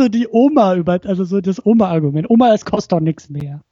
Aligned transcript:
so 0.00 0.08
die 0.08 0.28
Oma 0.30 0.76
über, 0.76 1.00
also 1.04 1.24
so 1.24 1.40
das 1.40 1.64
Oma-Argument. 1.64 2.30
Oma, 2.30 2.54
es 2.54 2.64
kostet 2.64 2.92
doch 2.92 3.00
nichts 3.00 3.28
mehr. 3.28 3.62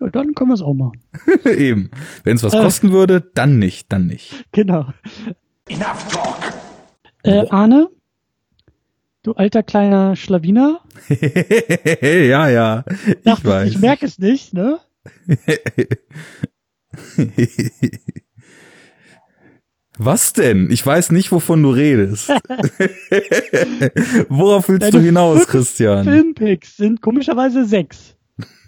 Ja, 0.00 0.08
dann 0.10 0.34
können 0.34 0.50
wir 0.50 0.54
es 0.54 0.62
auch 0.62 0.74
machen. 0.74 1.00
Eben. 1.44 1.90
Wenn 2.24 2.36
es 2.36 2.42
was 2.42 2.54
äh, 2.54 2.60
kosten 2.60 2.92
würde, 2.92 3.20
dann 3.34 3.58
nicht, 3.58 3.92
dann 3.92 4.06
nicht. 4.06 4.44
Genau. 4.52 4.86
Enough 5.68 6.08
talk. 6.10 6.52
Äh, 7.22 7.46
Arne, 7.48 7.88
du 9.22 9.32
alter 9.32 9.62
kleiner 9.62 10.16
Schlawiner. 10.16 10.80
ja, 12.02 12.48
ja. 12.48 12.84
Ich 13.06 13.22
Dachte, 13.22 13.48
weiß. 13.48 13.70
Ich 13.70 13.78
merke 13.78 14.06
es 14.06 14.18
nicht, 14.18 14.52
ne? 14.52 14.78
Was 20.04 20.32
denn? 20.32 20.68
Ich 20.70 20.84
weiß 20.84 21.12
nicht, 21.12 21.30
wovon 21.30 21.62
du 21.62 21.70
redest. 21.70 22.28
Worauf 24.28 24.68
willst 24.68 24.82
Deine 24.82 24.98
du 24.98 25.00
hinaus, 25.00 25.46
Christian? 25.46 26.04
Filmpicks 26.04 26.76
sind 26.76 27.00
komischerweise 27.02 27.64
sechs. 27.64 28.16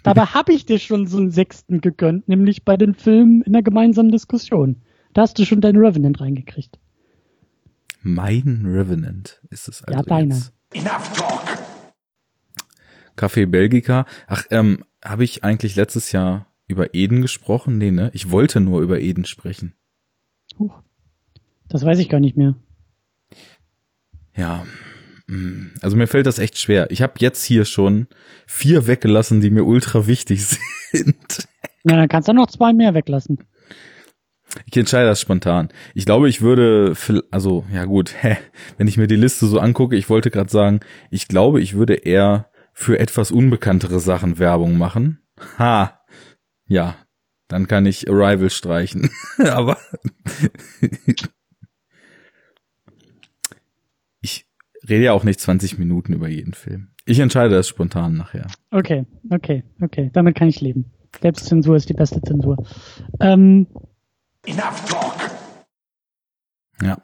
Dabei 0.03 0.25
habe 0.27 0.53
ich 0.53 0.65
dir 0.65 0.79
schon 0.79 1.07
so 1.07 1.17
einen 1.17 1.31
sechsten 1.31 1.81
gegönnt, 1.81 2.27
nämlich 2.29 2.63
bei 2.63 2.77
den 2.77 2.93
Filmen 2.93 3.41
in 3.41 3.53
der 3.53 3.63
gemeinsamen 3.63 4.11
Diskussion. 4.11 4.81
Da 5.13 5.23
hast 5.23 5.37
du 5.37 5.45
schon 5.45 5.59
deinen 5.61 5.83
Revenant 5.83 6.21
reingekriegt. 6.21 6.79
Mein 8.01 8.63
Revenant 8.65 9.41
ist 9.49 9.67
es 9.67 9.83
also 9.83 9.99
Ja, 9.99 10.03
deiner. 10.05 10.35
jetzt. 10.35 10.53
Café 13.17 13.45
Belgica. 13.45 14.05
Ach, 14.27 14.43
ähm, 14.51 14.83
habe 15.03 15.23
ich 15.23 15.43
eigentlich 15.43 15.75
letztes 15.75 16.11
Jahr 16.11 16.47
über 16.67 16.93
Eden 16.93 17.21
gesprochen? 17.21 17.77
Nee, 17.77 17.91
ne? 17.91 18.11
Ich 18.13 18.31
wollte 18.31 18.59
nur 18.59 18.81
über 18.81 18.99
Eden 18.99 19.25
sprechen. 19.25 19.73
Huch. 20.59 20.81
Das 21.69 21.83
weiß 21.85 21.99
ich 21.99 22.09
gar 22.09 22.19
nicht 22.19 22.37
mehr. 22.37 22.55
Ja. 24.35 24.65
mm, 25.27 25.71
Also 25.81 25.95
mir 25.97 26.07
fällt 26.07 26.25
das 26.25 26.39
echt 26.39 26.57
schwer. 26.57 26.91
Ich 26.91 27.01
habe 27.01 27.13
jetzt 27.19 27.43
hier 27.43 27.65
schon 27.65 28.07
vier 28.45 28.87
weggelassen, 28.87 29.41
die 29.41 29.49
mir 29.49 29.63
ultra 29.65 30.07
wichtig 30.07 30.45
sind. 30.91 31.47
Na, 31.83 31.95
dann 31.95 32.07
kannst 32.09 32.27
du 32.27 32.33
noch 32.33 32.47
zwei 32.47 32.73
mehr 32.73 32.93
weglassen. 32.93 33.39
Ich 34.65 34.77
entscheide 34.77 35.07
das 35.07 35.19
spontan. 35.19 35.69
Ich 35.95 36.05
glaube, 36.05 36.29
ich 36.29 36.41
würde, 36.41 36.95
also 37.31 37.65
ja 37.71 37.85
gut, 37.85 38.13
hä, 38.21 38.37
wenn 38.77 38.87
ich 38.87 38.97
mir 38.97 39.07
die 39.07 39.15
Liste 39.15 39.47
so 39.47 39.59
angucke, 39.59 39.95
ich 39.95 40.09
wollte 40.09 40.31
gerade 40.31 40.49
sagen, 40.49 40.79
ich 41.11 41.27
glaube, 41.27 41.61
ich 41.61 41.73
würde 41.73 41.95
eher 41.95 42.49
für 42.73 42.99
etwas 42.99 43.31
unbekanntere 43.31 43.99
Sachen 43.99 44.37
Werbung 44.37 44.77
machen. 44.77 45.19
Ha, 45.57 45.99
ja, 46.67 46.95
dann 47.47 47.67
kann 47.67 47.85
ich 47.85 48.09
Arrival 48.09 48.49
streichen. 48.49 49.09
Aber 49.37 49.77
ich 54.21 54.47
rede 54.89 55.05
ja 55.05 55.13
auch 55.13 55.23
nicht 55.23 55.39
20 55.39 55.77
Minuten 55.79 56.13
über 56.13 56.27
jeden 56.27 56.53
Film. 56.53 56.89
Ich 57.05 57.19
entscheide 57.19 57.53
das 57.55 57.67
spontan 57.67 58.15
nachher. 58.15 58.47
Okay, 58.71 59.05
okay, 59.29 59.63
okay. 59.81 60.09
Damit 60.13 60.35
kann 60.35 60.47
ich 60.47 60.61
leben. 60.61 60.85
Selbstzensur 61.21 61.75
ist 61.75 61.87
die 61.89 61.93
beste 61.93 62.21
Zensur. 62.21 62.57
Ähm, 63.19 63.67
Ja. 66.81 66.97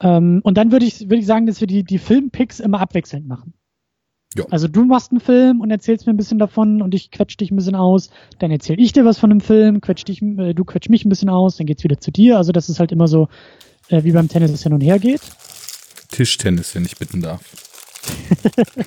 ähm, 0.00 0.40
und 0.42 0.56
dann 0.56 0.72
würde 0.72 0.86
ich, 0.86 1.00
würde 1.02 1.16
ich 1.16 1.26
sagen, 1.26 1.46
dass 1.46 1.60
wir 1.60 1.66
die, 1.66 1.84
die 1.84 1.98
Filmpicks 1.98 2.60
immer 2.60 2.80
abwechselnd 2.80 3.26
machen. 3.28 3.52
Ja. 4.36 4.44
Also 4.50 4.68
du 4.68 4.84
machst 4.84 5.12
einen 5.12 5.20
Film 5.20 5.60
und 5.60 5.70
erzählst 5.70 6.06
mir 6.06 6.12
ein 6.12 6.16
bisschen 6.16 6.38
davon 6.38 6.82
und 6.82 6.94
ich 6.94 7.10
quetsch 7.10 7.36
dich 7.38 7.50
ein 7.50 7.56
bisschen 7.56 7.74
aus. 7.74 8.10
Dann 8.38 8.50
erzähl 8.50 8.78
ich 8.80 8.92
dir 8.92 9.04
was 9.04 9.18
von 9.18 9.30
einem 9.30 9.40
Film, 9.40 9.80
quetsch 9.80 10.04
dich, 10.04 10.20
äh, 10.22 10.52
du 10.54 10.64
quetsch 10.64 10.88
mich 10.88 11.04
ein 11.04 11.08
bisschen 11.08 11.28
aus, 11.30 11.56
dann 11.56 11.66
geht's 11.66 11.84
wieder 11.84 11.98
zu 12.00 12.10
dir. 12.10 12.36
Also 12.36 12.52
dass 12.52 12.68
es 12.68 12.78
halt 12.80 12.92
immer 12.92 13.08
so 13.08 13.28
äh, 13.88 14.04
wie 14.04 14.12
beim 14.12 14.28
Tennis 14.28 14.50
es 14.50 14.62
hin 14.62 14.72
und 14.72 14.80
her 14.82 14.98
geht. 14.98 15.20
Tischtennis, 16.16 16.74
wenn 16.74 16.86
ich 16.86 16.96
bitten 16.96 17.20
darf. 17.20 17.42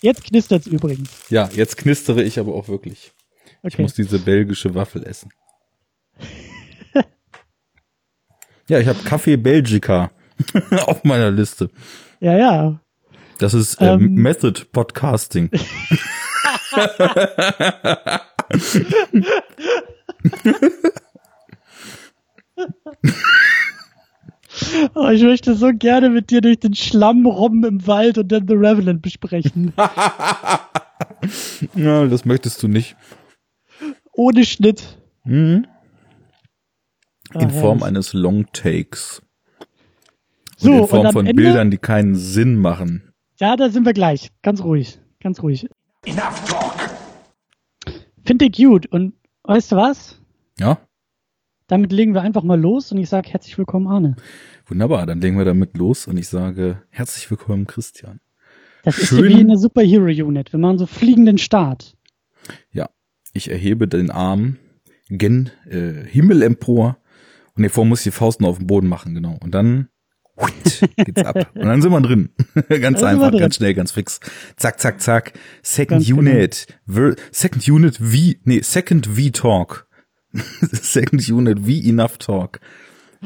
Jetzt 0.00 0.22
knistert's 0.24 0.66
übrigens. 0.68 1.10
Ja, 1.28 1.48
jetzt 1.54 1.76
knistere 1.78 2.22
ich 2.22 2.38
aber 2.38 2.54
auch 2.54 2.68
wirklich. 2.68 3.12
Ich 3.62 3.74
Okay. 3.74 3.82
muss 3.82 3.94
diese 3.94 4.18
belgische 4.18 4.74
Waffel 4.74 5.02
essen. 5.06 5.32
ja, 8.68 8.78
ich 8.78 8.86
habe 8.86 8.98
Kaffee 9.04 9.36
Belgica 9.36 10.10
auf 10.86 11.02
meiner 11.04 11.30
Liste. 11.30 11.70
Ja, 12.20 12.36
ja. 12.36 12.80
Das 13.38 13.54
ist 13.54 13.78
ähm, 13.80 14.00
Ähm. 14.02 14.14
Method 14.14 14.66
Podcasting. 14.70 15.50
Oh, 24.94 25.08
ich 25.08 25.22
möchte 25.22 25.54
so 25.54 25.70
gerne 25.72 26.10
mit 26.10 26.30
dir 26.30 26.40
durch 26.40 26.58
den 26.60 26.74
Schlamm 26.74 27.26
robben 27.26 27.64
im 27.64 27.86
Wald 27.86 28.18
und 28.18 28.30
dann 28.32 28.46
The 28.48 28.54
Revenant 28.54 29.02
besprechen. 29.02 29.72
ja, 31.74 32.06
das 32.06 32.24
möchtest 32.24 32.62
du 32.62 32.68
nicht. 32.68 32.96
Ohne 34.12 34.44
Schnitt. 34.44 34.98
Mhm. 35.24 35.66
Ah, 37.34 37.40
In 37.42 37.50
Form 37.50 37.78
herrlich. 37.78 37.84
eines 37.84 38.12
Long 38.12 38.46
Takes. 38.52 39.22
So, 40.56 40.70
und 40.70 40.74
in 40.76 40.82
und 40.82 40.88
Form 40.88 41.06
am 41.06 41.12
von 41.12 41.26
Ende- 41.26 41.42
Bildern, 41.42 41.70
die 41.70 41.78
keinen 41.78 42.14
Sinn 42.14 42.56
machen. 42.56 43.12
Ja, 43.40 43.56
da 43.56 43.68
sind 43.70 43.84
wir 43.84 43.92
gleich. 43.92 44.30
Ganz 44.42 44.62
ruhig. 44.62 44.98
Ganz 45.20 45.42
ruhig. 45.42 45.68
Finde 48.24 48.44
ich 48.46 48.52
gut. 48.56 48.86
Und 48.86 49.14
weißt 49.44 49.72
du 49.72 49.76
was? 49.76 50.20
Ja, 50.58 50.78
Damit 51.66 51.92
legen 51.92 52.14
wir 52.14 52.22
einfach 52.22 52.44
mal 52.44 52.60
los 52.60 52.92
und 52.92 52.98
ich 52.98 53.08
sage 53.08 53.30
herzlich 53.30 53.58
willkommen, 53.58 53.88
Arne. 53.88 54.14
Wunderbar. 54.66 55.06
Dann 55.06 55.20
legen 55.20 55.38
wir 55.38 55.44
damit 55.44 55.76
los 55.76 56.06
und 56.06 56.16
ich 56.16 56.28
sage 56.28 56.82
herzlich 56.90 57.30
willkommen, 57.30 57.66
Christian. 57.66 58.20
Das 58.82 58.98
ist 58.98 59.08
Schön. 59.08 59.30
ja 59.30 59.36
wie 59.36 59.40
in 59.40 59.48
der 59.48 59.58
Superhero 59.58 60.04
Unit. 60.04 60.52
Wir 60.52 60.60
machen 60.60 60.78
so 60.78 60.86
fliegenden 60.86 61.38
Start. 61.38 61.96
Ja, 62.70 62.90
ich 63.32 63.50
erhebe 63.50 63.88
den 63.88 64.10
Arm 64.10 64.58
gen 65.08 65.50
äh, 65.68 66.04
Himmel 66.06 66.42
empor 66.42 66.98
und 67.56 67.62
davor 67.62 67.84
muss 67.84 68.00
ich 68.00 68.04
die 68.04 68.10
Faust 68.10 68.40
noch 68.40 68.48
auf 68.48 68.58
den 68.58 68.66
Boden 68.66 68.88
machen, 68.88 69.14
genau. 69.14 69.38
Und 69.40 69.54
dann 69.54 69.88
geht's 70.96 71.24
ab. 71.24 71.50
Und 71.54 71.64
dann 71.64 71.80
sind 71.80 71.92
wir 71.92 72.00
drin. 72.00 72.30
ganz 72.68 73.00
wir 73.00 73.08
einfach, 73.08 73.30
drin. 73.30 73.40
ganz 73.40 73.56
schnell, 73.56 73.74
ganz 73.74 73.92
fix. 73.92 74.20
Zack, 74.56 74.80
zack, 74.80 75.00
zack. 75.00 75.32
Second 75.62 76.00
Ganz 76.00 76.06
genau. 76.06 76.20
Unit. 76.20 76.66
Ver 76.86 77.14
Second 77.30 77.68
Unit 77.68 77.98
wie, 78.00 78.40
nee, 78.44 78.60
Second 78.60 79.06
V 79.06 79.30
Talk. 79.30 79.86
Second 80.60 81.28
Unit 81.28 81.66
wie 81.66 81.88
Enough 81.88 82.18
Talk. 82.18 82.60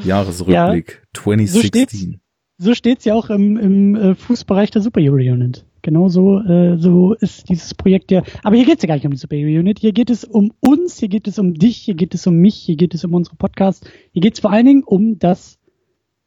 Jahresrückblick 0.03 1.03
2016. 1.13 2.21
So 2.57 2.73
steht's 2.73 3.05
ja 3.05 3.13
auch 3.13 3.29
im, 3.29 3.57
im 3.57 3.95
äh, 3.95 4.15
Fußbereich 4.15 4.71
der 4.71 4.81
Superhero 4.81 5.15
Unit. 5.15 5.65
Genau 5.81 6.09
so, 6.09 6.39
äh, 6.39 6.77
so 6.77 7.13
ist 7.13 7.47
dieses 7.47 7.73
Projekt 7.73 8.11
ja. 8.11 8.21
Aber 8.43 8.57
hier 8.57 8.65
geht's 8.65 8.83
ja 8.83 8.87
gar 8.87 8.95
nicht 8.95 9.05
um 9.05 9.11
die 9.11 9.17
Superhero 9.17 9.59
Unit. 9.59 9.79
Hier 9.79 9.93
geht 9.93 10.09
es 10.09 10.25
um 10.25 10.51
uns, 10.59 10.99
hier 10.99 11.07
geht 11.07 11.27
es 11.27 11.39
um 11.39 11.53
dich, 11.53 11.77
hier 11.77 11.95
geht 11.95 12.13
es 12.13 12.27
um 12.27 12.35
mich, 12.35 12.55
hier 12.55 12.75
geht 12.75 12.93
es 12.93 13.05
um 13.05 13.13
unsere 13.13 13.37
Podcasts. 13.37 13.89
Hier 14.11 14.21
geht's 14.21 14.41
vor 14.41 14.51
allen 14.51 14.65
Dingen 14.65 14.83
um 14.83 15.19
das, 15.19 15.57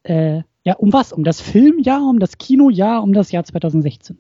äh, 0.05 0.43
ja, 0.65 0.75
um 0.75 0.93
was? 0.93 1.13
Um 1.13 1.25
das 1.25 1.41
Filmjahr, 1.41 2.09
um 2.09 2.19
das 2.19 2.39
Kinojahr, 2.39 3.03
um 3.03 3.13
das 3.13 3.33
Jahr 3.33 3.45
2016. 3.45 4.19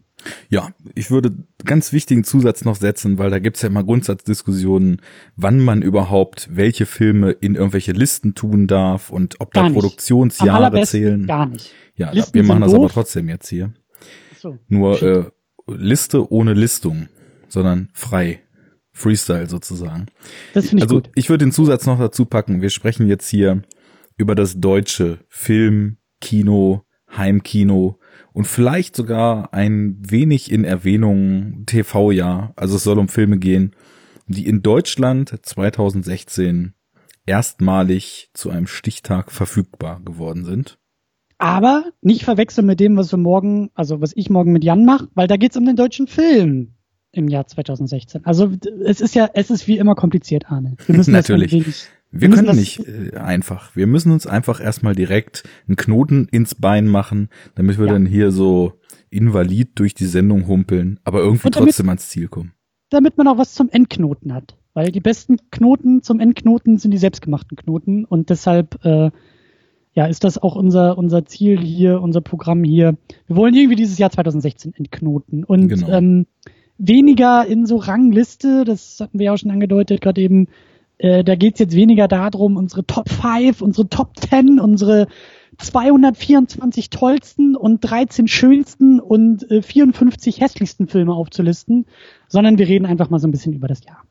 Ja, 0.48 0.70
ich 0.94 1.10
würde 1.10 1.32
ganz 1.64 1.92
wichtigen 1.92 2.22
Zusatz 2.25 2.64
noch 2.64 2.76
setzen, 2.76 3.19
weil 3.19 3.30
da 3.30 3.38
gibt's 3.41 3.62
ja 3.62 3.69
immer 3.69 3.82
Grundsatzdiskussionen, 3.82 5.00
wann 5.36 5.58
man 5.60 5.82
überhaupt 5.82 6.48
welche 6.53 6.86
Filme 6.86 7.32
in 7.32 7.54
irgendwelche 7.56 7.92
Listen 7.92 8.34
tun 8.34 8.66
darf 8.69 9.10
und 9.10 9.41
ob 9.41 9.53
Gar 9.53 9.64
da 9.64 9.69
nicht. 9.70 9.78
Produktionsjahre 9.80 10.82
zählen. 10.82 11.26
gar 11.26 11.47
nicht. 11.47 11.72
Ja, 11.97 12.10
Listen 12.12 12.34
wir 12.34 12.44
machen 12.44 12.60
das 12.62 12.72
aber 12.72 12.84
doof. 12.84 12.92
trotzdem 12.92 13.28
jetzt 13.28 13.48
hier. 13.48 13.72
So. 14.41 14.59
Nur 14.69 15.03
äh, 15.03 15.24
Liste 15.69 16.30
ohne 16.32 16.54
Listung, 16.54 17.09
sondern 17.48 17.88
frei. 17.92 18.41
Freestyle 18.92 19.48
sozusagen. 19.48 20.06
Das 20.53 20.69
finde 20.69 20.84
ich 20.84 20.91
Also 20.91 20.97
gut. 20.97 21.10
ich 21.14 21.30
würde 21.30 21.44
den 21.47 21.53
Zusatz 21.53 21.86
noch 21.86 21.98
dazu 21.98 22.26
packen. 22.26 22.60
Wir 22.60 22.70
sprechen 22.70 23.06
jetzt 23.09 23.28
hier 23.28 23.62
über 24.19 24.34
das 24.34 24.60
deutsche 24.60 25.19
Film, 25.28 25.97
Kino, 26.22 26.84
Heimkino 27.15 27.99
und 28.33 28.47
vielleicht 28.47 28.97
sogar 28.97 29.53
ein 29.53 29.99
wenig 30.00 30.50
in 30.50 30.65
Erwähnung 30.65 31.65
TV-Jahr. 31.66 32.54
Also 32.57 32.77
es 32.77 32.84
soll 32.84 32.98
um 32.98 33.09
Filme 33.09 33.39
gehen, 33.39 33.77
die 34.27 34.47
in 34.47 34.63
Deutschland 34.63 35.39
2016 35.42 36.74
erstmalig 37.27 38.30
zu 38.33 38.51
einem 38.51 38.66
Stichtag 38.66 39.30
verfügbar 39.30 40.01
geworden 40.03 40.45
sind. 40.45 40.78
Aber 41.39 41.84
nicht 42.01 42.24
verwechseln 42.24 42.66
mit 42.66 42.80
dem, 42.80 42.97
was 42.97 43.13
wir 43.13 43.19
morgen, 43.19 43.71
also 43.74 44.01
was 44.01 44.13
ich 44.15 44.30
morgen 44.30 44.53
mit 44.53 44.65
Jan 44.65 44.84
mache, 44.84 45.09
weil 45.15 45.27
da 45.27 45.36
geht's 45.36 45.57
um 45.57 45.66
den 45.66 45.77
deutschen 45.77 46.07
Film 46.07 46.74
im 47.10 47.28
Jahr 47.28 47.47
2016. 47.47 48.24
Also 48.24 48.53
es 48.84 49.01
ist 49.01 49.15
ja, 49.15 49.28
es 49.34 49.51
ist 49.51 49.66
wie 49.66 49.77
immer 49.77 49.95
kompliziert, 49.95 50.51
Arne. 50.51 50.77
Wir 50.86 50.97
müssen 50.97 51.13
das 51.13 51.28
Natürlich. 51.28 51.53
ein 51.53 51.74
Wir 52.12 52.28
müssen 52.28 52.47
können 52.47 52.59
nicht 52.59 52.80
äh, 52.86 53.16
einfach. 53.16 53.74
Wir 53.74 53.86
müssen 53.86 54.12
uns 54.12 54.26
einfach 54.26 54.60
erstmal 54.60 54.94
direkt 54.94 55.44
einen 55.66 55.76
Knoten 55.76 56.28
ins 56.30 56.54
Bein 56.54 56.86
machen, 56.88 57.28
damit 57.54 57.78
wir 57.78 57.86
Ja. 57.86 57.92
dann 57.94 58.06
hier 58.06 58.30
so 58.30 58.74
invalid 59.10 59.70
durch 59.76 59.94
die 59.94 60.06
Sendung 60.06 60.47
humpeln, 60.47 61.00
aber 61.04 61.20
irgendwie 61.20 61.50
damit- 61.50 61.70
trotzdem 61.70 61.88
ans 61.88 62.09
Ziel 62.09 62.28
kommen. 62.28 62.53
damit 62.91 63.16
man 63.16 63.26
auch 63.28 63.38
was 63.38 63.54
zum 63.54 63.68
Endknoten 63.70 64.34
hat. 64.34 64.56
Weil 64.74 64.91
die 64.92 65.00
besten 65.00 65.36
Knoten 65.50 66.03
zum 66.03 66.20
Endknoten 66.20 66.78
sind 66.78 66.91
die 66.92 66.98
selbstgemachten 66.98 67.56
Knoten 67.56 68.04
und 68.04 68.28
deshalb 68.30 68.82
äh, 68.84 69.10
ja, 69.94 70.06
ist 70.06 70.24
das 70.24 70.38
auch 70.38 70.56
unser, 70.56 70.97
unser 70.97 71.26
Ziel 71.26 71.59
hier, 71.60 72.00
unser 72.00 72.22
Programm 72.22 72.64
hier. 72.64 72.97
Wir 73.26 73.36
wollen 73.36 73.54
irgendwie 73.54 73.76
dieses 73.76 73.98
Jahr 73.98 74.10
2016 74.10 74.72
entknoten 74.74 75.44
und 75.44 75.68
genau. 75.68 75.88
ähm, 75.88 76.26
weniger 76.78 77.47
in 77.47 77.66
so 77.66 77.76
Rangliste, 77.76 78.64
das 78.64 78.98
hatten 79.00 79.18
wir 79.18 79.26
ja 79.26 79.32
auch 79.34 79.38
schon 79.38 79.50
angedeutet, 79.50 80.00
gerade 80.00 80.20
eben, 80.20 80.48
äh, 81.03 81.25
da 81.25 81.34
geht's 81.34 81.59
jetzt 81.59 81.75
weniger 81.75 82.07
darum, 82.07 82.57
unsere 82.57 82.87
Top 82.87 83.09
5, 83.09 83.60
unsere 83.60 83.89
Top 83.89 84.16
10, 84.16 84.60
unsere 84.60 85.09
224 85.59 86.91
tollsten 86.91 87.57
und 87.57 87.81
13 87.81 88.28
schönsten 88.28 89.01
und 89.01 89.51
äh, 89.51 89.63
54 89.63 90.41
hässlichsten 90.41 90.87
Filme 90.87 91.13
aufzulisten, 91.13 91.87
sondern 92.28 92.57
wir 92.57 92.69
reden 92.69 92.87
einfach 92.87 93.10
mal 93.10 93.19
so 93.19 93.27
ein 93.27 93.33
bisschen 93.33 93.53
über 93.53 93.66
das 93.66 93.84
Jahr. 93.84 94.04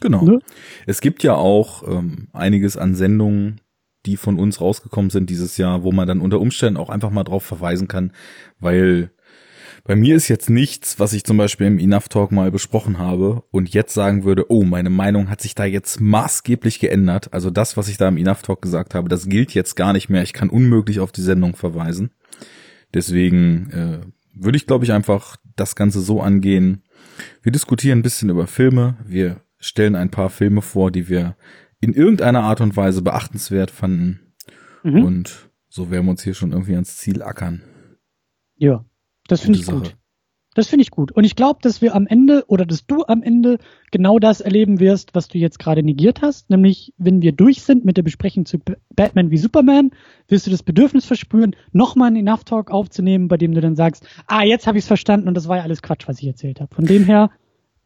Genau. 0.00 0.22
Ne? 0.22 0.38
Es 0.86 1.02
gibt 1.02 1.22
ja 1.22 1.34
auch 1.34 1.86
ähm, 1.86 2.28
einiges 2.32 2.78
an 2.78 2.94
Sendungen, 2.94 3.60
die 4.06 4.16
von 4.16 4.38
uns 4.38 4.62
rausgekommen 4.62 5.10
sind 5.10 5.28
dieses 5.28 5.58
Jahr, 5.58 5.82
wo 5.82 5.92
man 5.92 6.08
dann 6.08 6.22
unter 6.22 6.40
Umständen 6.40 6.78
auch 6.78 6.88
einfach 6.88 7.10
mal 7.10 7.24
drauf 7.24 7.44
verweisen 7.44 7.86
kann, 7.86 8.12
weil 8.58 9.10
bei 9.84 9.96
mir 9.96 10.16
ist 10.16 10.28
jetzt 10.28 10.50
nichts, 10.50 10.98
was 10.98 11.12
ich 11.12 11.24
zum 11.24 11.36
Beispiel 11.36 11.66
im 11.66 11.78
Enough 11.78 12.08
Talk 12.08 12.32
mal 12.32 12.50
besprochen 12.50 12.98
habe 12.98 13.42
und 13.50 13.72
jetzt 13.72 13.94
sagen 13.94 14.24
würde, 14.24 14.50
oh, 14.50 14.64
meine 14.64 14.90
Meinung 14.90 15.30
hat 15.30 15.40
sich 15.40 15.54
da 15.54 15.64
jetzt 15.64 16.00
maßgeblich 16.00 16.80
geändert. 16.80 17.32
Also 17.32 17.50
das, 17.50 17.76
was 17.76 17.88
ich 17.88 17.96
da 17.96 18.08
im 18.08 18.16
Enough 18.16 18.42
Talk 18.42 18.62
gesagt 18.62 18.94
habe, 18.94 19.08
das 19.08 19.28
gilt 19.28 19.54
jetzt 19.54 19.76
gar 19.76 19.92
nicht 19.92 20.08
mehr. 20.08 20.22
Ich 20.22 20.32
kann 20.32 20.50
unmöglich 20.50 21.00
auf 21.00 21.12
die 21.12 21.22
Sendung 21.22 21.56
verweisen. 21.56 22.10
Deswegen 22.92 23.70
äh, 23.70 24.00
würde 24.34 24.56
ich, 24.56 24.66
glaube 24.66 24.84
ich, 24.84 24.92
einfach 24.92 25.36
das 25.56 25.76
Ganze 25.76 26.00
so 26.00 26.20
angehen. 26.20 26.82
Wir 27.42 27.52
diskutieren 27.52 28.00
ein 28.00 28.02
bisschen 28.02 28.30
über 28.30 28.46
Filme. 28.46 28.96
Wir 29.04 29.42
stellen 29.58 29.94
ein 29.94 30.10
paar 30.10 30.30
Filme 30.30 30.62
vor, 30.62 30.90
die 30.90 31.08
wir 31.08 31.36
in 31.80 31.94
irgendeiner 31.94 32.42
Art 32.42 32.60
und 32.60 32.76
Weise 32.76 33.02
beachtenswert 33.02 33.70
fanden. 33.70 34.20
Mhm. 34.82 35.04
Und 35.04 35.50
so 35.68 35.90
werden 35.90 36.06
wir 36.06 36.10
uns 36.10 36.22
hier 36.22 36.34
schon 36.34 36.52
irgendwie 36.52 36.74
ans 36.74 36.96
Ziel 36.96 37.22
ackern. 37.22 37.62
Ja, 38.56 38.84
das 39.30 39.40
finde 39.40 39.58
ich 39.58 39.66
Sache. 39.66 39.76
gut. 39.76 39.96
Das 40.54 40.66
finde 40.66 40.82
ich 40.82 40.90
gut. 40.90 41.12
Und 41.12 41.22
ich 41.22 41.36
glaube, 41.36 41.60
dass 41.62 41.80
wir 41.80 41.94
am 41.94 42.08
Ende 42.08 42.44
oder 42.48 42.66
dass 42.66 42.84
du 42.84 43.04
am 43.04 43.22
Ende 43.22 43.58
genau 43.92 44.18
das 44.18 44.40
erleben 44.40 44.80
wirst, 44.80 45.14
was 45.14 45.28
du 45.28 45.38
jetzt 45.38 45.60
gerade 45.60 45.84
negiert 45.84 46.22
hast. 46.22 46.50
Nämlich, 46.50 46.92
wenn 46.98 47.22
wir 47.22 47.30
durch 47.30 47.62
sind 47.62 47.84
mit 47.84 47.96
der 47.96 48.02
Besprechung 48.02 48.46
zu 48.46 48.58
Batman 48.96 49.30
wie 49.30 49.38
Superman, 49.38 49.92
wirst 50.26 50.48
du 50.48 50.50
das 50.50 50.64
Bedürfnis 50.64 51.06
verspüren, 51.06 51.54
nochmal 51.72 52.08
einen 52.08 52.26
Enough 52.26 52.44
Talk 52.44 52.72
aufzunehmen, 52.72 53.28
bei 53.28 53.36
dem 53.36 53.54
du 53.54 53.60
dann 53.60 53.76
sagst, 53.76 54.04
ah, 54.26 54.42
jetzt 54.42 54.66
habe 54.66 54.76
ich 54.78 54.82
es 54.82 54.88
verstanden 54.88 55.28
und 55.28 55.34
das 55.34 55.46
war 55.46 55.58
ja 55.58 55.62
alles 55.62 55.82
Quatsch, 55.82 56.08
was 56.08 56.18
ich 56.18 56.26
erzählt 56.26 56.60
habe. 56.60 56.74
Von 56.74 56.84
dem 56.84 57.04
her 57.04 57.30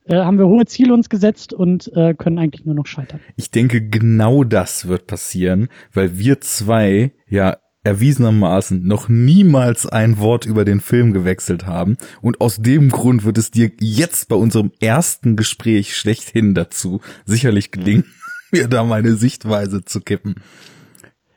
äh, 0.06 0.17
haben 0.17 0.38
wir 0.38 0.47
hohe 0.47 0.64
Ziele 0.64 0.94
uns 0.94 1.11
gesetzt 1.11 1.52
und 1.52 1.93
äh, 1.94 2.14
können 2.14 2.38
eigentlich 2.38 2.64
nur 2.64 2.75
noch 2.75 2.87
scheitern. 2.87 3.20
Ich 3.37 3.50
denke, 3.50 3.87
genau 3.87 4.43
das 4.43 4.88
wird 4.88 5.06
passieren, 5.06 5.69
weil 5.93 6.19
wir 6.19 6.40
zwei 6.40 7.12
ja 7.29 7.58
erwiesenermaßen 7.85 8.87
noch 8.87 9.09
niemals 9.09 9.87
ein 9.87 10.19
Wort 10.19 10.47
über 10.47 10.65
den 10.65 10.81
Film 10.81 11.13
gewechselt 11.13 11.67
haben. 11.67 11.97
Und 12.23 12.41
aus 12.41 12.57
dem 12.57 12.89
Grund 12.89 13.25
wird 13.25 13.39
es 13.39 13.51
dir 13.51 13.71
jetzt 13.79 14.29
bei 14.29 14.37
unserem 14.37 14.73
ersten 14.81 15.37
Gespräch 15.37 15.97
schlechthin 15.97 16.55
dazu 16.55 17.01
sicherlich 17.27 17.71
gelingen, 17.71 18.07
mir 18.51 18.69
da 18.69 18.83
meine 18.85 19.15
Sichtweise 19.15 19.85
zu 19.85 20.01
kippen. 20.01 20.37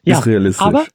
Ja, 0.03 0.19
Ist 0.19 0.25
realistisch. 0.25 0.65
Aber 0.65 0.85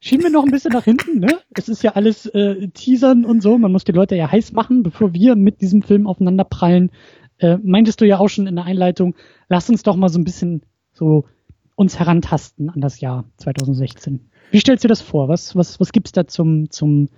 schieben 0.00 0.24
wir 0.24 0.30
noch 0.30 0.44
ein 0.44 0.50
bisschen 0.50 0.72
nach 0.72 0.84
hinten, 0.84 1.20
ne? 1.20 1.40
Es 1.54 1.68
ist 1.68 1.82
ja 1.82 1.92
alles 1.92 2.24
äh, 2.26 2.68
Teasern 2.68 3.26
und 3.26 3.42
so. 3.42 3.58
Man 3.58 3.70
muss 3.70 3.84
die 3.84 3.92
Leute 3.92 4.16
ja 4.16 4.30
heiß 4.30 4.52
machen, 4.52 4.82
bevor 4.82 5.12
wir 5.12 5.36
mit 5.36 5.60
diesem 5.60 5.82
Film 5.82 6.06
aufeinander 6.06 6.44
prallen. 6.44 6.90
Äh, 7.36 7.58
meintest 7.62 8.00
du 8.00 8.06
ja 8.06 8.18
auch 8.18 8.28
schon 8.28 8.46
in 8.46 8.56
der 8.56 8.64
Einleitung, 8.64 9.14
lass 9.48 9.68
uns 9.68 9.82
doch 9.82 9.96
mal 9.96 10.08
so 10.08 10.18
ein 10.18 10.24
bisschen 10.24 10.62
so 10.92 11.26
uns 11.74 11.98
herantasten 11.98 12.68
an 12.70 12.80
das 12.80 13.00
Jahr 13.00 13.24
2016. 13.38 14.29
Wie 14.50 14.60
stellst 14.60 14.84
du 14.84 14.88
das 14.88 15.00
vor? 15.00 15.28
Was, 15.28 15.54
was, 15.54 15.78
was 15.80 15.92
gibt's 15.92 16.12
da 16.12 16.26
zum, 16.26 16.70
zum 16.70 17.08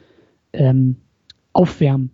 ähm, 0.52 0.96
Aufwärmen? 1.52 2.11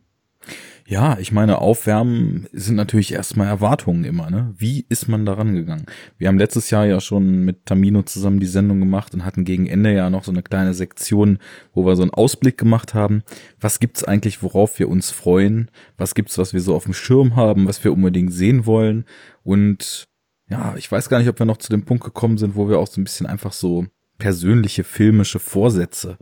Ja, 0.87 1.19
ich 1.19 1.32
meine, 1.32 1.59
Aufwärmen 1.59 2.47
sind 2.50 2.76
natürlich 2.76 3.12
erstmal 3.12 3.47
Erwartungen 3.47 4.05
immer, 4.05 4.31
ne? 4.31 4.55
Wie 4.56 4.87
ist 4.88 5.06
man 5.06 5.26
daran 5.26 5.55
gegangen? 5.55 5.85
Wir 6.17 6.29
haben 6.29 6.38
letztes 6.38 6.70
Jahr 6.70 6.87
ja 6.87 6.99
schon 6.99 7.44
mit 7.44 7.67
Tamino 7.67 8.03
zusammen 8.05 8.41
die 8.41 8.47
Sendung 8.47 8.81
gemacht 8.81 9.12
und 9.12 9.23
hatten 9.23 9.44
gegen 9.44 9.67
Ende 9.67 9.93
ja 9.93 10.09
noch 10.09 10.25
so 10.25 10.32
eine 10.32 10.43
kleine 10.43 10.73
Sektion, 10.73 11.41
wo 11.75 11.85
wir 11.85 11.94
so 11.94 12.00
einen 12.00 12.14
Ausblick 12.14 12.56
gemacht 12.56 12.94
haben. 12.94 13.23
Was 13.61 13.81
gibt's 13.81 14.03
eigentlich, 14.03 14.43
worauf 14.43 14.79
wir 14.79 14.88
uns 14.88 15.11
freuen? 15.11 15.71
Was 15.99 16.14
gibt's, 16.14 16.38
was 16.38 16.55
wir 16.55 16.62
so 16.62 16.75
auf 16.75 16.85
dem 16.85 16.94
Schirm 16.94 17.37
haben, 17.37 17.69
was 17.69 17.85
wir 17.85 17.93
unbedingt 17.93 18.32
sehen 18.32 18.64
wollen? 18.64 19.05
Und 19.44 20.09
ja, 20.49 20.75
ich 20.79 20.91
weiß 20.91 21.11
gar 21.11 21.19
nicht, 21.19 21.29
ob 21.29 21.38
wir 21.38 21.44
noch 21.44 21.59
zu 21.59 21.69
dem 21.69 21.85
Punkt 21.85 22.05
gekommen 22.05 22.38
sind, 22.38 22.56
wo 22.56 22.67
wir 22.71 22.79
auch 22.79 22.87
so 22.87 22.99
ein 22.99 23.05
bisschen 23.05 23.26
einfach 23.26 23.53
so 23.53 23.85
persönliche 24.19 24.85
filmische 24.85 25.38
Vorsätze 25.38 26.19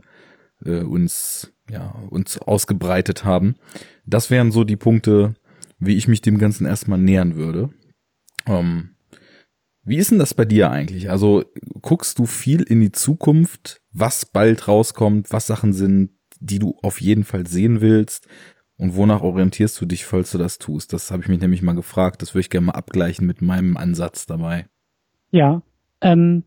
äh, 0.63 0.81
uns 0.81 1.53
ja 1.69 1.89
uns 2.09 2.37
ausgebreitet 2.37 3.25
haben. 3.25 3.55
Das 4.05 4.29
wären 4.29 4.51
so 4.51 4.63
die 4.63 4.77
Punkte, 4.77 5.35
wie 5.79 5.95
ich 5.95 6.07
mich 6.07 6.21
dem 6.21 6.37
Ganzen 6.37 6.65
erstmal 6.65 6.99
nähern 6.99 7.35
würde. 7.35 7.69
Ähm, 8.45 8.91
wie 9.83 9.97
ist 9.97 10.11
denn 10.11 10.19
das 10.19 10.33
bei 10.33 10.45
dir 10.45 10.71
eigentlich? 10.71 11.09
Also 11.09 11.45
guckst 11.81 12.19
du 12.19 12.25
viel 12.25 12.61
in 12.61 12.81
die 12.81 12.91
Zukunft, 12.91 13.81
was 13.91 14.25
bald 14.25 14.67
rauskommt, 14.67 15.31
was 15.31 15.47
Sachen 15.47 15.73
sind, 15.73 16.11
die 16.39 16.59
du 16.59 16.77
auf 16.83 17.01
jeden 17.01 17.23
Fall 17.23 17.47
sehen 17.47 17.81
willst? 17.81 18.27
Und 18.77 18.95
wonach 18.95 19.21
orientierst 19.21 19.79
du 19.81 19.85
dich, 19.85 20.05
falls 20.05 20.31
du 20.31 20.37
das 20.37 20.59
tust? 20.59 20.93
Das 20.93 21.09
habe 21.09 21.23
ich 21.23 21.29
mich 21.29 21.39
nämlich 21.39 21.63
mal 21.63 21.73
gefragt. 21.73 22.21
Das 22.21 22.33
würde 22.33 22.41
ich 22.41 22.49
gerne 22.49 22.67
mal 22.67 22.73
abgleichen 22.73 23.25
mit 23.25 23.41
meinem 23.41 23.75
Ansatz 23.75 24.27
dabei. 24.27 24.67
Ja, 25.31 25.63
ähm, 26.01 26.43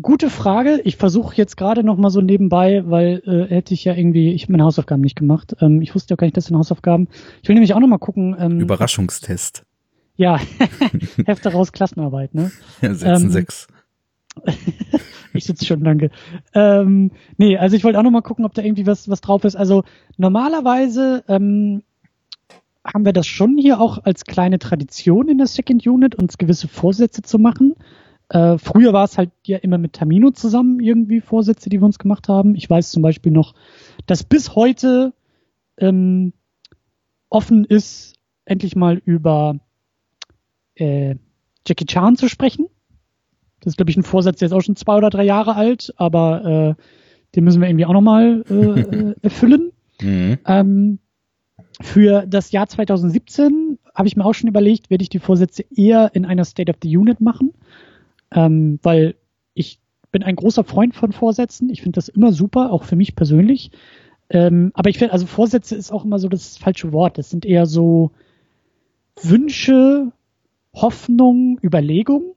Gute 0.00 0.30
Frage. 0.30 0.80
Ich 0.84 0.96
versuche 0.96 1.34
jetzt 1.36 1.56
gerade 1.56 1.82
noch 1.82 1.96
mal 1.96 2.10
so 2.10 2.20
nebenbei, 2.20 2.82
weil 2.86 3.22
äh, 3.26 3.52
hätte 3.52 3.74
ich 3.74 3.84
ja 3.84 3.94
irgendwie, 3.94 4.32
ich 4.32 4.42
habe 4.44 4.52
meine 4.52 4.64
Hausaufgaben 4.64 5.02
nicht 5.02 5.16
gemacht. 5.16 5.56
Ähm, 5.60 5.82
ich 5.82 5.94
wusste 5.94 6.12
ja 6.12 6.16
gar 6.16 6.26
nicht, 6.26 6.36
dass 6.36 6.46
sind 6.46 6.56
Hausaufgaben. 6.56 7.08
Ich 7.42 7.48
will 7.48 7.54
nämlich 7.54 7.74
auch 7.74 7.80
noch 7.80 7.88
mal 7.88 7.98
gucken. 7.98 8.36
Ähm, 8.38 8.60
Überraschungstest. 8.60 9.64
Ja, 10.16 10.38
Hefte 11.26 11.52
raus, 11.52 11.72
Klassenarbeit, 11.72 12.34
ne? 12.34 12.50
Ja, 12.82 12.94
setzen 12.94 13.24
ähm, 13.24 13.30
sechs. 13.30 13.66
ich 15.32 15.44
sitze 15.44 15.64
schon, 15.64 15.82
danke. 15.82 16.10
Ähm, 16.54 17.10
nee, 17.36 17.56
also 17.56 17.76
ich 17.76 17.84
wollte 17.84 17.98
auch 17.98 18.04
noch 18.04 18.10
mal 18.10 18.22
gucken, 18.22 18.44
ob 18.44 18.54
da 18.54 18.62
irgendwie 18.62 18.86
was, 18.86 19.08
was 19.08 19.20
drauf 19.20 19.44
ist. 19.44 19.56
Also 19.56 19.84
normalerweise 20.16 21.24
ähm, 21.28 21.82
haben 22.84 23.04
wir 23.04 23.12
das 23.12 23.26
schon 23.26 23.58
hier 23.58 23.80
auch 23.80 23.98
als 24.04 24.24
kleine 24.24 24.58
Tradition 24.58 25.28
in 25.28 25.38
der 25.38 25.46
Second 25.46 25.86
Unit, 25.86 26.14
uns 26.14 26.38
gewisse 26.38 26.68
Vorsätze 26.68 27.22
zu 27.22 27.38
machen. 27.38 27.74
Äh, 28.30 28.58
früher 28.58 28.92
war 28.92 29.04
es 29.04 29.16
halt 29.16 29.30
ja 29.46 29.58
immer 29.58 29.78
mit 29.78 29.94
Tamino 29.94 30.30
zusammen 30.30 30.80
irgendwie 30.80 31.20
Vorsätze, 31.20 31.70
die 31.70 31.80
wir 31.80 31.86
uns 31.86 31.98
gemacht 31.98 32.28
haben. 32.28 32.54
Ich 32.54 32.68
weiß 32.68 32.90
zum 32.90 33.02
Beispiel 33.02 33.32
noch, 33.32 33.54
dass 34.06 34.22
bis 34.22 34.54
heute 34.54 35.14
ähm, 35.78 36.32
offen 37.30 37.64
ist, 37.64 38.16
endlich 38.44 38.76
mal 38.76 39.00
über 39.04 39.56
äh, 40.74 41.14
Jackie 41.66 41.86
Chan 41.86 42.16
zu 42.16 42.28
sprechen. 42.28 42.66
Das 43.60 43.72
ist, 43.72 43.76
glaube 43.76 43.90
ich, 43.90 43.96
ein 43.96 44.02
Vorsatz, 44.02 44.38
der 44.38 44.46
ist 44.46 44.52
auch 44.52 44.60
schon 44.60 44.76
zwei 44.76 44.96
oder 44.96 45.10
drei 45.10 45.24
Jahre 45.24 45.56
alt, 45.56 45.92
aber 45.96 46.76
äh, 46.78 46.82
den 47.34 47.44
müssen 47.44 47.60
wir 47.60 47.68
irgendwie 47.68 47.86
auch 47.86 47.92
nochmal 47.92 48.44
äh, 48.48 48.54
äh, 48.80 49.14
erfüllen. 49.22 49.72
Mhm. 50.00 50.38
Ähm, 50.46 50.98
für 51.80 52.26
das 52.26 52.52
Jahr 52.52 52.68
2017 52.68 53.78
habe 53.94 54.08
ich 54.08 54.16
mir 54.16 54.24
auch 54.24 54.34
schon 54.34 54.48
überlegt, 54.48 54.90
werde 54.90 55.02
ich 55.02 55.08
die 55.08 55.18
Vorsätze 55.18 55.64
eher 55.74 56.14
in 56.14 56.24
einer 56.24 56.44
State 56.44 56.70
of 56.70 56.78
the 56.82 56.96
Unit 56.96 57.20
machen 57.20 57.52
ähm, 58.32 58.78
weil 58.82 59.16
ich 59.54 59.80
bin 60.10 60.22
ein 60.22 60.36
großer 60.36 60.64
Freund 60.64 60.94
von 60.94 61.12
Vorsätzen. 61.12 61.70
Ich 61.70 61.82
finde 61.82 61.96
das 61.96 62.08
immer 62.08 62.32
super, 62.32 62.72
auch 62.72 62.84
für 62.84 62.96
mich 62.96 63.14
persönlich. 63.14 63.70
Ähm, 64.30 64.70
aber 64.74 64.90
ich 64.90 64.98
finde, 64.98 65.12
also 65.12 65.26
Vorsätze 65.26 65.74
ist 65.74 65.92
auch 65.92 66.04
immer 66.04 66.18
so 66.18 66.28
das 66.28 66.58
falsche 66.58 66.92
Wort. 66.92 67.18
Das 67.18 67.30
sind 67.30 67.44
eher 67.44 67.66
so 67.66 68.12
Wünsche, 69.22 70.12
Hoffnung, 70.74 71.58
Überlegung. 71.62 72.34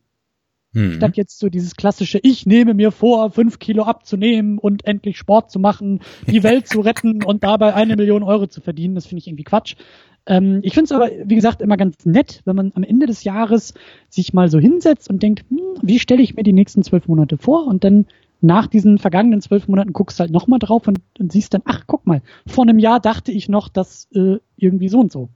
Mhm. 0.74 0.93
Statt 0.93 1.17
jetzt 1.17 1.38
so 1.38 1.50
dieses 1.50 1.75
klassische, 1.75 2.19
ich 2.24 2.45
nehme 2.45 2.74
mir 2.74 2.91
vor, 2.91 3.31
fünf 3.31 3.60
Kilo 3.60 3.83
abzunehmen 3.83 4.57
und 4.57 4.86
endlich 4.86 5.17
Sport 5.17 5.51
zu 5.51 5.60
machen, 5.60 6.00
die 6.27 6.43
Welt 6.43 6.67
zu 6.67 6.79
retten 6.79 7.24
und 7.24 7.43
dabei 7.43 7.74
eine 7.74 7.98
Million 7.98 8.24
Euro 8.24 8.48
zu 8.48 8.62
verdienen. 8.62 8.95
Das 8.95 9.05
finde 9.05 9.19
ich 9.19 9.27
irgendwie 9.27 9.43
Quatsch. 9.43 9.75
Ähm, 10.25 10.59
ich 10.63 10.73
finde 10.73 10.85
es 10.85 10.91
aber, 10.91 11.09
wie 11.25 11.35
gesagt, 11.35 11.61
immer 11.61 11.77
ganz 11.77 12.05
nett, 12.05 12.41
wenn 12.45 12.55
man 12.55 12.71
am 12.75 12.83
Ende 12.83 13.05
des 13.05 13.23
Jahres 13.23 13.73
sich 14.09 14.33
mal 14.33 14.49
so 14.49 14.59
hinsetzt 14.59 15.09
und 15.09 15.23
denkt, 15.23 15.45
hm, 15.49 15.59
wie 15.81 15.99
stelle 15.99 16.21
ich 16.21 16.35
mir 16.35 16.43
die 16.43 16.53
nächsten 16.53 16.83
zwölf 16.83 17.07
Monate 17.07 17.37
vor? 17.37 17.67
Und 17.67 17.83
dann 17.83 18.05
nach 18.41 18.67
diesen 18.67 18.97
vergangenen 18.97 19.41
zwölf 19.41 19.67
Monaten 19.67 19.93
guckst 19.93 20.19
du 20.19 20.21
halt 20.21 20.31
nochmal 20.31 20.59
drauf 20.59 20.87
und, 20.87 20.99
und, 21.19 21.31
siehst 21.31 21.53
dann, 21.53 21.61
ach, 21.65 21.83
guck 21.87 22.05
mal, 22.07 22.21
vor 22.47 22.63
einem 22.63 22.79
Jahr 22.79 22.99
dachte 22.99 23.31
ich 23.31 23.49
noch, 23.49 23.69
dass 23.69 24.07
äh, 24.13 24.37
irgendwie 24.57 24.89
so 24.89 24.99
und 24.99 25.11
so 25.11 25.29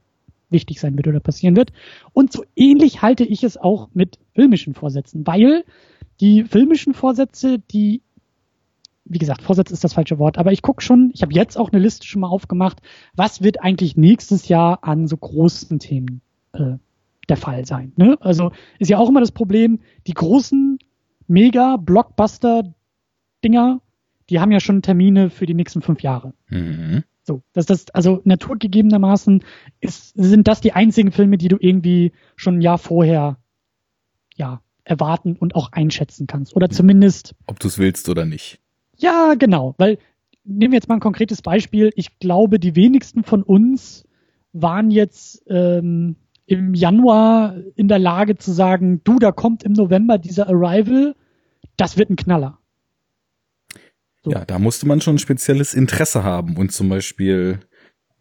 wichtig 0.50 0.80
sein 0.80 0.98
wird 0.98 1.08
oder 1.08 1.20
passieren 1.20 1.56
wird. 1.56 1.72
Und 2.13 2.32
so 2.32 2.44
ähnlich 2.56 3.01
halte 3.01 3.24
ich 3.24 3.44
es 3.44 3.58
auch 3.58 3.89
mit 3.94 4.20
filmischen 4.34 4.74
Vorsätzen, 4.74 5.25
weil 5.25 5.63
die 6.20 6.44
filmischen 6.44 6.94
Vorsätze, 6.94 7.60
die 7.60 8.01
wie 9.06 9.20
gesagt, 9.20 9.44
Vorsatz 9.44 9.72
ist 9.72 9.84
das 9.84 9.94
falsche 9.94 10.20
Wort, 10.20 10.38
aber 10.38 10.52
ich 10.52 10.62
gucke 10.62 10.82
schon, 10.82 11.12
ich 11.14 11.22
habe 11.22 11.34
jetzt 11.34 11.58
auch 11.58 11.72
eine 11.72 11.82
Liste 11.82 12.08
schon 12.08 12.22
mal 12.22 12.28
aufgemacht, 12.28 12.82
was 13.16 13.44
wird 13.44 13.62
eigentlich 13.62 13.96
nächstes 13.96 14.48
Jahr 14.48 14.84
an 14.84 15.08
so 15.08 15.16
großen 15.16 15.78
Themen 15.80 16.22
äh, 16.54 16.74
der 17.30 17.38
Fall 17.38 17.66
sein. 17.66 17.94
Ne? 17.96 18.18
Also 18.20 18.52
ist 18.80 18.90
ja 18.90 18.98
auch 18.98 19.10
immer 19.10 19.20
das 19.20 19.32
Problem, 19.32 19.80
die 20.08 20.14
großen 20.14 20.80
Mega-Blockbuster-Dinger, 21.28 23.82
die 24.30 24.40
haben 24.40 24.52
ja 24.52 24.60
schon 24.60 24.82
Termine 24.82 25.30
für 25.30 25.46
die 25.46 25.54
nächsten 25.54 25.84
fünf 25.84 26.02
Jahre. 26.02 26.34
Mhm. 26.50 27.04
So, 27.24 27.42
dass 27.54 27.66
das, 27.66 27.90
also 27.92 28.20
naturgegebenermaßen 28.24 29.44
ist, 29.80 30.14
sind 30.16 30.48
das 30.48 30.62
die 30.62 30.74
einzigen 30.74 31.12
Filme, 31.12 31.38
die 31.38 31.48
du 31.48 31.58
irgendwie 31.60 32.12
schon 32.36 32.58
ein 32.58 32.62
Jahr 32.62 32.78
vorher, 32.78 33.38
ja, 34.36 34.62
erwarten 34.84 35.36
und 35.36 35.56
auch 35.56 35.72
einschätzen 35.72 36.28
kannst. 36.28 36.56
Oder 36.56 36.70
zumindest. 36.70 37.34
Ob 37.48 37.60
du 37.60 37.68
es 37.68 37.80
willst 37.80 38.10
oder 38.10 38.26
nicht. 38.26 38.60
Ja, 38.98 39.36
genau. 39.36 39.75
Weil, 39.78 39.98
nehmen 40.44 40.72
wir 40.72 40.78
jetzt 40.78 40.88
mal 40.88 40.96
ein 40.96 41.02
konkretes 41.02 41.42
Beispiel. 41.42 41.92
Ich 41.96 42.20
glaube, 42.20 42.60
die 42.60 42.75
wenigsten 42.75 43.24
von 43.24 43.44
uns 43.44 44.06
waren 44.54 44.92
jetzt 44.92 45.44
ähm, 45.48 46.16
im 46.46 46.74
Januar 46.74 47.56
in 47.75 47.88
der 47.88 48.00
Lage 48.00 48.38
zu 48.38 48.52
sagen, 48.52 49.02
du, 49.04 49.20
da 49.20 49.32
kommt 49.32 49.64
im 49.64 49.74
November 49.74 50.18
dieser 50.18 50.48
Arrival, 50.48 51.16
das 51.78 51.98
wird 51.98 52.10
ein 52.10 52.16
Knaller. 52.16 52.60
So. 54.24 54.32
Ja, 54.32 54.46
da 54.46 54.60
musste 54.60 54.88
man 54.88 55.02
schon 55.02 55.16
ein 55.16 55.20
spezielles 55.20 55.74
Interesse 55.74 56.24
haben 56.24 56.58
und 56.58 56.72
zum 56.72 56.90
Beispiel 56.90 57.60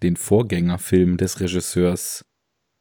den 0.02 0.16
Vorgängerfilm 0.16 1.16
des 1.16 1.40
Regisseurs 1.40 2.24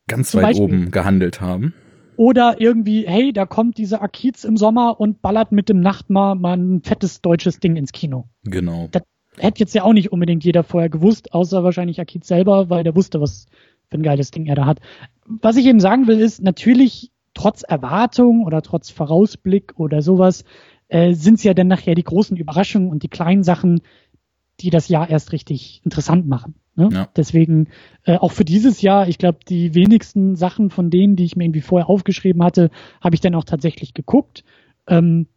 ganz 0.08 0.32
zum 0.32 0.40
weit 0.40 0.48
Beispiel. 0.48 0.64
oben 0.64 0.92
gehandelt 0.92 1.40
haben. 1.42 1.74
Oder 2.16 2.60
irgendwie, 2.60 3.06
hey, 3.08 3.34
da 3.34 3.46
kommt 3.46 3.78
dieser 3.78 4.02
Akiz 4.02 4.44
im 4.44 4.58
Sommer 4.58 5.00
und 5.00 5.22
ballert 5.22 5.52
mit 5.52 5.70
dem 5.70 5.80
Nachtmar 5.80 6.36
mal 6.36 6.58
ein 6.58 6.82
fettes 6.82 7.22
deutsches 7.22 7.60
Ding 7.60 7.76
ins 7.76 7.92
Kino. 7.92 8.26
Genau. 8.44 8.88
Das 8.92 9.04
hätte 9.38 9.60
jetzt 9.60 9.74
ja 9.74 9.84
auch 9.84 9.94
nicht 9.94 10.12
unbedingt 10.12 10.44
jeder 10.44 10.64
vorher 10.64 10.90
gewusst, 10.90 11.34
außer 11.34 11.64
wahrscheinlich 11.64 12.00
Akiz 12.00 12.28
selber, 12.28 12.70
weil 12.70 12.84
der 12.84 12.96
wusste, 12.96 13.20
was 13.20 13.48
für 13.90 13.98
ein 13.98 14.04
geiles 14.04 14.32
Ding 14.32 14.46
er 14.46 14.56
da 14.56 14.66
hat. 14.66 14.80
Was 15.26 15.56
ich 15.56 15.66
eben 15.66 15.80
sagen 15.80 16.08
will, 16.08 16.20
ist 16.20 16.42
natürlich 16.42 17.12
trotz 17.34 17.64
Erwartung 17.64 18.46
oder 18.46 18.62
trotz 18.62 18.90
Vorausblick 18.90 19.74
oder 19.78 20.02
sowas, 20.02 20.44
äh, 20.88 21.14
sind 21.14 21.36
es 21.36 21.44
ja 21.44 21.54
dann 21.54 21.68
nachher 21.68 21.96
die 21.96 22.04
großen 22.04 22.38
Überraschungen 22.38 22.90
und 22.90 23.04
die 23.04 23.10
kleinen 23.10 23.44
Sachen, 23.44 23.82
die 24.60 24.70
das 24.70 24.88
Jahr 24.88 25.10
erst 25.10 25.32
richtig 25.32 25.82
interessant 25.84 26.28
machen. 26.28 26.56
Ne? 26.76 26.90
Ja. 26.92 27.10
Deswegen 27.16 27.68
äh, 28.04 28.18
auch 28.18 28.32
für 28.32 28.46
dieses 28.46 28.82
Jahr, 28.82 29.08
ich 29.08 29.18
glaube, 29.18 29.40
die 29.48 29.76
wenigsten 29.76 30.36
Sachen 30.36 30.70
von 30.70 30.90
denen, 30.90 31.16
die 31.16 31.26
ich 31.26 31.36
mir 31.36 31.46
irgendwie 31.46 31.62
vorher 31.62 31.90
aufgeschrieben 31.90 32.44
hatte, 32.44 32.72
habe 33.02 33.16
ich 33.16 33.22
dann 33.22 33.36
auch 33.36 33.44
tatsächlich 33.44 33.94
geguckt. 33.94 34.44
Ähm, 34.88 35.28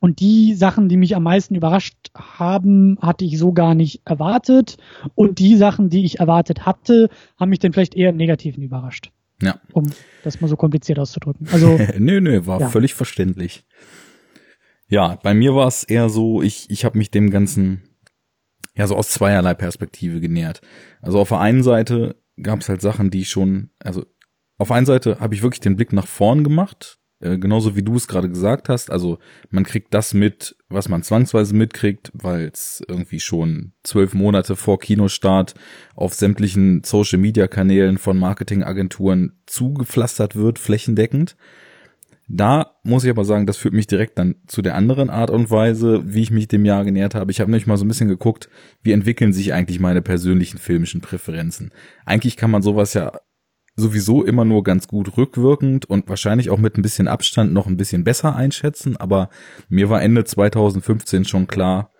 und 0.00 0.18
die 0.18 0.54
Sachen, 0.54 0.88
die 0.88 0.96
mich 0.96 1.14
am 1.14 1.22
meisten 1.22 1.54
überrascht 1.54 2.10
haben, 2.16 2.98
hatte 3.00 3.24
ich 3.24 3.38
so 3.38 3.52
gar 3.52 3.76
nicht 3.76 4.02
erwartet. 4.04 4.76
Und 5.14 5.38
die 5.38 5.56
Sachen, 5.56 5.90
die 5.90 6.04
ich 6.04 6.18
erwartet 6.18 6.66
hatte, 6.66 7.08
haben 7.38 7.50
mich 7.50 7.60
dann 7.60 7.72
vielleicht 7.72 7.94
eher 7.94 8.10
im 8.10 8.16
Negativen 8.16 8.64
überrascht. 8.64 9.12
Ja. 9.40 9.60
Um 9.72 9.84
das 10.24 10.40
mal 10.40 10.48
so 10.48 10.56
kompliziert 10.56 10.98
auszudrücken. 10.98 11.46
Also. 11.52 11.78
nö, 11.98 12.20
nö, 12.20 12.46
war 12.46 12.60
ja. 12.60 12.68
völlig 12.68 12.94
verständlich. 12.94 13.64
Ja, 14.88 15.20
bei 15.22 15.34
mir 15.34 15.54
war 15.54 15.68
es 15.68 15.84
eher 15.84 16.08
so, 16.08 16.42
ich, 16.42 16.68
ich 16.68 16.84
habe 16.84 16.98
mich 16.98 17.12
dem 17.12 17.30
Ganzen 17.30 17.82
ja 18.74 18.86
so 18.86 18.96
aus 18.96 19.10
zweierlei 19.10 19.54
Perspektive 19.54 20.20
genähert. 20.20 20.60
Also 21.00 21.20
auf 21.20 21.28
der 21.28 21.40
einen 21.40 21.62
Seite 21.62 22.16
gab 22.40 22.60
es 22.60 22.68
halt 22.68 22.80
Sachen, 22.80 23.10
die 23.10 23.24
schon, 23.24 23.70
also 23.82 24.04
auf 24.58 24.68
der 24.68 24.76
einen 24.76 24.86
Seite 24.86 25.20
habe 25.20 25.34
ich 25.34 25.42
wirklich 25.42 25.60
den 25.60 25.76
Blick 25.76 25.92
nach 25.92 26.06
vorn 26.06 26.44
gemacht, 26.44 26.98
äh, 27.20 27.38
genauso 27.38 27.76
wie 27.76 27.82
du 27.82 27.96
es 27.96 28.08
gerade 28.08 28.28
gesagt 28.28 28.68
hast. 28.68 28.90
Also 28.90 29.18
man 29.50 29.64
kriegt 29.64 29.92
das 29.94 30.14
mit, 30.14 30.56
was 30.68 30.88
man 30.88 31.02
zwangsweise 31.02 31.54
mitkriegt, 31.54 32.10
weil 32.14 32.50
es 32.52 32.82
irgendwie 32.88 33.20
schon 33.20 33.72
zwölf 33.82 34.14
Monate 34.14 34.56
vor 34.56 34.78
Kinostart 34.78 35.54
auf 35.94 36.14
sämtlichen 36.14 36.82
Social-Media-Kanälen 36.84 37.98
von 37.98 38.18
Marketingagenturen 38.18 39.40
zugepflastert 39.46 40.36
wird, 40.36 40.58
flächendeckend. 40.58 41.36
Da 42.28 42.76
muss 42.82 43.04
ich 43.04 43.10
aber 43.10 43.24
sagen, 43.24 43.46
das 43.46 43.56
führt 43.56 43.74
mich 43.74 43.86
direkt 43.86 44.18
dann 44.18 44.36
zu 44.46 44.62
der 44.62 44.74
anderen 44.74 45.10
Art 45.10 45.30
und 45.30 45.50
Weise, 45.50 46.02
wie 46.06 46.22
ich 46.22 46.30
mich 46.30 46.48
dem 46.48 46.64
Jahr 46.64 46.84
genähert 46.84 47.14
habe. 47.14 47.30
Ich 47.30 47.40
habe 47.40 47.50
nämlich 47.50 47.66
mal 47.66 47.76
so 47.76 47.84
ein 47.84 47.88
bisschen 47.88 48.08
geguckt, 48.08 48.48
wie 48.82 48.92
entwickeln 48.92 49.32
sich 49.32 49.52
eigentlich 49.52 49.80
meine 49.80 50.02
persönlichen 50.02 50.58
filmischen 50.58 51.00
Präferenzen. 51.00 51.72
Eigentlich 52.06 52.36
kann 52.36 52.50
man 52.50 52.62
sowas 52.62 52.94
ja 52.94 53.12
sowieso 53.74 54.24
immer 54.24 54.44
nur 54.44 54.62
ganz 54.62 54.86
gut 54.86 55.16
rückwirkend 55.16 55.86
und 55.86 56.08
wahrscheinlich 56.08 56.50
auch 56.50 56.58
mit 56.58 56.76
ein 56.76 56.82
bisschen 56.82 57.08
Abstand 57.08 57.52
noch 57.52 57.66
ein 57.66 57.76
bisschen 57.76 58.04
besser 58.04 58.36
einschätzen, 58.36 58.96
aber 58.96 59.30
mir 59.68 59.88
war 59.88 60.02
Ende 60.02 60.24
2015 60.24 61.24
schon 61.24 61.46
klar, 61.46 61.90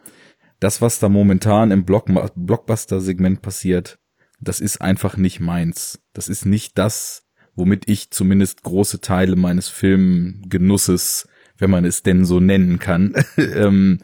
das, 0.61 0.81
was 0.81 0.99
da 0.99 1.09
momentan 1.09 1.71
im 1.71 1.85
Blockbuster-Segment 1.85 3.43
passiert, 3.43 3.99
das 4.41 4.61
ist 4.61 4.81
einfach 4.81 5.17
nicht 5.17 5.41
meins. 5.41 6.01
Das 6.13 6.29
ist 6.29 6.45
nicht 6.45 6.79
das, 6.79 7.22
womit 7.55 7.89
ich 7.89 8.11
zumindest 8.11 8.63
große 8.63 9.01
Teile 9.01 9.37
meines 9.37 9.69
Filmgenusses, 9.69 11.29
wenn 11.59 11.71
man 11.71 11.85
es 11.85 12.03
denn 12.03 12.25
so 12.25 12.41
nennen 12.41 12.79
kann, 12.79 13.15
ähm, 13.37 13.99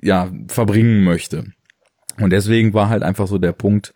ja, 0.00 0.32
verbringen 0.48 1.04
möchte. 1.04 1.52
Und 2.18 2.30
deswegen 2.30 2.74
war 2.74 2.88
halt 2.88 3.02
einfach 3.02 3.26
so 3.26 3.38
der 3.38 3.52
Punkt, 3.52 3.94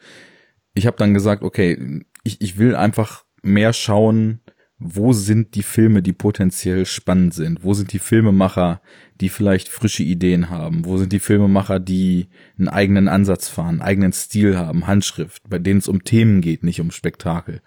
ich 0.74 0.86
habe 0.86 0.96
dann 0.96 1.14
gesagt, 1.14 1.42
okay, 1.42 2.02
ich, 2.24 2.40
ich 2.40 2.58
will 2.58 2.74
einfach 2.74 3.24
mehr 3.42 3.72
schauen, 3.72 4.40
wo 4.78 5.12
sind 5.12 5.54
die 5.54 5.62
Filme, 5.62 6.02
die 6.02 6.12
potenziell 6.12 6.84
spannend 6.84 7.32
sind? 7.32 7.62
Wo 7.62 7.74
sind 7.74 7.92
die 7.92 7.98
Filmemacher, 7.98 8.82
die 9.20 9.28
vielleicht 9.28 9.68
frische 9.68 10.02
Ideen 10.02 10.50
haben? 10.50 10.84
Wo 10.84 10.96
sind 10.98 11.12
die 11.12 11.20
Filmemacher, 11.20 11.78
die 11.78 12.28
einen 12.58 12.68
eigenen 12.68 13.08
Ansatz 13.08 13.48
fahren, 13.48 13.80
eigenen 13.80 14.12
Stil 14.12 14.58
haben, 14.58 14.86
Handschrift, 14.86 15.48
bei 15.48 15.58
denen 15.58 15.78
es 15.78 15.88
um 15.88 16.02
Themen 16.02 16.40
geht, 16.40 16.64
nicht 16.64 16.80
um 16.80 16.90
Spektakel? 16.90 17.62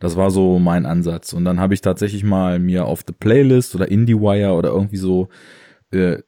Das 0.00 0.16
war 0.16 0.30
so 0.30 0.58
mein 0.58 0.86
Ansatz. 0.86 1.32
Und 1.32 1.44
dann 1.44 1.60
habe 1.60 1.74
ich 1.74 1.82
tatsächlich 1.82 2.24
mal 2.24 2.58
mir 2.58 2.86
auf 2.86 3.04
The 3.06 3.12
Playlist 3.12 3.74
oder 3.74 3.90
IndieWire 3.90 4.54
oder 4.54 4.70
irgendwie 4.70 4.96
so, 4.96 5.28
äh, 5.92 6.18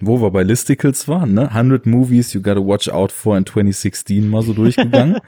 wo 0.00 0.20
wir 0.20 0.30
bei 0.32 0.42
Listicles 0.42 1.08
waren, 1.08 1.32
ne? 1.32 1.48
100 1.48 1.86
Movies 1.86 2.32
you 2.34 2.42
gotta 2.42 2.60
watch 2.60 2.88
out 2.88 3.12
for 3.12 3.38
in 3.38 3.46
2016 3.46 4.28
mal 4.28 4.42
so 4.42 4.52
durchgegangen. 4.52 5.18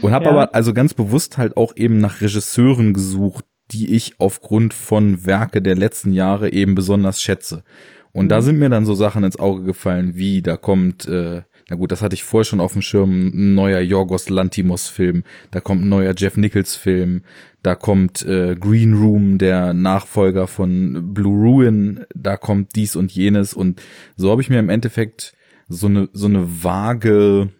und 0.00 0.12
habe 0.12 0.26
ja. 0.26 0.30
aber 0.30 0.54
also 0.54 0.72
ganz 0.72 0.94
bewusst 0.94 1.36
halt 1.36 1.56
auch 1.56 1.76
eben 1.76 1.98
nach 1.98 2.20
Regisseuren 2.20 2.94
gesucht, 2.94 3.44
die 3.72 3.94
ich 3.94 4.14
aufgrund 4.20 4.72
von 4.72 5.26
Werke 5.26 5.60
der 5.60 5.74
letzten 5.74 6.12
Jahre 6.12 6.52
eben 6.52 6.76
besonders 6.76 7.20
schätze. 7.20 7.64
Und 8.12 8.28
da 8.28 8.38
mhm. 8.38 8.42
sind 8.42 8.58
mir 8.58 8.70
dann 8.70 8.86
so 8.86 8.94
Sachen 8.94 9.24
ins 9.24 9.38
Auge 9.38 9.64
gefallen, 9.64 10.14
wie 10.14 10.42
da 10.42 10.56
kommt 10.56 11.06
äh, 11.06 11.42
na 11.68 11.76
gut, 11.76 11.90
das 11.90 12.00
hatte 12.00 12.14
ich 12.14 12.22
vorher 12.22 12.44
schon 12.44 12.60
auf 12.60 12.74
dem 12.74 12.82
Schirm, 12.82 13.28
ein 13.28 13.54
neuer 13.54 13.80
Jorgos 13.80 14.28
Lantimos 14.28 14.88
Film, 14.88 15.24
da 15.50 15.60
kommt 15.60 15.82
ein 15.82 15.88
neuer 15.88 16.14
Jeff 16.16 16.36
Nichols 16.36 16.76
Film, 16.76 17.22
da 17.62 17.74
kommt 17.74 18.24
äh, 18.24 18.54
Green 18.54 18.94
Room, 18.94 19.38
der 19.38 19.74
Nachfolger 19.74 20.46
von 20.46 21.12
Blue 21.12 21.36
Ruin, 21.36 22.04
da 22.14 22.36
kommt 22.36 22.76
dies 22.76 22.94
und 22.94 23.10
jenes. 23.10 23.54
Und 23.54 23.82
so 24.16 24.30
habe 24.30 24.42
ich 24.42 24.48
mir 24.48 24.60
im 24.60 24.68
Endeffekt 24.68 25.34
so 25.68 25.88
eine 25.88 26.08
so 26.12 26.26
eine 26.26 26.62
vage 26.62 27.50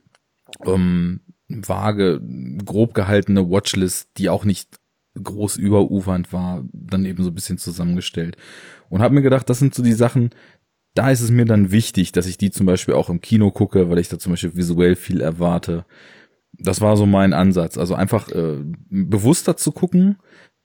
ähm, 0.64 1.20
vage 1.48 2.20
grob 2.64 2.94
gehaltene 2.94 3.50
Watchlist, 3.50 4.10
die 4.18 4.28
auch 4.28 4.44
nicht 4.44 4.78
groß 5.20 5.56
überufernd 5.56 6.32
war, 6.32 6.64
dann 6.72 7.04
eben 7.04 7.22
so 7.22 7.30
ein 7.30 7.34
bisschen 7.34 7.58
zusammengestellt. 7.58 8.36
Und 8.88 9.02
habe 9.02 9.14
mir 9.14 9.22
gedacht, 9.22 9.50
das 9.50 9.58
sind 9.58 9.74
so 9.74 9.82
die 9.82 9.92
Sachen, 9.92 10.30
da 10.96 11.10
ist 11.10 11.20
es 11.20 11.30
mir 11.30 11.44
dann 11.44 11.70
wichtig, 11.70 12.12
dass 12.12 12.26
ich 12.26 12.38
die 12.38 12.50
zum 12.50 12.66
Beispiel 12.66 12.94
auch 12.94 13.10
im 13.10 13.20
Kino 13.20 13.50
gucke, 13.50 13.90
weil 13.90 13.98
ich 13.98 14.08
da 14.08 14.18
zum 14.18 14.32
Beispiel 14.32 14.56
visuell 14.56 14.96
viel 14.96 15.20
erwarte. 15.20 15.84
Das 16.52 16.80
war 16.80 16.96
so 16.96 17.04
mein 17.04 17.34
Ansatz. 17.34 17.76
Also 17.76 17.94
einfach 17.94 18.30
äh, 18.30 18.56
bewusster 18.88 19.56
zu 19.56 19.72
gucken. 19.72 20.16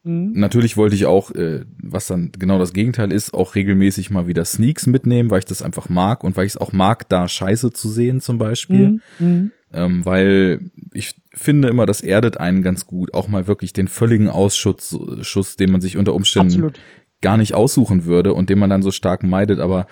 Mhm. 0.04 0.32
Natürlich 0.34 0.78
wollte 0.78 0.96
ich 0.96 1.06
auch, 1.06 1.32
äh, 1.32 1.66
was 1.84 2.08
dann 2.08 2.32
genau 2.32 2.58
das 2.60 2.74
Gegenteil 2.74 3.12
ist, 3.12 3.34
auch 3.34 3.56
regelmäßig 3.56 4.10
mal 4.10 4.26
wieder 4.26 4.46
Sneaks 4.46 4.88
mitnehmen, 4.88 5.30
weil 5.30 5.40
ich 5.40 5.46
das 5.46 5.62
einfach 5.62 5.90
mag 5.90 6.24
und 6.24 6.38
weil 6.38 6.46
ich 6.46 6.54
es 6.54 6.58
auch 6.58 6.72
mag, 6.72 7.10
da 7.10 7.28
Scheiße 7.28 7.72
zu 7.72 7.90
sehen 7.90 8.22
zum 8.22 8.38
Beispiel. 8.38 8.88
Mhm. 8.88 9.02
mhm. 9.20 9.52
Ähm, 9.74 10.04
weil 10.04 10.70
ich 10.94 11.16
finde 11.34 11.70
immer, 11.70 11.86
das 11.86 12.02
erdet 12.02 12.38
einen 12.38 12.62
ganz 12.62 12.88
gut, 12.88 13.14
auch 13.14 13.30
mal 13.30 13.48
wirklich 13.48 13.72
den 13.72 13.88
völligen 13.88 14.28
Ausschuss, 14.28 15.00
Schuss, 15.22 15.56
den 15.56 15.72
man 15.72 15.80
sich 15.80 15.96
unter 15.96 16.14
Umständen 16.14 16.50
Absolut. 16.50 16.80
gar 17.22 17.38
nicht 17.38 17.54
aussuchen 17.54 18.04
würde 18.04 18.34
und 18.34 18.50
den 18.50 18.60
man 18.60 18.70
dann 18.70 18.84
so 18.84 18.92
stark 18.92 19.24
meidet, 19.24 19.62
aber 19.62 19.88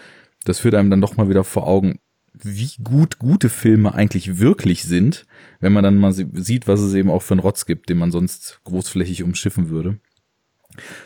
das 0.46 0.60
führt 0.60 0.75
einem 0.75 0.89
dann 0.89 1.01
doch 1.01 1.17
mal 1.17 1.29
wieder 1.29 1.43
vor 1.43 1.67
Augen, 1.67 2.00
wie 2.34 2.72
gut 2.84 3.19
gute 3.19 3.50
Filme 3.50 3.93
eigentlich 3.93 4.39
wirklich 4.39 4.84
sind, 4.84 5.25
wenn 5.60 5.74
man 5.74 5.84
dann 5.84 5.98
mal 5.98 6.13
sieht, 6.13 6.67
was 6.67 6.79
es 6.79 6.93
eben 6.93 7.10
auch 7.10 7.22
für 7.22 7.34
einen 7.34 7.41
Rotz 7.41 7.65
gibt, 7.65 7.89
den 7.89 7.98
man 7.98 8.12
sonst 8.12 8.62
großflächig 8.63 9.24
umschiffen 9.24 9.69
würde. 9.69 10.00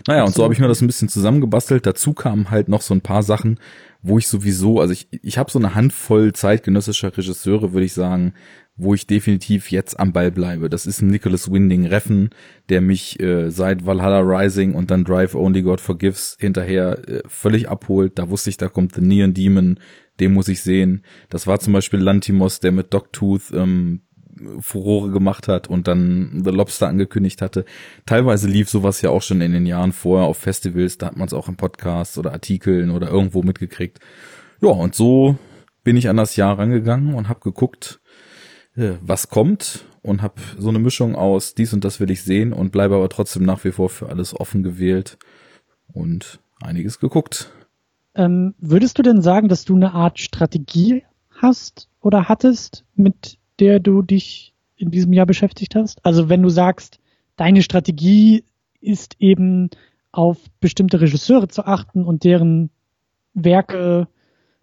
Naja, 0.08 0.22
Absolut. 0.22 0.28
und 0.28 0.36
so 0.36 0.44
habe 0.44 0.54
ich 0.54 0.60
mir 0.60 0.68
das 0.68 0.82
ein 0.82 0.88
bisschen 0.88 1.10
zusammengebastelt. 1.10 1.86
Dazu 1.86 2.13
kamen 2.13 2.52
halt 2.52 2.68
noch 2.68 2.82
so 2.82 2.94
ein 2.94 3.02
paar 3.02 3.24
Sachen, 3.24 3.60
wo 4.02 4.18
ich 4.18 4.28
sowieso, 4.28 4.82
also 4.82 4.94
ich, 4.94 5.08
ich 5.24 5.38
habe 5.38 5.50
so 5.50 5.58
eine 5.58 5.75
Handvoll 5.75 6.34
zeitgenössischer 6.34 7.16
Regisseure, 7.18 7.74
würde 7.74 7.86
ich 7.86 7.94
sagen, 7.94 8.34
wo 8.75 8.94
ich 8.94 9.06
definitiv 9.06 9.72
jetzt 9.72 10.00
am 10.00 10.13
Ball 10.13 10.32
bleibe. 10.32 10.70
Das 10.70 10.86
ist 10.86 11.01
ein 11.01 11.10
Nicholas 11.10 11.51
Winding 11.51 11.86
Reffen, 11.86 12.32
der 12.70 12.82
mich 12.82 13.20
äh, 13.20 13.51
seit 13.51 13.86
Valhalla 13.86 14.20
Rising 14.20 14.74
und 14.74 14.89
dann 14.89 15.03
Drive 15.03 15.36
Only 15.36 15.62
God 15.62 15.80
Forgives 15.80 16.36
hinterher 16.39 17.08
äh, 17.08 17.22
völlig 17.27 17.70
abholt. 17.70 18.18
Da 18.18 18.30
wusste 18.30 18.50
ich, 18.50 18.58
da 18.58 18.70
kommt 18.70 18.96
The 18.96 19.01
Neon 19.01 19.34
Demon, 19.34 19.80
den 20.20 20.34
muss 20.34 20.48
ich 20.48 20.62
sehen. 20.62 21.03
Das 21.30 21.46
war 21.46 21.60
zum 21.60 21.74
Beispiel 21.74 22.00
Lantimos, 22.00 22.60
der 22.60 22.72
mit 22.72 22.94
Dogtooth 22.94 23.51
ähm, 23.53 24.01
Furore 24.60 25.12
gemacht 25.12 25.48
hat 25.48 25.68
und 25.68 25.88
dann 25.88 26.42
The 26.44 26.50
Lobster 26.50 26.88
angekündigt 26.88 27.42
hatte. 27.42 27.65
Teilweise 28.08 28.48
lief 28.48 28.70
sowas 28.70 29.01
ja 29.01 29.12
auch 29.12 29.22
schon 29.22 29.42
in 29.42 29.53
den 29.53 29.68
Jahren 29.68 29.92
vorher 29.92 30.27
auf 30.27 30.38
Festivals, 30.38 30.98
da 30.98 31.08
hat 31.08 31.18
man 31.18 31.27
es 31.27 31.34
auch 31.34 31.48
im 31.48 31.56
Podcast 31.56 32.18
oder 32.18 32.34
Artikeln 32.34 32.89
oder 32.89 33.10
irgendwo 33.10 33.44
mitgekriegt. 33.44 34.00
Ja, 34.62 34.70
und 34.70 34.96
so 34.96 35.38
bin 35.84 35.98
ich 35.98 36.10
an 36.10 36.18
das 36.18 36.36
Jahr 36.36 36.58
rangegangen 36.58 37.13
und 37.13 37.30
habe 37.30 37.42
geguckt, 37.42 38.00
äh, 38.75 38.94
was 39.01 39.30
kommt 39.30 39.86
und 40.01 40.22
habe 40.22 40.36
so 40.58 40.70
eine 40.70 40.80
Mischung 40.80 41.15
aus 41.15 41.56
dies 41.56 41.74
und 41.74 41.84
das 41.84 42.00
will 42.00 42.12
ich 42.12 42.24
sehen 42.24 42.53
und 42.53 42.72
bleibe 42.72 42.96
aber 42.96 43.10
trotzdem 43.10 43.44
nach 43.44 43.63
wie 43.63 43.72
vor 43.72 43.89
für 43.89 44.10
alles 44.10 44.39
offen 44.39 44.63
gewählt 44.63 45.18
und 45.94 46.39
einiges 46.62 47.00
geguckt. 47.00 47.51
Ähm, 48.15 48.53
würdest 48.60 48.98
du 48.98 49.01
denn 49.01 49.22
sagen, 49.22 49.48
dass 49.48 49.65
du 49.65 49.75
eine 49.75 49.94
Art 49.94 50.20
Strategie 50.20 51.03
hast 51.30 51.89
oder 52.01 52.30
hattest, 52.30 52.86
mit 52.96 53.38
der 53.60 53.80
du 53.80 54.01
dich 54.01 54.53
in 54.75 54.92
diesem 54.92 55.13
Jahr 55.13 55.25
beschäftigt 55.25 55.75
hast? 55.75 56.06
Also 56.06 56.30
wenn 56.30 56.44
du 56.44 56.50
sagst, 56.50 57.00
deine 57.36 57.62
Strategie 57.63 58.44
ist 58.82 59.15
eben 59.20 59.70
auf 60.12 60.38
bestimmte 60.60 61.01
Regisseure 61.01 61.48
zu 61.48 61.65
achten 61.65 62.06
und 62.06 62.24
deren 62.24 62.70
Werke 63.34 64.08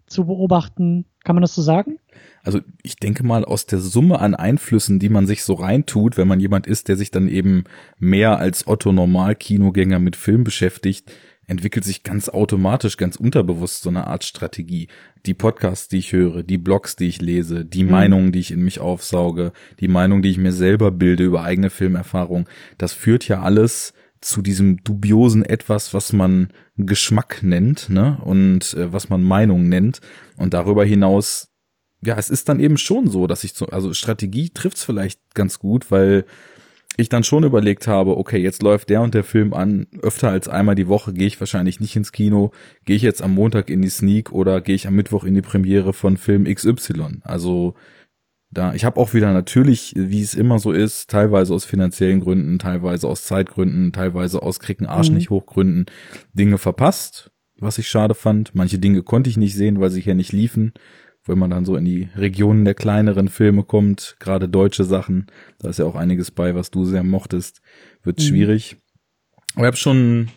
zu 0.05 0.25
beobachten, 0.25 1.05
kann 1.23 1.35
man 1.35 1.41
das 1.41 1.55
so 1.55 1.61
sagen? 1.61 1.99
Also 2.43 2.59
ich 2.81 2.95
denke 2.95 3.23
mal 3.23 3.45
aus 3.45 3.65
der 3.65 3.79
Summe 3.79 4.19
an 4.19 4.35
Einflüssen, 4.35 4.99
die 4.99 5.09
man 5.09 5.27
sich 5.27 5.43
so 5.43 5.53
reintut, 5.53 6.17
wenn 6.17 6.27
man 6.27 6.39
jemand 6.39 6.67
ist, 6.67 6.87
der 6.87 6.97
sich 6.97 7.11
dann 7.11 7.27
eben 7.27 7.65
mehr 7.99 8.39
als 8.39 8.67
Otto 8.67 8.91
Normal-Kinogänger 8.91 9.99
mit 9.99 10.15
Film 10.15 10.43
beschäftigt, 10.43 11.11
entwickelt 11.47 11.83
sich 11.83 12.03
ganz 12.03 12.29
automatisch, 12.29 12.97
ganz 12.97 13.17
unterbewusst 13.17 13.83
so 13.83 13.89
eine 13.89 14.07
Art 14.07 14.23
Strategie. 14.23 14.87
Die 15.25 15.33
Podcasts, 15.33 15.87
die 15.87 15.97
ich 15.97 16.13
höre, 16.13 16.43
die 16.43 16.57
Blogs, 16.57 16.95
die 16.95 17.07
ich 17.07 17.21
lese, 17.21 17.65
die 17.65 17.83
mhm. 17.83 17.91
Meinungen, 17.91 18.31
die 18.31 18.39
ich 18.39 18.51
in 18.51 18.61
mich 18.61 18.79
aufsauge, 18.79 19.51
die 19.79 19.87
Meinung, 19.89 20.21
die 20.21 20.29
ich 20.29 20.37
mir 20.37 20.53
selber 20.53 20.91
bilde 20.91 21.23
über 21.25 21.43
eigene 21.43 21.69
Filmerfahrung, 21.69 22.47
das 22.77 22.93
führt 22.93 23.27
ja 23.27 23.41
alles 23.41 23.93
zu 24.21 24.41
diesem 24.41 24.83
dubiosen 24.83 25.43
etwas, 25.43 25.93
was 25.93 26.13
man 26.13 26.49
Geschmack 26.77 27.41
nennt, 27.41 27.89
ne, 27.89 28.19
und 28.23 28.73
äh, 28.75 28.93
was 28.93 29.09
man 29.09 29.23
Meinung 29.23 29.67
nennt. 29.67 29.99
Und 30.37 30.53
darüber 30.53 30.85
hinaus, 30.85 31.50
ja, 32.03 32.17
es 32.17 32.29
ist 32.29 32.49
dann 32.49 32.59
eben 32.59 32.77
schon 32.77 33.07
so, 33.07 33.27
dass 33.27 33.43
ich 33.43 33.53
so, 33.53 33.67
also 33.67 33.93
Strategie 33.93 34.49
trifft's 34.49 34.83
vielleicht 34.83 35.19
ganz 35.33 35.59
gut, 35.59 35.91
weil 35.91 36.25
ich 36.97 37.09
dann 37.09 37.23
schon 37.23 37.43
überlegt 37.43 37.87
habe, 37.87 38.17
okay, 38.17 38.37
jetzt 38.37 38.63
läuft 38.63 38.89
der 38.89 39.01
und 39.01 39.13
der 39.13 39.23
Film 39.23 39.53
an, 39.53 39.87
öfter 40.01 40.29
als 40.29 40.47
einmal 40.47 40.75
die 40.75 40.87
Woche 40.87 41.13
gehe 41.13 41.27
ich 41.27 41.39
wahrscheinlich 41.39 41.79
nicht 41.79 41.95
ins 41.95 42.11
Kino, 42.11 42.51
gehe 42.85 42.95
ich 42.95 43.01
jetzt 43.01 43.21
am 43.21 43.33
Montag 43.33 43.69
in 43.69 43.81
die 43.81 43.89
Sneak 43.89 44.31
oder 44.31 44.61
gehe 44.61 44.75
ich 44.75 44.87
am 44.87 44.95
Mittwoch 44.95 45.23
in 45.23 45.33
die 45.33 45.41
Premiere 45.41 45.93
von 45.93 46.17
Film 46.17 46.45
XY. 46.45 47.21
Also 47.23 47.75
da, 48.49 48.73
ich 48.73 48.83
habe 48.83 48.99
auch 48.99 49.13
wieder 49.13 49.31
natürlich, 49.31 49.93
wie 49.95 50.21
es 50.21 50.33
immer 50.33 50.59
so 50.59 50.73
ist, 50.73 51.09
teilweise 51.09 51.53
aus 51.53 51.63
finanziellen 51.63 52.19
Gründen, 52.19 52.59
teilweise 52.59 53.07
aus 53.07 53.23
Zeitgründen, 53.23 53.93
teilweise 53.93 54.41
aus 54.41 54.59
Kriegen 54.59 54.85
Arsch 54.85 55.09
mhm. 55.09 55.15
nicht 55.15 55.29
hochgründen, 55.29 55.85
Dinge 56.33 56.57
verpasst, 56.57 57.31
was 57.57 57.77
ich 57.77 57.87
schade 57.87 58.13
fand. 58.13 58.53
Manche 58.53 58.79
Dinge 58.79 59.03
konnte 59.03 59.29
ich 59.29 59.37
nicht 59.37 59.55
sehen, 59.55 59.79
weil 59.79 59.89
sie 59.89 60.01
hier 60.01 60.15
nicht 60.15 60.33
liefen. 60.33 60.73
Wenn 61.25 61.37
man 61.37 61.51
dann 61.51 61.65
so 61.65 61.75
in 61.75 61.85
die 61.85 62.09
Regionen 62.15 62.65
der 62.65 62.73
kleineren 62.73 63.27
Filme 63.27 63.63
kommt, 63.63 64.15
gerade 64.19 64.49
deutsche 64.49 64.83
Sachen, 64.83 65.27
da 65.59 65.69
ist 65.69 65.79
ja 65.79 65.85
auch 65.85 65.95
einiges 65.95 66.31
bei, 66.31 66.55
was 66.55 66.71
du 66.71 66.83
sehr 66.85 67.03
mochtest, 67.03 67.61
wird 68.03 68.19
mhm. 68.19 68.23
schwierig. 68.23 68.77
Aber 69.53 69.65
ich 69.65 69.67
habe 69.67 69.77
schon 69.77 70.29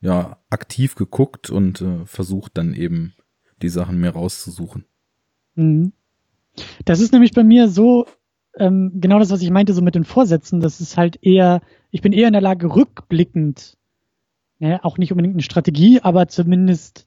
ja 0.00 0.38
aktiv 0.50 0.94
geguckt 0.94 1.50
und 1.50 1.80
äh, 1.80 2.04
versucht 2.04 2.58
dann 2.58 2.74
eben 2.74 3.14
die 3.62 3.68
Sachen 3.68 4.00
mir 4.00 4.10
rauszusuchen. 4.10 4.84
Mhm. 5.54 5.92
Das 6.84 7.00
ist 7.00 7.12
nämlich 7.12 7.32
bei 7.32 7.44
mir 7.44 7.68
so, 7.68 8.06
ähm, 8.56 8.92
genau 8.96 9.18
das, 9.18 9.30
was 9.30 9.42
ich 9.42 9.50
meinte, 9.50 9.74
so 9.74 9.82
mit 9.82 9.94
den 9.94 10.04
Vorsätzen, 10.04 10.60
das 10.60 10.80
ist 10.80 10.96
halt 10.96 11.18
eher, 11.22 11.60
ich 11.90 12.02
bin 12.02 12.12
eher 12.12 12.26
in 12.26 12.32
der 12.32 12.42
Lage, 12.42 12.74
rückblickend, 12.74 13.76
ne, 14.58 14.84
auch 14.84 14.98
nicht 14.98 15.12
unbedingt 15.12 15.34
eine 15.34 15.42
Strategie, 15.42 16.00
aber 16.00 16.28
zumindest 16.28 17.06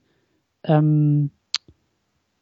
ähm, 0.64 1.30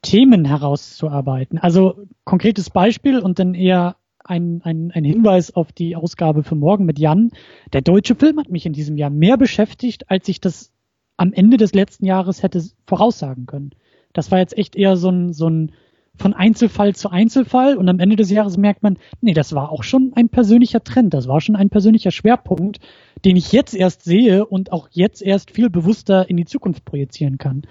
Themen 0.03 0.45
herauszuarbeiten. 0.45 1.59
Also 1.59 2.07
konkretes 2.25 2.71
Beispiel 2.71 3.19
und 3.19 3.39
dann 3.39 3.55
eher 3.55 3.97
ein, 4.25 4.61
ein, 4.65 4.91
ein 4.93 5.05
Hinweis 5.05 5.55
auf 5.55 5.73
die 5.73 5.97
Ausgabe 5.97 6.43
für 6.43 6.55
morgen 6.55 6.85
mit 6.85 6.99
Jan. 6.99 7.31
Der 7.73 7.83
deutsche 7.83 8.15
Film 8.15 8.39
hat 8.39 8.51
mich 8.51 8.67
in 8.67 8.73
diesem 8.73 8.97
Jahr 8.97 9.11
mehr 9.11 9.37
beschäftigt, 9.37 10.11
als 10.11 10.29
ich 10.29 10.41
das 10.41 10.73
am 11.17 11.33
Ende 11.33 11.57
des 11.57 11.75
letzten 11.75 12.07
Jahres 12.07 12.43
hätte 12.43 12.63
voraussagen 12.87 13.47
können. 13.47 13.71
Das 14.13 14.31
war 14.31 14.39
jetzt 14.39 14.57
echt 14.57 14.77
eher 14.77 14.97
so 14.97 15.11
ein, 15.11 15.33
so 15.33 15.49
ein 15.49 15.73
von 16.17 16.35
Einzelfall 16.35 16.95
zu 16.95 17.11
Einzelfall 17.11 17.77
und 17.77 17.89
am 17.89 17.99
Ende 17.99 18.17
des 18.17 18.31
Jahres 18.31 18.57
merkt 18.57 18.83
man, 18.83 18.99
nee, 19.21 19.33
das 19.33 19.55
war 19.55 19.71
auch 19.73 19.83
schon 19.83 20.13
ein 20.15 20.29
persönlicher 20.29 20.85
Trend, 20.85 21.15
das 21.15 21.29
war 21.29 21.41
schon 21.41 21.57
ein 21.57 21.71
persönlicher 21.71 22.11
Schwerpunkt, 22.11 22.79
den 23.25 23.37
ich 23.37 23.53
jetzt 23.53 23.75
erst 23.75 24.03
sehe 24.03 24.45
und 24.45 24.71
auch 24.73 24.89
jetzt 24.91 25.23
erst 25.23 25.51
viel 25.51 25.71
bewusster 25.71 26.29
in 26.29 26.37
die 26.37 26.45
Zukunft 26.45 26.85
projizieren 26.85 27.39
kann. 27.39 27.63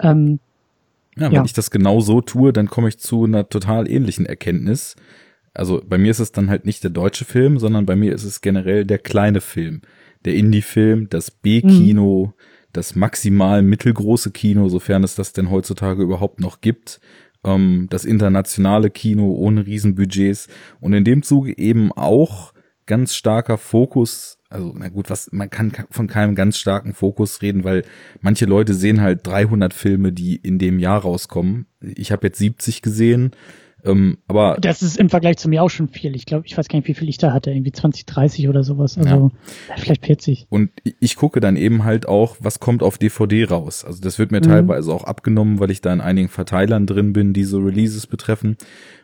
Ähm, 0.00 0.38
ja, 1.16 1.26
wenn 1.26 1.32
ja. 1.32 1.44
ich 1.44 1.52
das 1.52 1.70
genau 1.70 2.00
so 2.00 2.20
tue, 2.20 2.52
dann 2.52 2.68
komme 2.68 2.88
ich 2.88 2.98
zu 2.98 3.24
einer 3.24 3.48
total 3.48 3.90
ähnlichen 3.90 4.26
Erkenntnis. 4.26 4.96
Also 5.54 5.82
bei 5.86 5.98
mir 5.98 6.10
ist 6.10 6.18
es 6.18 6.32
dann 6.32 6.50
halt 6.50 6.66
nicht 6.66 6.82
der 6.82 6.90
deutsche 6.90 7.24
Film, 7.24 7.58
sondern 7.58 7.86
bei 7.86 7.96
mir 7.96 8.12
ist 8.12 8.24
es 8.24 8.42
generell 8.42 8.84
der 8.84 8.98
kleine 8.98 9.40
Film, 9.40 9.80
der 10.24 10.34
Indie-Film, 10.34 11.08
das 11.08 11.30
B-Kino, 11.30 12.26
mhm. 12.26 12.42
das 12.72 12.94
maximal 12.94 13.62
mittelgroße 13.62 14.30
Kino, 14.32 14.68
sofern 14.68 15.02
es 15.02 15.14
das 15.14 15.32
denn 15.32 15.50
heutzutage 15.50 16.02
überhaupt 16.02 16.40
noch 16.40 16.60
gibt 16.60 17.00
ähm, 17.46 17.86
das 17.88 18.04
internationale 18.04 18.90
Kino 18.90 19.32
ohne 19.32 19.66
Riesenbudgets 19.66 20.48
und 20.80 20.92
in 20.92 21.04
dem 21.04 21.22
Zuge 21.22 21.56
eben 21.56 21.92
auch 21.92 22.52
ganz 22.86 23.14
starker 23.14 23.58
Fokus, 23.58 24.38
also 24.48 24.72
na 24.76 24.88
gut, 24.88 25.10
was 25.10 25.30
man 25.32 25.50
kann 25.50 25.72
von 25.90 26.06
keinem 26.06 26.34
ganz 26.34 26.58
starken 26.58 26.94
Fokus 26.94 27.42
reden, 27.42 27.64
weil 27.64 27.84
manche 28.20 28.46
Leute 28.46 28.74
sehen 28.74 29.00
halt 29.00 29.26
300 29.26 29.74
Filme, 29.74 30.12
die 30.12 30.36
in 30.36 30.58
dem 30.58 30.78
Jahr 30.78 31.00
rauskommen. 31.00 31.66
Ich 31.80 32.12
habe 32.12 32.28
jetzt 32.28 32.38
70 32.38 32.82
gesehen 32.82 33.32
ähm, 33.86 34.18
aber 34.26 34.56
das 34.60 34.82
ist 34.82 34.98
im 34.98 35.08
Vergleich 35.08 35.36
zu 35.36 35.48
mir 35.48 35.62
auch 35.62 35.68
schon 35.68 35.88
viel. 35.88 36.16
Ich 36.16 36.26
glaube, 36.26 36.46
ich 36.46 36.56
weiß 36.58 36.68
gar 36.68 36.78
nicht, 36.78 36.88
wie 36.88 36.94
viel 36.94 37.08
ich 37.08 37.18
da 37.18 37.32
hatte, 37.32 37.50
irgendwie 37.50 37.72
20, 37.72 38.06
30 38.06 38.48
oder 38.48 38.64
sowas. 38.64 38.98
Also 38.98 39.30
ja. 39.68 39.76
vielleicht 39.76 40.04
40. 40.04 40.46
Und 40.50 40.70
ich 41.00 41.16
gucke 41.16 41.40
dann 41.40 41.56
eben 41.56 41.84
halt 41.84 42.08
auch, 42.08 42.36
was 42.40 42.58
kommt 42.58 42.82
auf 42.82 42.98
DVD 42.98 43.44
raus. 43.44 43.84
Also 43.84 44.00
das 44.00 44.18
wird 44.18 44.32
mir 44.32 44.40
mhm. 44.40 44.48
teilweise 44.48 44.92
auch 44.92 45.04
abgenommen, 45.04 45.60
weil 45.60 45.70
ich 45.70 45.80
da 45.80 45.92
in 45.92 46.00
einigen 46.00 46.28
Verteilern 46.28 46.86
drin 46.86 47.12
bin, 47.12 47.32
die 47.32 47.44
so 47.44 47.58
Releases 47.58 48.06
betreffen. 48.06 48.56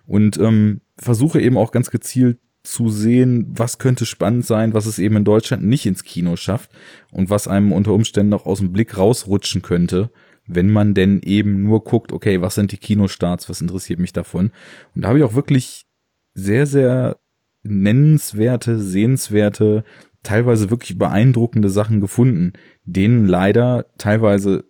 Und 0.07 0.38
ähm, 0.38 0.81
versuche 0.97 1.40
eben 1.40 1.57
auch 1.57 1.71
ganz 1.71 1.90
gezielt 1.90 2.38
zu 2.62 2.90
sehen, 2.90 3.53
was 3.57 3.79
könnte 3.79 4.07
spannend 4.07 4.46
sein, 4.46 4.72
was 4.72 4.87
es 4.87 4.98
eben 4.98 5.16
in 5.16 5.25
Deutschland 5.25 5.64
nicht 5.64 5.87
ins 5.87 6.05
Kino 6.05 6.37
schafft 6.37 6.70
und 7.11 7.29
was 7.29 7.48
einem 7.48 7.72
unter 7.72 7.92
Umständen 7.92 8.31
noch 8.31 8.46
aus 8.46 8.59
dem 8.59 8.72
Blick 8.72 8.96
rausrutschen 8.96 9.62
könnte 9.62 10.11
wenn 10.46 10.70
man 10.70 10.94
denn 10.94 11.20
eben 11.22 11.62
nur 11.62 11.85
guckt, 11.85 12.12
okay, 12.12 12.40
was 12.40 12.55
sind 12.55 12.72
die 12.72 12.79
Kinostarts, 12.79 13.48
was 13.48 13.61
interessiert 13.61 13.98
mich 13.98 14.12
davon? 14.12 14.51
Und 14.94 15.03
da 15.03 15.09
habe 15.09 15.18
ich 15.18 15.25
auch 15.25 15.35
wirklich 15.35 15.87
sehr, 16.35 16.66
sehr 16.66 17.18
nennenswerte, 17.62 18.79
sehenswerte, 18.79 19.85
teilweise 20.22 20.70
wirklich 20.70 20.98
beeindruckende 20.98 21.68
Sachen 21.68 22.01
gefunden, 22.01 22.53
denen 22.85 23.27
leider 23.27 23.87
teilweise 23.98 24.64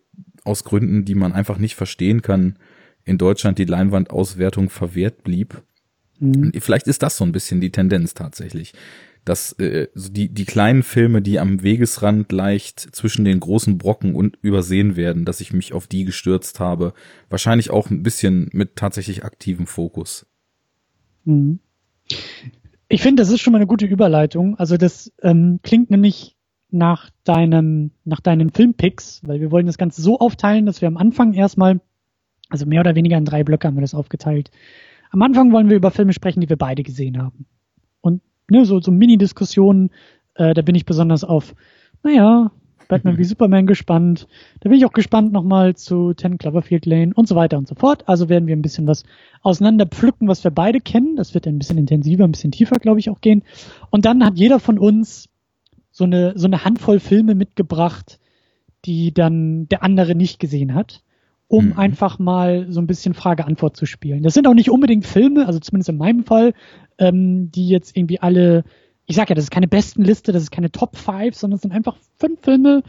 aus 0.45 0.65
Gründen, 0.65 1.05
die 1.05 1.15
man 1.15 1.33
einfach 1.33 1.59
nicht 1.59 1.75
verstehen 1.75 2.23
kann, 2.23 2.59
in 3.05 3.19
Deutschland 3.19 3.59
die 3.59 3.65
Leinwandauswertung 3.65 4.71
verwehrt 4.71 5.25
blieb. 5.25 5.63
Mhm. 6.23 6.53
Vielleicht 6.59 6.87
ist 6.87 7.03
das 7.03 7.17
so 7.17 7.25
ein 7.25 7.33
bisschen 7.33 7.61
die 7.61 7.73
Tendenz 7.73 8.15
tatsächlich 8.15 8.73
dass 9.25 9.53
äh, 9.55 9.89
die, 9.95 10.29
die 10.29 10.45
kleinen 10.45 10.83
Filme, 10.83 11.23
die 11.23 11.39
am 11.39 11.63
Wegesrand 11.63 12.33
leicht 12.33 12.81
zwischen 12.81 13.25
den 13.25 13.41
großen 13.41 13.79
Brocken 13.79 14.15
und 14.15 14.37
übersehen 14.43 14.97
werden, 14.97 15.25
dass 15.25 15.41
ich 15.41 15.53
mich 15.53 15.73
auf 15.73 15.87
die 15.87 16.05
gestürzt 16.05 16.61
habe. 16.61 16.93
Wahrscheinlich 17.29 17.71
auch 17.71 17.91
ein 17.91 18.03
bisschen 18.03 18.49
mit 18.53 18.77
tatsächlich 18.77 19.25
aktivem 19.25 19.67
Fokus. 19.67 20.27
Mhm. 21.25 21.61
Ich 22.89 23.03
finde, 23.03 23.23
das 23.23 23.31
ist 23.31 23.41
schon 23.41 23.53
mal 23.53 23.59
eine 23.59 23.67
gute 23.67 23.87
Überleitung. 23.87 24.59
Also 24.59 24.77
das 24.77 25.13
ähm, 25.23 25.61
klingt 25.63 25.91
nämlich 25.91 26.37
nach 26.71 27.11
deinem, 27.25 27.93
nach 28.05 28.21
deinen 28.21 28.51
Filmpicks, 28.51 29.21
weil 29.25 29.41
wir 29.41 29.51
wollen 29.51 29.67
das 29.67 29.79
Ganze 29.79 30.03
so 30.03 30.19
aufteilen, 30.19 30.67
dass 30.67 30.81
wir 30.81 30.89
am 30.89 30.97
Anfang 30.97 31.33
erstmal, 31.33 31.81
also 32.49 32.67
mehr 32.67 32.81
oder 32.81 32.97
weniger 32.97 33.17
in 33.17 33.25
drei 33.25 33.45
Blöcke 33.45 33.69
haben 33.69 33.77
wir 33.77 33.83
das 33.83 33.95
aufgeteilt. 33.95 34.51
Am 35.13 35.21
Anfang 35.23 35.53
wollen 35.53 35.69
wir 35.69 35.77
über 35.77 35.91
Filme 35.91 36.15
sprechen, 36.15 36.41
die 36.41 36.49
wir 36.49 36.57
beide 36.57 36.83
gesehen 36.83 37.23
haben. 37.23 37.47
Und 38.01 38.23
ne, 38.51 38.65
so, 38.65 38.81
so 38.81 38.91
Mini-Diskussionen. 38.91 39.91
Äh, 40.35 40.55
da 40.55 40.63
bin 40.63 40.75
ich 40.75 40.87
besonders 40.87 41.23
auf, 41.23 41.55
naja, 42.03 42.51
Batman 42.89 43.19
wie 43.19 43.25
Superman 43.33 43.67
gespannt. 43.67 44.27
Da 44.61 44.71
bin 44.71 44.79
ich 44.79 44.87
auch 44.87 44.93
gespannt 44.93 45.31
nochmal 45.31 45.77
zu 45.77 46.15
Ten 46.15 46.39
Cloverfield 46.39 46.87
Lane 46.87 47.13
und 47.15 47.29
so 47.29 47.37
weiter 47.37 47.59
und 47.59 47.69
so 47.69 47.75
fort. 47.75 48.09
Also 48.09 48.31
werden 48.31 48.47
wir 48.47 48.57
ein 48.57 48.63
bisschen 48.63 48.87
was 48.87 49.05
auseinander 49.43 49.87
pflücken, 49.87 50.29
was 50.29 50.45
wir 50.45 50.51
beide 50.51 50.81
kennen. 50.81 51.17
Das 51.17 51.35
wird 51.35 51.47
ein 51.47 51.59
bisschen 51.59 51.79
intensiver, 51.79 52.25
ein 52.25 52.33
bisschen 52.33 52.53
tiefer, 52.53 52.79
glaube 52.79 52.99
ich, 52.99 53.11
auch 53.11 53.21
gehen. 53.21 53.43
Und 53.91 54.07
dann 54.07 54.25
hat 54.25 54.39
jeder 54.39 54.61
von 54.61 54.79
uns 54.79 55.29
so 55.91 56.05
eine, 56.05 56.33
so 56.37 56.47
eine 56.47 56.65
Handvoll 56.65 57.01
Filme 57.01 57.35
mitgebracht, 57.35 58.19
die 58.87 59.13
dann 59.13 59.69
der 59.69 59.83
andere 59.83 60.15
nicht 60.15 60.41
gesehen 60.41 60.75
hat, 60.75 61.03
um 61.53 61.67
mhm. 61.67 61.79
einfach 61.79 62.19
mal 62.19 62.65
so 62.71 62.81
ein 62.81 62.87
bisschen 62.87 63.13
Frage-Antwort 63.13 63.77
zu 63.77 63.85
spielen. 63.85 64.23
Das 64.23 64.33
sind 64.33 64.47
auch 64.47 64.55
nicht 64.55 64.71
unbedingt 64.71 65.07
Filme, 65.07 65.47
also 65.47 65.59
zumindest 65.59 65.91
in 65.91 65.99
meinem 65.99 66.25
Fall, 66.25 66.55
ähm, 66.97 67.53
die 67.53 67.69
jetzt 67.69 67.95
irgendwie 67.95 68.21
alle, 68.21 68.65
ich 69.05 69.17
sag 69.17 69.29
ja, 69.29 69.35
das 69.35 69.45
ist 69.45 69.51
keine 69.51 69.69
besten 69.69 70.03
Liste, 70.03 70.33
das 70.33 70.45
ist 70.45 70.51
keine 70.51 70.73
Top 70.73 70.97
5, 70.97 71.37
sondern 71.37 71.57
es 71.57 71.61
sind 71.61 71.73
einfach 71.73 71.97
fünf 72.19 72.41
Filme, 72.41 72.83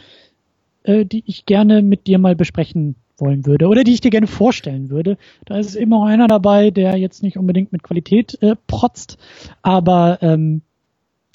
äh, 0.83 1.03
die 1.03 1.25
ich 1.25 1.45
gerne 1.45 1.81
mit 1.81 2.07
dir 2.07 2.19
mal 2.19 2.37
besprechen 2.37 2.95
wollen 3.17 3.45
würde 3.45 3.67
oder 3.67 3.83
die 3.83 3.95
ich 3.95 3.99
dir 3.99 4.11
gerne 4.11 4.27
vorstellen 4.27 4.89
würde. 4.89 5.17
Da 5.43 5.57
ist 5.57 5.75
immer 5.75 5.97
auch 5.97 6.05
einer 6.05 6.29
dabei, 6.29 6.71
der 6.71 6.95
jetzt 6.95 7.21
nicht 7.21 7.37
unbedingt 7.37 7.73
mit 7.73 7.83
Qualität 7.83 8.41
äh, 8.41 8.55
protzt, 8.67 9.17
aber 9.61 10.19
ähm, 10.21 10.61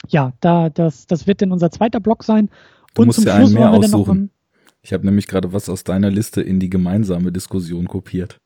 ja, 0.08 0.32
da 0.40 0.70
das 0.70 1.06
das 1.06 1.26
wird 1.26 1.42
dann 1.42 1.52
unser 1.52 1.70
zweiter 1.70 2.00
Block 2.00 2.24
sein. 2.24 2.48
Du 2.94 3.02
Und 3.02 3.08
musst 3.08 3.22
ja 3.22 3.34
einen 3.34 3.52
mehr 3.52 3.70
aussuchen. 3.70 4.30
Ich 4.82 4.92
habe 4.92 5.04
nämlich 5.04 5.26
gerade 5.26 5.52
was 5.52 5.68
aus 5.68 5.84
deiner 5.84 6.10
Liste 6.10 6.40
in 6.40 6.60
die 6.60 6.70
gemeinsame 6.70 7.32
Diskussion 7.32 7.88
kopiert. 7.88 8.38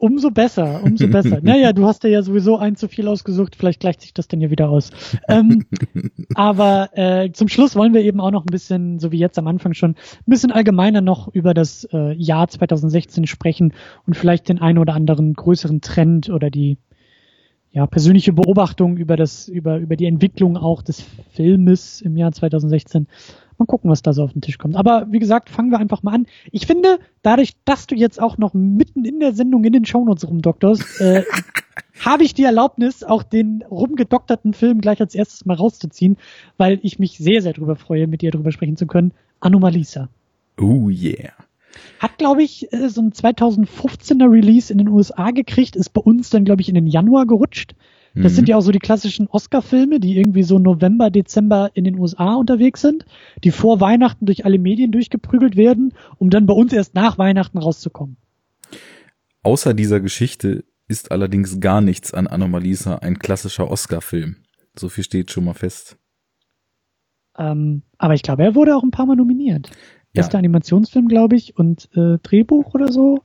Umso 0.00 0.30
besser, 0.30 0.82
umso 0.82 1.08
besser. 1.08 1.40
naja, 1.42 1.74
du 1.74 1.84
hast 1.84 2.04
ja 2.04 2.22
sowieso 2.22 2.56
ein 2.56 2.74
zu 2.74 2.88
viel 2.88 3.06
ausgesucht, 3.06 3.54
vielleicht 3.54 3.80
gleicht 3.80 4.00
sich 4.00 4.14
das 4.14 4.28
dann 4.28 4.40
ja 4.40 4.50
wieder 4.50 4.70
aus. 4.70 4.90
Ähm, 5.28 5.66
aber 6.34 6.88
äh, 6.94 7.32
zum 7.32 7.48
Schluss 7.48 7.76
wollen 7.76 7.92
wir 7.92 8.00
eben 8.00 8.18
auch 8.18 8.30
noch 8.30 8.46
ein 8.46 8.50
bisschen, 8.50 8.98
so 8.98 9.12
wie 9.12 9.18
jetzt 9.18 9.38
am 9.38 9.46
Anfang 9.46 9.74
schon, 9.74 9.90
ein 9.90 10.24
bisschen 10.24 10.52
allgemeiner 10.52 11.02
noch 11.02 11.28
über 11.28 11.52
das 11.52 11.86
äh, 11.92 12.14
Jahr 12.14 12.48
2016 12.48 13.26
sprechen 13.26 13.74
und 14.06 14.16
vielleicht 14.16 14.48
den 14.48 14.58
einen 14.58 14.78
oder 14.78 14.94
anderen 14.94 15.34
größeren 15.34 15.82
Trend 15.82 16.30
oder 16.30 16.48
die 16.48 16.78
ja, 17.70 17.86
persönliche 17.86 18.32
Beobachtung 18.32 18.96
über 18.96 19.16
das, 19.16 19.48
über, 19.48 19.76
über 19.76 19.96
die 19.96 20.06
Entwicklung 20.06 20.56
auch 20.56 20.80
des 20.80 21.04
Filmes 21.32 22.00
im 22.00 22.16
Jahr 22.16 22.32
2016 22.32 23.06
Mal 23.60 23.66
gucken, 23.66 23.90
was 23.90 24.00
da 24.00 24.14
so 24.14 24.24
auf 24.24 24.32
den 24.32 24.40
Tisch 24.40 24.56
kommt. 24.56 24.74
Aber 24.74 25.06
wie 25.10 25.18
gesagt, 25.18 25.50
fangen 25.50 25.70
wir 25.70 25.78
einfach 25.78 26.02
mal 26.02 26.14
an. 26.14 26.26
Ich 26.50 26.66
finde, 26.66 26.98
dadurch, 27.20 27.52
dass 27.66 27.86
du 27.86 27.94
jetzt 27.94 28.18
auch 28.18 28.38
noch 28.38 28.54
mitten 28.54 29.04
in 29.04 29.20
der 29.20 29.34
Sendung 29.34 29.64
in 29.64 29.74
den 29.74 29.84
Shownotes 29.84 30.26
rumdokterst, 30.26 30.98
äh, 31.02 31.24
habe 32.04 32.24
ich 32.24 32.32
die 32.32 32.44
Erlaubnis, 32.44 33.04
auch 33.04 33.22
den 33.22 33.62
rumgedokterten 33.70 34.54
Film 34.54 34.80
gleich 34.80 34.98
als 35.00 35.14
erstes 35.14 35.44
mal 35.44 35.58
rauszuziehen, 35.58 36.16
weil 36.56 36.80
ich 36.80 36.98
mich 36.98 37.18
sehr, 37.18 37.42
sehr 37.42 37.52
drüber 37.52 37.76
freue, 37.76 38.06
mit 38.06 38.22
dir 38.22 38.30
drüber 38.30 38.50
sprechen 38.50 38.78
zu 38.78 38.86
können. 38.86 39.12
Anomalisa. 39.40 40.08
Oh 40.58 40.88
yeah. 40.88 41.34
Hat, 41.98 42.16
glaube 42.16 42.42
ich, 42.42 42.72
äh, 42.72 42.88
so 42.88 43.02
ein 43.02 43.12
2015er 43.12 44.32
Release 44.32 44.72
in 44.72 44.78
den 44.78 44.88
USA 44.88 45.32
gekriegt, 45.32 45.76
ist 45.76 45.90
bei 45.90 46.00
uns 46.00 46.30
dann, 46.30 46.46
glaube 46.46 46.62
ich, 46.62 46.70
in 46.70 46.76
den 46.76 46.86
Januar 46.86 47.26
gerutscht. 47.26 47.74
Das 48.14 48.32
mhm. 48.32 48.36
sind 48.36 48.48
ja 48.48 48.56
auch 48.56 48.62
so 48.62 48.72
die 48.72 48.78
klassischen 48.78 49.28
Oscar-Filme, 49.28 50.00
die 50.00 50.16
irgendwie 50.16 50.42
so 50.42 50.58
November, 50.58 51.10
Dezember 51.10 51.70
in 51.74 51.84
den 51.84 51.98
USA 51.98 52.34
unterwegs 52.34 52.80
sind, 52.80 53.04
die 53.44 53.52
vor 53.52 53.80
Weihnachten 53.80 54.26
durch 54.26 54.44
alle 54.44 54.58
Medien 54.58 54.90
durchgeprügelt 54.90 55.56
werden, 55.56 55.94
um 56.18 56.30
dann 56.30 56.46
bei 56.46 56.54
uns 56.54 56.72
erst 56.72 56.94
nach 56.94 57.18
Weihnachten 57.18 57.58
rauszukommen. 57.58 58.16
Außer 59.42 59.74
dieser 59.74 60.00
Geschichte 60.00 60.64
ist 60.88 61.12
allerdings 61.12 61.60
gar 61.60 61.80
nichts 61.80 62.12
an 62.12 62.26
Anomalisa 62.26 62.96
ein 62.96 63.18
klassischer 63.18 63.70
Oscar-Film. 63.70 64.36
So 64.76 64.88
viel 64.88 65.04
steht 65.04 65.30
schon 65.30 65.44
mal 65.44 65.54
fest. 65.54 65.96
Ähm, 67.38 67.82
aber 67.96 68.14
ich 68.14 68.22
glaube, 68.22 68.42
er 68.42 68.54
wurde 68.54 68.76
auch 68.76 68.82
ein 68.82 68.90
paar 68.90 69.06
Mal 69.06 69.16
nominiert. 69.16 69.68
Ja. 69.68 70.22
Bester 70.22 70.38
Animationsfilm, 70.38 71.06
glaube 71.06 71.36
ich, 71.36 71.56
und 71.56 71.88
äh, 71.94 72.18
Drehbuch 72.22 72.74
oder 72.74 72.90
so. 72.90 73.22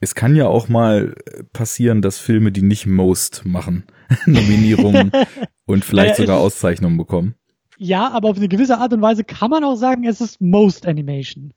Es 0.00 0.14
kann 0.14 0.36
ja 0.36 0.46
auch 0.46 0.68
mal 0.68 1.14
passieren, 1.52 2.02
dass 2.02 2.18
Filme, 2.18 2.52
die 2.52 2.62
nicht 2.62 2.86
Most 2.86 3.44
machen, 3.44 3.84
Nominierungen 4.26 5.12
und 5.66 5.84
vielleicht 5.84 6.16
sogar 6.16 6.38
Auszeichnungen 6.38 6.96
bekommen. 6.96 7.34
Ja, 7.76 8.10
aber 8.10 8.30
auf 8.30 8.36
eine 8.36 8.48
gewisse 8.48 8.78
Art 8.78 8.92
und 8.92 9.02
Weise 9.02 9.24
kann 9.24 9.50
man 9.50 9.64
auch 9.64 9.76
sagen, 9.76 10.04
es 10.04 10.20
ist 10.20 10.40
Most 10.40 10.86
Animation. 10.86 11.52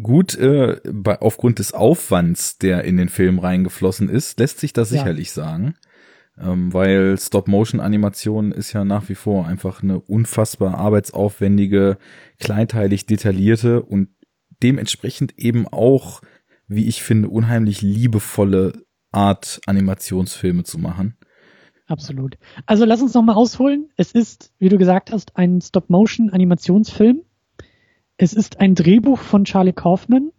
Gut, 0.00 0.36
äh, 0.36 0.80
bei, 0.84 1.20
aufgrund 1.20 1.58
des 1.58 1.72
Aufwands, 1.72 2.58
der 2.58 2.84
in 2.84 2.96
den 2.96 3.08
Film 3.08 3.38
reingeflossen 3.38 4.08
ist, 4.08 4.38
lässt 4.38 4.60
sich 4.60 4.72
das 4.72 4.90
ja. 4.90 4.98
sicherlich 4.98 5.32
sagen. 5.32 5.74
Ähm, 6.38 6.72
weil 6.72 7.18
Stop-Motion-Animation 7.18 8.52
ist 8.52 8.72
ja 8.72 8.84
nach 8.84 9.08
wie 9.08 9.14
vor 9.14 9.46
einfach 9.46 9.82
eine 9.82 10.00
unfassbar 10.00 10.76
arbeitsaufwendige, 10.76 11.98
kleinteilig 12.38 13.06
detaillierte 13.06 13.82
und 13.82 14.08
dementsprechend 14.62 15.38
eben 15.38 15.66
auch, 15.66 16.22
wie 16.70 16.86
ich 16.86 17.02
finde, 17.02 17.28
unheimlich 17.28 17.82
liebevolle 17.82 18.84
Art, 19.10 19.60
Animationsfilme 19.66 20.62
zu 20.62 20.78
machen. 20.78 21.16
Absolut. 21.86 22.38
Also 22.66 22.84
lass 22.84 23.02
uns 23.02 23.12
nochmal 23.14 23.34
ausholen. 23.34 23.90
Es 23.96 24.12
ist, 24.12 24.52
wie 24.58 24.68
du 24.68 24.78
gesagt 24.78 25.10
hast, 25.10 25.36
ein 25.36 25.60
Stop-Motion-Animationsfilm. 25.60 27.22
Es 28.16 28.32
ist 28.32 28.60
ein 28.60 28.76
Drehbuch 28.76 29.18
von 29.18 29.44
Charlie 29.44 29.72
Kaufman. 29.72 30.30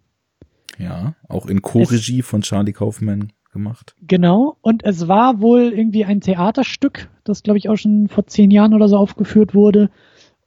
Ja, 0.78 1.14
auch 1.28 1.46
in 1.46 1.60
Co-Regie 1.60 2.22
von 2.22 2.40
Charlie 2.40 2.72
Kaufman 2.72 3.32
gemacht. 3.52 3.94
Genau, 4.00 4.56
und 4.62 4.82
es 4.84 5.08
war 5.08 5.42
wohl 5.42 5.74
irgendwie 5.74 6.06
ein 6.06 6.22
Theaterstück, 6.22 7.10
das 7.24 7.42
glaube 7.42 7.58
ich 7.58 7.68
auch 7.68 7.76
schon 7.76 8.08
vor 8.08 8.26
zehn 8.26 8.50
Jahren 8.50 8.72
oder 8.72 8.88
so 8.88 8.96
aufgeführt 8.96 9.54
wurde 9.54 9.90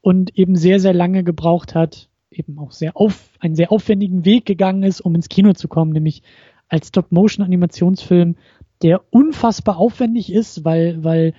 und 0.02 0.36
eben 0.36 0.56
sehr, 0.56 0.80
sehr 0.80 0.94
lange 0.94 1.24
gebraucht 1.24 1.76
hat, 1.76 2.10
eben 2.38 2.60
auch 2.60 2.72
sehr 2.72 2.96
auf, 2.96 3.30
einen 3.40 3.56
sehr 3.56 3.72
aufwendigen 3.72 4.26
Weg 4.26 4.46
gegangen 4.46 4.84
ist, 4.84 5.02
um 5.02 5.16
ins 5.16 5.30
Kino 5.30 5.54
zu 5.54 5.68
kommen, 5.68 5.92
nämlich 5.92 6.24
als 6.68 6.88
Stop-Motion-Animationsfilm, 6.88 8.36
der 8.82 9.02
unfassbar 9.12 9.78
aufwendig 9.78 10.32
ist, 10.32 10.66
weil, 10.66 11.04
weil 11.04 11.34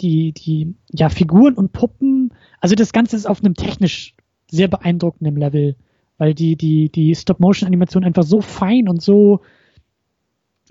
die, 0.00 0.32
die, 0.32 0.74
ja, 0.90 1.08
Figuren 1.08 1.54
und 1.54 1.72
Puppen, 1.72 2.32
also 2.60 2.74
das 2.74 2.92
Ganze 2.92 3.16
ist 3.16 3.26
auf 3.26 3.42
einem 3.42 3.54
technisch 3.54 4.14
sehr 4.50 4.68
beeindruckenden 4.68 5.36
Level, 5.36 5.76
weil 6.16 6.34
die, 6.34 6.56
die, 6.56 6.88
die 6.88 7.14
Stop-Motion-Animationen 7.14 8.06
einfach 8.06 8.22
so 8.22 8.40
fein 8.40 8.88
und 8.88 9.02
so, 9.02 9.40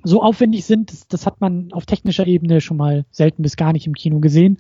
so 0.04 0.22
aufwendig 0.22 0.66
sind, 0.66 0.92
das, 0.92 1.08
das 1.08 1.26
hat 1.26 1.42
man 1.42 1.72
auf 1.72 1.86
technischer 1.86 2.28
Ebene 2.28 2.62
schon 2.62 2.78
mal 2.78 3.06
selten 3.12 3.42
bis 3.42 3.58
gar 3.58 3.74
nicht 3.74 3.88
im 3.88 3.94
Kino 3.94 4.20
gesehen. 4.20 4.60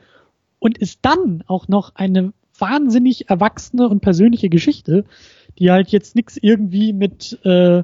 Und 0.59 0.77
ist 0.77 0.99
dann 1.03 1.43
auch 1.45 1.67
noch 1.67 1.93
eine 1.95 2.33
wahnsinnig 2.59 3.29
erwachsene 3.29 3.87
und 3.87 4.01
persönliche 4.01 4.49
Geschichte, 4.49 5.05
die 5.59 5.71
halt 5.71 5.89
jetzt 5.89 6.15
nichts 6.15 6.37
irgendwie 6.37 6.93
mit 6.93 7.39
äh, 7.43 7.83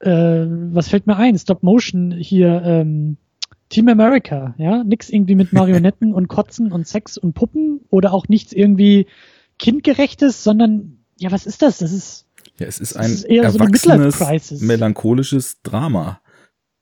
äh, 0.00 0.46
was 0.48 0.88
fällt 0.88 1.06
mir 1.06 1.16
ein? 1.16 1.38
Stop 1.38 1.62
Motion 1.62 2.12
hier, 2.12 2.62
ähm, 2.64 3.16
Team 3.68 3.88
America, 3.88 4.54
ja, 4.58 4.84
nix 4.84 5.10
irgendwie 5.10 5.34
mit 5.34 5.52
Marionetten 5.52 6.14
und 6.14 6.28
Kotzen 6.28 6.70
und 6.70 6.86
Sex 6.86 7.18
und 7.18 7.34
Puppen 7.34 7.80
oder 7.90 8.12
auch 8.12 8.28
nichts 8.28 8.52
irgendwie 8.52 9.06
kindgerechtes, 9.58 10.44
sondern 10.44 10.98
ja, 11.18 11.32
was 11.32 11.46
ist 11.46 11.62
das? 11.62 11.78
Das 11.78 11.92
ist 11.92 12.26
ja, 12.58 12.66
es 12.66 12.78
ist 12.78 12.96
ein 12.96 13.10
ist 13.10 13.24
erwachsenes, 13.24 14.18
so 14.18 14.64
melancholisches 14.64 15.62
Drama 15.62 16.20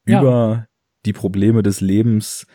ja. 0.07 0.21
über 0.21 0.67
die 1.07 1.13
Probleme 1.13 1.63
des 1.63 1.81
Lebens, 1.81 2.47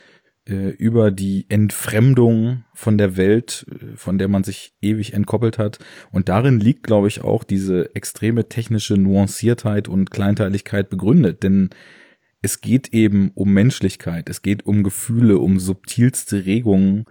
äh, 0.49 0.69
über 0.69 1.12
die 1.12 1.45
Entfremdung 1.49 2.63
von 2.73 2.97
der 2.97 3.17
Welt, 3.17 3.65
äh, 3.69 3.95
von 3.95 4.17
der 4.17 4.27
man 4.27 4.43
sich 4.43 4.73
ewig 4.81 5.13
entkoppelt 5.13 5.57
hat. 5.57 5.79
Und 6.12 6.29
darin 6.29 6.59
liegt, 6.59 6.83
glaube 6.83 7.07
ich, 7.07 7.21
auch 7.21 7.43
diese 7.43 7.95
extreme 7.95 8.49
technische 8.49 8.95
Nuanciertheit 8.95 9.88
und 9.88 10.12
Kleinteiligkeit 10.12 10.89
begründet. 10.89 11.43
Denn 11.43 11.69
es 12.41 12.62
geht 12.62 12.93
eben 12.93 13.31
um 13.35 13.53
Menschlichkeit, 13.53 14.29
es 14.29 14.41
geht 14.41 14.65
um 14.65 14.83
Gefühle, 14.83 15.39
um 15.39 15.59
subtilste 15.59 16.45
Regungen, 16.45 17.05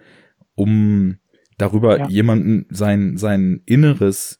um 0.54 1.18
darüber 1.58 1.98
ja. 1.98 2.08
jemanden 2.08 2.66
sein, 2.70 3.16
sein 3.16 3.62
Inneres 3.66 4.37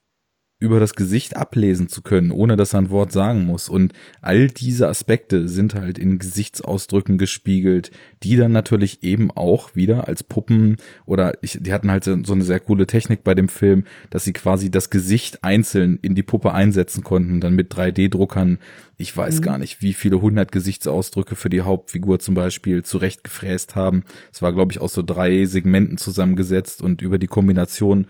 über 0.61 0.81
das 0.81 0.95
Gesicht 0.95 1.37
ablesen 1.37 1.89
zu 1.89 2.03
können, 2.03 2.33
ohne 2.33 2.57
dass 2.57 2.75
er 2.75 2.81
ein 2.81 2.91
Wort 2.91 3.13
sagen 3.13 3.47
muss. 3.47 3.69
Und 3.69 3.93
all 4.21 4.49
diese 4.49 4.89
Aspekte 4.89 5.49
sind 5.49 5.75
halt 5.75 5.99
in 5.99 6.19
Gesichtsausdrücken 6.19 7.17
gespiegelt, 7.17 7.93
die 8.25 8.37
dann 8.37 8.51
natürlich 8.51 9.05
eben 9.05 9.31
auch 9.31 9.77
wieder 9.77 10.09
als 10.09 10.25
Puppen 10.25 10.77
oder 11.07 11.35
ich, 11.43 11.59
die 11.61 11.73
hatten 11.73 11.91
halt 11.91 12.05
so 12.05 12.13
eine 12.13 12.45
sehr 12.45 12.59
coole 12.59 12.89
Technik 12.89 13.23
bei 13.23 13.35
dem 13.35 13.49
Film, 13.49 13.85
dass 14.11 14.25
sie 14.25 14.33
quasi 14.33 14.71
das 14.71 14.91
Gesicht 14.91 15.45
einzeln 15.45 15.99
in 16.03 16.17
die 16.17 16.25
Puppe 16.25 16.53
einsetzen 16.53 17.05
konnten, 17.05 17.41
dann 17.41 17.55
mit 17.55 17.73
3D-Druckern. 17.73 18.59
Ich 18.97 19.17
weiß 19.17 19.39
mhm. 19.39 19.43
gar 19.43 19.59
nicht, 19.59 19.81
wie 19.81 19.95
viele 19.95 20.21
hundert 20.21 20.51
Gesichtsausdrücke 20.51 21.37
für 21.37 21.51
die 21.51 21.63
Hauptfigur 21.63 22.19
zum 22.19 22.35
Beispiel 22.35 22.83
zurechtgefräst 22.83 23.77
haben. 23.77 24.03
Es 24.33 24.43
war, 24.43 24.53
glaube 24.53 24.73
ich, 24.73 24.81
aus 24.81 24.93
so 24.93 25.03
drei 25.03 25.45
Segmenten 25.45 25.99
zusammengesetzt 25.99 26.83
und 26.83 27.01
über 27.01 27.19
die 27.19 27.29
Kombination 27.29 28.09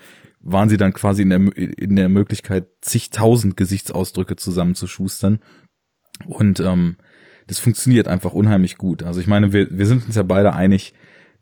waren 0.53 0.69
sie 0.69 0.77
dann 0.77 0.93
quasi 0.93 1.23
in 1.23 1.31
der, 1.31 1.57
in 1.57 1.97
der 1.97 2.09
Möglichkeit, 2.09 2.69
zigtausend 2.81 3.57
Gesichtsausdrücke 3.57 4.37
zusammenzuschustern. 4.37 5.41
Und 6.27 6.61
ähm, 6.61 6.97
das 7.47 7.59
funktioniert 7.59 8.09
einfach 8.09 8.33
unheimlich 8.33 8.77
gut. 8.77 9.03
Also 9.03 9.21
ich 9.21 9.27
meine, 9.27 9.53
wir, 9.53 9.69
wir 9.71 9.87
sind 9.87 10.07
uns 10.07 10.17
ja 10.17 10.23
beide 10.23 10.55
einig, 10.55 10.95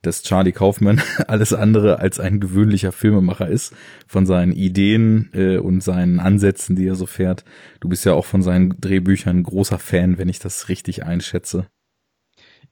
dass 0.03 0.23
Charlie 0.23 0.53
Kaufman 0.53 1.03
alles 1.27 1.53
andere 1.53 1.99
als 1.99 2.21
ein 2.21 2.41
gewöhnlicher 2.41 2.93
Filmemacher 2.93 3.49
ist, 3.49 3.75
von 4.07 4.27
seinen 4.27 4.53
Ideen 4.53 5.31
äh, 5.33 5.59
und 5.59 5.83
seinen 5.83 6.21
Ansätzen, 6.21 6.77
die 6.77 6.87
er 6.87 6.95
so 6.95 7.07
fährt. 7.07 7.45
Du 7.81 7.89
bist 7.89 8.05
ja 8.05 8.13
auch 8.15 8.25
von 8.25 8.43
seinen 8.43 8.81
Drehbüchern 8.81 9.43
großer 9.43 9.79
Fan, 9.79 10.19
wenn 10.19 10.29
ich 10.29 10.39
das 10.39 10.69
richtig 10.69 11.05
einschätze. 11.05 11.67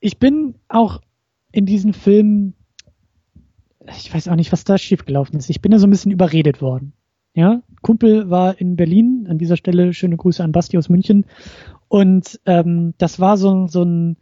Ich 0.01 0.19
bin 0.19 0.55
auch 0.69 1.01
in 1.51 1.67
diesen 1.67 1.95
Filmen 1.95 2.55
ich 3.89 4.13
weiß 4.13 4.29
auch 4.29 4.37
nicht, 4.37 4.53
was 4.53 4.65
da 4.65 4.79
schiefgelaufen 4.79 5.39
ist. 5.39 5.51
Ich 5.51 5.61
bin 5.61 5.73
da 5.73 5.79
so 5.79 5.87
ein 5.87 5.91
bisschen 5.91 6.13
überredet 6.13 6.63
worden. 6.63 6.93
Ja, 7.35 7.63
Kumpel 7.83 8.31
war 8.31 8.61
in 8.61 8.77
Berlin, 8.77 9.27
an 9.29 9.39
dieser 9.39 9.57
Stelle 9.57 9.93
schöne 9.93 10.17
Grüße 10.17 10.43
an 10.43 10.53
Basti 10.53 10.79
aus 10.79 10.89
München. 10.89 11.27
Und 11.89 12.41
ähm, 12.47 12.95
das 12.99 13.19
war 13.19 13.37
so, 13.37 13.67
so 13.67 13.83
ein 13.83 14.17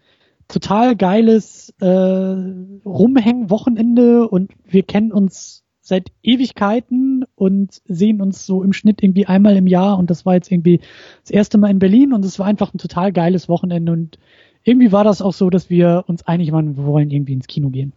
total 0.48 0.96
geiles 0.96 1.74
äh, 1.80 1.86
Rumhängen-Wochenende 1.86 4.28
und 4.28 4.52
wir 4.64 4.82
kennen 4.82 5.12
uns 5.12 5.64
seit 5.80 6.10
Ewigkeiten 6.22 7.24
und 7.34 7.82
sehen 7.86 8.20
uns 8.20 8.46
so 8.46 8.62
im 8.62 8.72
Schnitt 8.72 9.02
irgendwie 9.02 9.26
einmal 9.26 9.56
im 9.56 9.66
Jahr 9.66 9.98
und 9.98 10.10
das 10.10 10.24
war 10.24 10.34
jetzt 10.34 10.50
irgendwie 10.50 10.80
das 11.22 11.30
erste 11.30 11.58
Mal 11.58 11.70
in 11.70 11.80
Berlin 11.80 12.12
und 12.12 12.24
es 12.24 12.38
war 12.38 12.46
einfach 12.46 12.72
ein 12.72 12.78
total 12.78 13.12
geiles 13.12 13.48
Wochenende 13.48 13.92
und 13.92 14.18
irgendwie 14.62 14.92
war 14.92 15.04
das 15.04 15.22
auch 15.22 15.32
so, 15.32 15.50
dass 15.50 15.70
wir 15.70 16.04
uns 16.06 16.24
einig 16.26 16.52
waren, 16.52 16.76
wir 16.76 16.84
wollen 16.84 17.10
irgendwie 17.10 17.32
ins 17.32 17.48
Kino 17.48 17.70
gehen. 17.70 17.94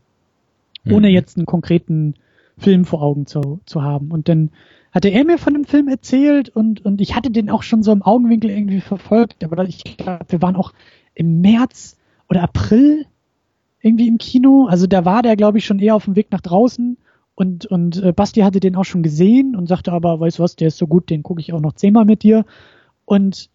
Ohne 0.90 1.08
mhm. 1.08 1.14
jetzt 1.14 1.38
einen 1.38 1.46
konkreten 1.46 2.16
Film 2.58 2.86
vor 2.86 3.02
Augen 3.02 3.26
zu, 3.26 3.60
zu 3.66 3.82
haben. 3.82 4.12
Und 4.12 4.30
dann 4.30 4.52
hatte 4.92 5.10
er 5.10 5.26
mir 5.26 5.38
von 5.38 5.54
dem 5.54 5.66
Film 5.66 5.88
erzählt 5.88 6.50
und, 6.50 6.86
und 6.86 7.02
ich 7.02 7.16
hatte 7.16 7.30
den 7.30 7.50
auch 7.50 7.64
schon 7.64 7.84
so 7.84 7.92
im 7.92 8.02
Augenwinkel 8.02 8.50
irgendwie 8.50 8.80
verfolgt, 8.80 9.44
aber 9.44 9.66
ich 9.66 9.84
glaube, 9.84 10.26
wir 10.30 10.42
waren 10.42 10.56
auch 10.56 10.72
im 11.14 11.42
März 11.42 11.98
oder 12.30 12.44
April 12.44 13.06
irgendwie 13.82 14.08
im 14.08 14.18
Kino. 14.18 14.68
Also 14.70 14.88
da 14.88 15.06
war 15.06 15.22
der, 15.22 15.36
glaube 15.36 15.58
ich, 15.58 15.66
schon 15.66 15.80
eher 15.80 15.96
auf 15.96 16.06
dem 16.06 16.16
Weg 16.16 16.32
nach 16.32 16.42
draußen. 16.42 16.98
Und, 17.36 17.66
und 17.66 18.02
äh, 18.02 18.14
Basti 18.14 18.42
hatte 18.42 18.62
den 18.62 18.78
auch 18.78 18.86
schon 18.86 19.04
gesehen 19.04 19.56
und 19.56 19.68
sagte 19.68 19.92
aber, 19.92 20.20
weißt 20.20 20.40
du 20.40 20.44
was, 20.44 20.56
der 20.56 20.70
ist 20.70 20.78
so 20.78 20.88
gut, 20.88 21.10
den 21.10 21.24
gucke 21.24 21.42
ich 21.42 21.52
auch 21.52 21.60
noch 21.60 21.74
zehnmal 21.74 22.06
mit 22.06 22.24
dir. 22.24 22.46
Und 23.04 23.50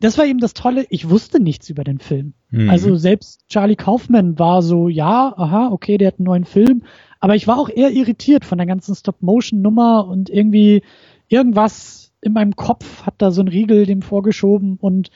das 0.00 0.16
war 0.16 0.24
eben 0.24 0.38
das 0.38 0.54
Tolle, 0.54 0.86
ich 0.88 1.08
wusste 1.10 1.40
nichts 1.40 1.68
über 1.68 1.84
den 1.84 1.98
Film. 1.98 2.32
Mhm. 2.50 2.70
Also 2.70 2.96
selbst 2.96 3.46
Charlie 3.48 3.76
Kaufman 3.76 4.38
war 4.38 4.62
so, 4.62 4.88
ja, 4.88 5.34
aha, 5.36 5.68
okay, 5.70 5.98
der 5.98 6.08
hat 6.08 6.18
einen 6.18 6.26
neuen 6.26 6.44
Film. 6.46 6.82
Aber 7.20 7.36
ich 7.36 7.46
war 7.46 7.58
auch 7.58 7.68
eher 7.68 7.90
irritiert 7.90 8.46
von 8.46 8.56
der 8.58 8.66
ganzen 8.66 8.94
Stop-Motion-Nummer 8.94 10.06
und 10.08 10.30
irgendwie 10.30 10.82
irgendwas 11.28 12.12
in 12.22 12.32
meinem 12.32 12.56
Kopf 12.56 13.04
hat 13.04 13.14
da 13.18 13.30
so 13.30 13.42
ein 13.42 13.48
Riegel 13.48 13.86
dem 13.86 14.02
vorgeschoben 14.02 14.78
und 14.80 15.10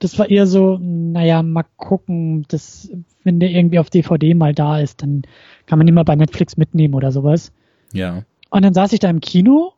das 0.00 0.18
war 0.18 0.30
eher 0.30 0.46
so, 0.46 0.78
naja, 0.80 1.42
mal 1.42 1.64
gucken, 1.76 2.44
das, 2.48 2.90
wenn 3.24 3.40
der 3.40 3.50
irgendwie 3.50 3.80
auf 3.80 3.90
DVD 3.90 4.34
mal 4.34 4.54
da 4.54 4.78
ist, 4.78 5.02
dann 5.02 5.22
kann 5.66 5.78
man 5.78 5.88
ihn 5.88 5.94
mal 5.94 6.04
bei 6.04 6.14
Netflix 6.14 6.56
mitnehmen 6.56 6.94
oder 6.94 7.10
sowas. 7.10 7.52
Ja. 7.92 8.22
Und 8.50 8.64
dann 8.64 8.74
saß 8.74 8.92
ich 8.92 9.00
da 9.00 9.10
im 9.10 9.20
Kino 9.20 9.72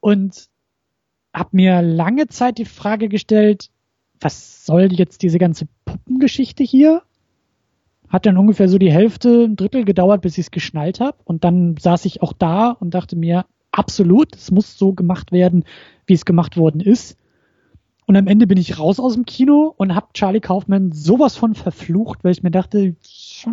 und 0.00 0.48
hab 1.36 1.52
mir 1.52 1.82
lange 1.82 2.28
Zeit 2.28 2.56
die 2.56 2.64
Frage 2.64 3.08
gestellt, 3.08 3.70
was 4.20 4.64
soll 4.64 4.88
jetzt 4.92 5.22
diese 5.22 5.38
ganze 5.38 5.68
Puppengeschichte 5.84 6.64
hier? 6.64 7.02
Hat 8.08 8.24
dann 8.24 8.38
ungefähr 8.38 8.70
so 8.70 8.78
die 8.78 8.92
Hälfte, 8.92 9.44
ein 9.44 9.56
Drittel 9.56 9.84
gedauert, 9.84 10.22
bis 10.22 10.38
ich 10.38 10.46
es 10.46 10.50
geschnallt 10.50 10.98
habe. 11.00 11.18
Und 11.24 11.44
dann 11.44 11.76
saß 11.76 12.06
ich 12.06 12.22
auch 12.22 12.32
da 12.32 12.70
und 12.70 12.94
dachte 12.94 13.16
mir, 13.16 13.44
absolut, 13.70 14.34
es 14.34 14.50
muss 14.50 14.78
so 14.78 14.94
gemacht 14.94 15.30
werden, 15.30 15.64
wie 16.06 16.14
es 16.14 16.24
gemacht 16.24 16.56
worden 16.56 16.80
ist. 16.80 17.18
Und 18.06 18.16
am 18.16 18.28
Ende 18.28 18.46
bin 18.46 18.56
ich 18.56 18.78
raus 18.78 18.98
aus 18.98 19.14
dem 19.14 19.26
Kino 19.26 19.74
und 19.76 19.94
habe 19.94 20.06
Charlie 20.14 20.40
Kaufman 20.40 20.92
sowas 20.92 21.36
von 21.36 21.54
verflucht, 21.54 22.24
weil 22.24 22.32
ich 22.32 22.42
mir 22.42 22.52
dachte, 22.52 22.96
es 23.02 23.44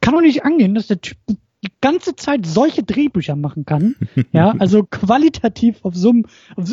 kann 0.00 0.14
doch 0.14 0.20
nicht 0.20 0.44
angehen, 0.44 0.74
dass 0.76 0.86
der 0.86 1.00
Typ 1.00 1.18
die 1.64 1.72
ganze 1.80 2.16
Zeit 2.16 2.46
solche 2.46 2.82
Drehbücher 2.82 3.36
machen 3.36 3.66
kann, 3.66 3.94
ja, 4.32 4.54
also 4.58 4.84
qualitativ 4.84 5.76
auf 5.82 5.94
so 5.94 6.10
einem, 6.10 6.26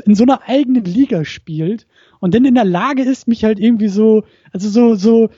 in 0.06 0.16
so 0.16 0.24
einer 0.24 0.42
eigenen 0.48 0.86
Liga 0.86 1.26
spielt 1.26 1.88
und 2.20 2.34
dann 2.34 2.46
in 2.46 2.56
der 2.56 2.66
Lage 2.66 3.04
ist, 3.04 3.28
mich 3.28 3.44
halt 3.44 3.60
irgendwie 3.60 3.90
so, 3.90 4.24
also 4.52 4.70
so, 4.70 4.96
so 4.96 5.30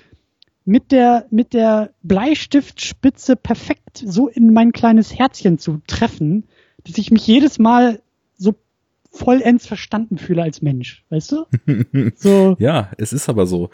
mit 0.65 0.91
der, 0.91 1.25
mit 1.31 1.53
der 1.53 1.91
Bleistiftspitze 2.03 3.35
perfekt 3.35 4.03
so 4.05 4.27
in 4.27 4.53
mein 4.53 4.71
kleines 4.71 5.17
Herzchen 5.17 5.57
zu 5.57 5.81
treffen, 5.87 6.43
dass 6.83 6.97
ich 6.97 7.09
mich 7.09 7.25
jedes 7.25 7.57
Mal 7.57 8.01
so 8.37 8.53
vollends 9.11 9.65
verstanden 9.65 10.19
fühle 10.19 10.43
als 10.43 10.61
Mensch, 10.61 11.03
weißt 11.09 11.31
du? 11.31 11.45
So. 12.15 12.55
ja, 12.59 12.91
es 12.97 13.13
ist 13.13 13.29
aber 13.29 13.47
so. 13.47 13.69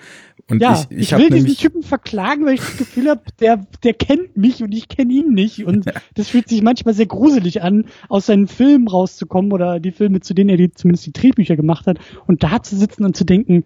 Und 0.47 0.61
ja, 0.61 0.85
ich, 0.89 0.97
ich, 0.97 1.11
ich 1.11 1.17
will 1.17 1.29
diesen 1.31 1.55
Typen 1.55 1.81
verklagen, 1.81 2.45
weil 2.45 2.53
ich 2.53 2.61
das 2.61 2.77
Gefühl 2.77 3.09
habe, 3.09 3.21
der, 3.39 3.65
der 3.83 3.93
kennt 3.93 4.37
mich 4.37 4.61
und 4.61 4.71
ich 4.73 4.87
kenne 4.87 5.11
ihn 5.11 5.33
nicht. 5.33 5.65
Und 5.65 5.85
das 6.13 6.29
fühlt 6.29 6.47
sich 6.49 6.61
manchmal 6.61 6.93
sehr 6.93 7.07
gruselig 7.07 7.63
an, 7.63 7.85
aus 8.09 8.27
seinen 8.27 8.47
Filmen 8.47 8.87
rauszukommen 8.87 9.51
oder 9.53 9.79
die 9.79 9.91
Filme, 9.91 10.19
zu 10.19 10.35
denen 10.35 10.51
er 10.51 10.57
die, 10.57 10.71
zumindest 10.71 11.07
die 11.07 11.13
Drehbücher 11.13 11.55
gemacht 11.55 11.87
hat, 11.87 11.97
und 12.27 12.43
da 12.43 12.61
zu 12.61 12.75
sitzen 12.75 13.05
und 13.05 13.17
zu 13.17 13.25
denken, 13.25 13.63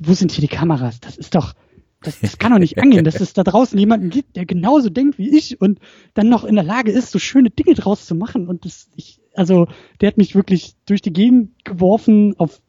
wo 0.00 0.14
sind 0.14 0.32
hier 0.32 0.42
die 0.42 0.54
Kameras? 0.54 0.98
Das 0.98 1.16
ist 1.16 1.36
doch, 1.36 1.54
das, 2.02 2.18
das 2.18 2.38
kann 2.38 2.50
doch 2.50 2.58
nicht 2.58 2.78
angehen, 2.78 3.04
dass 3.04 3.20
es 3.20 3.32
da 3.32 3.44
draußen 3.44 3.78
jemanden 3.78 4.10
gibt, 4.10 4.34
der 4.34 4.46
genauso 4.46 4.88
denkt 4.88 5.18
wie 5.18 5.36
ich 5.36 5.60
und 5.60 5.78
dann 6.14 6.28
noch 6.28 6.44
in 6.44 6.56
der 6.56 6.64
Lage 6.64 6.90
ist, 6.90 7.12
so 7.12 7.20
schöne 7.20 7.50
Dinge 7.50 7.74
draus 7.74 8.06
zu 8.06 8.16
machen. 8.16 8.48
Und 8.48 8.64
das, 8.64 8.88
ich, 8.96 9.20
also, 9.34 9.68
der 10.00 10.08
hat 10.08 10.16
mich 10.16 10.34
wirklich 10.34 10.74
durch 10.86 11.02
die 11.02 11.12
Gegend 11.12 11.64
geworfen 11.64 12.34
auf 12.38 12.60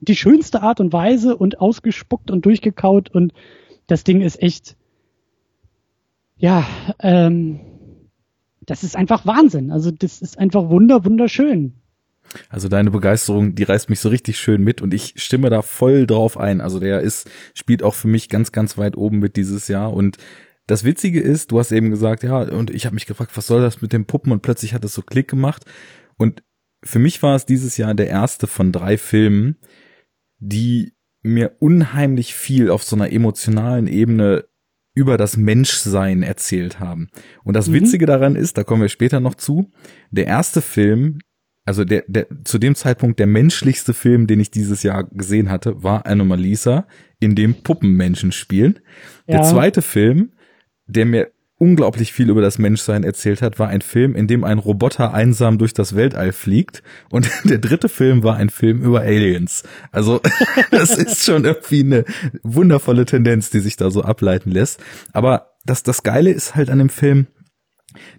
die 0.00 0.16
schönste 0.16 0.62
Art 0.62 0.80
und 0.80 0.92
Weise 0.92 1.36
und 1.36 1.60
ausgespuckt 1.60 2.30
und 2.30 2.44
durchgekaut 2.44 3.10
und 3.10 3.32
das 3.86 4.04
Ding 4.04 4.20
ist 4.20 4.42
echt, 4.42 4.76
ja, 6.36 6.66
ähm, 7.00 7.60
das 8.60 8.84
ist 8.84 8.96
einfach 8.96 9.26
Wahnsinn. 9.26 9.72
Also 9.72 9.90
das 9.90 10.22
ist 10.22 10.38
einfach 10.38 10.68
wunder, 10.68 11.04
wunderschön. 11.04 11.74
Also 12.48 12.68
deine 12.68 12.92
Begeisterung, 12.92 13.56
die 13.56 13.64
reißt 13.64 13.90
mich 13.90 13.98
so 13.98 14.08
richtig 14.08 14.38
schön 14.38 14.62
mit 14.62 14.80
und 14.80 14.94
ich 14.94 15.14
stimme 15.16 15.50
da 15.50 15.62
voll 15.62 16.06
drauf 16.06 16.38
ein. 16.38 16.60
Also 16.60 16.78
der 16.78 17.00
ist, 17.00 17.28
spielt 17.54 17.82
auch 17.82 17.94
für 17.94 18.06
mich 18.06 18.28
ganz, 18.28 18.52
ganz 18.52 18.78
weit 18.78 18.96
oben 18.96 19.18
mit 19.18 19.36
dieses 19.36 19.68
Jahr 19.68 19.92
und 19.92 20.16
das 20.68 20.84
Witzige 20.84 21.20
ist, 21.20 21.50
du 21.50 21.58
hast 21.58 21.72
eben 21.72 21.90
gesagt, 21.90 22.22
ja, 22.22 22.42
und 22.42 22.70
ich 22.70 22.86
habe 22.86 22.94
mich 22.94 23.06
gefragt, 23.06 23.32
was 23.34 23.48
soll 23.48 23.60
das 23.60 23.82
mit 23.82 23.92
den 23.92 24.04
Puppen 24.04 24.30
und 24.30 24.42
plötzlich 24.42 24.72
hat 24.72 24.84
es 24.84 24.94
so 24.94 25.02
Klick 25.02 25.26
gemacht 25.26 25.64
und 26.16 26.44
für 26.84 27.00
mich 27.00 27.22
war 27.24 27.34
es 27.34 27.44
dieses 27.44 27.76
Jahr 27.76 27.92
der 27.94 28.08
erste 28.08 28.46
von 28.46 28.70
drei 28.70 28.96
Filmen, 28.96 29.56
die 30.40 30.94
mir 31.22 31.56
unheimlich 31.58 32.34
viel 32.34 32.70
auf 32.70 32.82
so 32.82 32.96
einer 32.96 33.12
emotionalen 33.12 33.86
Ebene 33.86 34.46
über 34.94 35.16
das 35.16 35.36
Menschsein 35.36 36.22
erzählt 36.22 36.80
haben. 36.80 37.08
Und 37.44 37.54
das 37.54 37.68
mhm. 37.68 37.74
Witzige 37.74 38.06
daran 38.06 38.34
ist, 38.34 38.58
da 38.58 38.64
kommen 38.64 38.82
wir 38.82 38.88
später 38.88 39.20
noch 39.20 39.34
zu, 39.34 39.70
der 40.10 40.26
erste 40.26 40.60
Film 40.60 41.20
also 41.64 41.84
der, 41.84 42.04
der 42.08 42.26
zu 42.44 42.58
dem 42.58 42.74
Zeitpunkt 42.74 43.20
der 43.20 43.26
menschlichste 43.26 43.94
Film, 43.94 44.26
den 44.26 44.40
ich 44.40 44.50
dieses 44.50 44.82
Jahr 44.82 45.04
gesehen 45.04 45.50
hatte, 45.50 45.82
war 45.82 46.06
Anomalisa, 46.06 46.86
in 47.20 47.34
dem 47.34 47.62
Puppenmenschen 47.62 48.32
spielen. 48.32 48.80
Ja. 49.26 49.36
Der 49.36 49.42
zweite 49.44 49.82
Film, 49.82 50.32
der 50.86 51.06
mir 51.06 51.30
unglaublich 51.60 52.14
viel 52.14 52.30
über 52.30 52.40
das 52.40 52.58
Menschsein 52.58 53.04
erzählt 53.04 53.42
hat, 53.42 53.58
war 53.58 53.68
ein 53.68 53.82
Film, 53.82 54.16
in 54.16 54.26
dem 54.26 54.44
ein 54.44 54.58
Roboter 54.58 55.12
einsam 55.12 55.58
durch 55.58 55.74
das 55.74 55.94
Weltall 55.94 56.32
fliegt. 56.32 56.82
Und 57.10 57.30
der 57.44 57.58
dritte 57.58 57.90
Film 57.90 58.24
war 58.24 58.36
ein 58.36 58.48
Film 58.48 58.82
über 58.82 59.02
Aliens. 59.02 59.62
Also 59.92 60.20
das 60.70 60.96
ist 60.96 61.24
schon 61.24 61.44
irgendwie 61.44 61.84
eine 61.84 62.04
wundervolle 62.42 63.04
Tendenz, 63.04 63.50
die 63.50 63.60
sich 63.60 63.76
da 63.76 63.90
so 63.90 64.02
ableiten 64.02 64.50
lässt. 64.50 64.82
Aber 65.12 65.52
das, 65.66 65.82
das 65.82 66.02
Geile 66.02 66.30
ist 66.30 66.54
halt 66.54 66.70
an 66.70 66.78
dem 66.78 66.88
Film, 66.88 67.26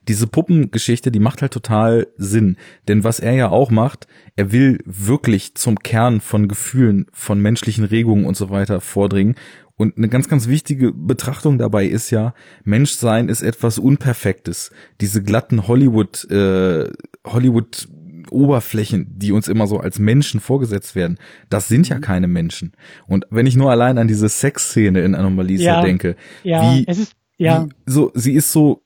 diese 0.07 0.27
Puppengeschichte, 0.27 1.11
die 1.11 1.19
macht 1.19 1.41
halt 1.41 1.53
total 1.53 2.07
Sinn. 2.17 2.57
Denn 2.87 3.03
was 3.03 3.19
er 3.19 3.33
ja 3.33 3.49
auch 3.49 3.71
macht, 3.71 4.07
er 4.35 4.51
will 4.51 4.79
wirklich 4.85 5.55
zum 5.55 5.79
Kern 5.79 6.21
von 6.21 6.47
Gefühlen, 6.47 7.07
von 7.13 7.39
menschlichen 7.39 7.85
Regungen 7.85 8.25
und 8.25 8.35
so 8.35 8.49
weiter 8.49 8.81
vordringen. 8.81 9.35
Und 9.75 9.97
eine 9.97 10.09
ganz, 10.09 10.27
ganz 10.27 10.47
wichtige 10.47 10.91
Betrachtung 10.91 11.57
dabei 11.57 11.85
ist 11.85 12.11
ja, 12.11 12.33
Menschsein 12.63 13.29
ist 13.29 13.41
etwas 13.41 13.79
Unperfektes. 13.79 14.71
Diese 14.99 15.23
glatten 15.23 15.67
Hollywood, 15.67 16.29
äh, 16.29 16.89
Hollywood 17.25 17.87
Oberflächen, 18.29 19.07
die 19.17 19.31
uns 19.31 19.47
immer 19.47 19.67
so 19.67 19.79
als 19.79 19.99
Menschen 19.99 20.39
vorgesetzt 20.39 20.95
werden, 20.95 21.17
das 21.49 21.67
sind 21.67 21.89
ja 21.89 21.97
mhm. 21.97 22.01
keine 22.01 22.27
Menschen. 22.27 22.73
Und 23.07 23.25
wenn 23.29 23.45
ich 23.45 23.55
nur 23.55 23.71
allein 23.71 23.97
an 23.97 24.07
diese 24.07 24.29
Sexszene 24.29 25.01
in 25.01 25.15
Anomalisa 25.15 25.63
ja, 25.63 25.81
denke, 25.81 26.15
ja, 26.43 26.61
wie, 26.61 26.85
es 26.87 26.99
ist, 26.99 27.13
ja. 27.37 27.65
Wie, 27.65 27.69
so, 27.85 28.11
sie 28.13 28.33
ist 28.33 28.51
so 28.51 28.83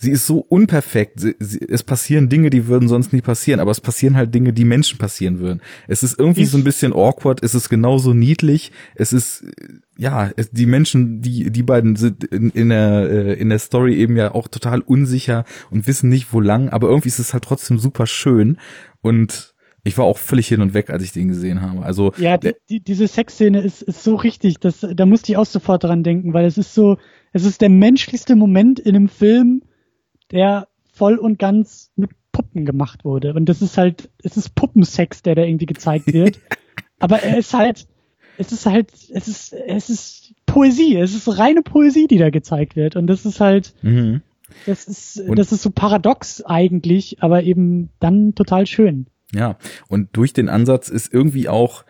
sie 0.00 0.10
ist 0.10 0.26
so 0.26 0.38
unperfekt. 0.38 1.20
Sie, 1.20 1.36
sie, 1.38 1.60
es 1.68 1.82
passieren 1.82 2.30
Dinge, 2.30 2.48
die 2.48 2.66
würden 2.66 2.88
sonst 2.88 3.12
nie 3.12 3.20
passieren, 3.20 3.60
aber 3.60 3.70
es 3.70 3.82
passieren 3.82 4.16
halt 4.16 4.34
Dinge, 4.34 4.54
die 4.54 4.64
Menschen 4.64 4.98
passieren 4.98 5.38
würden. 5.38 5.60
Es 5.88 6.02
ist 6.02 6.18
irgendwie 6.18 6.42
ich, 6.42 6.50
so 6.50 6.56
ein 6.56 6.64
bisschen 6.64 6.94
awkward, 6.94 7.42
es 7.42 7.54
ist 7.54 7.68
genauso 7.68 8.14
niedlich, 8.14 8.72
es 8.94 9.12
ist 9.12 9.44
ja, 9.98 10.30
es, 10.36 10.50
die 10.50 10.64
Menschen, 10.64 11.20
die 11.20 11.50
die 11.50 11.62
beiden 11.62 11.96
sind 11.96 12.24
in, 12.24 12.48
in 12.50 12.70
der 12.70 13.10
äh, 13.10 13.34
in 13.34 13.50
der 13.50 13.58
Story 13.58 13.94
eben 13.96 14.16
ja 14.16 14.34
auch 14.34 14.48
total 14.48 14.80
unsicher 14.80 15.44
und 15.70 15.86
wissen 15.86 16.08
nicht 16.08 16.32
wo 16.32 16.40
lang, 16.40 16.70
aber 16.70 16.88
irgendwie 16.88 17.08
ist 17.08 17.18
es 17.18 17.34
halt 17.34 17.44
trotzdem 17.44 17.78
super 17.78 18.06
schön 18.06 18.56
und 19.02 19.54
ich 19.84 19.98
war 19.98 20.06
auch 20.06 20.18
völlig 20.18 20.48
hin 20.48 20.62
und 20.62 20.72
weg, 20.72 20.90
als 20.90 21.02
ich 21.02 21.12
den 21.12 21.28
gesehen 21.28 21.60
habe. 21.60 21.82
Also 21.82 22.12
ja, 22.16 22.38
die, 22.38 22.52
die, 22.68 22.80
diese 22.80 23.06
Sexszene 23.06 23.60
ist, 23.60 23.82
ist 23.82 24.02
so 24.02 24.14
richtig, 24.14 24.60
das, 24.60 24.86
da 24.94 25.06
musste 25.06 25.32
ich 25.32 25.38
auch 25.38 25.46
sofort 25.46 25.84
dran 25.84 26.02
denken, 26.02 26.32
weil 26.32 26.46
es 26.46 26.58
ist 26.58 26.74
so, 26.74 26.98
es 27.32 27.44
ist 27.44 27.60
der 27.60 27.70
menschlichste 27.70 28.36
Moment 28.36 28.78
in 28.78 28.96
einem 28.96 29.08
Film, 29.08 29.62
der 30.30 30.68
voll 30.92 31.16
und 31.16 31.38
ganz 31.38 31.90
mit 31.96 32.10
Puppen 32.32 32.64
gemacht 32.64 33.04
wurde. 33.04 33.34
Und 33.34 33.48
das 33.48 33.62
ist 33.62 33.76
halt, 33.76 34.10
es 34.22 34.36
ist 34.36 34.54
Puppensex, 34.54 35.22
der 35.22 35.34
da 35.34 35.42
irgendwie 35.42 35.66
gezeigt 35.66 36.06
wird. 36.12 36.40
Aber 36.98 37.22
er 37.22 37.38
ist 37.38 37.54
halt, 37.54 37.86
es 38.38 38.52
ist 38.52 38.66
halt, 38.66 38.92
es 39.12 39.28
ist, 39.28 39.52
es 39.52 39.90
ist 39.90 40.34
Poesie, 40.46 40.96
es 40.96 41.14
ist 41.14 41.38
reine 41.38 41.62
Poesie, 41.62 42.06
die 42.06 42.18
da 42.18 42.30
gezeigt 42.30 42.76
wird. 42.76 42.96
Und 42.96 43.06
das 43.06 43.24
ist 43.24 43.40
halt, 43.40 43.74
mhm. 43.82 44.22
das 44.66 44.86
ist, 44.86 45.20
und 45.20 45.38
das 45.38 45.52
ist 45.52 45.62
so 45.62 45.70
paradox 45.70 46.42
eigentlich, 46.42 47.22
aber 47.22 47.42
eben 47.42 47.90
dann 48.00 48.34
total 48.34 48.66
schön. 48.66 49.06
Ja, 49.32 49.58
und 49.88 50.08
durch 50.16 50.32
den 50.32 50.48
Ansatz 50.48 50.88
ist 50.88 51.12
irgendwie 51.12 51.48
auch 51.48 51.84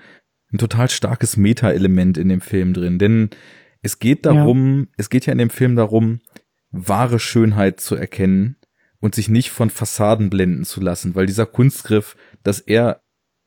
ein 0.53 0.59
total 0.59 0.90
starkes 0.90 1.37
Meta-Element 1.37 2.18
in 2.18 2.29
dem 2.29 2.40
Film 2.40 2.74
drin, 2.74 2.98
denn 2.98 3.31
es 3.83 3.98
geht 3.98 4.26
darum, 4.26 4.81
ja. 4.81 4.87
es 4.98 5.09
geht 5.09 5.26
ja 5.26 5.33
in 5.33 5.38
dem 5.38 5.50
Film 5.50 5.76
darum, 5.76 6.20
wahre 6.70 7.18
Schönheit 7.18 7.80
zu 7.80 7.96
erkennen 7.96 8.56
und 9.00 9.14
sich 9.14 9.28
nicht 9.28 9.50
von 9.50 9.70
Fassaden 9.70 10.30
blenden 10.30 10.64
zu 10.64 10.80
lassen, 10.80 11.14
weil 11.14 11.26
dieser 11.26 11.46
Kunstgriff, 11.46 12.16
dass 12.42 12.61
er 12.61 13.02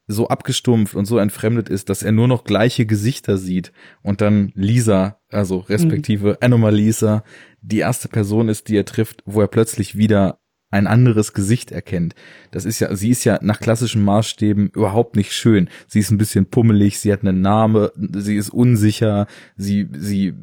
so 0.07 0.27
abgestumpft 0.27 0.95
und 0.95 1.05
so 1.05 1.17
entfremdet 1.17 1.69
ist, 1.69 1.89
dass 1.89 2.03
er 2.03 2.11
nur 2.11 2.27
noch 2.27 2.43
gleiche 2.43 2.85
Gesichter 2.85 3.37
sieht 3.37 3.71
und 4.01 4.19
dann 4.19 4.51
Lisa, 4.53 5.21
also 5.29 5.59
respektive 5.59 6.31
mhm. 6.31 6.37
Anomalisa, 6.41 7.23
die 7.61 7.79
erste 7.79 8.09
Person 8.09 8.49
ist, 8.49 8.67
die 8.67 8.75
er 8.75 8.85
trifft, 8.85 9.23
wo 9.25 9.39
er 9.39 9.47
plötzlich 9.47 9.97
wieder 9.97 10.39
ein 10.71 10.87
anderes 10.87 11.33
Gesicht 11.33 11.71
erkennt. 11.71 12.15
Das 12.49 12.65
ist 12.65 12.79
ja, 12.79 12.93
sie 12.95 13.11
ist 13.11 13.23
ja 13.25 13.37
nach 13.43 13.59
klassischen 13.59 14.03
Maßstäben 14.03 14.69
überhaupt 14.69 15.15
nicht 15.15 15.31
schön. 15.31 15.69
Sie 15.87 15.99
ist 15.99 16.09
ein 16.09 16.17
bisschen 16.17 16.47
pummelig, 16.47 16.99
sie 16.99 17.13
hat 17.13 17.21
einen 17.21 17.41
Namen, 17.41 17.89
sie 18.15 18.35
ist 18.35 18.49
unsicher, 18.49 19.27
sie, 19.55 19.87
sie 19.93 20.33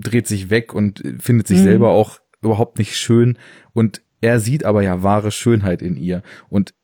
dreht 0.00 0.26
sich 0.26 0.50
weg 0.50 0.74
und 0.74 1.02
findet 1.20 1.46
sich 1.46 1.60
mhm. 1.60 1.64
selber 1.64 1.90
auch 1.90 2.18
überhaupt 2.46 2.78
nicht 2.78 2.96
schön 2.96 3.38
und 3.72 4.02
er 4.20 4.40
sieht 4.40 4.64
aber 4.64 4.82
ja 4.82 5.02
wahre 5.02 5.30
Schönheit 5.30 5.82
in 5.82 5.96
ihr 5.96 6.22
und 6.48 6.74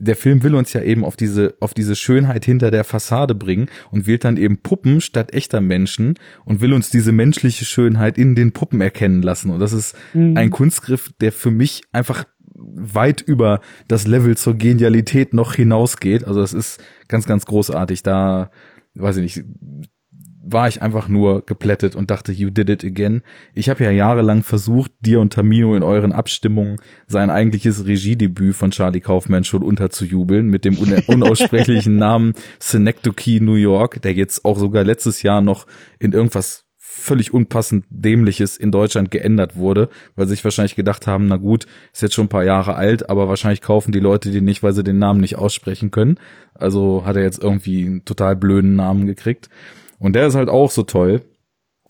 der 0.00 0.16
Film 0.16 0.42
will 0.42 0.54
uns 0.54 0.72
ja 0.72 0.82
eben 0.82 1.04
auf 1.04 1.16
diese, 1.16 1.54
auf 1.60 1.74
diese 1.74 1.94
Schönheit 1.94 2.44
hinter 2.44 2.70
der 2.70 2.84
Fassade 2.84 3.34
bringen 3.34 3.68
und 3.90 4.06
wählt 4.06 4.24
dann 4.24 4.36
eben 4.36 4.58
Puppen 4.58 5.00
statt 5.00 5.32
echter 5.34 5.60
Menschen 5.60 6.14
und 6.44 6.60
will 6.60 6.72
uns 6.72 6.90
diese 6.90 7.12
menschliche 7.12 7.64
Schönheit 7.64 8.18
in 8.18 8.34
den 8.34 8.52
Puppen 8.52 8.80
erkennen 8.80 9.22
lassen. 9.22 9.50
Und 9.50 9.60
das 9.60 9.72
ist 9.72 9.94
mhm. 10.14 10.36
ein 10.36 10.50
Kunstgriff, 10.50 11.12
der 11.20 11.32
für 11.32 11.50
mich 11.50 11.82
einfach 11.92 12.24
weit 12.54 13.20
über 13.20 13.60
das 13.88 14.06
Level 14.06 14.36
zur 14.36 14.54
Genialität 14.54 15.34
noch 15.34 15.54
hinausgeht. 15.54 16.24
Also 16.24 16.40
das 16.40 16.52
ist 16.52 16.82
ganz, 17.08 17.26
ganz 17.26 17.46
großartig. 17.46 18.02
Da, 18.02 18.50
weiß 18.94 19.18
ich 19.18 19.22
nicht, 19.22 19.44
war 20.42 20.68
ich 20.68 20.80
einfach 20.80 21.08
nur 21.08 21.44
geplättet 21.44 21.94
und 21.94 22.10
dachte, 22.10 22.32
you 22.32 22.50
did 22.50 22.70
it 22.70 22.84
again. 22.84 23.22
Ich 23.54 23.68
habe 23.68 23.84
ja 23.84 23.90
jahrelang 23.90 24.42
versucht, 24.42 24.90
dir 25.00 25.20
und 25.20 25.32
Tamino 25.32 25.74
in 25.76 25.82
euren 25.82 26.12
Abstimmungen 26.12 26.76
sein 27.06 27.30
eigentliches 27.30 27.86
Regiedebüt 27.86 28.56
von 28.56 28.70
Charlie 28.70 29.00
Kaufman 29.00 29.44
schon 29.44 29.62
unterzujubeln 29.62 30.46
mit 30.46 30.64
dem 30.64 30.78
unaussprechlichen 31.06 31.96
Namen 31.96 32.32
Synecdoche 32.58 33.42
New 33.42 33.54
York, 33.54 34.00
der 34.02 34.14
jetzt 34.14 34.44
auch 34.44 34.58
sogar 34.58 34.84
letztes 34.84 35.22
Jahr 35.22 35.42
noch 35.42 35.66
in 35.98 36.12
irgendwas 36.12 36.64
völlig 37.00 37.32
unpassend 37.32 37.84
dämliches 37.88 38.56
in 38.56 38.72
Deutschland 38.72 39.10
geändert 39.10 39.56
wurde, 39.56 39.88
weil 40.16 40.26
sie 40.26 40.34
sich 40.34 40.44
wahrscheinlich 40.44 40.76
gedacht 40.76 41.06
haben, 41.06 41.28
na 41.28 41.36
gut, 41.36 41.66
ist 41.92 42.02
jetzt 42.02 42.14
schon 42.14 42.26
ein 42.26 42.30
paar 42.30 42.44
Jahre 42.44 42.74
alt, 42.74 43.08
aber 43.08 43.28
wahrscheinlich 43.28 43.62
kaufen 43.62 43.92
die 43.92 44.00
Leute 44.00 44.30
den 44.30 44.44
nicht, 44.44 44.62
weil 44.62 44.72
sie 44.72 44.84
den 44.84 44.98
Namen 44.98 45.20
nicht 45.20 45.36
aussprechen 45.36 45.90
können. 45.90 46.18
Also 46.54 47.04
hat 47.06 47.16
er 47.16 47.22
jetzt 47.22 47.42
irgendwie 47.42 47.86
einen 47.86 48.04
total 48.04 48.36
blöden 48.36 48.76
Namen 48.76 49.06
gekriegt. 49.06 49.48
Und 50.00 50.14
der 50.14 50.26
ist 50.26 50.34
halt 50.34 50.48
auch 50.48 50.70
so 50.70 50.82
toll. 50.82 51.22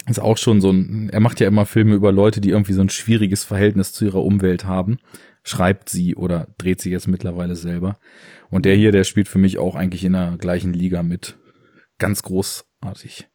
Ist 0.06 0.20
auch 0.20 0.36
schon 0.36 0.60
so 0.60 0.70
ein, 0.70 1.08
er 1.10 1.20
macht 1.20 1.40
ja 1.40 1.46
immer 1.46 1.64
Filme 1.64 1.94
über 1.94 2.10
Leute, 2.12 2.40
die 2.40 2.50
irgendwie 2.50 2.72
so 2.72 2.80
ein 2.80 2.90
schwieriges 2.90 3.44
Verhältnis 3.44 3.92
zu 3.92 4.04
ihrer 4.04 4.22
Umwelt 4.22 4.64
haben. 4.64 4.98
Schreibt 5.42 5.88
sie 5.88 6.16
oder 6.16 6.48
dreht 6.58 6.80
sie 6.80 6.90
jetzt 6.90 7.08
mittlerweile 7.08 7.54
selber. 7.54 7.98
Und 8.50 8.66
der 8.66 8.74
hier, 8.74 8.92
der 8.92 9.04
spielt 9.04 9.28
für 9.28 9.38
mich 9.38 9.58
auch 9.58 9.76
eigentlich 9.76 10.04
in 10.04 10.12
der 10.12 10.36
gleichen 10.38 10.72
Liga 10.72 11.02
mit. 11.02 11.38
Ganz 11.98 12.22
großartig. 12.22 13.28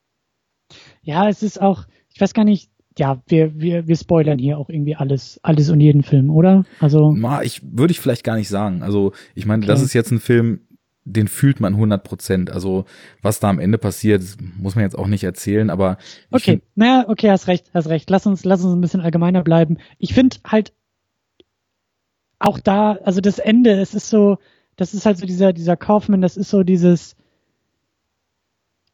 Ja, 1.01 1.29
es 1.29 1.41
ist 1.41 1.61
auch, 1.61 1.85
ich 2.13 2.19
weiß 2.19 2.33
gar 2.33 2.43
nicht, 2.43 2.69
ja, 2.97 3.21
wir, 3.27 3.59
wir, 3.59 3.87
wir 3.87 3.95
spoilern 3.95 4.39
hier 4.39 4.57
auch 4.57 4.69
irgendwie 4.69 4.95
alles, 4.95 5.39
alles 5.43 5.69
und 5.69 5.81
jeden 5.81 6.03
Film, 6.03 6.29
oder? 6.29 6.65
Also. 6.79 7.11
Ma, 7.11 7.41
ich 7.43 7.61
würde 7.63 7.91
ich 7.91 7.99
vielleicht 7.99 8.23
gar 8.23 8.37
nicht 8.37 8.49
sagen. 8.49 8.83
Also, 8.83 9.13
ich 9.35 9.45
meine, 9.45 9.63
okay. 9.63 9.67
das 9.67 9.81
ist 9.81 9.93
jetzt 9.93 10.11
ein 10.11 10.19
Film, 10.19 10.61
den 11.05 11.27
fühlt 11.27 11.59
man 11.59 11.73
100 11.75 12.03
Prozent. 12.03 12.51
Also 12.51 12.85
was 13.21 13.39
da 13.39 13.49
am 13.49 13.59
Ende 13.59 13.77
passiert, 13.77 14.23
muss 14.57 14.75
man 14.75 14.83
jetzt 14.83 14.97
auch 14.97 15.07
nicht 15.07 15.23
erzählen, 15.23 15.69
aber 15.69 15.97
okay, 16.31 16.61
naja, 16.73 17.05
okay, 17.07 17.29
hast 17.29 17.47
recht, 17.47 17.69
hast 17.73 17.87
recht. 17.87 18.09
Lass 18.09 18.25
uns, 18.25 18.43
lass 18.43 18.63
uns 18.63 18.73
ein 18.73 18.81
bisschen 18.81 19.01
allgemeiner 19.01 19.43
bleiben. 19.43 19.77
Ich 19.99 20.13
finde 20.13 20.37
halt 20.45 20.73
auch 22.39 22.59
da, 22.59 22.93
also 23.03 23.21
das 23.21 23.39
Ende, 23.39 23.79
es 23.79 23.93
ist 23.93 24.09
so, 24.09 24.37
das 24.75 24.93
ist 24.93 25.05
halt 25.05 25.17
so 25.17 25.25
dieser 25.25 25.53
dieser 25.53 25.77
Kaufmann, 25.77 26.21
das 26.21 26.37
ist 26.37 26.49
so 26.49 26.63
dieses 26.63 27.15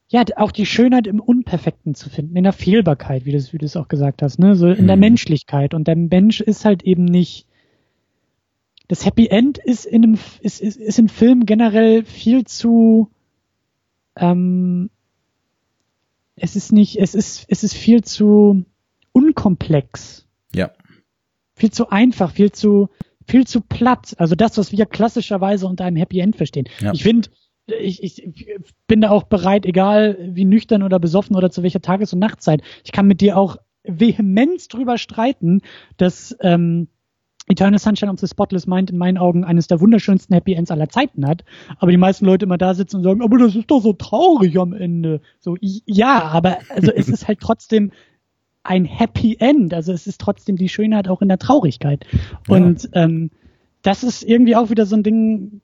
ja, 0.09 0.25
auch 0.35 0.51
die 0.51 0.65
Schönheit 0.65 1.07
im 1.07 1.21
Unperfekten 1.21 1.95
zu 1.95 2.09
finden, 2.09 2.35
in 2.35 2.43
der 2.43 2.51
Fehlbarkeit, 2.51 3.23
wie 3.23 3.31
du, 3.31 3.39
wie 3.53 3.57
du 3.57 3.65
es 3.65 3.77
auch 3.77 3.87
gesagt 3.87 4.21
hast, 4.21 4.39
ne, 4.39 4.57
so 4.57 4.67
in 4.67 4.83
mhm. 4.83 4.87
der 4.87 4.97
Menschlichkeit. 4.97 5.73
Und 5.73 5.87
der 5.87 5.95
Mensch 5.95 6.41
ist 6.41 6.65
halt 6.65 6.83
eben 6.83 7.05
nicht 7.05 7.47
das 8.91 9.05
Happy 9.05 9.27
End 9.27 9.57
ist 9.57 9.85
in 9.85 10.03
einem 10.03 10.19
ist, 10.41 10.59
ist, 10.59 10.75
ist 10.75 10.99
im 10.99 11.07
Film 11.07 11.45
generell 11.45 12.03
viel 12.03 12.43
zu 12.43 13.09
ähm, 14.17 14.89
es 16.35 16.57
ist 16.57 16.73
nicht, 16.73 16.97
es 16.99 17.15
ist, 17.15 17.45
es 17.47 17.63
ist 17.63 17.73
viel 17.73 18.03
zu 18.03 18.65
unkomplex. 19.13 20.27
Ja. 20.53 20.71
Viel 21.55 21.71
zu 21.71 21.89
einfach, 21.89 22.31
viel 22.31 22.51
zu, 22.51 22.89
viel 23.25 23.47
zu 23.47 23.61
platt. 23.61 24.13
Also 24.17 24.35
das, 24.35 24.57
was 24.57 24.73
wir 24.73 24.85
klassischerweise 24.85 25.67
unter 25.67 25.85
einem 25.85 25.95
Happy 25.95 26.19
End 26.19 26.35
verstehen. 26.35 26.67
Ja. 26.81 26.91
Ich 26.91 27.03
finde, 27.03 27.29
ich, 27.67 28.03
ich 28.03 28.29
bin 28.87 28.99
da 28.99 29.11
auch 29.11 29.23
bereit, 29.23 29.65
egal 29.65 30.17
wie 30.19 30.43
nüchtern 30.43 30.83
oder 30.83 30.99
besoffen 30.99 31.37
oder 31.37 31.49
zu 31.49 31.63
welcher 31.63 31.81
Tages- 31.81 32.11
und 32.11 32.19
Nachtzeit. 32.19 32.61
Ich 32.83 32.91
kann 32.91 33.07
mit 33.07 33.21
dir 33.21 33.37
auch 33.37 33.55
vehement 33.83 34.73
drüber 34.73 34.97
streiten, 34.97 35.61
dass 35.95 36.35
ähm, 36.41 36.89
Eternal 37.51 37.79
Sunshine 37.79 38.11
of 38.11 38.19
the 38.19 38.27
Spotless 38.27 38.65
Mind 38.65 38.89
in 38.89 38.97
meinen 38.97 39.17
Augen 39.17 39.43
eines 39.43 39.67
der 39.67 39.81
wunderschönsten 39.81 40.33
Happy 40.33 40.53
Ends 40.53 40.71
aller 40.71 40.89
Zeiten 40.89 41.27
hat. 41.27 41.43
Aber 41.77 41.91
die 41.91 41.97
meisten 41.97 42.25
Leute 42.25 42.45
immer 42.45 42.57
da 42.57 42.73
sitzen 42.73 42.97
und 42.97 43.03
sagen, 43.03 43.21
aber 43.21 43.37
das 43.37 43.55
ist 43.55 43.69
doch 43.69 43.81
so 43.81 43.93
traurig 43.93 44.57
am 44.57 44.73
Ende. 44.73 45.21
So, 45.39 45.57
ja, 45.59 46.23
aber 46.23 46.59
also 46.69 46.91
es 46.91 47.09
ist 47.09 47.27
halt 47.27 47.39
trotzdem 47.39 47.91
ein 48.63 48.85
Happy 48.85 49.37
End. 49.39 49.73
Also 49.73 49.91
es 49.91 50.07
ist 50.07 50.21
trotzdem 50.21 50.55
die 50.55 50.69
Schönheit 50.69 51.07
auch 51.07 51.21
in 51.21 51.27
der 51.27 51.39
Traurigkeit. 51.39 52.05
Und 52.47 52.83
ja. 52.83 53.03
ähm, 53.03 53.31
das 53.81 54.03
ist 54.03 54.23
irgendwie 54.23 54.55
auch 54.55 54.69
wieder 54.69 54.85
so 54.85 54.95
ein 54.95 55.03
Ding, 55.03 55.61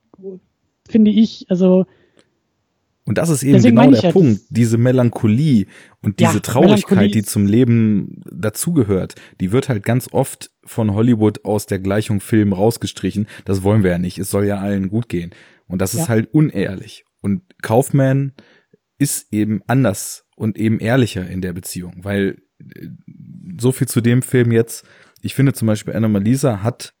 finde 0.88 1.10
ich, 1.10 1.46
also 1.48 1.86
und 3.08 3.16
das 3.16 3.30
ist 3.30 3.42
eben 3.42 3.54
Deswegen 3.54 3.76
genau 3.76 3.90
der 3.90 4.02
ja, 4.02 4.12
Punkt, 4.12 4.42
diese 4.50 4.76
Melancholie 4.76 5.64
und 6.02 6.20
diese 6.20 6.34
ja, 6.34 6.40
Traurigkeit, 6.40 7.14
die 7.14 7.22
zum 7.22 7.46
Leben 7.46 8.22
dazugehört, 8.30 9.14
die 9.40 9.50
wird 9.50 9.70
halt 9.70 9.82
ganz 9.82 10.12
oft 10.12 10.50
von 10.66 10.92
Hollywood 10.92 11.42
aus 11.46 11.64
der 11.64 11.78
Gleichung 11.78 12.20
Film 12.20 12.52
rausgestrichen. 12.52 13.26
Das 13.46 13.62
wollen 13.62 13.82
wir 13.82 13.92
ja 13.92 13.98
nicht. 13.98 14.18
Es 14.18 14.30
soll 14.30 14.44
ja 14.44 14.58
allen 14.58 14.90
gut 14.90 15.08
gehen. 15.08 15.30
Und 15.66 15.80
das 15.80 15.94
ja. 15.94 16.02
ist 16.02 16.10
halt 16.10 16.34
unehrlich. 16.34 17.06
Und 17.22 17.40
Kaufman 17.62 18.34
ist 18.98 19.32
eben 19.32 19.62
anders 19.66 20.26
und 20.36 20.58
eben 20.58 20.78
ehrlicher 20.78 21.26
in 21.26 21.40
der 21.40 21.54
Beziehung, 21.54 22.04
weil 22.04 22.42
äh, 22.60 22.88
so 23.58 23.72
viel 23.72 23.88
zu 23.88 24.02
dem 24.02 24.20
Film 24.20 24.52
jetzt. 24.52 24.84
Ich 25.22 25.34
finde 25.34 25.54
zum 25.54 25.64
Beispiel 25.64 25.96
Anna 25.96 26.08
Malisa 26.08 26.62
hat 26.62 26.92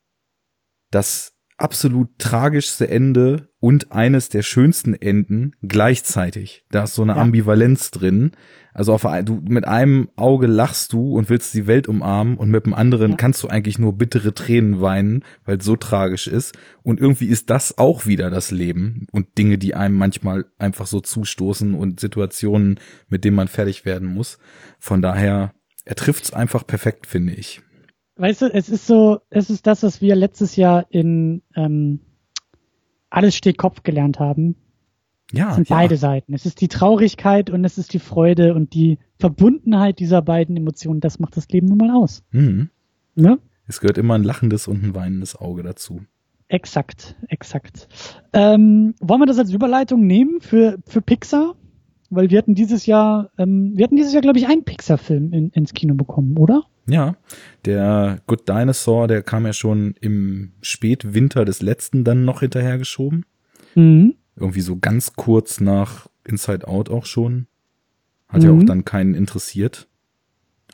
das 0.90 1.34
absolut 1.58 2.08
tragischste 2.18 2.88
Ende 2.88 3.48
und 3.60 3.92
eines 3.92 4.28
der 4.28 4.42
schönsten 4.42 4.94
Enden 4.94 5.52
gleichzeitig. 5.62 6.64
Da 6.70 6.84
ist 6.84 6.94
so 6.94 7.02
eine 7.02 7.12
ja. 7.12 7.18
Ambivalenz 7.18 7.90
drin. 7.90 8.30
Also 8.72 8.94
auf, 8.94 9.02
du 9.24 9.42
mit 9.44 9.66
einem 9.66 10.08
Auge 10.14 10.46
lachst 10.46 10.92
du 10.92 11.16
und 11.16 11.28
willst 11.28 11.52
die 11.54 11.66
Welt 11.66 11.88
umarmen 11.88 12.36
und 12.36 12.48
mit 12.50 12.64
dem 12.64 12.74
anderen 12.74 13.12
ja. 13.12 13.16
kannst 13.16 13.42
du 13.42 13.48
eigentlich 13.48 13.78
nur 13.78 13.98
bittere 13.98 14.32
Tränen 14.32 14.80
weinen, 14.80 15.24
weil 15.44 15.58
es 15.58 15.64
so 15.64 15.74
tragisch 15.74 16.28
ist. 16.28 16.56
Und 16.84 17.00
irgendwie 17.00 17.26
ist 17.26 17.50
das 17.50 17.76
auch 17.76 18.06
wieder 18.06 18.30
das 18.30 18.52
Leben 18.52 19.08
und 19.10 19.36
Dinge, 19.36 19.58
die 19.58 19.74
einem 19.74 19.96
manchmal 19.96 20.46
einfach 20.58 20.86
so 20.86 21.00
zustoßen 21.00 21.74
und 21.74 21.98
Situationen, 21.98 22.78
mit 23.08 23.24
denen 23.24 23.36
man 23.36 23.48
fertig 23.48 23.84
werden 23.84 24.06
muss. 24.06 24.38
Von 24.78 25.02
daher, 25.02 25.52
er 25.84 25.96
trifft's 25.96 26.32
einfach 26.32 26.64
perfekt, 26.64 27.08
finde 27.08 27.32
ich 27.32 27.62
weißt 28.18 28.42
du, 28.42 28.46
es 28.52 28.68
ist 28.68 28.86
so, 28.86 29.20
es 29.30 29.50
ist 29.50 29.66
das, 29.66 29.82
was 29.82 30.00
wir 30.00 30.14
letztes 30.16 30.56
Jahr 30.56 30.86
in 30.90 31.42
ähm, 31.54 32.00
Alles 33.10 33.36
steht 33.36 33.58
Kopf 33.58 33.82
gelernt 33.82 34.20
haben. 34.20 34.56
Ja. 35.32 35.50
Es 35.50 35.54
sind 35.56 35.68
ja. 35.68 35.76
beide 35.76 35.96
Seiten. 35.96 36.34
Es 36.34 36.46
ist 36.46 36.60
die 36.60 36.68
Traurigkeit 36.68 37.50
und 37.50 37.64
es 37.64 37.78
ist 37.78 37.92
die 37.92 37.98
Freude 37.98 38.54
und 38.54 38.74
die 38.74 38.98
Verbundenheit 39.18 39.98
dieser 39.98 40.22
beiden 40.22 40.56
Emotionen. 40.56 41.00
Das 41.00 41.18
macht 41.18 41.36
das 41.36 41.48
Leben 41.48 41.68
nun 41.68 41.78
mal 41.78 41.90
aus. 41.90 42.22
Mhm. 42.30 42.70
Ne? 43.14 43.38
Es 43.66 43.80
gehört 43.80 43.98
immer 43.98 44.14
ein 44.14 44.24
lachendes 44.24 44.68
und 44.68 44.82
ein 44.82 44.94
weinendes 44.94 45.36
Auge 45.36 45.62
dazu. 45.62 46.02
Exakt, 46.48 47.16
exakt. 47.28 47.88
Ähm, 48.32 48.94
wollen 49.00 49.20
wir 49.20 49.26
das 49.26 49.38
als 49.38 49.52
Überleitung 49.52 50.06
nehmen 50.06 50.40
für, 50.40 50.78
für 50.86 51.02
Pixar? 51.02 51.56
Weil 52.10 52.30
wir 52.30 52.38
hatten 52.38 52.54
dieses 52.54 52.86
Jahr, 52.86 53.30
ähm, 53.38 53.72
wir 53.74 53.84
hatten 53.84 53.96
dieses 53.96 54.12
Jahr, 54.12 54.22
glaube 54.22 54.38
ich, 54.38 54.46
einen 54.46 54.64
Pixar-Film 54.64 55.32
in, 55.32 55.50
ins 55.50 55.74
Kino 55.74 55.94
bekommen, 55.94 56.36
oder? 56.38 56.64
Ja, 56.88 57.16
der 57.66 58.20
Good 58.26 58.48
Dinosaur, 58.48 59.08
der 59.08 59.22
kam 59.22 59.44
ja 59.44 59.52
schon 59.52 59.94
im 60.00 60.52
Spätwinter 60.62 61.44
des 61.44 61.60
letzten 61.60 62.04
dann 62.04 62.24
noch 62.24 62.40
hinterhergeschoben. 62.40 63.26
Mhm. 63.74 64.14
Irgendwie 64.36 64.62
so 64.62 64.78
ganz 64.78 65.12
kurz 65.14 65.60
nach 65.60 66.08
Inside 66.24 66.66
Out 66.66 66.88
auch 66.88 67.04
schon. 67.04 67.46
Hat 68.28 68.42
mhm. 68.42 68.48
ja 68.48 68.54
auch 68.54 68.62
dann 68.64 68.84
keinen 68.86 69.14
interessiert. 69.14 69.86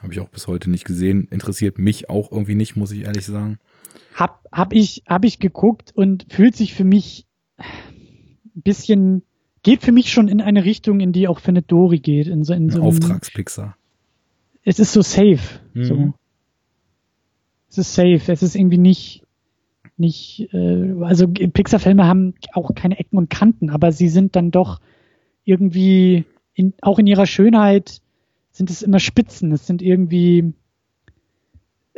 Habe 0.03 0.13
ich 0.13 0.21
auch 0.21 0.29
bis 0.29 0.47
heute 0.47 0.71
nicht 0.71 0.85
gesehen. 0.85 1.27
Interessiert 1.31 1.79
mich 1.79 2.11
auch 2.11 2.31
irgendwie 2.31 2.55
nicht, 2.55 2.77
muss 2.77 2.93
ich 2.93 3.05
ehrlich 3.05 3.27
sagen. 3.27 3.59
Hab, 4.15 4.45
hab 4.53 4.73
ich, 4.73 5.03
hab 5.09 5.25
ich 5.25 5.41
geguckt 5.41 5.93
und 5.97 6.27
fühlt 6.29 6.55
sich 6.55 6.75
für 6.75 6.85
mich 6.85 7.27
ein 7.59 8.63
bisschen, 8.63 9.23
geht 9.65 9.83
für 9.83 9.93
mich 9.93 10.12
schon 10.12 10.29
in 10.29 10.41
eine 10.41 10.65
Richtung, 10.65 11.01
in 11.01 11.12
die 11.12 11.27
auch 11.27 11.41
Findet 11.41 11.73
Dory 11.73 11.99
geht. 11.99 12.29
In 12.29 12.45
so, 12.45 12.55
in 12.55 12.71
so 12.71 12.81
Auftragspixar 12.81 13.77
es 14.65 14.79
ist 14.79 14.93
so 14.93 15.03
safe. 15.03 15.61
Mhm. 15.75 15.85
So. 15.85 16.15
Es 17.71 17.79
ist 17.79 17.95
safe. 17.95 18.33
Es 18.33 18.43
ist 18.43 18.57
irgendwie 18.57 18.79
nicht, 18.79 19.23
nicht, 19.97 20.49
äh, 20.53 20.95
also 21.03 21.29
Pixar-Filme 21.29 22.07
haben 22.07 22.35
auch 22.53 22.75
keine 22.75 22.99
Ecken 22.99 23.19
und 23.19 23.31
Kanten, 23.31 23.71
aber 23.71 23.93
sie 23.93 24.09
sind 24.09 24.37
dann 24.37 24.51
doch 24.51 24.81
irgendwie 25.45 26.25
in, 26.55 26.73
auch 26.81 26.99
in 26.99 27.07
ihrer 27.07 27.27
Schönheit 27.27 28.01
sind 28.51 28.71
es 28.71 28.83
immer 28.83 29.01
Spitzen. 29.01 29.53
Es 29.53 29.67
sind 29.67 29.83
irgendwie 29.83 30.55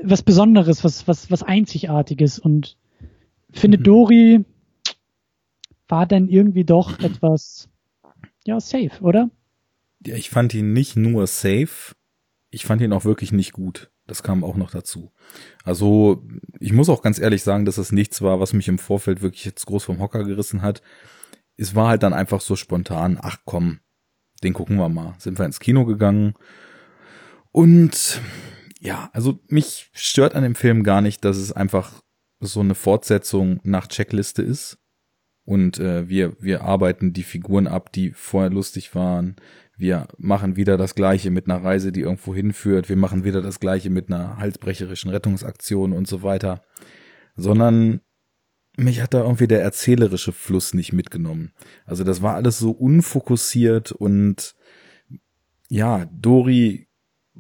was 0.02 0.22
Besonderes, 0.22 0.84
was, 0.84 1.06
was, 1.06 1.30
was 1.30 1.42
Einzigartiges 1.42 2.38
und 2.38 2.76
finde 3.50 3.78
mhm. 3.78 3.82
Dori 3.82 4.44
war 5.88 6.06
dann 6.06 6.28
irgendwie 6.28 6.64
doch 6.64 6.98
etwas, 7.00 7.68
ja, 8.44 8.60
safe, 8.60 9.00
oder? 9.00 9.30
Ja, 10.04 10.14
ich 10.14 10.30
fand 10.30 10.54
ihn 10.54 10.72
nicht 10.72 10.96
nur 10.96 11.26
safe, 11.26 11.94
ich 12.50 12.64
fand 12.64 12.80
ihn 12.82 12.92
auch 12.92 13.04
wirklich 13.04 13.32
nicht 13.32 13.52
gut. 13.52 13.90
Das 14.06 14.22
kam 14.22 14.44
auch 14.44 14.56
noch 14.56 14.70
dazu. 14.70 15.12
Also, 15.64 16.24
ich 16.60 16.72
muss 16.72 16.88
auch 16.88 17.02
ganz 17.02 17.18
ehrlich 17.18 17.42
sagen, 17.42 17.64
dass 17.64 17.74
das 17.74 17.90
nichts 17.90 18.22
war, 18.22 18.38
was 18.38 18.52
mich 18.52 18.68
im 18.68 18.78
Vorfeld 18.78 19.20
wirklich 19.20 19.44
jetzt 19.44 19.66
groß 19.66 19.82
vom 19.84 19.98
Hocker 19.98 20.22
gerissen 20.22 20.62
hat. 20.62 20.80
Es 21.56 21.74
war 21.74 21.88
halt 21.88 22.04
dann 22.04 22.12
einfach 22.12 22.40
so 22.40 22.54
spontan, 22.54 23.18
ach 23.20 23.38
komm, 23.44 23.80
den 24.44 24.52
gucken 24.52 24.76
wir 24.76 24.88
mal. 24.88 25.14
Sind 25.18 25.38
wir 25.38 25.46
ins 25.46 25.58
Kino 25.58 25.84
gegangen. 25.84 26.34
Und 27.50 28.20
ja, 28.80 29.10
also 29.12 29.40
mich 29.48 29.90
stört 29.92 30.34
an 30.34 30.44
dem 30.44 30.54
Film 30.54 30.84
gar 30.84 31.00
nicht, 31.00 31.24
dass 31.24 31.36
es 31.36 31.52
einfach 31.52 32.02
so 32.38 32.60
eine 32.60 32.74
Fortsetzung 32.74 33.60
nach 33.64 33.88
Checkliste 33.88 34.42
ist. 34.42 34.78
Und 35.46 35.78
äh, 35.78 36.08
wir, 36.08 36.36
wir 36.40 36.62
arbeiten 36.62 37.12
die 37.12 37.22
Figuren 37.22 37.68
ab, 37.68 37.92
die 37.92 38.10
vorher 38.10 38.50
lustig 38.50 38.94
waren. 38.94 39.36
Wir 39.78 40.08
machen 40.18 40.56
wieder 40.56 40.76
das 40.76 40.94
Gleiche 40.94 41.30
mit 41.30 41.48
einer 41.48 41.62
Reise, 41.62 41.92
die 41.92 42.00
irgendwo 42.00 42.34
hinführt. 42.34 42.88
Wir 42.88 42.96
machen 42.96 43.24
wieder 43.24 43.40
das 43.42 43.60
Gleiche 43.60 43.88
mit 43.88 44.10
einer 44.10 44.38
halsbrecherischen 44.38 45.10
Rettungsaktion 45.10 45.92
und 45.92 46.08
so 46.08 46.22
weiter. 46.22 46.62
Sondern 47.36 48.00
mich 48.76 49.00
hat 49.00 49.14
da 49.14 49.22
irgendwie 49.22 49.46
der 49.46 49.62
erzählerische 49.62 50.32
Fluss 50.32 50.74
nicht 50.74 50.92
mitgenommen. 50.92 51.52
Also 51.84 52.02
das 52.02 52.22
war 52.22 52.34
alles 52.34 52.58
so 52.58 52.72
unfokussiert 52.72 53.92
und 53.92 54.56
ja, 55.68 56.06
Dori 56.06 56.85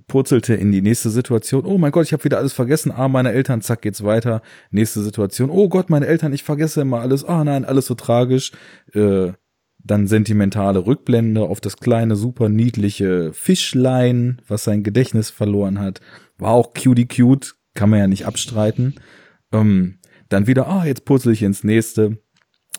purzelte 0.06 0.54
in 0.54 0.72
die 0.72 0.82
nächste 0.82 1.10
Situation. 1.10 1.64
Oh 1.64 1.78
mein 1.78 1.92
Gott, 1.92 2.06
ich 2.06 2.12
habe 2.12 2.24
wieder 2.24 2.38
alles 2.38 2.52
vergessen. 2.52 2.92
Ah, 2.92 3.08
meine 3.08 3.32
Eltern, 3.32 3.60
zack, 3.60 3.82
geht's 3.82 4.04
weiter. 4.04 4.42
Nächste 4.70 5.02
Situation. 5.02 5.50
Oh 5.50 5.68
Gott, 5.68 5.90
meine 5.90 6.06
Eltern, 6.06 6.32
ich 6.32 6.42
vergesse 6.42 6.82
immer 6.82 7.00
alles. 7.00 7.24
Ah 7.24 7.44
nein, 7.44 7.64
alles 7.64 7.86
so 7.86 7.94
tragisch. 7.94 8.52
Äh, 8.92 9.32
dann 9.78 10.06
sentimentale 10.06 10.84
Rückblende 10.84 11.42
auf 11.42 11.60
das 11.60 11.76
kleine, 11.76 12.16
super 12.16 12.48
niedliche 12.48 13.32
Fischlein, 13.32 14.42
was 14.48 14.64
sein 14.64 14.82
Gedächtnis 14.82 15.30
verloren 15.30 15.78
hat. 15.78 16.00
War 16.38 16.52
auch 16.52 16.74
cutie 16.74 17.06
cute, 17.06 17.54
kann 17.74 17.90
man 17.90 18.00
ja 18.00 18.06
nicht 18.06 18.26
abstreiten. 18.26 18.96
Ähm, 19.52 19.98
dann 20.28 20.46
wieder, 20.46 20.66
ah, 20.66 20.84
jetzt 20.84 21.04
purzel 21.04 21.32
ich 21.32 21.42
ins 21.42 21.62
nächste. 21.62 22.18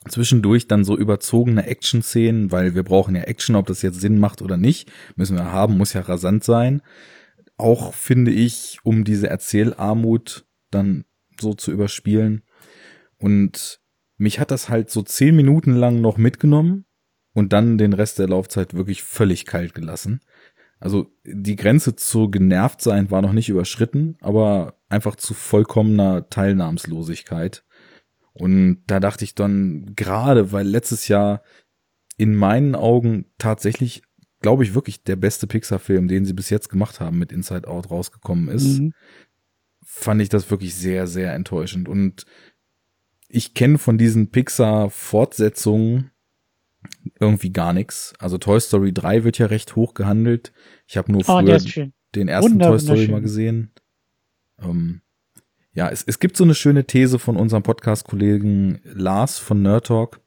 Zwischendurch 0.09 0.67
dann 0.67 0.83
so 0.83 0.97
überzogene 0.97 1.65
Action-Szenen, 1.65 2.51
weil 2.51 2.75
wir 2.75 2.83
brauchen 2.83 3.15
ja 3.15 3.23
Action, 3.23 3.55
ob 3.55 3.67
das 3.67 3.81
jetzt 3.81 3.99
Sinn 3.99 4.19
macht 4.19 4.41
oder 4.41 4.57
nicht. 4.57 4.91
Müssen 5.15 5.37
wir 5.37 5.51
haben, 5.51 5.77
muss 5.77 5.93
ja 5.93 6.01
rasant 6.01 6.43
sein. 6.43 6.81
Auch 7.57 7.93
finde 7.93 8.31
ich, 8.31 8.79
um 8.83 9.03
diese 9.03 9.29
Erzählarmut 9.29 10.45
dann 10.71 11.05
so 11.39 11.53
zu 11.53 11.71
überspielen. 11.71 12.43
Und 13.17 13.81
mich 14.17 14.39
hat 14.39 14.51
das 14.51 14.69
halt 14.69 14.89
so 14.89 15.01
zehn 15.01 15.35
Minuten 15.35 15.73
lang 15.73 16.01
noch 16.01 16.17
mitgenommen 16.17 16.85
und 17.33 17.53
dann 17.53 17.77
den 17.77 17.93
Rest 17.93 18.19
der 18.19 18.27
Laufzeit 18.27 18.73
wirklich 18.73 19.03
völlig 19.03 19.45
kalt 19.45 19.75
gelassen. 19.75 20.21
Also 20.79 21.11
die 21.23 21.55
Grenze 21.55 21.95
zu 21.95 22.29
genervt 22.29 22.81
sein 22.81 23.09
war 23.09 23.21
noch 23.21 23.33
nicht 23.33 23.49
überschritten, 23.49 24.17
aber 24.21 24.79
einfach 24.89 25.15
zu 25.15 25.33
vollkommener 25.33 26.29
Teilnahmslosigkeit. 26.29 27.63
Und 28.33 28.83
da 28.85 28.99
dachte 28.99 29.23
ich 29.23 29.33
dann 29.33 29.93
gerade, 29.95 30.51
weil 30.51 30.67
letztes 30.67 31.07
Jahr 31.07 31.41
in 32.17 32.35
meinen 32.35 32.75
Augen 32.75 33.25
tatsächlich, 33.37 34.03
glaube 34.41 34.63
ich, 34.63 34.73
wirklich 34.73 35.03
der 35.03 35.15
beste 35.15 35.47
Pixar-Film, 35.47 36.07
den 36.07 36.25
sie 36.25 36.33
bis 36.33 36.49
jetzt 36.49 36.69
gemacht 36.69 36.99
haben, 36.99 37.17
mit 37.17 37.31
Inside 37.31 37.67
Out 37.67 37.89
rausgekommen 37.89 38.49
ist, 38.49 38.79
mhm. 38.79 38.93
fand 39.83 40.21
ich 40.21 40.29
das 40.29 40.49
wirklich 40.51 40.75
sehr, 40.75 41.07
sehr 41.07 41.33
enttäuschend. 41.33 41.89
Und 41.89 42.25
ich 43.27 43.53
kenne 43.53 43.77
von 43.77 43.97
diesen 43.97 44.29
Pixar-Fortsetzungen 44.31 46.11
irgendwie 47.19 47.51
gar 47.51 47.73
nichts. 47.73 48.13
Also 48.19 48.37
Toy 48.37 48.59
Story 48.59 48.93
3 48.93 49.23
wird 49.23 49.37
ja 49.37 49.47
recht 49.47 49.75
hoch 49.75 49.93
gehandelt. 49.93 50.53
Ich 50.87 50.97
habe 50.97 51.11
nur 51.11 51.21
oh, 51.27 51.41
früher 51.41 51.59
den 52.15 52.27
ersten 52.27 52.59
Toy 52.59 52.79
Story 52.79 53.07
mal 53.07 53.21
gesehen. 53.21 53.71
Ähm, 54.59 55.01
ja, 55.73 55.89
es, 55.89 56.03
es 56.03 56.19
gibt 56.19 56.37
so 56.37 56.43
eine 56.43 56.55
schöne 56.55 56.85
These 56.85 57.19
von 57.19 57.37
unserem 57.37 57.63
Podcast-Kollegen 57.63 58.79
Lars 58.83 59.37
von 59.37 59.61
Nerd 59.61 59.87
Talk. 59.87 60.21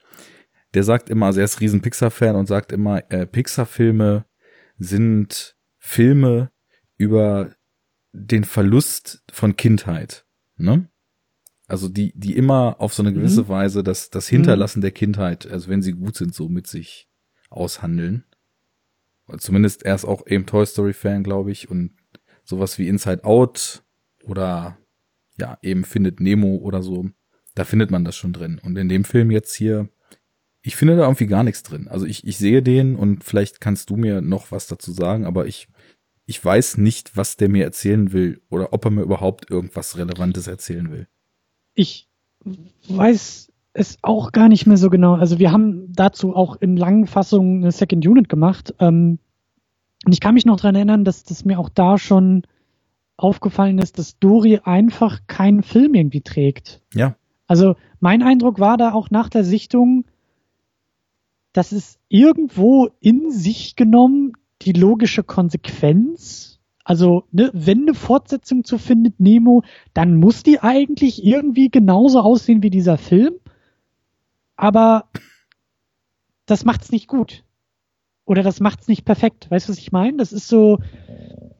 Der 0.74 0.84
sagt 0.84 1.10
immer, 1.10 1.26
also 1.26 1.40
er 1.40 1.44
ist 1.44 1.60
riesen 1.60 1.80
Pixar-Fan 1.80 2.36
und 2.36 2.46
sagt 2.46 2.72
immer, 2.72 3.02
äh, 3.10 3.26
Pixar-Filme 3.26 4.24
sind 4.78 5.56
Filme 5.78 6.50
über 6.96 7.54
den 8.12 8.44
Verlust 8.44 9.22
von 9.32 9.56
Kindheit. 9.56 10.26
Ne? 10.56 10.88
Also 11.66 11.88
die, 11.88 12.12
die 12.14 12.36
immer 12.36 12.76
auf 12.80 12.92
so 12.92 13.02
eine 13.02 13.12
gewisse 13.12 13.44
mhm. 13.44 13.48
Weise 13.48 13.82
das, 13.82 14.10
das 14.10 14.28
Hinterlassen 14.28 14.80
mhm. 14.80 14.82
der 14.82 14.90
Kindheit, 14.92 15.46
also 15.46 15.68
wenn 15.68 15.82
sie 15.82 15.92
gut 15.92 16.16
sind, 16.16 16.34
so 16.34 16.48
mit 16.48 16.66
sich 16.66 17.08
aushandeln. 17.48 18.24
Zumindest 19.38 19.84
er 19.84 19.94
ist 19.94 20.04
auch 20.04 20.26
eben 20.26 20.46
Toy 20.46 20.66
Story 20.66 20.92
Fan, 20.92 21.22
glaube 21.22 21.52
ich, 21.52 21.70
und 21.70 21.92
sowas 22.42 22.78
wie 22.78 22.88
Inside 22.88 23.24
Out 23.24 23.84
oder 24.24 24.78
ja, 25.38 25.58
eben 25.62 25.84
findet 25.84 26.20
Nemo 26.20 26.56
oder 26.56 26.82
so, 26.82 27.08
da 27.54 27.64
findet 27.64 27.90
man 27.90 28.04
das 28.04 28.16
schon 28.16 28.32
drin. 28.32 28.60
Und 28.62 28.76
in 28.76 28.88
dem 28.88 29.04
Film 29.04 29.30
jetzt 29.30 29.54
hier, 29.54 29.88
ich 30.62 30.76
finde 30.76 30.96
da 30.96 31.02
irgendwie 31.02 31.26
gar 31.26 31.42
nichts 31.42 31.62
drin. 31.62 31.88
Also 31.88 32.06
ich, 32.06 32.26
ich 32.26 32.36
sehe 32.36 32.62
den 32.62 32.96
und 32.96 33.24
vielleicht 33.24 33.60
kannst 33.60 33.90
du 33.90 33.96
mir 33.96 34.20
noch 34.20 34.52
was 34.52 34.66
dazu 34.66 34.92
sagen, 34.92 35.24
aber 35.24 35.46
ich, 35.46 35.68
ich 36.26 36.44
weiß 36.44 36.78
nicht, 36.78 37.16
was 37.16 37.36
der 37.36 37.48
mir 37.48 37.64
erzählen 37.64 38.12
will 38.12 38.40
oder 38.50 38.72
ob 38.72 38.84
er 38.84 38.90
mir 38.90 39.02
überhaupt 39.02 39.50
irgendwas 39.50 39.96
Relevantes 39.96 40.46
erzählen 40.46 40.90
will 40.90 41.06
ich 41.74 42.08
weiß 42.88 43.50
es 43.72 43.98
auch 44.02 44.32
gar 44.32 44.48
nicht 44.48 44.66
mehr 44.66 44.76
so 44.76 44.90
genau. 44.90 45.14
Also 45.14 45.38
wir 45.38 45.52
haben 45.52 45.92
dazu 45.92 46.34
auch 46.34 46.56
in 46.60 46.76
langen 46.76 47.06
Fassungen 47.06 47.62
eine 47.62 47.72
Second 47.72 48.06
Unit 48.06 48.28
gemacht. 48.28 48.74
Ähm, 48.78 49.18
und 50.04 50.12
ich 50.12 50.20
kann 50.20 50.34
mich 50.34 50.46
noch 50.46 50.58
dran 50.58 50.74
erinnern, 50.74 51.04
dass 51.04 51.22
das 51.22 51.44
mir 51.44 51.58
auch 51.58 51.68
da 51.68 51.98
schon 51.98 52.42
aufgefallen 53.16 53.78
ist, 53.78 53.98
dass 53.98 54.18
Dori 54.18 54.60
einfach 54.64 55.20
keinen 55.26 55.62
Film 55.62 55.94
irgendwie 55.94 56.22
trägt. 56.22 56.80
Ja. 56.94 57.16
Also 57.46 57.76
mein 58.00 58.22
Eindruck 58.22 58.58
war 58.58 58.76
da 58.76 58.92
auch 58.92 59.10
nach 59.10 59.28
der 59.28 59.44
Sichtung, 59.44 60.04
dass 61.52 61.72
es 61.72 61.98
irgendwo 62.08 62.88
in 63.00 63.30
sich 63.30 63.76
genommen 63.76 64.32
die 64.62 64.72
logische 64.72 65.24
Konsequenz 65.24 66.50
also, 66.90 67.22
ne, 67.30 67.50
wenn 67.52 67.82
eine 67.82 67.94
Fortsetzung 67.94 68.64
zu 68.64 68.76
findet 68.76 69.20
Nemo, 69.20 69.62
dann 69.94 70.16
muss 70.16 70.42
die 70.42 70.58
eigentlich 70.58 71.24
irgendwie 71.24 71.70
genauso 71.70 72.20
aussehen 72.20 72.64
wie 72.64 72.70
dieser 72.70 72.98
Film. 72.98 73.34
Aber 74.56 75.04
das 76.46 76.64
macht's 76.64 76.90
nicht 76.90 77.06
gut. 77.06 77.44
Oder 78.24 78.42
das 78.42 78.58
macht's 78.58 78.88
nicht 78.88 79.04
perfekt. 79.04 79.48
Weißt 79.52 79.68
du, 79.68 79.72
was 79.72 79.78
ich 79.78 79.92
meine? 79.92 80.16
Das 80.16 80.32
ist 80.32 80.48
so, 80.48 80.78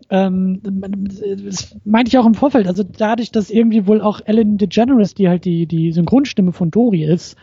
ähm, 0.09 0.61
das 0.64 1.76
meinte 1.84 2.09
ich 2.09 2.18
auch 2.18 2.26
im 2.26 2.34
Vorfeld. 2.34 2.66
Also 2.66 2.82
dadurch, 2.82 3.30
dass 3.30 3.51
irgendwie 3.51 3.86
wohl 3.86 4.01
auch 4.01 4.20
Ellen 4.24 4.59
DeGeneres, 4.59 5.14
die 5.14 5.28
halt 5.28 5.45
die, 5.45 5.66
die 5.66 5.93
Synchronstimme 5.93 6.53
von 6.53 6.72
Dory 6.72 7.05
ist, 7.05 7.36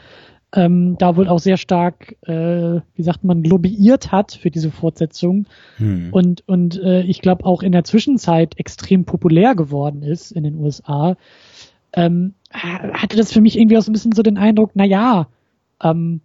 ähm, 0.53 0.97
da 0.97 1.17
wohl 1.17 1.27
auch 1.27 1.39
sehr 1.39 1.57
stark, 1.57 2.15
äh, 2.21 2.79
wie 2.95 3.03
sagt 3.03 3.23
man, 3.23 3.43
lobbyiert 3.43 4.11
hat 4.11 4.31
für 4.31 4.49
diese 4.49 4.71
Fortsetzung 4.71 5.45
hm. 5.77 6.09
und 6.11 6.47
und 6.47 6.81
äh, 6.81 7.01
ich 7.01 7.21
glaube 7.21 7.45
auch 7.45 7.63
in 7.63 7.73
der 7.73 7.83
Zwischenzeit 7.83 8.57
extrem 8.57 9.03
populär 9.03 9.55
geworden 9.55 10.03
ist 10.03 10.31
in 10.31 10.43
den 10.43 10.55
USA, 10.55 11.17
ähm, 11.93 12.33
hatte 12.51 13.17
das 13.17 13.33
für 13.33 13.41
mich 13.41 13.57
irgendwie 13.57 13.77
auch 13.77 13.81
so 13.81 13.91
ein 13.91 13.93
bisschen 13.93 14.13
so 14.13 14.23
den 14.23 14.37
Eindruck, 14.37 14.71
na 14.73 14.85
ja, 14.85 15.27
ähm, 15.83 16.21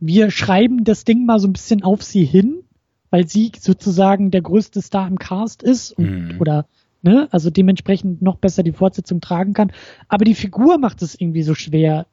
wir 0.00 0.30
schreiben 0.30 0.84
das 0.84 1.04
Ding 1.04 1.26
mal 1.26 1.38
so 1.38 1.48
ein 1.48 1.52
bisschen 1.52 1.82
auf 1.82 2.02
sie 2.02 2.24
hin, 2.24 2.62
weil 3.10 3.28
sie 3.28 3.52
sozusagen 3.58 4.30
der 4.30 4.42
größte 4.42 4.80
Star 4.82 5.06
im 5.08 5.18
Cast 5.18 5.62
ist 5.62 5.92
und, 5.92 6.30
hm. 6.30 6.40
oder 6.40 6.66
ne, 7.02 7.28
also 7.30 7.50
dementsprechend 7.50 8.22
noch 8.22 8.36
besser 8.36 8.62
die 8.62 8.72
Fortsetzung 8.72 9.20
tragen 9.20 9.52
kann. 9.52 9.72
Aber 10.08 10.24
die 10.24 10.34
Figur 10.34 10.78
macht 10.78 11.02
es 11.02 11.18
irgendwie 11.18 11.42
so 11.42 11.54
schwer, 11.54 12.06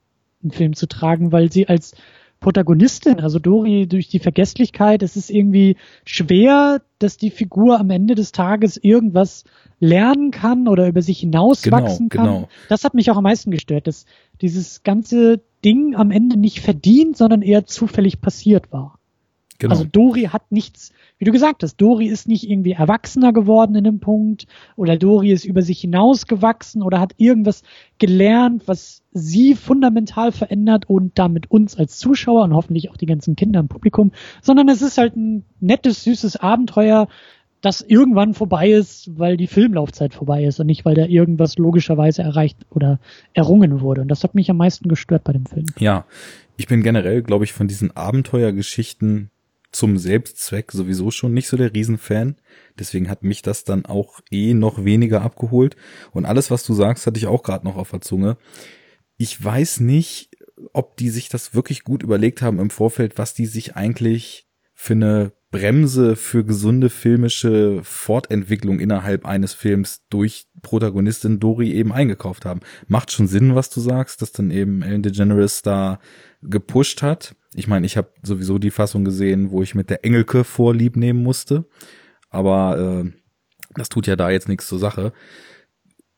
einen 0.44 0.52
Film 0.52 0.74
zu 0.74 0.88
tragen, 0.88 1.32
weil 1.32 1.52
sie 1.52 1.68
als 1.68 1.96
Protagonistin, 2.40 3.22
also 3.22 3.40
Dori 3.40 3.88
durch 3.88 4.10
die 4.10 4.20
Vergesslichkeit, 4.20 5.02
es 5.02 5.16
ist 5.16 5.30
irgendwie 5.30 5.78
schwer, 6.06 6.82
dass 7.00 7.18
die 7.18 7.32
Figur 7.32 7.80
am 7.80 7.90
Ende 7.90 8.16
des 8.16 8.34
Tages 8.34 8.78
irgendwas 8.78 9.46
lernen 9.80 10.32
kann 10.32 10.68
oder 10.68 10.88
über 10.88 11.02
sich 11.02 11.20
hinauswachsen 11.20 12.10
genau, 12.10 12.24
kann. 12.24 12.34
Genau. 12.34 12.50
Das 12.70 12.84
hat 12.84 12.94
mich 12.94 13.10
auch 13.10 13.18
am 13.18 13.24
meisten 13.24 13.50
gestört, 13.50 13.88
dass 13.88 14.06
dieses 14.42 14.84
ganze 14.84 15.42
Ding 15.64 15.96
am 15.96 16.12
Ende 16.12 16.38
nicht 16.38 16.60
verdient, 16.60 17.18
sondern 17.18 17.42
eher 17.42 17.66
zufällig 17.66 18.20
passiert 18.20 18.72
war. 18.72 19.00
Genau. 19.64 19.76
Also 19.76 19.86
Dori 19.86 20.24
hat 20.24 20.52
nichts, 20.52 20.92
wie 21.18 21.24
du 21.24 21.32
gesagt 21.32 21.64
hast, 21.64 21.78
Dori 21.78 22.08
ist 22.08 22.28
nicht 22.28 22.50
irgendwie 22.50 22.74
erwachsener 22.74 23.32
geworden 23.32 23.76
in 23.76 23.86
dem 23.86 24.02
Punkt 24.02 24.46
oder 24.76 24.98
Dori 24.98 25.32
ist 25.32 25.46
über 25.46 25.62
sich 25.62 25.80
hinausgewachsen 25.80 26.82
oder 26.82 27.00
hat 27.00 27.14
irgendwas 27.16 27.64
gelernt, 27.98 28.64
was 28.66 29.04
sie 29.14 29.56
fundamental 29.56 30.34
verändert 30.34 30.90
und 30.90 31.18
damit 31.18 31.50
uns 31.50 31.78
als 31.78 31.98
Zuschauer 31.98 32.44
und 32.44 32.54
hoffentlich 32.54 32.92
auch 32.92 32.98
die 32.98 33.06
ganzen 33.06 33.38
Kinder 33.38 33.62
im 33.62 33.70
Publikum, 33.70 34.12
sondern 34.42 34.68
es 34.68 34.82
ist 34.82 34.98
halt 34.98 35.16
ein 35.16 35.46
nettes, 35.62 36.04
süßes 36.04 36.36
Abenteuer, 36.36 37.08
das 37.62 37.80
irgendwann 37.80 38.34
vorbei 38.34 38.70
ist, 38.70 39.18
weil 39.18 39.38
die 39.38 39.48
Filmlaufzeit 39.48 40.14
vorbei 40.14 40.44
ist 40.44 40.60
und 40.60 40.66
nicht, 40.66 40.84
weil 40.84 40.96
da 40.96 41.06
irgendwas 41.06 41.58
logischerweise 41.58 42.22
erreicht 42.22 42.58
oder 42.70 43.00
errungen 43.34 43.80
wurde. 43.80 44.02
Und 44.02 44.10
das 44.10 44.26
hat 44.26 44.36
mich 44.36 44.52
am 44.52 44.58
meisten 44.58 44.90
gestört 44.90 45.24
bei 45.24 45.32
dem 45.32 45.46
Film. 45.46 45.68
Ja, 45.80 46.04
ich 46.58 46.68
bin 46.68 46.84
generell, 46.84 47.22
glaube 47.24 47.46
ich, 47.46 47.54
von 47.54 47.70
diesen 47.70 47.96
Abenteuergeschichten 47.96 49.30
zum 49.74 49.98
Selbstzweck 49.98 50.72
sowieso 50.72 51.12
schon 51.12 51.34
nicht 51.34 51.48
so 51.48 51.58
der 51.58 51.74
Riesenfan. 51.74 52.38
Deswegen 52.80 53.10
hat 53.10 53.24
mich 53.24 53.42
das 53.42 53.64
dann 53.64 53.86
auch 53.86 54.22
eh 54.32 54.54
noch 54.54 54.86
weniger 54.86 55.22
abgeholt. 55.22 55.76
Und 56.12 56.26
alles, 56.26 56.52
was 56.52 56.64
du 56.64 56.74
sagst, 56.74 57.06
hatte 57.06 57.18
ich 57.18 57.28
auch 57.28 57.44
gerade 57.44 57.66
noch 57.66 57.76
auf 57.76 57.92
der 57.92 58.02
Zunge. 58.02 58.38
Ich 59.18 59.44
weiß 59.44 59.82
nicht, 59.82 60.30
ob 60.72 60.96
die 60.98 61.10
sich 61.10 61.28
das 61.28 61.54
wirklich 61.54 61.84
gut 61.84 62.04
überlegt 62.04 62.42
haben 62.42 62.60
im 62.60 62.70
Vorfeld, 62.70 63.18
was 63.18 63.34
die 63.34 63.48
sich 63.48 63.76
eigentlich 63.76 64.48
für 64.74 64.94
eine 64.94 65.34
Bremse 65.54 66.16
für 66.16 66.44
gesunde 66.44 66.90
filmische 66.90 67.82
Fortentwicklung 67.84 68.80
innerhalb 68.80 69.24
eines 69.28 69.54
Films 69.54 70.02
durch 70.10 70.48
Protagonistin 70.64 71.40
Dory 71.40 71.72
eben 71.74 71.94
eingekauft 71.94 72.44
haben. 72.44 72.62
Macht 72.88 73.12
schon 73.12 73.28
Sinn, 73.28 73.54
was 73.54 73.70
du 73.70 73.80
sagst, 73.80 74.24
dass 74.24 74.32
dann 74.32 74.50
eben 74.50 74.82
Ellen 74.82 75.04
DeGeneres 75.04 75.62
da 75.62 76.00
gepusht 76.42 77.04
hat. 77.04 77.36
Ich 77.54 77.68
meine, 77.68 77.86
ich 77.86 77.98
habe 77.98 78.10
sowieso 78.24 78.58
die 78.58 78.72
Fassung 78.72 79.06
gesehen, 79.06 79.52
wo 79.52 79.62
ich 79.62 79.76
mit 79.76 79.92
der 79.92 80.04
Engelke 80.04 80.44
vorlieb 80.44 80.98
nehmen 80.98 81.22
musste. 81.22 81.66
Aber 82.32 83.04
äh, 83.06 83.12
das 83.76 83.90
tut 83.90 84.08
ja 84.08 84.16
da 84.16 84.32
jetzt 84.32 84.50
nichts 84.50 84.68
zur 84.68 84.80
Sache. 84.80 85.14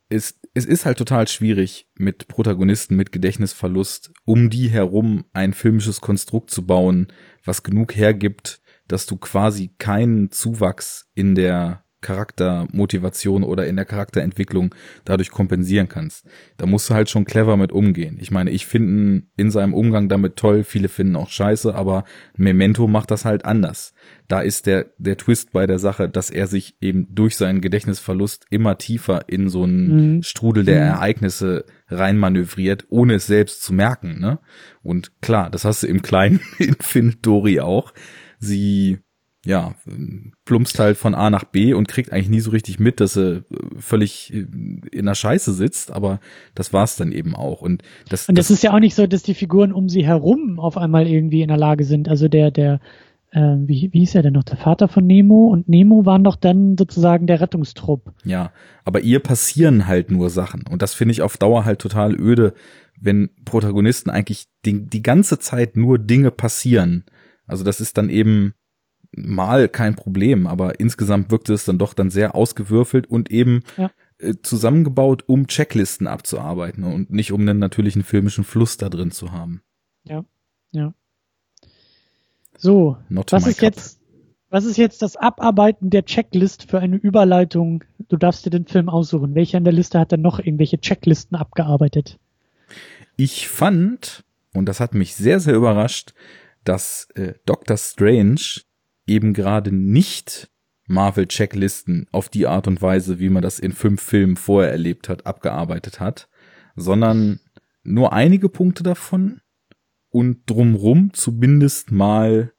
Es, 0.07 0.39
es 0.53 0.65
ist 0.65 0.85
halt 0.85 0.97
total 0.97 1.27
schwierig, 1.27 1.89
mit 1.97 2.29
Protagonisten 2.29 2.95
mit 2.95 3.11
Gedächtnisverlust 3.11 4.13
um 4.23 4.49
die 4.49 4.69
herum 4.69 5.25
ein 5.33 5.51
filmisches 5.51 5.99
Konstrukt 5.99 6.51
zu 6.51 6.65
bauen, 6.65 7.07
was 7.43 7.63
genug 7.63 7.97
hergibt, 7.97 8.61
dass 8.87 9.05
du 9.05 9.17
quasi 9.17 9.71
keinen 9.77 10.31
Zuwachs 10.31 11.09
in 11.15 11.35
der 11.35 11.85
Charaktermotivation 12.05 13.41
oder 13.43 13.65
in 13.65 13.77
der 13.77 13.85
Charakterentwicklung 13.85 14.75
dadurch 15.05 15.31
kompensieren 15.31 15.89
kannst. 15.89 16.27
Da 16.55 16.67
musst 16.67 16.87
du 16.87 16.93
halt 16.93 17.09
schon 17.09 17.25
clever 17.25 17.57
mit 17.57 17.71
umgehen. 17.71 18.19
Ich 18.21 18.29
meine, 18.29 18.51
ich 18.51 18.67
finde 18.67 19.23
in 19.37 19.49
seinem 19.49 19.73
Umgang 19.73 20.07
damit 20.07 20.35
toll, 20.35 20.63
viele 20.63 20.87
finden 20.87 21.15
auch 21.15 21.29
scheiße, 21.29 21.73
aber 21.73 22.03
Memento 22.37 22.85
macht 22.85 23.09
das 23.09 23.25
halt 23.25 23.43
anders. 23.43 23.95
Da 24.27 24.41
ist 24.41 24.67
der, 24.67 24.91
der 24.99 25.17
Twist 25.17 25.51
bei 25.51 25.65
der 25.65 25.79
Sache, 25.79 26.07
dass 26.07 26.29
er 26.29 26.45
sich 26.45 26.77
eben 26.79 27.07
durch 27.09 27.37
seinen 27.37 27.59
Gedächtnisverlust 27.59 28.45
immer 28.51 28.77
tiefer 28.77 29.27
in 29.27 29.49
so 29.49 29.63
einen 29.63 30.17
mhm. 30.17 30.23
Strudel 30.23 30.63
der 30.63 30.81
mhm. 30.81 30.91
Ereignisse 30.91 31.65
reinmanövriert, 31.87 32.85
ohne 32.89 33.15
es 33.15 33.25
selbst 33.25 33.63
zu 33.63 33.73
merken, 33.73 34.19
ne? 34.19 34.37
Und 34.83 35.11
klar, 35.21 35.49
das 35.49 35.65
hast 35.65 35.81
du 35.81 35.87
im 35.87 36.03
kleinen 36.03 36.39
Infinite 36.59 37.17
Dory 37.23 37.61
auch. 37.61 37.93
Sie 38.39 38.99
ja, 39.45 39.75
plumpst 40.43 40.79
halt 40.79 40.97
von 40.97 41.13
A 41.13 41.29
nach 41.29 41.43
B 41.43 41.73
und 41.73 41.87
kriegt 41.87 42.11
eigentlich 42.11 42.29
nie 42.29 42.39
so 42.39 42.49
richtig 42.49 42.79
mit, 42.79 42.99
dass 42.99 43.13
sie 43.13 43.43
völlig 43.77 44.33
in 44.33 45.05
der 45.05 45.13
Scheiße 45.13 45.53
sitzt, 45.53 45.91
aber 45.91 46.19
das 46.55 46.73
war's 46.73 46.95
dann 46.95 47.11
eben 47.11 47.35
auch. 47.35 47.61
Und 47.61 47.83
das, 48.09 48.27
und 48.27 48.37
das, 48.37 48.47
das 48.47 48.57
ist 48.57 48.63
ja 48.63 48.73
auch 48.73 48.79
nicht 48.79 48.95
so, 48.95 49.05
dass 49.05 49.21
die 49.21 49.35
Figuren 49.35 49.71
um 49.71 49.87
sie 49.87 50.03
herum 50.03 50.59
auf 50.59 50.77
einmal 50.77 51.07
irgendwie 51.07 51.43
in 51.43 51.49
der 51.49 51.57
Lage 51.57 51.83
sind. 51.83 52.09
Also 52.09 52.27
der, 52.27 52.49
der, 52.49 52.79
äh, 53.31 53.55
wie, 53.59 53.89
wie 53.93 53.99
hieß 53.99 54.15
er 54.15 54.23
denn 54.23 54.33
noch, 54.33 54.43
der 54.43 54.57
Vater 54.57 54.87
von 54.87 55.05
Nemo 55.05 55.47
und 55.47 55.69
Nemo 55.69 56.07
waren 56.07 56.23
doch 56.23 56.37
dann 56.37 56.75
sozusagen 56.75 57.27
der 57.27 57.39
Rettungstrupp. 57.39 58.13
Ja, 58.23 58.51
aber 58.83 59.01
ihr 59.01 59.19
passieren 59.19 59.85
halt 59.85 60.09
nur 60.09 60.31
Sachen 60.31 60.63
und 60.67 60.81
das 60.81 60.95
finde 60.95 61.11
ich 61.11 61.21
auf 61.21 61.37
Dauer 61.37 61.65
halt 61.65 61.79
total 61.79 62.19
öde, 62.19 62.55
wenn 62.99 63.29
Protagonisten 63.45 64.09
eigentlich 64.09 64.47
die, 64.65 64.87
die 64.87 65.03
ganze 65.03 65.37
Zeit 65.37 65.77
nur 65.77 65.99
Dinge 65.99 66.31
passieren. 66.31 67.03
Also 67.47 67.63
das 67.63 67.81
ist 67.81 67.97
dann 67.97 68.09
eben 68.09 68.53
mal 69.15 69.69
kein 69.69 69.95
Problem, 69.95 70.47
aber 70.47 70.79
insgesamt 70.79 71.31
wirkte 71.31 71.53
es 71.53 71.65
dann 71.65 71.77
doch 71.77 71.93
dann 71.93 72.09
sehr 72.09 72.35
ausgewürfelt 72.35 73.07
und 73.07 73.31
eben 73.31 73.63
ja. 73.77 73.91
äh, 74.17 74.33
zusammengebaut, 74.41 75.23
um 75.27 75.47
Checklisten 75.47 76.07
abzuarbeiten 76.07 76.83
und 76.83 77.11
nicht 77.11 77.31
um 77.31 77.41
einen 77.41 77.59
natürlichen 77.59 78.03
filmischen 78.03 78.43
Fluss 78.43 78.77
da 78.77 78.89
drin 78.89 79.11
zu 79.11 79.31
haben. 79.31 79.61
Ja, 80.03 80.25
ja. 80.71 80.93
So, 82.57 82.97
Not 83.09 83.31
was 83.31 83.47
ist 83.47 83.59
cup. 83.59 83.63
jetzt, 83.63 83.99
was 84.49 84.65
ist 84.65 84.77
jetzt 84.77 85.01
das 85.01 85.17
Abarbeiten 85.17 85.89
der 85.89 86.05
Checklist 86.05 86.69
für 86.69 86.79
eine 86.79 86.95
Überleitung? 86.95 87.83
Du 88.07 88.17
darfst 88.17 88.45
dir 88.45 88.49
den 88.49 88.65
Film 88.65 88.89
aussuchen. 88.89 89.35
Welcher 89.35 89.57
in 89.57 89.63
der 89.63 89.73
Liste 89.73 89.99
hat 89.99 90.11
denn 90.11 90.21
noch 90.21 90.39
irgendwelche 90.39 90.79
Checklisten 90.79 91.37
abgearbeitet? 91.37 92.19
Ich 93.17 93.47
fand, 93.47 94.23
und 94.53 94.67
das 94.67 94.79
hat 94.79 94.93
mich 94.93 95.15
sehr, 95.15 95.39
sehr 95.39 95.55
überrascht, 95.55 96.13
dass 96.65 97.07
äh, 97.15 97.33
Doctor 97.45 97.77
Strange 97.77 98.61
eben 99.07 99.33
gerade 99.33 99.71
nicht 99.71 100.49
Marvel-Checklisten 100.87 102.07
auf 102.11 102.29
die 102.29 102.47
Art 102.47 102.67
und 102.67 102.81
Weise, 102.81 103.19
wie 103.19 103.29
man 103.29 103.41
das 103.41 103.59
in 103.59 103.73
fünf 103.73 104.01
Filmen 104.01 104.35
vorher 104.35 104.71
erlebt 104.71 105.09
hat, 105.09 105.25
abgearbeitet 105.25 105.99
hat, 105.99 106.29
sondern 106.75 107.39
nur 107.83 108.13
einige 108.13 108.49
Punkte 108.49 108.83
davon 108.83 109.41
und 110.09 110.49
drumrum 110.49 111.11
zumindest 111.13 111.91
mal 111.91 112.53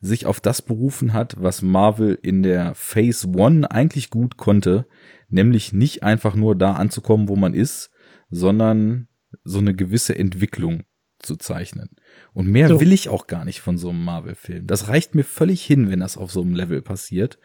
sich 0.00 0.26
auf 0.26 0.40
das 0.40 0.62
berufen 0.62 1.12
hat, 1.12 1.36
was 1.40 1.62
Marvel 1.62 2.18
in 2.22 2.42
der 2.42 2.74
Phase 2.74 3.28
One 3.28 3.68
eigentlich 3.70 4.10
gut 4.10 4.36
konnte, 4.36 4.86
nämlich 5.28 5.72
nicht 5.72 6.02
einfach 6.02 6.34
nur 6.34 6.54
da 6.54 6.74
anzukommen, 6.74 7.28
wo 7.28 7.36
man 7.36 7.54
ist, 7.54 7.90
sondern 8.30 9.08
so 9.42 9.58
eine 9.58 9.74
gewisse 9.74 10.16
Entwicklung 10.16 10.84
zu 11.18 11.36
zeichnen. 11.36 11.90
Und 12.32 12.48
mehr 12.48 12.68
so. 12.68 12.80
will 12.80 12.92
ich 12.92 13.08
auch 13.08 13.26
gar 13.26 13.44
nicht 13.44 13.60
von 13.60 13.78
so 13.78 13.90
einem 13.90 14.04
Marvel-Film. 14.04 14.66
Das 14.66 14.88
reicht 14.88 15.14
mir 15.14 15.24
völlig 15.24 15.64
hin, 15.64 15.90
wenn 15.90 16.00
das 16.00 16.16
auf 16.16 16.30
so 16.30 16.42
einem 16.42 16.54
Level 16.54 16.82
passiert. 16.82 17.38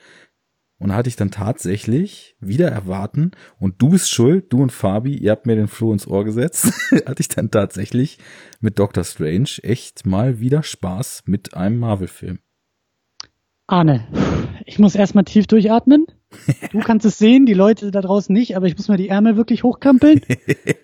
Und 0.80 0.90
da 0.90 0.96
hatte 0.96 1.08
ich 1.08 1.16
dann 1.16 1.32
tatsächlich 1.32 2.36
wieder 2.42 2.70
erwarten, 2.70 3.32
und 3.58 3.82
du 3.82 3.90
bist 3.90 4.10
schuld, 4.10 4.52
du 4.52 4.62
und 4.62 4.72
Fabi, 4.72 5.16
ihr 5.16 5.32
habt 5.32 5.46
mir 5.46 5.56
den 5.56 5.68
Floh 5.68 5.94
ins 5.94 6.08
Ohr 6.08 6.26
gesetzt, 6.26 6.74
hatte 7.06 7.22
ich 7.22 7.30
dann 7.30 7.52
tatsächlich 7.52 8.18
mit 8.60 8.80
Doctor 8.80 9.04
Strange 9.04 9.50
echt 9.62 10.06
mal 10.06 10.40
wieder 10.40 10.62
Spaß 10.62 11.24
mit 11.26 11.54
einem 11.54 11.80
Marvel-Film. 11.80 12.40
Arne, 13.66 14.06
ich 14.66 14.78
muss 14.78 14.96
erstmal 14.96 15.24
tief 15.24 15.48
durchatmen. 15.48 16.06
Du 16.72 16.80
kannst 16.80 17.06
es 17.06 17.18
sehen, 17.18 17.46
die 17.46 17.54
Leute 17.54 17.92
da 17.92 18.02
draußen 18.02 18.34
nicht, 18.34 18.58
aber 18.58 18.68
ich 18.68 18.76
muss 18.76 18.88
mal 18.88 18.98
die 18.98 19.10
Ärmel 19.10 19.38
wirklich 19.38 19.64
hochkampeln. 19.64 20.22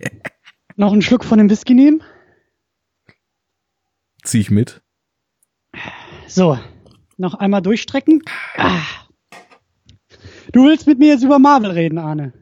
Noch 0.77 0.93
einen 0.93 1.01
Schluck 1.01 1.25
von 1.25 1.39
dem 1.39 1.49
Whisky 1.49 1.73
nehmen. 1.73 2.01
Zieh 4.29 4.41
ich 4.41 4.51
mit. 4.51 4.83
So, 6.27 6.59
noch 7.17 7.33
einmal 7.33 7.63
durchstrecken. 7.63 8.21
Ah. 8.57 8.83
Du 10.51 10.65
willst 10.65 10.85
mit 10.85 10.99
mir 10.99 11.07
jetzt 11.07 11.23
über 11.23 11.39
Marvel 11.39 11.71
reden, 11.71 11.97
Arne. 11.97 12.33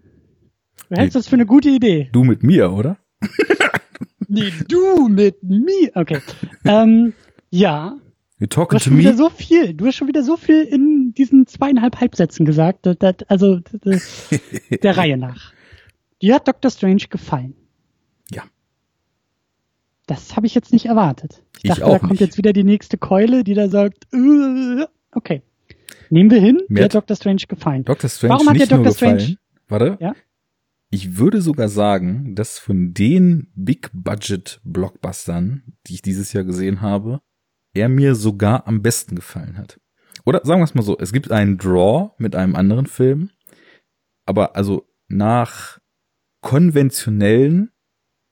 Du 0.90 0.98
hältst 0.98 1.16
nee, 1.16 1.20
das 1.20 1.30
für 1.30 1.38
eine 1.38 1.46
gute 1.46 1.70
Idee. 1.70 2.10
Du 2.12 2.26
mit 2.26 2.44
mir, 2.44 2.74
oder? 2.74 2.98
nee, 4.28 4.52
du 4.68 5.08
mit 5.08 5.42
mir. 5.42 5.92
Okay. 5.96 6.20
ähm, 6.66 7.14
ja. 7.52 7.96
You 8.38 8.48
talking 8.48 8.72
du 8.72 8.76
hast 8.76 8.84
schon 8.84 8.98
wieder 8.98 9.16
so 9.16 9.30
viel. 9.30 9.74
Du 9.74 9.86
hast 9.86 9.96
schon 9.96 10.10
wieder 10.10 10.24
so 10.24 10.36
viel 10.36 10.64
in 10.64 11.14
diesen 11.14 11.48
zweieinhalb 11.48 12.02
Halbsätzen 12.02 12.46
gesagt. 12.46 12.86
Das, 12.86 12.98
das, 13.00 13.16
also 13.30 13.62
das, 13.72 14.28
der 14.84 14.98
Reihe 14.98 15.16
nach. 15.16 15.54
Dir 16.22 16.36
hat 16.36 16.50
Doctor 16.50 16.70
Strange 16.70 17.06
gefallen. 17.10 17.56
Das 20.08 20.36
habe 20.36 20.48
ich 20.48 20.56
jetzt 20.56 20.74
nicht 20.74 20.86
erwartet. 20.86 21.44
Ich, 21.58 21.66
ich 21.66 21.70
dachte, 21.70 21.82
da 21.82 22.00
kommt 22.00 22.20
jetzt 22.20 22.38
wieder 22.38 22.54
die 22.54 22.64
nächste 22.64 22.98
Keule, 22.98 23.44
die 23.44 23.54
da 23.54 23.70
sagt, 23.70 24.08
äh, 24.14 24.88
okay. 25.12 25.44
Nehmen 26.10 26.32
wir 26.32 26.40
hin, 26.40 26.62
mir 26.70 26.86
hat 26.86 26.96
Dr. 26.96 27.18
Strange 27.18 27.44
gefallen. 27.48 27.84
Dr. 27.84 28.10
Strange 28.10 28.34
Warum 28.34 28.50
hat 28.50 28.56
dir 28.56 28.68
Dr. 28.68 28.94
Strange? 28.94 29.36
Warte. 29.68 29.98
Ja? 30.00 30.16
Ich 30.90 31.18
würde 31.18 31.42
sogar 31.42 31.68
sagen, 31.68 32.34
dass 32.34 32.60
von 32.60 32.94
den 32.94 33.52
Big-Budget-Blockbustern, 33.56 35.64
die 35.86 35.96
ich 35.96 36.02
dieses 36.02 36.32
Jahr 36.32 36.46
gesehen 36.46 36.80
habe, 36.80 37.20
er 37.74 37.90
mir 37.90 38.16
sogar 38.16 38.66
am 38.68 38.82
besten 38.82 39.16
gefallen 39.16 39.58
hat. 39.58 39.82
Oder 40.26 40.40
sagen 40.46 40.62
wir 40.62 40.66
es 40.66 40.76
mal 40.76 40.84
so, 40.84 40.98
es 40.98 41.12
gibt 41.12 41.30
einen 41.32 41.58
Draw 41.58 42.12
mit 42.18 42.36
einem 42.36 42.56
anderen 42.56 42.86
Film, 42.86 43.32
aber 44.26 44.56
also 44.56 44.88
nach 45.10 45.80
konventionellen 46.42 47.72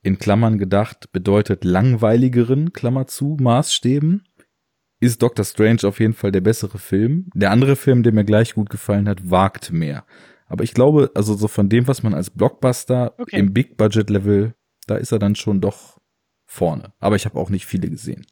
in 0.05 0.19
Klammern 0.19 0.59
gedacht 0.59 1.11
bedeutet 1.11 1.63
langweiligeren, 1.63 2.73
Klammer 2.73 3.07
zu, 3.07 3.37
Maßstäben, 3.39 4.23
ist 4.99 5.21
Doctor 5.21 5.43
Strange 5.43 5.79
auf 5.83 5.99
jeden 5.99 6.13
Fall 6.13 6.31
der 6.31 6.41
bessere 6.41 6.77
Film. 6.77 7.29
Der 7.33 7.49
andere 7.49 7.75
Film, 7.75 8.03
der 8.03 8.13
mir 8.13 8.23
gleich 8.23 8.53
gut 8.53 8.69
gefallen 8.69 9.09
hat, 9.09 9.31
wagt 9.31 9.71
mehr. 9.71 10.05
Aber 10.47 10.63
ich 10.63 10.75
glaube, 10.75 11.09
also 11.15 11.33
so 11.33 11.47
von 11.47 11.69
dem, 11.69 11.87
was 11.87 12.03
man 12.03 12.13
als 12.13 12.29
Blockbuster 12.29 13.15
okay. 13.17 13.39
im 13.39 13.51
Big 13.51 13.77
Budget 13.77 14.11
Level, 14.11 14.53
da 14.85 14.95
ist 14.95 15.11
er 15.11 15.17
dann 15.17 15.33
schon 15.33 15.59
doch 15.59 15.97
vorne. 16.45 16.93
Aber 16.99 17.15
ich 17.15 17.25
habe 17.25 17.39
auch 17.39 17.49
nicht 17.49 17.65
viele 17.65 17.89
gesehen. 17.89 18.27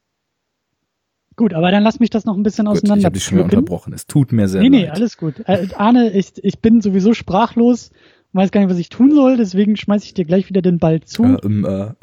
Gut, 1.36 1.56
aber 1.56 1.72
dann 1.72 1.82
lass 1.82 2.00
mich 2.00 2.12
das 2.12 2.26
noch 2.26 2.38
ein 2.38 2.44
bisschen 2.44 2.66
Gut, 2.66 2.78
auseinander. 2.78 3.00
ich 3.00 3.06
habe 3.06 3.14
dich 3.16 3.24
schon 3.24 3.40
wieder 3.40 3.46
unterbrochen. 3.46 3.94
Es 3.94 4.06
tut 4.06 4.32
mir 4.32 4.48
sehr 4.48 4.62
nee, 4.62 4.68
leid. 4.68 4.82
Nee, 4.82 4.90
alles 4.90 5.18
gut. 5.18 5.40
Äh, 5.48 5.70
Arne, 5.76 6.12
ich, 6.12 6.34
ich 6.44 6.60
bin 6.60 6.82
sowieso 6.82 7.16
sprachlos, 7.16 7.90
weiß 8.34 8.52
gar 8.52 8.62
nicht, 8.62 8.70
was 8.70 8.80
ich 8.80 8.90
tun 8.90 9.14
soll, 9.14 9.38
deswegen 9.38 9.78
schmeiß 9.78 10.04
ich 10.04 10.14
dir 10.14 10.26
gleich 10.26 10.50
wieder 10.50 10.62
den 10.62 10.80
Ball 10.80 11.02
zu. 11.02 11.24
Äh, 11.24 11.38
ähm, 11.44 11.66
äh. 11.70 11.94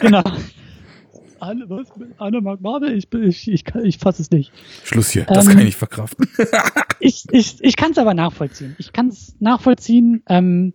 Genau. 0.00 0.22
Arne, 1.38 1.68
was? 1.68 1.88
Arne 2.18 2.40
mag 2.40 2.60
Marvel? 2.60 2.96
Ich, 2.96 3.12
ich, 3.12 3.48
ich, 3.48 3.64
ich 3.82 3.98
fasse 3.98 4.22
es 4.22 4.30
nicht. 4.30 4.52
Schluss 4.84 5.10
hier, 5.10 5.24
das 5.24 5.44
Ähm, 5.44 5.50
kann 5.50 5.58
ich 5.58 5.64
nicht 5.66 5.76
verkraften. 5.76 6.28
ich 7.00 7.24
ich, 7.30 7.62
ich 7.62 7.76
kann 7.76 7.92
es 7.92 7.98
aber 7.98 8.14
nachvollziehen. 8.14 8.74
Ich 8.78 8.92
kann 8.92 9.08
es 9.08 9.36
nachvollziehen. 9.38 10.22
Ähm, 10.28 10.72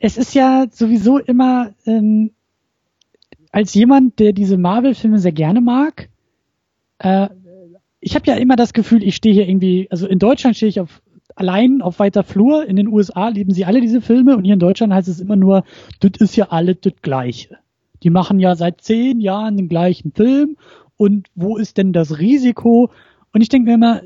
es 0.00 0.16
ist 0.16 0.34
ja 0.34 0.66
sowieso 0.70 1.18
immer 1.18 1.74
ähm, 1.86 2.32
als 3.50 3.74
jemand, 3.74 4.18
der 4.18 4.32
diese 4.32 4.58
Marvel-Filme 4.58 5.18
sehr 5.18 5.32
gerne 5.32 5.60
mag. 5.60 6.08
Äh, 6.98 7.28
ich 8.00 8.14
habe 8.14 8.26
ja 8.26 8.36
immer 8.36 8.56
das 8.56 8.72
Gefühl, 8.72 9.02
ich 9.02 9.16
stehe 9.16 9.34
hier 9.34 9.48
irgendwie, 9.48 9.88
also 9.90 10.06
in 10.06 10.18
Deutschland 10.18 10.56
stehe 10.56 10.68
ich 10.68 10.80
auf 10.80 11.02
allein 11.36 11.82
auf 11.82 12.00
weiter 12.00 12.24
Flur. 12.24 12.66
In 12.66 12.76
den 12.76 12.88
USA 12.88 13.28
lieben 13.28 13.52
sie 13.52 13.64
alle 13.64 13.80
diese 13.80 14.00
Filme 14.00 14.36
und 14.36 14.44
hier 14.44 14.54
in 14.54 14.60
Deutschland 14.60 14.92
heißt 14.92 15.08
es 15.08 15.20
immer 15.20 15.36
nur, 15.36 15.62
das 16.00 16.12
ist 16.18 16.36
ja 16.36 16.48
alles 16.48 16.78
das 16.80 16.94
Gleiche. 17.02 17.58
Die 18.02 18.10
machen 18.10 18.40
ja 18.40 18.56
seit 18.56 18.80
zehn 18.80 19.20
Jahren 19.20 19.56
den 19.56 19.68
gleichen 19.68 20.12
Film 20.12 20.56
und 20.96 21.28
wo 21.34 21.56
ist 21.56 21.76
denn 21.76 21.92
das 21.92 22.18
Risiko? 22.18 22.90
Und 23.32 23.42
ich 23.42 23.48
denke 23.48 23.68
mir 23.68 23.74
immer, 23.74 24.00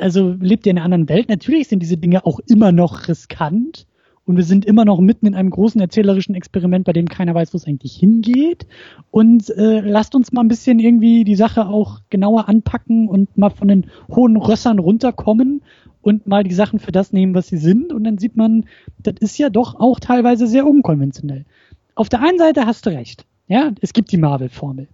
also 0.00 0.34
lebt 0.40 0.66
ihr 0.66 0.70
in 0.70 0.78
einer 0.78 0.84
anderen 0.84 1.08
Welt? 1.08 1.28
Natürlich 1.28 1.68
sind 1.68 1.80
diese 1.80 1.96
Dinge 1.96 2.26
auch 2.26 2.40
immer 2.46 2.72
noch 2.72 3.08
riskant 3.08 3.86
und 4.26 4.36
wir 4.36 4.44
sind 4.44 4.64
immer 4.64 4.84
noch 4.84 5.00
mitten 5.00 5.26
in 5.26 5.34
einem 5.34 5.50
großen 5.50 5.80
erzählerischen 5.80 6.34
Experiment, 6.34 6.86
bei 6.86 6.92
dem 6.92 7.06
keiner 7.06 7.34
weiß, 7.34 7.52
wo 7.52 7.58
es 7.58 7.66
eigentlich 7.66 7.94
hingeht. 7.94 8.66
Und 9.10 9.50
äh, 9.50 9.80
lasst 9.80 10.14
uns 10.14 10.32
mal 10.32 10.40
ein 10.40 10.48
bisschen 10.48 10.78
irgendwie 10.78 11.24
die 11.24 11.36
Sache 11.36 11.66
auch 11.66 12.00
genauer 12.08 12.48
anpacken 12.48 13.06
und 13.08 13.36
mal 13.36 13.50
von 13.50 13.68
den 13.68 13.86
hohen 14.10 14.36
Rössern 14.36 14.78
runterkommen 14.78 15.62
und 16.04 16.26
mal 16.26 16.44
die 16.44 16.54
Sachen 16.54 16.78
für 16.78 16.92
das 16.92 17.12
nehmen, 17.12 17.34
was 17.34 17.48
sie 17.48 17.56
sind. 17.56 17.92
Und 17.92 18.04
dann 18.04 18.18
sieht 18.18 18.36
man, 18.36 18.66
das 18.98 19.14
ist 19.20 19.38
ja 19.38 19.48
doch 19.48 19.74
auch 19.80 19.98
teilweise 19.98 20.46
sehr 20.46 20.66
unkonventionell. 20.66 21.46
Auf 21.94 22.10
der 22.10 22.20
einen 22.20 22.38
Seite 22.38 22.66
hast 22.66 22.84
du 22.84 22.90
recht. 22.90 23.24
Ja, 23.48 23.72
es 23.80 23.92
gibt 23.94 24.12
die 24.12 24.18
Marvel-Formel. 24.18 24.88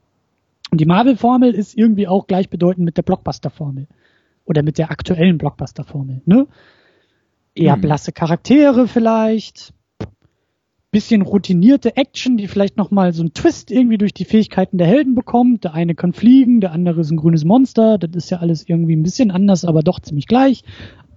Und 0.71 0.81
die 0.81 0.87
Marvel-Formel 0.87 1.53
ist 1.53 1.77
irgendwie 1.77 2.07
auch 2.07 2.29
gleichbedeutend 2.29 2.85
mit 2.85 2.97
der 2.97 3.03
Blockbuster-Formel. 3.03 3.89
Oder 4.45 4.63
mit 4.63 4.79
der 4.79 4.91
aktuellen 4.91 5.37
Blockbuster-Formel, 5.37 6.23
ne? 6.27 6.47
Eher 7.57 7.75
Hm. 7.75 7.81
blasse 7.81 8.13
Charaktere 8.13 8.87
vielleicht. 8.87 9.73
Bisschen 10.93 11.23
routinierte 11.23 11.97
Action, 11.97 12.37
die 12.37 12.49
vielleicht 12.49 12.77
nochmal 12.77 13.13
so 13.13 13.23
einen 13.23 13.33
Twist 13.33 13.71
irgendwie 13.71 13.99
durch 13.99 14.13
die 14.13 14.25
Fähigkeiten 14.25 14.77
der 14.77 14.89
Helden 14.89 15.15
bekommt. 15.15 15.65
Der 15.65 15.75
eine 15.75 15.95
kann 15.95 16.13
fliegen, 16.13 16.61
der 16.61 16.73
andere 16.73 17.01
ist 17.03 17.11
ein 17.11 17.17
grünes 17.17 17.45
Monster. 17.45 17.97
Das 17.97 18.11
ist 18.15 18.31
ja 18.31 18.39
alles 18.39 18.69
irgendwie 18.69 18.97
ein 18.97 19.03
bisschen 19.03 19.31
anders, 19.31 19.65
aber 19.65 19.83
doch 19.83 20.01
ziemlich 20.01 20.27
gleich. 20.27 20.65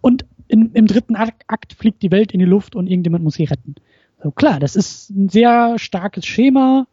Und 0.01 0.25
in, 0.47 0.71
im 0.73 0.85
dritten 0.85 1.15
Akt, 1.15 1.73
fliegt 1.73 2.03
die 2.03 2.11
Welt 2.11 2.31
in 2.31 2.39
die 2.39 2.45
Luft 2.45 2.75
und 2.75 2.87
irgendjemand 2.87 3.23
muss 3.23 3.35
sie 3.35 3.45
retten. 3.45 3.75
So 4.21 4.31
klar, 4.31 4.59
das 4.59 4.75
ist 4.75 5.09
ein 5.09 5.29
sehr 5.29 5.79
starkes 5.79 6.25
Schema. 6.25 6.87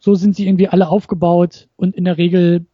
So 0.00 0.16
sind 0.16 0.34
sie 0.34 0.46
irgendwie 0.46 0.68
alle 0.68 0.88
aufgebaut 0.88 1.68
und 1.76 1.94
in 1.94 2.04
der 2.04 2.18
Regel 2.18 2.66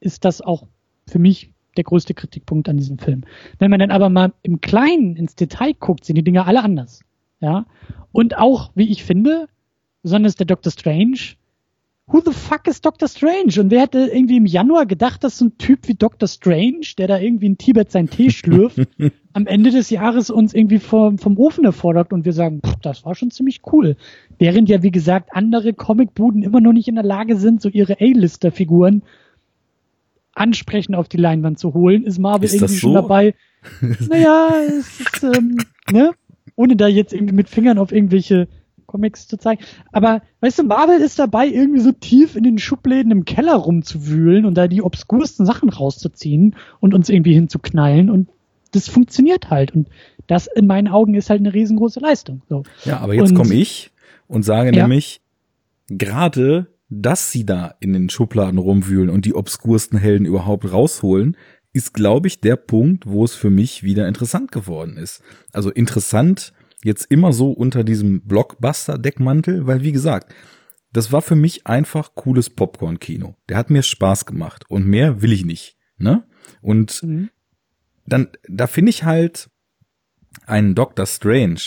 ist 0.00 0.24
das 0.24 0.40
auch 0.40 0.66
für 1.06 1.20
mich 1.20 1.52
der 1.76 1.84
größte 1.84 2.14
Kritikpunkt 2.14 2.68
an 2.68 2.76
diesem 2.76 2.98
Film. 2.98 3.22
Wenn 3.58 3.70
man 3.70 3.80
dann 3.80 3.92
aber 3.92 4.08
mal 4.08 4.32
im 4.42 4.60
Kleinen 4.60 5.16
ins 5.16 5.36
Detail 5.36 5.74
guckt, 5.74 6.04
sind 6.04 6.16
die 6.16 6.24
Dinge 6.24 6.44
alle 6.44 6.62
anders. 6.62 7.00
Ja. 7.42 7.66
Und 8.12 8.38
auch, 8.38 8.70
wie 8.74 8.90
ich 8.90 9.04
finde, 9.04 9.48
besonders 10.02 10.36
der 10.36 10.46
Doctor 10.46 10.72
Strange, 10.72 11.36
who 12.06 12.20
the 12.24 12.32
fuck 12.32 12.66
is 12.66 12.80
Doctor 12.80 13.08
Strange? 13.08 13.60
Und 13.60 13.70
wer 13.70 13.82
hätte 13.82 14.10
irgendwie 14.12 14.36
im 14.36 14.46
Januar 14.46 14.86
gedacht, 14.86 15.24
dass 15.24 15.38
so 15.38 15.46
ein 15.46 15.58
Typ 15.58 15.88
wie 15.88 15.94
Doctor 15.94 16.28
Strange, 16.28 16.86
der 16.98 17.08
da 17.08 17.18
irgendwie 17.18 17.46
in 17.46 17.58
Tibet 17.58 17.90
seinen 17.90 18.10
Tee 18.10 18.30
schlürft, 18.30 18.80
am 19.32 19.46
Ende 19.46 19.70
des 19.70 19.90
Jahres 19.90 20.30
uns 20.30 20.54
irgendwie 20.54 20.78
vom, 20.78 21.18
vom 21.18 21.36
Ofen 21.38 21.64
erfordert 21.64 22.12
und 22.12 22.24
wir 22.24 22.32
sagen, 22.32 22.60
pff, 22.64 22.76
das 22.82 23.04
war 23.04 23.14
schon 23.14 23.30
ziemlich 23.30 23.60
cool. 23.72 23.96
Während 24.38 24.68
ja, 24.68 24.82
wie 24.82 24.90
gesagt, 24.90 25.30
andere 25.32 25.74
Comicbuden 25.74 26.42
immer 26.42 26.60
noch 26.60 26.72
nicht 26.72 26.88
in 26.88 26.94
der 26.94 27.04
Lage 27.04 27.36
sind, 27.36 27.60
so 27.60 27.68
ihre 27.68 27.94
A-Lister-Figuren 28.00 29.02
ansprechend 30.34 30.96
auf 30.96 31.08
die 31.08 31.18
Leinwand 31.18 31.58
zu 31.58 31.74
holen, 31.74 32.04
ist 32.04 32.18
Marvel 32.18 32.46
Ist 32.46 32.54
irgendwie 32.54 32.76
schon 32.76 32.92
so? 32.92 33.00
dabei. 33.00 33.34
naja, 34.08 34.48
es 34.66 35.00
ist, 35.00 35.22
ähm, 35.22 35.58
ne? 35.90 36.12
Ohne 36.56 36.76
da 36.76 36.86
jetzt 36.86 37.12
irgendwie 37.12 37.34
mit 37.34 37.48
Fingern 37.48 37.78
auf 37.78 37.92
irgendwelche 37.92 38.48
Comics 38.86 39.26
zu 39.26 39.38
zeigen. 39.38 39.62
Aber, 39.90 40.22
weißt 40.40 40.58
du, 40.58 40.64
Marvel 40.64 41.00
ist 41.00 41.18
dabei, 41.18 41.46
irgendwie 41.46 41.80
so 41.80 41.92
tief 41.92 42.36
in 42.36 42.44
den 42.44 42.58
Schubläden 42.58 43.10
im 43.10 43.24
Keller 43.24 43.54
rumzuwühlen 43.56 44.44
und 44.44 44.54
da 44.54 44.68
die 44.68 44.82
obskursten 44.82 45.46
Sachen 45.46 45.70
rauszuziehen 45.70 46.56
und 46.80 46.94
uns 46.94 47.08
irgendwie 47.08 47.32
hinzuknallen 47.34 48.10
und 48.10 48.28
das 48.72 48.88
funktioniert 48.88 49.50
halt. 49.50 49.74
Und 49.74 49.88
das 50.26 50.46
in 50.46 50.66
meinen 50.66 50.88
Augen 50.88 51.14
ist 51.14 51.30
halt 51.30 51.40
eine 51.40 51.54
riesengroße 51.54 52.00
Leistung. 52.00 52.42
So. 52.48 52.62
Ja, 52.84 52.98
aber 52.98 53.14
jetzt 53.14 53.34
komme 53.34 53.54
ich 53.54 53.90
und 54.28 54.44
sage 54.44 54.74
Ja. 54.74 54.82
nämlich, 54.82 55.20
gerade, 55.88 56.68
dass 56.88 57.32
sie 57.32 57.46
da 57.46 57.74
in 57.80 57.92
den 57.92 58.10
Schubladen 58.10 58.58
rumwühlen 58.58 59.10
und 59.10 59.24
die 59.24 59.34
obskursten 59.34 59.98
Helden 59.98 60.26
überhaupt 60.26 60.70
rausholen, 60.70 61.36
ist, 61.72 61.94
glaube 61.94 62.28
ich, 62.28 62.40
der 62.40 62.56
Punkt, 62.56 63.06
wo 63.06 63.24
es 63.24 63.34
für 63.34 63.50
mich 63.50 63.82
wieder 63.82 64.06
interessant 64.08 64.52
geworden 64.52 64.96
ist. 64.96 65.22
Also 65.52 65.70
interessant 65.70 66.52
jetzt 66.84 67.10
immer 67.10 67.32
so 67.32 67.50
unter 67.52 67.84
diesem 67.84 68.22
Blockbuster-Deckmantel, 68.26 69.66
weil 69.66 69.82
wie 69.82 69.92
gesagt, 69.92 70.34
das 70.92 71.12
war 71.12 71.22
für 71.22 71.36
mich 71.36 71.66
einfach 71.66 72.14
cooles 72.14 72.50
Popcorn-Kino. 72.50 73.36
Der 73.48 73.56
hat 73.56 73.70
mir 73.70 73.82
Spaß 73.82 74.26
gemacht 74.26 74.64
und 74.68 74.86
mehr 74.86 75.22
will 75.22 75.32
ich 75.32 75.44
nicht. 75.44 75.76
Ne? 75.96 76.24
Und 76.60 77.02
Mhm. 77.02 77.30
dann, 78.06 78.28
da 78.48 78.66
finde 78.66 78.90
ich 78.90 79.04
halt 79.04 79.48
einen 80.46 80.74
Doctor 80.74 81.06
Strange, 81.06 81.60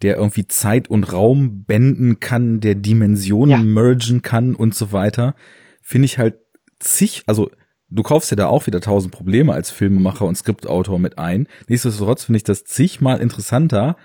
der 0.00 0.16
irgendwie 0.16 0.46
Zeit 0.48 0.88
und 0.88 1.12
Raum 1.12 1.64
benden 1.64 2.18
kann, 2.18 2.60
der 2.60 2.74
Dimensionen 2.74 3.50
Ja. 3.50 3.58
mergen 3.58 4.22
kann 4.22 4.54
und 4.54 4.74
so 4.74 4.90
weiter, 4.92 5.34
finde 5.82 6.06
ich 6.06 6.18
halt 6.18 6.36
zig, 6.78 7.22
also 7.26 7.50
du 7.92 8.02
kaufst 8.02 8.30
ja 8.30 8.36
da 8.36 8.46
auch 8.46 8.66
wieder 8.66 8.80
tausend 8.80 9.12
Probleme 9.12 9.52
als 9.52 9.70
Filmemacher 9.70 10.24
und 10.24 10.36
Skriptautor 10.36 10.98
mit 10.98 11.18
ein. 11.18 11.46
Nichtsdestotrotz 11.68 12.24
finde 12.24 12.38
ich 12.38 12.44
das 12.44 12.64
zigmal 12.64 13.20
interessanter 13.20 13.96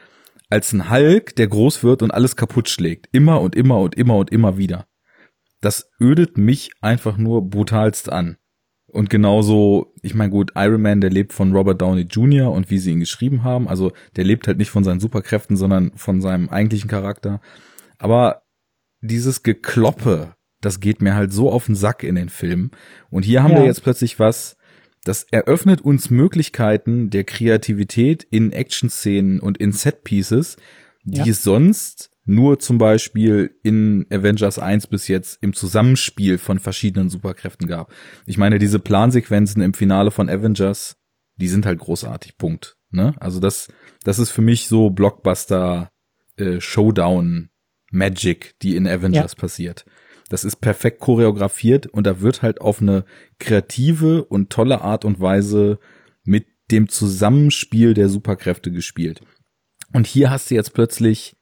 als 0.49 0.73
ein 0.73 0.89
Hulk, 0.89 1.35
der 1.35 1.47
groß 1.47 1.83
wird 1.83 2.01
und 2.01 2.11
alles 2.11 2.35
kaputt 2.35 2.69
schlägt. 2.69 3.09
Immer 3.11 3.41
und 3.41 3.55
immer 3.55 3.79
und 3.79 3.95
immer 3.95 4.17
und 4.17 4.31
immer 4.31 4.57
wieder. 4.57 4.85
Das 5.61 5.89
ödet 5.99 6.37
mich 6.37 6.71
einfach 6.81 7.17
nur 7.17 7.49
brutalst 7.49 8.11
an. 8.11 8.37
Und 8.85 9.09
genauso, 9.09 9.93
ich 10.01 10.15
meine 10.15 10.29
gut, 10.31 10.51
Iron 10.55 10.81
Man, 10.81 11.01
der 11.01 11.09
lebt 11.09 11.33
von 11.33 11.51
Robert 11.51 11.81
Downey 11.81 12.03
Jr. 12.03 12.51
und 12.51 12.69
wie 12.69 12.77
sie 12.77 12.91
ihn 12.91 13.01
geschrieben 13.01 13.43
haben. 13.43 13.67
Also 13.67 13.91
der 14.15 14.23
lebt 14.23 14.47
halt 14.47 14.57
nicht 14.57 14.69
von 14.69 14.83
seinen 14.83 15.01
Superkräften, 15.01 15.57
sondern 15.57 15.91
von 15.95 16.21
seinem 16.21 16.47
eigentlichen 16.49 16.89
Charakter. 16.89 17.41
Aber 17.97 18.43
dieses 19.01 19.43
Gekloppe, 19.43 20.36
das 20.61 20.79
geht 20.79 21.01
mir 21.01 21.15
halt 21.15 21.31
so 21.31 21.51
auf 21.51 21.65
den 21.67 21.75
Sack 21.75 22.03
in 22.03 22.15
den 22.15 22.29
Filmen. 22.29 22.71
Und 23.09 23.23
hier 23.25 23.43
haben 23.43 23.51
Ja. 23.51 23.59
wir 23.59 23.65
jetzt 23.65 23.83
plötzlich 23.83 24.19
was, 24.19 24.57
das 25.03 25.23
eröffnet 25.31 25.81
uns 25.81 26.09
Möglichkeiten 26.09 27.09
der 27.09 27.23
Kreativität 27.23 28.23
in 28.29 28.51
Action-Szenen 28.51 29.39
und 29.39 29.57
in 29.57 29.71
Set-Pieces, 29.71 30.57
die 31.03 31.19
Ja. 31.19 31.25
es 31.27 31.43
sonst 31.43 32.09
nur 32.25 32.59
zum 32.59 32.77
Beispiel 32.77 33.55
in 33.63 34.05
Avengers 34.11 34.59
1 34.59 34.87
bis 34.87 35.07
jetzt 35.07 35.37
im 35.41 35.53
Zusammenspiel 35.53 36.37
von 36.37 36.59
verschiedenen 36.59 37.09
Superkräften 37.09 37.67
gab. 37.67 37.93
Ich 38.25 38.37
meine, 38.37 38.59
diese 38.59 38.79
Plansequenzen 38.79 39.61
im 39.61 39.73
Finale 39.73 40.11
von 40.11 40.27
Avengers, 40.29 40.97
die 41.37 41.47
sind 41.47 41.65
halt 41.65 41.79
großartig, 41.79 42.37
Punkt. 42.37 42.75
Ne? 42.89 43.13
Also 43.19 43.39
das, 43.39 43.69
das 44.03 44.19
ist 44.19 44.31
für 44.31 44.41
mich 44.41 44.67
so 44.67 44.89
Blockbuster 44.89 45.89
äh, 46.35 46.59
Showdown 46.59 47.49
Magic, 47.91 48.55
die 48.61 48.75
in 48.75 48.87
Avengers 48.87 49.35
passiert. 49.35 49.85
Das 50.29 50.43
ist 50.43 50.57
perfekt 50.57 50.99
choreografiert 50.99 51.87
und 51.87 52.05
da 52.05 52.21
wird 52.21 52.41
halt 52.41 52.61
auf 52.61 52.81
eine 52.81 53.05
kreative 53.39 54.25
und 54.25 54.49
tolle 54.49 54.81
Art 54.81 55.05
und 55.05 55.19
Weise 55.19 55.79
mit 56.23 56.47
dem 56.69 56.89
Zusammenspiel 56.89 57.93
der 57.93 58.09
Superkräfte 58.09 58.71
gespielt. 58.71 59.21
Und 59.93 60.05
hier 60.05 60.29
hast 60.29 60.51
du 60.51 60.55
jetzt 60.55 60.73
plötzlich 60.73 61.37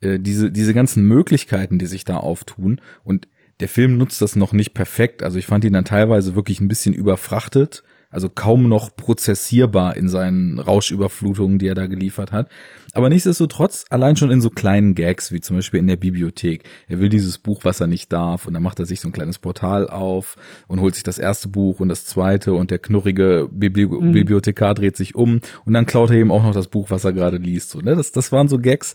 äh, 0.00 0.18
diese, 0.18 0.50
diese 0.50 0.74
ganzen 0.74 1.04
Möglichkeiten, 1.04 1.78
die 1.78 1.86
sich 1.86 2.04
da 2.04 2.16
auftun. 2.16 2.80
Und 3.04 3.28
der 3.60 3.68
Film 3.68 3.96
nutzt 3.96 4.20
das 4.20 4.34
noch 4.34 4.52
nicht 4.52 4.74
perfekt. 4.74 5.22
Also 5.22 5.38
ich 5.38 5.46
fand 5.46 5.64
ihn 5.64 5.72
dann 5.72 5.84
teilweise 5.84 6.34
wirklich 6.34 6.60
ein 6.60 6.68
bisschen 6.68 6.92
überfrachtet. 6.92 7.84
Also 8.14 8.28
kaum 8.28 8.68
noch 8.68 8.94
prozessierbar 8.96 9.96
in 9.96 10.08
seinen 10.08 10.58
Rauschüberflutungen, 10.58 11.58
die 11.58 11.68
er 11.68 11.74
da 11.74 11.86
geliefert 11.86 12.32
hat. 12.32 12.48
Aber 12.92 13.08
nichtsdestotrotz, 13.08 13.86
allein 13.90 14.16
schon 14.16 14.30
in 14.30 14.40
so 14.40 14.50
kleinen 14.50 14.94
Gags, 14.94 15.32
wie 15.32 15.40
zum 15.40 15.56
Beispiel 15.56 15.80
in 15.80 15.86
der 15.86 15.96
Bibliothek. 15.96 16.64
Er 16.86 17.00
will 17.00 17.08
dieses 17.08 17.38
Buch, 17.38 17.64
was 17.64 17.80
er 17.80 17.88
nicht 17.88 18.12
darf, 18.12 18.46
und 18.46 18.54
dann 18.54 18.62
macht 18.62 18.78
er 18.78 18.86
sich 18.86 19.00
so 19.00 19.08
ein 19.08 19.12
kleines 19.12 19.38
Portal 19.38 19.88
auf 19.88 20.36
und 20.68 20.80
holt 20.80 20.94
sich 20.94 21.02
das 21.02 21.18
erste 21.18 21.48
Buch 21.48 21.80
und 21.80 21.88
das 21.88 22.06
zweite 22.06 22.54
und 22.54 22.70
der 22.70 22.78
knurrige 22.78 23.48
Bibli 23.50 23.84
Mhm. 24.00 24.12
Bibliothekar 24.12 24.74
dreht 24.74 24.96
sich 24.96 25.14
um 25.14 25.40
und 25.64 25.72
dann 25.72 25.86
klaut 25.86 26.10
er 26.10 26.16
eben 26.16 26.30
auch 26.30 26.42
noch 26.42 26.54
das 26.54 26.68
Buch, 26.68 26.90
was 26.90 27.04
er 27.04 27.12
gerade 27.12 27.36
liest. 27.36 27.70
So, 27.70 27.80
ne? 27.80 27.96
das, 27.96 28.12
das 28.12 28.32
waren 28.32 28.48
so 28.48 28.58
Gags, 28.58 28.94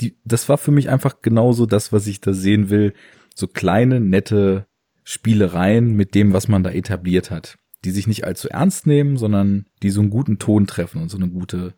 die, 0.00 0.16
das 0.24 0.48
war 0.48 0.58
für 0.58 0.70
mich 0.70 0.88
einfach 0.88 1.20
genauso 1.22 1.66
das, 1.66 1.92
was 1.92 2.06
ich 2.06 2.20
da 2.20 2.32
sehen 2.32 2.70
will. 2.70 2.94
So 3.34 3.46
kleine, 3.46 4.00
nette 4.00 4.66
Spielereien 5.04 5.94
mit 5.94 6.14
dem, 6.14 6.32
was 6.32 6.48
man 6.48 6.62
da 6.62 6.70
etabliert 6.70 7.30
hat, 7.30 7.58
die 7.84 7.90
sich 7.90 8.06
nicht 8.06 8.24
allzu 8.24 8.48
ernst 8.48 8.86
nehmen, 8.86 9.16
sondern 9.16 9.66
die 9.82 9.90
so 9.90 10.00
einen 10.00 10.10
guten 10.10 10.38
Ton 10.38 10.66
treffen 10.66 11.02
und 11.02 11.10
so 11.10 11.16
eine 11.16 11.28
gute 11.28 11.74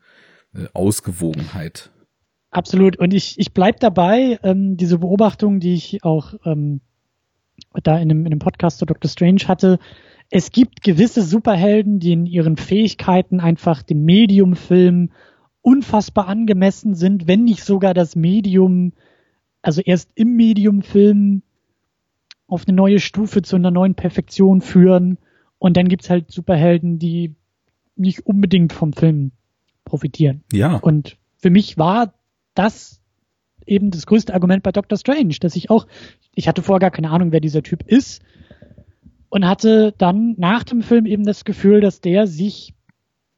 äh, 0.54 0.66
Ausgewogenheit. 0.72 1.90
Absolut. 2.50 2.98
Und 2.98 3.12
ich, 3.12 3.38
ich 3.38 3.52
bleib 3.52 3.80
dabei, 3.80 4.38
ähm, 4.42 4.76
diese 4.76 4.98
Beobachtung, 4.98 5.60
die 5.60 5.74
ich 5.74 6.04
auch 6.04 6.34
ähm, 6.44 6.80
da 7.82 7.96
in 7.96 8.10
einem, 8.10 8.20
in 8.20 8.32
einem 8.32 8.38
Podcast 8.38 8.78
zu 8.78 8.86
Doctor 8.86 9.10
Strange 9.10 9.42
hatte. 9.48 9.78
Es 10.30 10.50
gibt 10.50 10.82
gewisse 10.82 11.22
Superhelden, 11.22 11.98
die 11.98 12.12
in 12.12 12.26
ihren 12.26 12.56
Fähigkeiten 12.56 13.40
einfach 13.40 13.82
dem 13.82 14.04
Mediumfilm 14.04 15.10
unfassbar 15.62 16.28
angemessen 16.28 16.94
sind, 16.94 17.26
wenn 17.26 17.44
nicht 17.44 17.64
sogar 17.64 17.94
das 17.94 18.16
Medium, 18.16 18.92
also 19.62 19.80
erst 19.80 20.10
im 20.14 20.36
Mediumfilm 20.36 21.42
auf 22.46 22.68
eine 22.68 22.76
neue 22.76 23.00
Stufe 23.00 23.42
zu 23.42 23.56
einer 23.56 23.70
neuen 23.70 23.94
Perfektion 23.94 24.60
führen. 24.60 25.18
Und 25.64 25.78
dann 25.78 25.88
gibt's 25.88 26.10
halt 26.10 26.30
Superhelden, 26.30 26.98
die 26.98 27.36
nicht 27.96 28.26
unbedingt 28.26 28.74
vom 28.74 28.92
Film 28.92 29.32
profitieren. 29.86 30.44
Ja. 30.52 30.76
Und 30.76 31.16
für 31.38 31.48
mich 31.48 31.78
war 31.78 32.12
das 32.52 33.00
eben 33.64 33.90
das 33.90 34.04
größte 34.04 34.34
Argument 34.34 34.62
bei 34.62 34.72
Doctor 34.72 34.98
Strange, 34.98 35.36
dass 35.40 35.56
ich 35.56 35.70
auch, 35.70 35.86
ich 36.34 36.48
hatte 36.48 36.60
vorher 36.60 36.80
gar 36.80 36.90
keine 36.90 37.08
Ahnung, 37.08 37.32
wer 37.32 37.40
dieser 37.40 37.62
Typ 37.62 37.82
ist 37.86 38.20
und 39.30 39.46
hatte 39.46 39.94
dann 39.96 40.34
nach 40.36 40.64
dem 40.64 40.82
Film 40.82 41.06
eben 41.06 41.24
das 41.24 41.46
Gefühl, 41.46 41.80
dass 41.80 42.02
der 42.02 42.26
sich 42.26 42.74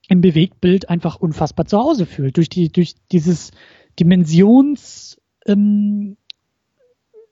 im 0.08 0.20
Bewegtbild 0.20 0.90
einfach 0.90 1.20
unfassbar 1.20 1.66
zu 1.66 1.78
Hause 1.78 2.06
fühlt. 2.06 2.38
Durch 2.38 2.48
die, 2.48 2.72
durch 2.72 2.96
dieses 3.12 3.52
Dimensions, 4.00 5.22
ähm, 5.46 6.16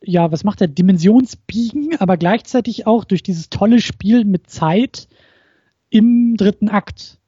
ja, 0.06 0.30
was 0.32 0.44
macht 0.44 0.60
er? 0.60 0.68
Dimensionsbiegen, 0.68 1.96
aber 1.98 2.16
gleichzeitig 2.16 2.86
auch 2.86 3.04
durch 3.04 3.22
dieses 3.22 3.50
tolle 3.50 3.80
Spiel 3.80 4.24
mit 4.24 4.48
Zeit 4.50 5.08
im 5.90 6.36
dritten 6.36 6.68
Akt. 6.68 7.18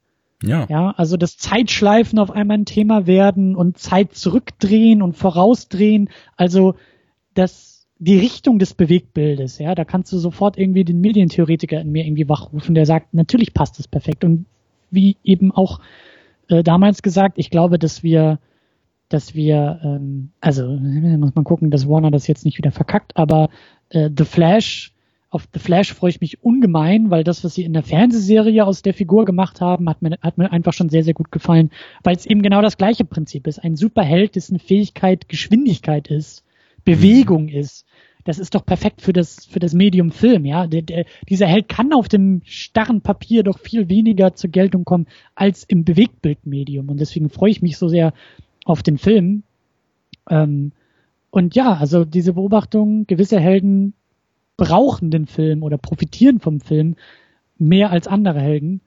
Ja. 0.42 0.66
Ja, 0.68 0.90
also 0.96 1.16
das 1.16 1.38
Zeitschleifen 1.38 2.18
auf 2.18 2.30
einmal 2.30 2.58
ein 2.58 2.64
Thema 2.66 3.06
werden 3.06 3.56
und 3.56 3.78
Zeit 3.78 4.14
zurückdrehen 4.14 5.02
und 5.02 5.16
vorausdrehen. 5.16 6.10
Also 6.36 6.74
das, 7.34 7.86
die 7.98 8.18
Richtung 8.18 8.58
des 8.58 8.74
Bewegtbildes, 8.74 9.58
ja, 9.58 9.74
da 9.74 9.84
kannst 9.84 10.12
du 10.12 10.18
sofort 10.18 10.58
irgendwie 10.58 10.84
den 10.84 11.00
Medientheoretiker 11.00 11.80
in 11.80 11.90
mir 11.90 12.04
irgendwie 12.04 12.28
wachrufen, 12.28 12.74
der 12.74 12.86
sagt, 12.86 13.14
natürlich 13.14 13.54
passt 13.54 13.80
es 13.80 13.88
perfekt. 13.88 14.24
Und 14.24 14.46
wie 14.90 15.16
eben 15.24 15.52
auch 15.52 15.80
äh, 16.48 16.62
damals 16.62 17.02
gesagt, 17.02 17.38
ich 17.38 17.50
glaube, 17.50 17.78
dass 17.78 18.02
wir, 18.02 18.38
dass 19.08 19.34
wir, 19.34 19.80
ähm, 19.82 20.30
also 20.40 20.66
muss 20.66 21.34
man 21.34 21.44
gucken, 21.44 21.70
dass 21.70 21.88
Warner 21.88 22.10
das 22.10 22.26
jetzt 22.26 22.44
nicht 22.44 22.58
wieder 22.58 22.72
verkackt, 22.72 23.16
aber 23.16 23.50
äh, 23.90 24.10
The 24.16 24.24
Flash 24.24 24.92
auf 25.36 25.48
The 25.52 25.58
Flash 25.58 25.92
freue 25.92 26.10
ich 26.10 26.20
mich 26.20 26.42
ungemein, 26.42 27.10
weil 27.10 27.24
das, 27.24 27.44
was 27.44 27.54
sie 27.54 27.64
in 27.64 27.72
der 27.72 27.82
Fernsehserie 27.82 28.64
aus 28.64 28.82
der 28.82 28.94
Figur 28.94 29.24
gemacht 29.24 29.60
haben, 29.60 29.88
hat 29.88 30.00
mir, 30.00 30.16
hat 30.22 30.38
mir 30.38 30.50
einfach 30.52 30.72
schon 30.72 30.88
sehr, 30.88 31.04
sehr 31.04 31.14
gut 31.14 31.30
gefallen, 31.32 31.70
weil 32.04 32.16
es 32.16 32.26
eben 32.26 32.42
genau 32.42 32.62
das 32.62 32.78
gleiche 32.78 33.04
Prinzip 33.04 33.46
ist. 33.46 33.62
Ein 33.62 33.76
Superheld, 33.76 34.36
dessen 34.36 34.58
Fähigkeit 34.58 35.28
Geschwindigkeit 35.28 36.08
ist, 36.08 36.44
Bewegung 36.84 37.44
mhm. 37.44 37.60
ist. 37.60 37.86
Das 38.24 38.38
ist 38.38 38.54
doch 38.54 38.64
perfekt 38.64 39.02
für 39.02 39.12
das, 39.12 39.44
für 39.44 39.60
das 39.60 39.72
Medium 39.72 40.10
Film, 40.10 40.46
ja. 40.46 40.66
Der, 40.66 40.82
der, 40.82 41.04
dieser 41.28 41.46
Held 41.46 41.68
kann 41.68 41.92
auf 41.92 42.08
dem 42.08 42.42
starren 42.44 43.00
Papier 43.00 43.44
doch 43.44 43.58
viel 43.58 43.88
weniger 43.88 44.34
zur 44.34 44.50
Geltung 44.50 44.84
kommen 44.84 45.06
als 45.34 45.64
im 45.64 45.84
Bewegtbildmedium. 45.84 46.88
Und 46.88 46.98
deswegen 46.98 47.30
freue 47.30 47.50
ich 47.50 47.62
mich 47.62 47.76
so 47.76 47.88
sehr 47.88 48.14
auf 48.66 48.82
den 48.82 48.98
Film. 48.98 49.44
Ähm, 50.28 50.72
und 51.30 51.54
ja, 51.54 51.74
also 51.74 52.04
diese 52.04 52.34
Beobachtung, 52.34 53.06
gewisse 53.06 53.40
Helden 53.40 53.94
brauchen 54.56 55.10
den 55.10 55.26
Film 55.26 55.62
oder 55.62 55.78
profitieren 55.78 56.40
vom 56.40 56.60
Film 56.60 56.96
mehr 57.58 57.90
als 57.90 58.06
andere 58.06 58.40
Helden. 58.40 58.80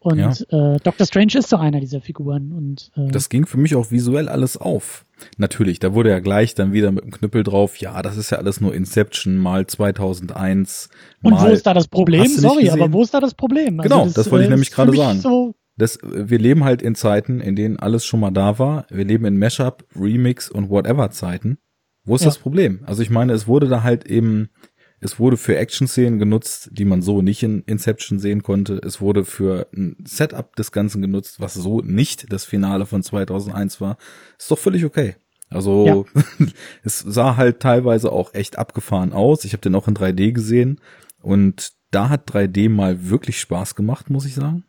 Und 0.00 0.18
ja. 0.18 0.74
äh, 0.74 0.78
Doctor 0.78 1.06
Strange 1.06 1.34
ist 1.34 1.48
so 1.48 1.56
einer 1.56 1.80
dieser 1.80 2.00
Figuren. 2.00 2.52
Und 2.52 2.92
äh, 2.96 3.10
das 3.10 3.28
ging 3.28 3.46
für 3.46 3.58
mich 3.58 3.74
auch 3.74 3.90
visuell 3.90 4.28
alles 4.28 4.56
auf. 4.56 5.04
Natürlich, 5.36 5.80
da 5.80 5.92
wurde 5.92 6.10
ja 6.10 6.20
gleich 6.20 6.54
dann 6.54 6.72
wieder 6.72 6.92
mit 6.92 7.02
dem 7.02 7.10
Knüppel 7.10 7.42
drauf. 7.42 7.76
Ja, 7.78 8.00
das 8.00 8.16
ist 8.16 8.30
ja 8.30 8.38
alles 8.38 8.60
nur 8.60 8.74
Inception 8.74 9.36
mal 9.36 9.66
2001. 9.66 10.88
Mal, 11.20 11.32
und 11.32 11.40
wo 11.40 11.46
ist 11.46 11.66
da 11.66 11.74
das 11.74 11.88
Problem? 11.88 12.28
Sorry, 12.28 12.70
aber 12.70 12.92
wo 12.92 13.02
ist 13.02 13.12
da 13.12 13.20
das 13.20 13.34
Problem? 13.34 13.80
Also 13.80 13.88
genau, 13.88 14.04
das, 14.04 14.14
das 14.14 14.30
wollte 14.30 14.44
ich 14.44 14.48
äh, 14.48 14.52
nämlich 14.52 14.70
gerade 14.70 14.96
sagen. 14.96 15.20
So 15.20 15.54
das, 15.78 15.98
wir 16.02 16.38
leben 16.38 16.64
halt 16.64 16.82
in 16.82 16.94
Zeiten, 16.94 17.40
in 17.40 17.56
denen 17.56 17.78
alles 17.78 18.04
schon 18.04 18.20
mal 18.20 18.30
da 18.30 18.58
war. 18.58 18.86
Wir 18.90 19.04
leben 19.04 19.24
in 19.24 19.38
Mashup, 19.38 19.84
Remix 19.94 20.50
und 20.50 20.70
Whatever 20.70 21.10
Zeiten. 21.10 21.58
Wo 22.04 22.14
ist 22.16 22.22
ja. 22.22 22.28
das 22.28 22.38
Problem? 22.38 22.80
Also 22.84 23.02
ich 23.02 23.10
meine, 23.10 23.32
es 23.32 23.46
wurde 23.46 23.68
da 23.68 23.82
halt 23.82 24.06
eben 24.06 24.50
es 25.00 25.20
wurde 25.20 25.36
für 25.36 25.56
Action-Szenen 25.56 26.18
genutzt, 26.18 26.70
die 26.72 26.84
man 26.84 27.02
so 27.02 27.22
nicht 27.22 27.42
in 27.42 27.62
Inception 27.62 28.18
sehen 28.18 28.42
konnte. 28.42 28.80
Es 28.84 29.00
wurde 29.00 29.24
für 29.24 29.68
ein 29.72 29.96
Setup 30.04 30.54
des 30.56 30.72
Ganzen 30.72 31.00
genutzt, 31.00 31.40
was 31.40 31.54
so 31.54 31.80
nicht 31.80 32.32
das 32.32 32.44
Finale 32.44 32.84
von 32.84 33.02
2001 33.02 33.80
war. 33.80 33.96
Ist 34.38 34.50
doch 34.50 34.58
völlig 34.58 34.84
okay. 34.84 35.14
Also 35.50 36.06
ja. 36.14 36.46
es 36.82 36.98
sah 36.98 37.36
halt 37.36 37.60
teilweise 37.60 38.10
auch 38.10 38.34
echt 38.34 38.58
abgefahren 38.58 39.12
aus. 39.12 39.44
Ich 39.44 39.52
habe 39.52 39.60
den 39.60 39.76
auch 39.76 39.86
in 39.86 39.94
3D 39.94 40.32
gesehen 40.32 40.80
und 41.22 41.72
da 41.90 42.08
hat 42.08 42.30
3D 42.30 42.68
mal 42.68 43.08
wirklich 43.08 43.38
Spaß 43.40 43.76
gemacht, 43.76 44.10
muss 44.10 44.26
ich 44.26 44.34
sagen. 44.34 44.64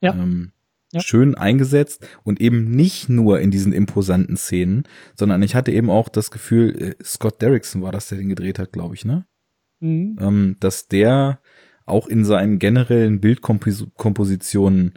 Ja. 0.00 0.14
Ähm, 0.14 0.52
ja. 0.92 1.00
Schön 1.00 1.36
eingesetzt 1.36 2.04
und 2.24 2.40
eben 2.40 2.70
nicht 2.72 3.08
nur 3.08 3.38
in 3.38 3.52
diesen 3.52 3.72
imposanten 3.72 4.36
Szenen, 4.36 4.84
sondern 5.14 5.40
ich 5.42 5.54
hatte 5.54 5.70
eben 5.70 5.88
auch 5.88 6.08
das 6.08 6.32
Gefühl, 6.32 6.96
äh, 6.98 7.04
Scott 7.04 7.40
Derrickson 7.40 7.80
war 7.82 7.92
das, 7.92 8.08
der 8.08 8.18
den 8.18 8.28
gedreht 8.28 8.58
hat, 8.58 8.72
glaube 8.72 8.96
ich, 8.96 9.04
ne? 9.04 9.24
mhm. 9.80 10.16
ähm, 10.20 10.56
dass 10.60 10.88
der 10.88 11.40
auch 11.86 12.06
in 12.06 12.24
seinen 12.24 12.58
generellen 12.58 13.20
Bildkompositionen 13.20 14.94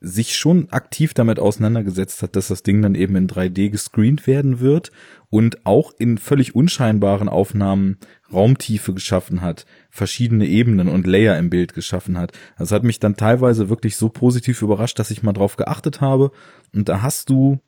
sich 0.00 0.36
schon 0.36 0.70
aktiv 0.70 1.12
damit 1.12 1.40
auseinandergesetzt 1.40 2.22
hat, 2.22 2.36
dass 2.36 2.48
das 2.48 2.62
Ding 2.62 2.80
dann 2.82 2.94
eben 2.94 3.16
in 3.16 3.26
3D 3.26 3.70
gescreent 3.70 4.28
werden 4.28 4.60
wird 4.60 4.92
und 5.28 5.66
auch 5.66 5.92
in 5.98 6.18
völlig 6.18 6.54
unscheinbaren 6.54 7.28
Aufnahmen 7.28 7.96
Raumtiefe 8.32 8.94
geschaffen 8.94 9.40
hat, 9.40 9.66
verschiedene 9.90 10.46
Ebenen 10.46 10.88
und 10.88 11.06
Layer 11.06 11.38
im 11.38 11.50
Bild 11.50 11.74
geschaffen 11.74 12.18
hat. 12.18 12.32
Das 12.58 12.72
hat 12.72 12.84
mich 12.84 13.00
dann 13.00 13.16
teilweise 13.16 13.68
wirklich 13.68 13.96
so 13.96 14.08
positiv 14.08 14.62
überrascht, 14.62 14.98
dass 14.98 15.10
ich 15.10 15.22
mal 15.22 15.32
drauf 15.32 15.56
geachtet 15.56 16.00
habe. 16.00 16.30
Und 16.74 16.88
da 16.88 17.02
hast 17.02 17.30
du 17.30 17.60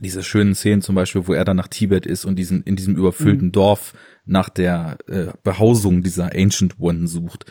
diese 0.00 0.22
schönen 0.22 0.54
Szenen 0.54 0.82
zum 0.82 0.94
Beispiel, 0.94 1.26
wo 1.26 1.34
er 1.34 1.44
dann 1.44 1.56
nach 1.56 1.68
Tibet 1.68 2.06
ist 2.06 2.24
und 2.24 2.36
diesen 2.36 2.62
in 2.62 2.76
diesem 2.76 2.96
überfüllten 2.96 3.48
mhm. 3.48 3.52
Dorf 3.52 3.94
nach 4.24 4.48
der 4.48 4.98
äh, 5.06 5.26
Behausung 5.42 6.02
dieser 6.02 6.34
Ancient 6.34 6.80
One 6.80 7.06
sucht. 7.06 7.44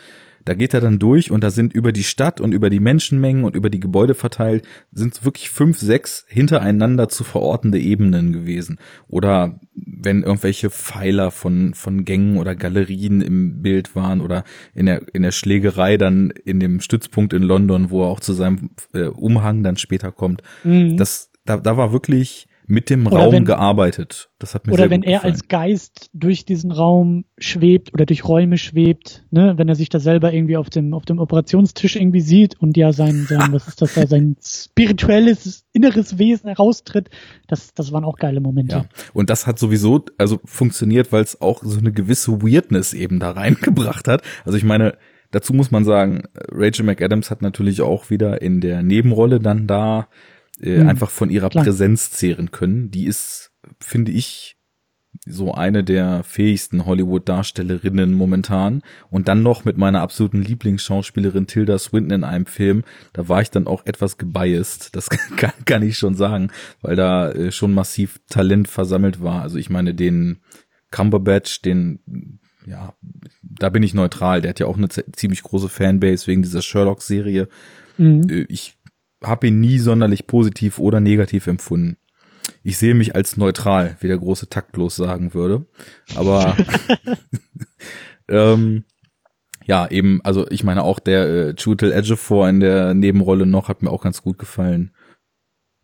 Da 0.46 0.54
geht 0.54 0.72
er 0.72 0.80
dann 0.80 0.98
durch 0.98 1.30
und 1.30 1.44
da 1.44 1.50
sind 1.50 1.74
über 1.74 1.92
die 1.92 2.04
Stadt 2.04 2.40
und 2.40 2.52
über 2.52 2.70
die 2.70 2.80
Menschenmengen 2.80 3.44
und 3.44 3.56
über 3.56 3.68
die 3.68 3.80
Gebäude 3.80 4.14
verteilt, 4.14 4.64
sind 4.92 5.24
wirklich 5.24 5.50
fünf, 5.50 5.78
sechs 5.78 6.24
hintereinander 6.28 7.08
zu 7.08 7.24
verortende 7.24 7.78
Ebenen 7.78 8.32
gewesen. 8.32 8.78
Oder 9.08 9.60
wenn 9.74 10.22
irgendwelche 10.22 10.70
Pfeiler 10.70 11.32
von, 11.32 11.74
von 11.74 12.04
Gängen 12.04 12.38
oder 12.38 12.54
Galerien 12.54 13.20
im 13.20 13.60
Bild 13.60 13.96
waren 13.96 14.20
oder 14.20 14.44
in 14.72 14.86
der, 14.86 15.02
in 15.14 15.22
der 15.22 15.32
Schlägerei 15.32 15.96
dann 15.96 16.30
in 16.30 16.60
dem 16.60 16.80
Stützpunkt 16.80 17.32
in 17.32 17.42
London, 17.42 17.90
wo 17.90 18.04
er 18.04 18.08
auch 18.08 18.20
zu 18.20 18.32
seinem 18.32 18.70
äh, 18.94 19.06
Umhang 19.06 19.64
dann 19.64 19.76
später 19.76 20.12
kommt. 20.12 20.42
Mhm. 20.62 20.96
Das 20.96 21.32
da, 21.44 21.56
da 21.56 21.76
war 21.76 21.92
wirklich 21.92 22.48
mit 22.68 22.90
dem 22.90 23.06
oder 23.06 23.18
Raum 23.18 23.32
wenn, 23.32 23.44
gearbeitet. 23.44 24.30
Das 24.38 24.54
hat 24.54 24.66
mir 24.66 24.72
Oder 24.72 24.90
wenn 24.90 25.02
er 25.02 25.24
als 25.24 25.48
Geist 25.48 26.10
durch 26.12 26.44
diesen 26.44 26.72
Raum 26.72 27.24
schwebt 27.38 27.94
oder 27.94 28.06
durch 28.06 28.24
Räume 28.26 28.58
schwebt, 28.58 29.24
ne, 29.30 29.54
wenn 29.56 29.68
er 29.68 29.76
sich 29.76 29.88
da 29.88 30.00
selber 30.00 30.32
irgendwie 30.32 30.56
auf 30.56 30.68
dem 30.68 30.92
auf 30.92 31.04
dem 31.04 31.18
Operationstisch 31.18 31.96
irgendwie 31.96 32.20
sieht 32.20 32.60
und 32.60 32.76
ja 32.76 32.92
sein 32.92 33.26
sein 33.28 33.52
was 33.52 33.68
ist 33.68 33.82
das 33.82 33.94
da 33.94 34.06
sein 34.06 34.36
spirituelles 34.42 35.64
inneres 35.72 36.18
Wesen 36.18 36.48
heraustritt, 36.48 37.08
das 37.46 37.72
das 37.74 37.92
waren 37.92 38.04
auch 38.04 38.16
geile 38.16 38.40
Momente. 38.40 38.76
Ja. 38.76 38.84
Und 39.12 39.30
das 39.30 39.46
hat 39.46 39.58
sowieso 39.58 40.04
also 40.18 40.40
funktioniert, 40.44 41.12
weil 41.12 41.22
es 41.22 41.40
auch 41.40 41.62
so 41.62 41.78
eine 41.78 41.92
gewisse 41.92 42.42
Weirdness 42.42 42.94
eben 42.94 43.20
da 43.20 43.30
reingebracht 43.36 44.08
hat. 44.08 44.22
Also 44.44 44.58
ich 44.58 44.64
meine, 44.64 44.96
dazu 45.30 45.54
muss 45.54 45.70
man 45.70 45.84
sagen, 45.84 46.24
Rachel 46.50 46.84
McAdams 46.84 47.30
hat 47.30 47.42
natürlich 47.42 47.80
auch 47.80 48.10
wieder 48.10 48.42
in 48.42 48.60
der 48.60 48.82
Nebenrolle 48.82 49.38
dann 49.38 49.66
da 49.66 50.08
äh, 50.60 50.82
mhm. 50.82 50.88
einfach 50.88 51.10
von 51.10 51.30
ihrer 51.30 51.50
Klar. 51.50 51.64
Präsenz 51.64 52.10
zehren 52.10 52.50
können. 52.50 52.90
Die 52.90 53.06
ist, 53.06 53.52
finde 53.80 54.12
ich, 54.12 54.56
so 55.24 55.54
eine 55.54 55.82
der 55.82 56.22
fähigsten 56.24 56.86
Hollywood-Darstellerinnen 56.86 58.12
momentan. 58.12 58.82
Und 59.10 59.28
dann 59.28 59.42
noch 59.42 59.64
mit 59.64 59.76
meiner 59.78 60.02
absoluten 60.02 60.42
Lieblingsschauspielerin 60.42 61.46
Tilda 61.46 61.78
Swinton 61.78 62.12
in 62.12 62.24
einem 62.24 62.46
Film. 62.46 62.84
Da 63.12 63.28
war 63.28 63.40
ich 63.40 63.50
dann 63.50 63.66
auch 63.66 63.86
etwas 63.86 64.18
gebiased. 64.18 64.94
Das 64.94 65.08
kann, 65.36 65.52
kann 65.64 65.82
ich 65.82 65.98
schon 65.98 66.14
sagen, 66.14 66.50
weil 66.82 66.96
da 66.96 67.30
äh, 67.30 67.50
schon 67.52 67.72
massiv 67.72 68.20
Talent 68.28 68.68
versammelt 68.68 69.22
war. 69.22 69.42
Also 69.42 69.58
ich 69.58 69.70
meine, 69.70 69.94
den 69.94 70.38
Cumberbatch, 70.90 71.62
den, 71.62 72.40
ja, 72.66 72.94
da 73.42 73.70
bin 73.70 73.82
ich 73.82 73.94
neutral. 73.94 74.42
Der 74.42 74.50
hat 74.50 74.60
ja 74.60 74.66
auch 74.66 74.76
eine 74.76 74.88
ziemlich 74.88 75.42
große 75.42 75.68
Fanbase 75.68 76.26
wegen 76.26 76.42
dieser 76.42 76.62
Sherlock-Serie. 76.62 77.48
Mhm. 77.98 78.28
Äh, 78.28 78.46
ich 78.48 78.75
habe 79.22 79.48
ihn 79.48 79.60
nie 79.60 79.78
sonderlich 79.78 80.26
positiv 80.26 80.78
oder 80.78 81.00
negativ 81.00 81.46
empfunden. 81.46 81.96
Ich 82.62 82.78
sehe 82.78 82.94
mich 82.94 83.14
als 83.14 83.36
neutral, 83.36 83.96
wie 84.00 84.08
der 84.08 84.18
große 84.18 84.48
Taktlos 84.48 84.96
sagen 84.96 85.34
würde. 85.34 85.66
Aber 86.14 86.56
ähm, 88.28 88.84
ja, 89.66 89.88
eben, 89.88 90.20
also 90.22 90.48
ich 90.50 90.64
meine 90.64 90.84
auch 90.84 90.98
der 90.98 91.28
äh, 91.28 91.54
Chutel 91.54 91.92
Edgefor 91.92 92.48
in 92.48 92.60
der 92.60 92.94
Nebenrolle 92.94 93.46
noch 93.46 93.68
hat 93.68 93.82
mir 93.82 93.90
auch 93.90 94.02
ganz 94.02 94.22
gut 94.22 94.38
gefallen. 94.38 94.92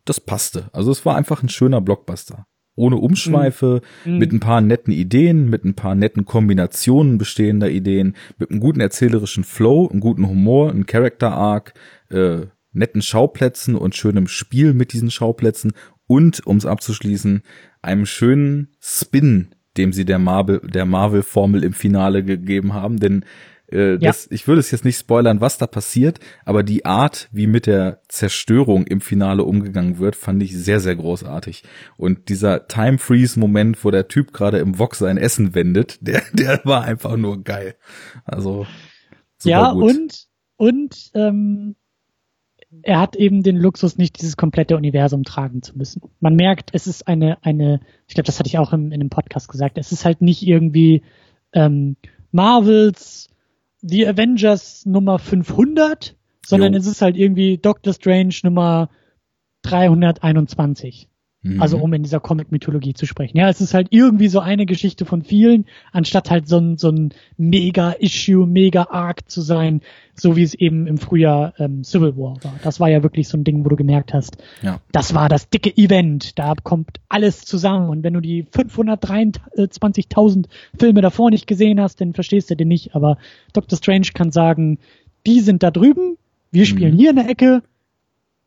Das 0.05 0.19
passte. 0.19 0.69
Also 0.73 0.91
es 0.91 1.05
war 1.05 1.15
einfach 1.15 1.43
ein 1.43 1.49
schöner 1.49 1.81
Blockbuster. 1.81 2.47
Ohne 2.75 2.95
Umschweife, 2.95 3.81
mhm. 4.03 4.17
mit 4.17 4.31
ein 4.31 4.39
paar 4.39 4.59
netten 4.59 4.91
Ideen, 4.91 5.47
mit 5.49 5.63
ein 5.63 5.75
paar 5.75 5.93
netten 5.93 6.25
Kombinationen 6.25 7.19
bestehender 7.19 7.69
Ideen, 7.69 8.15
mit 8.39 8.49
einem 8.49 8.59
guten 8.59 8.79
erzählerischen 8.79 9.43
Flow, 9.43 9.89
einem 9.89 9.99
guten 9.99 10.27
Humor, 10.27 10.71
einem 10.71 10.87
Character 10.87 11.33
Arc, 11.33 11.75
äh, 12.09 12.47
netten 12.73 13.01
Schauplätzen 13.01 13.75
und 13.75 13.95
schönem 13.95 14.27
Spiel 14.27 14.73
mit 14.73 14.93
diesen 14.93 15.11
Schauplätzen 15.11 15.73
und, 16.07 16.45
um 16.45 16.57
es 16.57 16.65
abzuschließen, 16.65 17.43
einem 17.81 18.05
schönen 18.05 18.75
Spin, 18.79 19.55
dem 19.77 19.93
sie 19.93 20.05
der 20.05 20.19
Marvel, 20.19 20.59
der 20.59 20.85
Marvel-Formel 20.85 21.63
im 21.63 21.73
Finale 21.73 22.23
gegeben 22.23 22.73
haben, 22.73 22.99
denn 22.99 23.25
äh, 23.73 23.97
das, 23.97 24.25
ja. 24.25 24.31
ich 24.31 24.47
würde 24.47 24.59
es 24.59 24.71
jetzt 24.71 24.85
nicht 24.85 24.99
spoilern, 24.99 25.41
was 25.41 25.57
da 25.57 25.65
passiert, 25.67 26.19
aber 26.45 26.63
die 26.63 26.85
Art, 26.85 27.29
wie 27.31 27.47
mit 27.47 27.65
der 27.65 28.01
Zerstörung 28.07 28.85
im 28.85 29.01
Finale 29.01 29.43
umgegangen 29.43 29.97
wird, 29.97 30.15
fand 30.15 30.43
ich 30.43 30.55
sehr, 30.55 30.79
sehr 30.79 30.95
großartig. 30.95 31.63
Und 31.97 32.29
dieser 32.29 32.67
Time 32.67 32.99
Freeze 32.99 33.39
Moment, 33.39 33.83
wo 33.83 33.89
der 33.89 34.07
Typ 34.07 34.31
gerade 34.33 34.59
im 34.59 34.77
Wok 34.77 34.95
sein 34.95 35.17
Essen 35.17 35.55
wendet, 35.55 35.97
der, 36.01 36.21
der 36.33 36.61
war 36.65 36.83
einfach 36.83 37.17
nur 37.17 37.43
geil. 37.43 37.75
Also 38.25 38.67
super 39.37 39.49
ja 39.49 39.71
gut. 39.71 39.83
und 39.83 40.27
und 40.55 41.11
ähm, 41.15 41.75
er 42.81 42.99
hat 42.99 43.15
eben 43.15 43.43
den 43.43 43.57
Luxus, 43.57 43.97
nicht 43.97 44.19
dieses 44.19 44.37
komplette 44.37 44.75
Universum 44.75 45.23
tragen 45.23 45.61
zu 45.61 45.77
müssen. 45.77 46.01
Man 46.19 46.35
merkt, 46.35 46.71
es 46.73 46.87
ist 46.87 47.07
eine, 47.07 47.37
eine, 47.43 47.79
ich 48.07 48.15
glaube, 48.15 48.25
das 48.25 48.39
hatte 48.39 48.47
ich 48.47 48.57
auch 48.57 48.73
im, 48.73 48.87
in 48.87 49.01
einem 49.01 49.09
Podcast 49.09 49.49
gesagt, 49.49 49.77
es 49.77 49.91
ist 49.91 50.05
halt 50.05 50.21
nicht 50.21 50.45
irgendwie 50.45 51.03
ähm, 51.53 51.95
Marvels 52.31 53.29
The 53.81 54.07
Avengers 54.07 54.85
Nummer 54.85 55.19
500, 55.19 56.15
sondern 56.45 56.73
jo. 56.73 56.79
es 56.79 56.87
ist 56.87 57.01
halt 57.01 57.17
irgendwie 57.17 57.57
Doctor 57.57 57.93
Strange 57.93 58.35
Nummer 58.43 58.89
321. 59.63 61.09
Mhm. 61.43 61.61
Also 61.61 61.77
um 61.77 61.93
in 61.93 62.03
dieser 62.03 62.21
Comic-Mythologie 62.21 62.93
zu 62.93 63.05
sprechen. 63.05 63.37
Ja, 63.37 63.49
es 63.49 63.59
ist 63.59 63.73
halt 63.73 63.87
irgendwie 63.91 64.29
so 64.29 64.39
eine 64.39 64.65
Geschichte 64.65 65.03
von 65.05 65.23
vielen, 65.23 65.65
anstatt 65.91 66.31
halt 66.31 66.47
so 66.47 66.57
ein, 66.57 66.77
so 66.77 66.89
ein 66.89 67.13
Mega-Issue, 67.37 68.47
Mega-Arc 68.47 69.29
zu 69.29 69.41
sein, 69.41 69.81
so 70.15 70.37
wie 70.37 70.43
es 70.43 70.53
eben 70.53 70.87
im 70.87 70.97
Frühjahr 70.97 71.53
ähm, 71.59 71.83
Civil 71.83 72.15
War 72.15 72.41
war. 72.43 72.55
Das 72.63 72.79
war 72.79 72.89
ja 72.89 73.03
wirklich 73.03 73.27
so 73.27 73.37
ein 73.37 73.43
Ding, 73.43 73.65
wo 73.65 73.69
du 73.69 73.75
gemerkt 73.75 74.13
hast, 74.13 74.37
ja. 74.61 74.79
das 74.93 75.13
war 75.13 75.27
das 75.27 75.49
dicke 75.49 75.75
Event, 75.75 76.39
da 76.39 76.53
kommt 76.63 77.01
alles 77.09 77.41
zusammen. 77.41 77.89
Und 77.89 78.03
wenn 78.03 78.13
du 78.13 78.21
die 78.21 78.45
523.000 78.45 80.45
Filme 80.79 81.01
davor 81.01 81.29
nicht 81.29 81.45
gesehen 81.45 81.81
hast, 81.81 81.99
dann 81.99 82.13
verstehst 82.13 82.51
du 82.51 82.55
den 82.55 82.69
nicht. 82.69 82.95
Aber 82.95 83.17
Doctor 83.51 83.77
Strange 83.77 84.07
kann 84.13 84.31
sagen, 84.31 84.79
die 85.25 85.41
sind 85.41 85.61
da 85.61 85.71
drüben, 85.71 86.17
wir 86.51 86.65
spielen 86.65 86.93
mhm. 86.93 86.97
hier 86.97 87.09
in 87.09 87.17
der 87.17 87.29
Ecke 87.29 87.63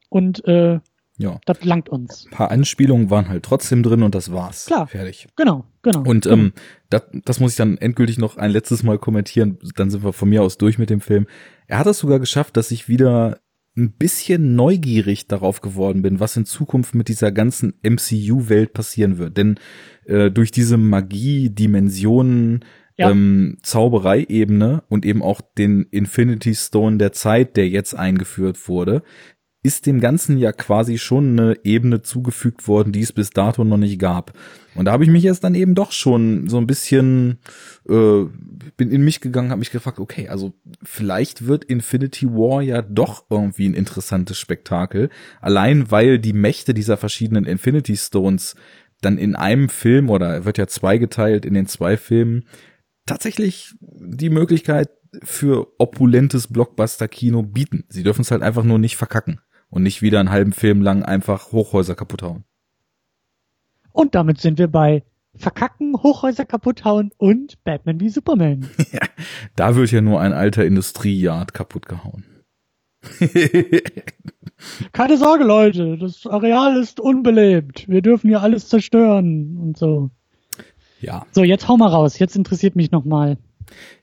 und 0.09 0.43
äh, 0.47 0.79
ja. 1.19 1.41
Das 1.47 1.65
langt 1.65 1.89
uns. 1.89 2.27
Ein 2.27 2.31
paar 2.31 2.51
Anspielungen 2.51 3.11
waren 3.11 3.29
halt 3.29 3.45
trotzdem 3.45 3.83
drin 3.83 4.03
und 4.03 4.15
das 4.15 4.33
war's. 4.33 4.67
Klar. 4.67 4.87
Fertig. 4.87 5.29
Genau, 5.37 5.65
genau. 5.83 6.03
Und 6.03 6.27
ähm, 6.27 6.53
das, 6.91 7.05
das 7.25 7.41
muss 7.41 7.53
ich 7.53 7.57
dann 7.57 7.79
endgültig 7.79 8.19
noch 8.19 8.37
ein 8.37 8.51
letztes 8.51 8.83
Mal 8.83 8.99
kommentieren. 8.99 9.59
Dann 9.77 9.91
sind 9.91 10.05
wir 10.05 10.13
von 10.13 10.29
mir 10.29 10.43
aus 10.43 10.59
durch 10.59 10.79
mit 10.79 10.91
dem 10.91 11.01
Film. 11.01 11.27
Er 11.67 11.79
hat 11.79 11.87
es 11.87 11.99
sogar 11.99 12.21
geschafft, 12.21 12.57
dass 12.57 12.71
ich 12.71 12.89
wieder 12.89 13.41
ein 13.77 13.93
bisschen 13.93 14.55
neugierig 14.57 15.27
darauf 15.27 15.61
geworden 15.61 16.03
bin, 16.03 16.21
was 16.21 16.37
in 16.37 16.47
Zukunft 16.47 16.95
mit 16.95 17.09
dieser 17.09 17.31
ganzen 17.31 17.75
MCU-Welt 17.83 18.73
passieren 18.73 19.19
wird. 19.19 19.37
Denn 19.37 19.59
äh, 20.07 20.31
durch 20.31 20.51
diese 20.51 20.77
Magie, 20.79 21.51
Dimensionen, 21.51 22.65
ja. 22.97 23.11
ähm, 23.11 23.59
Zaubereiebene 23.63 24.83
und 24.89 25.05
eben 25.05 25.23
auch 25.23 25.41
den 25.59 25.83
Infinity 25.91 26.55
Stone 26.55 26.97
der 26.97 27.13
Zeit, 27.13 27.57
der 27.57 27.69
jetzt 27.69 27.95
eingeführt 27.95 28.69
wurde, 28.69 29.03
ist 29.67 29.87
dem 29.87 30.01
Ganzen 30.01 30.39
ja 30.39 30.53
quasi 30.53 30.97
schon 30.97 31.39
eine 31.39 31.59
Ebene 31.65 32.01
zugefügt 32.01 32.69
worden, 32.69 32.93
die 32.93 33.03
es 33.03 33.13
bis 33.13 33.31
dato 33.31 33.65
noch 33.65 33.77
nicht 33.77 33.99
gab. 33.99 34.33
Und 34.77 34.85
da 34.85 34.93
habe 34.93 35.03
ich 35.03 35.11
mich 35.11 35.25
jetzt 35.25 35.43
dann 35.43 35.57
eben 35.57 35.75
doch 35.75 35.91
schon 35.91 36.49
so 36.49 36.59
ein 36.59 36.69
bisschen 36.69 37.39
äh, 37.89 38.27
bin 38.77 38.93
in 38.93 39.03
mich 39.03 39.21
gegangen, 39.21 39.51
habe 39.51 39.59
mich 39.59 39.73
gefragt, 39.73 39.99
okay, 39.99 40.29
also 40.29 40.55
vielleicht 40.85 41.49
wird 41.49 41.65
Infinity 41.65 42.27
War 42.29 42.63
ja 42.63 42.81
doch 42.81 43.25
irgendwie 43.29 43.69
ein 43.69 43.75
interessantes 43.75 44.39
Spektakel, 44.39 45.11
allein 45.41 45.91
weil 45.91 46.21
die 46.21 46.33
Mächte 46.33 46.73
dieser 46.73 46.97
verschiedenen 46.97 47.45
Infinity 47.45 47.97
Stones 47.97 48.55
dann 49.01 49.19
in 49.19 49.35
einem 49.35 49.69
Film 49.69 50.11
oder 50.11 50.29
er 50.29 50.45
wird 50.45 50.59
ja 50.59 50.69
zweigeteilt 50.69 51.45
in 51.45 51.55
den 51.55 51.67
zwei 51.67 51.97
Filmen 51.97 52.45
tatsächlich 53.05 53.75
die 53.81 54.31
Möglichkeit 54.31 54.91
für 55.25 55.67
opulentes 55.79 56.47
Blockbuster-Kino 56.47 57.43
bieten. 57.43 57.85
Sie 57.89 58.05
dürfen 58.05 58.21
es 58.21 58.31
halt 58.31 58.43
einfach 58.43 58.65
nur 58.65 58.79
nicht 58.79 58.97
verkacken 58.97 59.41
und 59.71 59.83
nicht 59.83 60.03
wieder 60.03 60.21
einen 60.21 60.31
halben 60.31 60.53
Film 60.53 60.83
lang 60.83 61.03
einfach 61.03 61.53
Hochhäuser 61.53 61.95
kaputt 61.95 62.23
hauen. 62.23 62.45
Und 63.93 64.15
damit 64.15 64.41
sind 64.41 64.59
wir 64.59 64.69
bei 64.69 65.03
Verkacken, 65.35 65.95
Hochhäuser 66.03 66.45
kaputt 66.45 66.85
hauen 66.85 67.11
und 67.19 67.63
Batman 67.65 68.01
wie 68.01 68.09
Superman. 68.09 68.69
ja, 68.93 69.01
da 69.55 69.77
wird 69.77 69.91
ja 69.91 70.01
nur 70.01 70.21
ein 70.21 70.33
alter 70.33 70.65
Industrieyard 70.65 71.55
kaputt 71.55 71.87
gehauen. 71.87 72.25
Keine 74.93 75.17
Sorge, 75.17 75.45
Leute, 75.45 75.99
das 75.99 76.27
Areal 76.27 76.81
ist 76.81 76.99
unbelebt. 76.99 77.89
Wir 77.89 78.03
dürfen 78.03 78.29
hier 78.29 78.43
alles 78.43 78.69
zerstören 78.69 79.59
und 79.59 79.77
so. 79.77 80.11
Ja. 81.01 81.27
So, 81.33 81.45
jetzt 81.45 81.69
hau 81.69 81.77
mal 81.77 81.89
raus. 81.89 82.19
Jetzt 82.19 82.37
interessiert 82.37 82.75
mich 82.75 82.91
nochmal. 82.91 83.37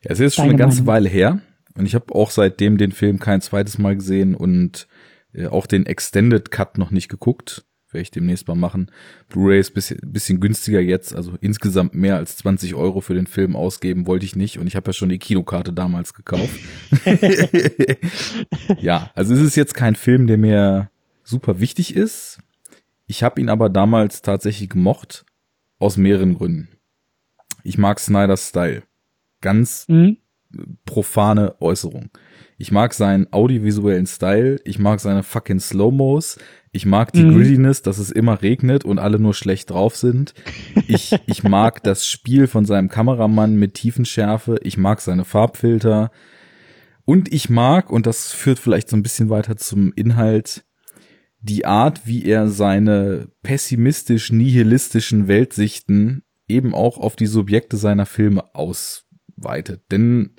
Ja, 0.03 0.11
es 0.11 0.19
ist 0.19 0.35
schon 0.35 0.45
eine 0.45 0.55
ganze 0.55 0.83
Meinung. 0.83 0.87
Weile 0.87 1.09
her. 1.09 1.41
Und 1.75 1.85
ich 1.85 1.95
habe 1.95 2.13
auch 2.13 2.29
seitdem 2.29 2.77
den 2.77 2.91
Film 2.91 3.19
kein 3.19 3.41
zweites 3.41 3.79
Mal 3.79 3.95
gesehen 3.95 4.35
und 4.35 4.87
äh, 5.33 5.47
auch 5.47 5.67
den 5.67 5.85
Extended 5.85 6.51
Cut 6.51 6.77
noch 6.77 6.91
nicht 6.91 7.09
geguckt. 7.09 7.65
Werde 7.91 8.03
ich 8.03 8.11
demnächst 8.11 8.47
mal 8.47 8.55
machen. 8.55 8.89
Blu-ray 9.29 9.59
ist 9.59 9.75
bisschen, 9.75 9.99
bisschen 10.01 10.39
günstiger 10.39 10.79
jetzt, 10.79 11.15
also 11.15 11.33
insgesamt 11.41 11.93
mehr 11.93 12.15
als 12.15 12.37
20 12.37 12.73
Euro 12.73 13.01
für 13.01 13.13
den 13.13 13.27
Film 13.27 13.55
ausgeben 13.55 14.07
wollte 14.07 14.25
ich 14.25 14.35
nicht 14.35 14.57
und 14.57 14.65
ich 14.65 14.75
habe 14.75 14.89
ja 14.89 14.93
schon 14.93 15.09
die 15.09 15.19
Kinokarte 15.19 15.71
damals 15.71 16.15
gekauft. 16.15 16.59
ja, 18.79 19.11
also 19.13 19.35
es 19.35 19.41
ist 19.41 19.55
jetzt 19.55 19.75
kein 19.75 19.93
Film, 19.93 20.25
der 20.25 20.39
mir 20.39 20.89
super 21.23 21.59
wichtig 21.59 21.95
ist. 21.95 22.39
Ich 23.05 23.21
habe 23.21 23.39
ihn 23.39 23.49
aber 23.49 23.69
damals 23.69 24.23
tatsächlich 24.23 24.69
gemocht, 24.69 25.23
aus 25.77 25.97
mehreren 25.97 26.33
Gründen. 26.33 26.69
Ich 27.63 27.77
mag 27.77 27.99
Snyder's 27.99 28.49
Style. 28.49 28.83
Ganz 29.41 29.85
mhm. 29.87 30.17
profane 30.85 31.61
Äußerung. 31.61 32.09
Ich 32.57 32.71
mag 32.71 32.93
seinen 32.93 33.31
audiovisuellen 33.31 34.05
Style, 34.05 34.59
ich 34.65 34.79
mag 34.79 34.99
seine 34.99 35.23
fucking 35.23 35.59
Slow-Mos, 35.59 36.37
ich 36.71 36.85
mag 36.85 37.11
die 37.13 37.23
mhm. 37.23 37.35
Grittiness, 37.35 37.81
dass 37.81 37.97
es 37.97 38.11
immer 38.11 38.41
regnet 38.41 38.85
und 38.85 38.99
alle 38.99 39.19
nur 39.19 39.33
schlecht 39.33 39.69
drauf 39.69 39.95
sind. 39.95 40.33
Ich, 40.87 41.15
ich 41.27 41.43
mag 41.43 41.83
das 41.83 42.05
Spiel 42.05 42.47
von 42.47 42.65
seinem 42.65 42.89
Kameramann 42.89 43.55
mit 43.55 43.75
Tiefenschärfe, 43.75 44.57
ich 44.63 44.77
mag 44.77 45.01
seine 45.01 45.25
Farbfilter 45.25 46.11
und 47.05 47.33
ich 47.33 47.49
mag, 47.49 47.89
und 47.89 48.05
das 48.05 48.33
führt 48.33 48.59
vielleicht 48.59 48.89
so 48.89 48.95
ein 48.95 49.03
bisschen 49.03 49.29
weiter 49.29 49.57
zum 49.57 49.93
Inhalt, 49.93 50.65
die 51.41 51.65
Art, 51.65 52.07
wie 52.07 52.25
er 52.25 52.47
seine 52.47 53.27
pessimistisch-nihilistischen 53.43 55.27
Weltsichten 55.27 56.23
eben 56.47 56.73
auch 56.73 56.97
auf 56.97 57.15
die 57.15 57.25
Subjekte 57.25 57.77
seiner 57.77 58.05
Filme 58.05 58.55
ausweitet. 58.55 59.83
Denn 59.91 60.35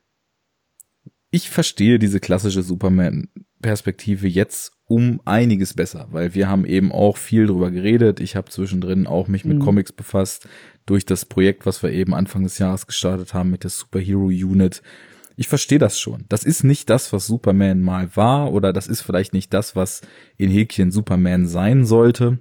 ich 1.35 1.51
verstehe 1.51 1.99
diese 1.99 2.21
klassische 2.21 2.63
Superman-Perspektive 2.63 4.29
jetzt 4.29 4.71
um 4.87 5.21
einiges 5.25 5.75
besser, 5.75 6.07
weil 6.13 6.33
wir 6.37 6.49
haben 6.49 6.65
eben 6.65 6.93
auch 6.93 7.17
viel 7.17 7.49
drüber 7.49 7.73
geredet. 7.73 8.21
Ich 8.21 8.37
habe 8.37 8.53
zwischendrin 8.53 9.09
auch 9.09 9.27
mich 9.27 9.45
mit 9.45 9.59
mhm. 9.59 9.63
Comics 9.63 9.91
befasst 9.91 10.47
durch 10.87 11.05
das 11.05 11.25
Projekt, 11.25 11.67
was 11.67 11.83
wir 11.83 11.91
eben 11.91 12.15
Anfang 12.15 12.45
des 12.45 12.59
Jahres 12.59 12.87
gestartet 12.87 13.35
haben 13.35 13.51
mit 13.51 13.65
der 13.65 13.71
Superhero 13.71 14.27
Unit. 14.27 14.81
Ich 15.35 15.49
verstehe 15.49 15.81
das 15.81 15.99
schon. 15.99 16.25
Das 16.29 16.45
ist 16.45 16.63
nicht 16.63 16.89
das, 16.89 17.13
was 17.13 17.27
Superman 17.27 17.81
mal 17.81 18.15
war, 18.15 18.53
oder 18.53 18.73
das 18.73 18.87
ist 18.87 19.01
vielleicht 19.01 19.33
nicht 19.33 19.53
das, 19.53 19.75
was 19.75 20.03
in 20.37 20.51
Häkchen 20.51 20.93
Superman 20.93 21.49
sein 21.49 21.85
sollte. 21.85 22.39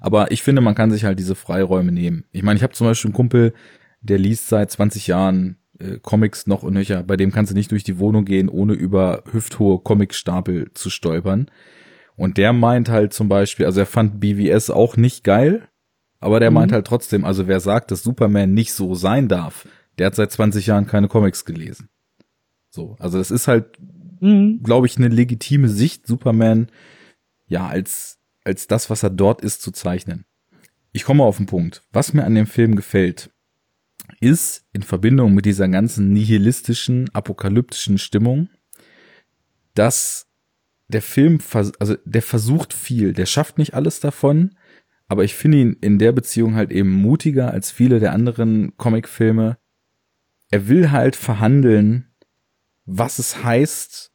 Aber 0.00 0.30
ich 0.32 0.42
finde, 0.42 0.60
man 0.60 0.74
kann 0.74 0.90
sich 0.90 1.04
halt 1.04 1.18
diese 1.18 1.34
Freiräume 1.34 1.92
nehmen. 1.92 2.26
Ich 2.30 2.42
meine, 2.42 2.58
ich 2.58 2.62
habe 2.62 2.74
zum 2.74 2.88
Beispiel 2.88 3.08
einen 3.08 3.16
Kumpel, 3.16 3.54
der 4.02 4.18
liest 4.18 4.48
seit 4.48 4.70
20 4.70 5.06
Jahren 5.06 5.56
äh, 5.78 5.98
Comics 6.00 6.46
noch 6.46 6.62
und 6.62 6.74
nöcher. 6.74 7.02
Bei 7.02 7.16
dem 7.16 7.32
kannst 7.32 7.52
du 7.52 7.56
nicht 7.56 7.70
durch 7.70 7.84
die 7.84 7.98
Wohnung 7.98 8.24
gehen, 8.24 8.48
ohne 8.48 8.74
über 8.74 9.22
hüfthohe 9.30 9.80
Comicstapel 9.80 10.72
zu 10.74 10.90
stolpern. 10.90 11.50
Und 12.16 12.38
der 12.38 12.52
meint 12.52 12.88
halt 12.88 13.12
zum 13.12 13.28
Beispiel, 13.28 13.66
also 13.66 13.80
er 13.80 13.86
fand 13.86 14.20
BVS 14.20 14.70
auch 14.70 14.96
nicht 14.96 15.22
geil, 15.22 15.68
aber 16.18 16.40
der 16.40 16.50
mhm. 16.50 16.54
meint 16.54 16.72
halt 16.72 16.86
trotzdem, 16.86 17.24
also 17.24 17.46
wer 17.46 17.60
sagt, 17.60 17.90
dass 17.90 18.02
Superman 18.02 18.54
nicht 18.54 18.72
so 18.72 18.94
sein 18.94 19.28
darf, 19.28 19.68
der 19.98 20.06
hat 20.06 20.14
seit 20.14 20.32
20 20.32 20.66
Jahren 20.66 20.86
keine 20.86 21.08
Comics 21.08 21.44
gelesen. 21.44 21.88
So, 22.70 22.96
also 22.98 23.18
das 23.18 23.30
ist 23.30 23.48
halt, 23.48 23.78
mhm. 24.20 24.62
glaube 24.62 24.86
ich, 24.86 24.96
eine 24.96 25.08
legitime 25.08 25.68
Sicht, 25.68 26.06
Superman 26.06 26.68
ja 27.48 27.66
als 27.66 28.16
als 28.46 28.68
das, 28.68 28.88
was 28.88 29.02
er 29.02 29.10
dort 29.10 29.42
ist, 29.42 29.60
zu 29.60 29.72
zeichnen. 29.72 30.24
Ich 30.92 31.04
komme 31.04 31.24
auf 31.24 31.36
den 31.36 31.46
Punkt. 31.46 31.82
Was 31.92 32.14
mir 32.14 32.24
an 32.24 32.34
dem 32.34 32.46
Film 32.46 32.76
gefällt, 32.76 33.30
ist 34.20 34.64
in 34.72 34.82
Verbindung 34.82 35.34
mit 35.34 35.44
dieser 35.44 35.68
ganzen 35.68 36.12
nihilistischen, 36.12 37.10
apokalyptischen 37.14 37.98
Stimmung, 37.98 38.48
dass 39.74 40.26
der 40.88 41.02
Film, 41.02 41.38
also 41.52 41.96
der 42.04 42.22
versucht 42.22 42.72
viel, 42.72 43.12
der 43.12 43.26
schafft 43.26 43.58
nicht 43.58 43.74
alles 43.74 44.00
davon, 44.00 44.54
aber 45.08 45.24
ich 45.24 45.34
finde 45.34 45.58
ihn 45.58 45.76
in 45.80 45.98
der 45.98 46.12
Beziehung 46.12 46.54
halt 46.54 46.70
eben 46.70 46.90
mutiger 46.90 47.50
als 47.50 47.70
viele 47.70 48.00
der 48.00 48.12
anderen 48.12 48.76
Comicfilme. 48.76 49.58
Er 50.50 50.68
will 50.68 50.90
halt 50.90 51.16
verhandeln, 51.16 52.08
was 52.84 53.18
es 53.18 53.42
heißt, 53.44 54.12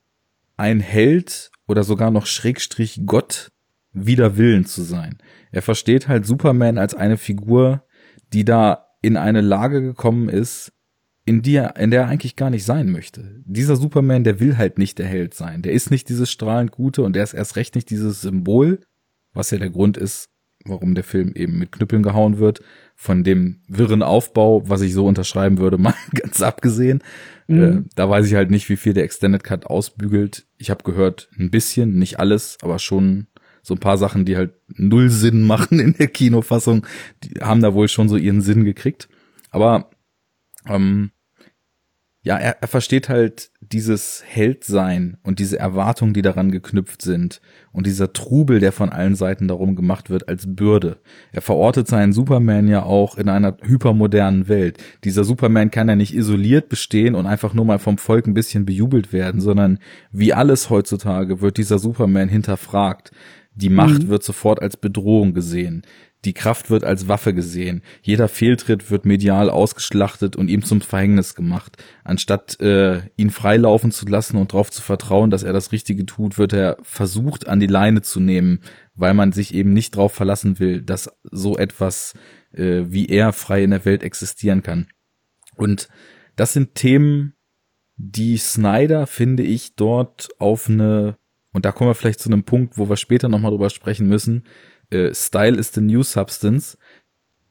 ein 0.58 0.80
Held 0.80 1.52
oder 1.68 1.84
sogar 1.84 2.12
noch 2.12 2.26
Schrägstrich 2.26 3.02
Gott 3.06 3.52
wider 3.94 4.38
Willen 4.38 4.66
zu 4.66 4.84
sein. 4.84 5.18
Er 5.52 5.62
versteht 5.62 6.08
halt 6.08 6.26
Superman 6.26 6.78
als 6.78 6.94
eine 6.94 7.18
Figur, 7.18 7.86
die 8.34 8.46
da 8.46 8.91
in 9.02 9.18
eine 9.18 9.42
Lage 9.42 9.82
gekommen 9.82 10.30
ist, 10.30 10.72
in 11.26 11.42
der, 11.42 11.76
in 11.78 11.92
der 11.92 12.02
er 12.02 12.08
eigentlich 12.08 12.36
gar 12.36 12.50
nicht 12.50 12.66
sein 12.66 12.92
möchte. 12.92 13.42
Dieser 13.46 13.76
Superman, 13.76 14.24
der 14.24 14.40
will 14.40 14.58
halt 14.58 14.78
nicht 14.78 14.98
der 14.98 15.08
Held 15.08 15.34
sein. 15.34 15.62
Der 15.62 15.74
ist 15.74 15.92
nicht 15.92 16.10
dieses 16.10 16.32
strahlend 16.32 16.72
Gute 16.72 17.04
und 17.04 17.16
der 17.16 17.24
ist 17.24 17.34
erst 17.34 17.56
recht 17.56 17.76
nicht 17.76 17.90
dieses 17.90 18.22
Symbol, 18.22 18.80
was 19.34 19.52
ja 19.52 19.60
der 19.60 19.70
Grund 19.70 19.98
ist, 19.98 20.30
warum 20.66 20.96
der 20.96 21.04
Film 21.04 21.34
eben 21.36 21.60
mit 21.60 21.72
Knüppeln 21.72 22.04
gehauen 22.04 22.40
wird. 22.40 22.62
Von 22.96 23.24
dem 23.24 23.62
wirren 23.68 24.04
Aufbau, 24.04 24.68
was 24.68 24.82
ich 24.82 24.94
so 24.94 25.06
unterschreiben 25.06 25.60
würde, 25.60 25.78
mal 25.80 25.94
ganz 26.14 26.42
abgesehen. 26.42 27.04
Mhm. 27.48 27.64
Äh, 27.64 27.84
da 27.96 28.10
weiß 28.10 28.28
ich 28.28 28.34
halt 28.34 28.50
nicht, 28.50 28.70
wie 28.70 28.78
viel 28.78 28.94
der 28.94 29.04
Extended 29.04 29.44
Cut 29.44 29.68
ausbügelt. 29.68 30.48
Ich 30.58 30.70
habe 30.70 30.84
gehört, 30.84 31.30
ein 31.38 31.52
bisschen, 31.52 31.98
nicht 31.98 32.20
alles, 32.20 32.58
aber 32.62 32.80
schon 32.80 33.28
so 33.62 33.76
ein 33.76 33.80
paar 33.80 33.98
Sachen, 33.98 34.26
die 34.26 34.38
halt 34.38 34.54
null 34.68 35.10
Sinn 35.10 35.46
machen 35.46 35.80
in 35.80 35.94
der 35.94 36.08
Kinofassung, 36.08 36.86
die 37.24 37.42
haben 37.42 37.62
da 37.62 37.74
wohl 37.74 37.88
schon 37.88 38.10
so 38.10 38.18
ihren 38.18 38.42
Sinn 38.42 38.64
gekriegt. 38.64 39.10
Aber 39.52 39.90
ähm, 40.68 41.12
ja, 42.24 42.38
er, 42.38 42.62
er 42.62 42.68
versteht 42.68 43.10
halt 43.10 43.50
dieses 43.62 44.22
Heldsein 44.24 45.18
und 45.24 45.40
diese 45.40 45.58
Erwartungen, 45.58 46.14
die 46.14 46.22
daran 46.22 46.52
geknüpft 46.52 47.02
sind 47.02 47.42
und 47.72 47.88
dieser 47.88 48.14
Trubel, 48.14 48.60
der 48.60 48.72
von 48.72 48.90
allen 48.90 49.16
Seiten 49.16 49.48
darum 49.48 49.76
gemacht 49.76 50.12
wird, 50.12 50.30
als 50.30 50.44
Bürde. 50.48 50.98
Er 51.32 51.42
verortet 51.42 51.88
seinen 51.88 52.14
Superman 52.14 52.68
ja 52.68 52.84
auch 52.84 53.18
in 53.18 53.28
einer 53.28 53.58
hypermodernen 53.64 54.48
Welt. 54.48 54.78
Dieser 55.04 55.24
Superman 55.24 55.72
kann 55.72 55.90
ja 55.90 55.96
nicht 55.96 56.14
isoliert 56.14 56.70
bestehen 56.70 57.16
und 57.16 57.26
einfach 57.26 57.56
nur 57.56 57.66
mal 57.66 57.80
vom 57.80 57.98
Volk 57.98 58.28
ein 58.28 58.36
bisschen 58.36 58.66
bejubelt 58.66 59.14
werden, 59.14 59.42
sondern 59.42 59.80
wie 60.12 60.34
alles 60.34 60.70
heutzutage 60.70 61.42
wird 61.42 61.58
dieser 61.58 61.80
Superman 61.80 62.30
hinterfragt. 62.30 63.12
Die 63.54 63.70
Macht 63.70 64.04
mhm. 64.04 64.08
wird 64.08 64.24
sofort 64.24 64.62
als 64.62 64.78
Bedrohung 64.78 65.34
gesehen. 65.34 65.84
Die 66.24 66.34
Kraft 66.34 66.70
wird 66.70 66.84
als 66.84 67.08
Waffe 67.08 67.34
gesehen. 67.34 67.82
Jeder 68.04 68.28
Fehltritt 68.28 68.92
wird 68.92 69.06
medial 69.06 69.50
ausgeschlachtet 69.50 70.36
und 70.36 70.50
ihm 70.50 70.64
zum 70.64 70.80
Verhängnis 70.82 71.34
gemacht. 71.34 71.84
Anstatt 72.04 72.60
äh, 72.62 73.02
ihn 73.18 73.32
freilaufen 73.32 73.92
zu 73.92 74.06
lassen 74.06 74.38
und 74.38 74.54
darauf 74.54 74.70
zu 74.70 74.84
vertrauen, 74.84 75.32
dass 75.32 75.42
er 75.42 75.52
das 75.52 75.72
Richtige 75.72 76.06
tut, 76.06 76.38
wird 76.38 76.54
er 76.54 76.78
versucht, 76.84 77.48
an 77.48 77.60
die 77.60 77.68
Leine 77.68 78.04
zu 78.04 78.20
nehmen, 78.20 78.60
weil 78.94 79.16
man 79.16 79.32
sich 79.32 79.54
eben 79.54 79.74
nicht 79.74 79.96
darauf 79.96 80.14
verlassen 80.14 80.60
will, 80.60 80.84
dass 80.84 81.10
so 81.24 81.58
etwas 81.58 82.14
äh, 82.54 82.84
wie 82.88 83.08
er 83.08 83.34
frei 83.34 83.64
in 83.64 83.72
der 83.72 83.86
Welt 83.86 84.04
existieren 84.04 84.62
kann. 84.62 84.88
Und 85.56 85.90
das 86.36 86.54
sind 86.54 86.76
Themen, 86.76 87.34
die 87.96 88.38
Snyder, 88.38 89.08
finde 89.08 89.44
ich, 89.44 89.76
dort 89.76 90.30
auf 90.40 90.70
eine 90.70 91.18
und 91.54 91.66
da 91.66 91.72
kommen 91.72 91.90
wir 91.90 91.96
vielleicht 91.96 92.20
zu 92.20 92.30
einem 92.30 92.44
Punkt, 92.44 92.78
wo 92.78 92.90
wir 92.90 92.98
später 92.98 93.30
nochmal 93.30 93.52
drüber 93.52 93.70
sprechen 93.70 94.08
müssen. 94.08 94.44
Äh, 94.90 95.14
Style 95.14 95.58
is 95.58 95.74
the 95.74 95.82
new 95.82 96.04
substance. 96.04 96.78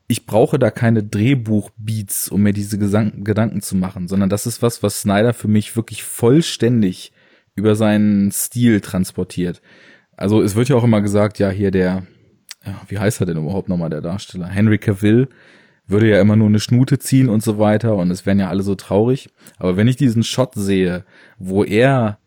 Ich 0.09 0.27
brauche 0.27 0.59
da 0.59 0.71
keine 0.71 1.05
Drehbuchbeats, 1.05 2.31
um 2.31 2.43
mir 2.43 2.53
diese 2.53 2.79
Gesang 2.79 3.23
Gedanken 3.23 3.61
zu 3.61 3.77
machen, 3.77 4.09
sondern 4.09 4.29
das 4.29 4.47
ist 4.47 4.63
was, 4.63 4.83
was 4.83 5.03
Snyder 5.03 5.33
für 5.33 5.49
mich 5.49 5.77
wirklich 5.77 6.03
vollständig 6.03 7.13
über 7.55 7.77
seinen 7.77 8.33
Stil 8.33 8.81
transportiert. 8.81 9.61
Also 10.17 10.43
es 10.43 10.57
wird 10.57 10.69
ja 10.69 10.77
auch 10.77 10.85
immer 10.85 11.01
gesagt, 11.01 11.39
ja, 11.39 11.51
hier 11.51 11.71
der, 11.71 12.07
ja, 12.65 12.81
wie 12.89 12.99
heißt 12.99 13.21
er 13.21 13.27
denn 13.27 13.39
überhaupt 13.39 13.69
nochmal, 13.69 13.91
der 13.91 14.01
Darsteller? 14.01 14.49
Henry 14.49 14.79
Cavill 14.79 15.29
würde 15.87 16.09
ja 16.09 16.21
immer 16.21 16.37
nur 16.37 16.49
eine 16.49 16.61
Schnute 16.61 16.99
ziehen 16.99 17.29
und 17.29 17.43
so 17.43 17.59
weiter 17.59 17.97
und 17.97 18.11
es 18.11 18.27
wären 18.27 18.39
ja 18.39 18.49
alle 18.49 18.63
so 18.63 18.75
traurig. 18.75 19.31
Aber 19.59 19.77
wenn 19.77 19.89
ich 19.89 19.97
diesen 19.97 20.23
Shot 20.23 20.55
sehe, 20.55 21.05
wo 21.39 21.65
er 21.65 22.19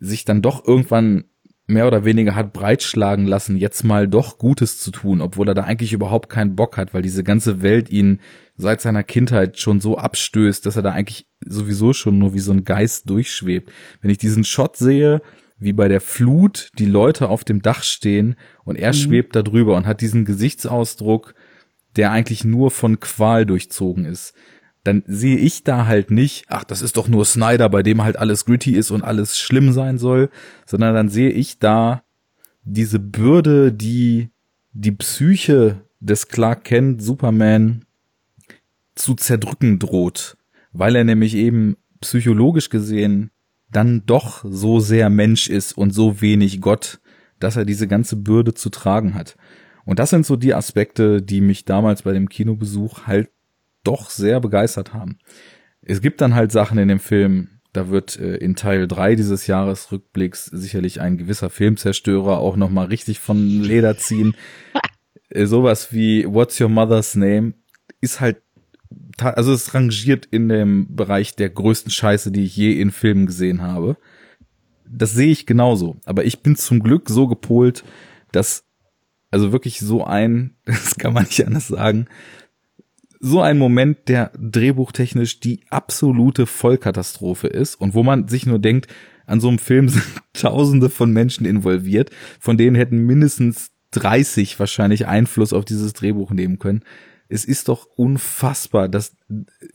sich 0.00 0.24
dann 0.24 0.42
doch 0.42 0.66
irgendwann 0.66 1.24
mehr 1.68 1.86
oder 1.86 2.04
weniger 2.04 2.34
hat 2.34 2.54
breitschlagen 2.54 3.26
lassen, 3.26 3.58
jetzt 3.58 3.84
mal 3.84 4.08
doch 4.08 4.38
Gutes 4.38 4.78
zu 4.78 4.90
tun, 4.90 5.20
obwohl 5.20 5.48
er 5.48 5.54
da 5.54 5.64
eigentlich 5.64 5.92
überhaupt 5.92 6.30
keinen 6.30 6.56
Bock 6.56 6.78
hat, 6.78 6.94
weil 6.94 7.02
diese 7.02 7.22
ganze 7.22 7.60
Welt 7.60 7.90
ihn 7.90 8.20
seit 8.56 8.80
seiner 8.80 9.04
Kindheit 9.04 9.58
schon 9.58 9.78
so 9.78 9.98
abstößt, 9.98 10.64
dass 10.64 10.76
er 10.76 10.82
da 10.82 10.92
eigentlich 10.92 11.28
sowieso 11.44 11.92
schon 11.92 12.18
nur 12.18 12.32
wie 12.32 12.38
so 12.38 12.52
ein 12.52 12.64
Geist 12.64 13.08
durchschwebt. 13.10 13.70
Wenn 14.00 14.10
ich 14.10 14.16
diesen 14.16 14.44
Shot 14.44 14.76
sehe, 14.78 15.20
wie 15.58 15.74
bei 15.74 15.88
der 15.88 16.00
Flut 16.00 16.70
die 16.78 16.86
Leute 16.86 17.28
auf 17.28 17.44
dem 17.44 17.60
Dach 17.60 17.82
stehen 17.82 18.36
und 18.64 18.76
er 18.76 18.92
mhm. 18.92 18.96
schwebt 18.96 19.36
da 19.36 19.42
drüber 19.42 19.76
und 19.76 19.86
hat 19.86 20.00
diesen 20.00 20.24
Gesichtsausdruck, 20.24 21.34
der 21.96 22.12
eigentlich 22.12 22.44
nur 22.44 22.70
von 22.70 22.98
Qual 22.98 23.44
durchzogen 23.44 24.06
ist 24.06 24.34
dann 24.88 25.02
sehe 25.06 25.36
ich 25.36 25.64
da 25.64 25.86
halt 25.86 26.10
nicht, 26.10 26.46
ach, 26.48 26.64
das 26.64 26.80
ist 26.80 26.96
doch 26.96 27.08
nur 27.08 27.26
Snyder, 27.26 27.68
bei 27.68 27.82
dem 27.82 28.02
halt 28.02 28.16
alles 28.16 28.46
gritty 28.46 28.72
ist 28.72 28.90
und 28.90 29.02
alles 29.02 29.38
schlimm 29.38 29.72
sein 29.72 29.98
soll, 29.98 30.30
sondern 30.64 30.94
dann 30.94 31.10
sehe 31.10 31.28
ich 31.28 31.58
da 31.58 32.02
diese 32.64 32.98
Bürde, 32.98 33.70
die 33.70 34.30
die 34.72 34.92
Psyche 34.92 35.82
des 36.00 36.28
Clark 36.28 36.64
Kent 36.64 37.02
Superman 37.02 37.84
zu 38.94 39.14
zerdrücken 39.14 39.78
droht, 39.78 40.38
weil 40.72 40.96
er 40.96 41.04
nämlich 41.04 41.34
eben 41.34 41.76
psychologisch 42.00 42.70
gesehen 42.70 43.30
dann 43.70 44.04
doch 44.06 44.42
so 44.48 44.80
sehr 44.80 45.10
Mensch 45.10 45.50
ist 45.50 45.76
und 45.76 45.92
so 45.92 46.22
wenig 46.22 46.62
Gott, 46.62 46.98
dass 47.40 47.56
er 47.56 47.66
diese 47.66 47.86
ganze 47.86 48.16
Bürde 48.16 48.54
zu 48.54 48.70
tragen 48.70 49.14
hat. 49.14 49.36
Und 49.84 49.98
das 49.98 50.08
sind 50.08 50.24
so 50.24 50.36
die 50.36 50.54
Aspekte, 50.54 51.20
die 51.20 51.42
mich 51.42 51.66
damals 51.66 52.02
bei 52.02 52.14
dem 52.14 52.30
Kinobesuch 52.30 53.06
halt 53.06 53.28
doch 53.88 54.10
sehr 54.10 54.40
begeistert 54.40 54.92
haben. 54.92 55.18
Es 55.82 56.00
gibt 56.00 56.20
dann 56.20 56.34
halt 56.34 56.52
Sachen 56.52 56.78
in 56.78 56.88
dem 56.88 57.00
Film, 57.00 57.48
da 57.72 57.88
wird 57.88 58.18
äh, 58.18 58.36
in 58.36 58.54
Teil 58.54 58.86
3 58.86 59.14
dieses 59.14 59.46
Jahresrückblicks 59.46 60.46
sicherlich 60.46 61.00
ein 61.00 61.16
gewisser 61.16 61.50
Filmzerstörer 61.50 62.38
auch 62.38 62.56
nochmal 62.56 62.86
richtig 62.86 63.18
von 63.18 63.38
Leder 63.38 63.96
ziehen. 63.96 64.36
äh, 65.30 65.46
sowas 65.46 65.92
wie 65.92 66.26
What's 66.26 66.60
Your 66.60 66.68
Mother's 66.68 67.14
Name 67.14 67.54
ist 68.00 68.20
halt, 68.20 68.42
also 69.18 69.52
es 69.52 69.74
rangiert 69.74 70.26
in 70.26 70.48
dem 70.48 70.94
Bereich 70.94 71.34
der 71.34 71.50
größten 71.50 71.90
Scheiße, 71.90 72.30
die 72.30 72.44
ich 72.44 72.56
je 72.56 72.80
in 72.80 72.90
Filmen 72.90 73.26
gesehen 73.26 73.62
habe. 73.62 73.96
Das 74.86 75.12
sehe 75.12 75.30
ich 75.30 75.46
genauso. 75.46 75.96
Aber 76.04 76.24
ich 76.24 76.42
bin 76.42 76.56
zum 76.56 76.80
Glück 76.82 77.08
so 77.08 77.26
gepolt, 77.26 77.84
dass 78.32 78.64
also 79.30 79.52
wirklich 79.52 79.80
so 79.80 80.04
ein, 80.04 80.56
das 80.64 80.96
kann 80.96 81.12
man 81.12 81.24
nicht 81.24 81.46
anders 81.46 81.68
sagen, 81.68 82.06
so 83.20 83.40
ein 83.40 83.58
Moment, 83.58 84.08
der 84.08 84.32
drehbuchtechnisch 84.38 85.40
die 85.40 85.60
absolute 85.70 86.46
Vollkatastrophe 86.46 87.48
ist 87.48 87.74
und 87.74 87.94
wo 87.94 88.02
man 88.02 88.28
sich 88.28 88.46
nur 88.46 88.58
denkt, 88.58 88.88
an 89.26 89.40
so 89.40 89.48
einem 89.48 89.58
Film 89.58 89.88
sind 89.88 90.04
tausende 90.32 90.88
von 90.88 91.12
Menschen 91.12 91.46
involviert, 91.46 92.10
von 92.40 92.56
denen 92.56 92.76
hätten 92.76 92.98
mindestens 92.98 93.70
30 93.92 94.58
wahrscheinlich 94.58 95.06
Einfluss 95.06 95.52
auf 95.52 95.64
dieses 95.64 95.92
Drehbuch 95.92 96.30
nehmen 96.30 96.58
können. 96.58 96.82
Es 97.30 97.44
ist 97.44 97.68
doch 97.68 97.86
unfassbar, 97.96 98.88
dass 98.88 99.14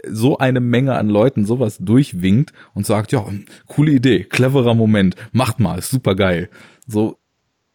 so 0.09 0.39
eine 0.39 0.59
Menge 0.59 0.95
an 0.95 1.07
Leuten 1.07 1.45
sowas 1.45 1.77
durchwinkt 1.79 2.51
und 2.73 2.87
sagt, 2.87 3.11
ja, 3.11 3.23
coole 3.67 3.91
Idee, 3.91 4.23
cleverer 4.23 4.73
Moment, 4.73 5.15
macht 5.31 5.59
mal, 5.59 5.81
super 5.81 6.15
geil. 6.15 6.49
So, 6.87 7.19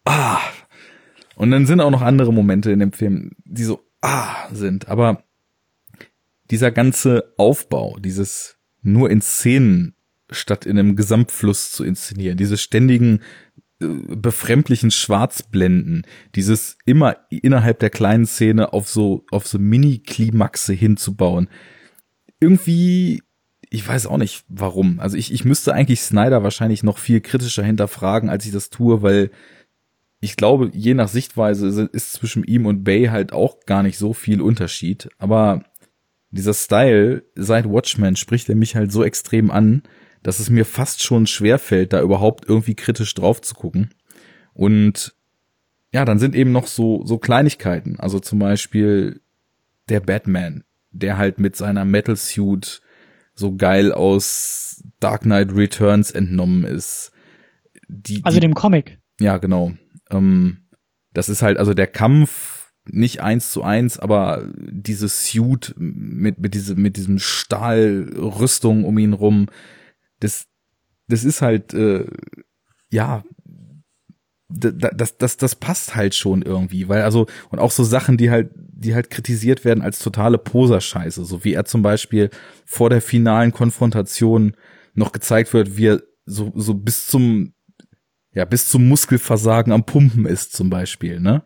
ah. 0.03 0.39
Und 1.35 1.51
dann 1.51 1.65
sind 1.65 1.79
auch 1.79 1.91
noch 1.91 2.01
andere 2.01 2.33
Momente 2.33 2.71
in 2.71 2.79
dem 2.79 2.91
Film, 2.91 3.31
die 3.45 3.63
so, 3.63 3.79
ah, 4.01 4.49
sind. 4.51 4.89
Aber 4.89 5.23
dieser 6.51 6.71
ganze 6.71 7.33
Aufbau, 7.37 7.97
dieses 7.99 8.57
nur 8.81 9.09
in 9.09 9.21
Szenen 9.21 9.95
statt 10.31 10.65
in 10.65 10.77
einem 10.77 10.95
Gesamtfluss 10.95 11.71
zu 11.71 11.83
inszenieren, 11.83 12.37
diese 12.37 12.57
ständigen 12.57 13.21
äh, 13.81 13.87
befremdlichen 13.87 14.91
Schwarzblenden, 14.91 16.05
dieses 16.35 16.77
immer 16.85 17.17
innerhalb 17.29 17.79
der 17.79 17.89
kleinen 17.89 18.25
Szene 18.25 18.73
auf 18.73 18.87
so 18.87 19.25
auf 19.31 19.47
so 19.47 19.59
Mini-Klimaxe 19.59 20.73
hinzubauen. 20.73 21.49
Irgendwie, 22.39 23.21
ich 23.69 23.87
weiß 23.87 24.07
auch 24.07 24.17
nicht 24.17 24.45
warum. 24.47 24.99
Also 24.99 25.17
ich, 25.17 25.33
ich 25.33 25.45
müsste 25.45 25.73
eigentlich 25.73 26.01
Snyder 26.01 26.43
wahrscheinlich 26.43 26.83
noch 26.83 26.97
viel 26.97 27.21
kritischer 27.21 27.63
hinterfragen, 27.63 28.29
als 28.29 28.45
ich 28.45 28.51
das 28.51 28.69
tue, 28.69 29.01
weil 29.01 29.31
ich 30.21 30.35
glaube, 30.35 30.69
je 30.73 30.93
nach 30.93 31.07
Sichtweise 31.07 31.89
ist 31.91 32.13
zwischen 32.13 32.43
ihm 32.43 32.65
und 32.65 32.83
Bay 32.83 33.05
halt 33.05 33.31
auch 33.31 33.61
gar 33.65 33.83
nicht 33.83 33.97
so 33.97 34.13
viel 34.13 34.41
Unterschied. 34.41 35.09
Aber 35.17 35.63
dieser 36.31 36.53
Style 36.53 37.23
seit 37.35 37.65
Watchmen 37.65 38.15
spricht 38.15 38.49
er 38.49 38.55
mich 38.55 38.75
halt 38.75 38.91
so 38.91 39.03
extrem 39.03 39.51
an, 39.51 39.83
dass 40.21 40.39
es 40.39 40.49
mir 40.49 40.65
fast 40.65 41.03
schon 41.03 41.27
schwer 41.27 41.59
fällt, 41.59 41.93
da 41.93 42.01
überhaupt 42.01 42.47
irgendwie 42.47 42.75
kritisch 42.75 43.13
drauf 43.13 43.41
zu 43.41 43.55
gucken. 43.55 43.93
Und 44.53 45.15
ja, 45.91 46.05
dann 46.05 46.19
sind 46.19 46.35
eben 46.35 46.51
noch 46.51 46.67
so, 46.67 47.05
so 47.05 47.17
Kleinigkeiten. 47.17 47.99
Also 47.99 48.19
zum 48.19 48.39
Beispiel 48.39 49.21
der 49.87 50.01
Batman. 50.01 50.63
der 50.91 51.17
halt 51.17 51.39
mit 51.39 51.55
seiner 51.55 51.85
Metal 51.85 52.15
Suit 52.15 52.81
so 53.35 53.55
geil 53.55 53.91
aus 53.91 54.83
Dark 54.99 55.21
Knight 55.21 55.53
Returns 55.53 56.11
entnommen 56.11 56.63
ist. 56.63 57.11
Die, 57.87 58.21
also 58.23 58.37
die, 58.37 58.41
dem 58.41 58.53
Comic. 58.53 58.99
Ja, 59.19 59.37
genau. 59.37 59.73
Ähm, 60.09 60.65
das 61.13 61.29
ist 61.29 61.41
halt, 61.41 61.57
also 61.57 61.73
der 61.73 61.87
Kampf 61.87 62.58
nicht 62.91 63.21
eins 63.21 63.51
zu 63.51 63.63
eins, 63.63 63.99
aber 63.99 64.47
diese 64.55 65.07
Suit 65.09 65.73
mit, 65.77 66.39
mit, 66.39 66.53
diese, 66.53 66.75
mit 66.75 66.97
diesem 66.97 67.19
Stahlrüstung 67.19 68.85
um 68.85 68.97
ihn 68.97 69.13
rum, 69.13 69.47
das, 70.19 70.45
das 71.07 71.23
ist 71.23 71.41
halt, 71.41 71.73
äh, 71.73 72.05
ja, 72.91 73.23
das, 74.49 75.17
das, 75.17 75.37
das 75.37 75.55
passt 75.55 75.95
halt 75.95 76.15
schon 76.15 76.41
irgendwie, 76.41 76.89
weil 76.89 77.03
also, 77.03 77.27
und 77.49 77.59
auch 77.59 77.71
so 77.71 77.83
Sachen, 77.83 78.17
die 78.17 78.31
halt, 78.31 78.51
die 78.55 78.95
halt 78.95 79.09
kritisiert 79.09 79.63
werden 79.63 79.83
als 79.83 79.99
totale 79.99 80.37
Poserscheiße, 80.37 81.23
so 81.23 81.43
wie 81.43 81.53
er 81.53 81.65
zum 81.65 81.83
Beispiel 81.83 82.29
vor 82.65 82.89
der 82.89 83.01
finalen 83.01 83.51
Konfrontation 83.51 84.55
noch 84.95 85.11
gezeigt 85.11 85.53
wird, 85.53 85.77
wie 85.77 85.87
er 85.87 86.01
so, 86.25 86.51
so 86.55 86.73
bis 86.73 87.05
zum, 87.07 87.53
ja, 88.33 88.45
bis 88.45 88.69
zum 88.69 88.87
Muskelversagen 88.87 89.71
am 89.71 89.85
Pumpen 89.85 90.25
ist 90.25 90.53
zum 90.53 90.69
Beispiel, 90.69 91.19
ne? 91.19 91.43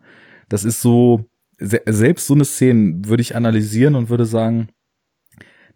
Das 0.48 0.64
ist 0.64 0.80
so, 0.80 1.28
selbst 1.58 2.26
so 2.26 2.34
eine 2.34 2.44
Szene 2.44 3.02
würde 3.06 3.20
ich 3.20 3.36
analysieren 3.36 3.94
und 3.94 4.08
würde 4.08 4.26
sagen, 4.26 4.68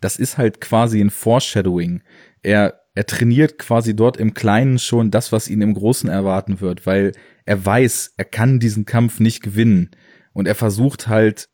das 0.00 0.16
ist 0.16 0.38
halt 0.38 0.60
quasi 0.60 1.00
ein 1.00 1.10
Foreshadowing. 1.10 2.02
Er 2.42 2.80
er 2.98 3.06
trainiert 3.06 3.58
quasi 3.58 3.94
dort 3.94 4.16
im 4.16 4.34
Kleinen 4.34 4.80
schon 4.80 5.12
das, 5.12 5.30
was 5.30 5.46
ihn 5.46 5.62
im 5.62 5.72
Großen 5.72 6.10
erwarten 6.10 6.60
wird, 6.60 6.84
weil 6.84 7.12
er 7.44 7.64
weiß, 7.64 8.14
er 8.16 8.24
kann 8.24 8.58
diesen 8.58 8.86
Kampf 8.86 9.20
nicht 9.20 9.40
gewinnen. 9.40 9.92
Und 10.32 10.48
er 10.48 10.56
versucht 10.56 11.06
halt, 11.06 11.48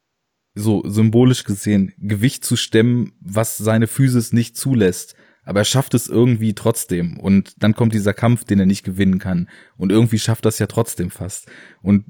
so 0.54 0.82
symbolisch 0.88 1.44
gesehen, 1.44 1.92
Gewicht 1.98 2.46
zu 2.46 2.56
stemmen, 2.56 3.12
was 3.20 3.58
seine 3.58 3.88
Physis 3.88 4.32
nicht 4.32 4.56
zulässt. 4.56 5.16
Aber 5.42 5.60
er 5.60 5.64
schafft 5.66 5.92
es 5.92 6.06
irgendwie 6.06 6.54
trotzdem. 6.54 7.20
Und 7.20 7.62
dann 7.62 7.74
kommt 7.74 7.92
dieser 7.92 8.14
Kampf, 8.14 8.44
den 8.44 8.60
er 8.60 8.66
nicht 8.66 8.82
gewinnen 8.82 9.18
kann. 9.18 9.50
Und 9.76 9.92
irgendwie 9.92 10.18
schafft 10.18 10.46
das 10.46 10.58
ja 10.58 10.66
trotzdem 10.66 11.10
fast. 11.10 11.50
Und 11.82 12.06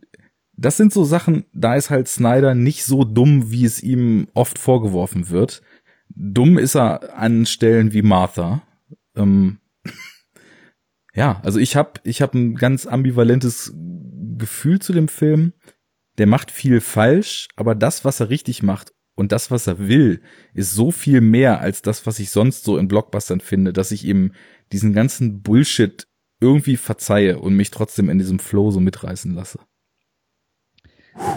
das 0.56 0.76
sind 0.76 0.92
so 0.92 1.04
Sachen, 1.04 1.44
da 1.52 1.74
ist 1.74 1.90
halt 1.90 2.08
Snyder 2.08 2.54
nicht 2.54 2.84
so 2.84 3.04
dumm, 3.04 3.50
wie 3.50 3.64
es 3.64 3.82
ihm 3.82 4.28
oft 4.34 4.58
vorgeworfen 4.58 5.30
wird. 5.30 5.62
Dumm 6.08 6.58
ist 6.58 6.76
er 6.76 7.18
an 7.18 7.46
Stellen 7.46 7.92
wie 7.92 8.02
Martha, 8.02 8.62
ähm, 9.16 9.58
ja, 11.14 11.40
also 11.42 11.58
ich 11.58 11.76
habe 11.76 12.00
ich 12.04 12.22
hab 12.22 12.34
ein 12.34 12.54
ganz 12.54 12.86
ambivalentes 12.86 13.74
Gefühl 14.36 14.80
zu 14.80 14.92
dem 14.92 15.08
Film. 15.08 15.52
Der 16.18 16.26
macht 16.26 16.50
viel 16.50 16.80
falsch, 16.80 17.48
aber 17.56 17.74
das, 17.74 18.04
was 18.04 18.20
er 18.20 18.30
richtig 18.30 18.62
macht 18.62 18.92
und 19.16 19.32
das, 19.32 19.50
was 19.50 19.66
er 19.66 19.88
will, 19.88 20.22
ist 20.52 20.72
so 20.72 20.92
viel 20.92 21.20
mehr 21.20 21.60
als 21.60 21.82
das, 21.82 22.06
was 22.06 22.20
ich 22.20 22.30
sonst 22.30 22.64
so 22.64 22.78
in 22.78 22.86
Blockbustern 22.86 23.40
finde, 23.40 23.72
dass 23.72 23.90
ich 23.90 24.04
ihm 24.04 24.32
diesen 24.70 24.92
ganzen 24.92 25.42
Bullshit 25.42 26.06
irgendwie 26.40 26.76
verzeihe 26.76 27.38
und 27.38 27.56
mich 27.56 27.70
trotzdem 27.70 28.10
in 28.10 28.18
diesem 28.18 28.38
Flow 28.38 28.70
so 28.70 28.78
mitreißen 28.78 29.34
lasse. 29.34 29.60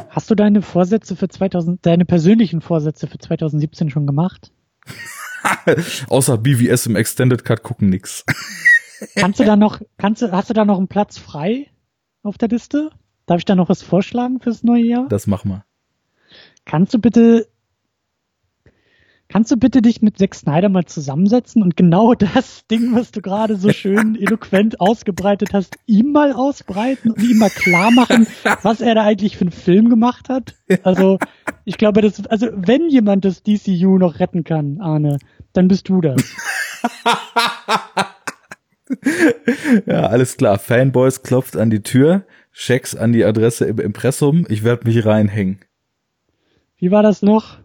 Hast 0.10 0.30
du 0.30 0.36
deine 0.36 0.62
Vorsätze 0.62 1.16
für 1.16 1.28
2000, 1.28 1.86
deine 1.86 2.06
persönlichen 2.06 2.62
Vorsätze 2.62 3.08
für 3.08 3.18
2017 3.18 3.90
schon 3.90 4.08
gemacht? 4.08 4.52
Außer 6.10 6.38
BVS 6.38 6.88
im 6.88 6.96
Extended 6.96 7.46
Cut 7.46 7.64
gucken 7.64 7.90
nix. 7.90 8.26
kannst 9.16 9.40
du 9.40 9.44
da 9.44 9.56
noch, 9.56 9.82
kannst 9.98 10.22
du, 10.22 10.32
hast 10.32 10.50
du 10.50 10.54
da 10.54 10.66
noch 10.66 10.78
einen 10.78 10.88
Platz 10.88 11.18
frei 11.18 11.68
auf 12.24 12.38
der 12.38 12.50
Liste? 12.50 12.90
Darf 13.26 13.40
ich 13.40 13.46
da 13.46 13.56
noch 13.56 13.70
was 13.70 13.84
vorschlagen 13.84 14.40
fürs 14.40 14.64
neue 14.64 14.84
Jahr? 14.84 15.08
Das 15.10 15.28
mach 15.28 15.46
mal. 15.46 15.66
Kannst 16.66 16.94
du 16.94 17.00
bitte, 17.00 17.48
kannst 19.30 19.52
du 19.52 19.58
bitte 19.58 19.82
dich 19.82 20.02
mit 20.02 20.18
Zack 20.18 20.36
Snyder 20.36 20.70
mal 20.70 20.86
zusammensetzen 20.86 21.64
und 21.64 21.76
genau 21.76 22.14
das 22.14 22.66
Ding, 22.68 22.96
was 22.96 23.12
du 23.12 23.22
gerade 23.22 23.58
so 23.58 23.72
schön 23.72 24.16
eloquent 24.20 24.80
ausgebreitet 24.80 25.50
hast, 25.54 25.78
ihm 25.86 26.12
mal 26.12 26.34
ausbreiten 26.34 27.12
und 27.12 27.24
ihm 27.24 27.38
mal 27.38 27.50
klar 27.50 27.92
machen, 27.92 28.28
was 28.64 28.82
er 28.82 28.96
da 28.96 29.04
eigentlich 29.04 29.38
für 29.38 29.42
einen 29.42 29.52
Film 29.52 29.90
gemacht 29.90 30.30
hat? 30.30 30.56
Also, 30.84 31.20
ich 31.66 31.78
glaube, 31.78 32.02
das, 32.02 32.26
also, 32.28 32.48
wenn 32.54 32.90
jemand 32.90 33.26
das 33.26 33.44
DCU 33.44 33.98
noch 33.98 34.20
retten 34.20 34.44
kann, 34.44 34.80
Arne, 34.82 35.18
dann 35.54 35.68
bist 35.68 35.90
du 35.90 36.02
das. 36.02 36.24
ja, 39.86 40.08
alles 40.08 40.38
klar. 40.38 40.60
Fanboys 40.60 41.24
klopft 41.24 41.58
an 41.58 41.70
die 41.70 41.82
Tür, 41.82 42.26
Schecks 42.52 42.96
an 42.96 43.12
die 43.12 43.26
Adresse 43.26 43.66
im 43.66 43.80
Impressum. 43.80 44.46
Ich 44.50 44.64
werde 44.64 44.88
mich 44.88 45.06
reinhängen. 45.06 45.60
Wie 46.78 46.92
war 46.92 47.04
das 47.04 47.22
noch? 47.22 47.58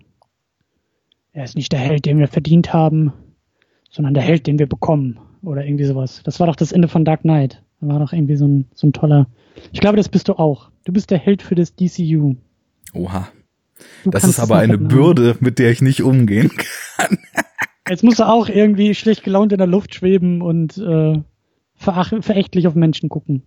Er 1.32 1.44
ist 1.44 1.56
nicht 1.56 1.72
der 1.72 1.80
Held, 1.80 2.04
den 2.04 2.18
wir 2.18 2.28
verdient 2.28 2.74
haben, 2.74 3.12
sondern 3.90 4.12
der 4.12 4.22
Held, 4.22 4.46
den 4.46 4.58
wir 4.58 4.68
bekommen. 4.68 5.18
Oder 5.42 5.64
irgendwie 5.64 5.84
sowas. 5.84 6.22
Das 6.24 6.38
war 6.38 6.46
doch 6.46 6.56
das 6.56 6.72
Ende 6.72 6.88
von 6.88 7.04
Dark 7.04 7.22
Knight. 7.22 7.62
Da 7.80 7.88
war 7.88 7.98
doch 7.98 8.12
irgendwie 8.12 8.36
so 8.36 8.46
ein, 8.46 8.68
so 8.74 8.86
ein 8.86 8.92
toller. 8.92 9.26
Ich 9.72 9.80
glaube, 9.80 9.96
das 9.96 10.08
bist 10.08 10.28
du 10.28 10.34
auch. 10.34 10.70
Du 10.84 10.92
bist 10.92 11.10
der 11.10 11.18
Held 11.18 11.42
für 11.42 11.54
das 11.54 11.74
DCU. 11.74 12.36
Oha. 12.92 13.28
Du 14.04 14.10
das 14.10 14.24
ist 14.24 14.38
aber 14.38 14.58
eine 14.58 14.78
Bürde, 14.78 15.36
mit 15.40 15.58
der 15.58 15.70
ich 15.70 15.82
nicht 15.82 16.02
umgehen 16.02 16.50
kann. 16.96 17.18
Jetzt 17.88 18.04
musst 18.04 18.20
du 18.20 18.28
auch 18.28 18.48
irgendwie 18.48 18.94
schlecht 18.94 19.24
gelaunt 19.24 19.52
in 19.52 19.58
der 19.58 19.66
Luft 19.66 19.94
schweben 19.94 20.42
und 20.42 20.78
äh, 20.78 21.20
verächtlich 21.74 22.68
auf 22.68 22.74
Menschen 22.74 23.08
gucken. 23.08 23.42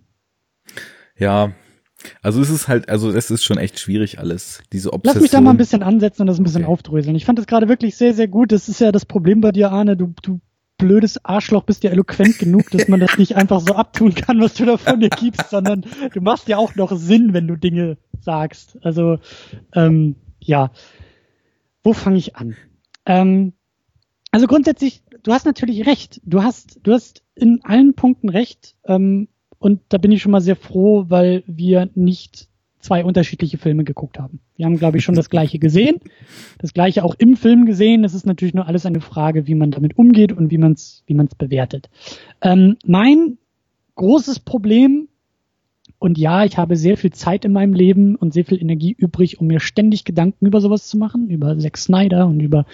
Ja, 1.17 1.53
also 2.21 2.41
es 2.41 2.49
ist 2.49 2.67
halt, 2.67 2.89
also 2.89 3.11
es 3.11 3.31
ist 3.31 3.43
schon 3.43 3.57
echt 3.57 3.79
schwierig 3.79 4.19
alles, 4.19 4.63
diese 4.71 4.93
Obsession. 4.93 5.15
Lass 5.15 5.21
mich 5.21 5.31
da 5.31 5.41
mal 5.41 5.51
ein 5.51 5.57
bisschen 5.57 5.83
ansetzen 5.83 6.21
und 6.21 6.27
das 6.27 6.39
ein 6.39 6.43
bisschen 6.43 6.63
okay. 6.63 6.71
aufdröseln. 6.71 7.15
Ich 7.15 7.25
fand 7.25 7.39
das 7.39 7.47
gerade 7.47 7.67
wirklich 7.67 7.95
sehr, 7.97 8.13
sehr 8.13 8.27
gut. 8.27 8.51
Das 8.51 8.69
ist 8.69 8.79
ja 8.79 8.91
das 8.91 9.05
Problem 9.05 9.41
bei 9.41 9.51
dir, 9.51 9.71
Arne. 9.71 9.97
Du, 9.97 10.13
du 10.21 10.39
blödes 10.77 11.23
Arschloch 11.23 11.63
bist 11.63 11.83
ja 11.83 11.91
eloquent 11.91 12.37
genug, 12.39 12.69
dass 12.71 12.87
man 12.87 12.99
das 12.99 13.17
nicht 13.17 13.35
einfach 13.35 13.61
so 13.61 13.75
abtun 13.75 14.13
kann, 14.13 14.41
was 14.41 14.55
du 14.55 14.65
da 14.65 14.77
von 14.77 14.99
dir 14.99 15.09
gibst, 15.09 15.49
sondern 15.49 15.85
du 16.13 16.21
machst 16.21 16.47
ja 16.47 16.57
auch 16.57 16.75
noch 16.75 16.91
Sinn, 16.95 17.33
wenn 17.33 17.47
du 17.47 17.55
Dinge 17.55 17.97
sagst. 18.19 18.77
Also, 18.81 19.19
ähm, 19.73 20.15
ja. 20.39 20.71
Wo 21.83 21.93
fange 21.93 22.17
ich 22.17 22.35
an? 22.35 22.55
Ähm, 23.05 23.53
also 24.31 24.47
grundsätzlich, 24.47 25.03
du 25.23 25.31
hast 25.31 25.45
natürlich 25.45 25.85
recht. 25.85 26.19
Du 26.25 26.43
hast, 26.43 26.79
du 26.83 26.93
hast 26.93 27.23
in 27.35 27.61
allen 27.63 27.93
Punkten 27.93 28.29
recht. 28.29 28.75
Ähm, 28.85 29.27
und 29.65 29.81
da 29.89 29.97
bin 29.97 30.11
ich 30.11 30.21
schon 30.21 30.31
mal 30.31 30.41
sehr 30.41 30.55
froh, 30.55 31.05
weil 31.07 31.41
wir 31.47 31.89
nicht 31.95 32.49
zwei 32.77 33.03
unterschiedliche 33.03 33.57
Filme 33.57 33.83
geguckt 33.83 34.19
haben. 34.19 34.39
Wir 34.57 34.67
haben, 34.67 34.77
glaube 34.77 34.99
ich, 34.99 35.03
schon 35.03 35.15
das 35.15 35.31
Gleiche 35.31 35.57
gesehen, 35.57 35.95
das 36.59 36.71
Gleiche 36.71 37.03
auch 37.03 37.15
im 37.17 37.35
Film 37.35 37.65
gesehen. 37.65 38.03
Es 38.03 38.13
ist 38.13 38.27
natürlich 38.27 38.53
nur 38.53 38.67
alles 38.67 38.85
eine 38.85 39.01
Frage, 39.01 39.47
wie 39.47 39.55
man 39.55 39.71
damit 39.71 39.97
umgeht 39.97 40.33
und 40.33 40.51
wie 40.51 40.59
man 40.59 40.73
es 40.73 41.01
wie 41.07 41.15
man's 41.15 41.33
bewertet. 41.33 41.89
Ähm, 42.41 42.77
mein 42.85 43.39
großes 43.95 44.41
Problem, 44.41 45.07
und 45.97 46.19
ja, 46.19 46.45
ich 46.45 46.59
habe 46.59 46.75
sehr 46.75 46.95
viel 46.95 47.13
Zeit 47.13 47.43
in 47.43 47.51
meinem 47.51 47.73
Leben 47.73 48.15
und 48.17 48.35
sehr 48.35 48.45
viel 48.45 48.61
Energie 48.61 48.95
übrig, 48.95 49.39
um 49.39 49.47
mir 49.47 49.59
ständig 49.59 50.03
Gedanken 50.03 50.45
über 50.45 50.61
sowas 50.61 50.85
zu 50.85 50.99
machen, 50.99 51.31
über 51.31 51.57
Zack 51.57 51.79
Snyder 51.79 52.27
und 52.27 52.39
über 52.39 52.67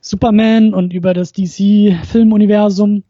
Superman 0.00 0.72
und 0.72 0.94
über 0.94 1.12
das 1.12 1.32
DC-Filmuniversum. 1.32 3.02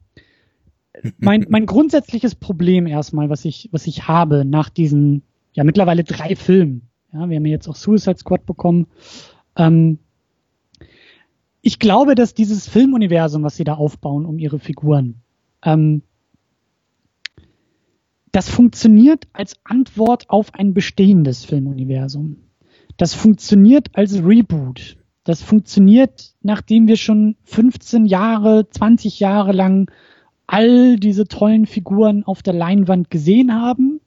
Mein, 1.18 1.46
mein 1.48 1.66
grundsätzliches 1.66 2.34
Problem 2.34 2.86
erstmal, 2.86 3.30
was 3.30 3.44
ich, 3.44 3.68
was 3.72 3.86
ich 3.86 4.08
habe 4.08 4.44
nach 4.44 4.68
diesen, 4.68 5.22
ja, 5.52 5.64
mittlerweile 5.64 6.04
drei 6.04 6.36
Filmen. 6.36 6.88
Ja, 7.12 7.28
wir 7.28 7.36
haben 7.36 7.46
jetzt 7.46 7.68
auch 7.68 7.76
Suicide 7.76 8.18
Squad 8.18 8.46
bekommen. 8.46 8.86
Ähm, 9.56 9.98
ich 11.62 11.78
glaube, 11.78 12.14
dass 12.14 12.34
dieses 12.34 12.68
Filmuniversum, 12.68 13.42
was 13.42 13.56
sie 13.56 13.64
da 13.64 13.74
aufbauen 13.74 14.26
um 14.26 14.38
ihre 14.38 14.58
Figuren, 14.58 15.22
ähm, 15.62 16.02
das 18.32 18.48
funktioniert 18.48 19.26
als 19.32 19.56
Antwort 19.64 20.28
auf 20.28 20.54
ein 20.54 20.74
bestehendes 20.74 21.44
Filmuniversum. 21.44 22.36
Das 22.96 23.14
funktioniert 23.14 23.88
als 23.94 24.22
Reboot. 24.22 24.96
Das 25.24 25.42
funktioniert, 25.42 26.34
nachdem 26.42 26.88
wir 26.88 26.96
schon 26.96 27.36
15 27.44 28.06
Jahre, 28.06 28.68
20 28.68 29.20
Jahre 29.20 29.52
lang 29.52 29.90
all 30.48 30.96
diese 30.96 31.28
tollen 31.28 31.66
Figuren 31.66 32.24
auf 32.24 32.42
der 32.42 32.54
Leinwand 32.54 33.10
gesehen 33.10 33.54
haben. 33.54 34.00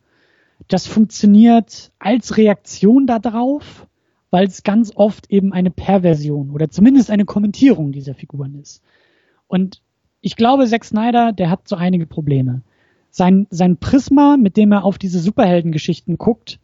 Das 0.67 0.87
funktioniert 0.87 1.91
als 1.99 2.35
Reaktion 2.35 3.07
darauf, 3.07 3.87
weil 4.31 4.47
es 4.47 4.63
ganz 4.63 4.91
oft 4.95 5.29
eben 5.29 5.53
eine 5.53 5.71
Perversion 5.71 6.49
oder 6.49 6.69
zumindest 6.69 7.11
eine 7.11 7.25
Kommentierung 7.25 7.91
dieser 7.91 8.15
Figuren 8.15 8.55
ist. 8.55 8.81
Und 9.47 9.81
ich 10.19 10.35
glaube, 10.35 10.65
Zack 10.65 10.83
Snyder, 10.83 11.31
der 11.31 11.49
hat 11.49 11.67
so 11.67 11.75
einige 11.75 12.07
Probleme. 12.07 12.63
Sein, 13.11 13.45
sein 13.49 13.77
Prisma, 13.77 14.37
mit 14.37 14.57
dem 14.57 14.71
er 14.71 14.83
auf 14.83 14.97
diese 14.97 15.19
Superheldengeschichten 15.19 16.17
guckt, 16.17 16.59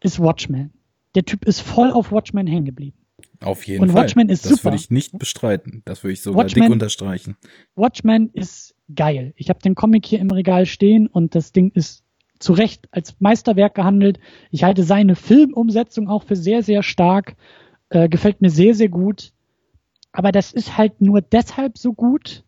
ist 0.00 0.18
Watchmen. 0.18 0.72
Der 1.14 1.24
Typ 1.24 1.44
ist 1.44 1.60
voll 1.60 1.92
auf 1.92 2.10
Watchmen 2.10 2.46
hängen 2.46 2.64
geblieben. 2.64 2.96
Auf 3.40 3.66
jeden 3.66 3.82
und 3.82 3.90
Fall. 3.90 4.02
Watchmen 4.02 4.28
ist 4.28 4.44
das 4.44 4.50
super. 4.50 4.56
Das 4.56 4.64
würde 4.64 4.76
ich 4.76 4.90
nicht 4.90 5.18
bestreiten. 5.18 5.82
Das 5.84 6.02
würde 6.02 6.14
ich 6.14 6.22
sogar 6.22 6.44
Watchmen, 6.44 6.62
dick 6.62 6.72
unterstreichen. 6.72 7.36
Watchmen 7.74 8.30
ist 8.32 8.75
geil. 8.94 9.32
Ich 9.36 9.48
habe 9.48 9.58
den 9.60 9.74
Comic 9.74 10.06
hier 10.06 10.20
im 10.20 10.30
Regal 10.30 10.66
stehen 10.66 11.06
und 11.06 11.34
das 11.34 11.52
Ding 11.52 11.70
ist 11.72 12.04
zu 12.38 12.52
Recht 12.52 12.88
als 12.90 13.16
Meisterwerk 13.20 13.74
gehandelt. 13.74 14.20
Ich 14.50 14.62
halte 14.64 14.82
seine 14.82 15.16
Filmumsetzung 15.16 16.08
auch 16.08 16.22
für 16.22 16.36
sehr, 16.36 16.62
sehr 16.62 16.82
stark. 16.82 17.36
Äh, 17.88 18.08
gefällt 18.08 18.40
mir 18.40 18.50
sehr, 18.50 18.74
sehr 18.74 18.88
gut. 18.88 19.32
aber 20.16 20.32
das 20.32 20.52
ist 20.52 20.78
halt 20.78 21.02
nur 21.02 21.20
deshalb 21.20 21.76
so 21.76 21.92
gut, 21.92 22.42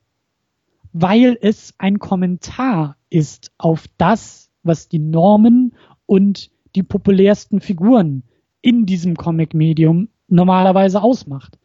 weil 0.95 1.37
es 1.43 1.75
ein 1.77 1.99
Kommentar 1.99 2.97
ist 3.11 3.53
auf 3.59 3.85
das, 3.99 4.51
was 4.63 4.89
die 4.89 4.99
Normen 4.99 5.75
und 6.07 6.51
die 6.75 6.83
populärsten 6.83 7.61
Figuren 7.61 8.23
in 8.63 8.87
diesem 8.87 9.17
Comic-Medium 9.17 10.09
normalerweise 10.29 11.03
ausmacht. 11.03 11.59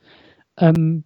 Ähm, 0.58 1.06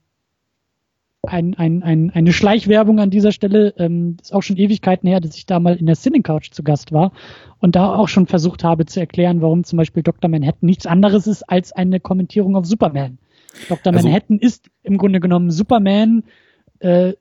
ein, 1.27 1.53
ein, 1.55 1.83
ein, 1.83 2.09
eine 2.11 2.33
Schleichwerbung 2.33 2.99
an 2.99 3.09
dieser 3.09 3.31
Stelle, 3.31 3.73
ähm, 3.77 4.17
ist 4.21 4.33
auch 4.33 4.41
schon 4.41 4.57
Ewigkeiten 4.57 5.07
her, 5.07 5.19
dass 5.19 5.35
ich 5.35 5.45
da 5.45 5.59
mal 5.59 5.75
in 5.75 5.85
der 5.85 5.95
Cine 5.95 6.21
Couch 6.21 6.51
zu 6.51 6.63
Gast 6.63 6.91
war 6.91 7.11
und 7.59 7.75
da 7.75 7.95
auch 7.95 8.07
schon 8.07 8.27
versucht 8.27 8.63
habe 8.63 8.85
zu 8.85 8.99
erklären, 8.99 9.41
warum 9.41 9.63
zum 9.63 9.77
Beispiel 9.77 10.03
Dr. 10.03 10.29
Manhattan 10.29 10.65
nichts 10.67 10.85
anderes 10.85 11.27
ist 11.27 11.43
als 11.43 11.71
eine 11.71 11.99
Kommentierung 11.99 12.55
auf 12.55 12.65
Superman. 12.65 13.17
Dr. 13.69 13.93
Also, 13.93 14.07
Manhattan 14.07 14.39
ist 14.39 14.69
im 14.83 14.97
Grunde 14.97 15.19
genommen 15.19 15.51
Superman 15.51 16.23
äh, 16.79 17.13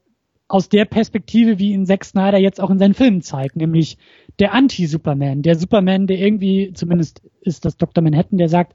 aus 0.49 0.69
der 0.69 0.85
Perspektive, 0.85 1.59
wie 1.59 1.73
ihn 1.73 1.87
Zack 1.87 2.05
Snyder 2.05 2.39
jetzt 2.39 2.61
auch 2.61 2.71
in 2.71 2.79
seinen 2.79 2.95
Filmen 2.95 3.23
zeigt, 3.23 3.57
nämlich 3.57 3.99
der 4.39 4.55
Anti-Superman, 4.55 5.43
der 5.43 5.57
Superman, 5.57 6.07
der 6.07 6.19
irgendwie, 6.19 6.73
zumindest 6.73 7.23
ist 7.41 7.65
das 7.65 7.77
Dr. 7.77 8.03
Manhattan, 8.03 8.39
der 8.39 8.49
sagt, 8.49 8.75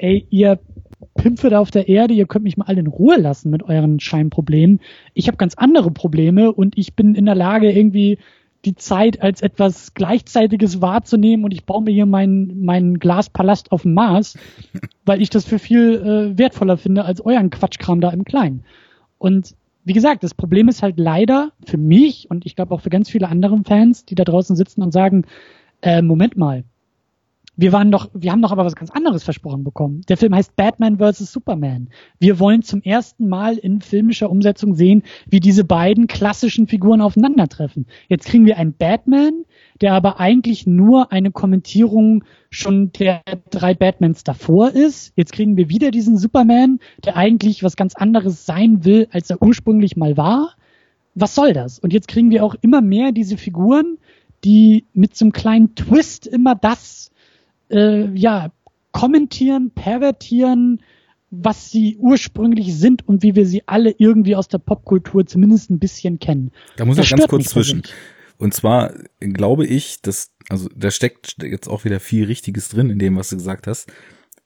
ey, 0.00 0.26
ihr 0.30 0.58
Pimpfe 1.14 1.50
da 1.50 1.60
auf 1.60 1.70
der 1.70 1.88
Erde, 1.88 2.14
ihr 2.14 2.26
könnt 2.26 2.44
mich 2.44 2.56
mal 2.56 2.66
alle 2.66 2.80
in 2.80 2.86
Ruhe 2.86 3.16
lassen 3.16 3.50
mit 3.50 3.62
euren 3.62 4.00
Scheinproblemen. 4.00 4.80
Ich 5.14 5.28
habe 5.28 5.36
ganz 5.36 5.54
andere 5.54 5.90
Probleme 5.90 6.52
und 6.52 6.76
ich 6.76 6.94
bin 6.94 7.14
in 7.14 7.26
der 7.26 7.34
Lage, 7.34 7.70
irgendwie 7.70 8.18
die 8.64 8.74
Zeit 8.74 9.22
als 9.22 9.40
etwas 9.40 9.94
Gleichzeitiges 9.94 10.82
wahrzunehmen 10.82 11.44
und 11.44 11.52
ich 11.52 11.64
baue 11.64 11.82
mir 11.82 11.92
hier 11.92 12.06
meinen 12.06 12.64
meinen 12.64 12.98
Glaspalast 12.98 13.72
auf 13.72 13.82
dem 13.82 13.94
Mars, 13.94 14.38
weil 15.06 15.22
ich 15.22 15.30
das 15.30 15.44
für 15.44 15.58
viel 15.58 15.94
äh, 16.34 16.38
wertvoller 16.38 16.76
finde 16.76 17.04
als 17.04 17.24
euren 17.24 17.50
Quatschkram 17.50 18.00
da 18.00 18.10
im 18.10 18.24
Kleinen. 18.24 18.64
Und 19.18 19.54
wie 19.84 19.94
gesagt, 19.94 20.22
das 20.22 20.34
Problem 20.34 20.68
ist 20.68 20.82
halt 20.82 20.98
leider 20.98 21.52
für 21.64 21.78
mich 21.78 22.30
und 22.30 22.44
ich 22.44 22.54
glaube 22.54 22.74
auch 22.74 22.82
für 22.82 22.90
ganz 22.90 23.08
viele 23.08 23.28
andere 23.28 23.58
Fans, 23.64 24.04
die 24.04 24.14
da 24.14 24.24
draußen 24.24 24.54
sitzen 24.56 24.82
und 24.82 24.92
sagen, 24.92 25.24
äh, 25.80 26.02
Moment 26.02 26.36
mal, 26.36 26.64
wir 27.60 27.72
waren 27.72 27.90
doch, 27.90 28.08
wir 28.14 28.32
haben 28.32 28.40
doch 28.40 28.52
aber 28.52 28.64
was 28.64 28.74
ganz 28.74 28.90
anderes 28.90 29.22
versprochen 29.22 29.64
bekommen. 29.64 30.00
Der 30.08 30.16
Film 30.16 30.34
heißt 30.34 30.56
Batman 30.56 30.96
vs. 30.96 31.30
Superman. 31.30 31.90
Wir 32.18 32.38
wollen 32.38 32.62
zum 32.62 32.80
ersten 32.80 33.28
Mal 33.28 33.58
in 33.58 33.82
filmischer 33.82 34.30
Umsetzung 34.30 34.74
sehen, 34.74 35.02
wie 35.28 35.40
diese 35.40 35.64
beiden 35.64 36.06
klassischen 36.06 36.68
Figuren 36.68 37.02
aufeinandertreffen. 37.02 37.86
Jetzt 38.08 38.26
kriegen 38.26 38.46
wir 38.46 38.56
einen 38.56 38.72
Batman, 38.72 39.44
der 39.82 39.92
aber 39.92 40.18
eigentlich 40.18 40.66
nur 40.66 41.12
eine 41.12 41.32
Kommentierung 41.32 42.24
schon 42.48 42.92
der 42.92 43.20
drei 43.50 43.74
Batmans 43.74 44.24
davor 44.24 44.70
ist. 44.70 45.12
Jetzt 45.14 45.32
kriegen 45.32 45.58
wir 45.58 45.68
wieder 45.68 45.90
diesen 45.90 46.16
Superman, 46.16 46.78
der 47.04 47.18
eigentlich 47.18 47.62
was 47.62 47.76
ganz 47.76 47.94
anderes 47.94 48.46
sein 48.46 48.86
will, 48.86 49.06
als 49.10 49.28
er 49.28 49.42
ursprünglich 49.42 49.98
mal 49.98 50.16
war. 50.16 50.54
Was 51.14 51.34
soll 51.34 51.52
das? 51.52 51.78
Und 51.78 51.92
jetzt 51.92 52.08
kriegen 52.08 52.30
wir 52.30 52.42
auch 52.42 52.54
immer 52.62 52.80
mehr 52.80 53.12
diese 53.12 53.36
Figuren, 53.36 53.98
die 54.44 54.86
mit 54.94 55.14
so 55.14 55.26
einem 55.26 55.32
kleinen 55.32 55.74
Twist 55.74 56.26
immer 56.26 56.54
das 56.54 57.10
äh, 57.70 58.10
ja, 58.14 58.52
kommentieren, 58.92 59.70
pervertieren, 59.74 60.80
was 61.30 61.70
sie 61.70 61.96
ursprünglich 61.98 62.76
sind 62.76 63.06
und 63.06 63.22
wie 63.22 63.36
wir 63.36 63.46
sie 63.46 63.62
alle 63.66 63.94
irgendwie 63.98 64.34
aus 64.34 64.48
der 64.48 64.58
Popkultur 64.58 65.26
zumindest 65.26 65.70
ein 65.70 65.78
bisschen 65.78 66.18
kennen. 66.18 66.50
Da 66.76 66.84
muss 66.84 66.98
ich 66.98 67.08
ganz 67.08 67.28
kurz 67.28 67.50
zwischen. 67.50 67.82
Und 68.36 68.54
zwar 68.54 68.94
glaube 69.20 69.66
ich, 69.66 70.00
dass, 70.02 70.32
also 70.48 70.68
da 70.74 70.90
steckt 70.90 71.36
jetzt 71.42 71.68
auch 71.68 71.84
wieder 71.84 72.00
viel 72.00 72.24
Richtiges 72.24 72.68
drin 72.70 72.90
in 72.90 72.98
dem, 72.98 73.16
was 73.16 73.28
du 73.28 73.36
gesagt 73.36 73.66
hast. 73.66 73.92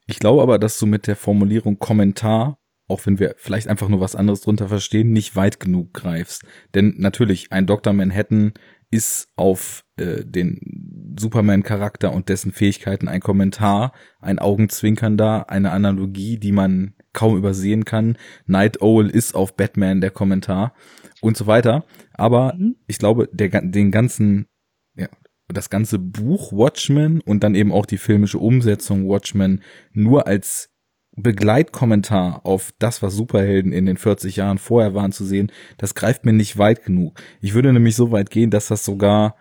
Ich 0.05 0.19
glaube 0.19 0.43
aber, 0.43 0.59
dass 0.59 0.77
du 0.77 0.85
mit 0.85 1.07
der 1.07 1.15
Formulierung 1.15 1.79
Kommentar, 1.79 2.59
auch 2.87 3.05
wenn 3.05 3.19
wir 3.19 3.33
vielleicht 3.37 3.67
einfach 3.67 3.89
nur 3.89 4.01
was 4.01 4.15
anderes 4.15 4.41
drunter 4.41 4.67
verstehen, 4.67 5.11
nicht 5.11 5.35
weit 5.35 5.59
genug 5.59 5.93
greifst. 5.93 6.43
Denn 6.75 6.95
natürlich, 6.97 7.51
ein 7.51 7.65
Dr. 7.65 7.93
Manhattan 7.93 8.53
ist 8.91 9.29
auf 9.35 9.83
äh, 9.97 10.23
den 10.25 11.15
Superman-Charakter 11.17 12.13
und 12.13 12.29
dessen 12.29 12.51
Fähigkeiten 12.51 13.07
ein 13.07 13.21
Kommentar, 13.21 13.93
ein 14.19 14.39
Augenzwinkern 14.39 15.17
da, 15.17 15.41
eine 15.41 15.71
Analogie, 15.71 16.37
die 16.37 16.51
man 16.51 16.93
kaum 17.13 17.37
übersehen 17.37 17.85
kann. 17.85 18.17
Night 18.45 18.81
Owl 18.81 19.09
ist 19.09 19.35
auf 19.35 19.55
Batman 19.55 20.01
der 20.01 20.11
Kommentar 20.11 20.73
und 21.21 21.37
so 21.37 21.47
weiter. 21.47 21.85
Aber 22.13 22.53
mhm. 22.55 22.75
ich 22.87 22.97
glaube, 22.97 23.29
der, 23.31 23.49
den 23.49 23.91
ganzen, 23.91 24.47
ja, 24.95 25.07
das 25.47 25.69
ganze 25.69 25.99
Buch 25.99 26.51
Watchmen 26.51 27.21
und 27.21 27.43
dann 27.43 27.55
eben 27.55 27.71
auch 27.71 27.85
die 27.85 27.97
filmische 27.97 28.39
Umsetzung 28.39 29.07
Watchmen 29.07 29.63
nur 29.93 30.27
als 30.27 30.74
Begleitkommentar 31.15 32.45
auf 32.45 32.73
das, 32.77 33.01
was 33.01 33.13
Superhelden 33.13 33.71
in 33.71 33.85
den 33.85 33.97
40 33.97 34.35
Jahren 34.35 34.57
vorher 34.57 34.93
waren, 34.93 35.11
zu 35.11 35.23
sehen, 35.23 35.51
das 35.77 35.95
greift 35.95 36.25
mir 36.25 36.33
nicht 36.33 36.57
weit 36.57 36.83
genug. 36.83 37.19
Ich 37.41 37.53
würde 37.53 37.71
nämlich 37.71 37.95
so 37.95 38.11
weit 38.11 38.29
gehen, 38.29 38.51
dass 38.51 38.67
das 38.67 38.83
sogar 38.83 39.35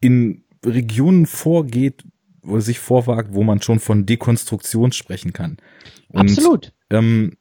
in 0.00 0.44
Regionen 0.64 1.26
vorgeht, 1.26 2.04
wo 2.42 2.58
sich 2.58 2.80
vorwagt, 2.80 3.32
wo 3.32 3.44
man 3.44 3.62
schon 3.62 3.78
von 3.78 4.06
Dekonstruktion 4.06 4.90
sprechen 4.92 5.32
kann. 5.32 5.58
Und, 6.08 6.30
Absolut. 6.30 6.72
Ähm, 6.90 7.36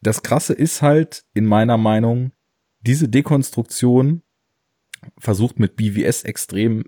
das 0.00 0.22
Krasse 0.22 0.52
ist 0.52 0.82
halt, 0.82 1.24
in 1.34 1.46
meiner 1.46 1.76
Meinung, 1.76 2.32
diese 2.80 3.08
Dekonstruktion 3.08 4.22
versucht 5.18 5.58
mit 5.58 5.76
BVS 5.76 6.22
extrem 6.22 6.84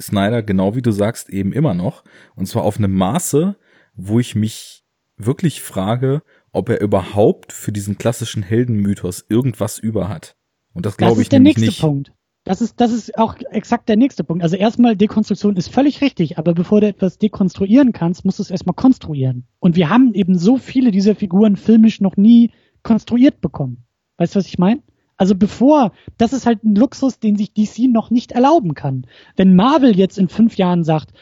Snyder, 0.00 0.42
genau 0.42 0.74
wie 0.74 0.82
du 0.82 0.90
sagst, 0.90 1.28
eben 1.28 1.52
immer 1.52 1.74
noch. 1.74 2.02
Und 2.34 2.46
zwar 2.46 2.64
auf 2.64 2.78
einem 2.78 2.94
Maße, 2.94 3.56
wo 3.94 4.18
ich 4.18 4.34
mich 4.34 4.79
wirklich 5.26 5.62
frage, 5.62 6.22
ob 6.52 6.68
er 6.68 6.80
überhaupt 6.80 7.52
für 7.52 7.72
diesen 7.72 7.98
klassischen 7.98 8.42
Heldenmythos 8.42 9.24
irgendwas 9.28 9.78
über 9.78 10.08
hat. 10.08 10.36
Und 10.74 10.86
das 10.86 10.96
glaube 10.96 11.22
ich 11.22 11.28
der 11.28 11.40
nämlich 11.40 11.56
nächste 11.56 11.70
nicht. 11.70 11.80
Punkt. 11.80 12.12
Das 12.44 12.62
ist, 12.62 12.80
das 12.80 12.90
ist 12.90 13.18
auch 13.18 13.36
exakt 13.50 13.88
der 13.88 13.96
nächste 13.96 14.24
Punkt. 14.24 14.42
Also 14.42 14.56
erstmal, 14.56 14.96
Dekonstruktion 14.96 15.56
ist 15.56 15.70
völlig 15.70 16.00
richtig, 16.00 16.38
aber 16.38 16.54
bevor 16.54 16.80
du 16.80 16.88
etwas 16.88 17.18
dekonstruieren 17.18 17.92
kannst, 17.92 18.24
musst 18.24 18.38
du 18.38 18.42
es 18.42 18.50
erstmal 18.50 18.74
konstruieren. 18.74 19.46
Und 19.58 19.76
wir 19.76 19.90
haben 19.90 20.14
eben 20.14 20.38
so 20.38 20.56
viele 20.56 20.90
dieser 20.90 21.14
Figuren 21.14 21.56
filmisch 21.56 22.00
noch 22.00 22.16
nie 22.16 22.50
konstruiert 22.82 23.42
bekommen. 23.42 23.84
Weißt 24.16 24.34
du, 24.34 24.38
was 24.38 24.46
ich 24.46 24.58
meine? 24.58 24.82
Also 25.18 25.34
bevor, 25.34 25.92
das 26.16 26.32
ist 26.32 26.46
halt 26.46 26.64
ein 26.64 26.74
Luxus, 26.74 27.18
den 27.18 27.36
sich 27.36 27.52
DC 27.52 27.90
noch 27.90 28.10
nicht 28.10 28.32
erlauben 28.32 28.72
kann. 28.72 29.06
Wenn 29.36 29.54
Marvel 29.54 29.94
jetzt 29.94 30.16
in 30.16 30.30
fünf 30.30 30.56
Jahren 30.56 30.82
sagt, 30.82 31.12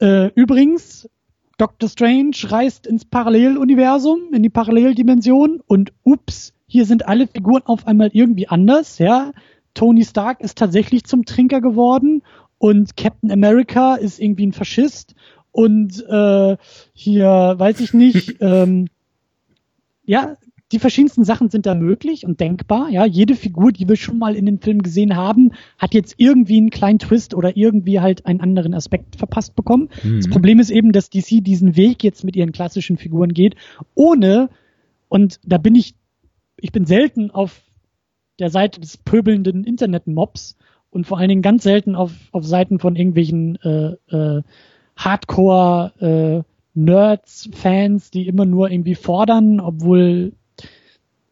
äh, 0.00 0.32
übrigens, 0.34 1.08
Doctor 1.58 1.88
Strange 1.88 2.36
reist 2.44 2.86
ins 2.86 3.04
Paralleluniversum, 3.04 4.32
in 4.32 4.42
die 4.42 4.50
Paralleldimension 4.50 5.60
und 5.66 5.92
ups, 6.02 6.52
hier 6.66 6.84
sind 6.84 7.06
alle 7.06 7.26
Figuren 7.26 7.62
auf 7.64 7.86
einmal 7.86 8.10
irgendwie 8.12 8.48
anders, 8.48 8.98
ja. 8.98 9.32
Tony 9.74 10.04
Stark 10.04 10.40
ist 10.40 10.58
tatsächlich 10.58 11.04
zum 11.04 11.24
Trinker 11.24 11.60
geworden 11.60 12.22
und 12.58 12.96
Captain 12.96 13.30
America 13.30 13.94
ist 13.94 14.18
irgendwie 14.18 14.46
ein 14.46 14.52
Faschist 14.52 15.14
und 15.52 16.04
äh, 16.08 16.56
hier 16.92 17.54
weiß 17.56 17.80
ich 17.80 17.94
nicht, 17.94 18.36
ähm, 18.40 18.88
ja, 20.04 20.36
die 20.72 20.80
verschiedensten 20.80 21.24
Sachen 21.24 21.48
sind 21.48 21.64
da 21.64 21.74
möglich 21.74 22.26
und 22.26 22.40
denkbar. 22.40 22.88
Ja, 22.90 23.06
jede 23.06 23.36
Figur, 23.36 23.70
die 23.70 23.88
wir 23.88 23.94
schon 23.94 24.18
mal 24.18 24.34
in 24.34 24.46
den 24.46 24.58
Film 24.58 24.82
gesehen 24.82 25.14
haben, 25.14 25.52
hat 25.78 25.94
jetzt 25.94 26.14
irgendwie 26.18 26.56
einen 26.56 26.70
kleinen 26.70 26.98
Twist 26.98 27.34
oder 27.34 27.56
irgendwie 27.56 28.00
halt 28.00 28.26
einen 28.26 28.40
anderen 28.40 28.74
Aspekt 28.74 29.14
verpasst 29.14 29.54
bekommen. 29.54 29.90
Mhm. 30.02 30.16
Das 30.16 30.28
Problem 30.28 30.58
ist 30.58 30.70
eben, 30.70 30.90
dass 30.90 31.08
DC 31.08 31.44
diesen 31.44 31.76
Weg 31.76 32.02
jetzt 32.02 32.24
mit 32.24 32.34
ihren 32.34 32.50
klassischen 32.50 32.96
Figuren 32.96 33.32
geht, 33.32 33.54
ohne, 33.94 34.50
und 35.08 35.38
da 35.44 35.58
bin 35.58 35.76
ich, 35.76 35.94
ich 36.56 36.72
bin 36.72 36.84
selten 36.84 37.30
auf 37.30 37.62
der 38.40 38.50
Seite 38.50 38.80
des 38.80 38.96
pöbelnden 38.96 39.62
Internet-Mobs 39.62 40.56
und 40.90 41.06
vor 41.06 41.18
allen 41.18 41.28
Dingen 41.28 41.42
ganz 41.42 41.62
selten 41.62 41.94
auf, 41.94 42.12
auf 42.32 42.44
Seiten 42.44 42.80
von 42.80 42.96
irgendwelchen 42.96 43.56
äh, 43.62 43.92
äh, 44.08 44.42
Hardcore 44.96 46.44
äh, 46.44 46.50
Nerds, 46.74 47.48
Fans, 47.52 48.10
die 48.10 48.26
immer 48.26 48.44
nur 48.44 48.70
irgendwie 48.70 48.96
fordern, 48.96 49.60
obwohl 49.60 50.32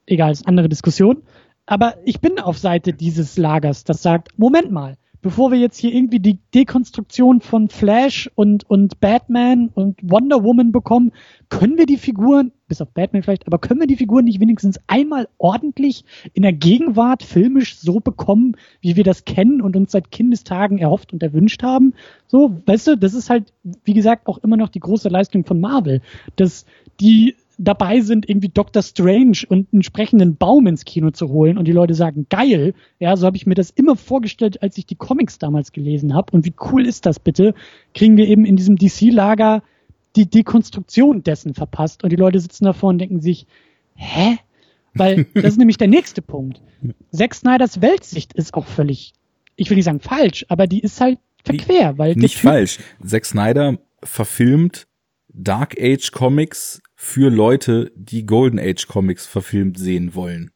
egal, 0.07 0.33
ist 0.33 0.47
andere 0.47 0.69
Diskussion. 0.69 1.23
Aber 1.67 1.95
ich 2.05 2.21
bin 2.21 2.39
auf 2.39 2.59
Seite 2.59 2.93
dieses 2.93 3.39
Lagers, 3.39 3.85
das 3.85 4.03
sagt, 4.03 4.39
Moment 4.39 4.71
mal, 4.71 4.97
bevor 5.25 5.51
wir 5.51 5.59
jetzt 5.59 5.79
hier 5.79 5.95
irgendwie 5.95 6.21
die 6.21 6.39
Dekonstruktion 6.55 7.41
von 7.41 7.71
Flash 7.71 8.31
und, 8.35 8.69
und 8.69 9.01
Batman 9.01 9.71
und 9.73 9.99
Wonder 10.03 10.45
Woman 10.45 10.71
bekommen, 10.71 11.13
können 11.49 11.79
wir 11.79 11.87
die 11.87 11.97
Figuren, 11.97 12.53
bis 12.69 12.83
auf 12.83 12.91
Batman 12.91 13.23
vielleicht, 13.23 13.47
aber 13.47 13.59
können 13.59 13.81
wir 13.81 13.87
die 13.87 13.97
Figuren 13.97 14.27
nicht 14.27 14.39
wenigstens 14.39 14.79
einmal 14.87 15.27
ordentlich 15.39 16.05
in 16.35 16.43
der 16.43 16.53
Gegenwart 16.53 17.23
filmisch 17.23 17.79
so 17.79 18.01
bekommen, 18.01 18.59
wie 18.83 18.97
wir 18.97 19.05
das 19.05 19.25
kennen 19.25 19.63
und 19.63 19.77
uns 19.77 19.93
seit 19.93 20.11
Kindestagen 20.11 20.77
erhofft 20.77 21.15
und 21.15 21.23
erwünscht 21.23 21.63
haben? 21.63 21.95
So, 22.27 22.59
weißt 22.67 22.89
du, 22.89 22.99
das 22.99 23.15
ist 23.15 23.31
halt, 23.31 23.51
wie 23.85 23.95
gesagt, 23.95 24.27
auch 24.27 24.37
immer 24.45 24.59
noch 24.59 24.69
die 24.69 24.81
große 24.81 25.09
Leistung 25.09 25.47
von 25.47 25.59
Marvel, 25.59 26.03
dass 26.37 26.67
die 27.01 27.35
dabei 27.59 28.01
sind, 28.01 28.29
irgendwie 28.29 28.49
Doctor 28.49 28.83
Strange 28.83 29.39
und 29.49 29.73
einen 29.73 29.83
sprechenden 29.83 30.37
Baum 30.37 30.67
ins 30.67 30.85
Kino 30.85 31.11
zu 31.11 31.29
holen 31.29 31.59
und 31.59 31.67
die 31.67 31.73
Leute 31.73 31.95
sagen, 31.95 32.27
geil, 32.29 32.75
ja, 32.99 33.17
so 33.17 33.27
habe 33.27 33.37
ich 33.37 33.47
mir 33.47 33.55
das 33.55 33.71
immer 33.71 33.97
vorgestellt, 33.97 34.63
als 34.63 34.79
ich 34.79 34.87
die 34.87 34.97
Comics 34.97 35.39
damals 35.39 35.73
gelesen 35.73 36.15
habe. 36.15 36.33
Und 36.33 36.45
wie 36.45 36.55
cool 36.71 36.87
ist 36.87 37.07
das 37.07 37.19
bitte? 37.19 37.55
Kriegen 37.95 38.17
wir 38.17 38.27
eben 38.27 38.45
in 38.45 38.57
diesem 38.57 38.77
DC-Lager 38.77 39.63
die 40.17 40.29
Dekonstruktion 40.29 41.23
dessen 41.23 41.55
verpasst 41.55 42.05
und 42.05 42.11
die 42.11 42.17
Leute 42.17 42.41
sitzen 42.41 42.65
davor 42.65 42.91
und 42.91 42.99
denken 42.99 43.21
sich, 43.21 43.47
hä? 43.95 44.39
Weil 44.95 45.27
das 45.35 45.45
ist 45.45 45.59
nämlich 45.59 45.77
der 45.77 45.89
nächste 45.89 46.23
Punkt. 46.23 46.61
Zack 47.11 47.35
Snyders 47.35 47.81
Weltsicht 47.81 48.33
ist 48.33 48.55
auch 48.55 48.67
völlig, 48.67 49.13
ich 49.57 49.71
will 49.71 49.77
nicht 49.77 49.87
sagen 49.87 50.01
falsch, 50.01 50.45
aber 50.49 50.67
die 50.67 50.81
ist 50.81 51.01
halt 51.01 51.19
verquer, 51.45 51.99
weil 51.99 52.15
Nicht 52.15 52.39
falsch. 52.39 52.79
Zack 53.05 53.25
Snyder 53.25 53.79
verfilmt 54.03 54.87
Dark 55.29 55.75
Age 55.81 56.13
Comics 56.13 56.81
für 57.05 57.29
Leute, 57.29 57.93
die 57.97 58.25
Golden 58.25 58.59
Age 58.59 58.89
Comics 58.89 59.27
verfilmt 59.27 59.79
sehen 59.79 60.15
wollen. 60.15 60.51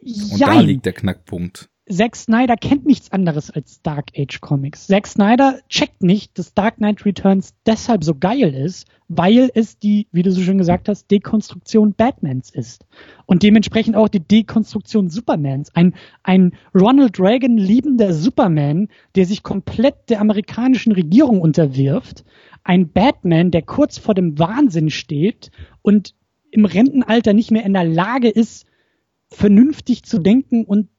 Und 0.00 0.40
da 0.40 0.60
liegt 0.60 0.86
der 0.86 0.94
Knackpunkt. 0.94 1.68
Zack 1.90 2.16
Snyder 2.16 2.56
kennt 2.56 2.86
nichts 2.86 3.12
anderes 3.12 3.50
als 3.50 3.82
Dark 3.82 4.10
Age 4.16 4.40
Comics. 4.40 4.86
Zack 4.86 5.06
Snyder 5.06 5.60
checkt 5.68 6.02
nicht, 6.02 6.38
dass 6.38 6.54
Dark 6.54 6.76
Knight 6.76 7.04
Returns 7.04 7.54
deshalb 7.66 8.02
so 8.02 8.14
geil 8.14 8.54
ist, 8.54 8.88
weil 9.08 9.50
es 9.54 9.78
die, 9.78 10.06
wie 10.10 10.22
du 10.22 10.30
so 10.32 10.40
schön 10.40 10.58
gesagt 10.58 10.88
hast, 10.88 11.10
Dekonstruktion 11.10 11.94
Batmans 11.94 12.50
ist. 12.50 12.86
Und 13.26 13.42
dementsprechend 13.42 13.96
auch 13.96 14.08
die 14.08 14.26
Dekonstruktion 14.26 15.10
Supermans. 15.10 15.74
Ein, 15.74 15.94
ein 16.22 16.52
Ronald 16.74 17.20
Reagan 17.20 17.56
liebender 17.56 18.12
Superman, 18.12 18.88
der 19.16 19.26
sich 19.26 19.42
komplett 19.42 20.08
der 20.08 20.20
amerikanischen 20.20 20.92
Regierung 20.92 21.40
unterwirft. 21.40 22.24
Ein 22.68 22.92
Batman, 22.92 23.50
der 23.50 23.62
kurz 23.62 23.96
vor 23.96 24.12
dem 24.12 24.38
Wahnsinn 24.38 24.90
steht 24.90 25.50
und 25.80 26.14
im 26.50 26.66
Rentenalter 26.66 27.32
nicht 27.32 27.50
mehr 27.50 27.64
in 27.64 27.72
der 27.72 27.84
Lage 27.84 28.28
ist, 28.28 28.66
vernünftig 29.30 30.02
zu 30.02 30.18
denken 30.18 30.66
und 30.66 30.90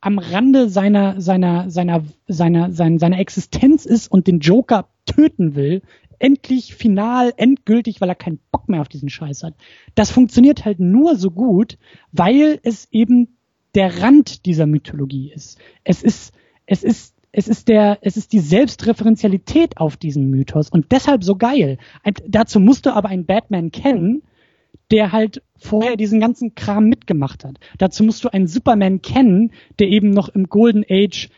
am 0.00 0.18
Rande 0.18 0.68
seiner, 0.68 1.20
seiner, 1.20 1.70
seiner, 1.70 2.02
seiner, 2.26 2.72
seiner, 2.72 2.98
seiner 2.98 3.18
Existenz 3.20 3.86
ist 3.86 4.08
und 4.10 4.26
den 4.26 4.40
Joker 4.40 4.88
töten 5.04 5.54
will, 5.54 5.82
endlich 6.18 6.74
final, 6.74 7.32
endgültig, 7.36 8.00
weil 8.00 8.08
er 8.08 8.16
keinen 8.16 8.40
Bock 8.50 8.68
mehr 8.68 8.80
auf 8.80 8.88
diesen 8.88 9.08
Scheiß 9.08 9.44
hat. 9.44 9.54
Das 9.94 10.10
funktioniert 10.10 10.64
halt 10.64 10.80
nur 10.80 11.14
so 11.14 11.30
gut, 11.30 11.78
weil 12.10 12.58
es 12.64 12.88
eben 12.90 13.38
der 13.76 14.02
Rand 14.02 14.44
dieser 14.44 14.66
Mythologie 14.66 15.30
ist. 15.32 15.60
Es 15.84 16.02
ist, 16.02 16.34
es 16.66 16.82
ist, 16.82 17.15
es 17.36 17.48
ist 17.48 17.68
der, 17.68 17.98
es 18.00 18.16
ist 18.16 18.32
die 18.32 18.38
Selbstreferenzialität 18.38 19.76
auf 19.76 19.98
diesen 19.98 20.30
Mythos 20.30 20.70
und 20.70 20.90
deshalb 20.90 21.22
so 21.22 21.36
geil. 21.36 21.76
Ein, 22.02 22.14
dazu 22.26 22.60
musst 22.60 22.86
du 22.86 22.94
aber 22.94 23.10
einen 23.10 23.26
Batman 23.26 23.70
kennen, 23.70 24.22
der 24.90 25.12
halt 25.12 25.42
vorher 25.58 25.96
diesen 25.96 26.18
ganzen 26.18 26.54
Kram 26.54 26.86
mitgemacht 26.86 27.44
hat. 27.44 27.58
Dazu 27.76 28.04
musst 28.04 28.24
du 28.24 28.32
einen 28.32 28.46
Superman 28.46 29.02
kennen, 29.02 29.52
der 29.78 29.88
eben 29.88 30.10
noch 30.10 30.30
im 30.30 30.48
Golden 30.48 30.82
Age 30.88 31.28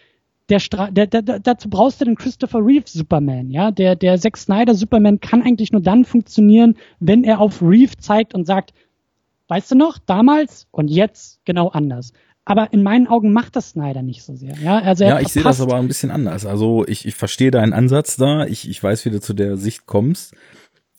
der, 0.48 0.60
Stra 0.60 0.92
der, 0.92 1.08
der, 1.08 1.22
der 1.22 1.40
dazu 1.40 1.68
brauchst 1.68 2.00
du 2.00 2.04
den 2.04 2.14
Christopher 2.14 2.64
Reeve 2.64 2.84
Superman, 2.86 3.50
ja, 3.50 3.72
der 3.72 3.96
der 3.96 4.20
Zack 4.20 4.36
Snyder 4.36 4.76
Superman 4.76 5.18
kann 5.18 5.42
eigentlich 5.42 5.72
nur 5.72 5.82
dann 5.82 6.04
funktionieren, 6.04 6.76
wenn 7.00 7.24
er 7.24 7.40
auf 7.40 7.60
Reeve 7.60 7.96
zeigt 7.96 8.34
und 8.34 8.46
sagt, 8.46 8.72
weißt 9.48 9.72
du 9.72 9.74
noch, 9.74 9.98
damals 9.98 10.68
und 10.70 10.88
jetzt 10.88 11.40
genau 11.44 11.68
anders. 11.68 12.12
Aber 12.48 12.72
in 12.72 12.82
meinen 12.82 13.06
Augen 13.06 13.34
macht 13.34 13.56
das 13.56 13.70
Snyder 13.70 14.00
nicht 14.02 14.22
so 14.22 14.34
sehr. 14.34 14.54
Ja, 14.62 14.78
also 14.78 15.04
ja 15.04 15.20
ich 15.20 15.28
sehe 15.28 15.42
das 15.42 15.60
aber 15.60 15.76
ein 15.76 15.86
bisschen 15.86 16.10
anders. 16.10 16.46
Also 16.46 16.86
ich, 16.86 17.04
ich 17.04 17.14
verstehe 17.14 17.50
deinen 17.50 17.74
Ansatz 17.74 18.16
da. 18.16 18.46
Ich, 18.46 18.66
ich 18.70 18.82
weiß, 18.82 19.04
wie 19.04 19.10
du 19.10 19.20
zu 19.20 19.34
der 19.34 19.58
Sicht 19.58 19.84
kommst. 19.84 20.34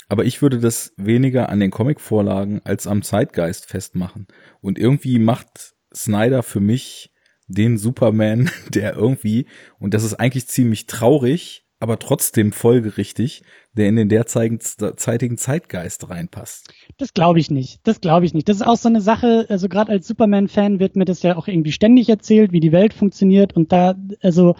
Aber 0.10 0.26
ich 0.26 0.44
würde 0.44 0.60
das 0.60 0.94
weniger 0.96 1.50
an 1.50 1.60
den 1.60 1.72
Comic-Vorlagen 1.72 2.62
als 2.66 2.86
am 2.86 3.02
Zeitgeist 3.02 3.66
festmachen. 3.66 4.28
Und 4.62 4.78
irgendwie 4.78 5.18
macht 5.18 5.74
Snyder 5.92 6.44
für 6.44 6.60
mich 6.60 7.12
den 7.48 7.80
Superman, 7.80 8.52
der 8.70 8.94
irgendwie, 8.94 9.48
und 9.80 9.96
das 9.96 10.04
ist 10.04 10.20
eigentlich 10.20 10.48
ziemlich 10.48 10.86
traurig, 10.86 11.66
aber 11.80 11.98
trotzdem 12.00 12.52
folgerichtig, 12.52 13.44
der 13.74 13.88
in 13.88 13.96
den 13.96 14.10
derzeitigen 14.10 15.38
Zeitgeist 15.38 16.10
reinpasst. 16.10 16.74
Das 16.98 17.14
glaube 17.14 17.40
ich 17.40 17.50
nicht. 17.50 17.80
Das 17.84 18.02
glaube 18.02 18.26
ich 18.26 18.34
nicht. 18.34 18.50
Das 18.50 18.58
ist 18.58 18.68
auch 18.68 18.76
so 18.76 18.90
eine 18.90 19.02
Sache, 19.02 19.46
also 19.50 19.70
gerade 19.70 19.92
als 19.92 20.08
Superman-Fan 20.08 20.80
wird 20.80 20.96
mir 20.96 21.06
das 21.06 21.24
ja 21.24 21.38
auch 21.38 21.48
irgendwie 21.48 21.72
ständig 21.72 22.10
erzählt, 22.10 22.52
wie 22.52 22.60
die 22.60 22.72
Welt 22.72 22.94
funktioniert 22.94 23.56
und 23.56 23.72
da, 23.72 23.96
also 24.22 24.56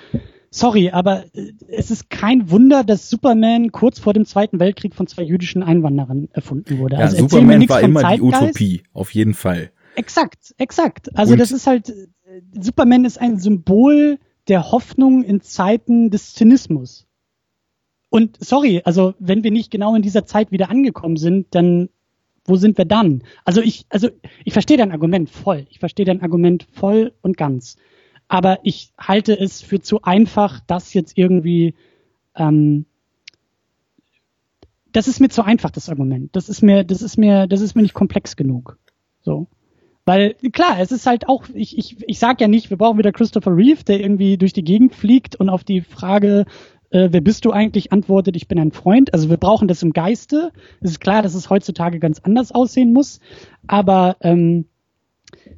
sorry, 0.50 0.92
aber 0.92 1.26
äh, 1.34 1.52
es 1.68 1.92
ist 1.92 2.10
kein 2.10 2.50
Wunder, 2.50 2.84
dass 2.84 3.10
Superman 3.10 3.72
kurz 3.72 4.00
vor 4.00 4.14
dem 4.14 4.26
Zweiten 4.26 4.60
Weltkrieg 4.60 4.96
von 4.96 5.08
zwei 5.08 5.24
jüdischen 5.24 5.64
Einwanderern 5.64 6.30
erfunden 6.32 6.80
wurde. 6.80 6.96
Ja, 6.96 7.02
also 7.02 7.18
Superman 7.18 7.68
war 7.70 7.82
immer 7.82 8.02
Zeitgeist. 8.02 8.22
die 8.22 8.44
Utopie, 8.46 8.84
auf 8.94 9.14
jeden 9.14 9.34
Fall. 9.34 9.72
Exakt, 9.96 10.54
exakt. 10.58 11.16
Also 11.18 11.34
Und 11.34 11.40
das 11.40 11.52
ist 11.52 11.68
halt, 11.68 11.90
äh, 11.90 12.08
Superman 12.60 13.04
ist 13.06 13.20
ein 13.20 13.38
Symbol 13.38 14.20
der 14.48 14.72
Hoffnung 14.72 15.24
in 15.24 15.42
Zeiten 15.42 16.10
des 16.10 16.34
Zynismus. 16.34 17.09
Und 18.10 18.38
sorry, 18.40 18.82
also 18.86 19.14
wenn 19.20 19.44
wir 19.44 19.52
nicht 19.52 19.72
genau 19.72 19.96
in 19.96 20.02
dieser 20.02 20.26
Zeit 20.26 20.52
wieder 20.52 20.70
angekommen 20.70 21.18
sind, 21.18 21.48
dann 21.52 21.90
wo 22.46 22.56
sind 22.56 22.80
wir 22.80 22.86
dann? 22.86 23.24
Also 23.46 23.62
ich, 23.62 23.86
also 23.90 24.10
ich 24.44 24.54
verstehe 24.54 24.78
dein 24.78 24.92
Argument 24.92 25.30
voll. 25.30 25.68
Ich 25.70 25.78
verstehe 25.78 26.06
dein 26.06 26.24
Argument 26.24 26.66
voll 26.72 27.14
und 27.22 27.38
ganz 27.38 27.78
aber 28.30 28.60
ich 28.64 28.94
halte 28.98 29.38
es 29.38 29.62
für 29.62 29.82
zu 29.82 30.04
einfach, 30.04 30.62
das 30.68 30.94
jetzt 30.94 31.18
irgendwie 31.18 31.74
ähm, 32.36 32.86
das 34.92 35.08
ist 35.08 35.20
mir 35.20 35.30
zu 35.30 35.44
einfach, 35.44 35.72
das 35.72 35.90
Argument. 35.90 36.36
Das 36.36 36.48
ist 36.48 36.62
mir, 36.62 36.84
das 36.84 37.02
ist 37.02 37.18
mir, 37.18 37.48
das 37.48 37.62
ist 37.62 37.76
mir 37.76 37.82
nicht 37.82 37.94
komplex 37.94 38.36
genug. 38.36 38.78
So. 39.22 39.48
Weil, 40.06 40.34
klar, 40.52 40.80
es 40.80 40.92
ist 40.92 41.06
halt 41.06 41.28
auch, 41.28 41.46
ich, 41.54 41.78
ich, 41.78 41.98
ich 42.08 42.18
sag 42.18 42.42
ja 42.42 42.48
nicht, 42.48 42.72
wir 42.72 42.78
brauchen 42.78 42.98
wieder 42.98 43.12
Christopher 43.12 43.56
Reeve, 43.56 43.84
der 43.84 44.00
irgendwie 44.00 44.38
durch 44.38 44.54
die 44.54 44.64
Gegend 44.64 44.96
fliegt 44.96 45.36
und 45.36 45.50
auf 45.50 45.64
die 45.64 45.82
Frage, 45.82 46.46
äh, 46.92 47.10
wer 47.12 47.22
bist 47.22 47.46
du 47.46 47.52
eigentlich, 47.52 47.92
antwortet, 47.92 48.36
ich 48.36 48.48
bin 48.48 48.60
ein 48.60 48.72
Freund. 48.72 49.14
Also 49.14 49.30
wir 49.30 49.38
brauchen 49.38 49.68
das 49.68 49.84
im 49.84 49.94
Geiste. 49.94 50.52
Es 50.82 50.92
ist 50.92 51.00
klar, 51.00 51.22
dass 51.22 51.36
es 51.36 51.50
heutzutage 51.50 52.00
ganz 52.00 52.20
anders 52.20 52.52
aussehen 52.52 52.94
muss. 52.94 53.20
Aber 53.68 54.18
ähm, 54.22 54.66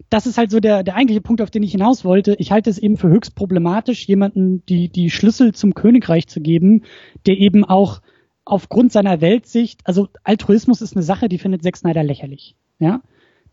das 0.09 0.27
ist 0.27 0.37
halt 0.37 0.51
so 0.51 0.59
der, 0.59 0.83
der 0.83 0.95
eigentliche 0.95 1.21
Punkt, 1.21 1.41
auf 1.41 1.49
den 1.49 1.63
ich 1.63 1.71
hinaus 1.71 2.03
wollte. 2.03 2.35
Ich 2.37 2.51
halte 2.51 2.69
es 2.69 2.77
eben 2.77 2.97
für 2.97 3.09
höchst 3.09 3.33
problematisch, 3.35 4.05
jemanden 4.07 4.65
die, 4.65 4.89
die 4.89 5.09
Schlüssel 5.09 5.53
zum 5.53 5.73
Königreich 5.73 6.27
zu 6.27 6.41
geben, 6.41 6.83
der 7.25 7.37
eben 7.37 7.63
auch 7.63 8.01
aufgrund 8.43 8.91
seiner 8.91 9.21
Weltsicht, 9.21 9.81
also 9.85 10.09
Altruismus 10.23 10.81
ist 10.81 10.95
eine 10.95 11.03
Sache, 11.03 11.29
die 11.29 11.37
findet 11.37 11.63
Zack 11.63 11.77
Snyder 11.77 12.03
lächerlich. 12.03 12.55
Ja, 12.79 13.01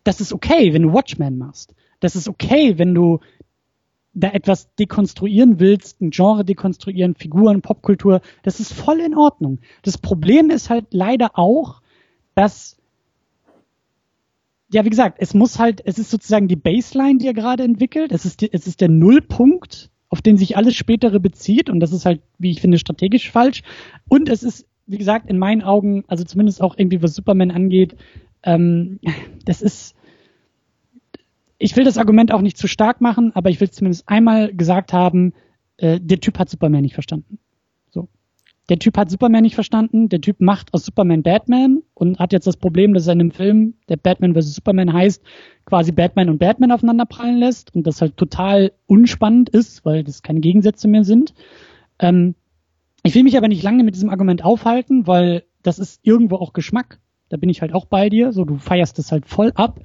das 0.02 0.20
ist 0.20 0.32
okay, 0.32 0.72
wenn 0.72 0.82
du 0.82 0.92
Watchmen 0.92 1.38
machst. 1.38 1.74
Das 2.00 2.16
ist 2.16 2.28
okay, 2.28 2.78
wenn 2.78 2.94
du 2.94 3.20
da 4.20 4.30
etwas 4.30 4.74
dekonstruieren 4.74 5.60
willst, 5.60 6.00
ein 6.00 6.10
Genre 6.10 6.44
dekonstruieren, 6.44 7.14
Figuren, 7.14 7.62
Popkultur. 7.62 8.20
Das 8.42 8.60
ist 8.60 8.72
voll 8.72 9.00
in 9.00 9.16
Ordnung. 9.16 9.58
Das 9.82 9.98
Problem 9.98 10.50
ist 10.50 10.70
halt 10.70 10.86
leider 10.90 11.38
auch, 11.38 11.80
dass 12.34 12.78
ja, 14.70 14.84
wie 14.84 14.90
gesagt, 14.90 15.16
es 15.18 15.32
muss 15.32 15.58
halt, 15.58 15.80
es 15.84 15.98
ist 15.98 16.10
sozusagen 16.10 16.46
die 16.46 16.56
Baseline, 16.56 17.18
die 17.18 17.26
er 17.26 17.34
gerade 17.34 17.64
entwickelt. 17.64 18.12
Es 18.12 18.24
ist, 18.24 18.42
die, 18.42 18.52
es 18.52 18.66
ist 18.66 18.80
der 18.80 18.88
Nullpunkt, 18.88 19.90
auf 20.10 20.20
den 20.20 20.36
sich 20.36 20.56
alles 20.56 20.74
spätere 20.74 21.20
bezieht. 21.20 21.70
Und 21.70 21.80
das 21.80 21.92
ist 21.92 22.04
halt, 22.04 22.20
wie 22.38 22.50
ich 22.50 22.60
finde, 22.60 22.78
strategisch 22.78 23.30
falsch. 23.30 23.62
Und 24.08 24.28
es 24.28 24.42
ist, 24.42 24.66
wie 24.86 24.98
gesagt, 24.98 25.30
in 25.30 25.38
meinen 25.38 25.62
Augen, 25.62 26.04
also 26.06 26.24
zumindest 26.24 26.60
auch 26.60 26.76
irgendwie 26.76 27.02
was 27.02 27.14
Superman 27.14 27.50
angeht, 27.50 27.96
ähm, 28.42 29.00
das 29.46 29.62
ist, 29.62 29.94
ich 31.58 31.76
will 31.76 31.84
das 31.84 31.98
Argument 31.98 32.32
auch 32.32 32.40
nicht 32.40 32.56
zu 32.56 32.68
stark 32.68 33.00
machen, 33.00 33.32
aber 33.34 33.50
ich 33.50 33.60
will 33.60 33.70
zumindest 33.70 34.08
einmal 34.08 34.54
gesagt 34.54 34.92
haben, 34.92 35.32
äh, 35.76 36.00
der 36.00 36.20
Typ 36.20 36.38
hat 36.38 36.48
Superman 36.48 36.82
nicht 36.82 36.94
verstanden. 36.94 37.38
Der 38.68 38.78
Typ 38.78 38.98
hat 38.98 39.10
Superman 39.10 39.42
nicht 39.42 39.54
verstanden. 39.54 40.10
Der 40.10 40.20
Typ 40.20 40.40
macht 40.40 40.74
aus 40.74 40.84
Superman 40.84 41.22
Batman 41.22 41.82
und 41.94 42.18
hat 42.18 42.32
jetzt 42.32 42.46
das 42.46 42.58
Problem, 42.58 42.92
dass 42.92 43.06
er 43.06 43.14
in 43.14 43.20
einem 43.20 43.30
Film, 43.30 43.74
der 43.88 43.96
Batman 43.96 44.34
vs. 44.34 44.54
Superman 44.54 44.92
heißt, 44.92 45.22
quasi 45.64 45.90
Batman 45.90 46.28
und 46.28 46.38
Batman 46.38 46.72
aufeinander 46.72 47.06
prallen 47.06 47.38
lässt 47.38 47.74
und 47.74 47.86
das 47.86 48.02
halt 48.02 48.16
total 48.18 48.72
unspannend 48.86 49.48
ist, 49.48 49.84
weil 49.86 50.04
das 50.04 50.22
keine 50.22 50.40
Gegensätze 50.40 50.86
mehr 50.86 51.04
sind. 51.04 51.32
Ähm, 51.98 52.34
ich 53.02 53.14
will 53.14 53.22
mich 53.22 53.38
aber 53.38 53.48
nicht 53.48 53.62
lange 53.62 53.84
mit 53.84 53.94
diesem 53.94 54.10
Argument 54.10 54.44
aufhalten, 54.44 55.06
weil 55.06 55.44
das 55.62 55.78
ist 55.78 56.00
irgendwo 56.02 56.36
auch 56.36 56.52
Geschmack. 56.52 57.00
Da 57.30 57.38
bin 57.38 57.48
ich 57.48 57.62
halt 57.62 57.72
auch 57.72 57.86
bei 57.86 58.10
dir. 58.10 58.32
So, 58.32 58.44
du 58.44 58.58
feierst 58.58 58.98
es 58.98 59.12
halt 59.12 59.24
voll 59.26 59.52
ab, 59.54 59.80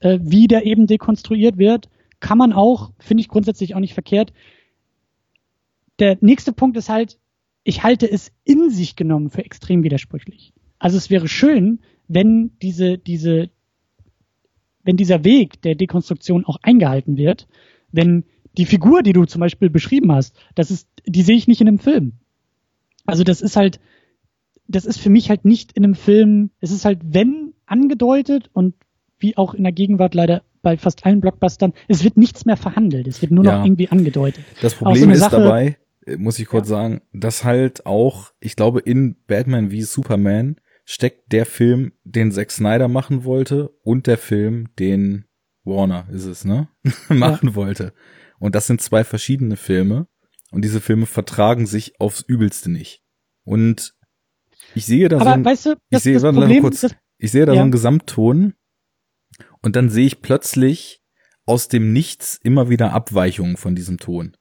äh, 0.00 0.18
wie 0.22 0.46
der 0.46 0.66
eben 0.66 0.86
dekonstruiert 0.86 1.58
wird. 1.58 1.88
Kann 2.20 2.38
man 2.38 2.52
auch, 2.52 2.92
finde 2.98 3.20
ich 3.20 3.28
grundsätzlich 3.28 3.74
auch 3.74 3.80
nicht 3.80 3.94
verkehrt. 3.94 4.32
Der 5.98 6.18
nächste 6.20 6.52
Punkt 6.52 6.76
ist 6.76 6.88
halt, 6.88 7.18
ich 7.64 7.82
halte 7.82 8.10
es 8.10 8.32
in 8.44 8.70
sich 8.70 8.96
genommen 8.96 9.30
für 9.30 9.44
extrem 9.44 9.82
widersprüchlich. 9.82 10.52
Also 10.78 10.96
es 10.96 11.10
wäre 11.10 11.28
schön, 11.28 11.80
wenn 12.08 12.52
diese, 12.62 12.98
diese, 12.98 13.50
wenn 14.82 14.96
dieser 14.96 15.24
Weg 15.24 15.60
der 15.62 15.74
Dekonstruktion 15.74 16.44
auch 16.44 16.58
eingehalten 16.62 17.16
wird, 17.16 17.48
wenn 17.90 18.24
die 18.56 18.66
Figur, 18.66 19.02
die 19.02 19.12
du 19.12 19.24
zum 19.24 19.40
Beispiel 19.40 19.68
beschrieben 19.68 20.12
hast, 20.12 20.36
das 20.54 20.70
ist, 20.70 20.88
die 21.06 21.22
sehe 21.22 21.36
ich 21.36 21.48
nicht 21.48 21.60
in 21.60 21.68
einem 21.68 21.78
Film. 21.78 22.12
Also 23.04 23.24
das 23.24 23.40
ist 23.40 23.56
halt, 23.56 23.80
das 24.68 24.84
ist 24.84 24.98
für 24.98 25.10
mich 25.10 25.28
halt 25.28 25.44
nicht 25.44 25.72
in 25.72 25.84
einem 25.84 25.94
Film, 25.94 26.50
es 26.60 26.70
ist 26.70 26.84
halt, 26.84 27.00
wenn 27.02 27.54
angedeutet 27.66 28.50
und 28.52 28.74
wie 29.18 29.36
auch 29.36 29.54
in 29.54 29.62
der 29.62 29.72
Gegenwart 29.72 30.14
leider 30.14 30.42
bei 30.62 30.76
fast 30.76 31.06
allen 31.06 31.20
Blockbustern, 31.20 31.72
es 31.88 32.02
wird 32.04 32.16
nichts 32.16 32.44
mehr 32.44 32.56
verhandelt, 32.56 33.06
es 33.06 33.22
wird 33.22 33.32
nur 33.32 33.44
ja. 33.44 33.58
noch 33.58 33.64
irgendwie 33.64 33.88
angedeutet. 33.88 34.44
Das 34.60 34.74
Problem 34.74 35.04
so 35.04 35.10
ist 35.10 35.20
Sache, 35.20 35.42
dabei, 35.42 35.76
äh, 36.06 36.16
muss 36.16 36.38
ich 36.38 36.46
kurz 36.46 36.68
ja. 36.68 36.76
sagen, 36.76 37.02
dass 37.12 37.44
halt 37.44 37.86
auch, 37.86 38.32
ich 38.40 38.56
glaube, 38.56 38.80
in 38.80 39.16
Batman 39.26 39.70
wie 39.70 39.82
Superman 39.82 40.56
steckt 40.84 41.32
der 41.32 41.46
Film, 41.46 41.92
den 42.04 42.32
Zack 42.32 42.50
Snyder 42.50 42.88
machen 42.88 43.24
wollte 43.24 43.70
und 43.82 44.06
der 44.06 44.18
Film, 44.18 44.68
den 44.78 45.24
Warner 45.64 46.06
ist 46.10 46.24
es, 46.24 46.44
ne? 46.44 46.68
machen 47.08 47.48
ja. 47.48 47.54
wollte. 47.54 47.92
Und 48.38 48.54
das 48.54 48.66
sind 48.66 48.80
zwei 48.80 49.04
verschiedene 49.04 49.56
Filme. 49.56 50.06
Und 50.52 50.62
diese 50.64 50.80
Filme 50.80 51.06
vertragen 51.06 51.66
sich 51.66 52.00
aufs 52.00 52.22
Übelste 52.22 52.70
nicht. 52.70 53.02
Und 53.44 53.94
ich 54.74 54.86
sehe 54.86 55.08
da 55.08 55.16
Aber 55.16 55.24
so 55.24 55.30
ein, 55.30 55.44
weißt 55.44 55.66
du, 55.66 55.70
das, 55.90 56.00
ich 56.00 56.02
sehe, 56.02 56.14
das 56.14 56.34
Problem, 56.34 56.62
kurz, 56.62 56.80
das, 56.82 56.94
ich 57.18 57.32
sehe 57.32 57.46
da 57.46 57.52
ja. 57.52 57.58
so 57.58 57.62
einen 57.62 57.72
Gesamtton. 57.72 58.54
Und 59.66 59.74
dann 59.74 59.90
sehe 59.90 60.06
ich 60.06 60.22
plötzlich 60.22 61.02
aus 61.44 61.66
dem 61.66 61.92
Nichts 61.92 62.38
immer 62.40 62.70
wieder 62.70 62.92
Abweichungen 62.92 63.56
von 63.56 63.74
diesem 63.74 63.98
Ton. 63.98 64.36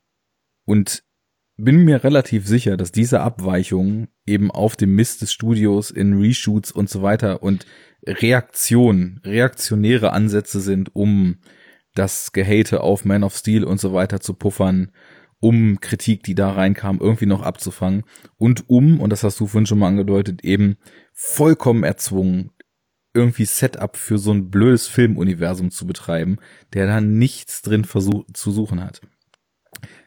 Und 0.66 1.04
bin 1.58 1.84
mir 1.84 2.04
relativ 2.04 2.46
sicher, 2.46 2.78
dass 2.78 2.92
diese 2.92 3.22
Abweichungen 3.22 4.10
eben 4.28 4.52
auf 4.52 4.76
dem 4.76 4.94
Mist 4.94 5.24
des 5.24 5.34
Studios 5.34 5.90
in 5.90 6.14
Reshoots 6.14 6.72
und 6.72 6.92
so 6.92 7.02
weiter 7.02 7.42
und 7.42 7.66
Reaktion, 8.06 9.20
reaktionäre 9.24 10.14
Ansätze 10.14 10.60
sind, 10.60 10.96
um 10.96 11.38
das 11.96 12.32
Gehate 12.32 12.82
auf 12.82 13.04
Man 13.04 13.24
of 13.24 13.36
Steel 13.36 13.64
und 13.64 13.80
so 13.80 13.94
weiter 13.94 14.20
zu 14.20 14.36
puffern, 14.36 14.92
um 15.40 15.80
Kritik, 15.80 16.22
die 16.22 16.36
da 16.36 16.52
reinkam, 16.52 17.00
irgendwie 17.02 17.26
noch 17.26 17.42
abzufangen 17.42 18.04
und 18.38 18.70
um, 18.70 19.00
und 19.00 19.10
das 19.10 19.24
hast 19.24 19.40
du 19.40 19.48
vorhin 19.48 19.66
schon 19.66 19.80
mal 19.80 19.88
angedeutet, 19.88 20.44
eben 20.44 20.78
vollkommen 21.14 21.84
erzwungen, 21.84 22.52
irgendwie 23.16 23.46
Setup 23.46 23.98
für 23.98 24.18
so 24.18 24.32
ein 24.32 24.52
blödes 24.52 24.88
Filmuniversum 24.88 25.72
zu 25.72 25.88
betreiben, 25.88 26.38
der 26.74 26.86
da 26.86 27.02
nichts 27.02 27.62
drin 27.62 27.86
zu 27.86 28.52
suchen 28.52 28.84
hat. 28.84 29.02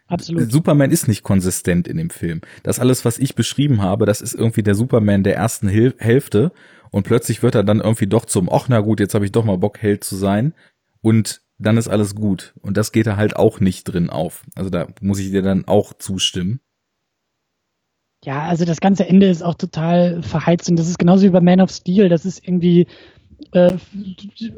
Absolut. 0.06 0.50
Superman 0.50 0.90
ist 0.90 1.06
nicht 1.06 1.22
konsistent 1.22 1.86
in 1.86 1.98
dem 1.98 2.10
Film. 2.10 2.40
Das 2.62 2.78
alles, 2.78 3.04
was 3.04 3.18
ich 3.18 3.34
beschrieben 3.34 3.82
habe, 3.82 4.06
das 4.06 4.20
ist 4.20 4.34
irgendwie 4.34 4.62
der 4.62 4.74
Superman 4.74 5.22
der 5.22 5.36
ersten 5.36 5.68
Hil 5.68 5.94
Hälfte 5.98 6.52
und 6.90 7.02
plötzlich 7.02 7.42
wird 7.42 7.54
er 7.54 7.64
dann 7.64 7.80
irgendwie 7.80 8.06
doch 8.06 8.24
zum, 8.24 8.48
ach 8.50 8.68
na 8.68 8.80
gut, 8.80 9.00
jetzt 9.00 9.14
habe 9.14 9.26
ich 9.26 9.32
doch 9.32 9.44
mal 9.44 9.58
Bock, 9.58 9.78
Held 9.78 10.04
zu 10.04 10.16
sein 10.16 10.54
und 11.02 11.42
dann 11.58 11.76
ist 11.76 11.88
alles 11.88 12.14
gut. 12.14 12.54
Und 12.62 12.76
das 12.76 12.92
geht 12.92 13.06
da 13.06 13.16
halt 13.16 13.36
auch 13.36 13.60
nicht 13.60 13.84
drin 13.84 14.10
auf. 14.10 14.44
Also 14.54 14.70
da 14.70 14.86
muss 15.00 15.18
ich 15.18 15.30
dir 15.30 15.42
dann 15.42 15.66
auch 15.66 15.92
zustimmen. 15.92 16.60
Ja, 18.24 18.42
also 18.42 18.64
das 18.64 18.80
ganze 18.80 19.08
Ende 19.08 19.28
ist 19.28 19.42
auch 19.42 19.54
total 19.54 20.22
verheizt 20.22 20.68
und 20.68 20.78
das 20.78 20.88
ist 20.88 20.98
genauso 20.98 21.24
wie 21.24 21.30
bei 21.30 21.40
Man 21.40 21.60
of 21.60 21.70
Steel. 21.70 22.08
Das 22.08 22.24
ist 22.24 22.46
irgendwie 22.46 22.86
äh, 23.52 23.74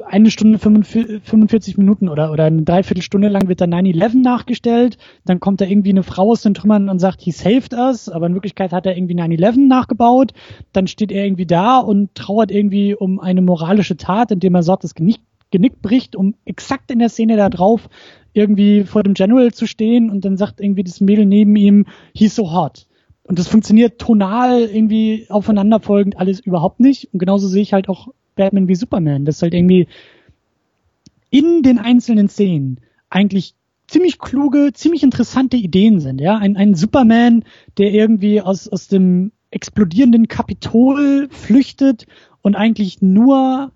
eine 0.07 0.31
Stunde 0.31 0.57
45 0.57 1.77
Minuten 1.77 2.09
oder, 2.09 2.31
oder 2.31 2.45
eine 2.45 2.63
Dreiviertelstunde 2.63 3.27
lang 3.27 3.47
wird 3.47 3.61
da 3.61 3.65
9-11 3.65 4.21
nachgestellt. 4.23 4.97
Dann 5.25 5.39
kommt 5.39 5.61
da 5.61 5.65
irgendwie 5.65 5.91
eine 5.91 6.01
Frau 6.01 6.31
aus 6.31 6.41
den 6.41 6.55
Trümmern 6.55 6.89
und 6.89 6.97
sagt, 6.97 7.21
he 7.21 7.29
saved 7.31 7.73
us, 7.73 8.09
aber 8.09 8.25
in 8.25 8.33
Wirklichkeit 8.33 8.71
hat 8.71 8.87
er 8.87 8.97
irgendwie 8.97 9.15
9-11 9.15 9.67
nachgebaut. 9.67 10.33
Dann 10.73 10.87
steht 10.87 11.11
er 11.11 11.23
irgendwie 11.23 11.45
da 11.45 11.77
und 11.77 12.15
trauert 12.15 12.49
irgendwie 12.49 12.95
um 12.95 13.19
eine 13.19 13.43
moralische 13.43 13.97
Tat, 13.97 14.31
indem 14.31 14.55
er 14.55 14.63
sagt, 14.63 14.83
das 14.83 14.95
Genick, 14.95 15.19
Genick 15.51 15.81
bricht, 15.83 16.15
um 16.15 16.33
exakt 16.45 16.89
in 16.89 16.97
der 16.97 17.09
Szene 17.09 17.37
da 17.37 17.49
drauf 17.49 17.89
irgendwie 18.33 18.85
vor 18.85 19.03
dem 19.03 19.13
General 19.13 19.51
zu 19.51 19.67
stehen 19.67 20.09
und 20.09 20.25
dann 20.25 20.37
sagt 20.37 20.61
irgendwie 20.61 20.83
das 20.83 21.01
Mädel 21.01 21.25
neben 21.25 21.55
ihm, 21.55 21.85
he's 22.13 22.35
so 22.35 22.51
hot. 22.51 22.87
Und 23.23 23.39
das 23.39 23.47
funktioniert 23.47 23.99
tonal 23.99 24.61
irgendwie 24.61 25.27
aufeinanderfolgend 25.29 26.17
alles 26.17 26.39
überhaupt 26.39 26.79
nicht. 26.79 27.09
Und 27.13 27.19
genauso 27.19 27.47
sehe 27.47 27.61
ich 27.61 27.73
halt 27.73 27.87
auch 27.87 28.09
Batman 28.35 28.67
wie 28.67 28.75
Superman, 28.75 29.25
das 29.25 29.41
halt 29.41 29.53
irgendwie 29.53 29.87
in 31.29 31.63
den 31.63 31.79
einzelnen 31.79 32.29
Szenen 32.29 32.79
eigentlich 33.09 33.55
ziemlich 33.87 34.19
kluge, 34.19 34.71
ziemlich 34.73 35.03
interessante 35.03 35.57
Ideen 35.57 35.99
sind, 35.99 36.21
ja. 36.21 36.37
Ein, 36.37 36.55
ein 36.55 36.75
Superman, 36.75 37.43
der 37.77 37.91
irgendwie 37.91 38.41
aus, 38.41 38.67
aus 38.67 38.87
dem 38.87 39.31
explodierenden 39.51 40.27
Kapitol 40.27 41.27
flüchtet 41.29 42.07
und 42.41 42.55
eigentlich 42.55 43.01
nur 43.01 43.71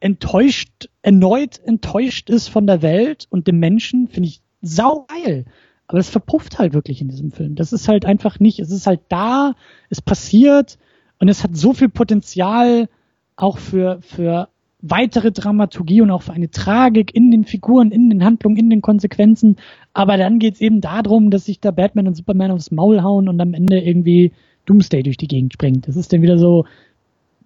enttäuscht, 0.00 0.90
erneut 1.02 1.60
enttäuscht 1.64 2.28
ist 2.28 2.48
von 2.48 2.66
der 2.66 2.82
Welt 2.82 3.26
und 3.30 3.46
dem 3.46 3.58
Menschen, 3.58 4.08
finde 4.08 4.28
ich 4.28 4.42
sau 4.62 5.06
geil. 5.06 5.44
Aber 5.88 5.98
es 5.98 6.10
verpufft 6.10 6.58
halt 6.58 6.74
wirklich 6.74 7.00
in 7.00 7.08
diesem 7.08 7.30
Film. 7.30 7.54
Das 7.54 7.72
ist 7.72 7.88
halt 7.88 8.04
einfach 8.04 8.40
nicht, 8.40 8.58
es 8.58 8.70
ist 8.70 8.86
halt 8.86 9.00
da, 9.08 9.54
es 9.88 10.02
passiert 10.02 10.78
und 11.18 11.28
es 11.28 11.44
hat 11.44 11.56
so 11.56 11.72
viel 11.72 11.88
Potenzial, 11.88 12.88
auch 13.36 13.58
für, 13.58 13.98
für 14.00 14.48
weitere 14.80 15.32
Dramaturgie 15.32 16.00
und 16.00 16.10
auch 16.10 16.22
für 16.22 16.32
eine 16.32 16.50
Tragik 16.50 17.14
in 17.14 17.30
den 17.30 17.44
Figuren, 17.44 17.90
in 17.90 18.10
den 18.10 18.24
Handlungen, 18.24 18.56
in 18.56 18.70
den 18.70 18.82
Konsequenzen. 18.82 19.56
Aber 19.92 20.16
dann 20.16 20.38
geht's 20.38 20.60
eben 20.60 20.80
darum, 20.80 21.30
dass 21.30 21.44
sich 21.44 21.60
da 21.60 21.70
Batman 21.70 22.08
und 22.08 22.16
Superman 22.16 22.50
aufs 22.50 22.70
Maul 22.70 23.02
hauen 23.02 23.28
und 23.28 23.40
am 23.40 23.54
Ende 23.54 23.80
irgendwie 23.80 24.32
Doomsday 24.66 25.02
durch 25.02 25.16
die 25.16 25.28
Gegend 25.28 25.52
springt. 25.52 25.88
Das 25.88 25.96
ist 25.96 26.12
dann 26.12 26.22
wieder 26.22 26.38
so, 26.38 26.66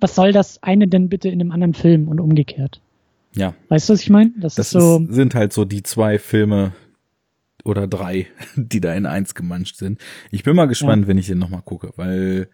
was 0.00 0.14
soll 0.14 0.32
das 0.32 0.62
eine 0.62 0.88
denn 0.88 1.08
bitte 1.08 1.28
in 1.28 1.40
einem 1.40 1.52
anderen 1.52 1.74
Film 1.74 2.08
und 2.08 2.20
umgekehrt? 2.20 2.80
Ja. 3.34 3.54
Weißt 3.68 3.88
du, 3.88 3.92
was 3.92 4.02
ich 4.02 4.10
meine? 4.10 4.32
Das, 4.36 4.54
das 4.54 4.66
ist 4.66 4.72
so, 4.72 5.04
sind 5.08 5.34
halt 5.34 5.52
so 5.52 5.64
die 5.64 5.82
zwei 5.82 6.18
Filme 6.18 6.72
oder 7.64 7.86
drei, 7.86 8.26
die 8.56 8.80
da 8.80 8.94
in 8.94 9.06
eins 9.06 9.34
gemanscht 9.34 9.76
sind. 9.76 10.00
Ich 10.30 10.42
bin 10.42 10.56
mal 10.56 10.66
gespannt, 10.66 11.02
ja. 11.02 11.08
wenn 11.08 11.18
ich 11.18 11.26
den 11.26 11.38
nochmal 11.38 11.62
gucke, 11.62 11.92
weil 11.96 12.48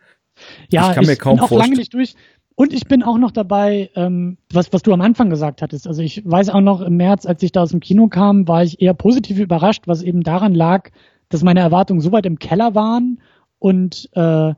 ja, 0.68 0.90
ich 0.90 0.94
kann 0.94 1.06
mir 1.06 1.16
kaum 1.16 1.38
vorstellen. 1.38 1.60
lange 1.60 1.76
nicht 1.76 1.94
durch. 1.94 2.14
Und 2.54 2.72
ich 2.72 2.86
bin 2.86 3.02
auch 3.02 3.18
noch 3.18 3.32
dabei, 3.32 3.90
ähm, 3.94 4.38
was, 4.50 4.72
was 4.72 4.82
du 4.82 4.92
am 4.94 5.02
Anfang 5.02 5.28
gesagt 5.28 5.60
hattest. 5.60 5.86
Also 5.86 6.00
ich 6.00 6.22
weiß 6.24 6.48
auch 6.48 6.62
noch, 6.62 6.80
im 6.80 6.96
März, 6.96 7.26
als 7.26 7.42
ich 7.42 7.52
da 7.52 7.62
aus 7.62 7.70
dem 7.70 7.80
Kino 7.80 8.08
kam, 8.08 8.48
war 8.48 8.64
ich 8.64 8.80
eher 8.80 8.94
positiv 8.94 9.38
überrascht, 9.38 9.82
was 9.86 10.02
eben 10.02 10.22
daran 10.22 10.54
lag, 10.54 10.90
dass 11.28 11.42
meine 11.42 11.60
Erwartungen 11.60 12.00
so 12.00 12.12
weit 12.12 12.24
im 12.24 12.38
Keller 12.38 12.74
waren 12.74 13.20
und 13.58 14.08
äh, 14.12 14.54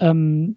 ähm, 0.00 0.56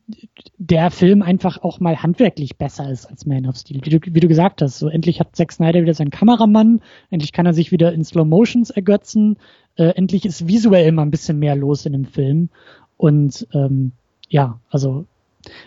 der 0.57 0.89
Film 0.91 1.21
einfach 1.21 1.61
auch 1.61 1.79
mal 1.79 2.01
handwerklich 2.01 2.57
besser 2.57 2.89
ist 2.89 3.05
als 3.05 3.25
Man 3.25 3.45
of 3.45 3.55
Steel. 3.55 3.81
Wie 3.83 3.89
du, 3.89 3.99
wie 4.03 4.19
du 4.19 4.27
gesagt 4.27 4.61
hast, 4.61 4.79
so 4.79 4.87
endlich 4.87 5.19
hat 5.19 5.35
Zack 5.35 5.51
Snyder 5.51 5.81
wieder 5.81 5.93
seinen 5.93 6.09
Kameramann, 6.09 6.81
endlich 7.11 7.33
kann 7.33 7.45
er 7.45 7.53
sich 7.53 7.71
wieder 7.71 7.93
in 7.93 8.03
Slow 8.03 8.25
Motions 8.25 8.69
ergötzen, 8.69 9.37
äh, 9.75 9.89
endlich 9.89 10.25
ist 10.25 10.47
visuell 10.47 10.91
mal 10.91 11.03
ein 11.03 11.11
bisschen 11.11 11.39
mehr 11.39 11.55
los 11.55 11.85
in 11.85 11.93
dem 11.93 12.05
Film. 12.05 12.49
Und 12.97 13.47
ähm, 13.53 13.91
ja, 14.29 14.59
also 14.69 15.05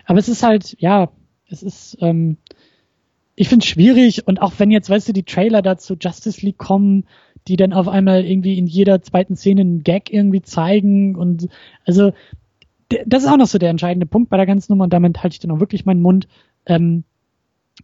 aber 0.04 0.18
es 0.18 0.28
ist 0.28 0.42
halt, 0.42 0.76
ja, 0.78 1.10
es 1.48 1.62
ist, 1.62 1.96
ähm, 2.00 2.36
ich 3.34 3.48
finde 3.48 3.64
es 3.64 3.70
schwierig 3.70 4.26
und 4.26 4.42
auch 4.42 4.54
wenn 4.58 4.70
jetzt, 4.70 4.90
weißt 4.90 5.08
du, 5.08 5.12
die 5.12 5.22
Trailer 5.22 5.62
dazu 5.62 5.96
Justice 5.98 6.44
League 6.44 6.58
kommen, 6.58 7.04
die 7.48 7.56
dann 7.56 7.72
auf 7.72 7.88
einmal 7.88 8.24
irgendwie 8.24 8.58
in 8.58 8.66
jeder 8.66 9.00
zweiten 9.02 9.36
Szene 9.36 9.62
einen 9.62 9.82
Gag 9.82 10.12
irgendwie 10.12 10.42
zeigen 10.42 11.16
und 11.16 11.48
also 11.86 12.12
das 13.06 13.22
ist 13.22 13.28
auch 13.28 13.36
noch 13.36 13.46
so 13.46 13.58
der 13.58 13.70
entscheidende 13.70 14.06
Punkt 14.06 14.30
bei 14.30 14.36
der 14.36 14.46
ganzen 14.46 14.72
Nummer 14.72 14.84
und 14.84 14.92
damit 14.92 15.22
halte 15.22 15.34
ich 15.34 15.40
dann 15.40 15.50
auch 15.50 15.60
wirklich 15.60 15.84
meinen 15.84 16.02
Mund. 16.02 16.28
Ähm, 16.66 17.04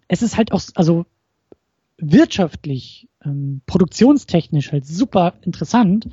es 0.09 0.23
ist 0.23 0.37
halt 0.37 0.53
auch, 0.53 0.61
also 0.75 1.07
wirtschaftlich, 1.99 3.09
ähm, 3.25 3.63
produktionstechnisch 3.67 4.73
halt 4.73 4.87
super 4.87 5.35
interessant, 5.43 6.09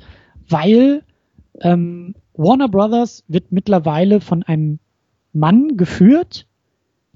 weil 0.48 1.02
ähm, 1.60 2.14
Warner 2.34 2.68
Brothers 2.68 3.24
wird 3.28 3.52
mittlerweile 3.52 4.20
von 4.20 4.42
einem 4.42 4.78
Mann 5.32 5.76
geführt, 5.76 6.46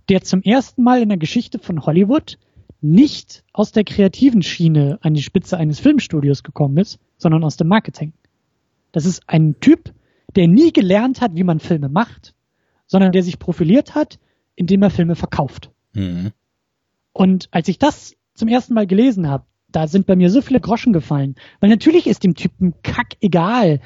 der 0.09 0.23
zum 0.23 0.43
ersten 0.43 0.83
Mal 0.83 1.03
in 1.03 1.09
der 1.09 1.19
Geschichte 1.19 1.59
von 1.59 1.85
Hollywood 1.85 2.39
nicht 2.81 3.45
aus 3.53 3.73
der 3.73 3.85
kreativen 3.85 4.43
Schiene 4.43 4.99
an 5.03 5.15
die 5.15 5.23
Spitze 5.23 5.57
eines 5.57 5.81
Filmstudios 5.81 6.43
gekommen 6.43 6.77
ist, 6.77 6.99
sondern 7.17 7.45
aus 7.45 7.57
dem 7.57 7.69
Marketing. 7.69 8.13
Das 8.93 9.05
ist 9.05 9.23
ein 9.29 9.59
Typ, 9.61 9.93
der 10.39 10.47
nie 10.47 10.73
gelernt 10.73 11.20
hat, 11.20 11.35
wie 11.35 11.43
man 11.43 11.59
Filme 11.59 11.89
macht, 11.89 12.32
sondern 12.86 13.10
der 13.10 13.24
sich 13.24 13.40
profiliert 13.40 13.97
hat, 13.97 14.20
indem 14.55 14.82
er 14.82 14.90
Filme 14.90 15.16
verkauft. 15.16 15.73
Mhm. 15.94 16.31
Und 17.12 17.48
als 17.51 17.66
ich 17.66 17.81
das 17.81 18.15
zum 18.35 18.47
ersten 18.47 18.73
Mal 18.73 18.86
gelesen 18.86 19.28
habe, 19.28 19.44
da 19.73 19.89
sind 19.89 20.06
bei 20.06 20.15
mir 20.15 20.31
so 20.31 20.40
viele 20.40 20.60
Groschen 20.60 20.93
gefallen, 20.93 21.35
weil 21.59 21.70
natürlich 21.70 22.06
ist 22.06 22.23
dem 22.23 22.36
Typen 22.36 22.74
kack 22.85 23.16
egal, 23.20 23.81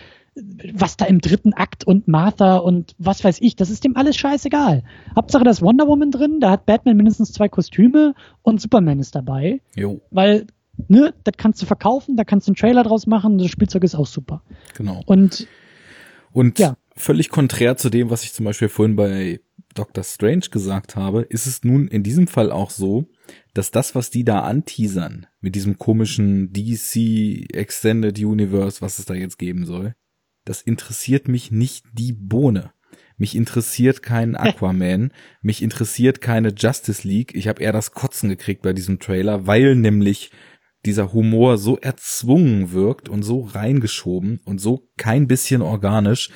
was 0.74 0.98
da 0.98 1.06
im 1.06 1.22
dritten 1.22 1.54
Akt 1.54 1.86
und 1.86 2.06
Martha 2.06 2.58
und 2.58 2.94
was 2.98 3.24
weiß 3.24 3.40
ich, 3.40 3.56
das 3.56 3.70
ist 3.70 3.84
dem 3.84 3.96
alles 3.96 4.16
scheißegal. 4.16 4.84
Hauptsache, 5.16 5.44
da 5.44 5.50
ist 5.50 5.62
Wonder 5.62 5.88
Woman 5.88 6.10
drin, 6.10 6.38
da 6.38 6.50
hat 6.50 6.66
Batman 6.66 6.98
mindestens 6.98 7.32
zwei 7.32 7.48
Kostüme 7.48 8.14
und 8.42 8.60
Superman 8.60 8.98
ist 8.98 9.14
dabei. 9.14 9.62
Jo. 9.74 10.02
Weil, 10.10 10.48
ne, 10.88 11.14
das 11.24 11.34
kannst 11.38 11.62
du 11.62 11.66
verkaufen, 11.66 12.16
da 12.16 12.24
kannst 12.24 12.46
du 12.46 12.50
einen 12.50 12.56
Trailer 12.56 12.82
draus 12.82 13.06
machen, 13.06 13.38
das 13.38 13.48
Spielzeug 13.48 13.84
ist 13.84 13.94
auch 13.94 14.06
super. 14.06 14.42
Genau. 14.76 15.00
Und, 15.06 15.46
und 16.32 16.58
ja. 16.58 16.76
völlig 16.96 17.28
konträr 17.28 17.76
zu 17.76 17.90
dem, 17.90 18.10
was 18.10 18.24
ich 18.24 18.32
zum 18.32 18.44
Beispiel 18.44 18.68
vorhin 18.68 18.96
bei 18.96 19.40
Doctor 19.74 20.04
Strange 20.04 20.46
gesagt 20.50 20.96
habe, 20.96 21.22
ist 21.22 21.46
es 21.46 21.64
nun 21.64 21.88
in 21.88 22.02
diesem 22.02 22.26
Fall 22.26 22.52
auch 22.52 22.70
so, 22.70 23.06
dass 23.54 23.70
das, 23.70 23.94
was 23.94 24.10
die 24.10 24.24
da 24.24 24.40
anteasern, 24.40 25.26
mit 25.40 25.54
diesem 25.54 25.78
komischen 25.78 26.52
DC 26.52 27.50
Extended 27.54 28.18
Universe, 28.18 28.80
was 28.80 28.98
es 28.98 29.06
da 29.06 29.14
jetzt 29.14 29.38
geben 29.38 29.64
soll, 29.64 29.94
das 30.44 30.62
interessiert 30.62 31.28
mich 31.28 31.50
nicht 31.50 31.86
die 31.92 32.12
Bohne. 32.12 32.72
Mich 33.16 33.36
interessiert 33.36 34.02
kein 34.02 34.36
Aquaman, 34.36 35.12
mich 35.42 35.62
interessiert 35.62 36.20
keine 36.20 36.52
Justice 36.56 37.06
League. 37.06 37.34
Ich 37.34 37.48
habe 37.48 37.62
eher 37.62 37.72
das 37.72 37.92
Kotzen 37.92 38.28
gekriegt 38.28 38.62
bei 38.62 38.72
diesem 38.72 38.98
Trailer, 38.98 39.46
weil 39.46 39.76
nämlich 39.76 40.30
dieser 40.84 41.12
Humor 41.12 41.58
so 41.58 41.78
erzwungen 41.78 42.72
wirkt 42.72 43.08
und 43.08 43.22
so 43.22 43.42
reingeschoben 43.42 44.40
und 44.44 44.60
so 44.60 44.88
kein 44.96 45.28
bisschen 45.28 45.62
organisch. 45.62 46.30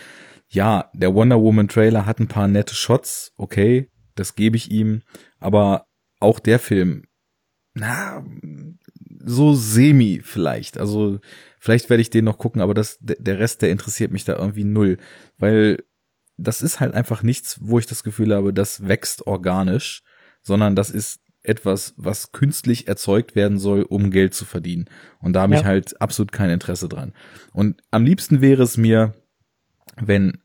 Ja, 0.49 0.91
der 0.95 1.15
Wonder 1.15 1.41
Woman 1.41 1.69
Trailer 1.69 2.07
hat 2.07 2.21
ein 2.21 2.29
paar 2.29 2.47
nette 2.47 2.75
Shots, 2.75 3.33
okay, 3.37 3.91
das 4.15 4.35
gebe 4.35 4.57
ich 4.57 4.71
ihm, 4.71 5.03
aber 5.39 5.87
auch 6.21 6.39
der 6.39 6.59
Film, 6.59 7.05
na, 7.75 8.25
so 9.25 9.55
semi 9.55 10.21
vielleicht. 10.23 10.79
Also 10.79 11.19
vielleicht 11.59 11.91
werde 11.91 12.01
ich 12.01 12.11
den 12.11 12.25
noch 12.25 12.39
gucken, 12.39 12.63
aber 12.63 12.75
das, 12.75 12.99
der 13.01 13.39
Rest, 13.39 13.63
der 13.63 13.71
interessiert 13.71 14.13
mich 14.13 14.25
da 14.25 14.37
irgendwie 14.37 14.65
null. 14.65 14.99
Weil 15.37 15.85
das 16.37 16.63
ist 16.63 16.81
halt 16.81 16.95
einfach 16.95 17.23
nichts, 17.23 17.59
wo 17.61 17.79
ich 17.79 17.87
das 17.87 18.03
Gefühl 18.03 18.35
habe, 18.35 18.55
das 18.55 18.87
wächst 18.87 19.27
organisch, 19.27 20.03
sondern 20.43 20.77
das 20.77 20.91
ist 20.91 21.21
etwas, 21.49 21.95
was 21.97 22.33
künstlich 22.33 22.89
erzeugt 22.89 23.35
werden 23.37 23.59
soll, 23.59 23.83
um 23.83 24.11
Geld 24.11 24.35
zu 24.35 24.45
verdienen. 24.45 24.87
Und 25.21 25.35
da 25.35 25.43
habe 25.43 25.55
ja. 25.55 25.61
ich 25.61 25.67
halt 25.67 26.01
absolut 26.01 26.33
kein 26.33 26.51
Interesse 26.51 26.89
dran. 26.89 27.13
Und 27.53 27.81
am 27.91 28.05
liebsten 28.05 28.41
wäre 28.41 28.63
es 28.63 28.77
mir, 28.77 29.15
wenn, 30.01 30.39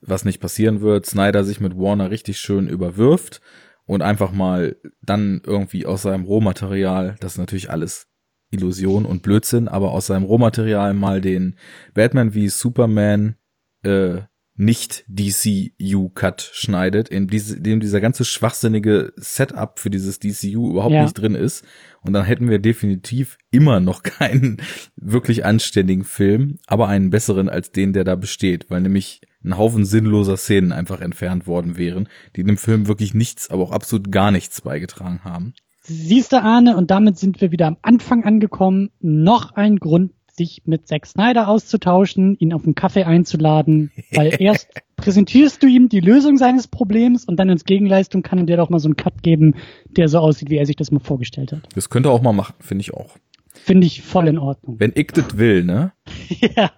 was 0.00 0.24
nicht 0.24 0.40
passieren 0.40 0.80
wird, 0.80 1.06
Snyder 1.06 1.44
sich 1.44 1.60
mit 1.60 1.76
Warner 1.76 2.10
richtig 2.10 2.38
schön 2.38 2.68
überwirft 2.68 3.40
und 3.86 4.02
einfach 4.02 4.32
mal 4.32 4.76
dann 5.02 5.42
irgendwie 5.44 5.86
aus 5.86 6.02
seinem 6.02 6.24
Rohmaterial, 6.24 7.16
das 7.20 7.32
ist 7.32 7.38
natürlich 7.38 7.70
alles 7.70 8.08
Illusion 8.50 9.04
und 9.04 9.22
Blödsinn, 9.22 9.68
aber 9.68 9.92
aus 9.92 10.06
seinem 10.06 10.24
Rohmaterial 10.24 10.94
mal 10.94 11.20
den 11.20 11.56
Batman 11.94 12.34
wie 12.34 12.48
Superman 12.48 13.36
äh, 13.82 14.22
nicht 14.60 15.04
DCU-Cut 15.08 16.50
schneidet, 16.52 17.08
in 17.08 17.28
dem 17.28 17.80
dieser 17.80 18.00
ganze 18.02 18.26
schwachsinnige 18.26 19.14
Setup 19.16 19.78
für 19.78 19.88
dieses 19.88 20.18
DCU 20.18 20.70
überhaupt 20.70 20.92
ja. 20.92 21.02
nicht 21.02 21.14
drin 21.14 21.34
ist. 21.34 21.64
Und 22.02 22.12
dann 22.12 22.26
hätten 22.26 22.50
wir 22.50 22.58
definitiv 22.58 23.38
immer 23.50 23.80
noch 23.80 24.02
keinen 24.04 24.58
wirklich 24.96 25.46
anständigen 25.46 26.04
Film, 26.04 26.58
aber 26.66 26.88
einen 26.88 27.08
besseren 27.08 27.48
als 27.48 27.72
den, 27.72 27.94
der 27.94 28.04
da 28.04 28.16
besteht, 28.16 28.70
weil 28.70 28.82
nämlich 28.82 29.22
ein 29.42 29.56
Haufen 29.56 29.86
sinnloser 29.86 30.36
Szenen 30.36 30.72
einfach 30.72 31.00
entfernt 31.00 31.46
worden 31.46 31.78
wären, 31.78 32.08
die 32.36 32.44
dem 32.44 32.58
Film 32.58 32.86
wirklich 32.86 33.14
nichts, 33.14 33.50
aber 33.50 33.62
auch 33.62 33.72
absolut 33.72 34.12
gar 34.12 34.30
nichts 34.30 34.60
beigetragen 34.60 35.20
haben. 35.24 35.54
Siehst 35.82 36.32
du, 36.32 36.42
Arne, 36.42 36.76
und 36.76 36.90
damit 36.90 37.16
sind 37.16 37.40
wir 37.40 37.50
wieder 37.50 37.66
am 37.66 37.78
Anfang 37.80 38.24
angekommen. 38.24 38.90
Noch 39.00 39.52
ein 39.52 39.76
Grund 39.76 40.12
sich 40.40 40.62
mit 40.64 40.88
Zack 40.88 41.06
Snyder 41.06 41.48
auszutauschen, 41.48 42.34
ihn 42.38 42.54
auf 42.54 42.64
einen 42.64 42.74
Kaffee 42.74 43.04
einzuladen, 43.04 43.90
weil 44.12 44.34
erst 44.40 44.68
präsentierst 44.96 45.62
du 45.62 45.66
ihm 45.66 45.88
die 45.88 46.00
Lösung 46.00 46.38
seines 46.38 46.66
Problems 46.66 47.26
und 47.26 47.36
dann 47.36 47.50
ins 47.50 47.64
Gegenleistung 47.64 48.22
kann 48.22 48.38
er 48.38 48.44
dir 48.44 48.56
doch 48.56 48.70
mal 48.70 48.78
so 48.78 48.88
einen 48.88 48.96
Cut 48.96 49.22
geben, 49.22 49.54
der 49.84 50.08
so 50.08 50.18
aussieht, 50.18 50.48
wie 50.48 50.56
er 50.56 50.66
sich 50.66 50.76
das 50.76 50.90
mal 50.90 51.00
vorgestellt 51.00 51.52
hat. 51.52 51.68
Das 51.74 51.90
könnte 51.90 52.08
er 52.08 52.12
auch 52.12 52.22
mal 52.22 52.32
machen, 52.32 52.54
finde 52.60 52.82
ich 52.82 52.94
auch. 52.94 53.16
Finde 53.52 53.86
ich 53.86 54.02
voll 54.02 54.28
in 54.28 54.38
Ordnung. 54.38 54.80
Wenn 54.80 54.92
ich 54.94 55.08
das 55.08 55.36
will, 55.36 55.64
ne? 55.64 55.92
ja. 56.56 56.70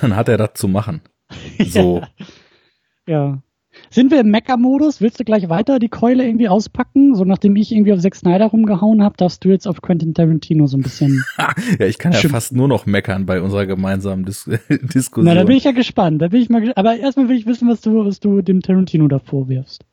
Dann 0.00 0.14
hat 0.14 0.28
er 0.28 0.38
das 0.38 0.54
zu 0.54 0.68
machen. 0.68 1.00
So. 1.58 2.02
ja. 3.08 3.42
ja. 3.42 3.42
Sind 3.90 4.10
wir 4.10 4.20
im 4.20 4.30
Mecker-Modus? 4.30 5.00
Willst 5.00 5.20
du 5.20 5.24
gleich 5.24 5.48
weiter 5.48 5.78
die 5.78 5.88
Keule 5.88 6.24
irgendwie 6.24 6.48
auspacken? 6.48 7.14
So 7.14 7.24
nachdem 7.24 7.56
ich 7.56 7.72
irgendwie 7.72 7.92
auf 7.92 8.00
Zack 8.00 8.14
Snyder 8.14 8.46
rumgehauen 8.46 9.02
habe, 9.02 9.16
darfst 9.16 9.44
du 9.44 9.48
jetzt 9.48 9.66
auf 9.66 9.80
Quentin 9.80 10.14
Tarantino 10.14 10.66
so 10.66 10.76
ein 10.76 10.82
bisschen. 10.82 11.24
ja, 11.38 11.86
ich 11.86 11.98
kann 11.98 12.12
ja 12.12 12.18
fast 12.28 12.52
nur 12.52 12.68
noch 12.68 12.86
meckern 12.86 13.26
bei 13.26 13.40
unserer 13.40 13.66
gemeinsamen 13.66 14.24
Dis 14.24 14.44
Diskussion. 14.68 15.24
Na, 15.24 15.34
da 15.34 15.44
bin 15.44 15.56
ich 15.56 15.64
ja 15.64 15.72
gespannt. 15.72 16.20
Da 16.20 16.28
bin 16.28 16.42
ich 16.42 16.48
mal 16.48 16.72
Aber 16.74 16.96
erstmal 16.96 17.28
will 17.28 17.36
ich 17.36 17.46
wissen, 17.46 17.68
was 17.68 17.80
du, 17.80 18.04
was 18.04 18.20
du 18.20 18.42
dem 18.42 18.60
Tarantino 18.60 19.08
da 19.08 19.18
vorwirfst. 19.18 19.84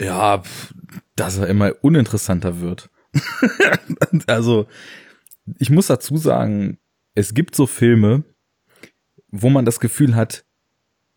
Ja, 0.00 0.42
dass 1.16 1.38
er 1.38 1.46
immer 1.46 1.72
uninteressanter 1.82 2.60
wird. 2.60 2.90
also, 4.26 4.66
ich 5.58 5.70
muss 5.70 5.86
dazu 5.86 6.16
sagen, 6.16 6.78
es 7.14 7.34
gibt 7.34 7.54
so 7.54 7.66
Filme, 7.66 8.24
wo 9.28 9.50
man 9.50 9.64
das 9.64 9.80
Gefühl 9.80 10.16
hat, 10.16 10.44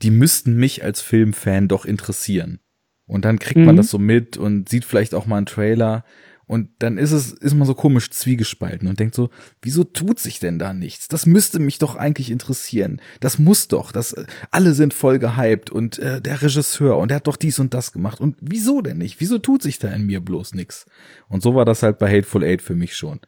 die 0.02 0.12
müssten 0.12 0.56
mich 0.56 0.84
als 0.84 1.02
Filmfan 1.02 1.68
doch 1.68 1.86
interessieren. 1.86 2.60
Und 3.06 3.26
dann 3.26 3.40
kriegt 3.40 3.60
mhm. 3.60 3.66
man 3.66 3.78
das 3.78 3.90
so 3.90 4.00
mit 4.00 4.38
und 4.38 4.70
sieht 4.70 4.86
vielleicht 4.86 5.16
auch 5.16 5.26
mal 5.26 5.38
einen 5.38 5.46
Trailer 5.46 6.04
und 6.48 6.70
dann 6.80 6.98
ist 6.98 7.12
es, 7.12 7.34
ist 7.34 7.56
man 7.56 7.68
so 7.68 7.76
komisch 7.76 8.10
zwiegespalten 8.10 8.88
und 8.88 9.02
denkt 9.02 9.16
so, 9.16 9.30
wieso 9.62 9.84
tut 9.84 10.18
sich 10.18 10.40
denn 10.40 10.58
da 10.58 10.74
nichts? 10.74 11.10
Das 11.10 11.26
müsste 11.26 11.60
mich 11.60 11.78
doch 11.78 11.98
eigentlich 11.98 12.32
interessieren. 12.32 13.02
Das 13.20 13.38
muss 13.38 13.68
doch. 13.68 13.92
Das, 13.92 14.16
alle 14.50 14.74
sind 14.74 14.94
voll 14.94 15.20
gehypt 15.20 15.70
und 15.70 16.00
äh, 16.00 16.22
der 16.22 16.42
Regisseur 16.42 16.98
und 16.98 17.10
der 17.10 17.18
hat 17.18 17.28
doch 17.28 17.36
dies 17.36 17.60
und 17.60 17.74
das 17.74 17.92
gemacht. 17.92 18.22
Und 18.22 18.38
wieso 18.40 18.82
denn 18.82 18.98
nicht? 18.98 19.20
Wieso 19.20 19.40
tut 19.40 19.62
sich 19.62 19.78
da 19.78 19.90
in 19.90 20.06
mir 20.06 20.22
bloß 20.22 20.54
nichts? 20.54 20.86
Und 21.28 21.44
so 21.44 21.54
war 21.54 21.66
das 21.66 21.84
halt 21.84 22.00
bei 22.00 22.10
Hateful 22.10 22.46
Eight 22.46 22.62
für 22.62 22.76
mich 22.76 22.96
schon. 22.96 23.20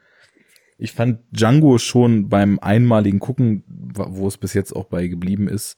Ich 0.78 0.94
fand 0.94 1.20
Django 1.34 1.78
schon 1.78 2.30
beim 2.30 2.58
einmaligen 2.60 3.20
Gucken, 3.20 3.66
wo 3.68 4.30
es 4.30 4.38
bis 4.38 4.54
jetzt 4.54 4.74
auch 4.74 4.86
bei 4.86 5.08
geblieben 5.08 5.50
ist, 5.50 5.78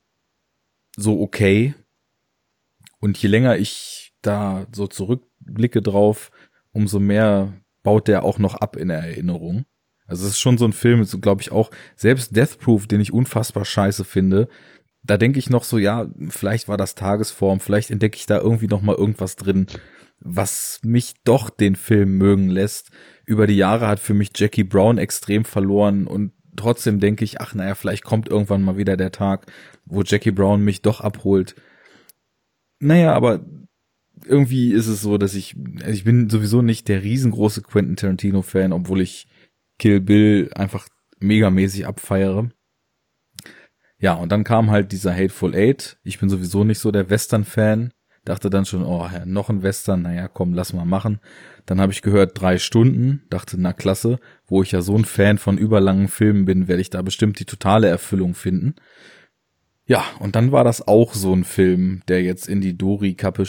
so 1.02 1.22
okay. 1.22 1.74
Und 3.00 3.18
je 3.18 3.30
länger 3.30 3.58
ich 3.58 4.14
da 4.22 4.68
so 4.72 4.88
zurückblicke 4.88 5.82
drauf, 5.82 6.32
umso 6.72 7.00
mehr 7.00 7.54
baut 7.84 8.08
der 8.08 8.24
auch 8.24 8.40
noch 8.40 8.56
ab 8.56 8.76
in 8.76 8.90
der 8.90 9.00
Erinnerung. 9.00 9.66
Also 10.06 10.26
es 10.26 10.34
ist 10.34 10.40
schon 10.40 10.58
so 10.58 10.66
ein 10.66 10.74
Film, 10.74 11.06
glaube 11.22 11.42
ich 11.42 11.52
auch, 11.52 11.72
selbst 11.96 12.36
Death 12.36 12.60
Proof, 12.60 12.86
den 12.86 13.02
ich 13.02 13.14
unfassbar 13.14 13.66
scheiße 13.66 14.04
finde, 14.04 14.50
da 15.04 15.18
denke 15.18 15.40
ich 15.40 15.50
noch 15.50 15.64
so, 15.64 15.78
ja, 15.78 16.08
vielleicht 16.30 16.68
war 16.68 16.78
das 16.78 16.96
Tagesform, 16.96 17.60
vielleicht 17.60 17.92
entdecke 17.92 18.18
ich 18.18 18.26
da 18.26 18.38
irgendwie 18.38 18.68
noch 18.68 18.82
mal 18.82 18.96
irgendwas 18.96 19.36
drin, 19.36 19.66
was 20.20 20.80
mich 20.84 21.16
doch 21.24 21.50
den 21.50 21.76
Film 21.76 22.18
mögen 22.18 22.50
lässt. 22.50 22.92
Über 23.26 23.48
die 23.48 23.58
Jahre 23.58 23.88
hat 23.88 24.00
für 24.00 24.14
mich 24.14 24.32
Jackie 24.36 24.64
Brown 24.64 24.98
extrem 25.00 25.46
verloren 25.46 26.06
und 26.06 26.34
trotzdem 26.56 27.00
denke 27.00 27.24
ich, 27.24 27.42
ach 27.42 27.54
naja, 27.56 27.76
vielleicht 27.76 28.04
kommt 28.04 28.28
irgendwann 28.28 28.64
mal 28.64 28.78
wieder 28.78 28.98
der 28.98 29.12
Tag, 29.12 29.52
wo 29.86 30.04
Jackie 30.04 30.32
Brown 30.32 30.64
mich 30.64 30.82
doch 30.82 31.02
abholt. 31.02 31.56
Naja, 32.80 33.14
aber 33.14 33.46
irgendwie 34.26 34.72
ist 34.72 34.88
es 34.88 35.02
so, 35.02 35.18
dass 35.18 35.34
ich, 35.34 35.56
also 35.80 35.92
ich 35.92 36.04
bin 36.04 36.30
sowieso 36.30 36.62
nicht 36.62 36.88
der 36.88 37.04
riesengroße 37.04 37.62
Quentin 37.62 37.96
Tarantino-Fan, 37.96 38.74
obwohl 38.74 39.02
ich 39.02 39.28
Kill 39.80 40.00
Bill 40.00 40.52
einfach 40.56 40.88
megamäßig 41.20 41.88
abfeiere. 41.88 42.52
Ja, 43.98 44.14
und 44.14 44.32
dann 44.32 44.44
kam 44.44 44.72
halt 44.72 44.92
dieser 44.92 45.14
Hateful 45.14 45.56
Eight. 45.56 46.00
Ich 46.04 46.20
bin 46.20 46.30
sowieso 46.30 46.64
nicht 46.64 46.80
so 46.80 46.92
der 46.92 47.10
Western-Fan. 47.10 47.94
Dachte 48.26 48.50
dann 48.50 48.66
schon, 48.66 48.84
oh, 48.84 49.08
noch 49.26 49.50
ein 49.50 49.64
Western, 49.64 50.04
naja, 50.04 50.28
komm, 50.28 50.54
lass 50.54 50.74
mal 50.74 50.86
machen. 50.86 51.20
Dann 51.66 51.80
habe 51.80 51.92
ich 51.92 52.02
gehört, 52.02 52.40
drei 52.40 52.58
Stunden, 52.58 53.24
dachte, 53.30 53.60
na 53.60 53.74
klasse, 53.74 54.20
wo 54.46 54.64
ich 54.64 54.72
ja 54.72 54.82
so 54.82 54.96
ein 54.96 55.06
Fan 55.06 55.38
von 55.38 55.58
überlangen 55.58 56.08
Filmen 56.08 56.46
bin, 56.46 56.68
werde 56.68 56.82
ich 56.82 56.90
da 56.90 57.02
bestimmt 57.02 57.40
die 57.40 57.46
totale 57.46 57.88
Erfüllung 57.88 58.34
finden. 58.34 58.76
Ja, 59.86 60.06
und 60.20 60.36
dann 60.36 60.52
war 60.52 60.64
das 60.64 60.88
auch 60.88 61.14
so 61.14 61.34
ein 61.34 61.44
Film, 61.44 62.02
der 62.08 62.24
jetzt 62.24 62.48
in 62.48 62.62
die 62.62 62.78
Dori-Kappe 62.78 63.46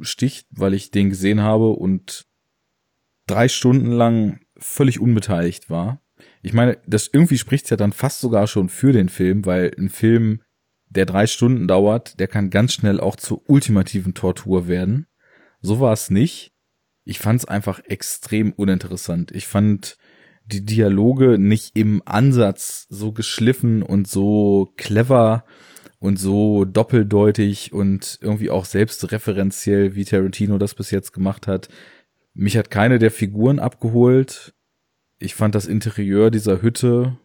sticht, 0.00 0.46
weil 0.50 0.74
ich 0.74 0.90
den 0.90 1.10
gesehen 1.10 1.40
habe 1.40 1.70
und 1.70 2.26
drei 3.26 3.48
Stunden 3.48 3.92
lang 3.92 4.40
völlig 4.56 5.00
unbeteiligt 5.00 5.70
war. 5.70 6.02
Ich 6.42 6.52
meine, 6.52 6.78
das 6.86 7.08
irgendwie 7.12 7.38
spricht 7.38 7.70
ja 7.70 7.76
dann 7.76 7.92
fast 7.92 8.20
sogar 8.20 8.46
schon 8.46 8.68
für 8.68 8.92
den 8.92 9.08
Film, 9.08 9.46
weil 9.46 9.72
ein 9.78 9.88
Film, 9.88 10.42
der 10.88 11.06
drei 11.06 11.26
Stunden 11.26 11.68
dauert, 11.68 12.18
der 12.18 12.28
kann 12.28 12.50
ganz 12.50 12.72
schnell 12.72 13.00
auch 13.00 13.16
zur 13.16 13.48
ultimativen 13.48 14.14
Tortur 14.14 14.68
werden. 14.68 15.06
So 15.60 15.80
war 15.80 15.92
es 15.92 16.10
nicht 16.10 16.52
ich 17.08 17.20
fand 17.20 17.40
es 17.40 17.48
einfach 17.48 17.80
extrem 17.86 18.52
uninteressant. 18.52 19.32
Ich 19.32 19.46
fand 19.46 19.96
die 20.44 20.62
Dialoge 20.62 21.38
nicht 21.38 21.74
im 21.74 22.02
Ansatz 22.04 22.86
so 22.90 23.12
geschliffen 23.12 23.82
und 23.82 24.06
so 24.06 24.74
clever 24.76 25.46
und 26.00 26.18
so 26.18 26.66
doppeldeutig 26.66 27.72
und 27.72 28.18
irgendwie 28.20 28.50
auch 28.50 28.66
selbstreferenziell, 28.66 29.94
wie 29.94 30.04
Tarantino 30.04 30.58
das 30.58 30.74
bis 30.74 30.90
jetzt 30.90 31.14
gemacht 31.14 31.46
hat. 31.46 31.70
Mich 32.34 32.58
hat 32.58 32.70
keine 32.70 32.98
der 32.98 33.10
Figuren 33.10 33.58
abgeholt. 33.58 34.54
Ich 35.18 35.34
fand 35.34 35.54
das 35.54 35.64
Interieur 35.64 36.30
dieser 36.30 36.60
Hütte, 36.60 37.16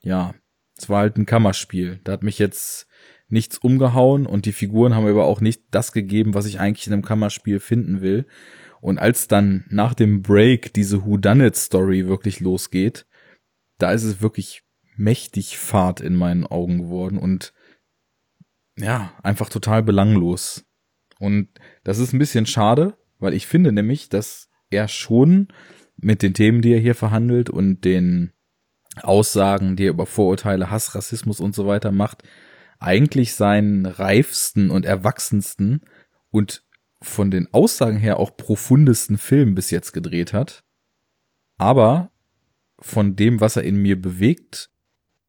ja, 0.00 0.32
es 0.78 0.88
war 0.88 1.00
halt 1.00 1.16
ein 1.16 1.26
Kammerspiel. 1.26 2.00
Da 2.04 2.12
hat 2.12 2.22
mich 2.22 2.38
jetzt 2.38 2.86
nichts 3.28 3.58
umgehauen 3.58 4.26
und 4.26 4.46
die 4.46 4.52
Figuren 4.52 4.94
haben 4.94 5.08
aber 5.08 5.24
auch 5.24 5.40
nicht 5.40 5.62
das 5.72 5.90
gegeben, 5.90 6.34
was 6.34 6.46
ich 6.46 6.60
eigentlich 6.60 6.86
in 6.86 6.92
einem 6.92 7.04
Kammerspiel 7.04 7.58
finden 7.58 8.00
will. 8.00 8.26
Und 8.82 8.98
als 8.98 9.28
dann 9.28 9.64
nach 9.70 9.94
dem 9.94 10.22
Break 10.22 10.74
diese 10.74 11.06
Whodunit-Story 11.06 12.08
wirklich 12.08 12.40
losgeht, 12.40 13.06
da 13.78 13.92
ist 13.92 14.02
es 14.02 14.20
wirklich 14.20 14.64
mächtig 14.96 15.56
Fahrt 15.56 16.00
in 16.00 16.16
meinen 16.16 16.44
Augen 16.44 16.78
geworden 16.78 17.16
und 17.16 17.54
ja, 18.76 19.12
einfach 19.22 19.50
total 19.50 19.84
belanglos. 19.84 20.64
Und 21.20 21.48
das 21.84 22.00
ist 22.00 22.12
ein 22.12 22.18
bisschen 22.18 22.44
schade, 22.44 22.98
weil 23.20 23.34
ich 23.34 23.46
finde 23.46 23.70
nämlich, 23.70 24.08
dass 24.08 24.50
er 24.68 24.88
schon 24.88 25.46
mit 25.96 26.20
den 26.20 26.34
Themen, 26.34 26.60
die 26.60 26.72
er 26.72 26.80
hier 26.80 26.96
verhandelt 26.96 27.50
und 27.50 27.84
den 27.84 28.32
Aussagen, 29.00 29.76
die 29.76 29.84
er 29.84 29.90
über 29.90 30.06
Vorurteile, 30.06 30.72
Hass, 30.72 30.96
Rassismus 30.96 31.38
und 31.38 31.54
so 31.54 31.68
weiter 31.68 31.92
macht, 31.92 32.24
eigentlich 32.80 33.36
seinen 33.36 33.86
reifsten 33.86 34.70
und 34.70 34.84
erwachsensten 34.84 35.82
und 36.30 36.64
von 37.02 37.30
den 37.30 37.52
Aussagen 37.52 37.98
her 37.98 38.18
auch 38.18 38.36
profundesten 38.36 39.18
Film 39.18 39.54
bis 39.54 39.70
jetzt 39.70 39.92
gedreht 39.92 40.32
hat. 40.32 40.64
Aber 41.58 42.10
von 42.78 43.16
dem, 43.16 43.40
was 43.40 43.56
er 43.56 43.62
in 43.64 43.76
mir 43.76 44.00
bewegt, 44.00 44.70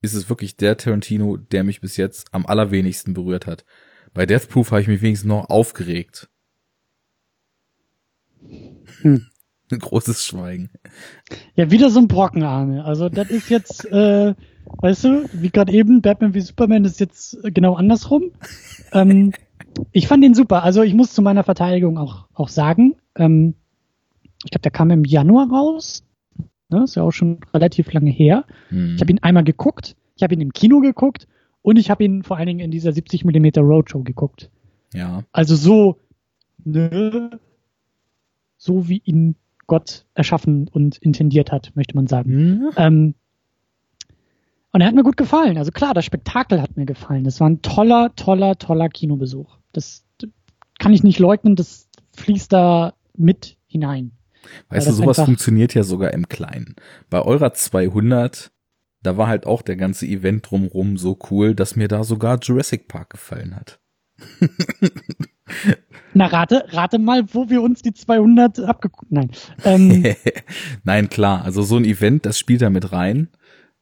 ist 0.02 0.14
es 0.14 0.30
wirklich 0.30 0.58
der 0.58 0.78
Tarantino, 0.78 1.38
der 1.38 1.64
mich 1.64 1.82
bis 1.82 1.98
jetzt 1.98 2.34
am 2.34 2.46
allerwenigsten 2.46 3.14
berührt 3.14 3.48
hat. 3.48 3.66
Bei 4.14 4.26
Death 4.26 4.50
Proof 4.50 4.72
habe 4.72 4.82
ich 4.82 4.88
mich 4.88 5.02
wenigstens 5.02 5.28
noch 5.28 5.50
aufgeregt. 5.50 6.30
Hm. 9.02 9.28
Ein 9.72 9.80
großes 9.80 10.26
Schweigen. 10.26 10.70
Ja, 11.56 11.72
wieder 11.72 11.90
so 11.90 12.00
ein 12.00 12.08
Brockenarme. 12.08 12.84
Also 12.84 13.10
das 13.10 13.30
ist 13.30 13.50
jetzt, 13.50 13.86
äh, 13.92 14.36
weißt 14.66 15.04
du, 15.06 15.30
wie 15.34 15.50
gerade 15.50 15.72
eben, 15.72 16.02
Batman 16.02 16.34
wie 16.34 16.42
Superman 16.42 16.86
ist 16.86 17.00
jetzt 17.00 17.38
genau 17.44 17.76
andersrum. 17.76 18.32
ähm, 18.92 19.34
ich 19.92 20.08
fand 20.08 20.24
den 20.24 20.34
super. 20.34 20.64
Also 20.64 20.82
ich 20.84 20.94
muss 20.94 21.14
zu 21.14 21.22
meiner 21.22 21.44
Verteidigung 21.44 21.98
auch, 21.98 22.26
auch 22.34 22.50
sagen, 22.50 22.96
ähm, 23.16 23.56
ich 24.44 24.52
glaube, 24.52 24.62
der 24.62 24.72
kam 24.72 24.92
im 24.92 25.06
Januar 25.06 25.50
raus. 25.50 26.04
Ne, 26.70 26.84
ist 26.84 26.96
ja 26.96 27.04
auch 27.04 27.12
schon 27.12 27.40
relativ 27.54 27.92
lange 27.94 28.10
her. 28.10 28.46
Hm. 28.70 28.96
Ich 28.96 29.02
habe 29.02 29.12
ihn 29.12 29.20
einmal 29.20 29.44
geguckt, 29.44 29.96
ich 30.16 30.24
habe 30.24 30.34
ihn 30.34 30.42
im 30.42 30.54
Kino 30.54 30.80
geguckt 30.80 31.28
und 31.62 31.78
ich 31.78 31.90
habe 31.90 32.04
ihn 32.04 32.24
vor 32.24 32.38
allen 32.38 32.48
Dingen 32.48 32.60
in 32.60 32.72
dieser 32.72 32.92
70 32.92 33.26
mm 33.26 33.48
Roadshow 33.58 34.04
geguckt. 34.04 34.50
Ja. 34.94 35.24
Also 35.32 35.56
so, 35.56 36.00
ne, 36.64 37.40
so 38.58 38.88
wie 38.90 39.02
ihn 39.06 39.36
Gott 39.68 40.06
erschaffen 40.14 40.68
und 40.68 40.98
intendiert 40.98 41.52
hat, 41.52 41.72
möchte 41.76 41.96
man 41.96 42.08
sagen. 42.08 42.32
Hm. 42.32 42.70
Ähm, 42.78 43.16
und 44.72 44.82
er 44.82 44.88
hat 44.88 44.96
mir 44.96 45.04
gut 45.04 45.18
gefallen. 45.18 45.58
Also 45.58 45.72
klar, 45.72 45.94
das 45.94 46.06
Spektakel 46.06 46.62
hat 46.62 46.76
mir 46.76 46.86
gefallen. 46.86 47.24
Das 47.24 47.40
war 47.40 47.48
ein 47.48 47.62
toller, 47.62 48.16
toller, 48.16 48.58
toller 48.58 48.90
Kinobesuch. 48.90 49.60
Das 49.74 50.06
kann 50.80 50.94
ich 50.94 51.04
nicht 51.04 51.20
leugnen, 51.20 51.56
das 51.56 51.90
fließt 52.16 52.52
da 52.52 52.94
mit 53.16 53.58
hinein. 53.68 54.12
Weißt 54.70 54.88
du, 54.88 54.92
sowas 54.92 55.20
funktioniert 55.20 55.74
ja 55.74 55.84
sogar 55.84 56.14
im 56.14 56.28
Kleinen. 56.28 56.76
Bei 57.10 57.22
eurer 57.22 57.54
200, 57.54 58.52
da 59.02 59.18
war 59.18 59.28
halt 59.28 59.46
auch 59.46 59.62
der 59.62 59.76
ganze 59.76 60.06
Event 60.06 60.50
drumrum 60.50 60.98
so 60.98 61.18
cool, 61.30 61.56
dass 61.56 61.76
mir 61.76 61.88
da 61.88 62.04
sogar 62.04 62.40
Jurassic 62.42 62.88
Park 62.88 63.12
gefallen 63.12 63.56
hat. 63.56 63.80
Na, 66.14 66.28
rate, 66.28 66.66
rate 66.70 67.00
mal, 67.00 67.24
wo 67.34 67.50
wir 67.50 67.62
uns 67.62 67.82
die 67.82 67.94
200 67.94 68.60
abgeguckt, 68.60 69.12
nein. 69.12 69.32
Ähm, 69.64 70.06
Nein, 70.84 71.10
klar, 71.10 71.44
also 71.44 71.64
so 71.64 71.76
ein 71.78 71.86
Event, 71.86 72.26
das 72.26 72.38
spielt 72.38 72.62
da 72.62 72.70
mit 72.70 72.92
rein. 72.92 73.30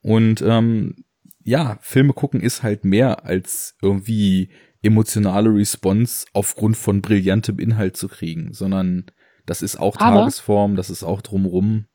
Und 0.02 0.42
ähm, 0.42 1.04
ja, 1.44 1.78
Filme 1.82 2.14
gucken 2.14 2.42
ist 2.42 2.64
halt 2.64 2.86
mehr 2.86 3.26
als 3.26 3.76
irgendwie 3.82 4.50
emotionale 4.84 5.54
Response 5.54 6.26
aufgrund 6.34 6.78
von 6.78 7.02
brillantem 7.02 7.60
Inhalt 7.60 7.98
zu 7.98 8.08
kriegen, 8.08 8.54
sondern 8.54 9.06
das 9.46 9.62
ist 9.62 9.80
auch 9.80 9.98
Aber- 9.98 10.20
Tagesform, 10.20 10.76
das 10.76 10.90
ist 10.90 11.04
auch 11.04 11.22
drumrum. 11.22 11.86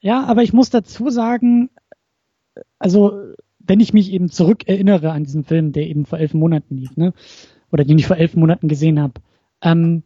Ja, 0.00 0.24
aber 0.24 0.42
ich 0.42 0.52
muss 0.52 0.70
dazu 0.70 1.10
sagen, 1.10 1.70
also 2.78 3.32
wenn 3.58 3.80
ich 3.80 3.92
mich 3.92 4.12
eben 4.12 4.30
zurück 4.30 4.68
erinnere 4.68 5.10
an 5.12 5.24
diesen 5.24 5.44
Film, 5.44 5.72
der 5.72 5.86
eben 5.88 6.06
vor 6.06 6.18
elf 6.18 6.34
Monaten 6.34 6.76
lief, 6.76 6.96
ne? 6.96 7.12
Oder 7.72 7.84
den 7.84 7.98
ich 7.98 8.06
vor 8.06 8.16
elf 8.16 8.34
Monaten 8.36 8.68
gesehen 8.68 9.00
habe, 9.00 9.14
ähm, 9.62 10.04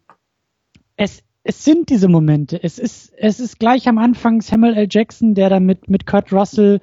es, 0.97 1.23
es 1.43 1.65
sind 1.65 1.91
diese 1.91 2.09
Momente. 2.09 2.63
Es 2.63 2.79
ist, 2.79 3.13
es 3.17 3.41
ist 3.41 3.59
gleich 3.59 3.87
am 3.89 3.99
Anfang 3.99 4.41
Samuel 4.41 4.75
L. 4.75 4.89
Jackson, 4.91 5.35
der 5.35 5.51
da 5.51 5.61
mit, 5.61 5.91
mit 5.91 6.07
Kurt 6.07 6.33
Russell 6.33 6.81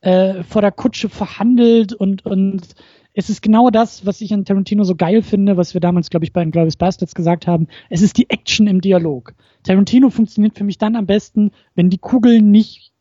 äh, 0.00 0.42
vor 0.42 0.62
der 0.62 0.72
Kutsche 0.72 1.08
verhandelt 1.08 1.92
und, 1.92 2.26
und 2.26 2.74
es 3.18 3.30
ist 3.30 3.40
genau 3.40 3.70
das, 3.70 4.04
was 4.04 4.20
ich 4.20 4.34
an 4.34 4.44
Tarantino 4.44 4.84
so 4.84 4.94
geil 4.94 5.22
finde, 5.22 5.56
was 5.56 5.72
wir 5.72 5.80
damals, 5.80 6.10
glaube 6.10 6.26
ich, 6.26 6.34
bei 6.34 6.42
Inglourious 6.42 6.76
Bastards 6.76 7.14
gesagt 7.14 7.46
haben. 7.46 7.66
Es 7.88 8.02
ist 8.02 8.18
die 8.18 8.28
Action 8.28 8.66
im 8.66 8.82
Dialog. 8.82 9.34
Tarantino 9.62 10.10
funktioniert 10.10 10.56
für 10.56 10.64
mich 10.64 10.76
dann 10.76 10.96
am 10.96 11.06
besten, 11.06 11.50
wenn 11.74 11.88
die 11.88 11.96
Kugeln 11.96 12.50
nicht 12.50 12.92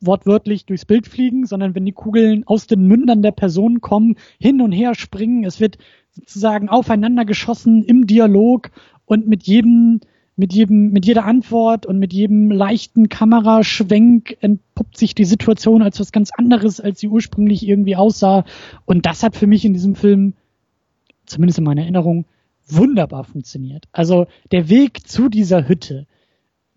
wortwörtlich 0.00 0.64
durchs 0.64 0.86
Bild 0.86 1.06
fliegen, 1.06 1.44
sondern 1.44 1.74
wenn 1.74 1.84
die 1.84 1.92
Kugeln 1.92 2.44
aus 2.46 2.68
den 2.68 2.86
Mündern 2.86 3.20
der 3.20 3.32
Person 3.32 3.82
kommen, 3.82 4.16
hin 4.38 4.62
und 4.62 4.72
her 4.72 4.94
springen. 4.94 5.44
Es 5.44 5.60
wird 5.60 5.76
sozusagen 6.12 6.70
aufeinander 6.70 7.26
geschossen 7.26 7.84
im 7.84 8.06
Dialog 8.06 8.70
und 9.04 9.28
mit 9.28 9.42
jedem, 9.42 10.00
mit 10.40 10.54
jedem, 10.54 10.90
mit 10.90 11.04
jeder 11.04 11.26
Antwort 11.26 11.84
und 11.84 11.98
mit 11.98 12.14
jedem 12.14 12.50
leichten 12.50 13.10
Kameraschwenk 13.10 14.38
entpuppt 14.40 14.96
sich 14.96 15.14
die 15.14 15.26
Situation 15.26 15.82
als 15.82 16.00
was 16.00 16.12
ganz 16.12 16.30
anderes, 16.32 16.80
als 16.80 16.98
sie 16.98 17.08
ursprünglich 17.08 17.68
irgendwie 17.68 17.94
aussah. 17.94 18.44
Und 18.86 19.04
das 19.04 19.22
hat 19.22 19.36
für 19.36 19.46
mich 19.46 19.66
in 19.66 19.74
diesem 19.74 19.94
Film, 19.94 20.32
zumindest 21.26 21.58
in 21.58 21.64
meiner 21.64 21.82
Erinnerung, 21.82 22.24
wunderbar 22.66 23.24
funktioniert. 23.24 23.84
Also 23.92 24.26
der 24.50 24.70
Weg 24.70 25.06
zu 25.06 25.28
dieser 25.28 25.68
Hütte, 25.68 26.06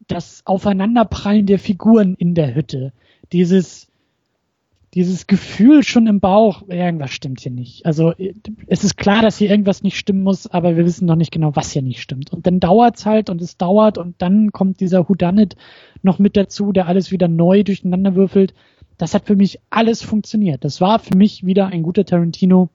das 0.07 0.41
Aufeinanderprallen 0.45 1.45
der 1.45 1.57
Figuren 1.57 2.15
in 2.15 2.35
der 2.35 2.53
Hütte, 2.53 2.91
dieses, 3.31 3.87
dieses 4.93 5.25
Gefühl 5.25 5.83
schon 5.83 6.05
im 6.05 6.19
Bauch, 6.19 6.67
irgendwas 6.67 7.11
stimmt 7.11 7.39
hier 7.39 7.51
nicht. 7.51 7.85
Also 7.85 8.13
es 8.67 8.83
ist 8.83 8.95
klar, 8.95 9.21
dass 9.21 9.37
hier 9.37 9.49
irgendwas 9.49 9.81
nicht 9.81 9.97
stimmen 9.97 10.23
muss, 10.23 10.47
aber 10.47 10.75
wir 10.75 10.85
wissen 10.85 11.05
noch 11.05 11.15
nicht 11.15 11.31
genau, 11.31 11.55
was 11.55 11.71
hier 11.71 11.81
nicht 11.81 12.01
stimmt. 12.01 12.31
Und 12.31 12.45
dann 12.45 12.59
dauert's 12.59 13.05
halt 13.05 13.29
und 13.29 13.41
es 13.41 13.57
dauert 13.57 13.97
und 13.97 14.15
dann 14.19 14.51
kommt 14.51 14.79
dieser 14.79 15.09
Whodunit 15.09 15.55
noch 16.03 16.19
mit 16.19 16.37
dazu, 16.37 16.71
der 16.71 16.87
alles 16.87 17.11
wieder 17.11 17.27
neu 17.27 17.63
durcheinander 17.63 18.15
würfelt. 18.15 18.53
Das 18.97 19.15
hat 19.15 19.25
für 19.25 19.35
mich 19.35 19.59
alles 19.71 20.03
funktioniert. 20.03 20.63
Das 20.63 20.79
war 20.79 20.99
für 20.99 21.17
mich 21.17 21.43
wieder 21.43 21.67
ein 21.67 21.81
guter 21.81 22.05
Tarantino, 22.05 22.69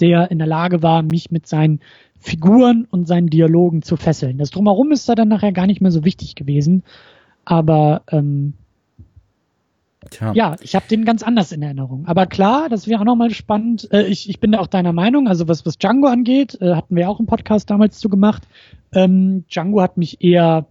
der 0.00 0.30
in 0.30 0.38
der 0.38 0.46
Lage 0.46 0.82
war, 0.82 1.02
mich 1.02 1.30
mit 1.30 1.46
seinen 1.46 1.80
Figuren 2.18 2.86
und 2.90 3.08
seinen 3.08 3.28
Dialogen 3.28 3.80
zu 3.80 3.96
fesseln. 3.96 4.36
Das 4.36 4.50
drumherum 4.50 4.92
ist 4.92 5.08
da 5.08 5.14
dann 5.14 5.28
nachher 5.28 5.52
gar 5.52 5.66
nicht 5.66 5.80
mehr 5.80 5.90
so 5.90 6.04
wichtig 6.04 6.34
gewesen. 6.34 6.82
Aber 7.46 8.02
ähm, 8.10 8.52
Tja, 10.08 10.32
ja, 10.34 10.56
ich 10.62 10.74
habe 10.74 10.86
den 10.88 11.04
ganz 11.04 11.22
anders 11.22 11.52
in 11.52 11.62
Erinnerung. 11.62 12.06
Aber 12.06 12.26
klar, 12.26 12.68
das 12.70 12.88
wäre 12.88 13.00
auch 13.00 13.04
nochmal 13.04 13.30
spannend. 13.30 13.88
Äh, 13.92 14.06
ich, 14.06 14.30
ich 14.30 14.40
bin 14.40 14.52
da 14.52 14.60
auch 14.60 14.66
deiner 14.66 14.94
Meinung. 14.94 15.28
Also 15.28 15.46
was, 15.46 15.66
was 15.66 15.76
Django 15.76 16.08
angeht, 16.08 16.56
äh, 16.60 16.74
hatten 16.74 16.96
wir 16.96 17.10
auch 17.10 17.18
einen 17.18 17.26
Podcast 17.26 17.68
damals 17.68 17.98
zu 17.98 18.08
gemacht. 18.08 18.48
Ähm, 18.92 19.44
Django 19.48 19.82
hat 19.82 19.98
mich 19.98 20.24
eher, 20.24 20.66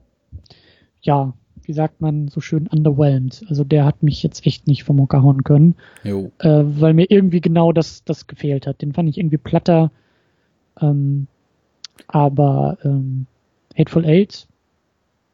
ja, 1.01 1.34
wie 1.61 1.73
sagt 1.73 2.01
man 2.01 2.30
so 2.30 2.41
schön, 2.41 2.65
underwhelmed. 2.65 3.45
Also 3.47 3.64
der 3.64 3.85
hat 3.85 4.01
mich 4.01 4.23
jetzt 4.23 4.47
echt 4.47 4.68
nicht 4.68 4.84
vom 4.84 4.99
Hocker 4.99 5.22
hauen 5.22 5.43
können, 5.43 5.76
jo. 6.03 6.31
äh, 6.39 6.64
weil 6.64 6.95
mir 6.95 7.06
irgendwie 7.10 7.41
genau 7.41 7.72
das, 7.72 8.03
das 8.03 8.26
gefehlt 8.26 8.65
hat. 8.65 8.81
Den 8.81 8.93
fand 8.93 9.07
ich 9.10 9.19
irgendwie 9.19 9.38
platter. 9.38 9.91
Ähm, 10.81 11.27
aber 12.07 12.80
ähm, 12.84 13.27
Hateful 13.77 14.06
Eight 14.06 14.47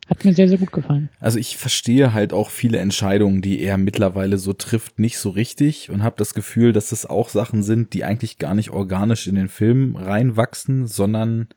hat 0.08 0.24
mir 0.24 0.34
sehr, 0.34 0.48
sehr 0.48 0.58
gut 0.58 0.72
gefallen. 0.72 1.10
Also 1.20 1.40
ich 1.40 1.58
verstehe 1.58 2.14
halt 2.14 2.32
auch 2.32 2.50
viele 2.50 2.78
Entscheidungen, 2.78 3.42
die 3.42 3.60
er 3.62 3.78
mittlerweile 3.78 4.38
so 4.38 4.54
trifft, 4.54 5.00
nicht 5.00 5.18
so 5.18 5.30
richtig 5.30 5.90
und 5.90 6.04
habe 6.04 6.16
das 6.18 6.34
Gefühl, 6.34 6.74
dass 6.74 6.92
es 6.92 7.06
auch 7.06 7.30
Sachen 7.30 7.64
sind, 7.64 7.94
die 7.94 8.04
eigentlich 8.04 8.38
gar 8.38 8.54
nicht 8.54 8.70
organisch 8.70 9.28
in 9.28 9.36
den 9.36 9.50
Film 9.50 9.96
reinwachsen, 9.96 10.86
sondern 10.86 11.48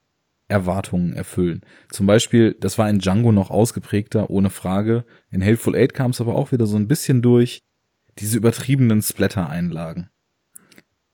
Erwartungen 0.48 1.12
erfüllen. 1.12 1.60
Zum 1.90 2.06
Beispiel, 2.06 2.56
das 2.58 2.78
war 2.78 2.88
in 2.88 3.00
Django 3.00 3.32
noch 3.32 3.50
ausgeprägter, 3.50 4.30
ohne 4.30 4.48
Frage. 4.48 5.04
In 5.30 5.44
Hateful 5.44 5.76
Eight 5.76 5.92
kam 5.92 6.12
es 6.12 6.20
aber 6.20 6.34
auch 6.34 6.52
wieder 6.52 6.66
so 6.66 6.76
ein 6.76 6.88
bisschen 6.88 7.20
durch, 7.20 7.62
diese 8.18 8.38
übertriebenen 8.38 9.02
Splatter-Einlagen. 9.02 10.08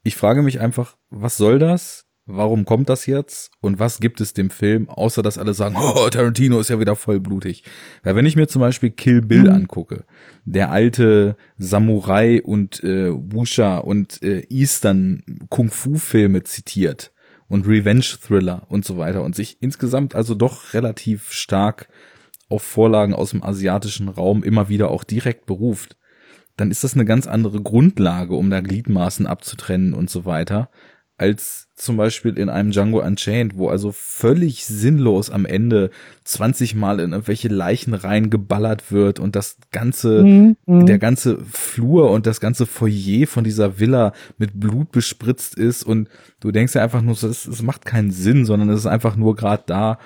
Ich 0.05 0.17
frage 0.17 0.43
mich 0.43 0.61
einfach, 0.61 0.97
was 1.11 1.37
soll 1.37 1.59
das? 1.59 2.04
Warum 2.27 2.65
kommt 2.65 2.89
das 2.89 3.05
jetzt? 3.05 3.51
Und 3.61 3.79
was 3.79 4.01
gibt 4.01 4.21
es 4.21 4.33
dem 4.33 4.49
Film, 4.49 4.89
außer 4.89 5.23
dass 5.23 5.37
alle 5.37 5.53
sagen, 5.53 5.77
oh, 5.79 6.09
Tarantino 6.09 6.59
ist 6.59 6.71
ja 6.71 6.81
wieder 6.81 6.97
voll 6.97 7.21
blutig. 7.21 7.65
Weil 8.03 8.17
wenn 8.17 8.27
ich 8.27 8.37
mir 8.37 8.47
zum 8.49 8.61
Beispiel 8.61 8.91
Kill 8.91 9.21
Bill 9.21 9.43
Mhm. 9.43 9.51
angucke, 9.51 10.05
der 10.45 10.71
alte 10.71 11.37
Samurai 11.59 12.43
und 12.43 12.83
äh, 12.83 13.11
Wusha 13.13 13.79
und 13.79 14.23
äh, 14.23 14.41
Eastern 14.49 15.23
Kung-Fu-Filme 15.51 16.45
zitiert 16.45 17.13
und 17.49 17.67
Revenge-Thriller 17.67 18.63
und 18.69 18.85
so 18.87 18.97
weiter 18.97 19.23
und 19.23 19.37
sich 19.37 19.59
insgesamt 19.61 20.15
also 20.15 20.35
doch 20.35 20.73
relativ 20.73 21.31
stark 21.33 21.89
auf 22.49 22.63
Vorlagen 22.63 23.15
aus 23.15 23.31
dem 23.31 23.43
asiatischen 23.43 24.09
Raum 24.09 24.43
immer 24.43 24.69
wieder 24.69 24.91
auch 24.91 25.05
direkt 25.05 25.45
beruft, 25.47 25.97
dann 26.57 26.71
ist 26.71 26.85
das 26.85 26.95
eine 26.95 27.05
ganz 27.05 27.27
andere 27.27 27.61
Grundlage, 27.61 28.35
um 28.35 28.49
da 28.49 28.61
Gliedmaßen 28.61 29.27
abzutrennen 29.27 29.93
und 29.93 30.09
so 30.09 30.25
weiter, 30.25 30.71
als 31.17 31.69
zum 31.77 31.97
Beispiel 31.97 32.37
in 32.39 32.49
einem 32.49 32.73
Django 32.73 33.01
Unchained, 33.01 33.57
wo 33.57 33.69
also 33.69 33.93
völlig 33.93 34.67
sinnlos 34.67 35.31
am 35.31 35.47
Ende 35.47 35.91
20 36.25 36.75
Mal 36.75 36.99
in 36.99 37.13
irgendwelche 37.13 37.49
Leichen 37.49 37.95
reingeballert 37.95 38.91
wird 38.91 39.21
und 39.21 39.37
das 39.37 39.59
ganze, 39.71 40.25
Mhm, 40.25 40.57
der 40.67 40.99
ganze 40.99 41.39
Flur 41.45 42.11
und 42.11 42.27
das 42.27 42.41
ganze 42.41 42.67
Foyer 42.67 43.27
von 43.27 43.45
dieser 43.45 43.79
Villa 43.79 44.13
mit 44.39 44.59
Blut 44.59 44.91
bespritzt 44.91 45.57
ist 45.57 45.85
und 45.85 46.09
du 46.41 46.51
denkst 46.51 46.75
ja 46.75 46.83
einfach 46.83 47.03
nur, 47.03 47.15
es, 47.15 47.23
es 47.23 47.63
macht 47.63 47.85
keinen 47.85 48.11
Sinn, 48.11 48.45
sondern 48.45 48.69
es 48.71 48.81
ist 48.81 48.87
einfach 48.87 49.15
nur 49.15 49.37
gerade 49.37 49.63
da, 49.67 49.99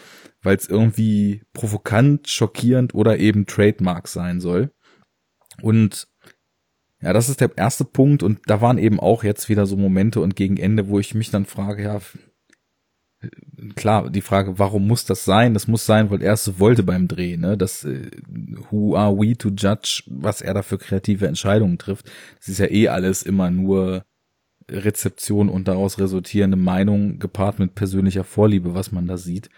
weil 0.42 0.56
es 0.56 0.68
irgendwie 0.68 1.42
provokant, 1.54 2.28
schockierend 2.28 2.94
oder 2.94 3.18
eben 3.18 3.46
Trademark 3.46 4.08
sein 4.08 4.40
soll. 4.40 4.70
Und 5.62 6.06
ja, 7.00 7.12
das 7.12 7.28
ist 7.28 7.40
der 7.40 7.56
erste 7.56 7.84
Punkt 7.84 8.22
und 8.22 8.40
da 8.46 8.60
waren 8.60 8.78
eben 8.78 8.98
auch 8.98 9.22
jetzt 9.22 9.48
wieder 9.48 9.66
so 9.66 9.76
Momente 9.76 10.20
und 10.20 10.34
gegen 10.36 10.56
Ende, 10.56 10.88
wo 10.88 10.98
ich 10.98 11.14
mich 11.14 11.30
dann 11.30 11.46
frage, 11.46 11.84
ja, 11.84 12.00
klar, 13.74 14.10
die 14.10 14.20
Frage, 14.20 14.58
warum 14.58 14.86
muss 14.86 15.04
das 15.04 15.24
sein? 15.24 15.54
Das 15.54 15.68
muss 15.68 15.86
sein, 15.86 16.10
weil 16.10 16.22
er 16.22 16.34
es 16.34 16.44
so 16.44 16.58
wollte 16.58 16.82
beim 16.82 17.08
Dreh, 17.08 17.36
ne? 17.36 17.56
Das 17.56 17.84
äh, 17.84 18.10
who 18.70 18.96
are 18.96 19.16
we 19.16 19.36
to 19.36 19.50
judge, 19.50 20.02
was 20.06 20.40
er 20.40 20.54
da 20.54 20.62
für 20.62 20.78
kreative 20.78 21.26
Entscheidungen 21.26 21.78
trifft. 21.78 22.10
Das 22.38 22.48
ist 22.48 22.58
ja 22.58 22.70
eh 22.70 22.88
alles 22.88 23.22
immer 23.22 23.50
nur 23.50 24.04
Rezeption 24.70 25.48
und 25.48 25.66
daraus 25.66 25.98
resultierende 25.98 26.56
Meinung 26.56 27.18
gepaart 27.18 27.58
mit 27.58 27.74
persönlicher 27.74 28.24
Vorliebe, 28.24 28.74
was 28.74 28.92
man 28.92 29.06
da 29.06 29.16
sieht. 29.16 29.50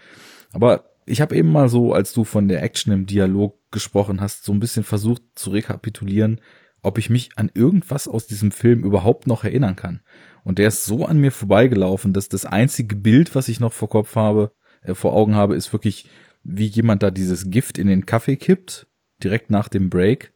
Aber 0.53 0.85
ich 1.05 1.21
habe 1.21 1.35
eben 1.35 1.51
mal 1.51 1.69
so, 1.69 1.93
als 1.93 2.13
du 2.13 2.23
von 2.23 2.47
der 2.47 2.63
Action 2.63 2.93
im 2.93 3.05
Dialog 3.05 3.57
gesprochen 3.71 4.21
hast, 4.21 4.45
so 4.45 4.53
ein 4.53 4.59
bisschen 4.59 4.83
versucht 4.83 5.23
zu 5.35 5.49
rekapitulieren, 5.49 6.39
ob 6.81 6.97
ich 6.97 7.09
mich 7.09 7.37
an 7.37 7.51
irgendwas 7.53 8.07
aus 8.07 8.27
diesem 8.27 8.51
Film 8.51 8.83
überhaupt 8.83 9.27
noch 9.27 9.43
erinnern 9.43 9.75
kann. 9.75 10.01
Und 10.43 10.57
der 10.57 10.69
ist 10.69 10.85
so 10.85 11.05
an 11.05 11.19
mir 11.19 11.31
vorbeigelaufen, 11.31 12.13
dass 12.13 12.29
das 12.29 12.45
einzige 12.45 12.95
Bild, 12.95 13.35
was 13.35 13.47
ich 13.47 13.59
noch 13.59 13.73
vor 13.73 13.89
Kopf 13.89 14.15
habe, 14.15 14.53
äh, 14.81 14.95
vor 14.95 15.13
Augen 15.13 15.35
habe, 15.35 15.55
ist 15.55 15.71
wirklich, 15.73 16.07
wie 16.43 16.65
jemand 16.65 17.03
da 17.03 17.11
dieses 17.11 17.51
Gift 17.51 17.77
in 17.77 17.87
den 17.87 18.05
Kaffee 18.05 18.37
kippt, 18.37 18.87
direkt 19.23 19.51
nach 19.51 19.67
dem 19.67 19.89
Break. 19.89 20.33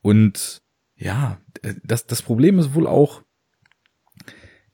Und 0.00 0.62
ja, 0.94 1.40
äh, 1.62 1.74
das, 1.82 2.06
das 2.06 2.22
Problem 2.22 2.58
ist 2.58 2.74
wohl 2.74 2.86
auch, 2.86 3.22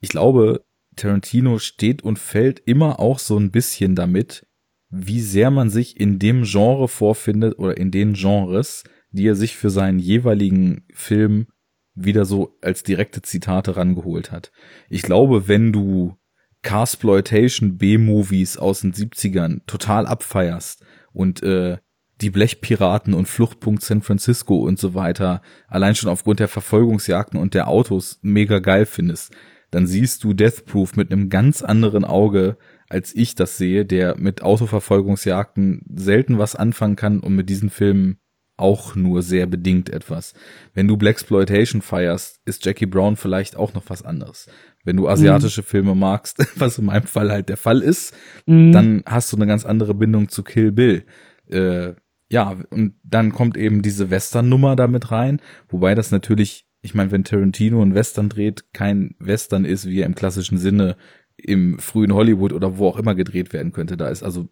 ich 0.01 0.11
glaube, 0.11 0.65
Tarantino 0.97 1.59
steht 1.59 2.03
und 2.03 2.19
fällt 2.19 2.61
immer 2.61 3.01
auch 3.01 3.19
so 3.19 3.39
ein 3.39 3.51
bisschen 3.51 3.95
damit, 3.95 4.47
wie 4.89 5.21
sehr 5.21 5.51
man 5.51 5.71
sich 5.71 5.99
in 5.99 6.19
dem 6.19 6.45
Genre 6.45 6.89
vorfindet 6.89 7.59
oder 7.59 7.77
in 7.77 7.91
den 7.91 8.15
Genres, 8.15 8.85
die 9.17 9.27
er 9.27 9.35
sich 9.35 9.57
für 9.57 9.71
seinen 9.71 9.99
jeweiligen 9.99 10.85
Film 10.93 11.49
wieder 11.95 12.25
so 12.25 12.57
als 12.61 12.83
direkte 12.83 13.23
Zitate 13.23 13.77
rangeholt 13.77 14.31
hat. 14.31 14.53
Ich 14.89 15.03
glaube, 15.03 15.49
wenn 15.49 15.73
du 15.73 16.17
Carsploitation 16.63 17.79
B-Movies 17.79 18.59
aus 18.59 18.81
den 18.81 18.93
70ern 18.93 19.61
total 19.67 20.07
abfeierst 20.07 20.85
und 21.13 21.43
äh, 21.43 21.79
die 22.21 22.31
Blechpiraten 22.31 23.15
und 23.15 23.29
Fluchtpunkt 23.29 23.83
San 23.83 24.03
Francisco 24.03 24.57
und 24.57 24.79
so 24.79 24.95
weiter 24.95 25.43
allein 25.69 25.95
schon 25.95 26.11
aufgrund 26.11 26.41
der 26.41 26.49
Verfolgungsjagden 26.49 27.39
und 27.39 27.55
der 27.55 27.69
Autos 27.69 28.19
mega 28.23 28.59
geil 28.59 28.87
findest, 28.87 29.35
dann 29.71 29.87
siehst 29.87 30.25
du 30.25 30.33
Death 30.33 30.65
Proof 30.67 30.97
mit 30.97 31.13
einem 31.13 31.29
ganz 31.29 31.63
anderen 31.63 32.05
Auge, 32.05 32.57
als 32.89 33.15
ich 33.15 33.35
das 33.35 33.59
sehe, 33.59 33.85
der 33.85 34.17
mit 34.17 34.43
Autoverfolgungsjagden 34.43 35.83
selten 35.95 36.39
was 36.39 36.57
anfangen 36.57 36.97
kann 36.97 37.21
und 37.21 37.35
mit 37.35 37.49
diesen 37.49 37.71
Filmen 37.71 38.19
auch 38.57 38.95
nur 38.95 39.23
sehr 39.23 39.47
bedingt 39.47 39.91
etwas. 39.91 40.35
Wenn 40.75 40.89
du 40.89 40.97
Blaxploitation 40.97 41.83
feierst, 41.83 42.41
ist 42.45 42.65
Jackie 42.65 42.87
Brown 42.87 43.17
vielleicht 43.17 43.57
auch 43.57 43.75
noch 43.75 43.85
was 43.89 44.03
anderes. 44.03 44.49
Wenn 44.85 44.97
du 44.97 45.09
asiatische 45.09 45.63
mhm. 45.63 45.67
Filme 45.67 45.95
magst, 45.95 46.39
was 46.57 46.79
in 46.79 46.87
meinem 46.87 47.07
Fall 47.07 47.31
halt 47.31 47.49
der 47.49 47.57
Fall 47.57 47.83
ist, 47.83 48.15
mhm. 48.47 48.73
dann 48.73 49.03
hast 49.07 49.33
du 49.33 49.37
eine 49.37 49.47
ganz 49.47 49.67
andere 49.67 49.95
Bindung 49.95 50.29
zu 50.29 50.43
Kill 50.43 50.73
Bill. 50.73 51.05
Äh, 51.49 51.95
ja, 52.29 52.57
und 52.71 52.95
dann 53.05 53.33
kommt 53.33 53.57
eben 53.57 53.83
diese 53.83 54.11
Western-Nummer 54.11 54.75
damit 54.75 55.13
rein, 55.13 55.41
wobei 55.69 55.95
das 55.95 56.11
natürlich, 56.11 56.67
ich 56.83 56.95
meine, 56.95 57.13
wenn 57.13 57.25
Tarantino 57.25 57.83
ein 57.83 57.95
Western 57.95 58.29
dreht, 58.29 58.73
kein 58.73 59.15
Western 59.19 59.65
ist, 59.65 59.87
wie 59.87 60.01
er 60.01 60.07
im 60.07 60.15
klassischen 60.15 60.59
Sinne 60.59 60.97
im 61.37 61.79
frühen 61.79 62.15
Hollywood 62.15 62.53
oder 62.53 62.79
wo 62.79 62.89
auch 62.89 62.99
immer 62.99 63.15
gedreht 63.15 63.53
werden 63.53 63.73
könnte. 63.73 63.97
Da 63.97 64.09
ist 64.09 64.23
also 64.23 64.49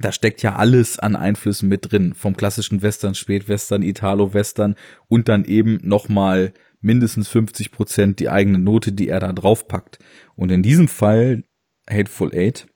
da 0.00 0.12
steckt 0.12 0.42
ja 0.42 0.56
alles 0.56 0.98
an 0.98 1.16
Einflüssen 1.16 1.68
mit 1.68 1.90
drin, 1.90 2.14
vom 2.14 2.36
klassischen 2.36 2.82
Western, 2.82 3.14
Spätwestern, 3.14 3.82
Italo-Western 3.82 4.74
und 5.08 5.28
dann 5.28 5.44
eben 5.44 5.78
nochmal 5.82 6.52
mindestens 6.80 7.28
50 7.28 7.72
Prozent 7.72 8.20
die 8.20 8.28
eigene 8.28 8.58
Note, 8.58 8.92
die 8.92 9.08
er 9.08 9.20
da 9.20 9.32
draufpackt. 9.32 9.98
Und 10.34 10.50
in 10.50 10.62
diesem 10.62 10.88
Fall, 10.88 11.44
Hateful 11.88 12.32
Eight, 12.34 12.66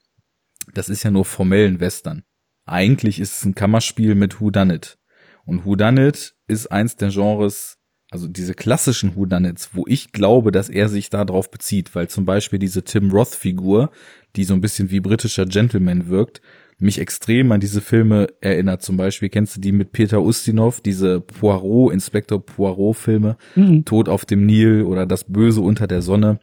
das 0.73 0.89
ist 0.89 1.03
ja 1.03 1.11
nur 1.11 1.25
formellen 1.25 1.79
Western. 1.79 2.23
Eigentlich 2.65 3.19
ist 3.19 3.37
es 3.37 3.45
ein 3.45 3.55
Kammerspiel 3.55 4.15
mit 4.15 4.39
Who 4.39 4.49
Done 4.49 4.75
It. 4.75 4.97
Und 5.45 5.65
Who 5.65 5.75
Done 5.75 6.07
It 6.07 6.35
ist 6.47 6.71
eins 6.71 6.95
der 6.95 7.09
Genres, 7.09 7.77
also 8.09 8.27
diese 8.27 8.53
klassischen 8.53 9.15
Who 9.15 9.25
Done 9.25 9.49
Its, 9.49 9.71
wo 9.73 9.85
ich 9.87 10.11
glaube, 10.11 10.51
dass 10.51 10.69
er 10.69 10.89
sich 10.89 11.09
da 11.09 11.25
drauf 11.25 11.51
bezieht, 11.51 11.93
weil 11.95 12.07
zum 12.07 12.25
Beispiel 12.25 12.59
diese 12.59 12.83
Tim 12.83 13.11
Roth 13.11 13.35
Figur, 13.35 13.91
die 14.35 14.43
so 14.43 14.53
ein 14.53 14.61
bisschen 14.61 14.91
wie 14.91 14.99
britischer 14.99 15.45
Gentleman 15.45 16.07
wirkt, 16.07 16.41
mich 16.81 16.99
extrem 16.99 17.51
an 17.51 17.59
diese 17.59 17.79
Filme 17.79 18.27
erinnert. 18.41 18.81
Zum 18.81 18.97
Beispiel 18.97 19.29
kennst 19.29 19.55
du 19.55 19.61
die 19.61 19.71
mit 19.71 19.91
Peter 19.91 20.21
Ustinov, 20.21 20.81
diese 20.81 21.21
Poirot, 21.21 21.93
Inspektor 21.93 22.43
Poirot 22.43 22.97
Filme, 22.97 23.37
mhm. 23.55 23.85
Tod 23.85 24.09
auf 24.09 24.25
dem 24.25 24.45
Nil 24.45 24.83
oder 24.83 25.05
Das 25.05 25.25
Böse 25.25 25.61
unter 25.61 25.87
der 25.87 26.01
Sonne. 26.01 26.39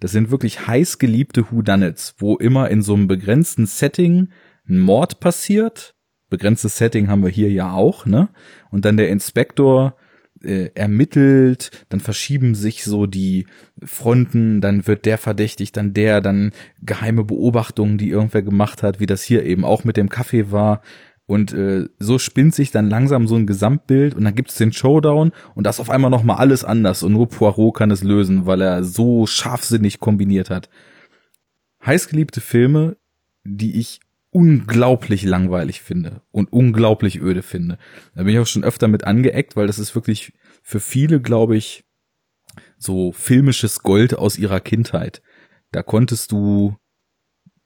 Das 0.00 0.12
sind 0.12 0.30
wirklich 0.30 0.66
heiß 0.66 0.98
geliebte 0.98 1.50
Whodunits, 1.50 2.14
wo 2.18 2.36
immer 2.36 2.70
in 2.70 2.82
so 2.82 2.94
einem 2.94 3.08
begrenzten 3.08 3.66
Setting 3.66 4.28
ein 4.68 4.78
Mord 4.78 5.20
passiert. 5.20 5.94
Begrenztes 6.28 6.76
Setting 6.76 7.08
haben 7.08 7.22
wir 7.22 7.30
hier 7.30 7.50
ja 7.50 7.72
auch, 7.72 8.04
ne? 8.04 8.28
Und 8.70 8.84
dann 8.84 8.98
der 8.98 9.08
Inspektor 9.08 9.96
äh, 10.42 10.70
ermittelt, 10.74 11.70
dann 11.88 12.00
verschieben 12.00 12.54
sich 12.54 12.84
so 12.84 13.06
die 13.06 13.46
Fronten, 13.82 14.60
dann 14.60 14.86
wird 14.86 15.06
der 15.06 15.18
verdächtigt, 15.18 15.76
dann 15.76 15.94
der, 15.94 16.20
dann 16.20 16.52
geheime 16.82 17.24
Beobachtungen, 17.24 17.98
die 17.98 18.10
irgendwer 18.10 18.42
gemacht 18.42 18.82
hat, 18.82 19.00
wie 19.00 19.06
das 19.06 19.22
hier 19.22 19.44
eben 19.44 19.64
auch 19.64 19.84
mit 19.84 19.96
dem 19.96 20.08
Kaffee 20.08 20.50
war. 20.50 20.82
Und 21.26 21.52
äh, 21.52 21.88
so 21.98 22.18
spinnt 22.18 22.54
sich 22.54 22.70
dann 22.70 22.88
langsam 22.88 23.28
so 23.28 23.36
ein 23.36 23.46
Gesamtbild 23.46 24.14
und 24.14 24.24
dann 24.24 24.34
gibt 24.34 24.48
es 24.50 24.56
den 24.56 24.72
Showdown 24.72 25.32
und 25.54 25.64
das 25.66 25.78
auf 25.78 25.90
einmal 25.90 26.10
nochmal 26.10 26.38
alles 26.38 26.64
anders 26.64 27.02
und 27.02 27.12
nur 27.12 27.28
Poirot 27.28 27.76
kann 27.76 27.90
es 27.90 28.02
lösen, 28.02 28.46
weil 28.46 28.62
er 28.62 28.82
so 28.82 29.26
scharfsinnig 29.26 30.00
kombiniert 30.00 30.48
hat. 30.48 30.70
Heißgeliebte 31.84 32.40
Filme, 32.40 32.96
die 33.44 33.78
ich 33.78 34.00
unglaublich 34.30 35.24
langweilig 35.24 35.80
finde 35.80 36.22
und 36.30 36.52
unglaublich 36.52 37.20
öde 37.20 37.42
finde. 37.42 37.78
Da 38.14 38.22
bin 38.22 38.34
ich 38.34 38.40
auch 38.40 38.46
schon 38.46 38.64
öfter 38.64 38.88
mit 38.88 39.04
angeeckt, 39.04 39.56
weil 39.56 39.66
das 39.66 39.78
ist 39.78 39.94
wirklich 39.94 40.32
für 40.62 40.80
viele, 40.80 41.20
glaube 41.20 41.56
ich, 41.56 41.84
so 42.76 43.12
filmisches 43.12 43.82
Gold 43.82 44.14
aus 44.16 44.38
ihrer 44.38 44.60
Kindheit. 44.60 45.22
Da 45.72 45.82
konntest 45.82 46.32
du, 46.32 46.76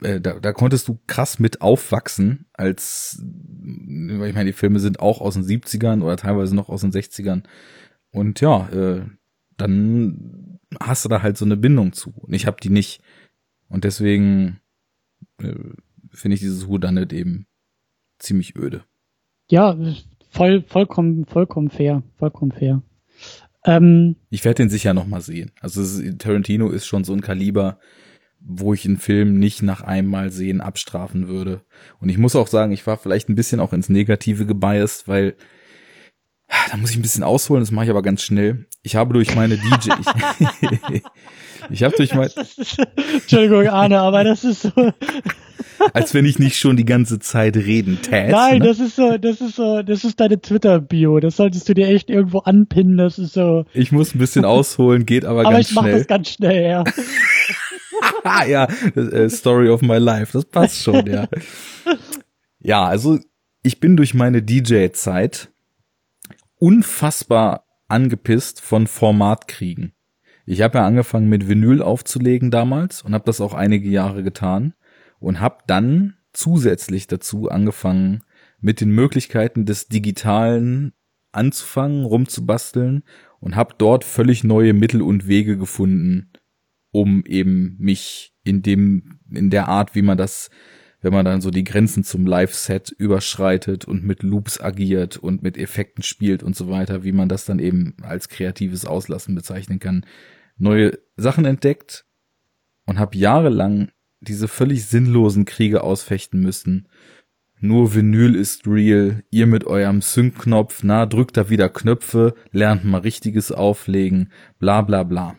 äh, 0.03 0.21
da, 0.21 0.39
da 0.39 0.53
konntest 0.53 0.89
du 0.89 1.01
krass 1.07 1.39
mit 1.39 1.61
aufwachsen, 1.61 2.47
als, 2.53 3.21
ich 3.21 4.19
meine, 4.19 4.45
die 4.45 4.53
Filme 4.53 4.81
sind 4.81 5.01
auch 5.01 5.21
aus 5.21 5.35
den 5.35 5.45
70ern 5.45 6.03
oder 6.03 6.17
teilweise 6.17 6.55
noch 6.55 6.69
aus 6.69 6.83
den 6.83 6.93
60ern. 6.93 7.43
Und 8.11 8.41
ja, 8.41 8.69
äh, 8.69 9.07
dann 9.57 10.61
hast 10.81 11.05
du 11.05 11.09
da 11.09 11.23
halt 11.23 11.37
so 11.37 11.45
eine 11.45 11.57
Bindung 11.57 11.93
zu. 11.93 12.13
Und 12.17 12.33
ich 12.35 12.47
habe 12.47 12.59
die 12.63 12.71
nicht. 12.71 13.03
Und 13.69 13.85
deswegen 13.85 14.61
äh, 15.41 15.55
finde 16.13 16.35
ich 16.35 16.41
dieses 16.41 16.69
Whodunit 16.69 17.13
eben 17.13 17.47
ziemlich 18.19 18.57
öde. 18.57 18.85
Ja, 19.51 19.77
voll, 20.31 20.63
vollkommen, 20.67 21.27
vollkommen 21.27 21.71
fair, 21.71 22.03
vollkommen 22.19 22.53
fair. 22.53 22.83
Ähm, 23.65 24.17
ich 24.31 24.45
werde 24.45 24.63
den 24.63 24.71
sicher 24.71 24.95
noch 24.95 25.07
mal 25.07 25.21
sehen. 25.21 25.53
Also 25.61 25.83
ist, 25.83 26.19
Tarantino 26.19 26.69
ist 26.71 26.87
schon 26.87 27.05
so 27.05 27.13
ein 27.13 27.21
Kaliber, 27.21 27.79
wo 28.41 28.75
ich 28.75 28.85
einen 28.85 28.99
Film 28.99 29.39
nicht 29.39 29.63
nach 29.63 29.83
einmal 29.83 30.31
sehen 30.31 30.61
abstrafen 30.61 31.29
würde. 31.29 31.63
Und 32.01 32.09
ich 32.09 32.19
muss 32.19 32.35
auch 32.35 32.49
sagen, 32.49 32.73
ich 32.73 32.87
war 32.87 32.97
vielleicht 32.97 33.29
ein 33.29 33.37
bisschen 33.37 33.61
auch 33.61 33.73
ins 33.73 33.89
Negative 33.89 34.47
gebiased, 34.47 35.07
weil 35.07 35.37
da 36.71 36.77
muss 36.77 36.91
ich 36.91 36.97
ein 36.97 37.03
bisschen 37.03 37.23
ausholen, 37.23 37.63
das 37.63 37.71
mache 37.71 37.87
ich 37.87 37.91
aber 37.91 38.03
ganz 38.03 38.23
schnell. 38.23 38.67
Ich 38.83 38.97
habe 38.97 39.15
durch 39.15 39.35
meine 39.35 39.57
DJ, 39.57 39.91
ich, 40.01 41.01
ich 41.71 41.83
habe 41.83 41.97
durch 41.97 42.15
mein, 42.15 42.31
Entschuldigung, 43.15 43.69
Arne, 43.69 44.01
aber 44.01 44.25
das 44.25 44.45
ist 44.45 44.63
so, 44.63 44.93
als 45.93 46.15
wenn 46.15 46.25
ich 46.25 46.39
nicht 46.39 46.59
schon 46.59 46.77
die 46.77 46.85
ganze 46.85 47.19
Zeit 47.19 47.57
reden 47.57 47.99
tät. 48.03 48.31
Nein, 48.31 48.59
ne? 48.59 48.69
das 48.69 48.81
ist 48.81 48.97
so, 48.97 49.19
das 49.19 49.41
ist 49.41 49.57
so, 49.57 49.83
das 49.83 50.05
ist 50.05 50.21
deine 50.21 50.41
Twitter-Bio. 50.41 51.21
Das 51.21 51.37
solltest 51.37 51.69
du 51.69 51.75
dir 51.75 51.89
echt 51.89 52.11
irgendwo 52.11 52.39
anpinnen. 52.39 52.97
Das 52.97 53.19
ist 53.19 53.35
so. 53.35 53.65
Ich 53.73 53.93
muss 53.93 54.15
ein 54.15 54.19
bisschen 54.19 54.45
ausholen, 54.45 55.07
geht 55.07 55.25
aber, 55.25 55.41
aber 55.47 55.53
ganz 55.53 55.69
schnell. 55.69 55.79
Aber 55.79 55.85
ich 55.85 55.93
mach 55.93 55.99
das 55.99 56.07
ganz 56.07 56.29
schnell, 56.31 56.63
ja. 56.65 56.85
ja, 58.47 58.69
äh, 58.95 59.29
Story 59.29 59.69
of 59.69 59.83
my 59.83 59.99
life. 59.99 60.33
Das 60.33 60.45
passt 60.45 60.83
schon, 60.83 61.07
ja. 61.07 61.29
Ja, 62.65 62.85
also 62.85 63.19
ich 63.65 63.81
bin 63.81 63.97
durch 63.97 64.15
meine 64.15 64.41
DJ-Zeit 64.41 65.51
unfassbar 66.59 67.65
angepisst 67.89 68.61
von 68.61 68.87
Formatkriegen. 68.87 69.95
Ich 70.47 70.63
habe 70.63 70.79
ja 70.79 70.87
angefangen 70.87 71.29
mit 71.29 71.49
Vinyl 71.49 71.83
aufzulegen 71.83 72.53
damals 72.53 73.03
und 73.03 73.15
habe 73.15 73.25
das 73.25 73.41
auch 73.41 73.55
einige 73.55 73.89
Jahre 73.89 74.23
getan 74.23 74.75
und 75.23 75.41
habe 75.41 75.59
dann 75.67 76.17
zusätzlich 76.33 77.07
dazu 77.07 77.49
angefangen, 77.49 78.23
mit 78.61 78.81
den 78.81 78.91
Möglichkeiten 78.91 79.67
des 79.67 79.89
Digitalen 79.89 80.93
anzufangen, 81.33 82.05
rumzubasteln 82.05 83.03
und 83.41 83.57
habe 83.57 83.75
dort 83.77 84.05
völlig 84.05 84.45
neue 84.45 84.73
Mittel 84.73 85.03
und 85.03 85.27
Wege 85.27 85.57
gefunden, 85.57 86.31
um 86.91 87.25
eben 87.27 87.77
mich 87.79 88.35
in 88.45 88.63
dem 88.63 89.19
in 89.31 89.51
der 89.51 89.69
Art, 89.69 89.95
wie 89.95 90.03
man 90.03 90.19
das, 90.19 90.51
wenn 91.01 91.13
man 91.13 91.25
dann 91.25 91.41
so 91.41 91.51
die 91.51 91.65
Grenzen 91.65 92.05
zum 92.05 92.27
Live-Set 92.27 92.91
überschreitet 92.91 93.87
und 93.87 94.05
mit 94.05 94.23
Loops 94.23 94.61
agiert 94.61 95.17
und 95.17 95.43
mit 95.43 95.57
Effekten 95.57 96.03
spielt 96.03 96.43
und 96.43 96.55
so 96.55 96.69
weiter, 96.69 97.03
wie 97.03 97.13
man 97.13 97.29
das 97.29 97.45
dann 97.45 97.59
eben 97.59 97.97
als 98.03 98.29
kreatives 98.29 98.85
Auslassen 98.85 99.35
bezeichnen 99.35 99.81
kann, 99.81 100.05
neue 100.57 100.99
Sachen 101.17 101.45
entdeckt 101.45 102.05
und 102.87 102.99
habe 102.99 103.17
jahrelang 103.17 103.91
diese 104.23 104.49
völlig 104.49 104.87
sinnlosen 104.87 105.45
Kriege 105.45 105.83
ausfechten 105.83 106.41
müssen. 106.41 106.89
Nur 107.61 107.95
Vinyl 107.95 108.35
ist 108.35 108.67
real, 108.67 109.23
ihr 109.31 109.47
mit 109.47 109.65
eurem 109.65 110.03
Sync-Knopf, 110.03 110.83
na, 110.83 111.07
drückt 111.07 111.37
da 111.37 111.49
wieder 111.49 111.69
Knöpfe, 111.69 112.35
lernt 112.51 112.85
mal 112.85 113.03
richtiges 113.03 113.53
Auflegen, 113.53 114.33
bla 114.59 114.83
bla 114.83 115.05
bla. 115.05 115.37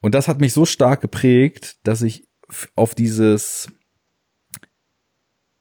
Und 0.00 0.14
das 0.14 0.26
hat 0.26 0.40
mich 0.40 0.52
so 0.52 0.64
stark 0.64 1.00
geprägt, 1.00 1.76
dass 1.84 2.02
ich 2.02 2.26
auf 2.74 2.94
dieses 2.94 3.68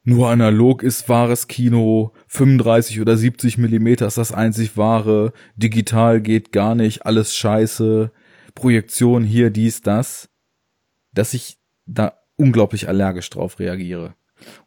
nur 0.04 0.30
analog 0.30 0.82
ist 0.82 1.10
wahres 1.10 1.48
Kino, 1.48 2.14
35 2.28 3.00
oder 3.00 3.16
70 3.16 3.60
Millimeter 3.60 4.08
ist 4.08 4.18
das 4.18 4.32
einzig 4.32 4.76
wahre, 4.78 5.32
digital 5.56 6.22
geht 6.22 6.52
gar 6.52 6.74
nicht, 6.74 7.06
alles 7.06 7.36
scheiße, 7.36 8.12
Projektion 8.56 9.24
hier, 9.24 9.52
dies, 9.52 9.82
das, 9.82 10.30
dass 11.14 11.36
ich 11.36 11.61
da 11.94 12.14
unglaublich 12.38 12.88
allergisch 12.88 13.30
drauf 13.30 13.60
reagiere. 13.60 14.16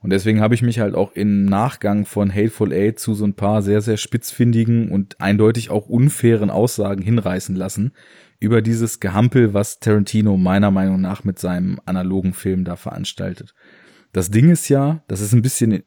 Und 0.01 0.10
deswegen 0.10 0.40
habe 0.40 0.55
ich 0.55 0.62
mich 0.62 0.78
halt 0.78 0.94
auch 0.94 1.12
im 1.12 1.46
Nachgang 1.46 2.06
von 2.06 2.32
Hateful 2.32 2.72
Eight 2.72 2.98
zu 2.98 3.14
so 3.14 3.24
ein 3.24 3.34
paar 3.34 3.62
sehr, 3.62 3.80
sehr 3.80 3.96
spitzfindigen 3.96 4.90
und 4.90 5.20
eindeutig 5.20 5.70
auch 5.70 5.88
unfairen 5.88 6.51
Aussagen 6.51 7.02
hinreißen 7.02 7.56
lassen 7.56 7.92
über 8.38 8.62
dieses 8.62 9.01
Gehampel, 9.01 9.55
was 9.55 9.80
Tarantino 9.80 10.36
meiner 10.36 10.70
Meinung 10.70 11.01
nach 11.01 11.24
mit 11.24 11.38
seinem 11.38 11.80
analogen 11.86 12.34
Film 12.34 12.64
da 12.64 12.76
veranstaltet. 12.76 13.55
Das 14.12 14.30
Ding 14.30 14.51
ist 14.51 14.68
ja, 14.68 15.02
das 15.09 15.20
ist 15.20 15.32
ein 15.32 15.42
bisschen 15.42 15.82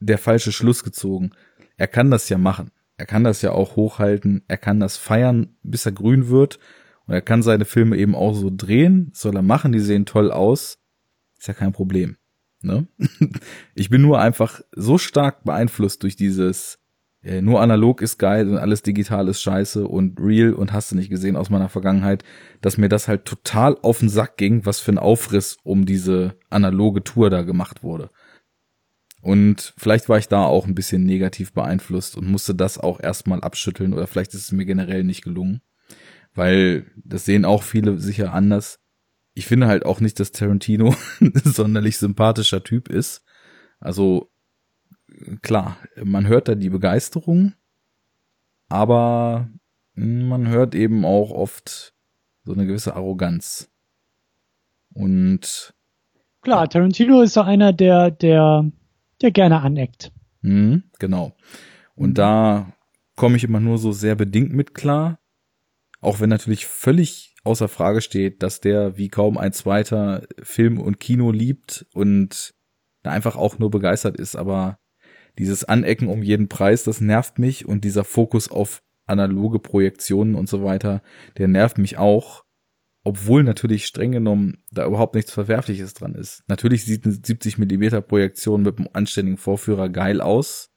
der 0.00 0.18
falsche 0.18 0.52
Schluss 0.52 0.84
gezogen. 0.84 1.32
Er 1.76 1.88
kann 1.88 2.10
das 2.10 2.28
ja 2.28 2.38
machen. 2.38 2.70
Er 2.96 3.06
kann 3.06 3.24
das 3.24 3.42
ja 3.42 3.52
auch 3.52 3.76
hochhalten. 3.76 4.44
Er 4.48 4.56
kann 4.56 4.80
das 4.80 4.96
feiern, 4.96 5.56
bis 5.62 5.84
er 5.84 5.92
grün 5.92 6.28
wird. 6.28 6.58
Und 7.06 7.14
er 7.14 7.22
kann 7.22 7.42
seine 7.42 7.64
Filme 7.64 7.96
eben 7.96 8.14
auch 8.14 8.34
so 8.34 8.50
drehen. 8.54 9.10
soll 9.14 9.36
er 9.36 9.42
machen. 9.42 9.72
Die 9.72 9.80
sehen 9.80 10.06
toll 10.06 10.30
aus. 10.30 10.78
Ist 11.38 11.48
ja 11.48 11.54
kein 11.54 11.72
Problem. 11.72 12.16
Ne? 12.62 12.88
Ich 13.74 13.90
bin 13.90 14.02
nur 14.02 14.20
einfach 14.20 14.60
so 14.74 14.98
stark 14.98 15.44
beeinflusst 15.44 16.02
durch 16.02 16.16
dieses 16.16 16.78
äh, 17.26 17.42
nur 17.42 17.60
analog 17.60 18.02
ist 18.02 18.18
geil 18.18 18.48
und 18.48 18.56
alles 18.56 18.82
digital 18.82 19.28
ist 19.28 19.42
scheiße 19.42 19.86
und 19.86 20.20
real 20.20 20.54
und 20.54 20.72
hast 20.72 20.92
du 20.92 20.96
nicht 20.96 21.10
gesehen 21.10 21.36
aus 21.36 21.50
meiner 21.50 21.68
Vergangenheit, 21.68 22.22
dass 22.60 22.78
mir 22.78 22.88
das 22.88 23.08
halt 23.08 23.24
total 23.24 23.76
auf 23.82 23.98
den 23.98 24.08
Sack 24.08 24.36
ging, 24.36 24.64
was 24.64 24.78
für 24.78 24.92
ein 24.92 24.98
Aufriss 24.98 25.56
um 25.64 25.86
diese 25.86 26.36
analoge 26.50 27.02
Tour 27.02 27.28
da 27.28 27.42
gemacht 27.42 27.82
wurde. 27.82 28.10
Und 29.22 29.74
vielleicht 29.76 30.08
war 30.08 30.18
ich 30.18 30.28
da 30.28 30.44
auch 30.44 30.66
ein 30.66 30.76
bisschen 30.76 31.04
negativ 31.04 31.52
beeinflusst 31.52 32.16
und 32.16 32.28
musste 32.28 32.54
das 32.54 32.78
auch 32.78 33.00
erstmal 33.00 33.40
abschütteln 33.40 33.92
oder 33.92 34.06
vielleicht 34.06 34.34
ist 34.34 34.44
es 34.44 34.52
mir 34.52 34.66
generell 34.66 35.02
nicht 35.02 35.24
gelungen, 35.24 35.62
weil 36.36 36.86
das 36.96 37.24
sehen 37.24 37.44
auch 37.44 37.62
viele 37.62 37.98
sicher 37.98 38.32
anders. 38.32 38.78
Ich 39.34 39.46
finde 39.46 39.66
halt 39.66 39.84
auch 39.84 40.00
nicht, 40.00 40.20
dass 40.20 40.32
Tarantino 40.32 40.94
ein 41.20 41.32
sonderlich 41.44 41.98
sympathischer 41.98 42.62
Typ 42.62 42.88
ist. 42.88 43.24
Also 43.80 44.30
klar, 45.42 45.78
man 46.02 46.26
hört 46.26 46.48
da 46.48 46.54
die 46.54 46.70
Begeisterung, 46.70 47.54
aber 48.68 49.48
man 49.94 50.48
hört 50.48 50.74
eben 50.74 51.04
auch 51.04 51.30
oft 51.30 51.94
so 52.44 52.52
eine 52.52 52.66
gewisse 52.66 52.94
Arroganz. 52.94 53.70
Und 54.92 55.74
klar, 56.42 56.68
Tarantino 56.68 57.22
ist 57.22 57.34
so 57.34 57.42
einer, 57.42 57.72
der, 57.72 58.10
der, 58.10 58.70
der 59.20 59.30
gerne 59.30 59.60
aneckt. 59.60 60.12
Mhm, 60.42 60.84
genau. 60.98 61.36
Und 61.94 62.18
da 62.18 62.72
komme 63.16 63.36
ich 63.36 63.44
immer 63.44 63.60
nur 63.60 63.78
so 63.78 63.92
sehr 63.92 64.14
bedingt 64.14 64.52
mit 64.52 64.74
klar. 64.74 65.18
Auch 66.06 66.20
wenn 66.20 66.30
natürlich 66.30 66.66
völlig 66.66 67.34
außer 67.42 67.66
Frage 67.66 68.00
steht, 68.00 68.44
dass 68.44 68.60
der 68.60 68.96
wie 68.96 69.08
kaum 69.08 69.36
ein 69.36 69.52
zweiter 69.52 70.22
Film 70.40 70.78
und 70.78 71.00
Kino 71.00 71.32
liebt 71.32 71.84
und 71.94 72.54
da 73.02 73.10
einfach 73.10 73.34
auch 73.34 73.58
nur 73.58 73.72
begeistert 73.72 74.16
ist, 74.16 74.36
aber 74.36 74.78
dieses 75.36 75.64
Anecken 75.64 76.06
um 76.06 76.22
jeden 76.22 76.46
Preis, 76.46 76.84
das 76.84 77.00
nervt 77.00 77.40
mich 77.40 77.66
und 77.66 77.82
dieser 77.82 78.04
Fokus 78.04 78.48
auf 78.48 78.84
analoge 79.06 79.58
Projektionen 79.58 80.36
und 80.36 80.48
so 80.48 80.62
weiter, 80.62 81.02
der 81.38 81.48
nervt 81.48 81.76
mich 81.76 81.98
auch, 81.98 82.44
obwohl 83.02 83.42
natürlich 83.42 83.84
streng 83.84 84.12
genommen 84.12 84.62
da 84.70 84.86
überhaupt 84.86 85.16
nichts 85.16 85.32
Verwerfliches 85.32 85.92
dran 85.94 86.14
ist. 86.14 86.44
Natürlich 86.46 86.84
sieht 86.84 87.04
eine 87.04 87.14
70 87.14 87.58
Millimeter 87.58 88.00
Projektion 88.00 88.62
mit 88.62 88.78
einem 88.78 88.88
anständigen 88.92 89.38
Vorführer 89.38 89.88
geil 89.88 90.20
aus. 90.20 90.70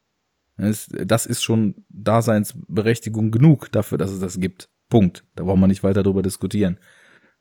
Das 0.58 1.28
ist 1.28 1.44
schon 1.44 1.86
Daseinsberechtigung 1.90 3.30
genug 3.30 3.72
dafür, 3.72 4.00
dass 4.00 4.10
es 4.10 4.22
das 4.22 4.40
gibt. 4.40 4.72
Punkt. 4.90 5.24
Da 5.36 5.44
braucht 5.44 5.60
man 5.60 5.70
nicht 5.70 5.84
weiter 5.84 6.04
drüber 6.04 6.22
diskutieren. 6.22 6.78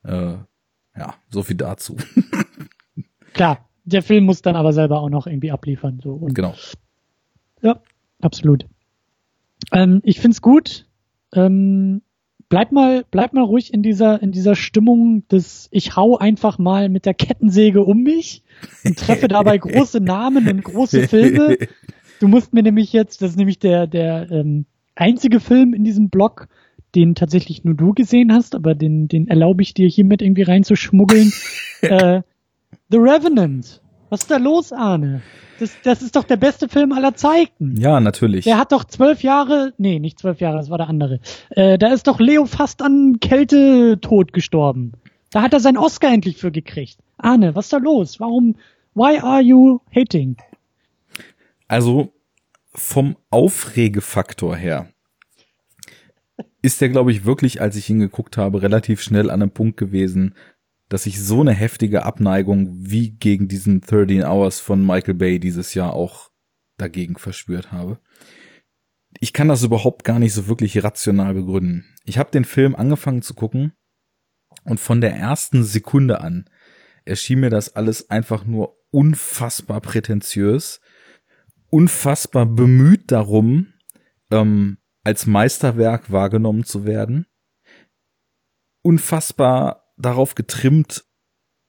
Äh, 0.04 0.36
ja, 0.96 1.14
so 1.30 1.42
viel 1.42 1.56
dazu. 1.56 1.96
Klar, 3.32 3.68
der 3.84 4.02
Film 4.02 4.24
muss 4.24 4.42
dann 4.42 4.56
aber 4.56 4.72
selber 4.72 5.00
auch 5.00 5.10
noch 5.10 5.26
irgendwie 5.26 5.50
abliefern. 5.50 6.00
So. 6.02 6.12
Und 6.12 6.34
genau. 6.34 6.54
Ja, 7.62 7.80
absolut. 8.20 8.66
Ähm, 9.72 10.00
ich 10.04 10.20
find's 10.20 10.42
gut. 10.42 10.86
Ähm, 11.32 12.02
bleib 12.48 12.72
mal, 12.72 13.04
bleib 13.10 13.32
mal 13.32 13.44
ruhig 13.44 13.72
in 13.72 13.82
dieser, 13.82 14.22
in 14.22 14.32
dieser 14.32 14.54
Stimmung 14.54 15.26
des, 15.28 15.68
ich 15.70 15.96
hau 15.96 16.16
einfach 16.16 16.58
mal 16.58 16.88
mit 16.88 17.06
der 17.06 17.14
Kettensäge 17.14 17.82
um 17.82 18.02
mich 18.02 18.42
und 18.84 18.98
treffe 18.98 19.28
dabei 19.28 19.58
große 19.58 20.00
Namen 20.00 20.48
und 20.48 20.64
große 20.64 21.08
Filme. 21.08 21.56
Du 22.20 22.26
musst 22.26 22.52
mir 22.52 22.64
nämlich 22.64 22.92
jetzt, 22.92 23.22
das 23.22 23.30
ist 23.30 23.36
nämlich 23.36 23.60
der, 23.60 23.86
der 23.86 24.28
ähm, 24.32 24.66
einzige 24.96 25.38
Film 25.38 25.72
in 25.72 25.84
diesem 25.84 26.10
Blog, 26.10 26.48
den 26.94 27.15
tatsächlich 27.15 27.65
nur 27.65 27.74
du 27.74 27.93
gesehen 27.93 28.32
hast, 28.32 28.55
aber 28.55 28.74
den, 28.74 29.09
den 29.09 29.28
erlaube 29.28 29.62
ich 29.62 29.74
dir 29.74 29.89
hiermit 29.89 30.23
irgendwie 30.23 30.43
reinzuschmuggeln. 30.43 31.32
äh, 31.82 32.23
The 32.90 32.98
Revenant. 32.98 33.82
Was 34.10 34.23
ist 34.23 34.31
da 34.31 34.39
los, 34.39 34.73
Arne? 34.73 35.23
Das, 35.59 35.77
das 35.82 36.02
ist 36.02 36.16
doch 36.16 36.24
der 36.24 36.36
beste 36.36 36.69
Film 36.69 36.93
aller 36.93 37.15
Zeiten. 37.15 37.77
Ja, 37.78 38.01
natürlich. 38.01 38.44
Der 38.44 38.59
hat 38.59 38.73
doch 38.73 38.85
zwölf 38.85 39.23
Jahre, 39.23 39.74
nee, 39.77 39.98
nicht 39.98 40.19
zwölf 40.19 40.40
Jahre, 40.40 40.56
das 40.56 40.70
war 40.70 40.78
der 40.78 40.89
andere. 40.89 41.20
Äh, 41.51 41.78
da 41.78 41.93
ist 41.93 42.06
doch 42.06 42.20
Leo 42.20 42.47
fast 42.47 42.81
an 42.81 43.19
Kältetod 43.20 44.32
gestorben. 44.32 44.93
Da 45.31 45.43
hat 45.43 45.52
er 45.52 45.60
seinen 45.60 45.77
Oscar 45.77 46.12
endlich 46.12 46.36
für 46.36 46.52
gekriegt. 46.52 46.98
Arne, 47.19 47.55
was 47.55 47.66
ist 47.66 47.73
da 47.73 47.78
los? 47.78 48.20
Warum, 48.20 48.55
why 48.94 49.19
are 49.19 49.43
you 49.43 49.81
hating? 49.94 50.36
Also, 51.66 52.12
vom 52.73 53.16
Aufregefaktor 53.31 54.56
her 54.56 54.89
ist 56.62 56.80
der, 56.80 56.89
glaube 56.89 57.12
ich, 57.12 57.24
wirklich, 57.24 57.60
als 57.60 57.76
ich 57.76 57.89
ihn 57.90 58.01
geguckt 58.01 58.36
habe, 58.36 58.62
relativ 58.62 59.01
schnell 59.01 59.30
an 59.30 59.43
einem 59.43 59.51
Punkt 59.51 59.76
gewesen, 59.76 60.35
dass 60.89 61.06
ich 61.06 61.20
so 61.20 61.40
eine 61.40 61.52
heftige 61.52 62.05
Abneigung 62.05 62.68
wie 62.72 63.10
gegen 63.10 63.48
diesen 63.48 63.80
13 63.80 64.24
Hours 64.24 64.60
von 64.60 64.85
Michael 64.85 65.14
Bay 65.14 65.39
dieses 65.39 65.74
Jahr 65.74 65.93
auch 65.93 66.30
dagegen 66.78 67.16
verspürt 67.16 67.72
habe. 67.72 68.01
Ich 69.20 69.32
kann 69.32 69.48
das 69.48 69.62
überhaupt 69.62 70.05
gar 70.05 70.18
nicht 70.18 70.32
so 70.32 70.48
wirklich 70.48 70.82
rational 70.82 71.35
begründen. 71.35 71.85
Ich 72.05 72.18
habe 72.18 72.30
den 72.30 72.44
Film 72.44 72.74
angefangen 72.74 73.22
zu 73.22 73.35
gucken 73.35 73.72
und 74.64 74.80
von 74.80 75.01
der 75.01 75.14
ersten 75.14 75.64
Sekunde 75.64 76.20
an 76.20 76.48
erschien 77.05 77.40
mir 77.40 77.51
das 77.51 77.74
alles 77.74 78.10
einfach 78.10 78.44
nur 78.44 78.76
unfassbar 78.90 79.80
prätentiös, 79.80 80.80
unfassbar 81.70 82.47
bemüht 82.47 83.10
darum, 83.10 83.72
ähm, 84.30 84.78
als 85.04 85.26
Meisterwerk 85.26 86.10
wahrgenommen 86.10 86.64
zu 86.64 86.84
werden, 86.84 87.26
unfassbar 88.82 89.92
darauf 89.96 90.34
getrimmt, 90.34 91.04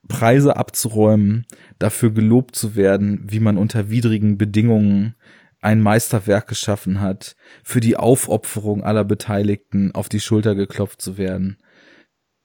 Preise 0.07 0.55
abzuräumen, 0.55 1.45
dafür 1.77 2.11
gelobt 2.11 2.55
zu 2.55 2.75
werden, 2.75 3.21
wie 3.29 3.39
man 3.39 3.57
unter 3.57 3.89
widrigen 3.89 4.37
Bedingungen 4.37 5.15
ein 5.61 5.81
Meisterwerk 5.81 6.47
geschaffen 6.47 7.01
hat, 7.01 7.35
für 7.63 7.81
die 7.81 7.97
Aufopferung 7.97 8.83
aller 8.83 9.03
Beteiligten 9.03 9.93
auf 9.93 10.07
die 10.07 10.21
Schulter 10.21 10.55
geklopft 10.55 11.01
zu 11.01 11.17
werden. 11.17 11.57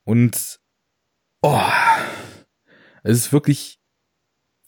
Und 0.05 0.61
oh, 1.43 1.61
es 3.05 3.19
ist 3.19 3.32
wirklich, 3.32 3.78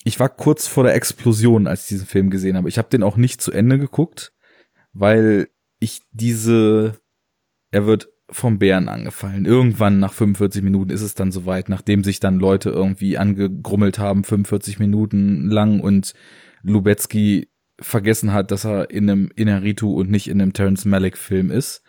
ich 0.05 0.21
war 0.21 0.29
kurz 0.29 0.69
vor 0.69 0.85
der 0.85 0.95
Explosion, 0.95 1.67
als 1.67 1.83
ich 1.83 1.89
diesen 1.89 2.07
Film 2.07 2.31
gesehen 2.31 2.57
habe. 2.57 2.69
Ich 2.69 2.79
habe 2.79 2.89
den 2.89 3.03
auch 3.03 3.17
nicht 3.17 3.41
zu 3.41 3.51
Ende 3.51 3.79
geguckt, 3.79 4.33
weil 4.93 5.49
ich 5.87 6.03
diese, 6.11 7.01
er 7.71 7.87
wird 7.87 8.09
vom 8.29 8.59
Bären 8.59 8.89
angefallen. 8.89 9.47
Irgendwann 9.47 10.01
nach 10.01 10.13
45 10.13 10.63
Minuten 10.63 10.91
ist 10.91 11.03
es 11.03 11.15
dann 11.15 11.31
soweit, 11.31 11.69
nachdem 11.69 12.03
sich 12.03 12.19
dann 12.19 12.41
Leute 12.41 12.71
irgendwie 12.71 13.19
angegrummelt 13.19 13.99
haben, 13.99 14.25
45 14.25 14.81
Minuten 14.81 15.49
lang 15.49 15.81
und 15.81 16.15
Lubetzky 16.63 17.49
vergessen 17.81 18.33
hat, 18.33 18.51
dass 18.51 18.65
er 18.65 18.91
in 18.91 19.09
einem 19.09 19.31
Inaritu 19.37 19.95
und 19.95 20.11
nicht 20.11 20.29
in 20.29 20.43
einem 20.43 20.53
Terence 20.53 20.85
Malick 20.85 21.17
Film 21.17 21.51
ist. 21.53 21.83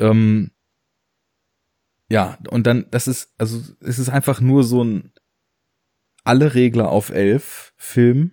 Ähm, 0.00 0.50
ja, 2.10 2.38
und 2.50 2.66
dann, 2.66 2.86
das 2.90 3.06
ist, 3.06 3.32
also, 3.38 3.62
es 3.80 3.98
ist 3.98 4.08
einfach 4.08 4.40
nur 4.40 4.64
so 4.64 4.82
ein 4.82 5.12
alle 6.24 6.54
Regler 6.54 6.88
auf 6.88 7.10
elf 7.10 7.74
Film. 7.76 8.32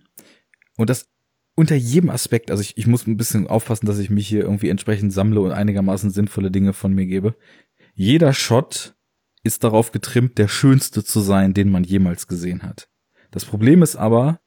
Und 0.76 0.90
das 0.90 1.11
unter 1.54 1.74
jedem 1.74 2.10
Aspekt, 2.10 2.50
also 2.50 2.62
ich, 2.62 2.76
ich 2.78 2.86
muss 2.86 3.06
ein 3.06 3.16
bisschen 3.16 3.46
aufpassen, 3.46 3.86
dass 3.86 3.98
ich 3.98 4.10
mich 4.10 4.26
hier 4.26 4.40
irgendwie 4.40 4.68
entsprechend 4.68 5.12
sammle 5.12 5.40
und 5.40 5.52
einigermaßen 5.52 6.10
sinnvolle 6.10 6.50
Dinge 6.50 6.72
von 6.72 6.94
mir 6.94 7.06
gebe. 7.06 7.36
Jeder 7.94 8.32
Shot 8.32 8.94
ist 9.42 9.64
darauf 9.64 9.92
getrimmt, 9.92 10.38
der 10.38 10.48
schönste 10.48 11.04
zu 11.04 11.20
sein, 11.20 11.52
den 11.52 11.70
man 11.70 11.84
jemals 11.84 12.26
gesehen 12.26 12.62
hat. 12.62 12.88
Das 13.30 13.44
Problem 13.44 13.82
ist 13.82 13.96
aber, 13.96 14.40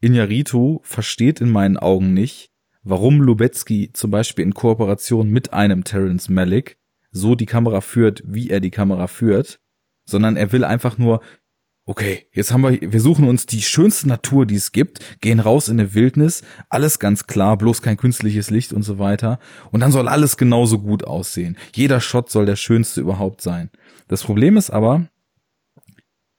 Inyaritu 0.00 0.80
versteht 0.82 1.40
in 1.40 1.50
meinen 1.50 1.76
Augen 1.76 2.14
nicht, 2.14 2.50
warum 2.82 3.20
Lubetzky 3.20 3.90
zum 3.92 4.10
Beispiel 4.10 4.44
in 4.44 4.54
Kooperation 4.54 5.30
mit 5.30 5.52
einem 5.52 5.84
Terence 5.84 6.28
Malick 6.28 6.78
so 7.10 7.34
die 7.34 7.46
Kamera 7.46 7.80
führt, 7.80 8.22
wie 8.26 8.50
er 8.50 8.60
die 8.60 8.70
Kamera 8.70 9.06
führt, 9.06 9.60
sondern 10.04 10.36
er 10.36 10.52
will 10.52 10.64
einfach 10.64 10.98
nur 10.98 11.20
okay, 11.90 12.28
jetzt 12.32 12.52
haben 12.52 12.62
wir, 12.62 12.80
wir 12.80 13.00
suchen 13.00 13.26
uns 13.26 13.46
die 13.46 13.62
schönste 13.62 14.06
Natur, 14.06 14.46
die 14.46 14.54
es 14.54 14.70
gibt, 14.70 15.20
gehen 15.20 15.40
raus 15.40 15.68
in 15.68 15.80
eine 15.80 15.92
Wildnis, 15.92 16.44
alles 16.68 17.00
ganz 17.00 17.26
klar, 17.26 17.58
bloß 17.58 17.82
kein 17.82 17.96
künstliches 17.96 18.48
Licht 18.48 18.72
und 18.72 18.84
so 18.84 19.00
weiter. 19.00 19.40
Und 19.72 19.80
dann 19.80 19.90
soll 19.90 20.06
alles 20.06 20.36
genauso 20.36 20.78
gut 20.78 21.02
aussehen. 21.02 21.58
Jeder 21.74 22.00
Shot 22.00 22.30
soll 22.30 22.46
der 22.46 22.54
schönste 22.54 23.00
überhaupt 23.00 23.40
sein. 23.40 23.70
Das 24.06 24.22
Problem 24.22 24.56
ist 24.56 24.70
aber, 24.70 25.08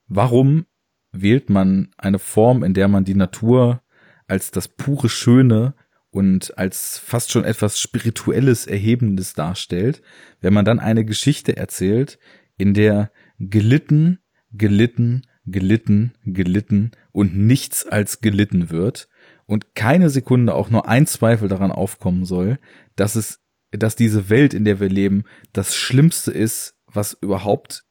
warum 0.08 0.68
wählt 1.12 1.50
man 1.50 1.90
eine 1.98 2.20
Form, 2.20 2.64
in 2.64 2.74
der 2.74 2.88
man 2.88 3.04
die 3.04 3.16
Natur 3.16 3.82
als 4.28 4.52
das 4.52 4.70
pure 4.70 5.10
Schöne 5.10 5.74
und 6.12 6.58
als 6.58 6.98
fast 6.98 7.30
schon 7.30 7.44
etwas 7.44 7.78
Spirituelles, 7.78 8.68
Erhebendes 8.68 9.34
darstellt, 9.34 10.02
wenn 10.40 10.54
man 10.54 10.64
dann 10.64 10.80
eine 10.80 11.04
Geschichte 11.04 11.58
erzählt, 11.58 12.20
in 12.56 12.74
der 12.74 13.12
gelitten, 13.38 14.20
gelitten, 14.54 15.24
gelitten, 15.46 16.14
gelitten 16.24 16.92
und 17.12 17.36
nichts 17.36 17.86
als 17.86 18.22
gelitten 18.22 18.70
wird 18.70 19.08
und 19.46 19.76
keine 19.76 20.10
Sekunde 20.10 20.54
auch 20.54 20.70
nur 20.70 20.88
ein 20.88 21.08
Zweifel 21.08 21.50
daran 21.50 21.72
aufkommen 21.72 22.26
soll, 22.26 22.60
dass 22.96 23.16
es, 23.16 23.40
dass 23.72 23.96
diese 23.96 24.30
Welt, 24.30 24.54
in 24.54 24.66
der 24.66 24.80
wir 24.80 24.90
leben, 24.90 25.24
das 25.54 25.76
Schlimmste 25.76 26.32
ist, 26.32 26.76
was 26.86 27.18
überhaupt 27.20 27.86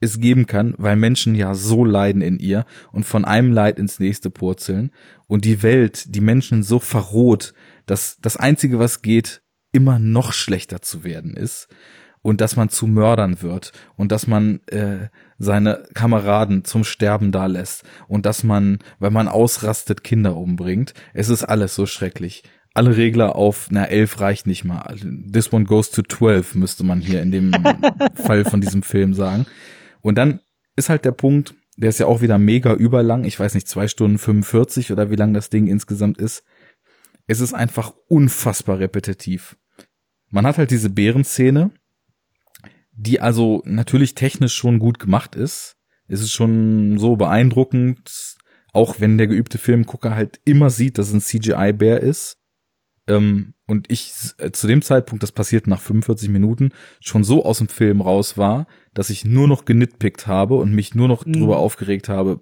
es 0.00 0.20
geben 0.20 0.46
kann, 0.46 0.74
weil 0.76 0.96
Menschen 0.96 1.34
ja 1.34 1.54
so 1.54 1.84
leiden 1.84 2.22
in 2.22 2.38
ihr 2.38 2.66
und 2.92 3.04
von 3.04 3.24
einem 3.24 3.52
Leid 3.52 3.78
ins 3.78 4.00
nächste 4.00 4.28
purzeln 4.28 4.90
und 5.26 5.44
die 5.44 5.62
Welt, 5.62 6.14
die 6.14 6.20
Menschen 6.20 6.62
so 6.62 6.78
verroht, 6.78 7.54
dass 7.86 8.18
das 8.20 8.36
einzige, 8.36 8.78
was 8.78 9.02
geht, 9.02 9.42
immer 9.72 9.98
noch 9.98 10.32
schlechter 10.32 10.82
zu 10.82 11.04
werden 11.04 11.36
ist 11.36 11.68
und 12.24 12.40
dass 12.40 12.56
man 12.56 12.70
zu 12.70 12.86
Mördern 12.86 13.42
wird 13.42 13.72
und 13.96 14.10
dass 14.10 14.26
man 14.26 14.60
äh, 14.68 15.08
seine 15.38 15.84
Kameraden 15.92 16.64
zum 16.64 16.82
Sterben 16.82 17.32
da 17.32 17.44
lässt 17.44 17.84
und 18.08 18.24
dass 18.24 18.42
man, 18.44 18.78
wenn 18.98 19.12
man 19.12 19.28
ausrastet, 19.28 20.02
Kinder 20.02 20.34
umbringt. 20.34 20.94
Es 21.12 21.28
ist 21.28 21.44
alles 21.44 21.74
so 21.74 21.84
schrecklich. 21.84 22.42
Alle 22.72 22.96
Regler 22.96 23.36
auf, 23.36 23.68
na, 23.70 23.84
elf 23.84 24.20
reicht 24.20 24.46
nicht 24.46 24.64
mal. 24.64 24.96
This 25.30 25.52
one 25.52 25.66
goes 25.66 25.90
to 25.90 26.00
twelve, 26.00 26.58
müsste 26.58 26.82
man 26.82 27.02
hier 27.02 27.20
in 27.20 27.30
dem 27.30 27.52
Fall 28.14 28.46
von 28.46 28.62
diesem 28.62 28.82
Film 28.82 29.12
sagen. 29.12 29.44
Und 30.00 30.16
dann 30.16 30.40
ist 30.76 30.88
halt 30.88 31.04
der 31.04 31.12
Punkt, 31.12 31.54
der 31.76 31.90
ist 31.90 32.00
ja 32.00 32.06
auch 32.06 32.22
wieder 32.22 32.38
mega 32.38 32.72
überlang. 32.72 33.24
Ich 33.24 33.38
weiß 33.38 33.52
nicht, 33.54 33.68
zwei 33.68 33.86
Stunden 33.86 34.16
45 34.16 34.92
oder 34.92 35.10
wie 35.10 35.16
lang 35.16 35.34
das 35.34 35.50
Ding 35.50 35.66
insgesamt 35.66 36.16
ist. 36.16 36.42
Es 37.26 37.40
ist 37.40 37.52
einfach 37.52 37.92
unfassbar 38.08 38.78
repetitiv. 38.78 39.58
Man 40.30 40.46
hat 40.46 40.56
halt 40.56 40.70
diese 40.70 40.88
Bärenszene, 40.88 41.70
die 42.96 43.20
also 43.20 43.62
natürlich 43.64 44.14
technisch 44.14 44.54
schon 44.54 44.78
gut 44.78 44.98
gemacht 44.98 45.34
ist. 45.34 45.76
Es 46.06 46.20
ist 46.20 46.32
schon 46.32 46.98
so 46.98 47.16
beeindruckend, 47.16 48.36
auch 48.72 49.00
wenn 49.00 49.18
der 49.18 49.26
geübte 49.26 49.58
Filmgucker 49.58 50.14
halt 50.14 50.40
immer 50.44 50.70
sieht, 50.70 50.98
dass 50.98 51.08
es 51.08 51.14
ein 51.14 51.20
CGI-Bär 51.20 52.00
ist. 52.00 52.36
Ähm, 53.06 53.54
und 53.66 53.90
ich 53.90 54.12
äh, 54.38 54.50
zu 54.50 54.66
dem 54.66 54.82
Zeitpunkt, 54.82 55.22
das 55.22 55.32
passiert 55.32 55.66
nach 55.66 55.80
45 55.80 56.28
Minuten, 56.28 56.70
schon 57.00 57.24
so 57.24 57.44
aus 57.44 57.58
dem 57.58 57.68
Film 57.68 58.00
raus 58.00 58.38
war, 58.38 58.66
dass 58.94 59.10
ich 59.10 59.24
nur 59.24 59.48
noch 59.48 59.64
genitpickt 59.64 60.26
habe 60.26 60.56
und 60.56 60.74
mich 60.74 60.94
nur 60.94 61.08
noch 61.08 61.26
mhm. 61.26 61.34
drüber 61.34 61.58
aufgeregt 61.58 62.08
habe, 62.08 62.40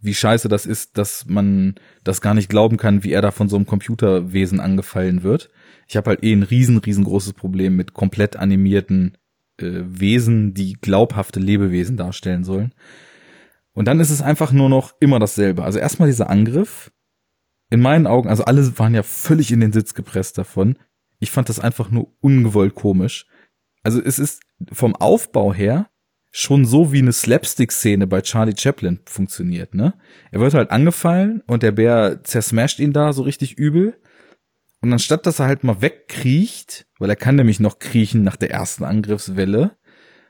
wie 0.00 0.14
scheiße 0.14 0.48
das 0.48 0.66
ist, 0.66 0.96
dass 0.96 1.26
man 1.26 1.74
das 2.04 2.20
gar 2.20 2.34
nicht 2.34 2.48
glauben 2.48 2.76
kann, 2.76 3.04
wie 3.04 3.12
er 3.12 3.22
da 3.22 3.30
von 3.30 3.48
so 3.48 3.56
einem 3.56 3.66
Computerwesen 3.66 4.60
angefallen 4.60 5.22
wird. 5.22 5.50
Ich 5.88 5.96
habe 5.96 6.10
halt 6.10 6.22
eh 6.22 6.32
ein 6.32 6.44
riesen, 6.44 6.78
riesengroßes 6.78 7.32
Problem 7.32 7.76
mit 7.76 7.94
komplett 7.94 8.36
animierten 8.36 9.16
äh, 9.62 10.00
Wesen, 10.00 10.54
die 10.54 10.74
glaubhafte 10.74 11.40
Lebewesen 11.40 11.96
darstellen 11.96 12.44
sollen. 12.44 12.74
Und 13.72 13.86
dann 13.86 14.00
ist 14.00 14.10
es 14.10 14.22
einfach 14.22 14.52
nur 14.52 14.68
noch 14.68 14.94
immer 15.00 15.18
dasselbe. 15.18 15.64
Also 15.64 15.78
erstmal 15.78 16.08
dieser 16.08 16.30
Angriff. 16.30 16.90
In 17.72 17.80
meinen 17.80 18.08
Augen, 18.08 18.28
also 18.28 18.44
alle 18.44 18.78
waren 18.78 18.94
ja 18.94 19.04
völlig 19.04 19.52
in 19.52 19.60
den 19.60 19.72
Sitz 19.72 19.94
gepresst 19.94 20.36
davon. 20.36 20.76
Ich 21.20 21.30
fand 21.30 21.48
das 21.48 21.60
einfach 21.60 21.90
nur 21.90 22.12
ungewollt 22.20 22.74
komisch. 22.74 23.26
Also 23.82 24.02
es 24.02 24.18
ist 24.18 24.42
vom 24.72 24.96
Aufbau 24.96 25.54
her 25.54 25.88
schon 26.32 26.64
so 26.64 26.92
wie 26.92 26.98
eine 26.98 27.12
Slapstick-Szene 27.12 28.06
bei 28.06 28.20
Charlie 28.22 28.56
Chaplin 28.56 29.00
funktioniert, 29.04 29.74
ne? 29.74 29.94
Er 30.30 30.40
wird 30.40 30.54
halt 30.54 30.70
angefallen 30.70 31.42
und 31.46 31.62
der 31.62 31.72
Bär 31.72 32.22
zersmasht 32.22 32.78
ihn 32.78 32.92
da 32.92 33.12
so 33.12 33.22
richtig 33.22 33.58
übel. 33.58 34.00
Und 34.82 34.92
anstatt 34.92 35.26
dass 35.26 35.40
er 35.40 35.46
halt 35.46 35.64
mal 35.64 35.82
wegkriecht, 35.82 36.86
weil 36.98 37.10
er 37.10 37.16
kann 37.16 37.36
nämlich 37.36 37.60
noch 37.60 37.78
kriechen 37.78 38.22
nach 38.22 38.36
der 38.36 38.50
ersten 38.50 38.84
Angriffswelle, 38.84 39.76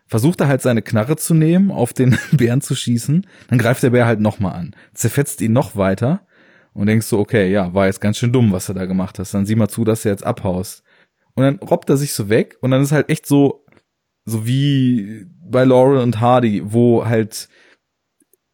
versucht 0.07 0.41
er 0.41 0.49
halt 0.49 0.61
seine 0.61 0.83
Knarre 0.83 1.17
zu 1.17 1.35
nehmen, 1.35 1.71
auf 1.71 1.93
den 1.93 2.19
Bären 2.33 2.61
zu 2.61 2.75
schießen, 2.75 3.27
dann 3.49 3.59
greift 3.59 3.83
der 3.83 3.91
Bär 3.91 4.07
halt 4.07 4.21
nochmal 4.21 4.55
an, 4.55 4.75
zerfetzt 4.93 5.41
ihn 5.41 5.53
noch 5.53 5.77
weiter 5.77 6.27
und 6.73 6.87
denkst 6.87 7.07
so, 7.07 7.19
okay, 7.19 7.51
ja, 7.51 7.73
war 7.75 7.87
jetzt 7.87 8.01
ganz 8.01 8.19
schön 8.19 8.33
dumm, 8.33 8.53
was 8.53 8.67
du 8.67 8.73
da 8.73 8.87
gemacht 8.87 9.19
hast, 9.19 9.35
dann 9.35 9.47
sieh 9.47 9.55
mal 9.55 9.69
zu, 9.69 9.85
dass 9.85 10.03
du 10.03 10.09
jetzt 10.09 10.25
abhaust. 10.25 10.83
Und 11.35 11.45
dann 11.45 11.57
robbt 11.57 11.89
er 11.89 11.97
sich 11.97 12.13
so 12.13 12.29
weg 12.29 12.57
und 12.61 12.73
dann 12.73 12.83
ist 12.83 12.93
halt 12.93 13.09
echt 13.09 13.27
so, 13.27 13.65
so 14.25 14.47
wie 14.47 15.27
bei 15.43 15.65
Laurel 15.65 15.99
und 15.99 16.21
Hardy, 16.21 16.63
wo 16.65 17.07
halt 17.07 17.49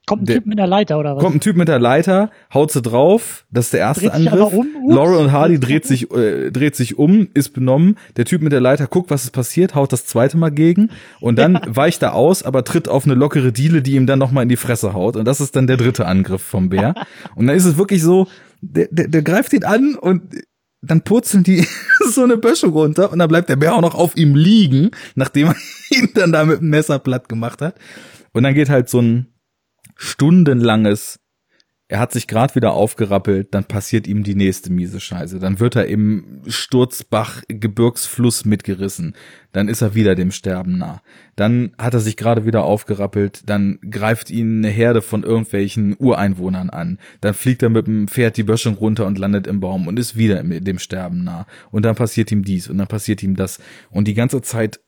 Kommt 0.07 0.23
ein 0.23 0.27
der, 0.27 0.37
Typ 0.37 0.47
mit 0.47 0.59
der 0.59 0.69
Leiter 0.69 1.01
oder 1.01 1.17
was? 1.17 1.23
Kommt 1.23 1.37
ein 1.37 1.41
Typ 1.41 1.57
mit 1.57 1.67
der 1.67 1.81
Leiter, 1.81 2.31
haut 2.55 2.71
sie 2.71 2.81
drauf, 2.81 3.45
das 3.51 3.67
ist 3.67 3.73
der 3.73 3.81
erste 3.81 4.03
dreht 4.03 4.15
Angriff. 4.15 4.53
Um, 4.53 4.69
Laurel 4.89 5.17
und 5.17 5.33
Hardy 5.33 5.59
dreht 5.59 5.85
sich, 5.85 6.09
äh, 6.13 6.53
dreht 6.53 6.77
sich 6.77 6.97
um, 6.97 7.27
ist 7.35 7.49
benommen. 7.55 7.97
Der 8.17 8.25
Typ 8.25 8.41
mit 8.41 8.53
der 8.53 8.61
Leiter 8.61 8.87
guckt, 8.87 9.11
was 9.11 9.25
ist 9.25 9.33
passiert, 9.33 9.75
haut 9.75 9.93
das 9.93 10.07
zweite 10.07 10.37
Mal 10.37 10.51
gegen 10.51 10.91
und 11.19 11.41
dann 11.41 11.55
ja. 11.55 11.63
weicht 11.67 12.05
er 12.05 12.15
aus, 12.15 12.45
aber 12.45 12.63
tritt 12.63 12.89
auf 12.89 13.05
eine 13.05 13.15
lockere 13.15 13.51
Diele, 13.51 13.83
die 13.83 13.97
ihm 13.97 14.07
dann 14.07 14.21
nochmal 14.21 14.45
in 14.45 14.49
die 14.49 14.57
Fresse 14.57 14.93
haut. 14.95 15.17
Und 15.17 15.25
das 15.25 15.41
ist 15.41 15.57
dann 15.57 15.67
der 15.67 15.77
dritte 15.77 16.07
Angriff 16.07 16.43
vom 16.43 16.69
Bär. 16.69 16.95
und 17.35 17.49
dann 17.49 17.57
ist 17.57 17.65
es 17.65 17.77
wirklich 17.77 18.01
so, 18.01 18.29
der, 18.61 18.87
der, 18.93 19.09
der 19.09 19.23
greift 19.23 19.53
ihn 19.55 19.65
an 19.65 19.97
und 19.97 20.23
dann 20.83 21.03
purzeln 21.03 21.43
die 21.43 21.67
so 22.13 22.23
eine 22.23 22.37
Böschung 22.37 22.73
runter 22.73 23.11
und 23.11 23.19
dann 23.19 23.29
bleibt 23.29 23.49
der 23.49 23.57
Bär 23.57 23.75
auch 23.75 23.81
noch 23.81 23.97
auf 23.97 24.17
ihm 24.17 24.37
liegen, 24.37 24.93
nachdem 25.17 25.49
er 25.49 25.57
ihn 25.91 26.11
dann 26.15 26.31
da 26.31 26.45
mit 26.45 26.61
dem 26.61 26.71
Messer 26.71 27.01
platt 27.01 27.29
gemacht 27.29 27.61
hat. 27.61 27.75
Und 28.33 28.45
dann 28.45 28.55
geht 28.55 28.69
halt 28.69 28.89
so 28.89 29.01
ein 29.01 29.27
stundenlanges, 29.97 31.19
er 31.89 32.01
hat 32.01 32.11
sich 32.11 32.27
gerade 32.27 32.57
wieder 32.57 32.73
aufgerappelt, 32.73 33.55
dann 33.55 33.65
passiert 33.65 34.09
ihm 34.09 34.25
die 34.25 34.35
nächste 34.35 34.73
miese 34.73 34.99
Scheiße. 34.99 35.39
Dann 35.39 35.61
wird 35.61 35.77
er 35.77 35.87
im 35.87 36.43
Sturzbach 36.49 37.43
Gebirgsfluss 37.47 38.45
mitgerissen. 38.45 39.15
Dann 39.53 39.69
ist 39.69 39.83
er 39.83 39.95
wieder 39.95 40.17
dem 40.17 40.33
Sterben 40.33 40.79
nah. 40.79 41.01
Dann 41.37 41.73
hat 41.79 41.95
er 41.95 42.01
sich 42.01 42.17
gerade 42.17 42.45
wieder 42.45 42.65
aufgerappelt, 42.65 43.49
dann 43.49 43.79
greift 43.89 44.31
ihn 44.31 44.59
eine 44.59 44.69
Herde 44.69 45.01
von 45.01 45.23
irgendwelchen 45.23 45.95
Ureinwohnern 45.97 46.71
an. 46.71 46.99
Dann 47.21 47.35
fliegt 47.35 47.63
er 47.63 47.69
mit 47.69 47.87
dem 47.87 48.09
Pferd 48.09 48.37
die 48.37 48.43
Böschung 48.43 48.75
runter 48.75 49.07
und 49.07 49.19
landet 49.19 49.47
im 49.47 49.61
Baum 49.61 49.87
und 49.87 49.97
ist 49.97 50.17
wieder 50.17 50.43
dem 50.43 50.81
Sterben 50.81 51.23
nah. 51.23 51.47
Und 51.71 51.85
dann 51.85 51.95
passiert 51.95 52.33
ihm 52.33 52.43
dies 52.43 52.69
und 52.69 52.79
dann 52.79 52.89
passiert 52.89 53.23
ihm 53.23 53.37
das. 53.37 53.61
Und 53.91 54.09
die 54.09 54.15
ganze 54.15 54.43
Zeit 54.43 54.81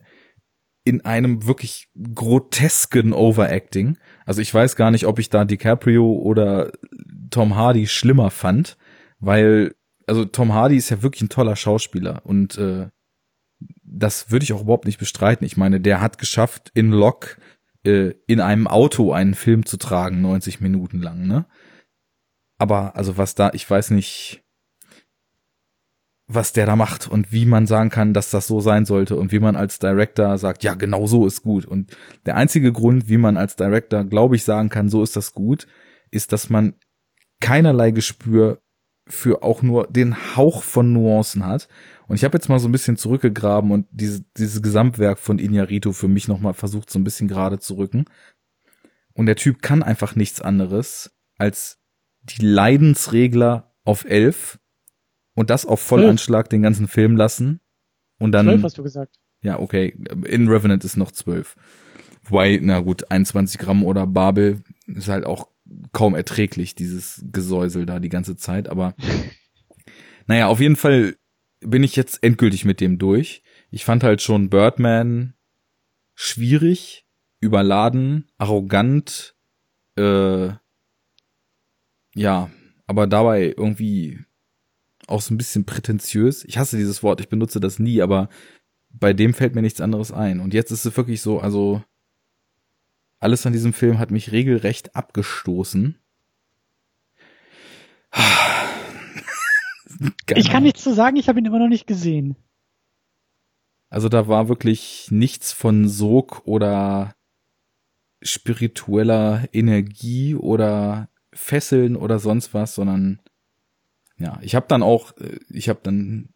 in 0.88 1.04
einem 1.04 1.46
wirklich 1.46 1.88
grotesken 2.14 3.12
Overacting. 3.12 3.98
Also 4.24 4.40
ich 4.40 4.52
weiß 4.52 4.76
gar 4.76 4.90
nicht, 4.90 5.06
ob 5.06 5.18
ich 5.18 5.30
da 5.30 5.44
DiCaprio 5.44 6.10
oder 6.12 6.72
Tom 7.30 7.54
Hardy 7.56 7.86
schlimmer 7.86 8.30
fand, 8.30 8.76
weil 9.18 9.74
also 10.06 10.24
Tom 10.24 10.54
Hardy 10.54 10.76
ist 10.76 10.88
ja 10.90 11.02
wirklich 11.02 11.22
ein 11.22 11.28
toller 11.28 11.56
Schauspieler 11.56 12.22
und 12.24 12.56
äh, 12.56 12.88
das 13.82 14.30
würde 14.30 14.44
ich 14.44 14.52
auch 14.52 14.62
überhaupt 14.62 14.86
nicht 14.86 14.98
bestreiten. 14.98 15.44
Ich 15.44 15.56
meine, 15.56 15.80
der 15.80 16.00
hat 16.00 16.18
geschafft, 16.18 16.70
in 16.74 16.90
Lock 16.90 17.38
äh, 17.84 18.14
in 18.26 18.40
einem 18.40 18.66
Auto 18.66 19.12
einen 19.12 19.34
Film 19.34 19.66
zu 19.66 19.76
tragen, 19.76 20.20
90 20.20 20.60
Minuten 20.60 21.00
lang, 21.00 21.26
ne? 21.26 21.46
Aber 22.58 22.96
also 22.96 23.16
was 23.16 23.34
da, 23.34 23.50
ich 23.52 23.68
weiß 23.68 23.90
nicht, 23.90 24.42
was 26.30 26.52
der 26.52 26.66
da 26.66 26.76
macht 26.76 27.08
und 27.08 27.32
wie 27.32 27.46
man 27.46 27.66
sagen 27.66 27.88
kann, 27.88 28.12
dass 28.12 28.30
das 28.30 28.46
so 28.46 28.60
sein 28.60 28.84
sollte 28.84 29.16
und 29.16 29.32
wie 29.32 29.38
man 29.40 29.56
als 29.56 29.78
Director 29.78 30.36
sagt, 30.36 30.62
ja, 30.62 30.74
genau 30.74 31.06
so 31.06 31.26
ist 31.26 31.42
gut. 31.42 31.64
Und 31.64 31.96
der 32.26 32.36
einzige 32.36 32.70
Grund, 32.70 33.08
wie 33.08 33.16
man 33.16 33.38
als 33.38 33.56
Director, 33.56 34.04
glaube 34.04 34.36
ich, 34.36 34.44
sagen 34.44 34.68
kann, 34.68 34.90
so 34.90 35.02
ist 35.02 35.16
das 35.16 35.32
gut, 35.32 35.66
ist, 36.10 36.32
dass 36.32 36.50
man 36.50 36.74
keinerlei 37.40 37.92
Gespür 37.92 38.60
für 39.08 39.42
auch 39.42 39.62
nur 39.62 39.86
den 39.86 40.36
Hauch 40.36 40.62
von 40.62 40.92
Nuancen 40.92 41.46
hat. 41.46 41.66
Und 42.08 42.16
ich 42.16 42.24
habe 42.24 42.36
jetzt 42.36 42.50
mal 42.50 42.58
so 42.58 42.68
ein 42.68 42.72
bisschen 42.72 42.98
zurückgegraben 42.98 43.70
und 43.70 43.86
diese, 43.90 44.22
dieses 44.36 44.60
Gesamtwerk 44.60 45.18
von 45.18 45.38
Inyarito 45.38 45.92
für 45.92 46.08
mich 46.08 46.28
nochmal 46.28 46.52
versucht, 46.52 46.90
so 46.90 46.98
ein 46.98 47.04
bisschen 47.04 47.28
gerade 47.28 47.58
zu 47.58 47.78
rücken. 47.78 48.04
Und 49.14 49.26
der 49.26 49.36
Typ 49.36 49.62
kann 49.62 49.82
einfach 49.82 50.14
nichts 50.14 50.42
anderes 50.42 51.10
als 51.38 51.80
die 52.22 52.44
Leidensregler 52.44 53.74
auf 53.84 54.04
elf 54.04 54.58
und 55.38 55.50
das 55.50 55.64
auf 55.64 55.80
Vollanschlag 55.80 56.50
den 56.50 56.62
ganzen 56.62 56.88
Film 56.88 57.16
lassen. 57.16 57.60
Und 58.18 58.32
dann. 58.32 58.46
Zwölf 58.46 58.62
hast 58.64 58.78
du 58.78 58.82
gesagt. 58.82 59.20
Ja, 59.40 59.60
okay. 59.60 59.96
In 60.24 60.48
Revenant 60.48 60.84
ist 60.84 60.96
noch 60.96 61.12
zwölf. 61.12 61.54
Wobei, 62.24 62.58
na 62.60 62.80
gut, 62.80 63.12
21 63.12 63.60
Gramm 63.60 63.84
oder 63.84 64.04
Babel 64.08 64.62
ist 64.86 65.06
halt 65.06 65.24
auch 65.24 65.48
kaum 65.92 66.16
erträglich, 66.16 66.74
dieses 66.74 67.24
Gesäusel 67.30 67.86
da 67.86 68.00
die 68.00 68.08
ganze 68.08 68.36
Zeit. 68.36 68.68
Aber 68.68 68.96
naja, 70.26 70.48
auf 70.48 70.58
jeden 70.58 70.74
Fall 70.74 71.14
bin 71.60 71.84
ich 71.84 71.94
jetzt 71.94 72.24
endgültig 72.24 72.64
mit 72.64 72.80
dem 72.80 72.98
durch. 72.98 73.44
Ich 73.70 73.84
fand 73.84 74.02
halt 74.02 74.20
schon 74.22 74.50
Birdman 74.50 75.34
schwierig, 76.16 77.06
überladen, 77.38 78.28
arrogant, 78.38 79.36
äh, 79.96 80.48
ja, 82.16 82.50
aber 82.88 83.06
dabei 83.06 83.54
irgendwie 83.56 84.18
auch 85.08 85.20
so 85.20 85.34
ein 85.34 85.38
bisschen 85.38 85.64
prätentiös. 85.64 86.44
Ich 86.44 86.58
hasse 86.58 86.76
dieses 86.76 87.02
Wort, 87.02 87.20
ich 87.20 87.28
benutze 87.28 87.60
das 87.60 87.78
nie, 87.78 88.02
aber 88.02 88.28
bei 88.90 89.12
dem 89.12 89.34
fällt 89.34 89.54
mir 89.54 89.62
nichts 89.62 89.80
anderes 89.80 90.12
ein. 90.12 90.40
Und 90.40 90.54
jetzt 90.54 90.70
ist 90.70 90.84
es 90.84 90.96
wirklich 90.96 91.22
so, 91.22 91.40
also 91.40 91.82
alles 93.20 93.46
an 93.46 93.52
diesem 93.52 93.72
Film 93.72 93.98
hat 93.98 94.10
mich 94.10 94.32
regelrecht 94.32 94.96
abgestoßen. 94.96 95.98
ich 100.34 100.50
kann 100.50 100.62
nichts 100.62 100.82
zu 100.82 100.94
sagen, 100.94 101.16
ich 101.16 101.28
habe 101.28 101.38
ihn 101.38 101.46
immer 101.46 101.58
noch 101.58 101.68
nicht 101.68 101.86
gesehen. 101.86 102.36
Also 103.90 104.08
da 104.08 104.28
war 104.28 104.48
wirklich 104.48 105.08
nichts 105.10 105.52
von 105.52 105.88
Sog 105.88 106.42
oder 106.44 107.14
spiritueller 108.22 109.48
Energie 109.52 110.34
oder 110.34 111.08
Fesseln 111.32 111.96
oder 111.96 112.18
sonst 112.18 112.52
was, 112.52 112.74
sondern 112.74 113.20
ja, 114.18 114.38
ich 114.42 114.54
habe 114.54 114.66
dann 114.68 114.82
auch, 114.82 115.14
ich 115.48 115.68
habe 115.68 115.80
dann 115.82 116.30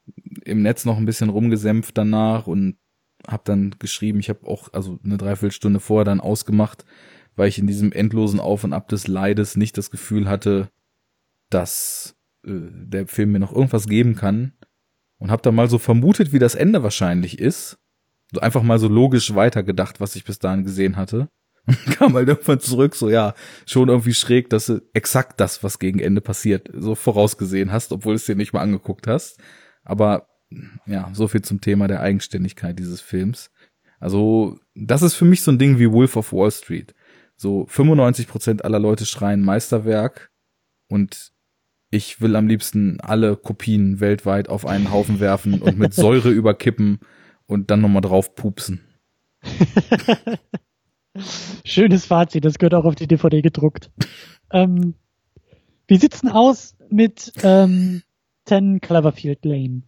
im 0.45 0.63
Netz 0.63 0.85
noch 0.85 0.97
ein 0.97 1.05
bisschen 1.05 1.31
rumgesämpft 1.31 1.97
danach 1.99 2.47
und 2.47 2.77
habe 3.27 3.43
dann 3.45 3.75
geschrieben, 3.79 4.21
ich 4.21 4.29
habe 4.29 4.47
auch 4.47 4.73
also 4.73 4.99
eine 5.05 5.17
Dreiviertelstunde 5.17 5.81
vorher 5.81 6.05
dann 6.05 6.21
ausgemacht, 6.21 6.85
weil 7.37 7.49
ich 7.49 7.59
in 7.59 7.67
diesem 7.67 7.93
endlosen 7.93 8.41
Auf 8.41 8.65
und 8.65 8.73
Ab 8.73 8.89
des 8.89 9.09
Leides 9.09 9.57
nicht 9.57 9.79
das 9.79 9.91
Gefühl 9.91 10.29
hatte, 10.29 10.71
dass 11.51 12.17
äh, 12.45 12.51
der 12.71 13.07
Film 13.07 13.33
mir 13.33 13.39
noch 13.39 13.53
irgendwas 13.53 13.87
geben 13.87 14.15
kann 14.15 14.53
und 15.19 15.31
habe 15.31 15.43
dann 15.43 15.55
mal 15.55 15.69
so 15.69 15.79
vermutet, 15.79 16.33
wie 16.33 16.39
das 16.39 16.55
Ende 16.55 16.83
wahrscheinlich 16.83 17.39
ist. 17.39 17.79
So 18.33 18.41
einfach 18.41 18.63
mal 18.63 18.79
so 18.79 18.89
logisch 18.89 19.35
weitergedacht, 19.35 20.01
was 20.01 20.17
ich 20.17 20.25
bis 20.25 20.39
dahin 20.39 20.65
gesehen 20.65 20.97
hatte. 20.97 21.29
Kam 21.97 22.15
halt 22.15 22.29
irgendwann 22.29 22.61
zurück, 22.61 22.95
so 22.95 23.09
ja, 23.09 23.35
schon 23.67 23.89
irgendwie 23.89 24.15
schräg, 24.15 24.51
dass 24.51 24.67
du 24.67 24.83
exakt 24.95 25.41
das, 25.41 25.63
was 25.63 25.79
gegen 25.79 26.01
Ende 26.01 26.21
passiert, 26.21 26.69
so 26.75 26.95
vorausgesehen 26.95 27.71
hast, 27.71 27.93
obwohl 27.93 28.15
du 28.15 28.17
es 28.17 28.27
dir 28.27 28.35
nicht 28.35 28.53
mal 28.53 28.63
angeguckt 28.63 29.07
hast. 29.07 29.39
Aber 29.85 30.27
ja, 30.87 31.11
so 31.13 31.29
viel 31.29 31.43
zum 31.43 31.61
Thema 31.61 31.89
der 31.89 32.01
Eigenständigkeit 32.01 32.79
dieses 32.79 33.01
Films. 33.01 33.51
Also, 34.01 34.59
das 34.75 35.03
ist 35.03 35.15
für 35.15 35.25
mich 35.25 35.43
so 35.43 35.53
ein 35.53 35.59
Ding 35.59 35.79
wie 35.79 35.91
Wolf 35.93 36.17
of 36.17 36.33
Wall 36.33 36.51
Street. 36.51 36.95
So 37.37 37.67
95 37.67 38.27
Prozent 38.29 38.65
aller 38.65 38.79
Leute 38.79 39.07
schreien 39.07 39.41
Meisterwerk 39.41 40.31
und 40.89 41.33
ich 41.91 42.21
will 42.21 42.37
am 42.37 42.49
liebsten 42.49 43.01
alle 43.01 43.37
Kopien 43.37 44.01
weltweit 44.01 44.49
auf 44.49 44.67
einen 44.67 44.91
Haufen 44.91 45.21
werfen 45.21 45.61
und 45.63 45.79
mit 45.79 45.95
Säure 45.95 46.31
überkippen 46.31 47.01
und 47.47 47.71
dann 47.71 47.81
nochmal 47.81 48.03
drauf 48.03 48.35
pupsen. 48.35 48.81
Schönes 51.65 52.07
Fazit, 52.07 52.45
das 52.45 52.59
gehört 52.59 52.75
auch 52.75 52.85
auf 52.85 52.95
die 52.95 53.07
DVD 53.07 53.43
gedruckt. 53.43 53.91
ähm, 54.51 54.95
wie 55.87 55.97
sieht's 55.97 56.21
denn 56.21 56.31
aus 56.31 56.77
mit 56.89 57.33
ähm, 57.43 58.03
10 58.47 58.81
Cloverfield 58.81 59.45
Lane? 59.45 59.83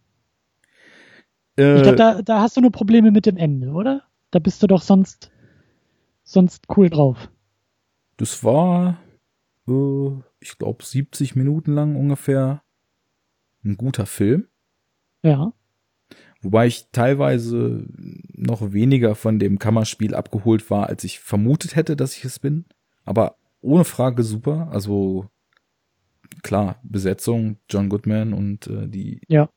Äh, 1.57 1.77
ich 1.77 1.83
glaube, 1.83 1.97
da, 1.97 2.21
da 2.21 2.41
hast 2.41 2.57
du 2.57 2.61
nur 2.61 2.71
Probleme 2.71 3.11
mit 3.11 3.25
dem 3.25 3.37
Ende, 3.37 3.71
oder? 3.71 4.03
Da 4.31 4.39
bist 4.39 4.61
du 4.61 4.67
doch 4.67 4.81
sonst, 4.81 5.31
sonst 6.23 6.65
cool 6.75 6.89
drauf. 6.89 7.29
Das 8.17 8.43
war, 8.43 8.97
äh, 9.67 10.09
ich 10.39 10.57
glaube, 10.57 10.83
70 10.83 11.35
Minuten 11.35 11.73
lang 11.73 11.95
ungefähr 11.95 12.61
ein 13.63 13.77
guter 13.77 14.05
Film. 14.05 14.47
Ja. 15.23 15.53
Wobei 16.45 16.67
ich 16.67 16.89
teilweise 16.91 17.87
noch 18.35 18.71
weniger 18.71 19.15
von 19.15 19.39
dem 19.39 19.57
Kammerspiel 19.57 20.13
abgeholt 20.13 20.69
war, 20.69 20.89
als 20.89 21.03
ich 21.03 21.19
vermutet 21.19 21.75
hätte, 21.75 21.95
dass 21.95 22.15
ich 22.15 22.23
es 22.23 22.37
bin. 22.37 22.65
Aber 23.03 23.37
ohne 23.61 23.83
Frage 23.83 24.21
super. 24.21 24.69
Also 24.71 25.27
klar, 26.43 26.79
Besetzung, 26.83 27.57
John 27.67 27.89
Goodman 27.89 28.33
und 28.33 28.67
äh, 28.67 28.87
die 28.87 29.21
ja. 29.27 29.49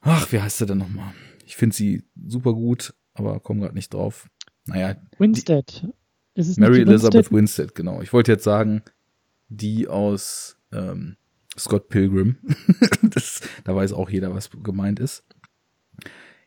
Ach, 0.00 0.32
wie 0.32 0.40
heißt 0.40 0.58
sie 0.58 0.66
denn 0.66 0.78
nochmal? 0.78 1.12
Ich 1.46 1.54
finde 1.54 1.76
sie 1.76 2.02
super 2.26 2.54
gut, 2.54 2.92
aber 3.14 3.38
komme 3.38 3.60
gerade 3.60 3.76
nicht 3.76 3.94
drauf. 3.94 4.28
Naja. 4.66 4.96
Winstead. 5.18 5.86
Ist 6.34 6.48
es 6.48 6.56
Mary 6.56 6.80
Elizabeth 6.80 7.30
Winstead? 7.30 7.32
Winstead, 7.32 7.74
genau. 7.76 8.02
Ich 8.02 8.12
wollte 8.12 8.32
jetzt 8.32 8.42
sagen, 8.42 8.82
die 9.48 9.86
aus 9.86 10.56
ähm, 10.72 11.18
Scott 11.56 11.88
Pilgrim. 11.88 12.38
das, 13.02 13.42
da 13.62 13.76
weiß 13.76 13.92
auch 13.92 14.10
jeder, 14.10 14.34
was 14.34 14.50
gemeint 14.50 14.98
ist. 14.98 15.22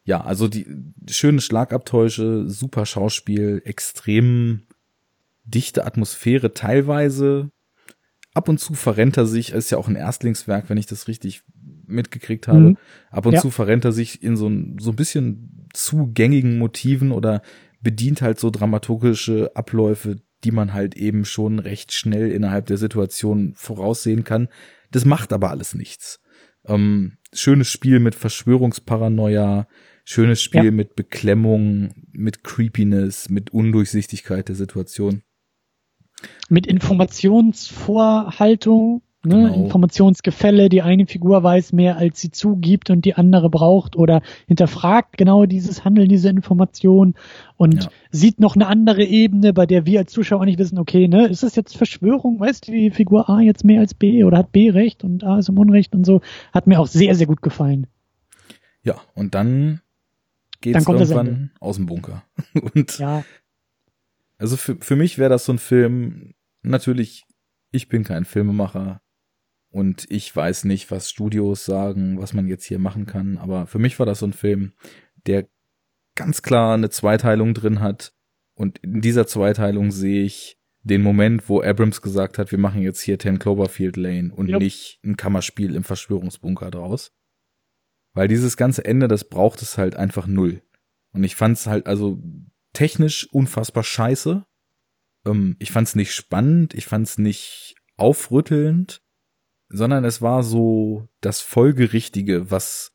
Ja, 0.06 0.22
also 0.22 0.48
die 0.48 0.68
schöne 1.10 1.42
Schlagabtäusche, 1.42 2.48
super 2.48 2.86
Schauspiel, 2.86 3.62
extrem 3.66 4.68
dichte 5.44 5.86
Atmosphäre, 5.86 6.54
teilweise 6.54 7.52
ab 8.36 8.50
und 8.50 8.60
zu 8.60 8.76
verrennt 8.76 9.18
er 9.18 9.26
sich, 9.26 9.52
ist 9.52 9.72
ja 9.72 9.78
auch 9.78 9.88
ein 9.88 9.96
Erstlingswerk, 9.96 10.70
wenn 10.70 10.78
ich 10.78 10.86
das 10.86 11.08
richtig 11.08 11.42
mitgekriegt 11.88 12.48
habe. 12.48 12.60
Mhm. 12.60 12.78
Ab 13.10 13.26
und 13.26 13.34
ja. 13.34 13.42
zu 13.42 13.50
verrennt 13.50 13.86
er 13.86 13.92
sich 13.92 14.22
in 14.22 14.38
so 14.38 14.48
ein, 14.48 14.78
so 14.80 14.92
ein 14.92 14.96
bisschen 14.96 15.68
zugängigen 15.74 16.58
Motiven 16.58 17.12
oder 17.12 17.42
bedient 17.82 18.22
halt 18.22 18.40
so 18.40 18.50
dramaturgische 18.50 19.52
Abläufe, 19.56 20.18
die 20.44 20.52
man 20.52 20.74
halt 20.74 20.96
eben 20.96 21.26
schon 21.26 21.60
recht 21.60 21.94
schnell 21.94 22.32
innerhalb 22.32 22.68
der 22.68 22.78
Situation 22.78 23.54
voraussehen 23.56 24.24
kann. 24.24 24.50
Das 24.92 25.06
macht 25.06 25.34
aber 25.34 25.50
alles 25.50 25.74
nichts. 25.74 26.20
Ähm, 26.66 27.18
schönes 27.34 27.70
Spiel 27.70 28.00
mit 28.00 28.16
Verschwörungsparanoia, 28.16 29.68
schönes 30.06 30.42
Spiel 30.42 30.66
ja. 30.66 30.72
mit 30.72 30.96
Beklemmung, 30.96 31.94
mit 32.12 32.44
Creepiness, 32.44 33.30
mit 33.30 33.52
Undurchsichtigkeit 33.52 34.48
der 34.48 34.56
Situation. 34.56 35.22
Mit 36.48 36.68
Informationsvorhaltung, 36.68 39.02
Ne? 39.26 39.50
Genau. 39.50 39.66
Informationsgefälle, 39.66 40.70
die 40.70 40.82
eine 40.82 41.08
Figur 41.08 41.42
weiß 41.42 41.74
mehr, 41.74 41.98
als 41.98 42.22
sie 42.22 42.32
zugibt 42.32 42.90
und 42.90 43.06
die 43.06 43.16
andere 43.16 43.50
braucht 43.50 43.96
oder 43.96 44.22
hinterfragt 44.48 45.18
genau 45.18 45.46
dieses 45.46 45.84
Handeln, 45.84 46.08
diese 46.08 46.30
Information 46.30 47.16
und 47.58 47.86
ja. 47.86 47.90
sieht 48.12 48.40
noch 48.40 48.56
eine 48.56 48.68
andere 48.68 49.04
Ebene, 49.04 49.54
bei 49.54 49.66
der 49.66 49.86
wir 49.86 50.00
als 50.00 50.12
Zuschauer 50.12 50.46
nicht 50.46 50.60
wissen, 50.60 50.78
okay, 50.78 51.08
ne, 51.08 51.28
ist 51.28 51.44
das 51.44 51.56
jetzt 51.56 51.76
Verschwörung? 51.76 52.40
Weißt 52.40 52.68
du, 52.68 52.72
die 52.72 52.92
Figur 52.92 53.30
A 53.30 53.42
jetzt 53.42 53.64
mehr 53.64 53.82
als 53.82 53.94
B 53.94 54.24
oder 54.24 54.38
hat 54.38 54.52
B 54.52 54.70
recht 54.70 55.04
und 55.04 55.24
A 55.24 55.40
ist 55.40 55.50
im 55.50 55.58
Unrecht 55.58 55.96
und 55.96 56.06
so? 56.06 56.22
Hat 56.54 56.68
mir 56.68 56.80
auch 56.80 56.88
sehr, 56.88 57.16
sehr 57.16 57.28
gut 57.28 57.42
gefallen. 57.42 57.88
Ja, 58.84 58.96
und 59.16 59.34
dann 59.34 59.82
geht 60.62 60.76
es 60.76 60.88
irgendwann 60.88 61.52
aus 61.60 61.78
dem 61.78 61.86
Bunker. 61.86 62.24
und 62.74 62.98
ja. 62.98 63.24
also 64.38 64.58
für, 64.58 64.78
für 64.80 64.96
mich 64.96 65.18
wäre 65.18 65.30
das 65.30 65.46
so 65.46 65.54
ein 65.54 65.60
Film, 65.60 66.34
natürlich, 66.62 67.26
ich 67.72 67.90
bin 67.90 68.04
kein 68.04 68.26
Filmemacher, 68.26 69.02
und 69.76 70.10
ich 70.10 70.34
weiß 70.34 70.64
nicht, 70.64 70.90
was 70.90 71.10
Studios 71.10 71.66
sagen, 71.66 72.18
was 72.18 72.32
man 72.32 72.48
jetzt 72.48 72.64
hier 72.64 72.80
machen 72.80 73.06
kann. 73.06 73.38
Aber 73.38 73.68
für 73.68 73.78
mich 73.78 74.00
war 74.00 74.06
das 74.06 74.20
so 74.20 74.26
ein 74.26 74.32
Film, 74.32 74.72
der 75.28 75.50
ganz 76.16 76.42
klar 76.42 76.76
eine 76.76 76.90
Zweiteilung 76.90 77.54
drin 77.54 77.82
hat. 77.82 78.14
Und 78.54 78.78
in 78.78 79.02
dieser 79.02 79.28
Zweiteilung 79.28 79.92
sehe 79.92 80.24
ich 80.24 80.58
den 80.84 81.02
Moment, 81.02 81.50
wo 81.50 81.62
Abrams 81.62 82.02
gesagt 82.02 82.38
hat, 82.38 82.54
wir 82.54 82.58
machen 82.58 82.84
jetzt 82.84 83.02
hier 83.02 83.20
Ten 83.20 83.38
Cloverfield 83.38 83.98
Lane 83.98 84.34
und 84.34 84.48
yep. 84.48 84.62
nicht 84.62 85.00
ein 85.04 85.18
Kammerspiel 85.18 85.76
im 85.76 85.84
Verschwörungsbunker 85.84 86.72
draus. 86.72 87.12
Weil 88.16 88.28
dieses 88.28 88.58
ganze 88.58 88.84
Ende, 88.84 89.08
das 89.08 89.26
braucht 89.26 89.62
es 89.62 89.78
halt 89.78 89.96
einfach 89.96 90.26
null. 90.26 90.64
Und 91.12 91.24
ich 91.24 91.36
fand 91.36 91.58
es 91.58 91.68
halt 91.68 91.86
also 91.86 92.20
technisch 92.74 93.32
unfassbar 93.32 93.84
scheiße. 93.84 94.44
Ähm, 95.28 95.56
ich 95.60 95.72
fand 95.72 95.88
es 95.88 95.96
nicht 95.96 96.14
spannend, 96.14 96.74
ich 96.74 96.88
fand 96.88 97.08
es 97.08 97.20
nicht 97.20 97.76
aufrüttelnd 97.98 99.04
sondern 99.70 100.06
es 100.06 100.22
war 100.22 100.44
so 100.44 101.08
das 101.22 101.42
Folgerichtige, 101.42 102.52
was 102.52 102.94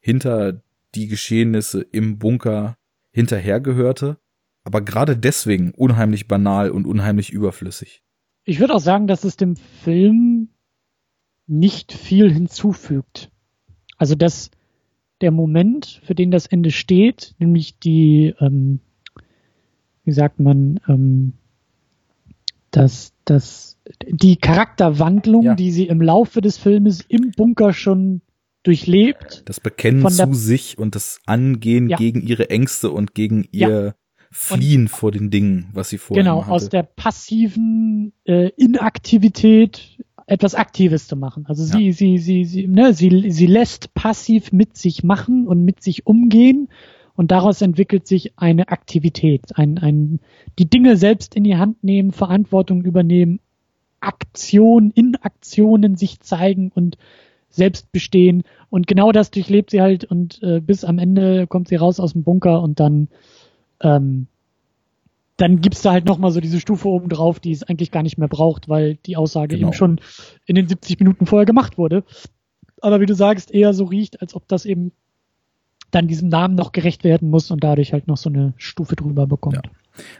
hinter 0.00 0.62
die 0.94 1.06
Geschehnisse 1.06 1.82
im 1.82 2.18
Bunker 2.18 2.76
hinterhergehörte, 3.12 4.18
aber 4.64 4.80
gerade 4.82 5.16
deswegen 5.16 5.72
unheimlich 5.72 6.28
banal 6.28 6.70
und 6.70 6.86
unheimlich 6.86 7.30
überflüssig. 7.30 8.02
Ich 8.44 8.60
würde 8.60 8.74
auch 8.74 8.80
sagen, 8.80 9.06
dass 9.06 9.24
es 9.24 9.36
dem 9.36 9.56
Film 9.56 10.50
nicht 11.46 11.92
viel 11.92 12.32
hinzufügt. 12.32 13.30
Also 13.96 14.14
dass 14.14 14.50
der 15.20 15.30
Moment, 15.30 16.00
für 16.04 16.14
den 16.14 16.30
das 16.30 16.46
Ende 16.46 16.70
steht, 16.70 17.34
nämlich 17.38 17.78
die, 17.78 18.34
ähm, 18.40 18.80
wie 20.04 20.12
sagt 20.12 20.40
man, 20.40 20.80
ähm, 20.88 21.34
dass 22.70 23.12
das 23.24 23.78
die 24.06 24.36
Charakterwandlung, 24.36 25.42
ja. 25.42 25.54
die 25.54 25.72
sie 25.72 25.86
im 25.86 26.00
Laufe 26.00 26.40
des 26.40 26.56
Filmes 26.58 27.00
im 27.00 27.32
Bunker 27.36 27.72
schon 27.72 28.22
durchlebt. 28.62 29.42
Das 29.46 29.60
Bekennen 29.60 30.06
zu 30.08 30.34
sich 30.34 30.78
und 30.78 30.94
das 30.94 31.20
Angehen 31.26 31.88
ja. 31.88 31.96
gegen 31.96 32.20
ihre 32.20 32.50
Ängste 32.50 32.90
und 32.90 33.14
gegen 33.14 33.46
ihr 33.50 33.68
ja. 33.68 33.94
Fliehen 34.30 34.82
und, 34.82 34.88
vor 34.88 35.10
den 35.10 35.30
Dingen, 35.30 35.68
was 35.72 35.88
sie 35.88 35.98
vorher 35.98 36.22
Genau, 36.22 36.42
hatte. 36.42 36.52
aus 36.52 36.68
der 36.68 36.84
passiven 36.84 38.12
äh, 38.24 38.50
Inaktivität 38.56 39.98
etwas 40.30 40.54
Aktives 40.54 41.08
zu 41.08 41.16
machen. 41.16 41.44
Also 41.48 41.64
sie, 41.64 41.86
ja. 41.86 41.92
sie, 41.92 42.18
sie, 42.18 42.44
sie, 42.44 42.68
ne, 42.68 42.94
sie, 42.94 43.30
sie 43.30 43.46
lässt 43.46 43.92
passiv 43.94 44.52
mit 44.52 44.76
sich 44.76 45.02
machen 45.02 45.48
und 45.48 45.64
mit 45.64 45.82
sich 45.82 46.06
umgehen 46.06 46.68
und 47.16 47.32
daraus 47.32 47.60
entwickelt 47.62 48.06
sich 48.06 48.38
eine 48.38 48.68
Aktivität, 48.68 49.56
ein, 49.56 49.78
ein, 49.78 50.20
die 50.58 50.70
Dinge 50.70 50.96
selbst 50.96 51.34
in 51.34 51.42
die 51.42 51.56
Hand 51.56 51.82
nehmen, 51.82 52.12
Verantwortung 52.12 52.84
übernehmen, 52.84 53.40
Aktion 53.98 54.92
in 54.94 55.16
Aktionen 55.16 55.96
sich 55.96 56.20
zeigen 56.20 56.70
und 56.72 56.96
selbst 57.48 57.90
bestehen. 57.90 58.44
Und 58.70 58.86
genau 58.86 59.10
das 59.10 59.32
durchlebt 59.32 59.70
sie 59.70 59.82
halt 59.82 60.04
und 60.04 60.40
äh, 60.44 60.60
bis 60.60 60.84
am 60.84 60.98
Ende 60.98 61.48
kommt 61.48 61.66
sie 61.66 61.76
raus 61.76 61.98
aus 61.98 62.12
dem 62.12 62.22
Bunker 62.22 62.62
und 62.62 62.78
dann 62.78 63.08
ähm, 63.80 64.28
dann 65.40 65.60
gibt's 65.60 65.82
da 65.82 65.92
halt 65.92 66.04
nochmal 66.04 66.30
so 66.32 66.40
diese 66.40 66.60
Stufe 66.60 66.88
oben 66.88 67.08
drauf, 67.08 67.40
die 67.40 67.52
es 67.52 67.62
eigentlich 67.62 67.90
gar 67.90 68.02
nicht 68.02 68.18
mehr 68.18 68.28
braucht, 68.28 68.68
weil 68.68 68.96
die 69.06 69.16
Aussage 69.16 69.56
genau. 69.56 69.68
eben 69.68 69.76
schon 69.76 70.00
in 70.44 70.54
den 70.54 70.68
70 70.68 70.98
Minuten 70.98 71.26
vorher 71.26 71.46
gemacht 71.46 71.78
wurde. 71.78 72.04
Aber 72.82 73.00
wie 73.00 73.06
du 73.06 73.14
sagst, 73.14 73.50
eher 73.50 73.72
so 73.72 73.84
riecht, 73.84 74.20
als 74.20 74.34
ob 74.34 74.46
das 74.48 74.66
eben 74.66 74.92
dann 75.90 76.08
diesem 76.08 76.28
Namen 76.28 76.54
noch 76.54 76.72
gerecht 76.72 77.04
werden 77.04 77.30
muss 77.30 77.50
und 77.50 77.64
dadurch 77.64 77.92
halt 77.92 78.06
noch 78.06 78.16
so 78.16 78.28
eine 78.28 78.54
Stufe 78.58 78.96
drüber 78.96 79.26
bekommt. 79.26 79.56
Ja. 79.56 79.62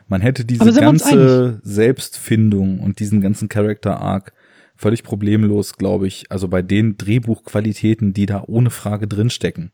Man 0.09 0.21
hätte 0.21 0.45
diese 0.45 0.73
ganze 0.73 1.61
Selbstfindung 1.63 2.81
und 2.81 2.99
diesen 2.99 3.21
ganzen 3.21 3.49
Character 3.49 4.01
Arc 4.01 4.33
völlig 4.75 5.03
problemlos, 5.03 5.75
glaube 5.75 6.07
ich, 6.07 6.31
also 6.31 6.49
bei 6.49 6.63
den 6.63 6.97
Drehbuchqualitäten, 6.97 8.15
die 8.15 8.27
da 8.27 8.43
ohne 8.47 8.71
Frage 8.71 9.07
drinstecken, 9.07 9.73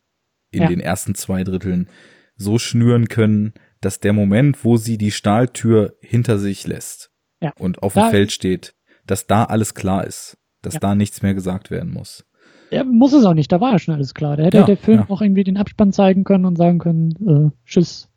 in 0.51 0.62
ja. 0.62 0.68
den 0.68 0.81
ersten 0.81 1.14
zwei 1.14 1.44
Dritteln, 1.44 1.89
so 2.36 2.59
schnüren 2.59 3.09
können, 3.09 3.55
dass 3.81 4.01
der 4.01 4.12
Moment, 4.12 4.65
wo 4.65 4.77
sie 4.77 4.98
die 4.98 5.11
Stahltür 5.11 5.94
hinter 6.01 6.39
sich 6.39 6.66
lässt 6.66 7.11
ja. 7.40 7.53
und 7.59 7.82
auf 7.82 7.94
dem 7.94 8.03
da, 8.03 8.11
Feld 8.11 8.32
steht, 8.32 8.74
dass 9.07 9.27
da 9.27 9.44
alles 9.44 9.74
klar 9.74 10.07
ist, 10.07 10.39
dass 10.62 10.74
ja. 10.74 10.81
da 10.81 10.94
nichts 10.94 11.23
mehr 11.23 11.35
gesagt 11.35 11.70
werden 11.70 11.93
muss. 11.93 12.24
Ja, 12.70 12.82
muss 12.85 13.12
es 13.12 13.24
auch 13.24 13.35
nicht, 13.35 13.53
da 13.53 13.61
war 13.61 13.73
ja 13.73 13.78
schon 13.78 13.94
alles 13.94 14.15
klar. 14.15 14.36
Da 14.36 14.44
hätte 14.44 14.59
ja, 14.59 14.65
der 14.65 14.77
Film 14.77 15.05
auch 15.09 15.23
irgendwie 15.23 15.44
den 15.44 15.57
Abspann 15.57 15.93
zeigen 15.93 16.24
können 16.24 16.44
und 16.44 16.57
sagen 16.57 16.78
können, 16.78 17.12
äh, 17.27 17.51
tschüss. 17.65 18.09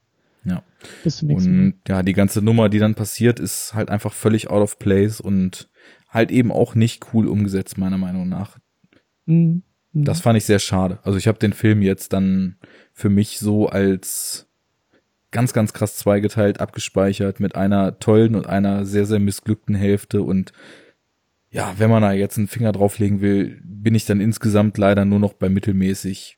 Ja. 0.44 0.64
Bis 1.04 1.18
zum 1.18 1.28
nächsten 1.28 1.56
Mal. 1.56 1.64
Und 1.66 1.74
ja, 1.88 2.04
die 2.04 2.14
ganze 2.14 2.42
Nummer, 2.42 2.70
die 2.70 2.80
dann 2.80 2.96
passiert, 2.96 3.40
ist 3.40 3.74
halt 3.76 3.90
einfach 3.90 4.14
völlig 4.14 4.50
out 4.50 4.64
of 4.64 4.80
place 4.80 5.22
und 5.22 5.70
halt 6.10 6.32
eben 6.32 6.52
auch 6.52 6.74
nicht 6.74 7.14
cool 7.14 7.28
umgesetzt, 7.28 7.78
meiner 7.78 7.98
Meinung 7.98 8.28
nach. 8.28 8.58
Mhm. 9.26 9.64
mhm. 9.94 10.04
Das 10.04 10.22
fand 10.22 10.38
ich 10.38 10.46
sehr 10.46 10.60
schade. 10.60 11.00
Also 11.04 11.18
ich 11.18 11.28
habe 11.28 11.38
den 11.38 11.54
Film 11.54 11.82
jetzt 11.82 12.14
dann 12.14 12.58
für 12.94 13.10
mich 13.10 13.40
so 13.40 13.68
als 13.68 14.49
ganz, 15.32 15.54
ganz 15.54 15.74
krass 15.74 15.96
zweigeteilt 15.96 16.60
abgespeichert 16.60 17.40
mit 17.40 17.56
einer 17.56 18.00
tollen 18.00 18.36
und 18.36 18.48
einer 18.48 18.86
sehr, 18.86 19.06
sehr 19.06 19.20
missglückten 19.20 19.76
Hälfte 19.76 20.22
und 20.24 20.54
ja, 21.52 21.74
wenn 21.78 21.90
man 21.90 22.04
da 22.04 22.12
jetzt 22.12 22.38
einen 22.38 22.48
Finger 22.48 22.72
drauflegen 22.72 23.22
will, 23.22 23.60
bin 23.64 23.96
ich 23.96 24.06
dann 24.06 24.22
insgesamt 24.22 24.78
leider 24.78 25.06
nur 25.06 25.20
noch 25.20 25.34
bei 25.34 25.50
mittelmäßig. 25.50 26.38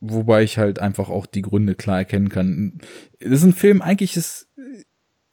Wobei 0.00 0.42
ich 0.42 0.58
halt 0.58 0.80
einfach 0.80 1.08
auch 1.08 1.26
die 1.26 1.42
Gründe 1.42 1.74
klar 1.74 1.98
erkennen 1.98 2.28
kann. 2.28 2.80
Das 3.20 3.40
ist 3.40 3.44
ein 3.44 3.52
Film, 3.52 3.80
eigentlich 3.80 4.16
ist, 4.16 4.48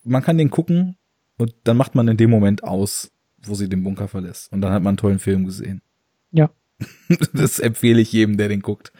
man 0.04 0.22
kann 0.22 0.38
den 0.38 0.52
gucken 0.52 0.98
und 1.38 1.54
dann 1.64 1.76
macht 1.76 1.96
man 1.96 2.08
in 2.08 2.18
dem 2.18 2.30
Moment 2.30 2.64
aus, 2.64 3.12
wo 3.44 3.56
sie 3.56 3.68
den 3.68 3.84
Bunker 3.84 4.08
verlässt. 4.08 4.52
Und 4.54 4.62
dann 4.62 4.72
hat 4.72 4.84
man 4.84 4.92
einen 4.92 4.98
tollen 4.98 5.20
Film 5.20 5.46
gesehen. 5.46 5.82
Das 7.34 7.60
empfehle 7.60 8.02
ich 8.02 8.14
jedem, 8.14 8.38
der 8.38 8.48
den 8.48 8.62
guckt. 8.62 8.94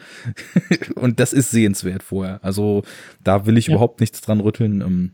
Und 0.94 1.18
das 1.18 1.32
ist 1.32 1.50
sehenswert 1.50 2.02
vorher. 2.02 2.44
Also 2.44 2.82
da 3.24 3.46
will 3.46 3.56
ich 3.56 3.68
ja. 3.68 3.74
überhaupt 3.74 4.00
nichts 4.00 4.20
dran 4.20 4.40
rütteln. 4.40 4.80
Ähm, 4.80 5.12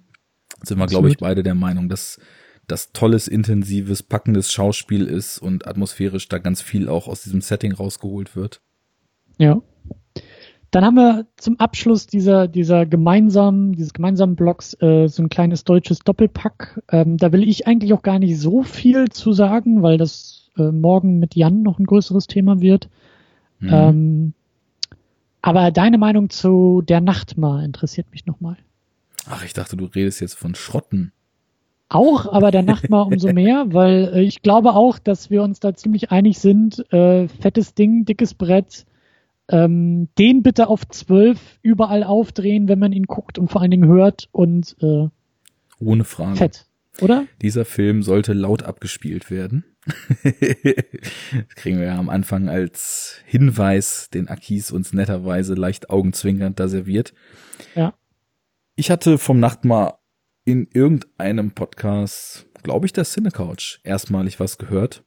sind 0.63 0.79
wir, 0.79 0.87
glaube 0.87 1.09
ich, 1.09 1.19
beide 1.19 1.43
der 1.43 1.55
Meinung, 1.55 1.89
dass 1.89 2.19
das 2.67 2.93
tolles, 2.93 3.29
intensives, 3.29 4.03
packendes 4.03 4.53
Schauspiel 4.53 5.07
ist 5.07 5.39
und 5.39 5.67
atmosphärisch 5.67 6.29
da 6.29 6.39
ganz 6.39 6.61
viel 6.61 6.89
auch 6.89 7.09
aus 7.09 7.23
diesem 7.23 7.41
Setting 7.41 7.73
rausgeholt 7.73 8.37
wird. 8.37 8.61
Ja. 9.39 9.63
Dann 10.71 10.85
haben 10.85 10.97
wir 10.97 11.27
zum 11.39 11.59
Abschluss 11.59 12.07
dieser, 12.07 12.47
dieser 12.47 12.85
gemeinsamen, 12.85 13.73
dieses 13.73 13.95
gemeinsamen 13.95 14.37
Blogs 14.37 14.75
äh, 14.83 15.09
so 15.09 15.23
ein 15.23 15.31
kleines 15.31 15.65
deutsches 15.65 16.01
Doppelpack. 16.01 16.83
Ähm, 16.91 17.17
da 17.17 17.33
will 17.33 17.49
ich 17.49 17.67
eigentlich 17.67 17.95
auch 17.95 18.03
gar 18.03 18.19
nicht 18.19 18.39
so 18.39 18.63
viel 18.63 19.09
zu 19.09 19.33
sagen, 19.33 19.83
weil 19.83 19.97
das 19.97 20.38
äh, 20.59 20.73
morgen 20.73 21.19
mit 21.19 21.35
Jan 21.35 21.63
noch 21.63 21.79
ein 21.79 21.87
größeres 21.87 22.27
Thema 22.27 22.61
wird. 22.61 22.89
Mhm. 23.61 23.69
Ähm, 23.73 24.33
aber 25.43 25.71
deine 25.71 25.99
Meinung 25.99 26.31
zu 26.31 26.83
der 26.83 27.01
Nachtmar 27.01 27.63
interessiert 27.63 28.11
mich 28.11 28.27
nochmal. 28.27 28.57
Ach, 29.29 29.45
ich 29.45 29.53
dachte, 29.53 29.77
du 29.77 29.85
redest 29.85 30.21
jetzt 30.21 30.35
von 30.35 30.55
Schrotten. 30.55 31.13
Auch, 31.89 32.31
aber 32.33 32.51
der 32.51 32.63
Nachtmar 32.63 33.07
umso 33.13 33.33
mehr, 33.33 33.67
weil 33.73 34.11
äh, 34.15 34.23
ich 34.23 34.43
glaube 34.43 34.75
auch, 34.75 34.99
dass 34.99 35.31
wir 35.31 35.43
uns 35.43 35.61
da 35.61 35.75
ziemlich 35.75 36.11
einig 36.11 36.39
sind. 36.39 36.93
Äh, 36.93 37.29
fettes 37.29 37.75
Ding, 37.75 38.05
dickes 38.05 38.35
Brett. 38.35 38.85
Ähm, 39.51 40.09
den 40.19 40.43
bitte 40.43 40.69
auf 40.69 40.87
zwölf 40.89 41.59
überall 41.63 42.05
aufdrehen, 42.05 42.69
wenn 42.69 42.79
man 42.79 42.93
ihn 42.93 43.07
guckt 43.07 43.39
und 43.39 43.51
vor 43.51 43.63
allen 43.63 43.71
Dingen 43.71 43.89
hört 43.89 44.29
und 44.31 44.77
äh, 44.83 45.09
ohne 45.81 46.05
Frage. 46.05 46.37
Fett, 46.37 46.67
oder? 47.01 47.27
Dieser 47.43 47.65
Film 47.65 48.03
sollte 48.03 48.33
laut 48.33 48.63
abgespielt 48.63 49.31
werden. 49.31 49.65
das 50.23 51.55
kriegen 51.55 51.79
wir 51.79 51.87
ja 51.87 51.99
am 51.99 52.09
Anfang 52.09 52.49
als 52.49 53.21
Hinweis, 53.25 54.11
den 54.11 54.29
Akis 54.29 54.71
uns 54.71 54.93
netterweise 54.93 55.55
leicht 55.55 55.91
augenzwinkernd 55.91 56.59
da 56.59 56.69
serviert. 56.69 57.15
Ja. 57.75 57.95
Ich 58.77 58.91
hatte 58.91 59.19
vom 59.19 59.41
Nachtmar 59.41 60.01
in 60.45 60.69
irgendeinem 60.73 61.53
Podcast, 61.53 62.47
glaube 62.63 62.87
ich, 62.87 62.93
der 62.93 63.05
Cinecouch, 63.05 63.81
erstmalig 63.85 64.41
was 64.41 64.59
gehört. 64.59 65.05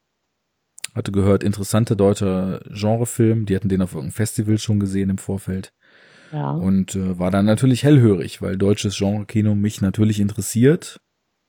Hatte 0.93 1.11
gehört, 1.11 1.43
interessante 1.43 1.95
deutsche 1.95 2.61
Genrefilm. 2.69 3.45
Die 3.45 3.55
hatten 3.55 3.69
den 3.69 3.81
auf 3.81 3.93
irgendeinem 3.93 4.13
Festival 4.13 4.57
schon 4.57 4.79
gesehen 4.79 5.09
im 5.09 5.17
Vorfeld. 5.17 5.73
Ja. 6.31 6.51
Und 6.51 6.95
äh, 6.95 7.17
war 7.17 7.31
dann 7.31 7.45
natürlich 7.45 7.83
hellhörig, 7.83 8.41
weil 8.41 8.57
deutsches 8.57 8.97
Genre-Kino 8.97 9.55
mich 9.55 9.81
natürlich 9.81 10.19
interessiert. 10.19 11.00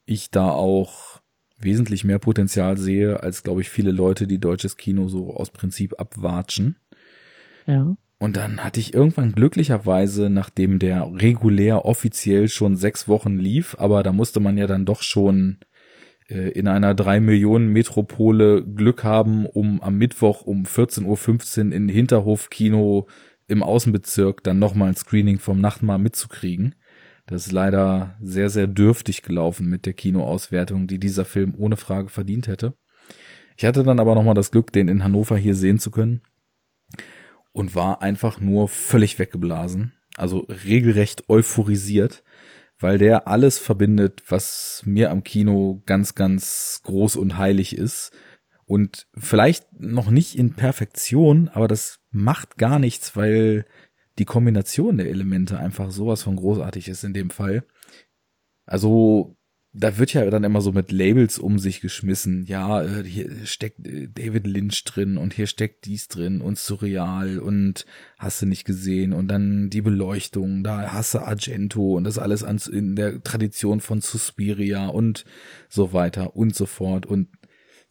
Ich 0.04 0.30
da 0.30 0.50
auch 0.50 1.20
wesentlich 1.58 2.04
mehr 2.04 2.18
Potenzial 2.18 2.76
sehe, 2.76 3.22
als, 3.22 3.42
glaube 3.42 3.60
ich, 3.60 3.70
viele 3.70 3.92
Leute, 3.92 4.26
die 4.26 4.38
deutsches 4.38 4.76
Kino 4.76 5.08
so 5.08 5.34
aus 5.34 5.50
Prinzip 5.50 5.98
abwatschen. 5.98 6.76
Ja. 7.66 7.96
Und 8.18 8.36
dann 8.36 8.62
hatte 8.62 8.78
ich 8.78 8.94
irgendwann 8.94 9.32
glücklicherweise, 9.32 10.30
nachdem 10.30 10.78
der 10.78 11.10
regulär 11.12 11.84
offiziell 11.84 12.48
schon 12.48 12.76
sechs 12.76 13.08
Wochen 13.08 13.36
lief, 13.36 13.76
aber 13.78 14.02
da 14.02 14.12
musste 14.12 14.38
man 14.38 14.56
ja 14.56 14.66
dann 14.66 14.84
doch 14.84 15.02
schon 15.02 15.58
äh, 16.28 16.50
in 16.50 16.68
einer 16.68 16.94
drei 16.94 17.18
Millionen 17.18 17.72
Metropole 17.72 18.64
Glück 18.64 19.02
haben, 19.02 19.46
um 19.46 19.82
am 19.82 19.98
Mittwoch 19.98 20.42
um 20.42 20.64
14.15 20.64 21.66
Uhr 21.66 21.72
in 21.72 21.88
Hinterhof-Kino 21.88 23.08
im 23.48 23.62
Außenbezirk 23.62 24.42
dann 24.44 24.58
nochmal 24.58 24.90
ein 24.90 24.96
Screening 24.96 25.38
vom 25.38 25.60
Nachtmahl 25.60 25.98
mitzukriegen. 25.98 26.74
Das 27.26 27.46
ist 27.46 27.52
leider 27.52 28.16
sehr, 28.20 28.50
sehr 28.50 28.66
dürftig 28.66 29.22
gelaufen 29.22 29.68
mit 29.68 29.86
der 29.86 29.92
Kinoauswertung, 29.92 30.86
die 30.86 30.98
dieser 30.98 31.24
Film 31.24 31.54
ohne 31.56 31.76
Frage 31.76 32.08
verdient 32.08 32.48
hätte. 32.48 32.74
Ich 33.56 33.64
hatte 33.64 33.84
dann 33.84 34.00
aber 34.00 34.14
nochmal 34.14 34.34
das 34.34 34.50
Glück, 34.50 34.72
den 34.72 34.88
in 34.88 35.04
Hannover 35.04 35.36
hier 35.36 35.54
sehen 35.54 35.78
zu 35.78 35.90
können 35.90 36.22
und 37.52 37.74
war 37.74 38.02
einfach 38.02 38.40
nur 38.40 38.68
völlig 38.68 39.18
weggeblasen. 39.18 39.92
Also 40.16 40.46
regelrecht 40.64 41.28
euphorisiert, 41.28 42.22
weil 42.78 42.98
der 42.98 43.28
alles 43.28 43.58
verbindet, 43.58 44.22
was 44.28 44.82
mir 44.84 45.10
am 45.10 45.22
Kino 45.22 45.82
ganz, 45.86 46.14
ganz 46.14 46.80
groß 46.84 47.16
und 47.16 47.38
heilig 47.38 47.76
ist. 47.76 48.10
Und 48.64 49.06
vielleicht 49.14 49.80
noch 49.80 50.10
nicht 50.10 50.34
in 50.36 50.54
Perfektion, 50.54 51.48
aber 51.48 51.68
das 51.68 52.00
macht 52.10 52.58
gar 52.58 52.78
nichts, 52.78 53.16
weil 53.16 53.66
die 54.18 54.24
Kombination 54.24 54.98
der 54.98 55.08
Elemente 55.08 55.58
einfach 55.58 55.90
sowas 55.90 56.22
von 56.22 56.36
großartig 56.36 56.88
ist 56.88 57.04
in 57.04 57.14
dem 57.14 57.30
Fall. 57.30 57.64
Also 58.66 59.36
da 59.74 59.96
wird 59.96 60.12
ja 60.12 60.28
dann 60.28 60.44
immer 60.44 60.60
so 60.60 60.72
mit 60.72 60.92
Labels 60.92 61.38
um 61.38 61.58
sich 61.58 61.80
geschmissen. 61.80 62.44
Ja, 62.44 62.82
äh, 62.82 63.04
hier 63.04 63.46
steckt 63.46 63.86
äh, 63.86 64.08
David 64.08 64.46
Lynch 64.46 64.84
drin 64.84 65.16
und 65.16 65.32
hier 65.32 65.46
steckt 65.46 65.86
dies 65.86 66.08
drin 66.08 66.42
und 66.42 66.58
Surreal 66.58 67.38
und 67.38 67.86
hast 68.18 68.42
du 68.42 68.46
nicht 68.46 68.64
gesehen 68.64 69.14
und 69.14 69.28
dann 69.28 69.70
die 69.70 69.80
Beleuchtung, 69.80 70.62
da 70.62 70.92
hast 70.92 71.14
du 71.14 71.20
Argento 71.20 71.96
und 71.96 72.04
das 72.04 72.18
alles 72.18 72.42
in 72.42 72.96
der 72.96 73.22
Tradition 73.22 73.80
von 73.80 74.02
Suspiria 74.02 74.88
und 74.88 75.24
so 75.70 75.94
weiter 75.94 76.36
und 76.36 76.54
so 76.54 76.66
fort. 76.66 77.06
Und 77.06 77.28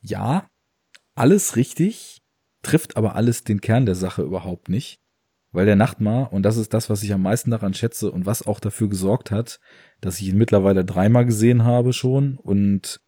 ja, 0.02 0.48
alles 1.16 1.56
richtig, 1.56 2.22
trifft 2.62 2.96
aber 2.96 3.16
alles 3.16 3.44
den 3.44 3.60
Kern 3.60 3.88
der 3.88 3.96
Sache 3.96 4.22
überhaupt 4.22 4.70
nicht 4.70 5.01
weil 5.52 5.66
der 5.66 5.76
Nachtmar, 5.76 6.32
und 6.32 6.44
das 6.44 6.58
ist 6.58 6.74
das, 6.74 6.90
was 6.90 7.04
ich 7.04 7.14
am 7.14 7.22
meisten 7.22 7.52
daran 7.52 7.74
schätze 7.74 8.12
und 8.12 8.26
was 8.26 8.46
auch 8.46 8.60
dafür 8.60 8.90
gesorgt 8.90 9.32
hat, 9.32 9.60
dass 10.00 10.20
ich 10.20 10.30
ihn 10.30 10.38
mittlerweile 10.38 10.86
dreimal 10.86 11.26
gesehen 11.26 11.64
habe 11.64 11.94
schon 11.94 12.38
und 12.38 13.02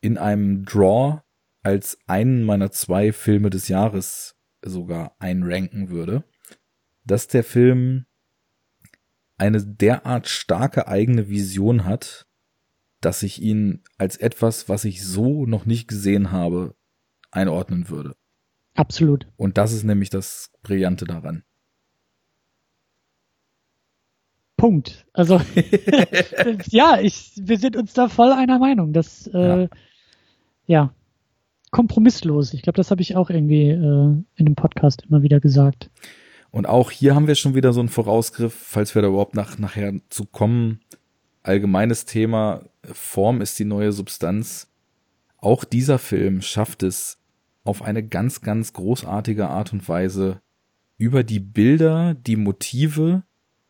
in 0.00 0.18
einem 0.18 0.64
Draw 0.64 1.22
als 1.62 1.98
einen 2.06 2.42
meiner 2.42 2.70
zwei 2.70 3.12
Filme 3.12 3.50
des 3.50 3.68
Jahres 3.68 4.36
sogar 4.62 5.16
einranken 5.18 5.88
würde, 5.88 6.24
dass 7.04 7.28
der 7.28 7.44
Film 7.44 8.06
eine 9.36 9.64
derart 9.64 10.28
starke 10.28 10.88
eigene 10.88 11.28
Vision 11.28 11.84
hat, 11.84 12.26
dass 13.00 13.22
ich 13.22 13.40
ihn 13.40 13.82
als 13.98 14.16
etwas, 14.16 14.68
was 14.68 14.84
ich 14.84 15.04
so 15.04 15.46
noch 15.46 15.66
nicht 15.66 15.88
gesehen 15.88 16.32
habe, 16.32 16.74
einordnen 17.30 17.88
würde. 17.88 18.16
Absolut. 18.74 19.26
Und 19.36 19.58
das 19.58 19.72
ist 19.72 19.84
nämlich 19.84 20.10
das 20.10 20.50
Brillante 20.62 21.04
daran. 21.04 21.44
Punkt. 24.64 25.04
Also 25.12 25.42
ja, 26.70 26.98
ich, 26.98 27.32
wir 27.36 27.58
sind 27.58 27.76
uns 27.76 27.92
da 27.92 28.08
voll 28.08 28.32
einer 28.32 28.58
Meinung. 28.58 28.94
Das 28.94 29.26
äh, 29.26 29.64
ja. 29.64 29.68
ja 30.66 30.94
kompromisslos. 31.70 32.54
Ich 32.54 32.62
glaube, 32.62 32.78
das 32.78 32.90
habe 32.90 33.02
ich 33.02 33.14
auch 33.14 33.28
irgendwie 33.28 33.68
äh, 33.68 33.76
in 34.36 34.46
dem 34.46 34.54
Podcast 34.54 35.02
immer 35.06 35.20
wieder 35.20 35.38
gesagt. 35.38 35.90
Und 36.50 36.64
auch 36.64 36.90
hier 36.90 37.14
haben 37.14 37.26
wir 37.26 37.34
schon 37.34 37.54
wieder 37.54 37.74
so 37.74 37.80
einen 37.80 37.90
Vorausgriff, 37.90 38.54
falls 38.54 38.94
wir 38.94 39.02
da 39.02 39.08
überhaupt 39.08 39.34
nach, 39.34 39.58
nachher 39.58 39.92
zu 40.08 40.24
kommen. 40.24 40.80
Allgemeines 41.42 42.06
Thema, 42.06 42.62
Form 42.90 43.42
ist 43.42 43.58
die 43.58 43.66
neue 43.66 43.92
Substanz. 43.92 44.72
Auch 45.36 45.64
dieser 45.64 45.98
Film 45.98 46.40
schafft 46.40 46.82
es 46.82 47.18
auf 47.64 47.82
eine 47.82 48.02
ganz, 48.02 48.40
ganz 48.40 48.72
großartige 48.72 49.46
Art 49.46 49.74
und 49.74 49.86
Weise 49.90 50.40
über 50.96 51.22
die 51.22 51.40
Bilder, 51.40 52.14
die 52.14 52.36
Motive 52.36 53.24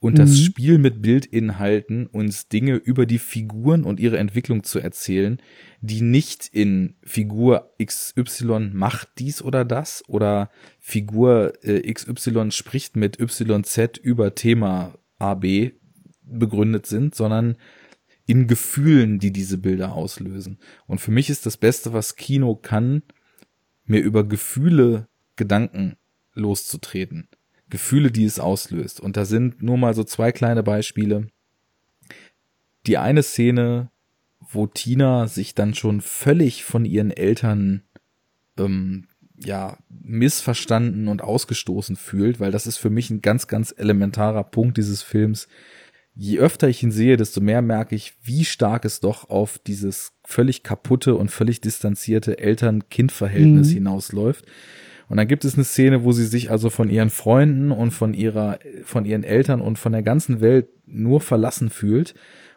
und 0.04 0.18
das 0.18 0.32
mhm. 0.32 0.44
Spiel 0.44 0.76
mit 0.76 1.00
Bildinhalten 1.00 2.06
uns 2.08 2.48
Dinge 2.48 2.74
über 2.74 3.06
die 3.06 3.18
Figuren 3.18 3.84
und 3.84 3.98
ihre 3.98 4.18
Entwicklung 4.18 4.62
zu 4.62 4.78
erzählen, 4.78 5.40
die 5.80 6.02
nicht 6.02 6.46
in 6.48 6.96
Figur 7.02 7.72
XY 7.82 8.72
macht 8.74 9.08
dies 9.18 9.40
oder 9.40 9.64
das 9.64 10.06
oder 10.06 10.50
Figur 10.78 11.54
äh, 11.64 11.90
XY 11.90 12.50
spricht 12.50 12.96
mit 12.96 13.18
YZ 13.18 13.96
über 13.96 14.34
Thema 14.34 14.92
AB 15.16 15.72
begründet 16.20 16.84
sind, 16.84 17.14
sondern 17.14 17.56
in 18.26 18.46
Gefühlen, 18.46 19.18
die 19.18 19.32
diese 19.32 19.56
Bilder 19.56 19.94
auslösen. 19.94 20.58
Und 20.86 21.00
für 21.00 21.12
mich 21.12 21.30
ist 21.30 21.46
das 21.46 21.56
Beste, 21.56 21.94
was 21.94 22.16
Kino 22.16 22.56
kann, 22.56 23.04
mir 23.86 24.02
über 24.02 24.22
Gefühle 24.22 25.08
Gedanken 25.36 25.96
loszutreten. 26.34 27.26
Gefühle, 27.74 28.12
die 28.12 28.24
es 28.24 28.38
auslöst. 28.38 29.00
Und 29.00 29.16
da 29.16 29.24
sind 29.24 29.60
nur 29.60 29.76
mal 29.76 29.94
so 29.94 30.04
zwei 30.04 30.30
kleine 30.30 30.62
Beispiele. 30.62 31.26
Die 32.86 32.98
eine 32.98 33.24
Szene, 33.24 33.90
wo 34.38 34.68
Tina 34.68 35.26
sich 35.26 35.56
dann 35.56 35.74
schon 35.74 36.00
völlig 36.00 36.62
von 36.62 36.84
ihren 36.84 37.10
Eltern 37.10 37.82
ähm, 38.60 39.08
ja 39.44 39.76
missverstanden 39.88 41.08
und 41.08 41.20
ausgestoßen 41.20 41.96
fühlt, 41.96 42.38
weil 42.38 42.52
das 42.52 42.68
ist 42.68 42.76
für 42.76 42.90
mich 42.90 43.10
ein 43.10 43.22
ganz, 43.22 43.48
ganz 43.48 43.74
elementarer 43.76 44.44
Punkt 44.44 44.76
dieses 44.76 45.02
Films. 45.02 45.48
Je 46.14 46.38
öfter 46.38 46.68
ich 46.68 46.80
ihn 46.80 46.92
sehe, 46.92 47.16
desto 47.16 47.40
mehr 47.40 47.60
merke 47.60 47.96
ich, 47.96 48.14
wie 48.22 48.44
stark 48.44 48.84
es 48.84 49.00
doch 49.00 49.28
auf 49.30 49.58
dieses 49.58 50.12
völlig 50.24 50.62
kaputte 50.62 51.16
und 51.16 51.32
völlig 51.32 51.60
distanzierte 51.60 52.38
Eltern-Kind-Verhältnis 52.38 53.70
mhm. 53.70 53.74
hinausläuft. 53.74 54.44
Und 55.08 55.16
dann 55.18 55.28
gibt 55.28 55.44
es 55.44 55.54
eine 55.54 55.64
Szene, 55.64 56.04
wo 56.04 56.12
sie 56.12 56.26
sich 56.26 56.50
also 56.50 56.70
von 56.70 56.88
ihren 56.88 57.10
Freunden 57.10 57.70
und 57.70 57.90
von 57.90 58.14
ihrer, 58.14 58.58
von 58.84 59.04
ihren 59.04 59.24
Eltern 59.24 59.60
und 59.60 59.78
von 59.78 59.92
der 59.92 60.02
ganzen 60.02 60.40
Welt 60.40 60.68
nur 60.86 61.20
verlassen 61.20 61.70
fühlt 61.70 62.14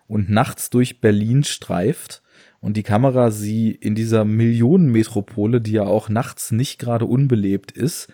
und 0.07 0.30
nachts 0.30 0.69
durch 0.69 1.02
Berlin 1.02 1.44
streift 1.44 2.22
und 2.60 2.78
die 2.78 2.84
Kamera 2.84 3.32
sie 3.32 3.72
in 3.72 3.95
dieser 3.95 4.26
Millionenmetropole, 4.26 5.61
die 5.61 5.74
ja 5.74 5.84
auch 5.84 6.10
nachts 6.10 6.52
nicht 6.52 6.80
gerade 6.80 7.06
unbelebt 7.06 7.72
ist, 7.72 8.07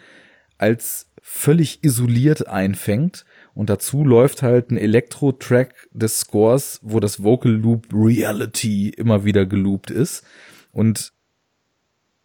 als 0.57 1.07
völlig 1.21 1.83
isoliert 1.83 2.47
einfängt. 2.47 3.25
Und 3.53 3.69
dazu 3.69 4.03
läuft 4.03 4.43
halt 4.43 4.71
ein 4.71 4.77
Elektro-Track 4.77 5.87
des 5.91 6.19
Scores, 6.21 6.79
wo 6.83 6.99
das 6.99 7.23
Vocal 7.23 7.51
Loop 7.51 7.87
Reality 7.93 8.89
immer 8.89 9.23
wieder 9.23 9.45
geloopt 9.45 9.91
ist. 9.91 10.25
Und 10.71 11.12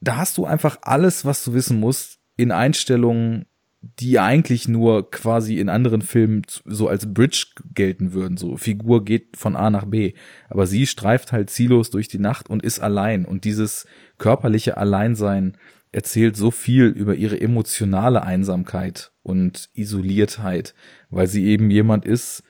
da 0.01 0.17
hast 0.17 0.39
du 0.39 0.45
einfach 0.45 0.79
alles, 0.83 1.25
was 1.25 1.45
du 1.45 1.55
wissen 1.55 1.81
musst, 1.81 2.19
in 2.37 2.53
Einstellungen, 2.53 3.47
die 3.81 4.19
eigentlich 4.19 4.69
nur 4.69 5.11
quasi 5.11 5.59
in 5.59 5.69
anderen 5.69 6.03
Filmen 6.03 6.43
so 6.65 6.89
als 6.89 7.13
Bridge 7.13 7.47
gelten 7.75 8.13
würden. 8.13 8.37
So 8.37 8.57
Figur 8.57 9.05
geht 9.05 9.37
von 9.37 9.57
A 9.57 9.71
nach 9.71 9.85
B, 9.85 10.15
aber 10.49 10.67
sie 10.67 10.87
streift 10.87 11.33
halt 11.33 11.51
ziellos 11.51 11.91
durch 11.91 12.09
die 12.09 12.19
Nacht 12.19 12.51
und 12.51 12.63
ist 12.63 12.81
allein. 12.81 13.25
Und 13.25 13.45
dieses 13.45 13.87
körperliche 14.19 14.77
Alleinsein 14.77 15.57
erzählt 15.93 16.37
so 16.37 16.51
viel 16.51 16.87
über 16.87 17.15
ihre 17.15 17.41
emotionale 17.41 18.23
Einsamkeit 18.23 19.13
und 19.23 19.71
Isoliertheit, 19.75 20.75
weil 21.09 21.29
sie 21.29 21.47
eben 21.47 21.71
jemand 21.71 22.05
ist, 22.05 22.43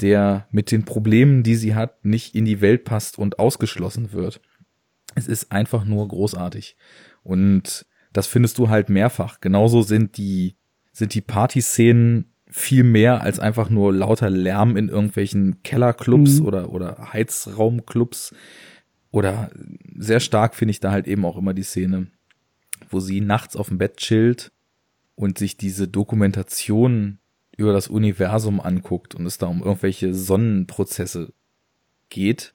der 0.00 0.48
mit 0.50 0.70
den 0.70 0.84
Problemen, 0.84 1.42
die 1.42 1.54
sie 1.54 1.74
hat, 1.74 2.04
nicht 2.04 2.34
in 2.34 2.44
die 2.44 2.60
Welt 2.60 2.84
passt 2.84 3.18
und 3.18 3.38
ausgeschlossen 3.38 4.12
wird. 4.12 4.40
Es 5.14 5.28
ist 5.28 5.52
einfach 5.52 5.84
nur 5.84 6.06
großartig. 6.08 6.76
Und 7.22 7.86
das 8.12 8.26
findest 8.26 8.58
du 8.58 8.68
halt 8.68 8.88
mehrfach. 8.88 9.40
Genauso 9.40 9.82
sind 9.82 10.16
die, 10.16 10.56
sind 10.92 11.14
die 11.14 11.20
Partyszenen 11.20 12.30
viel 12.46 12.84
mehr 12.84 13.22
als 13.22 13.40
einfach 13.40 13.68
nur 13.68 13.92
lauter 13.92 14.30
Lärm 14.30 14.76
in 14.76 14.88
irgendwelchen 14.88 15.62
Kellerclubs 15.64 16.38
mhm. 16.38 16.46
oder, 16.46 16.70
oder 16.70 17.12
Heizraumclubs. 17.12 18.34
Oder 19.10 19.50
sehr 19.96 20.20
stark 20.20 20.54
finde 20.54 20.70
ich 20.70 20.80
da 20.80 20.90
halt 20.90 21.06
eben 21.06 21.24
auch 21.24 21.36
immer 21.36 21.54
die 21.54 21.62
Szene, 21.62 22.08
wo 22.88 23.00
sie 23.00 23.20
nachts 23.20 23.56
auf 23.56 23.68
dem 23.68 23.78
Bett 23.78 23.96
chillt 23.96 24.52
und 25.16 25.38
sich 25.38 25.56
diese 25.56 25.88
Dokumentation 25.88 27.18
über 27.56 27.72
das 27.72 27.88
Universum 27.88 28.60
anguckt 28.60 29.14
und 29.14 29.26
es 29.26 29.38
da 29.38 29.46
um 29.46 29.62
irgendwelche 29.62 30.14
Sonnenprozesse 30.14 31.32
geht. 32.08 32.54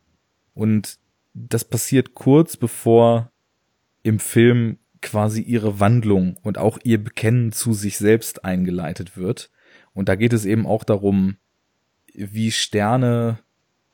Und 0.53 0.99
das 1.47 1.63
passiert 1.63 2.13
kurz 2.15 2.57
bevor 2.57 3.31
im 4.03 4.19
Film 4.19 4.77
quasi 5.01 5.41
ihre 5.41 5.79
Wandlung 5.79 6.37
und 6.43 6.57
auch 6.57 6.77
ihr 6.83 7.01
Bekennen 7.01 7.51
zu 7.51 7.73
sich 7.73 7.97
selbst 7.97 8.43
eingeleitet 8.43 9.15
wird. 9.15 9.49
Und 9.93 10.09
da 10.09 10.15
geht 10.15 10.33
es 10.33 10.45
eben 10.45 10.67
auch 10.67 10.83
darum, 10.83 11.37
wie 12.13 12.51
Sterne 12.51 13.39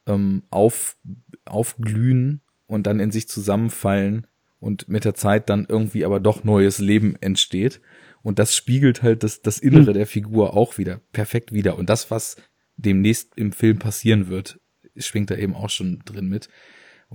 ähm, 0.07 0.43
auf, 0.49 0.97
aufglühen 1.45 2.41
und 2.65 2.87
dann 2.87 2.99
in 2.99 3.11
sich 3.11 3.27
zusammenfallen 3.27 4.25
und 4.59 4.89
mit 4.89 5.05
der 5.05 5.13
Zeit 5.13 5.49
dann 5.49 5.67
irgendwie 5.69 6.05
aber 6.05 6.19
doch 6.19 6.43
neues 6.43 6.79
Leben 6.79 7.15
entsteht. 7.21 7.81
Und 8.23 8.39
das 8.39 8.55
spiegelt 8.55 9.03
halt 9.03 9.21
das, 9.21 9.43
das 9.43 9.59
Innere 9.59 9.87
hm. 9.87 9.93
der 9.93 10.07
Figur 10.07 10.55
auch 10.57 10.79
wieder 10.79 11.01
perfekt 11.11 11.51
wieder. 11.51 11.77
Und 11.77 11.89
das, 11.89 12.09
was 12.09 12.37
demnächst 12.75 13.37
im 13.37 13.51
Film 13.51 13.77
passieren 13.77 14.27
wird, 14.27 14.59
schwingt 14.97 15.29
da 15.29 15.35
eben 15.35 15.53
auch 15.53 15.69
schon 15.69 15.99
drin 16.05 16.27
mit. 16.27 16.49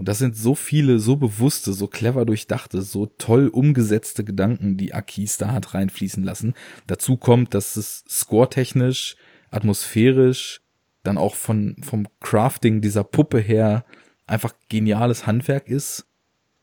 Und 0.00 0.08
das 0.08 0.16
sind 0.16 0.34
so 0.34 0.54
viele, 0.54 0.98
so 0.98 1.16
bewusste, 1.16 1.74
so 1.74 1.86
clever 1.86 2.24
durchdachte, 2.24 2.80
so 2.80 3.04
toll 3.04 3.48
umgesetzte 3.48 4.24
Gedanken, 4.24 4.78
die 4.78 4.94
Akis 4.94 5.36
da 5.36 5.52
hat 5.52 5.74
reinfließen 5.74 6.24
lassen. 6.24 6.54
Dazu 6.86 7.18
kommt, 7.18 7.52
dass 7.52 7.76
es 7.76 8.02
scoretechnisch, 8.08 9.16
atmosphärisch, 9.50 10.62
dann 11.02 11.18
auch 11.18 11.34
von, 11.34 11.76
vom 11.82 12.08
Crafting 12.18 12.80
dieser 12.80 13.04
Puppe 13.04 13.40
her 13.40 13.84
einfach 14.26 14.54
geniales 14.70 15.26
Handwerk 15.26 15.68
ist, 15.68 16.06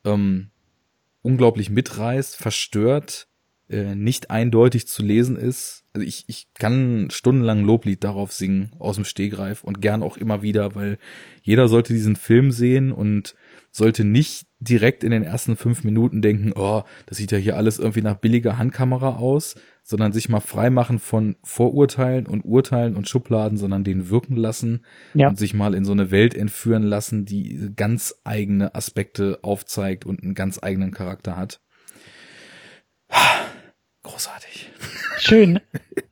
ähm, 0.04 0.50
unglaublich 1.22 1.70
mitreißt, 1.70 2.38
verstört, 2.38 3.28
äh, 3.70 3.96
nicht 3.96 4.32
eindeutig 4.32 4.88
zu 4.88 5.04
lesen 5.04 5.36
ist. 5.36 5.84
Also 5.94 6.06
ich, 6.08 6.24
ich 6.28 6.48
kann 6.54 7.10
stundenlang 7.12 7.64
Loblied 7.64 8.04
darauf 8.04 8.32
singen 8.32 8.72
aus 8.80 8.96
dem 8.96 9.06
Stehgreif 9.06 9.64
und 9.64 9.82
gern 9.82 10.04
auch 10.04 10.18
immer 10.18 10.42
wieder, 10.42 10.76
weil 10.76 10.98
jeder 11.42 11.68
sollte 11.68 11.94
diesen 11.94 12.16
Film 12.16 12.52
sehen 12.52 12.92
und 12.92 13.36
sollte 13.72 14.04
nicht 14.04 14.48
direkt 14.60 15.04
in 15.04 15.12
den 15.12 15.24
ersten 15.24 15.56
fünf 15.56 15.84
Minuten 15.84 16.22
denken, 16.22 16.54
oh, 16.56 16.84
das 17.06 17.18
sieht 17.18 17.32
ja 17.32 17.38
hier 17.38 17.58
alles 17.58 17.78
irgendwie 17.78 18.02
nach 18.02 18.16
billiger 18.16 18.58
Handkamera 18.58 19.18
aus, 19.18 19.56
sondern 19.84 20.12
sich 20.12 20.30
mal 20.30 20.40
freimachen 20.40 21.00
von 21.00 21.36
Vorurteilen 21.44 22.26
und 22.26 22.44
Urteilen 22.44 22.96
und 22.96 23.08
Schubladen, 23.08 23.58
sondern 23.58 23.84
den 23.84 24.10
wirken 24.10 24.36
lassen 24.36 24.86
ja. 25.14 25.30
und 25.30 25.38
sich 25.38 25.54
mal 25.54 25.76
in 25.76 25.86
so 25.86 25.92
eine 25.92 26.10
Welt 26.12 26.36
entführen 26.36 26.84
lassen, 26.84 27.26
die 27.26 27.72
ganz 27.76 28.16
eigene 28.24 28.74
Aspekte 28.76 29.40
aufzeigt 29.44 30.06
und 30.06 30.24
einen 30.24 30.36
ganz 30.36 30.60
eigenen 30.62 30.92
Charakter 30.92 31.38
hat. 31.38 31.62
Großartig. 34.08 34.70
Schön, 35.18 35.60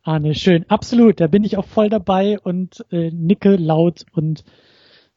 Arne, 0.03 0.35
schön. 0.35 0.65
Absolut, 0.69 1.22
da 1.22 1.27
bin 1.27 1.45
ich 1.45 1.55
auch 1.55 1.65
voll 1.65 1.88
dabei 1.89 2.38
und 2.39 2.85
äh, 2.91 3.09
nicke 3.09 3.55
laut 3.55 4.05
und 4.11 4.43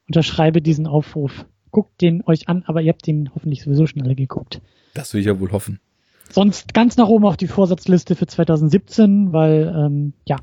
unterschreibe 0.07 0.61
diesen 0.61 0.87
Aufruf. 0.87 1.45
Guckt 1.71 2.01
den 2.01 2.23
euch 2.25 2.47
an, 2.47 2.63
aber 2.65 2.81
ihr 2.81 2.93
habt 2.93 3.05
den 3.05 3.31
hoffentlich 3.35 3.63
sowieso 3.63 3.85
schon 3.85 4.01
alle 4.01 4.15
geguckt. 4.15 4.61
Das 4.93 5.13
will 5.13 5.19
ich 5.19 5.27
ja 5.27 5.37
wohl 5.41 5.51
hoffen. 5.51 5.81
Sonst 6.29 6.73
ganz 6.73 6.95
nach 6.95 7.09
oben 7.09 7.25
auf 7.25 7.35
die 7.35 7.47
Vorsatzliste 7.47 8.15
für 8.15 8.27
2017, 8.27 9.33
weil, 9.33 9.73
ähm, 9.75 10.13
ja, 10.25 10.37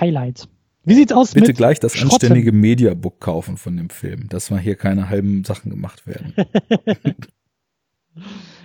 Highlights. 0.00 0.48
Wie 0.82 0.94
sieht's 0.94 1.12
aus 1.12 1.32
Bitte 1.32 1.48
mit 1.48 1.56
gleich 1.56 1.78
das 1.78 1.94
Schrotten? 1.94 2.12
anständige 2.12 2.50
Mediabook 2.50 3.20
kaufen 3.20 3.56
von 3.56 3.76
dem 3.76 3.90
Film, 3.90 4.28
dass 4.28 4.50
mal 4.50 4.58
hier 4.58 4.74
keine 4.74 5.10
halben 5.10 5.44
Sachen 5.44 5.70
gemacht 5.70 6.08
werden. 6.08 6.34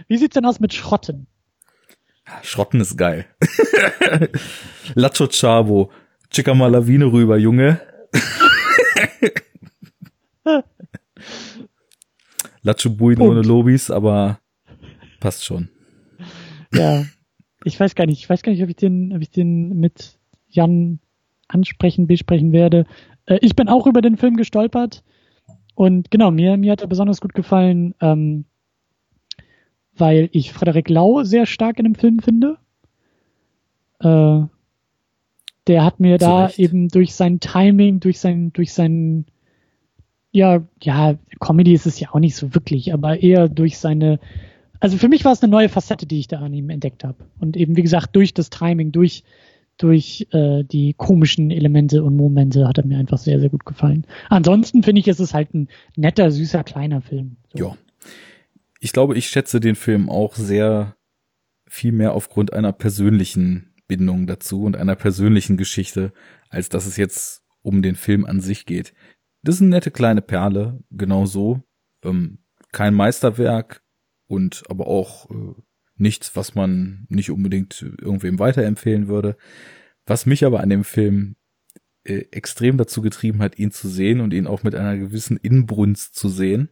Wie 0.08 0.18
sieht's 0.18 0.34
denn 0.34 0.45
aus 0.45 0.60
mit 0.60 0.74
Schrotten? 0.74 1.28
Schrotten 2.43 2.81
ist 2.81 2.98
geil. 2.98 3.26
Lacho 4.95 5.27
Chavo. 5.27 5.91
Chica 6.30 6.53
mal 6.53 6.72
Lawine 6.72 7.11
rüber, 7.11 7.38
Junge. 7.38 7.81
Lacho 12.61 12.89
Buin 12.89 13.19
ohne 13.22 13.41
Lobis, 13.41 13.89
aber 13.89 14.39
passt 15.19 15.43
schon. 15.45 15.69
Ja. 16.73 17.06
Ich 17.64 17.80
weiß 17.80 17.95
gar 17.95 18.06
nicht, 18.06 18.19
ich 18.19 18.30
weiß 18.30 18.41
gar 18.41 18.52
nicht, 18.52 18.64
ob 18.64 18.69
ich 18.69 18.76
den, 18.76 19.14
ob 19.14 19.22
ich 19.22 19.30
den 19.30 19.80
mit 19.80 20.18
Jan 20.48 20.99
ansprechen, 21.48 22.07
besprechen 22.07 22.52
werde. 22.52 22.85
Äh, 23.26 23.39
ich 23.41 23.56
bin 23.56 23.69
auch 23.69 23.88
über 23.88 24.02
den 24.02 24.18
Film 24.18 24.35
gestolpert. 24.35 25.03
Und 25.76 26.11
genau, 26.11 26.31
mir, 26.31 26.57
mir 26.57 26.72
hat 26.72 26.81
er 26.81 26.88
besonders 26.88 27.22
gut 27.22 27.34
gefallen, 27.34 27.95
ähm, 28.02 28.45
weil 30.02 30.30
ich 30.34 30.52
Frederik 30.52 30.90
Lau 30.90 31.23
sehr 31.23 31.45
stark 31.45 31.78
in 31.78 31.86
dem 31.86 31.95
Film 31.95 32.19
finde. 32.19 32.57
Äh, 33.99 34.41
der 35.68 35.86
hat 35.86 35.99
mir 35.99 36.18
da 36.18 36.49
Zurecht. 36.49 36.60
eben 36.60 36.88
durch 36.90 37.14
sein 37.14 37.40
Timing, 37.40 37.99
durch 37.99 38.19
sein, 38.19 38.52
durch 38.52 38.73
sein, 38.73 39.26
ja, 40.32 40.64
ja, 40.82 41.15
Comedy 41.40 41.73
ist 41.73 41.86
es 41.86 41.99
ja 41.99 42.10
auch 42.11 42.19
nicht 42.19 42.36
so 42.36 42.53
wirklich, 42.56 42.94
aber 42.94 43.22
eher 43.22 43.48
durch 43.48 43.78
seine, 43.78 44.19
also 44.80 44.98
für 44.98 45.07
mich 45.07 45.23
war 45.23 45.34
es 45.34 45.44
eine 45.44 45.52
neue 45.52 45.69
Facette, 45.69 46.07
die 46.07 46.19
ich 46.19 46.28
da 46.28 46.40
an 46.40 46.53
ihm 46.53 46.72
entdeckt 46.72 47.03
habe. 47.03 47.23
Und 47.40 47.56
eben, 47.56 47.78
wie 47.78 47.84
gesagt, 47.84 48.15
durch 48.15 48.34
das 48.34 48.49
Timing, 48.49 48.91
durch, 48.91 49.23
durch 49.78 50.28
äh, 50.32 50.64
die 50.64 50.95
komischen 50.95 51.52
Elemente 51.52 52.03
und 52.03 52.15
Momente 52.15 52.68
hat 52.68 52.80
er 52.80 52.88
mir 52.88 52.98
einfach 52.98 53.19
sehr, 53.19 53.40
sehr 53.40 53.49
gut 53.49 53.65
gefallen. 53.65 54.06
Ansonsten 54.30 54.82
finde 54.82 55.02
ich, 55.02 55.07
ist 55.07 55.19
es 55.19 55.36
halt 55.36 55.53
ein 55.53 55.68
netter, 55.95 56.32
süßer, 56.32 56.64
kleiner 56.64 57.02
Film. 57.02 57.36
So. 57.53 57.60
Ja. 57.60 57.78
Ich 58.84 58.94
glaube, 58.94 59.16
ich 59.16 59.28
schätze 59.28 59.60
den 59.60 59.76
Film 59.76 60.10
auch 60.10 60.36
sehr 60.36 60.98
viel 61.68 61.91
mehr 61.91 62.14
aufgrund 62.14 62.52
einer 62.52 62.74
persönlichen 62.74 63.76
Bindung 63.88 64.26
dazu 64.26 64.64
und 64.64 64.76
einer 64.76 64.95
persönlichen 64.95 65.56
Geschichte, 65.56 66.14
als 66.49 66.68
dass 66.68 66.88
es 66.88 66.98
jetzt 66.98 67.44
um 67.62 67.84
den 67.84 67.95
Film 67.95 68.26
an 68.26 68.41
sich 68.41 68.66
geht. 68.66 68.94
Das 69.44 69.56
ist 69.56 69.62
eine 69.62 69.70
nette 69.70 69.91
kleine 69.91 70.24
Perle, 70.24 70.84
genau 70.90 71.28
so. 71.28 71.62
Ähm, 72.03 72.40
kein 72.72 72.95
Meisterwerk 72.95 73.84
und 74.28 74.64
aber 74.68 74.88
auch 74.88 75.30
äh, 75.30 75.53
nichts, 75.95 76.36
was 76.36 76.56
man 76.56 77.06
nicht 77.08 77.30
unbedingt 77.30 77.84
irgendwem 78.02 78.40
weiterempfehlen 78.40 79.08
würde. 79.08 79.38
Was 80.08 80.26
mich 80.26 80.44
aber 80.44 80.60
an 80.62 80.70
dem 80.70 80.84
Film 80.84 81.36
äh, 82.03 82.26
extrem 82.32 82.78
dazu 82.78 83.03
getrieben 83.03 83.44
hat, 83.44 83.60
ihn 83.60 83.70
zu 83.70 83.88
sehen 83.88 84.22
und 84.22 84.34
ihn 84.34 84.48
auch 84.48 84.64
mit 84.64 84.74
einer 84.74 84.98
gewissen 84.98 85.38
Inbrunst 85.38 86.16
zu 86.16 86.30
sehen, 86.30 86.70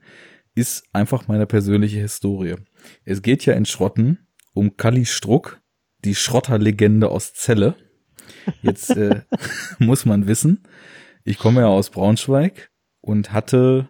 ist 0.59 0.83
einfach 0.93 1.27
meine 1.27 1.45
persönliche 1.45 1.99
Historie. 1.99 2.55
Es 3.05 3.21
geht 3.21 3.45
ja 3.45 3.53
in 3.53 3.65
Schrotten 3.65 4.27
um 4.53 4.77
Kali 4.77 5.05
Struck, 5.05 5.61
die 6.03 6.15
Schrotterlegende 6.15 7.09
aus 7.09 7.33
Celle. 7.33 7.75
Jetzt 8.61 8.91
äh, 8.91 9.21
muss 9.79 10.05
man 10.05 10.27
wissen, 10.27 10.63
ich 11.23 11.37
komme 11.37 11.61
ja 11.61 11.67
aus 11.67 11.89
Braunschweig 11.89 12.71
und 13.01 13.33
hatte 13.33 13.89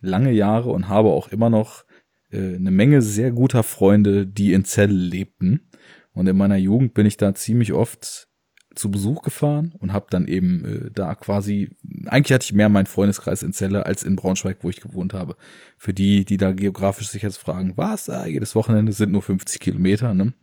lange 0.00 0.32
Jahre 0.32 0.70
und 0.70 0.88
habe 0.88 1.10
auch 1.10 1.28
immer 1.28 1.50
noch 1.50 1.84
äh, 2.30 2.56
eine 2.56 2.70
Menge 2.70 3.02
sehr 3.02 3.30
guter 3.30 3.62
Freunde, 3.62 4.26
die 4.26 4.52
in 4.52 4.64
Celle 4.64 4.92
lebten. 4.92 5.70
Und 6.12 6.26
in 6.26 6.36
meiner 6.36 6.56
Jugend 6.56 6.94
bin 6.94 7.06
ich 7.06 7.16
da 7.16 7.34
ziemlich 7.34 7.72
oft 7.72 8.28
zu 8.74 8.90
Besuch 8.90 9.22
gefahren 9.22 9.74
und 9.78 9.92
habe 9.92 10.06
dann 10.10 10.26
eben 10.26 10.64
äh, 10.64 10.90
da 10.92 11.14
quasi, 11.14 11.70
eigentlich 12.06 12.32
hatte 12.32 12.44
ich 12.44 12.52
mehr 12.52 12.68
meinen 12.68 12.86
Freundeskreis 12.86 13.42
in 13.42 13.52
Celle 13.52 13.86
als 13.86 14.02
in 14.02 14.16
Braunschweig, 14.16 14.58
wo 14.62 14.70
ich 14.70 14.80
gewohnt 14.80 15.14
habe. 15.14 15.36
Für 15.76 15.92
die, 15.92 16.24
die 16.24 16.36
da 16.36 16.52
geografisch 16.52 17.08
sich 17.08 17.22
jetzt 17.22 17.38
fragen, 17.38 17.72
was, 17.76 18.08
ah, 18.08 18.26
jedes 18.26 18.54
Wochenende 18.54 18.92
sind 18.92 19.12
nur 19.12 19.22
50 19.22 19.60
Kilometer, 19.60 20.14
ne? 20.14 20.34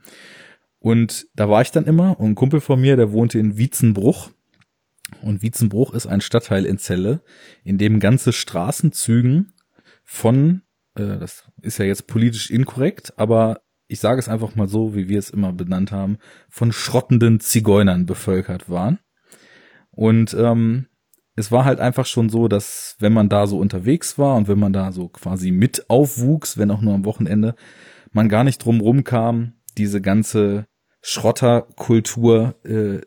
Und 0.80 1.28
da 1.36 1.50
war 1.50 1.62
ich 1.62 1.72
dann 1.72 1.86
immer 1.86 2.20
und 2.20 2.32
ein 2.32 2.36
Kumpel 2.36 2.62
von 2.62 2.80
mir, 2.80 2.96
der 2.96 3.12
wohnte 3.12 3.38
in 3.38 3.58
Wietzenbruch. 3.58 4.32
Und 5.22 5.42
Wietzenbruch 5.42 5.94
ist 5.94 6.08
ein 6.08 6.22
Stadtteil 6.22 6.66
in 6.66 6.78
Celle, 6.78 7.22
in 7.64 7.78
dem 7.78 8.00
ganze 8.00 8.32
Straßenzügen 8.32 9.54
von, 10.06 10.62
äh, 10.96 11.18
das 11.18 11.44
ist 11.62 11.80
ja 11.80 11.86
jetzt 11.86 12.08
politisch 12.08 12.50
inkorrekt, 12.50 13.18
aber 13.18 13.62
ich 13.90 14.00
sage 14.00 14.20
es 14.20 14.30
einfach 14.30 14.56
mal 14.56 14.68
so, 14.68 14.96
wie 14.96 15.10
wir 15.10 15.18
es 15.18 15.32
immer 15.32 15.52
benannt 15.52 15.92
haben, 15.92 16.18
von 16.48 16.72
schrottenden 16.72 17.40
Zigeunern 17.40 18.06
bevölkert 18.06 18.70
waren. 18.70 19.00
Und 19.90 20.34
ähm, 20.36 20.86
es 21.36 21.52
war 21.52 21.66
halt 21.66 21.80
einfach 21.80 22.06
schon 22.06 22.30
so, 22.30 22.48
dass 22.48 22.96
wenn 23.00 23.14
man 23.14 23.30
da 23.30 23.48
so 23.48 23.58
unterwegs 23.58 24.18
war 24.20 24.36
und 24.36 24.48
wenn 24.48 24.60
man 24.60 24.74
da 24.74 24.92
so 24.92 25.10
quasi 25.10 25.52
mit 25.52 25.90
aufwuchs, 25.90 26.58
wenn 26.58 26.70
auch 26.70 26.82
nur 26.82 26.94
am 26.94 27.04
Wochenende, 27.04 27.56
man 28.12 28.30
gar 28.30 28.44
nicht 28.44 28.64
drum 28.64 28.80
rumkam, 28.80 29.54
diese 29.78 30.02
ganze 30.02 30.68
Schrotterkultur 31.02 32.56
äh, 32.64 33.00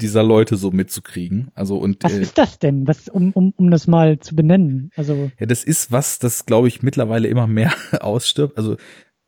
dieser 0.00 0.22
Leute 0.22 0.56
so 0.56 0.70
mitzukriegen. 0.70 1.50
Also 1.54 1.76
und 1.76 2.02
was 2.02 2.14
äh, 2.14 2.22
ist 2.22 2.38
das 2.38 2.58
denn? 2.58 2.88
Was 2.88 3.08
um 3.08 3.32
um 3.32 3.52
um 3.56 3.70
das 3.70 3.86
mal 3.86 4.18
zu 4.18 4.34
benennen? 4.34 4.90
Also 4.96 5.30
ja, 5.38 5.46
das 5.46 5.62
ist 5.62 5.92
was, 5.92 6.18
das 6.18 6.46
glaube 6.46 6.68
ich 6.68 6.82
mittlerweile 6.82 7.28
immer 7.28 7.46
mehr 7.46 7.72
ausstirbt. 8.00 8.56
Also 8.56 8.76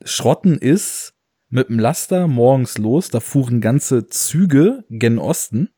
Schrotten 0.05 0.59
ist 0.59 1.15
mit 1.49 1.69
dem 1.69 1.79
Laster 1.79 2.29
morgens 2.29 2.79
los, 2.79 3.11
da 3.11 3.21
fuhren 3.21 3.61
ganze 3.61 4.07
Züge 4.07 4.85
gen 4.89 5.19
Osten. 5.19 5.69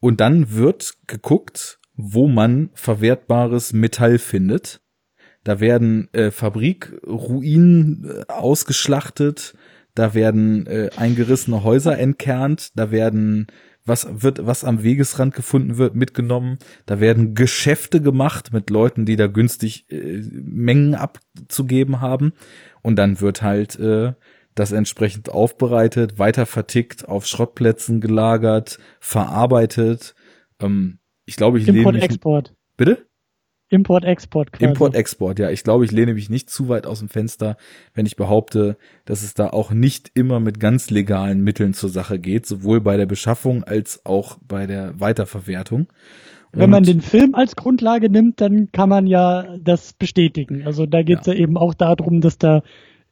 Und 0.00 0.20
dann 0.20 0.52
wird 0.52 0.94
geguckt, 1.06 1.80
wo 1.94 2.28
man 2.28 2.70
verwertbares 2.74 3.72
Metall 3.72 4.18
findet. 4.18 4.80
Da 5.44 5.60
werden 5.60 6.08
äh, 6.12 6.30
Fabrikruinen 6.30 8.04
äh, 8.04 8.32
ausgeschlachtet, 8.32 9.54
da 9.94 10.12
werden 10.14 10.66
äh, 10.66 10.90
eingerissene 10.96 11.62
Häuser 11.62 11.98
entkernt, 11.98 12.76
da 12.76 12.90
werden 12.90 13.46
was 13.84 14.08
wird 14.10 14.44
was 14.44 14.64
am 14.64 14.82
Wegesrand 14.82 15.34
gefunden 15.34 15.78
wird 15.78 15.94
mitgenommen, 15.94 16.58
da 16.86 16.98
werden 17.00 17.34
Geschäfte 17.34 18.02
gemacht 18.02 18.52
mit 18.52 18.68
Leuten, 18.70 19.06
die 19.06 19.14
da 19.16 19.28
günstig 19.28 19.86
äh, 19.88 20.22
Mengen 20.32 20.96
abzugeben 20.96 22.00
haben 22.00 22.32
und 22.86 22.94
dann 22.94 23.20
wird 23.20 23.42
halt 23.42 23.80
äh, 23.80 24.12
das 24.54 24.70
entsprechend 24.70 25.28
aufbereitet, 25.28 26.20
weiter 26.20 26.46
vertickt, 26.46 27.08
auf 27.08 27.26
Schrottplätzen 27.26 28.00
gelagert, 28.00 28.78
verarbeitet. 29.00 30.14
Ähm, 30.60 31.00
ich 31.24 31.34
glaube, 31.34 31.58
ich 31.58 31.66
Import, 31.66 31.94
lehne 31.94 31.98
mich, 31.98 32.04
Export. 32.04 32.54
Bitte? 32.76 33.04
Import-Export 33.70 34.52
quasi. 34.52 34.64
Import-Export, 34.64 35.40
ja. 35.40 35.50
Ich 35.50 35.64
glaube, 35.64 35.84
ich 35.84 35.90
lehne 35.90 36.14
mich 36.14 36.30
nicht 36.30 36.48
zu 36.48 36.68
weit 36.68 36.86
aus 36.86 37.00
dem 37.00 37.08
Fenster, 37.08 37.56
wenn 37.92 38.06
ich 38.06 38.14
behaupte, 38.14 38.76
dass 39.04 39.24
es 39.24 39.34
da 39.34 39.50
auch 39.50 39.72
nicht 39.72 40.12
immer 40.14 40.38
mit 40.38 40.60
ganz 40.60 40.88
legalen 40.88 41.40
Mitteln 41.40 41.74
zur 41.74 41.90
Sache 41.90 42.20
geht, 42.20 42.46
sowohl 42.46 42.80
bei 42.80 42.96
der 42.96 43.06
Beschaffung 43.06 43.64
als 43.64 44.06
auch 44.06 44.38
bei 44.46 44.68
der 44.68 45.00
Weiterverwertung. 45.00 45.88
Und 46.52 46.60
wenn 46.60 46.70
man 46.70 46.84
den 46.84 47.00
Film 47.00 47.34
als 47.34 47.56
Grundlage 47.56 48.10
nimmt, 48.10 48.40
dann 48.40 48.70
kann 48.72 48.88
man 48.88 49.06
ja 49.06 49.56
das 49.58 49.92
bestätigen. 49.92 50.62
Also 50.64 50.86
da 50.86 51.02
geht 51.02 51.20
es 51.20 51.26
ja. 51.26 51.34
ja 51.34 51.40
eben 51.40 51.56
auch 51.56 51.74
darum, 51.74 52.20
dass 52.20 52.38
da 52.38 52.62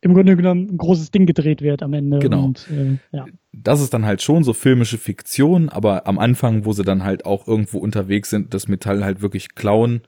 im 0.00 0.12
Grunde 0.12 0.36
genommen 0.36 0.68
ein 0.70 0.76
großes 0.76 1.10
Ding 1.10 1.24
gedreht 1.24 1.62
wird 1.62 1.82
am 1.82 1.94
Ende. 1.94 2.18
Genau. 2.18 2.44
Und, 2.44 2.68
äh, 2.70 2.98
ja. 3.16 3.26
Das 3.52 3.80
ist 3.80 3.94
dann 3.94 4.04
halt 4.04 4.20
schon 4.20 4.44
so 4.44 4.52
filmische 4.52 4.98
Fiktion, 4.98 5.70
aber 5.70 6.06
am 6.06 6.18
Anfang, 6.18 6.66
wo 6.66 6.72
sie 6.72 6.84
dann 6.84 7.04
halt 7.04 7.24
auch 7.24 7.48
irgendwo 7.48 7.78
unterwegs 7.78 8.28
sind, 8.28 8.52
das 8.52 8.68
Metall 8.68 9.02
halt 9.02 9.22
wirklich 9.22 9.54
klauen, 9.54 10.02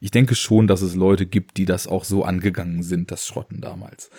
ich 0.00 0.10
denke 0.10 0.34
schon, 0.34 0.66
dass 0.66 0.82
es 0.82 0.94
Leute 0.94 1.26
gibt, 1.26 1.56
die 1.56 1.64
das 1.64 1.86
auch 1.86 2.04
so 2.04 2.24
angegangen 2.24 2.82
sind, 2.82 3.10
das 3.10 3.26
Schrotten 3.26 3.60
damals. 3.60 4.10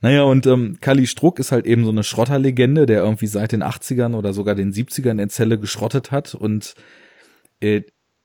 Naja, 0.00 0.22
und 0.22 0.46
ähm, 0.46 0.78
Kali 0.80 1.06
Struck 1.06 1.38
ist 1.38 1.52
halt 1.52 1.66
eben 1.66 1.84
so 1.84 1.90
eine 1.90 2.02
Schrotterlegende, 2.02 2.86
der 2.86 3.02
irgendwie 3.02 3.26
seit 3.26 3.52
den 3.52 3.62
80ern 3.62 4.16
oder 4.16 4.32
sogar 4.32 4.54
den 4.54 4.72
70ern 4.72 5.22
in 5.22 5.28
Zelle 5.28 5.58
geschrottet 5.58 6.10
hat 6.10 6.34
und 6.34 6.74
äh, 7.60 7.82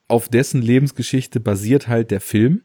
auf 0.08 0.30
dessen 0.30 0.62
Lebensgeschichte 0.62 1.40
basiert 1.40 1.88
halt 1.88 2.12
der 2.12 2.22
Film. 2.22 2.64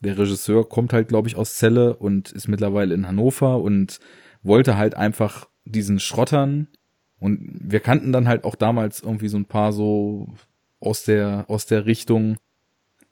Der 0.00 0.18
Regisseur 0.18 0.68
kommt 0.68 0.92
halt, 0.92 1.08
glaube 1.08 1.28
ich, 1.28 1.36
aus 1.36 1.56
Celle 1.56 1.96
und 1.96 2.32
ist 2.32 2.48
mittlerweile 2.48 2.94
in 2.94 3.06
Hannover 3.06 3.60
und 3.60 4.00
wollte 4.42 4.76
halt 4.76 4.96
einfach 4.96 5.48
diesen 5.64 6.00
Schrottern 6.00 6.68
und 7.20 7.56
wir 7.62 7.78
kannten 7.78 8.12
dann 8.12 8.26
halt 8.26 8.42
auch 8.42 8.56
damals 8.56 9.00
irgendwie 9.00 9.28
so 9.28 9.36
ein 9.36 9.46
paar 9.46 9.72
so 9.72 10.34
aus 10.80 11.04
der 11.04 11.44
aus 11.48 11.66
der 11.66 11.86
Richtung 11.86 12.36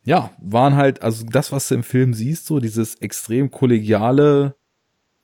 ja, 0.02 0.31
waren 0.40 0.77
halt, 0.77 1.02
also 1.02 1.27
das, 1.27 1.52
was 1.52 1.69
du 1.69 1.74
im 1.74 1.82
Film 1.82 2.15
siehst, 2.15 2.47
so 2.47 2.59
dieses 2.59 2.97
extrem 2.97 3.51
kollegiale, 3.51 4.57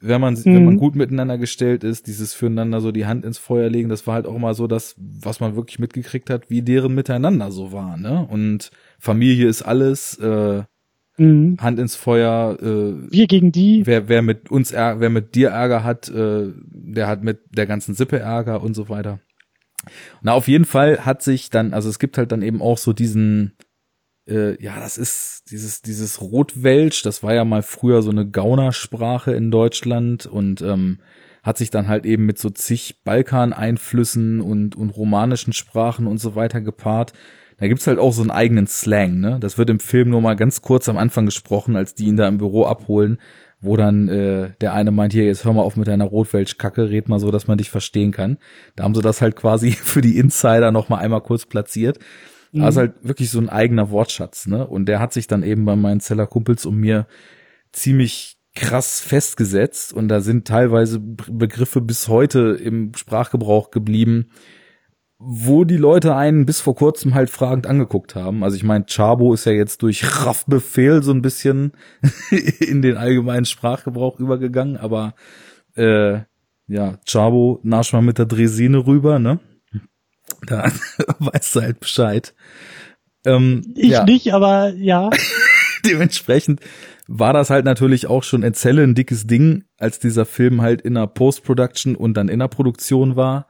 wenn 0.00 0.20
man, 0.20 0.34
mhm. 0.34 0.44
wenn 0.44 0.64
man 0.64 0.76
gut 0.76 0.94
miteinander 0.94 1.38
gestellt 1.38 1.84
ist, 1.84 2.06
dieses 2.06 2.34
füreinander 2.34 2.80
so 2.80 2.92
die 2.92 3.06
Hand 3.06 3.24
ins 3.24 3.38
Feuer 3.38 3.68
legen, 3.68 3.88
das 3.88 4.06
war 4.06 4.14
halt 4.14 4.26
auch 4.26 4.34
immer 4.34 4.54
so 4.54 4.66
das, 4.66 4.94
was 4.98 5.40
man 5.40 5.56
wirklich 5.56 5.78
mitgekriegt 5.78 6.30
hat, 6.30 6.50
wie 6.50 6.62
deren 6.62 6.94
miteinander 6.94 7.50
so 7.50 7.72
war, 7.72 7.96
ne? 7.96 8.26
Und 8.28 8.70
Familie 8.98 9.48
ist 9.48 9.62
alles, 9.62 10.18
äh, 10.18 10.62
mhm. 11.16 11.56
Hand 11.60 11.78
ins 11.78 11.96
Feuer, 11.96 12.58
äh, 12.60 13.10
wir 13.10 13.26
gegen 13.26 13.52
die. 13.52 13.86
Wer, 13.86 14.08
wer 14.08 14.22
mit 14.22 14.50
uns, 14.50 14.72
wer 14.72 15.10
mit 15.10 15.34
dir 15.34 15.50
Ärger 15.50 15.82
hat, 15.82 16.08
äh, 16.08 16.52
der 16.70 17.06
hat 17.06 17.22
mit 17.22 17.40
der 17.56 17.66
ganzen 17.66 17.94
Sippe 17.94 18.18
Ärger 18.18 18.62
und 18.62 18.74
so 18.74 18.88
weiter. 18.88 19.20
Na, 20.22 20.32
auf 20.32 20.48
jeden 20.48 20.64
Fall 20.64 21.04
hat 21.06 21.22
sich 21.22 21.50
dann, 21.50 21.72
also 21.72 21.88
es 21.88 21.98
gibt 21.98 22.18
halt 22.18 22.32
dann 22.32 22.42
eben 22.42 22.60
auch 22.60 22.78
so 22.78 22.92
diesen, 22.92 23.52
äh, 24.28 24.62
ja, 24.62 24.78
das 24.80 24.98
ist 24.98 25.44
dieses, 25.50 25.82
dieses 25.82 26.20
Rotwelsch, 26.20 27.02
das 27.02 27.22
war 27.22 27.34
ja 27.34 27.44
mal 27.44 27.62
früher 27.62 28.02
so 28.02 28.10
eine 28.10 28.28
Gaunersprache 28.28 29.32
in 29.32 29.50
Deutschland 29.50 30.26
und 30.26 30.62
ähm, 30.62 30.98
hat 31.42 31.58
sich 31.58 31.70
dann 31.70 31.86
halt 31.86 32.04
eben 32.04 32.26
mit 32.26 32.38
so 32.38 32.50
zig 32.50 33.02
Balkan-Einflüssen 33.04 34.40
und, 34.40 34.74
und 34.74 34.90
romanischen 34.90 35.52
Sprachen 35.52 36.08
und 36.08 36.18
so 36.18 36.34
weiter 36.34 36.60
gepaart. 36.60 37.12
Da 37.58 37.68
gibt's 37.68 37.86
halt 37.86 37.98
auch 37.98 38.12
so 38.12 38.20
einen 38.20 38.32
eigenen 38.32 38.66
Slang, 38.66 39.20
ne? 39.20 39.38
Das 39.40 39.56
wird 39.56 39.70
im 39.70 39.78
Film 39.80 40.10
nur 40.10 40.20
mal 40.20 40.34
ganz 40.34 40.60
kurz 40.60 40.88
am 40.88 40.98
Anfang 40.98 41.24
gesprochen, 41.24 41.76
als 41.76 41.94
die 41.94 42.06
ihn 42.06 42.16
da 42.16 42.26
im 42.28 42.38
Büro 42.38 42.64
abholen, 42.66 43.18
wo 43.60 43.76
dann 43.76 44.08
äh, 44.08 44.50
der 44.60 44.74
eine 44.74 44.90
meint, 44.90 45.12
hier, 45.12 45.24
jetzt 45.24 45.44
hör 45.44 45.52
mal 45.52 45.62
auf 45.62 45.76
mit 45.76 45.86
deiner 45.86 46.04
Rotwelsch-Kacke, 46.04 46.90
red 46.90 47.08
mal 47.08 47.20
so, 47.20 47.30
dass 47.30 47.46
man 47.46 47.58
dich 47.58 47.70
verstehen 47.70 48.10
kann. 48.10 48.38
Da 48.74 48.84
haben 48.84 48.94
sie 48.94 49.00
das 49.00 49.22
halt 49.22 49.36
quasi 49.36 49.70
für 49.72 50.00
die 50.00 50.18
Insider 50.18 50.72
noch 50.72 50.88
mal 50.88 50.98
einmal 50.98 51.22
kurz 51.22 51.46
platziert. 51.46 51.98
Mhm. 52.52 52.64
Ist 52.64 52.76
halt 52.76 52.94
wirklich 53.02 53.30
so 53.30 53.38
ein 53.38 53.48
eigener 53.48 53.90
Wortschatz, 53.90 54.46
ne? 54.46 54.66
Und 54.66 54.86
der 54.86 55.00
hat 55.00 55.12
sich 55.12 55.26
dann 55.26 55.42
eben 55.42 55.64
bei 55.64 55.76
meinen 55.76 56.00
Zellerkumpels 56.00 56.66
um 56.66 56.76
mir 56.76 57.06
ziemlich 57.72 58.36
krass 58.54 59.00
festgesetzt 59.00 59.92
und 59.92 60.08
da 60.08 60.20
sind 60.20 60.48
teilweise 60.48 60.98
Begriffe 60.98 61.82
bis 61.82 62.08
heute 62.08 62.58
im 62.60 62.94
Sprachgebrauch 62.94 63.70
geblieben, 63.70 64.30
wo 65.18 65.64
die 65.64 65.76
Leute 65.76 66.16
einen 66.16 66.46
bis 66.46 66.60
vor 66.60 66.74
kurzem 66.74 67.14
halt 67.14 67.30
fragend 67.30 67.66
angeguckt 67.66 68.14
haben. 68.14 68.42
Also 68.42 68.56
ich 68.56 68.64
meine, 68.64 68.86
Chabo 68.86 69.32
ist 69.34 69.44
ja 69.44 69.52
jetzt 69.52 69.82
durch 69.82 70.24
Raffbefehl 70.24 71.02
so 71.02 71.12
ein 71.12 71.22
bisschen 71.22 71.72
in 72.60 72.82
den 72.82 72.96
allgemeinen 72.96 73.44
Sprachgebrauch 73.44 74.18
übergegangen, 74.18 74.76
aber 74.76 75.14
äh, 75.74 76.20
ja, 76.66 76.98
Chabo 77.06 77.60
nasch 77.62 77.92
mal 77.92 78.02
mit 78.02 78.18
der 78.18 78.26
Dresine 78.26 78.86
rüber, 78.86 79.18
ne? 79.18 79.38
Da 80.46 80.70
weißt 81.18 81.56
du 81.56 81.60
halt 81.62 81.80
Bescheid. 81.80 82.34
Ähm, 83.24 83.74
ich 83.74 83.90
ja. 83.90 84.04
nicht, 84.04 84.32
aber 84.32 84.72
ja. 84.76 85.10
Dementsprechend 85.84 86.60
war 87.08 87.32
das 87.32 87.50
halt 87.50 87.64
natürlich 87.64 88.06
auch 88.06 88.22
schon 88.22 88.42
in 88.42 88.54
Zelle 88.54 88.82
ein 88.82 88.94
dickes 88.94 89.26
Ding, 89.26 89.64
als 89.78 89.98
dieser 89.98 90.26
Film 90.26 90.60
halt 90.60 90.82
in 90.82 90.94
der 90.94 91.06
Post-Production 91.06 91.94
und 91.94 92.14
dann 92.14 92.28
in 92.28 92.40
der 92.40 92.48
Produktion 92.48 93.16
war 93.16 93.46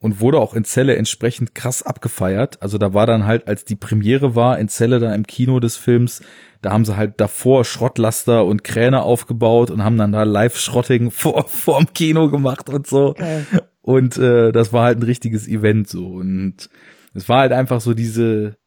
und 0.00 0.20
wurde 0.20 0.38
auch 0.38 0.54
in 0.54 0.64
Celle 0.64 0.96
entsprechend 0.96 1.54
krass 1.54 1.82
abgefeiert. 1.82 2.62
Also 2.62 2.78
da 2.78 2.94
war 2.94 3.06
dann 3.06 3.26
halt, 3.26 3.48
als 3.48 3.64
die 3.64 3.76
Premiere 3.76 4.34
war 4.34 4.58
in 4.58 4.68
Celle 4.68 5.00
da 5.00 5.14
im 5.14 5.26
Kino 5.26 5.60
des 5.60 5.76
Films, 5.76 6.22
da 6.62 6.72
haben 6.72 6.84
sie 6.84 6.96
halt 6.96 7.20
davor 7.20 7.64
Schrottlaster 7.64 8.44
und 8.44 8.64
Kräne 8.64 9.02
aufgebaut 9.02 9.70
und 9.70 9.84
haben 9.84 9.96
dann 9.96 10.12
da 10.12 10.22
Live-Schrotting 10.24 11.10
vor 11.12 11.48
vorm 11.48 11.92
Kino 11.92 12.30
gemacht 12.30 12.68
und 12.68 12.86
so. 12.86 13.10
Okay. 13.10 13.42
Und 13.88 14.18
äh, 14.18 14.52
das 14.52 14.74
war 14.74 14.84
halt 14.84 14.98
ein 14.98 15.02
richtiges 15.02 15.48
Event 15.48 15.88
so. 15.88 16.08
Und 16.08 16.68
es 17.14 17.26
war 17.26 17.38
halt 17.38 17.52
einfach 17.52 17.80
so 17.80 17.94
diese 17.94 18.58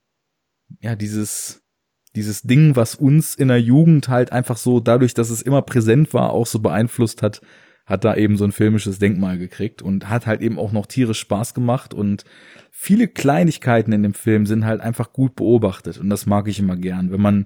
ja 0.80 0.96
dieses 0.96 1.62
dieses 2.16 2.42
Ding, 2.42 2.76
was 2.76 2.96
uns 2.96 3.36
in 3.36 3.50
der 3.50 3.62
Jugend 3.62 4.10
halt 4.10 4.32
einfach 4.32 4.58
so 4.58 4.80
dadurch, 4.80 5.14
dass 5.14 5.30
es 5.30 5.44
immer 5.44 5.62
präsent 5.62 6.16
war, 6.16 6.32
auch 6.32 6.48
so 6.48 6.58
beeinflusst 6.58 7.22
hat, 7.22 7.40
hat 7.86 8.04
da 8.04 8.16
eben 8.16 8.38
so 8.38 8.46
ein 8.46 8.52
filmisches 8.52 9.00
Denkmal 9.00 9.38
gekriegt 9.38 9.82
und 9.82 10.10
hat 10.10 10.28
halt 10.28 10.42
eben 10.42 10.60
auch 10.60 10.72
noch 10.72 10.86
tierisch 10.86 11.20
Spaß 11.20 11.54
gemacht 11.54 11.94
und 11.94 12.24
viele 12.70 13.08
Kleinigkeiten 13.08 13.92
in 13.92 14.02
dem 14.02 14.14
Film 14.14 14.46
sind 14.46 14.66
halt 14.66 14.82
einfach 14.82 15.12
gut 15.12 15.36
beobachtet 15.36 15.98
und 15.98 16.10
das 16.10 16.26
mag 16.26 16.48
ich 16.48 16.60
immer 16.60 16.78
gern, 16.78 17.12
wenn 17.12 17.22
man 17.22 17.46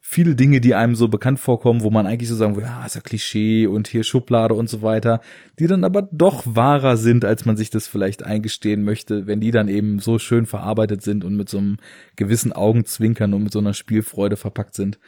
viele 0.00 0.34
Dinge, 0.34 0.60
die 0.60 0.74
einem 0.74 0.94
so 0.94 1.08
bekannt 1.08 1.40
vorkommen, 1.40 1.82
wo 1.82 1.90
man 1.90 2.06
eigentlich 2.06 2.28
so 2.28 2.36
sagen 2.36 2.56
will, 2.56 2.64
ja, 2.64 2.84
ist 2.84 2.94
ja 2.94 3.00
Klischee 3.00 3.66
und 3.66 3.86
hier 3.86 4.02
Schublade 4.02 4.54
und 4.54 4.68
so 4.68 4.82
weiter, 4.82 5.20
die 5.58 5.66
dann 5.66 5.84
aber 5.84 6.02
doch 6.10 6.42
wahrer 6.46 6.96
sind, 6.96 7.24
als 7.24 7.44
man 7.44 7.56
sich 7.56 7.70
das 7.70 7.86
vielleicht 7.86 8.24
eingestehen 8.24 8.82
möchte, 8.82 9.26
wenn 9.26 9.40
die 9.40 9.50
dann 9.50 9.68
eben 9.68 9.98
so 9.98 10.18
schön 10.18 10.46
verarbeitet 10.46 11.02
sind 11.02 11.24
und 11.24 11.36
mit 11.36 11.48
so 11.48 11.58
einem 11.58 11.76
gewissen 12.16 12.52
Augenzwinkern 12.52 13.34
und 13.34 13.42
mit 13.42 13.52
so 13.52 13.58
einer 13.58 13.74
Spielfreude 13.74 14.36
verpackt 14.36 14.74
sind. 14.74 14.98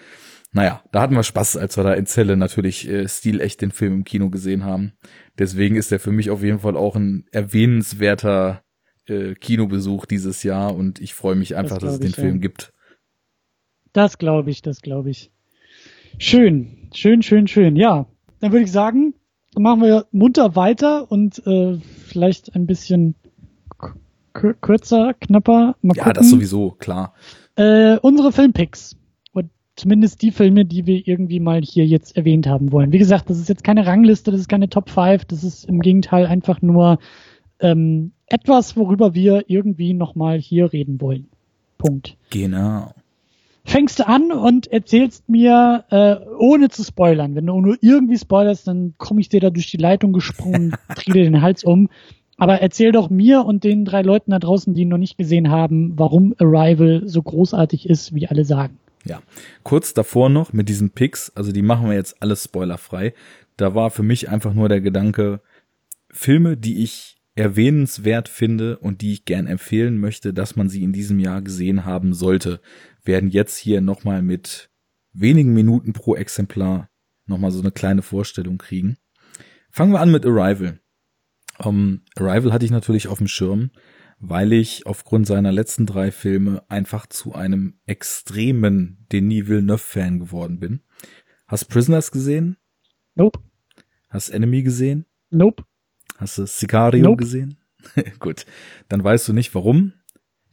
Naja, 0.55 0.83
da 0.93 1.03
hatten 1.03 1.17
wir 1.17 1.25
Spaß, 1.25 1.57
als 1.57 1.77
wir 1.77 1.83
da 1.83 1.95
in 1.95 2.07
Zelle 2.07 2.37
natürlich 2.37 2.89
äh, 2.89 3.09
stilecht 3.09 3.61
den 3.61 3.73
Film 3.73 3.93
im 3.93 4.05
Kino 4.05 4.31
gesehen 4.31 4.65
haben. 4.65 4.93
Deswegen 5.37 5.75
ist 5.75 5.91
er 5.91 5.99
für 5.99 6.13
mich 6.13 6.31
auf 6.31 6.45
jeden 6.45 6.61
Fall 6.61 6.77
auch 6.77 6.95
ein 6.95 7.27
erwähnenswerter 7.33 8.63
äh, 9.09 9.35
Kinobesuch 9.35 10.07
dieses 10.07 10.45
Jahr 10.45 10.77
und 10.77 11.01
ich 11.01 11.13
freue 11.13 11.35
mich 11.35 11.57
einfach, 11.57 11.79
das 11.79 11.85
dass 11.85 11.93
es 11.95 12.01
den 12.01 12.11
ich, 12.11 12.15
Film 12.15 12.37
ja. 12.37 12.41
gibt. 12.41 12.73
Das 13.93 14.17
glaube 14.17 14.51
ich, 14.51 14.63
das 14.63 14.81
glaube 14.81 15.11
ich. 15.11 15.33
Schön, 16.19 16.89
schön, 16.95 17.23
schön, 17.23 17.49
schön. 17.49 17.75
Ja, 17.75 18.07
dann 18.39 18.53
würde 18.53 18.65
ich 18.65 18.71
sagen, 18.71 19.15
machen 19.57 19.83
wir 19.83 20.07
munter 20.13 20.55
weiter 20.55 21.11
und 21.11 21.45
äh, 21.49 21.81
vielleicht 22.07 22.55
ein 22.55 22.67
bisschen 22.67 23.17
kürzer, 24.33 25.15
knapper. 25.15 25.75
Mal 25.83 25.97
ja, 25.97 26.13
das 26.13 26.31
sowieso, 26.31 26.71
klar. 26.73 27.13
Äh, 27.57 27.99
unsere 27.99 28.31
Filmpicks 28.31 28.97
zumindest 29.77 30.23
die 30.23 30.31
Filme, 30.31 30.65
die 30.65 30.87
wir 30.87 31.07
irgendwie 31.07 31.41
mal 31.41 31.61
hier 31.63 31.87
jetzt 31.87 32.17
erwähnt 32.17 32.47
haben 32.47 32.73
wollen. 32.73 32.93
Wie 32.93 32.99
gesagt, 32.99 33.31
das 33.31 33.39
ist 33.39 33.49
jetzt 33.49 33.65
keine 33.65 33.87
Rangliste, 33.87 34.31
das 34.31 34.41
ist 34.41 34.49
keine 34.49 34.69
Top 34.69 34.91
5, 34.91 35.25
das 35.25 35.45
ist 35.45 35.65
im 35.65 35.81
Gegenteil 35.81 36.27
einfach 36.27 36.63
nur 36.63 36.99
ähm, 37.61 38.13
etwas, 38.27 38.77
worüber 38.77 39.15
wir 39.15 39.45
irgendwie 39.49 39.95
nochmal 39.95 40.39
hier 40.39 40.73
reden 40.73 41.01
wollen. 41.01 41.29
Punkt. 41.79 42.17
Genau. 42.31 42.93
Fängst 43.67 43.99
du 43.99 44.07
an 44.07 44.31
und 44.31 44.67
erzählst 44.67 45.29
mir, 45.29 45.85
äh, 45.91 46.17
ohne 46.39 46.69
zu 46.69 46.85
spoilern. 46.85 47.35
Wenn 47.35 47.47
du 47.47 47.59
nur 47.61 47.77
irgendwie 47.81 48.19
spoilerst, 48.19 48.69
dann 48.69 48.95
komme 48.99 49.21
ich 49.23 49.31
dir 49.31 49.41
da 49.41 49.51
durch 49.51 49.71
die 49.71 49.79
Leitung 49.79 50.13
gesprungen, 50.13 50.75
drehe 50.95 51.15
dir 51.15 51.25
den 51.25 51.41
Hals 51.41 51.65
um. 51.65 51.89
Aber 52.37 52.61
erzähl 52.61 52.93
doch 52.93 53.11
mir 53.11 53.45
und 53.45 53.65
den 53.65 53.85
drei 53.85 54.03
Leuten 54.03 54.33
da 54.33 54.39
draußen, 54.39 54.75
die 54.75 54.83
ihn 54.83 54.89
noch 54.89 54.99
nicht 54.99 55.17
gesehen 55.17 55.51
haben, 55.51 55.95
warum 55.97 56.35
Arrival 56.39 57.03
so 57.07 57.23
großartig 57.23 57.89
ist, 57.89 58.15
wie 58.15 58.27
alle 58.27 58.45
sagen. 58.45 58.79
Ja, 59.05 59.23
kurz 59.63 59.93
davor 59.93 60.31
noch 60.31 60.53
mit 60.53 60.69
diesen 60.69 60.91
Picks, 60.91 61.31
also 61.35 61.53
die 61.53 61.63
machen 61.63 61.89
wir 61.89 61.95
jetzt 61.95 62.23
alles 62.23 62.45
spoilerfrei. 62.45 63.15
Da 63.57 63.75
war 63.75 63.91
für 63.91 64.03
mich 64.03 64.31
einfach 64.31 64.55
nur 64.55 64.69
der 64.69 64.81
Gedanke, 64.81 65.41
Filme, 66.11 66.57
die 66.57 66.83
ich 66.83 67.17
erwähnenswert 67.35 68.29
finde 68.29 68.79
und 68.79 69.03
die 69.03 69.13
ich 69.13 69.25
gern 69.25 69.47
empfehlen 69.47 69.99
möchte, 69.99 70.33
dass 70.33 70.57
man 70.57 70.69
sie 70.69 70.83
in 70.85 70.93
diesem 70.93 71.19
Jahr 71.19 71.43
gesehen 71.43 71.85
haben 71.85 72.15
sollte, 72.15 72.61
werden 73.05 73.29
jetzt 73.29 73.57
hier 73.57 73.81
nochmal 73.81 74.23
mit 74.23 74.71
wenigen 75.13 75.53
Minuten 75.53 75.93
pro 75.93 76.15
Exemplar 76.15 76.89
nochmal 77.27 77.51
so 77.51 77.61
eine 77.61 77.73
kleine 77.73 78.03
Vorstellung 78.03 78.59
kriegen. 78.59 78.97
Fangen 79.71 79.93
wir 79.93 80.01
an 80.01 80.13
mit 80.13 80.25
Arrival. 80.25 80.79
Um, 81.59 82.03
Arrival 82.17 82.53
hatte 82.53 82.65
ich 82.65 82.71
natürlich 82.71 83.09
auf 83.09 83.19
dem 83.19 83.29
Schirm, 83.29 83.71
weil 84.29 84.53
ich 84.53 84.87
aufgrund 84.87 85.27
seiner 85.27 85.53
letzten 85.53 85.87
drei 85.87 86.11
Filme 86.11 86.63
einfach 86.69 87.07
zu 87.07 87.35
einem 87.35 87.79
extremen 87.87 89.07
Denis 89.13 89.49
Villeneuve-Fan 89.49 90.19
geworden 90.19 90.59
bin. 90.59 90.81
Hast 91.47 91.67
Prisoners 91.67 92.11
gesehen? 92.11 92.57
Nope. 93.15 93.41
Hast 94.09 94.31
Enemy 94.31 94.63
gesehen? 94.63 95.07
Nope. 95.31 95.65
Hast 96.17 96.39
du 96.39 96.47
Sicario 96.47 97.05
nope. 97.05 97.23
gesehen? 97.23 97.59
Gut, 98.19 98.47
dann 98.89 99.05
weißt 99.05 99.29
du 99.29 99.33
nicht 99.33 99.55
warum. 99.55 99.93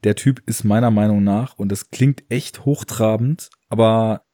Der 0.03 0.15
Typ 0.15 0.41
ist 0.47 0.63
meiner 0.63 0.91
Meinung 0.91 1.23
nach, 1.23 1.57
und 1.57 1.71
das 1.71 1.91
klingt 1.91 2.23
echt 2.29 2.65
hochtrabend, 2.65 3.49
aber 3.69 4.25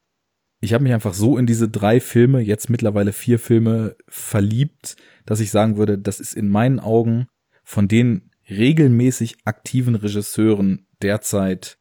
ich 0.61 0.73
habe 0.73 0.83
mich 0.83 0.93
einfach 0.93 1.13
so 1.13 1.37
in 1.37 1.45
diese 1.45 1.69
drei 1.69 1.99
Filme, 1.99 2.39
jetzt 2.39 2.69
mittlerweile 2.69 3.13
vier 3.13 3.37
Filme, 3.37 3.95
verliebt, 4.07 4.95
dass 5.25 5.41
ich 5.41 5.51
sagen 5.51 5.77
würde, 5.77 5.99
das 5.99 6.19
ist 6.19 6.33
in 6.33 6.47
meinen 6.47 6.79
Augen 6.79 7.27
von 7.63 7.87
den 7.87 8.31
regelmäßig 8.49 9.37
aktiven 9.45 9.95
Regisseuren 9.95 10.87
derzeit, 11.01 11.79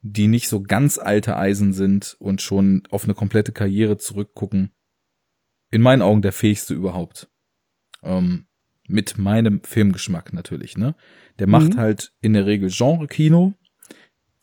die 0.00 0.28
nicht 0.28 0.48
so 0.48 0.62
ganz 0.62 0.98
alte 0.98 1.36
Eisen 1.36 1.72
sind 1.72 2.16
und 2.18 2.42
schon 2.42 2.82
auf 2.90 3.04
eine 3.04 3.14
komplette 3.14 3.52
Karriere 3.52 3.98
zurückgucken, 3.98 4.72
in 5.70 5.82
meinen 5.82 6.02
Augen 6.02 6.22
der 6.22 6.32
fähigste 6.32 6.74
überhaupt. 6.74 7.30
Ähm, 8.02 8.46
mit 8.86 9.18
meinem 9.18 9.62
Filmgeschmack 9.62 10.32
natürlich, 10.32 10.78
ne? 10.78 10.94
Der 11.38 11.46
macht 11.46 11.74
mhm. 11.74 11.78
halt 11.78 12.12
in 12.20 12.32
der 12.32 12.46
Regel 12.46 12.70
Genre-Kino 12.70 13.54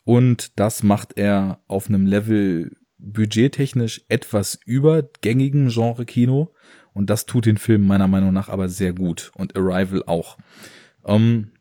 und 0.03 0.59
das 0.59 0.83
macht 0.83 1.17
er 1.17 1.63
auf 1.67 1.89
einem 1.89 2.05
Level 2.05 2.77
budgettechnisch 2.97 4.05
etwas 4.07 4.59
über 4.65 5.03
gängigem 5.21 5.69
Genre-Kino 5.69 6.53
und 6.93 7.09
das 7.09 7.25
tut 7.25 7.45
den 7.45 7.57
Film 7.57 7.85
meiner 7.85 8.07
Meinung 8.07 8.33
nach 8.33 8.49
aber 8.49 8.69
sehr 8.69 8.93
gut 8.93 9.31
und 9.35 9.55
Arrival 9.57 10.03
auch. 10.05 10.37
Ähm, 11.05 11.51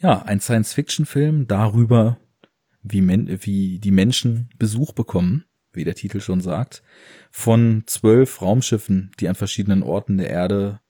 ja, 0.00 0.22
ein 0.22 0.40
Science-Fiction-Film 0.40 1.46
darüber, 1.46 2.18
wie, 2.82 3.02
men 3.02 3.28
wie 3.44 3.78
die 3.78 3.90
Menschen 3.90 4.48
Besuch 4.58 4.92
bekommen, 4.92 5.44
wie 5.72 5.84
der 5.84 5.94
Titel 5.94 6.20
schon 6.20 6.40
sagt, 6.40 6.82
von 7.30 7.84
zwölf 7.86 8.42
Raumschiffen, 8.42 9.12
die 9.20 9.28
an 9.28 9.34
verschiedenen 9.34 9.82
Orten 9.82 10.16
der 10.16 10.30
Erde 10.30 10.80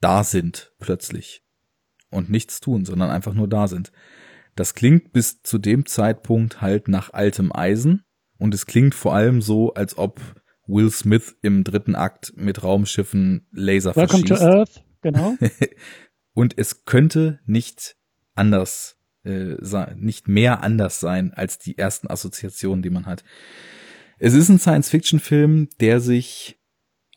da 0.00 0.24
sind, 0.24 0.72
plötzlich. 0.78 1.42
Und 2.10 2.30
nichts 2.30 2.60
tun, 2.60 2.84
sondern 2.84 3.10
einfach 3.10 3.34
nur 3.34 3.48
da 3.48 3.68
sind. 3.68 3.92
Das 4.54 4.74
klingt 4.74 5.12
bis 5.12 5.42
zu 5.42 5.58
dem 5.58 5.84
Zeitpunkt 5.84 6.62
halt 6.62 6.88
nach 6.88 7.12
altem 7.12 7.52
Eisen 7.54 8.04
und 8.38 8.54
es 8.54 8.64
klingt 8.64 8.94
vor 8.94 9.14
allem 9.14 9.42
so, 9.42 9.74
als 9.74 9.98
ob 9.98 10.20
Will 10.66 10.90
Smith 10.90 11.36
im 11.42 11.62
dritten 11.62 11.94
Akt 11.94 12.32
mit 12.36 12.62
Raumschiffen 12.62 13.46
Laser 13.52 13.94
Welcome 13.94 14.26
verschießt. 14.26 14.42
to 14.42 14.58
Earth, 14.58 14.84
genau. 15.02 15.36
und 16.32 16.56
es 16.58 16.84
könnte 16.84 17.40
nicht 17.44 17.96
anders 18.36 18.96
äh, 19.24 19.56
nicht 19.96 20.28
mehr 20.28 20.62
anders 20.62 21.00
sein 21.00 21.32
als 21.34 21.58
die 21.58 21.76
ersten 21.76 22.08
Assoziationen, 22.08 22.82
die 22.82 22.90
man 22.90 23.06
hat. 23.06 23.24
Es 24.18 24.34
ist 24.34 24.48
ein 24.48 24.58
Science-Fiction-Film, 24.58 25.68
der 25.80 26.00
sich 26.00 26.58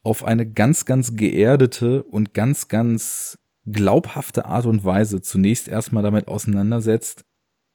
auf 0.03 0.23
eine 0.23 0.49
ganz, 0.49 0.85
ganz 0.85 1.15
geerdete 1.15 2.03
und 2.03 2.33
ganz, 2.33 2.67
ganz 2.67 3.37
glaubhafte 3.65 4.45
Art 4.45 4.65
und 4.65 4.83
Weise 4.83 5.21
zunächst 5.21 5.67
erstmal 5.67 6.03
damit 6.03 6.27
auseinandersetzt, 6.27 7.25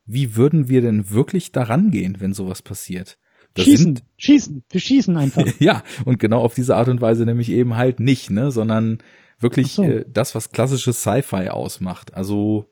wie 0.06 0.36
würden 0.36 0.68
wir 0.68 0.82
denn 0.82 1.10
wirklich 1.10 1.52
daran 1.52 1.90
gehen, 1.90 2.16
wenn 2.18 2.34
sowas 2.34 2.62
passiert? 2.62 3.18
Das 3.54 3.66
schießen, 3.66 3.84
sind, 3.84 4.04
schießen, 4.16 4.64
wir 4.68 4.80
schießen 4.80 5.16
einfach. 5.16 5.46
ja, 5.60 5.82
und 6.04 6.18
genau 6.18 6.40
auf 6.40 6.54
diese 6.54 6.76
Art 6.76 6.88
und 6.88 7.00
Weise 7.00 7.24
nämlich 7.24 7.50
eben 7.50 7.76
halt 7.76 8.00
nicht, 8.00 8.30
ne, 8.30 8.50
sondern 8.50 8.98
wirklich 9.38 9.72
so. 9.72 9.84
äh, 9.84 10.04
das, 10.08 10.34
was 10.34 10.50
klassisches 10.50 11.00
Sci-Fi 11.00 11.50
ausmacht. 11.50 12.14
Also 12.14 12.68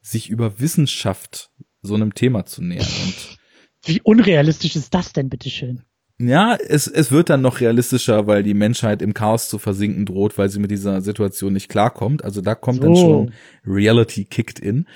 sich 0.00 0.28
über 0.30 0.60
Wissenschaft 0.60 1.50
so 1.82 1.94
einem 1.94 2.14
Thema 2.14 2.44
zu 2.46 2.62
nähern. 2.62 2.86
Und 3.04 3.38
Wie 3.84 4.00
unrealistisch 4.02 4.76
ist 4.76 4.92
das 4.94 5.12
denn, 5.12 5.28
bitteschön? 5.30 5.82
ja, 6.18 6.54
es, 6.54 6.86
es 6.86 7.10
wird 7.12 7.30
dann 7.30 7.40
noch 7.40 7.60
realistischer, 7.60 8.26
weil 8.26 8.42
die 8.42 8.52
Menschheit 8.52 9.00
im 9.00 9.14
Chaos 9.14 9.48
zu 9.48 9.58
versinken 9.58 10.04
droht, 10.04 10.36
weil 10.36 10.50
sie 10.50 10.58
mit 10.60 10.70
dieser 10.70 11.00
Situation 11.00 11.54
nicht 11.54 11.70
klarkommt. 11.70 12.22
Also 12.24 12.42
da 12.42 12.54
kommt 12.54 12.84
dann 12.84 12.94
So. 12.94 13.00
schon 13.00 13.32
Reality 13.66 14.24
kicked 14.26 14.58
in. 14.58 14.86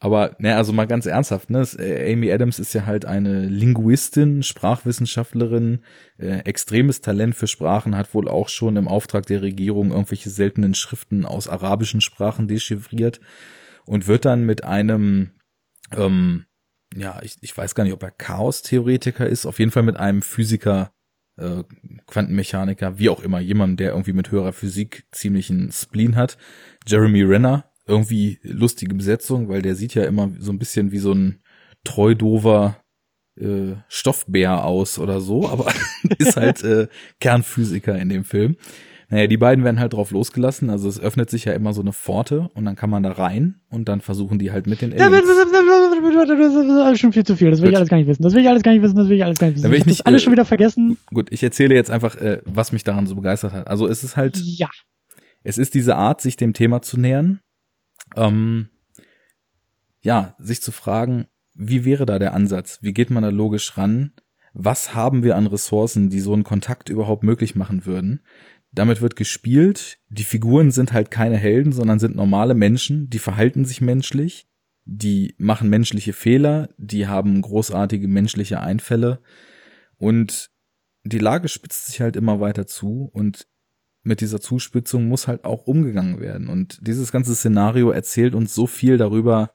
Aber, 0.00 0.36
ne, 0.38 0.54
also 0.54 0.72
mal 0.72 0.86
ganz 0.86 1.06
ernsthaft, 1.06 1.50
ne, 1.50 1.66
äh, 1.78 2.12
Amy 2.12 2.30
Adams 2.30 2.60
ist 2.60 2.72
ja 2.72 2.86
halt 2.86 3.04
eine 3.04 3.46
Linguistin, 3.46 4.44
Sprachwissenschaftlerin, 4.44 5.80
äh, 6.18 6.38
extremes 6.44 7.00
Talent 7.00 7.34
für 7.34 7.48
Sprachen, 7.48 7.96
hat 7.96 8.14
wohl 8.14 8.28
auch 8.28 8.48
schon 8.48 8.76
im 8.76 8.86
Auftrag 8.86 9.26
der 9.26 9.42
Regierung 9.42 9.90
irgendwelche 9.90 10.30
seltenen 10.30 10.74
Schriften 10.74 11.24
aus 11.26 11.48
arabischen 11.48 12.00
Sprachen 12.00 12.46
dechiffriert 12.46 13.18
und 13.88 14.06
wird 14.06 14.24
dann 14.24 14.44
mit 14.44 14.64
einem, 14.64 15.30
ähm, 15.92 16.44
ja, 16.94 17.20
ich, 17.22 17.36
ich 17.40 17.56
weiß 17.56 17.74
gar 17.74 17.84
nicht, 17.84 17.92
ob 17.92 18.02
er 18.02 18.10
Chaos-Theoretiker 18.10 19.26
ist, 19.26 19.46
auf 19.46 19.58
jeden 19.58 19.70
Fall 19.70 19.82
mit 19.82 19.96
einem 19.96 20.22
Physiker, 20.22 20.92
äh, 21.36 21.64
Quantenmechaniker, 22.06 22.98
wie 22.98 23.08
auch 23.08 23.20
immer, 23.20 23.40
jemand, 23.40 23.80
der 23.80 23.90
irgendwie 23.90 24.12
mit 24.12 24.30
höherer 24.30 24.52
Physik 24.52 25.06
ziemlichen 25.10 25.72
Spleen 25.72 26.16
hat. 26.16 26.36
Jeremy 26.86 27.22
Renner, 27.22 27.70
irgendwie 27.86 28.38
lustige 28.42 28.94
Besetzung, 28.94 29.48
weil 29.48 29.62
der 29.62 29.74
sieht 29.74 29.94
ja 29.94 30.04
immer 30.04 30.30
so 30.38 30.52
ein 30.52 30.58
bisschen 30.58 30.92
wie 30.92 30.98
so 30.98 31.12
ein 31.12 31.40
treudover 31.84 32.82
äh, 33.40 33.76
Stoffbär 33.88 34.64
aus 34.64 34.98
oder 34.98 35.20
so, 35.20 35.48
aber 35.48 35.72
ist 36.18 36.36
halt 36.36 36.62
äh, 36.62 36.88
Kernphysiker 37.20 37.98
in 37.98 38.10
dem 38.10 38.24
Film. 38.24 38.56
Naja, 39.10 39.26
die 39.26 39.38
beiden 39.38 39.64
werden 39.64 39.80
halt 39.80 39.94
drauf 39.94 40.10
losgelassen, 40.10 40.68
also 40.68 40.86
es 40.86 41.00
öffnet 41.00 41.30
sich 41.30 41.46
ja 41.46 41.54
immer 41.54 41.72
so 41.72 41.80
eine 41.80 41.94
Pforte 41.94 42.50
und 42.52 42.66
dann 42.66 42.76
kann 42.76 42.90
man 42.90 43.02
da 43.02 43.12
rein 43.12 43.60
und 43.70 43.88
dann 43.88 44.02
versuchen 44.02 44.38
die 44.38 44.52
halt 44.52 44.66
mit 44.66 44.82
den 44.82 44.92
Aliens. 44.92 45.26
Das 45.26 46.92
ist 46.92 47.00
schon 47.00 47.12
viel 47.14 47.24
zu 47.24 47.34
viel. 47.36 47.50
Das 47.50 47.60
will 47.60 47.68
ich 47.68 47.72
Gut. 47.72 47.76
alles 47.78 47.88
gar 47.88 47.96
nicht 47.96 48.06
wissen. 48.06 48.22
Das 48.22 48.34
will 48.34 48.42
ich 48.42 48.48
alles 48.48 48.62
gar 48.62 48.72
nicht 48.72 48.82
wissen. 48.82 48.96
Das 48.96 49.08
will 49.08 49.16
ich 49.16 49.24
alles 49.24 49.38
gar 49.38 49.46
nicht 49.46 49.56
wissen. 49.56 49.62
Dann 49.62 49.72
will 49.72 49.78
ich 49.78 49.86
nicht, 49.86 50.06
alles 50.06 50.20
äh, 50.22 50.24
schon 50.24 50.32
wieder 50.32 50.44
vergessen. 50.44 50.98
Gut, 51.12 51.28
ich 51.32 51.42
erzähle 51.42 51.74
jetzt 51.74 51.90
einfach, 51.90 52.16
äh, 52.16 52.42
was 52.44 52.72
mich 52.72 52.84
daran 52.84 53.06
so 53.06 53.14
begeistert 53.14 53.52
hat. 53.52 53.66
Also 53.66 53.86
es 53.86 54.04
ist 54.04 54.16
halt, 54.18 54.36
Ja. 54.36 54.68
es 55.42 55.56
ist 55.56 55.74
diese 55.74 55.96
Art, 55.96 56.20
sich 56.20 56.36
dem 56.36 56.52
Thema 56.52 56.82
zu 56.82 57.00
nähern. 57.00 57.40
Ähm, 58.14 58.68
ja, 60.02 60.34
sich 60.38 60.60
zu 60.62 60.70
fragen, 60.70 61.26
wie 61.54 61.84
wäre 61.84 62.04
da 62.06 62.18
der 62.18 62.34
Ansatz? 62.34 62.78
Wie 62.82 62.92
geht 62.92 63.10
man 63.10 63.22
da 63.22 63.30
logisch 63.30 63.76
ran? 63.76 64.12
Was 64.54 64.94
haben 64.94 65.22
wir 65.22 65.36
an 65.36 65.46
Ressourcen, 65.46 66.08
die 66.10 66.20
so 66.20 66.32
einen 66.32 66.44
Kontakt 66.44 66.88
überhaupt 66.88 67.22
möglich 67.22 67.54
machen 67.54 67.86
würden? 67.86 68.20
Damit 68.70 69.00
wird 69.00 69.16
gespielt. 69.16 69.98
Die 70.08 70.24
Figuren 70.24 70.70
sind 70.70 70.92
halt 70.92 71.10
keine 71.10 71.36
Helden, 71.36 71.72
sondern 71.72 71.98
sind 71.98 72.16
normale 72.16 72.54
Menschen, 72.54 73.08
die 73.08 73.18
verhalten 73.18 73.64
sich 73.64 73.80
menschlich, 73.80 74.46
die 74.84 75.34
machen 75.38 75.68
menschliche 75.68 76.12
Fehler, 76.12 76.70
die 76.76 77.06
haben 77.06 77.40
großartige 77.40 78.08
menschliche 78.08 78.60
Einfälle. 78.60 79.20
Und 79.96 80.50
die 81.04 81.18
Lage 81.18 81.48
spitzt 81.48 81.86
sich 81.86 82.00
halt 82.00 82.16
immer 82.16 82.40
weiter 82.40 82.66
zu. 82.66 83.10
Und 83.12 83.46
mit 84.02 84.20
dieser 84.20 84.40
Zuspitzung 84.40 85.08
muss 85.08 85.28
halt 85.28 85.44
auch 85.44 85.66
umgegangen 85.66 86.20
werden. 86.20 86.48
Und 86.48 86.78
dieses 86.86 87.12
ganze 87.12 87.34
Szenario 87.34 87.90
erzählt 87.90 88.34
uns 88.34 88.54
so 88.54 88.66
viel 88.66 88.96
darüber, 88.96 89.52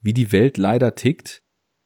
wie 0.00 0.12
die 0.12 0.32
Welt 0.32 0.56
leider 0.58 0.94
tickt 0.94 1.42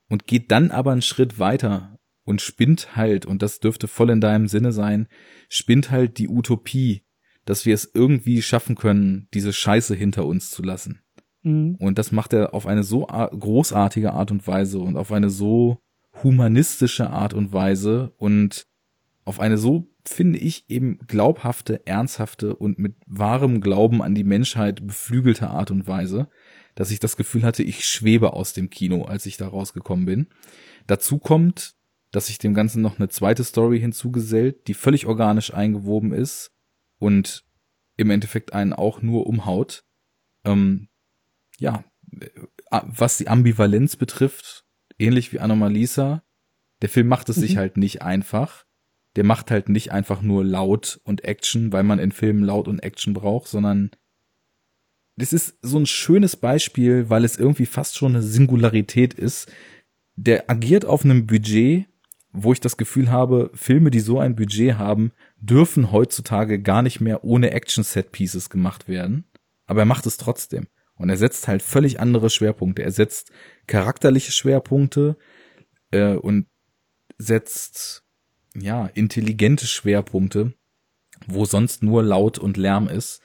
und 0.09 0.27
geht 0.27 0.51
dann 0.51 0.71
aber 0.71 0.93
einen 0.93 1.03
Schritt 1.03 1.39
weiter 1.39 2.00
und 2.25 2.41
spinnt 2.41 2.97
halt, 2.97 3.27
und 3.27 3.43
das 3.43 3.61
dürfte 3.61 3.89
voll 3.89 4.11
in 4.11 4.21
deinem 4.21 4.47
Sinne 4.47 4.73
sein, 4.73 5.09
spinnt 5.49 5.91
halt 5.91 6.19
die 6.19 6.29
Utopie, 6.29 7.03
dass 7.45 7.67
wir 7.67 7.75
es 7.75 7.91
irgendwie 7.93 8.43
schaffen 8.43 8.77
können, 8.77 9.29
diese 9.35 9.53
Scheiße 9.53 9.95
hinter 9.95 10.27
uns 10.27 10.51
zu 10.51 10.63
lassen. 10.63 11.01
Mhm. 11.43 11.77
Und 11.79 11.99
das 11.99 12.13
macht 12.13 12.33
er 12.33 12.55
auf 12.55 12.67
eine 12.67 12.83
so 12.83 13.07
großartige 13.07 14.13
Art 14.13 14.31
und 14.31 14.47
Weise 14.47 14.79
und 14.79 14.97
auf 14.97 15.13
eine 15.13 15.31
so 15.31 15.79
humanistische 16.23 17.11
Art 17.11 17.35
und 17.35 17.53
Weise 17.53 18.13
und 18.17 18.67
auf 19.25 19.41
eine 19.41 19.59
so, 19.59 19.89
finde 20.05 20.39
ich, 20.39 20.69
eben 20.69 20.99
glaubhafte, 21.07 21.87
ernsthafte 21.87 22.57
und 22.57 22.79
mit 22.79 22.95
wahrem 23.07 23.61
Glauben 23.61 24.03
an 24.03 24.15
die 24.15 24.25
Menschheit 24.25 24.87
beflügelte 24.87 25.51
Art 25.51 25.71
und 25.71 25.87
Weise, 25.87 26.29
dass 26.75 26.91
ich 26.91 27.01
das 27.01 27.17
Gefühl 27.17 27.43
hatte, 27.43 27.63
ich 27.63 27.85
schwebe 27.85 28.33
aus 28.33 28.53
dem 28.53 28.71
Kino, 28.71 29.05
als 29.05 29.27
ich 29.27 29.37
da 29.37 29.49
rausgekommen 29.49 30.07
bin. 30.07 30.27
Dazu 30.87 31.19
kommt, 31.19 31.75
dass 32.11 32.27
sich 32.27 32.39
dem 32.39 32.55
Ganzen 32.55 32.83
noch 32.83 32.99
eine 32.99 33.09
zweite 33.09 33.45
Story 33.45 33.79
hinzugesellt, 33.81 34.67
die 34.67 34.75
völlig 34.75 35.07
organisch 35.07 35.55
eingewoben 35.55 36.13
ist 36.13 36.53
und 36.99 37.45
im 37.97 38.11
Endeffekt 38.11 38.53
einen 38.53 38.73
auch 38.73 39.03
nur 39.03 39.27
umhaut. 39.27 39.85
Ähm, 40.45 40.89
ja, 41.59 41.85
äh, 42.21 42.29
was 42.71 43.19
die 43.19 43.29
Ambivalenz 43.29 43.97
betrifft, 43.97 44.65
ähnlich 44.99 45.33
wie 45.33 45.41
Anomalisa, 45.41 46.23
der 46.83 46.89
Film 46.89 47.09
macht 47.09 47.29
es 47.29 47.37
sich 47.37 47.55
Mhm. 47.55 47.59
halt 47.59 47.77
nicht 47.77 48.03
einfach. 48.03 48.65
Der 49.17 49.25
macht 49.25 49.51
halt 49.51 49.69
nicht 49.69 49.93
einfach 49.93 50.23
nur 50.23 50.45
laut 50.45 51.01
und 51.05 51.25
Action, 51.25 51.73
weil 51.73 51.83
man 51.83 51.99
in 51.99 52.13
Filmen 52.13 52.43
laut 52.45 52.69
und 52.69 52.83
Action 52.83 53.13
braucht, 53.13 53.49
sondern 53.49 53.91
das 55.17 55.33
ist 55.33 55.59
so 55.63 55.79
ein 55.79 55.87
schönes 55.87 56.37
Beispiel, 56.37 57.11
weil 57.11 57.25
es 57.25 57.37
irgendwie 57.37 57.67
fast 57.67 57.97
schon 57.99 58.13
eine 58.15 58.23
Singularität 58.23 59.13
ist. 59.13 59.53
Der 60.17 60.49
agiert 60.49 60.85
auf 60.85 61.05
einem 61.05 61.27
Budget, 61.27 61.87
wo 62.33 62.53
ich 62.53 62.61
das 62.61 62.77
Gefühl 62.77 63.11
habe, 63.11 63.51
Filme, 63.55 63.91
die 63.91 64.01
so 64.01 64.19
ein 64.19 64.37
Budget 64.37 64.79
haben, 64.79 65.13
dürfen 65.39 65.91
heutzutage 65.91 66.61
gar 66.61 66.83
nicht 66.83 67.01
mehr 67.01 67.25
ohne 67.25 67.51
Action-Set-Pieces 67.51 68.51
gemacht 68.51 68.89
werden. 68.89 69.25
Aber 69.67 69.83
er 69.83 69.87
macht 69.87 70.07
es 70.07 70.17
trotzdem. 70.17 70.67
Und 70.95 71.09
er 71.11 71.17
setzt 71.17 71.49
halt 71.49 71.63
völlig 71.63 71.99
andere 71.99 72.31
Schwerpunkte. 72.31 72.83
Er 72.83 72.93
setzt 72.93 73.33
charakterliche 73.67 74.33
Schwerpunkte 74.33 75.17
äh, 75.91 76.15
und 76.15 76.47
setzt 77.19 78.05
ja 78.55 78.87
intelligente 78.87 79.67
Schwerpunkte, 79.67 80.53
wo 81.27 81.45
sonst 81.45 81.83
nur 81.83 82.03
Laut 82.03 82.39
und 82.39 82.57
Lärm 82.57 82.89
ist. 82.89 83.23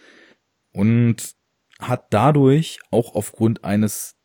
Und 0.72 1.36
hat 1.80 2.08
dadurch 2.12 2.80
auch 2.92 3.16
aufgrund 3.16 3.64
eines 3.64 4.16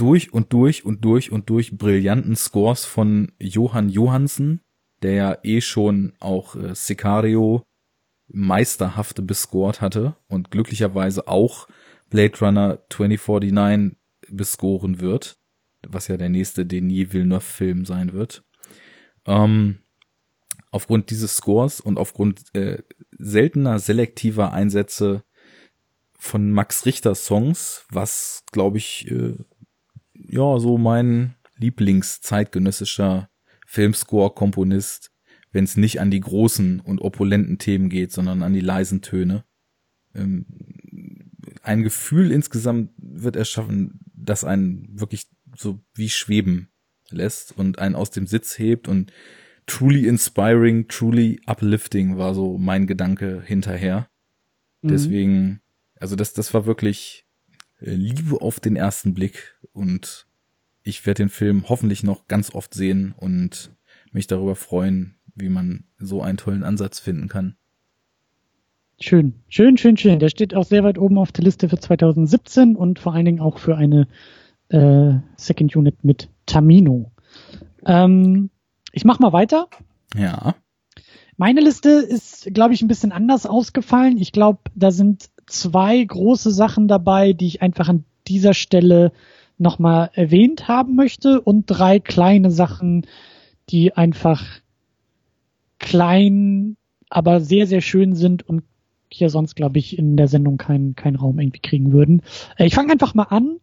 durch 0.00 0.32
und 0.32 0.52
durch 0.52 0.84
und 0.84 1.04
durch 1.04 1.32
und 1.32 1.50
durch 1.50 1.76
brillanten 1.76 2.36
Scores 2.36 2.84
von 2.84 3.32
Johann 3.38 3.88
Johansen, 3.88 4.60
der 5.02 5.12
ja 5.12 5.38
eh 5.42 5.60
schon 5.60 6.14
auch 6.20 6.56
äh, 6.56 6.74
Sicario 6.74 7.64
meisterhafte 8.28 9.22
bescored 9.22 9.80
hatte 9.80 10.16
und 10.28 10.50
glücklicherweise 10.50 11.28
auch 11.28 11.68
Blade 12.10 12.38
Runner 12.40 12.78
2049 12.90 13.96
bescoren 14.28 15.00
wird, 15.00 15.38
was 15.86 16.08
ja 16.08 16.16
der 16.16 16.28
nächste 16.30 16.64
Denis 16.64 17.12
Villeneuve-Film 17.12 17.84
sein 17.84 18.12
wird. 18.12 18.44
Ähm, 19.26 19.78
aufgrund 20.70 21.10
dieses 21.10 21.36
Scores 21.36 21.80
und 21.80 21.98
aufgrund 21.98 22.54
äh, 22.54 22.82
seltener 23.18 23.78
selektiver 23.78 24.52
Einsätze 24.52 25.22
von 26.18 26.50
Max 26.50 26.86
Richter 26.86 27.14
Songs, 27.14 27.84
was 27.90 28.44
glaube 28.50 28.78
ich 28.78 29.10
äh, 29.10 29.34
ja 30.14 30.58
so 30.58 30.78
mein 30.78 31.34
Lieblingszeitgenössischer 31.58 33.28
Filmscore-Komponist, 33.66 35.12
wenn 35.52 35.64
es 35.64 35.76
nicht 35.76 36.00
an 36.00 36.10
die 36.10 36.20
großen 36.20 36.80
und 36.80 37.00
opulenten 37.00 37.58
Themen 37.58 37.88
geht, 37.88 38.12
sondern 38.12 38.42
an 38.42 38.52
die 38.52 38.60
leisen 38.60 39.02
Töne. 39.02 39.44
Ähm, 40.14 40.46
ein 41.62 41.82
Gefühl 41.82 42.30
insgesamt 42.30 42.90
wird 42.96 43.36
erschaffen, 43.36 44.00
das 44.14 44.44
einen 44.44 44.88
wirklich 44.98 45.28
so 45.56 45.80
wie 45.94 46.08
schweben 46.08 46.70
lässt 47.10 47.56
und 47.56 47.78
einen 47.78 47.94
aus 47.94 48.10
dem 48.10 48.26
Sitz 48.26 48.58
hebt 48.58 48.88
und 48.88 49.12
truly 49.66 50.06
inspiring, 50.06 50.88
truly 50.88 51.40
uplifting 51.46 52.18
war 52.18 52.34
so 52.34 52.58
mein 52.58 52.86
Gedanke 52.86 53.42
hinterher. 53.44 54.08
Mhm. 54.82 54.88
Deswegen, 54.88 55.60
also 55.96 56.16
das, 56.16 56.32
das 56.32 56.52
war 56.54 56.66
wirklich 56.66 57.23
Liebe 57.84 58.40
auf 58.40 58.60
den 58.60 58.76
ersten 58.76 59.14
Blick 59.14 59.56
und 59.72 60.26
ich 60.82 61.06
werde 61.06 61.22
den 61.24 61.28
Film 61.28 61.68
hoffentlich 61.68 62.02
noch 62.02 62.28
ganz 62.28 62.54
oft 62.54 62.74
sehen 62.74 63.14
und 63.16 63.70
mich 64.12 64.26
darüber 64.26 64.54
freuen, 64.54 65.16
wie 65.34 65.48
man 65.48 65.84
so 65.98 66.22
einen 66.22 66.36
tollen 66.36 66.62
Ansatz 66.62 67.00
finden 67.00 67.28
kann. 67.28 67.56
Schön, 69.00 69.34
schön, 69.48 69.76
schön, 69.76 69.96
schön. 69.96 70.18
Der 70.18 70.28
steht 70.28 70.54
auch 70.54 70.64
sehr 70.64 70.84
weit 70.84 70.98
oben 70.98 71.18
auf 71.18 71.32
der 71.32 71.44
Liste 71.44 71.68
für 71.68 71.78
2017 71.78 72.76
und 72.76 72.98
vor 72.98 73.12
allen 73.12 73.24
Dingen 73.24 73.40
auch 73.40 73.58
für 73.58 73.76
eine 73.76 74.06
äh, 74.68 75.14
Second 75.36 75.74
Unit 75.74 76.04
mit 76.04 76.28
Tamino. 76.46 77.10
Ähm, 77.84 78.50
ich 78.92 79.04
mach 79.04 79.18
mal 79.18 79.32
weiter. 79.32 79.68
Ja. 80.16 80.54
Meine 81.36 81.60
Liste 81.60 81.88
ist, 81.90 82.48
glaube 82.54 82.74
ich, 82.74 82.82
ein 82.82 82.88
bisschen 82.88 83.10
anders 83.10 83.46
ausgefallen. 83.46 84.18
Ich 84.18 84.30
glaube, 84.30 84.60
da 84.76 84.92
sind 84.92 85.30
zwei 85.46 86.02
große 86.02 86.50
Sachen 86.50 86.88
dabei, 86.88 87.32
die 87.32 87.46
ich 87.46 87.62
einfach 87.62 87.88
an 87.88 88.04
dieser 88.26 88.54
Stelle 88.54 89.12
nochmal 89.58 90.10
erwähnt 90.14 90.68
haben 90.68 90.96
möchte 90.96 91.40
und 91.40 91.66
drei 91.66 92.00
kleine 92.00 92.50
Sachen, 92.50 93.06
die 93.70 93.96
einfach 93.96 94.42
klein, 95.78 96.76
aber 97.08 97.40
sehr, 97.40 97.66
sehr 97.66 97.80
schön 97.80 98.14
sind 98.14 98.48
und 98.48 98.64
hier 99.08 99.30
sonst, 99.30 99.54
glaube 99.54 99.78
ich, 99.78 99.96
in 99.98 100.16
der 100.16 100.28
Sendung 100.28 100.56
keinen 100.56 100.96
keinen 100.96 101.16
Raum 101.16 101.38
irgendwie 101.38 101.60
kriegen 101.60 101.92
würden. 101.92 102.22
Äh, 102.56 102.66
ich 102.66 102.74
fange 102.74 102.92
einfach 102.92 103.14
mal 103.14 103.24
an 103.24 103.60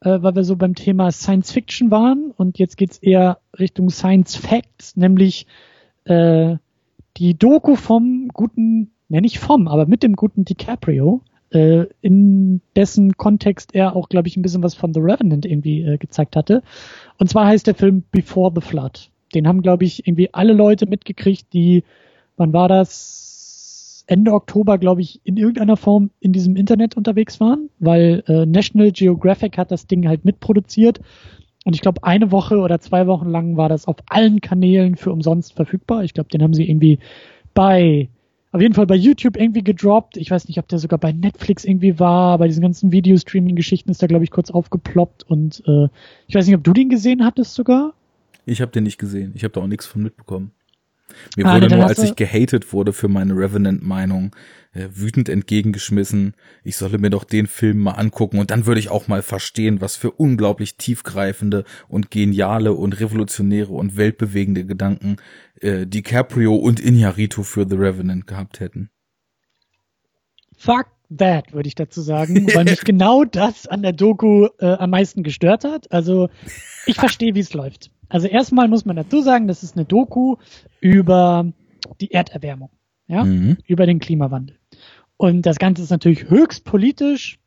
äh, 0.00 0.22
weil 0.22 0.34
wir 0.34 0.44
so 0.44 0.56
beim 0.56 0.74
Thema 0.74 1.10
Science 1.12 1.52
Fiction 1.52 1.90
waren 1.90 2.32
und 2.36 2.58
jetzt 2.58 2.76
geht's 2.76 2.98
eher 2.98 3.38
Richtung 3.58 3.90
Science 3.90 4.36
Facts, 4.36 4.96
nämlich 4.96 5.46
äh, 6.04 6.56
die 7.16 7.34
Doku 7.34 7.76
vom 7.76 8.28
guten, 8.32 8.92
ne 9.10 9.20
nicht 9.20 9.38
vom, 9.38 9.68
aber 9.68 9.86
mit 9.86 10.02
dem 10.02 10.14
guten 10.14 10.44
DiCaprio, 10.44 11.20
äh, 11.50 11.86
in 12.00 12.60
dessen 12.76 13.16
Kontext 13.16 13.74
er 13.74 13.96
auch, 13.96 14.08
glaube 14.08 14.28
ich, 14.28 14.36
ein 14.36 14.42
bisschen 14.42 14.62
was 14.62 14.74
von 14.74 14.94
The 14.94 15.00
Revenant 15.00 15.44
irgendwie 15.44 15.82
äh, 15.82 15.98
gezeigt 15.98 16.36
hatte. 16.36 16.62
Und 17.18 17.28
zwar 17.28 17.46
heißt 17.46 17.66
der 17.66 17.74
Film 17.74 18.04
Before 18.10 18.52
the 18.54 18.60
Flood. 18.60 19.10
Den 19.34 19.46
haben, 19.46 19.62
glaube 19.62 19.84
ich, 19.84 20.06
irgendwie 20.06 20.32
alle 20.32 20.52
Leute 20.52 20.86
mitgekriegt, 20.86 21.52
die, 21.52 21.84
wann 22.36 22.52
war 22.52 22.68
das? 22.68 24.04
Ende 24.06 24.32
Oktober, 24.32 24.76
glaube 24.76 25.02
ich, 25.02 25.20
in 25.22 25.36
irgendeiner 25.36 25.76
Form 25.76 26.10
in 26.18 26.32
diesem 26.32 26.56
Internet 26.56 26.96
unterwegs 26.96 27.38
waren, 27.38 27.70
weil 27.78 28.24
äh, 28.26 28.44
National 28.44 28.90
Geographic 28.90 29.56
hat 29.56 29.70
das 29.70 29.86
Ding 29.86 30.08
halt 30.08 30.24
mitproduziert. 30.24 31.00
Und 31.64 31.74
ich 31.74 31.80
glaube, 31.80 32.02
eine 32.02 32.32
Woche 32.32 32.58
oder 32.58 32.80
zwei 32.80 33.06
Wochen 33.06 33.28
lang 33.28 33.56
war 33.56 33.68
das 33.68 33.86
auf 33.86 33.98
allen 34.08 34.40
Kanälen 34.40 34.96
für 34.96 35.12
umsonst 35.12 35.52
verfügbar. 35.52 36.02
Ich 36.02 36.12
glaube, 36.12 36.28
den 36.28 36.42
haben 36.42 36.54
sie 36.54 36.68
irgendwie 36.68 36.98
bei, 37.54 38.08
auf 38.52 38.60
jeden 38.60 38.74
Fall 38.74 38.86
bei 38.86 38.96
YouTube 38.96 39.36
irgendwie 39.36 39.62
gedroppt. 39.62 40.16
Ich 40.16 40.30
weiß 40.30 40.48
nicht, 40.48 40.58
ob 40.58 40.66
der 40.68 40.78
sogar 40.78 40.98
bei 40.98 41.12
Netflix 41.12 41.64
irgendwie 41.64 41.98
war. 41.98 42.38
Bei 42.38 42.48
diesen 42.48 42.62
ganzen 42.62 42.90
Videostreaming-Geschichten 42.90 43.90
ist 43.90 44.02
der, 44.02 44.08
glaube 44.08 44.24
ich, 44.24 44.30
kurz 44.30 44.50
aufgeploppt. 44.50 45.22
Und 45.28 45.62
äh, 45.66 45.88
ich 46.26 46.34
weiß 46.34 46.46
nicht, 46.46 46.56
ob 46.56 46.64
du 46.64 46.72
den 46.72 46.88
gesehen 46.88 47.24
hattest 47.24 47.54
sogar. 47.54 47.94
Ich 48.46 48.60
habe 48.60 48.72
den 48.72 48.84
nicht 48.84 48.98
gesehen. 48.98 49.32
Ich 49.34 49.44
habe 49.44 49.52
da 49.52 49.60
auch 49.60 49.66
nichts 49.68 49.86
von 49.86 50.02
mitbekommen. 50.02 50.50
Mir 51.36 51.46
ah, 51.46 51.54
wurde 51.54 51.74
nur, 51.74 51.86
als 51.86 52.02
ich 52.02 52.16
gehatet 52.16 52.72
wurde 52.72 52.92
für 52.92 53.08
meine 53.08 53.34
Revenant-Meinung, 53.34 54.34
äh, 54.72 54.88
wütend 54.92 55.28
entgegengeschmissen, 55.28 56.34
ich 56.62 56.76
solle 56.76 56.98
mir 56.98 57.10
doch 57.10 57.24
den 57.24 57.46
Film 57.46 57.78
mal 57.78 57.92
angucken 57.92 58.38
und 58.38 58.50
dann 58.50 58.66
würde 58.66 58.80
ich 58.80 58.88
auch 58.88 59.08
mal 59.08 59.22
verstehen, 59.22 59.80
was 59.80 59.96
für 59.96 60.12
unglaublich 60.12 60.76
tiefgreifende 60.76 61.64
und 61.88 62.10
geniale 62.10 62.72
und 62.72 63.00
revolutionäre 63.00 63.72
und 63.72 63.96
weltbewegende 63.96 64.64
Gedanken 64.64 65.16
äh, 65.60 65.86
DiCaprio 65.86 66.54
und 66.54 66.80
Iñárritu 66.80 67.42
für 67.42 67.66
The 67.68 67.76
Revenant 67.76 68.26
gehabt 68.26 68.60
hätten. 68.60 68.90
Fuck 70.56 70.86
that, 71.16 71.52
würde 71.52 71.66
ich 71.66 71.74
dazu 71.74 72.00
sagen, 72.00 72.46
weil 72.54 72.64
mich 72.64 72.80
genau 72.84 73.24
das 73.24 73.66
an 73.66 73.82
der 73.82 73.92
Doku 73.92 74.48
äh, 74.58 74.66
am 74.66 74.90
meisten 74.90 75.22
gestört 75.22 75.64
hat. 75.64 75.90
Also 75.90 76.28
ich 76.86 76.96
verstehe, 76.96 77.34
wie 77.34 77.40
es 77.40 77.52
läuft. 77.54 77.90
Also 78.10 78.26
erstmal 78.26 78.68
muss 78.68 78.84
man 78.84 78.96
dazu 78.96 79.22
sagen, 79.22 79.48
das 79.48 79.62
ist 79.62 79.76
eine 79.76 79.86
Doku 79.86 80.36
über 80.80 81.46
die 82.00 82.10
Erderwärmung, 82.10 82.70
ja, 83.06 83.24
mhm. 83.24 83.56
über 83.66 83.86
den 83.86 84.00
Klimawandel. 84.00 84.56
Und 85.16 85.46
das 85.46 85.58
Ganze 85.58 85.82
ist 85.82 85.90
natürlich 85.90 86.28
höchst 86.28 86.64
politisch. 86.64 87.38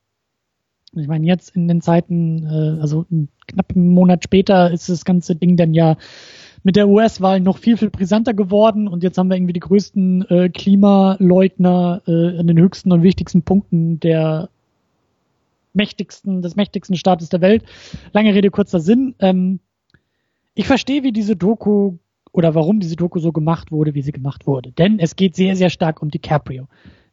Ich 0.96 1.08
meine, 1.08 1.26
jetzt 1.28 1.56
in 1.56 1.68
den 1.68 1.82
Zeiten, 1.82 2.46
äh, 2.46 2.82
also 2.82 3.06
knapp 3.48 3.76
einen 3.76 3.90
Monat 3.90 4.24
später 4.24 4.72
ist 4.72 4.90
das 4.90 5.06
ganze 5.06 5.36
Ding 5.36 5.58
dann 5.58 5.74
ja 5.74 5.98
mit 6.64 6.78
der 6.78 6.88
US-Wahl 6.88 7.42
noch 7.42 7.58
viel, 7.58 7.76
viel 7.76 7.90
brisanter 7.90 8.34
geworden 8.34 8.88
und 8.88 9.04
jetzt 9.04 9.18
haben 9.18 9.28
wir 9.30 9.36
irgendwie 9.36 9.54
die 9.54 9.60
größten 9.60 10.30
äh, 10.30 10.50
Klimaleugner 10.50 12.02
äh, 12.08 12.40
an 12.40 12.48
den 12.48 12.58
höchsten 12.58 12.92
und 12.94 13.04
wichtigsten 13.04 13.42
Punkten 13.42 14.00
der 14.00 14.50
mächtigsten, 15.74 16.42
des 16.42 16.56
mächtigsten 16.56 16.96
Staates 16.96 17.30
der 17.30 17.42
Welt. 17.42 17.64
Lange 18.14 18.34
Rede, 18.34 18.50
kurzer 18.50 18.80
Sinn. 18.80 19.16
Ähm, 19.20 19.60
ich 20.56 20.68
verstehe, 20.68 21.04
wie 21.04 21.12
diese 21.12 21.36
Doku 21.36 21.98
oder 22.32 22.56
warum 22.56 22.80
diese 22.80 22.96
Doku 22.96 23.20
so 23.20 23.32
gemacht 23.32 23.72
wurde, 23.72 23.94
wie 23.94 24.02
sie 24.02 24.12
gemacht 24.12 24.48
wurde. 24.48 24.72
Denn 24.72 25.00
es 25.00 25.16
geht 25.16 25.36
sehr, 25.36 25.56
sehr 25.56 25.70
stark 25.70 26.02
um 26.02 26.10
DiCaprio. 26.10 26.68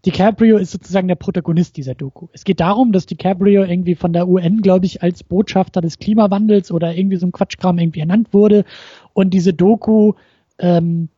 DiCaprio 0.07 0.57
ist 0.57 0.71
sozusagen 0.71 1.09
der 1.09 1.15
Protagonist 1.15 1.77
dieser 1.77 1.95
Doku. 1.95 2.29
Es 2.33 2.45
geht 2.45 2.61
darum, 2.61 2.91
dass 2.93 3.05
DiCaprio 3.05 3.65
irgendwie 3.65 3.95
von 3.95 4.15
der 4.15 4.29
UN, 4.29 4.63
glaube 4.63 4.87
ich, 4.87 5.03
als 5.03 5.23
Botschafter 5.23 5.83
des 5.83 5.99
Klimawandels 5.99 6.73
oder 6.73 6.97
irgendwie 6.97 7.17
so 7.17 7.27
ein 7.27 7.33
Quatschkram 7.33 7.79
irgendwie 7.79 8.01
ernannt 8.01 8.33
wurde. 8.33 8.65
Und 9.13 9.35
diese 9.35 9.53
Doku 9.53 10.15
ähm, 10.59 11.11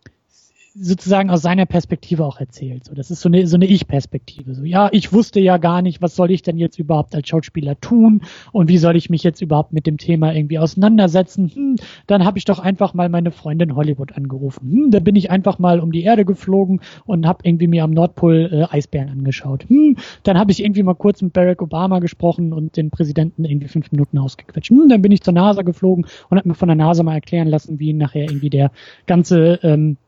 sozusagen 0.75 1.31
aus 1.31 1.43
seiner 1.43 1.67
Perspektive 1.67 2.25
auch 2.25 2.41
erzählt. 2.41 2.85
So, 2.85 2.95
das 2.95 3.11
ist 3.11 3.21
so 3.21 3.29
eine, 3.29 3.47
so 3.47 3.57
eine 3.57 3.67
Ich-Perspektive. 3.67 4.55
So, 4.55 4.65
ja, 4.65 4.89
ich 4.93 5.13
wusste 5.13 5.41
ja 5.41 5.59
gar 5.59 5.83
nicht, 5.83 6.01
was 6.01 6.17
soll 6.17 6.31
ich 6.31 6.43
denn 6.43 6.57
jetzt 6.57 6.79
überhaupt 6.79 7.15
als 7.15 7.29
Schauspieler 7.29 7.79
tun 7.81 8.23
und 8.53 8.69
wie 8.69 8.79
soll 8.79 8.97
ich 8.97 9.11
mich 9.11 9.23
jetzt 9.23 9.43
überhaupt 9.43 9.73
mit 9.73 9.87
dem 9.87 9.99
Thema 9.99 10.35
irgendwie 10.35 10.59
auseinandersetzen? 10.59 11.51
Hm, 11.55 11.77
dann 12.07 12.25
habe 12.25 12.39
ich 12.39 12.45
doch 12.45 12.59
einfach 12.59 12.95
mal 12.95 13.09
meine 13.09 13.33
Freundin 13.33 13.77
Hollywood 13.77 14.13
angerufen. 14.17 14.71
Hm, 14.71 14.91
da 14.91 15.01
bin 15.01 15.15
ich 15.15 15.31
einfach 15.31 15.59
mal 15.59 15.81
um 15.81 15.93
die 15.93 16.03
Erde 16.03 16.25
geflogen 16.25 16.81
und 17.05 17.27
habe 17.27 17.41
irgendwie 17.45 17.67
mir 17.67 17.85
am 17.85 17.91
Nordpol 17.91 18.51
äh, 18.53 18.75
Eisbären 18.75 19.11
angeschaut. 19.11 19.69
Hm, 19.69 19.97
dann 20.23 20.39
habe 20.39 20.53
ich 20.53 20.63
irgendwie 20.63 20.83
mal 20.83 20.95
kurz 20.95 21.21
mit 21.21 21.35
Barack 21.35 21.61
Obama 21.61 21.99
gesprochen 21.99 22.53
und 22.53 22.77
den 22.77 22.91
Präsidenten 22.91 23.45
irgendwie 23.45 23.69
fünf 23.69 23.93
Minuten 23.93 24.19
ausgequetscht. 24.19 24.71
Hm, 24.71 24.89
dann 24.89 25.03
bin 25.03 25.13
ich 25.13 25.23
zur 25.23 25.35
NASA 25.35 25.63
geflogen 25.63 26.07
und 26.31 26.39
habe 26.39 26.49
mir 26.49 26.55
von 26.55 26.69
der 26.69 26.77
NASA 26.77 27.03
mal 27.03 27.15
erklären 27.15 27.49
lassen, 27.49 27.79
wie 27.79 27.93
nachher 27.93 28.23
irgendwie 28.23 28.51
der 28.51 28.71
ganze 29.07 29.61
ähm, 29.63 29.99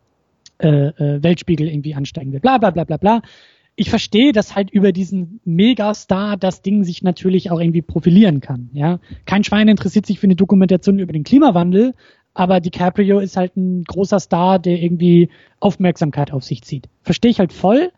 äh, 0.65 0.89
äh, 0.89 1.23
Weltspiegel 1.23 1.68
irgendwie 1.68 1.94
ansteigen 1.94 2.33
will. 2.33 2.41
Bla 2.41 2.59
bla 2.59 2.70
bla 2.70 2.84
bla 2.84 2.97
bla. 2.97 3.23
Ich 3.76 3.91
verstehe, 3.91 4.33
dass 4.33 4.55
halt 4.55 4.70
über 4.70 4.93
diesen 4.93 5.41
Megastar 5.44 6.36
das 6.36 6.62
Ding 6.62 6.84
sich 6.84 7.02
natürlich 7.02 7.51
auch 7.51 7.60
irgendwie 7.60 7.83
profilieren 7.83 8.41
kann. 8.41 8.70
Ja, 8.73 9.01
kein 9.26 9.44
Schwein 9.44 9.68
interessiert 9.68 10.07
sich 10.07 10.20
für 10.20 10.26
eine 10.26 10.36
Dokumentation 10.36 10.99
über 10.99 11.12
den 11.12 11.25
Klimawandel, 11.25 11.94
aber 12.34 12.60
DiCaprio 12.60 13.18
ist 13.18 13.36
halt 13.36 13.57
ein 13.57 13.84
großer 13.84 14.20
Star, 14.20 14.59
der 14.59 14.81
irgendwie 14.81 15.28
Aufmerksamkeit 15.60 16.33
auf 16.33 16.44
sich 16.44 16.62
zieht. 16.62 16.89
Verstehe 17.02 17.31
ich 17.31 17.41
halt 17.41 17.52
voll. 17.52 17.91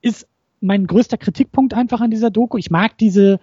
Ist 0.00 0.28
mein 0.60 0.86
größter 0.86 1.18
Kritikpunkt 1.18 1.74
einfach 1.74 2.00
an 2.00 2.10
dieser 2.10 2.30
Doku. 2.30 2.56
Ich 2.56 2.70
mag 2.70 2.96
diese 2.98 3.40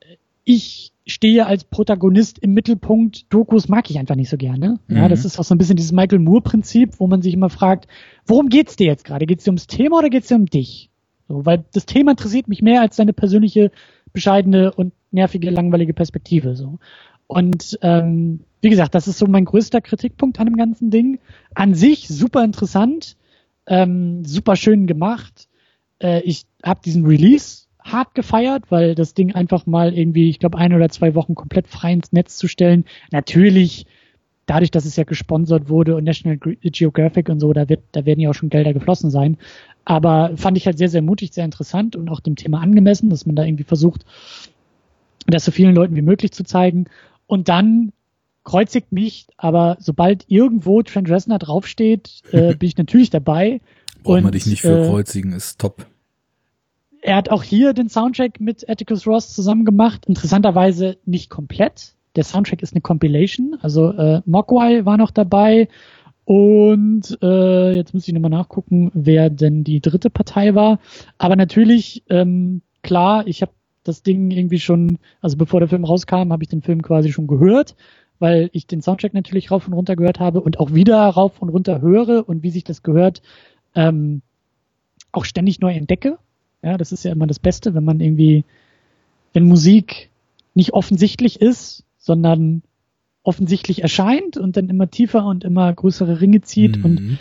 äh, 0.00 0.16
ich 0.44 0.92
stehe 1.10 1.46
als 1.46 1.64
Protagonist 1.64 2.38
im 2.38 2.54
Mittelpunkt. 2.54 3.32
Dokus 3.32 3.68
mag 3.68 3.90
ich 3.90 3.98
einfach 3.98 4.14
nicht 4.14 4.30
so 4.30 4.36
gerne. 4.36 4.78
Ja, 4.88 5.04
mhm. 5.04 5.08
das 5.08 5.24
ist 5.24 5.38
auch 5.38 5.44
so 5.44 5.54
ein 5.54 5.58
bisschen 5.58 5.76
dieses 5.76 5.92
Michael 5.92 6.20
Moore-Prinzip, 6.20 6.98
wo 6.98 7.06
man 7.06 7.22
sich 7.22 7.34
immer 7.34 7.50
fragt, 7.50 7.86
worum 8.26 8.48
geht's 8.48 8.76
dir 8.76 8.86
jetzt 8.86 9.04
gerade? 9.04 9.26
Geht's 9.26 9.44
dir 9.44 9.50
ums 9.50 9.66
Thema 9.66 9.98
oder 9.98 10.10
geht's 10.10 10.28
dir 10.28 10.36
um 10.36 10.46
dich? 10.46 10.90
So, 11.28 11.44
weil 11.46 11.64
das 11.72 11.86
Thema 11.86 12.12
interessiert 12.12 12.48
mich 12.48 12.62
mehr 12.62 12.80
als 12.80 12.96
deine 12.96 13.12
persönliche, 13.12 13.70
bescheidene 14.12 14.72
und 14.72 14.92
nervige, 15.10 15.50
langweilige 15.50 15.94
Perspektive. 15.94 16.56
So. 16.56 16.78
Und 17.26 17.78
ähm, 17.82 18.40
wie 18.60 18.70
gesagt, 18.70 18.94
das 18.94 19.08
ist 19.08 19.18
so 19.18 19.26
mein 19.26 19.44
größter 19.44 19.80
Kritikpunkt 19.80 20.40
an 20.40 20.46
dem 20.46 20.56
ganzen 20.56 20.90
Ding. 20.90 21.20
An 21.54 21.74
sich 21.74 22.08
super 22.08 22.44
interessant, 22.44 23.16
ähm, 23.66 24.24
super 24.24 24.56
schön 24.56 24.86
gemacht. 24.86 25.48
Äh, 26.00 26.22
ich 26.22 26.46
habe 26.62 26.80
diesen 26.84 27.06
Release 27.06 27.66
hart 27.84 28.14
gefeiert, 28.14 28.64
weil 28.70 28.94
das 28.94 29.14
Ding 29.14 29.34
einfach 29.34 29.66
mal 29.66 29.96
irgendwie, 29.96 30.28
ich 30.28 30.38
glaube, 30.38 30.58
ein 30.58 30.74
oder 30.74 30.88
zwei 30.88 31.14
Wochen 31.14 31.34
komplett 31.34 31.68
frei 31.68 31.92
ins 31.92 32.12
Netz 32.12 32.36
zu 32.36 32.48
stellen. 32.48 32.84
Natürlich, 33.10 33.86
dadurch, 34.46 34.70
dass 34.70 34.84
es 34.84 34.96
ja 34.96 35.04
gesponsert 35.04 35.68
wurde 35.68 35.96
und 35.96 36.04
National 36.04 36.38
Geographic 36.38 37.28
und 37.28 37.40
so, 37.40 37.52
da 37.52 37.68
wird, 37.68 37.80
da 37.92 38.04
werden 38.04 38.20
ja 38.20 38.30
auch 38.30 38.34
schon 38.34 38.50
Gelder 38.50 38.72
geflossen 38.72 39.10
sein. 39.10 39.38
Aber 39.84 40.36
fand 40.36 40.56
ich 40.56 40.66
halt 40.66 40.78
sehr, 40.78 40.88
sehr 40.88 41.02
mutig, 41.02 41.32
sehr 41.32 41.44
interessant 41.44 41.96
und 41.96 42.08
auch 42.10 42.20
dem 42.20 42.36
Thema 42.36 42.60
angemessen, 42.60 43.10
dass 43.10 43.26
man 43.26 43.36
da 43.36 43.44
irgendwie 43.44 43.64
versucht, 43.64 44.04
das 45.26 45.44
so 45.44 45.52
vielen 45.52 45.74
Leuten 45.74 45.96
wie 45.96 46.02
möglich 46.02 46.32
zu 46.32 46.44
zeigen. 46.44 46.86
Und 47.26 47.48
dann 47.48 47.92
kreuzigt 48.44 48.92
mich, 48.92 49.26
aber 49.36 49.76
sobald 49.80 50.24
irgendwo 50.28 50.82
Trent 50.82 51.08
Reznor 51.08 51.38
draufsteht, 51.38 52.22
äh, 52.32 52.54
bin 52.56 52.68
ich 52.68 52.76
natürlich 52.76 53.10
dabei. 53.10 53.60
Braucht 54.02 54.22
man 54.22 54.32
dich 54.32 54.46
nicht 54.46 54.62
für 54.62 54.84
äh, 54.84 54.88
kreuzigen, 54.88 55.32
ist 55.32 55.60
top 55.60 55.86
er 57.02 57.16
hat 57.16 57.30
auch 57.30 57.42
hier 57.42 57.72
den 57.72 57.88
Soundtrack 57.88 58.40
mit 58.40 58.68
Atticus 58.68 59.06
Ross 59.06 59.32
zusammen 59.34 59.64
gemacht. 59.64 60.06
Interessanterweise 60.06 60.98
nicht 61.04 61.30
komplett. 61.30 61.94
Der 62.16 62.24
Soundtrack 62.24 62.62
ist 62.62 62.74
eine 62.74 62.80
Compilation. 62.80 63.56
Also 63.62 63.90
äh, 63.92 64.20
Mogwai 64.26 64.84
war 64.84 64.96
noch 64.96 65.10
dabei. 65.10 65.68
Und 66.24 67.18
äh, 67.22 67.72
jetzt 67.72 67.94
muss 67.94 68.06
ich 68.06 68.14
nochmal 68.14 68.30
nachgucken, 68.30 68.90
wer 68.94 69.30
denn 69.30 69.64
die 69.64 69.80
dritte 69.80 70.10
Partei 70.10 70.54
war. 70.54 70.78
Aber 71.18 71.36
natürlich, 71.36 72.04
ähm, 72.08 72.62
klar, 72.82 73.26
ich 73.26 73.42
habe 73.42 73.52
das 73.82 74.02
Ding 74.02 74.30
irgendwie 74.30 74.60
schon, 74.60 74.98
also 75.20 75.36
bevor 75.36 75.60
der 75.60 75.68
Film 75.68 75.84
rauskam, 75.84 76.32
habe 76.32 76.42
ich 76.42 76.48
den 76.48 76.62
Film 76.62 76.82
quasi 76.82 77.10
schon 77.12 77.26
gehört, 77.26 77.74
weil 78.18 78.50
ich 78.52 78.66
den 78.66 78.82
Soundtrack 78.82 79.14
natürlich 79.14 79.50
rauf 79.50 79.66
und 79.66 79.72
runter 79.72 79.96
gehört 79.96 80.20
habe 80.20 80.40
und 80.40 80.60
auch 80.60 80.74
wieder 80.74 81.02
rauf 81.04 81.40
und 81.40 81.48
runter 81.48 81.80
höre 81.80 82.28
und 82.28 82.42
wie 82.42 82.50
sich 82.50 82.64
das 82.64 82.82
gehört, 82.82 83.22
ähm, 83.74 84.22
auch 85.12 85.24
ständig 85.24 85.60
neu 85.60 85.72
entdecke. 85.72 86.18
Ja, 86.62 86.76
das 86.76 86.92
ist 86.92 87.04
ja 87.04 87.12
immer 87.12 87.26
das 87.26 87.38
Beste, 87.38 87.74
wenn 87.74 87.84
man 87.84 88.00
irgendwie, 88.00 88.44
wenn 89.32 89.44
Musik 89.44 90.10
nicht 90.54 90.72
offensichtlich 90.72 91.40
ist, 91.40 91.84
sondern 91.98 92.62
offensichtlich 93.22 93.82
erscheint 93.82 94.36
und 94.36 94.56
dann 94.56 94.68
immer 94.68 94.90
tiefer 94.90 95.24
und 95.24 95.44
immer 95.44 95.72
größere 95.72 96.20
Ringe 96.20 96.40
zieht. 96.40 96.78
Mhm. 96.78 96.84
Und 96.84 97.18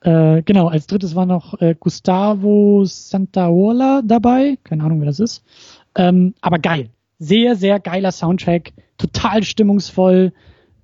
äh, 0.00 0.42
genau, 0.42 0.68
als 0.68 0.86
drittes 0.86 1.14
war 1.14 1.26
noch 1.26 1.60
äh, 1.60 1.74
Gustavo 1.78 2.84
Santaola 2.84 4.02
dabei. 4.04 4.58
Keine 4.64 4.82
Ahnung, 4.84 5.00
wer 5.00 5.06
das 5.06 5.20
ist. 5.20 5.44
Ähm, 5.94 6.34
aber 6.40 6.58
geil. 6.58 6.90
Sehr, 7.18 7.54
sehr 7.54 7.78
geiler 7.78 8.12
Soundtrack. 8.12 8.72
Total 8.98 9.42
stimmungsvoll. 9.42 10.32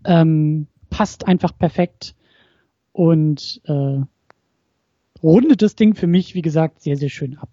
Ähm, 0.05 0.67
passt 0.91 1.27
einfach 1.27 1.57
perfekt. 1.57 2.15
Und 2.93 3.61
äh, 3.65 3.99
rundet 5.23 5.63
das 5.63 5.75
Ding 5.75 5.95
für 5.95 6.07
mich, 6.07 6.35
wie 6.35 6.43
gesagt, 6.43 6.81
sehr, 6.83 6.97
sehr 6.97 7.09
schön 7.09 7.37
ab. 7.39 7.49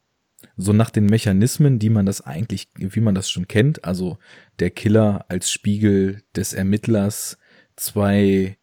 So 0.58 0.74
nach 0.74 0.90
den 0.90 1.06
Mechanismen, 1.06 1.80
die 1.80 1.90
man 1.90 2.06
das 2.06 2.22
eigentlich, 2.22 2.70
wie 2.78 3.02
man 3.02 3.16
das 3.16 3.30
schon 3.30 3.48
kennt. 3.48 3.84
Also 3.84 4.18
der 4.60 4.70
Killer 4.70 5.26
als 5.28 5.52
Spiegel 5.52 6.24
des 6.36 6.54
Ermittlers, 6.54 7.38
zwei 7.76 8.58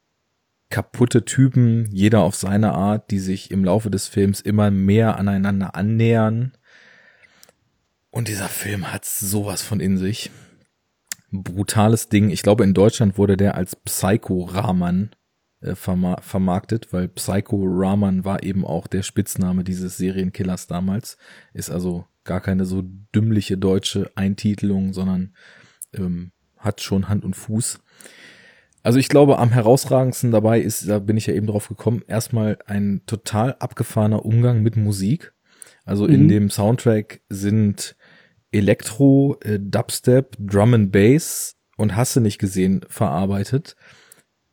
kaputte 0.70 1.26
Typen, 1.26 1.86
jeder 1.90 2.22
auf 2.22 2.34
seine 2.34 2.72
Art, 2.72 3.10
die 3.10 3.18
sich 3.18 3.50
im 3.50 3.64
Laufe 3.64 3.90
des 3.90 4.08
Films 4.08 4.40
immer 4.40 4.70
mehr 4.70 5.18
aneinander 5.18 5.74
annähern. 5.74 6.52
Und 8.10 8.28
dieser 8.28 8.48
Film 8.48 8.90
hat 8.90 9.04
sowas 9.04 9.62
von 9.62 9.80
in 9.80 9.98
sich. 9.98 10.30
Brutales 11.30 12.08
Ding. 12.08 12.30
Ich 12.30 12.42
glaube, 12.42 12.64
in 12.64 12.74
Deutschland 12.74 13.18
wurde 13.18 13.36
der 13.36 13.54
als 13.54 13.76
Psycho-Rahman 13.76 15.10
äh, 15.62 15.74
vermarktet, 15.74 16.92
weil 16.92 17.08
Psycho 17.08 17.64
Rahman 17.64 18.24
war 18.24 18.42
eben 18.42 18.64
auch 18.64 18.86
der 18.86 19.02
Spitzname 19.02 19.64
dieses 19.64 19.96
Serienkillers 19.96 20.66
damals. 20.66 21.16
Ist 21.54 21.70
also 21.70 22.04
gar 22.24 22.40
keine 22.40 22.64
so 22.64 22.82
dümmliche 23.14 23.58
deutsche 23.58 24.10
Eintitelung, 24.14 24.92
sondern 24.92 25.34
ähm, 25.94 26.32
hat 26.58 26.80
schon 26.80 27.08
Hand 27.08 27.24
und 27.24 27.34
Fuß. 27.34 27.80
Also 28.82 28.98
ich 28.98 29.08
glaube, 29.08 29.38
am 29.38 29.50
herausragendsten 29.50 30.32
dabei 30.32 30.60
ist, 30.60 30.88
da 30.88 30.98
bin 30.98 31.16
ich 31.16 31.26
ja 31.26 31.34
eben 31.34 31.46
drauf 31.46 31.68
gekommen, 31.68 32.02
erstmal 32.08 32.58
ein 32.66 33.02
total 33.06 33.54
abgefahrener 33.60 34.24
Umgang 34.24 34.62
mit 34.62 34.76
Musik. 34.76 35.32
Also 35.84 36.06
mhm. 36.06 36.14
in 36.14 36.28
dem 36.28 36.50
Soundtrack 36.50 37.20
sind 37.28 37.96
Elektro, 38.50 39.38
äh, 39.44 39.58
Dubstep, 39.60 40.36
Drum 40.38 40.74
and 40.74 40.92
Bass 40.92 41.56
und 41.76 41.96
Hasse 41.96 42.20
nicht 42.20 42.38
gesehen 42.38 42.84
verarbeitet. 42.88 43.76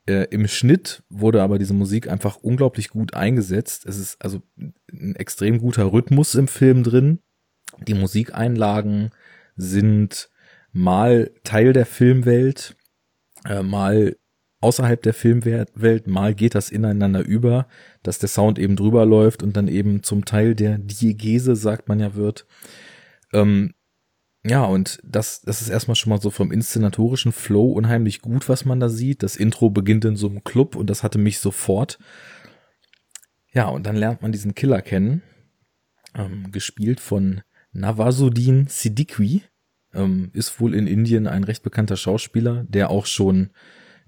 Äh, 0.10 0.28
Im 0.32 0.48
Schnitt 0.48 1.04
wurde 1.10 1.44
aber 1.44 1.60
diese 1.60 1.76
Musik 1.76 2.10
einfach 2.10 2.38
unglaublich 2.38 2.90
gut 2.90 3.14
eingesetzt. 3.14 3.86
Es 3.86 4.00
ist 4.00 4.20
also 4.20 4.42
ein 4.92 5.16
extrem 5.16 5.60
guter 5.60 5.94
Rhythmus 5.94 6.34
im 6.34 6.48
Film 6.48 6.82
drin. 6.82 7.20
Die 7.88 7.94
Musikeinlagen 7.94 9.12
sind 9.56 10.32
mal 10.72 11.30
Teil 11.44 11.74
der 11.74 11.86
Filmwelt, 11.86 12.76
äh, 13.46 13.62
mal 13.62 14.16
außerhalb 14.62 15.00
der 15.04 15.14
Filmwelt, 15.14 16.08
mal 16.08 16.34
geht 16.34 16.56
das 16.56 16.72
ineinander 16.72 17.24
über, 17.24 17.68
dass 18.02 18.18
der 18.18 18.30
Sound 18.30 18.58
eben 18.58 18.76
drüber 18.76 19.06
läuft 19.06 19.44
und 19.44 19.56
dann 19.56 19.68
eben 19.68 20.02
zum 20.02 20.26
Teil 20.26 20.56
der 20.56 20.80
Diegese, 20.80 21.56
sagt 21.56 21.88
man 21.88 22.00
ja, 22.00 22.16
wird. 22.16 22.48
Ähm, 23.32 23.76
ja, 24.44 24.64
und 24.64 25.00
das, 25.04 25.42
das 25.42 25.62
ist 25.62 25.70
erstmal 25.70 25.96
schon 25.96 26.12
mal 26.12 26.22
so 26.22 26.30
vom 26.30 26.52
inszenatorischen 26.52 27.32
Flow 27.32 27.72
unheimlich 27.72 28.22
gut, 28.22 28.48
was 28.48 28.64
man 28.64 28.80
da 28.80 28.88
sieht. 28.88 29.22
Das 29.22 29.36
Intro 29.36 29.70
beginnt 29.70 30.06
in 30.06 30.16
so 30.16 30.30
einem 30.30 30.44
Club 30.44 30.76
und 30.76 30.90
das 30.90 31.04
hatte 31.04 31.18
mich 31.18 31.40
sofort. 31.40 32.00
Ja, 33.52 33.68
und 33.68 33.86
dann 33.86 33.96
lernt 33.96 34.22
man 34.22 34.32
diesen 34.32 34.56
Killer 34.56 34.82
kennen, 34.82 35.24
ähm, 36.16 36.52
gespielt 36.52 37.00
von 37.00 37.42
Nawazudin 37.74 38.68
Siddiqui, 38.68 39.44
ähm, 39.94 40.30
ist 40.34 40.60
wohl 40.62 40.74
in 40.74 40.88
Indien 40.88 41.28
ein 41.28 41.44
recht 41.44 41.64
bekannter 41.64 41.98
Schauspieler, 41.98 42.66
der 42.70 42.90
auch 42.92 43.08
schon 43.08 43.50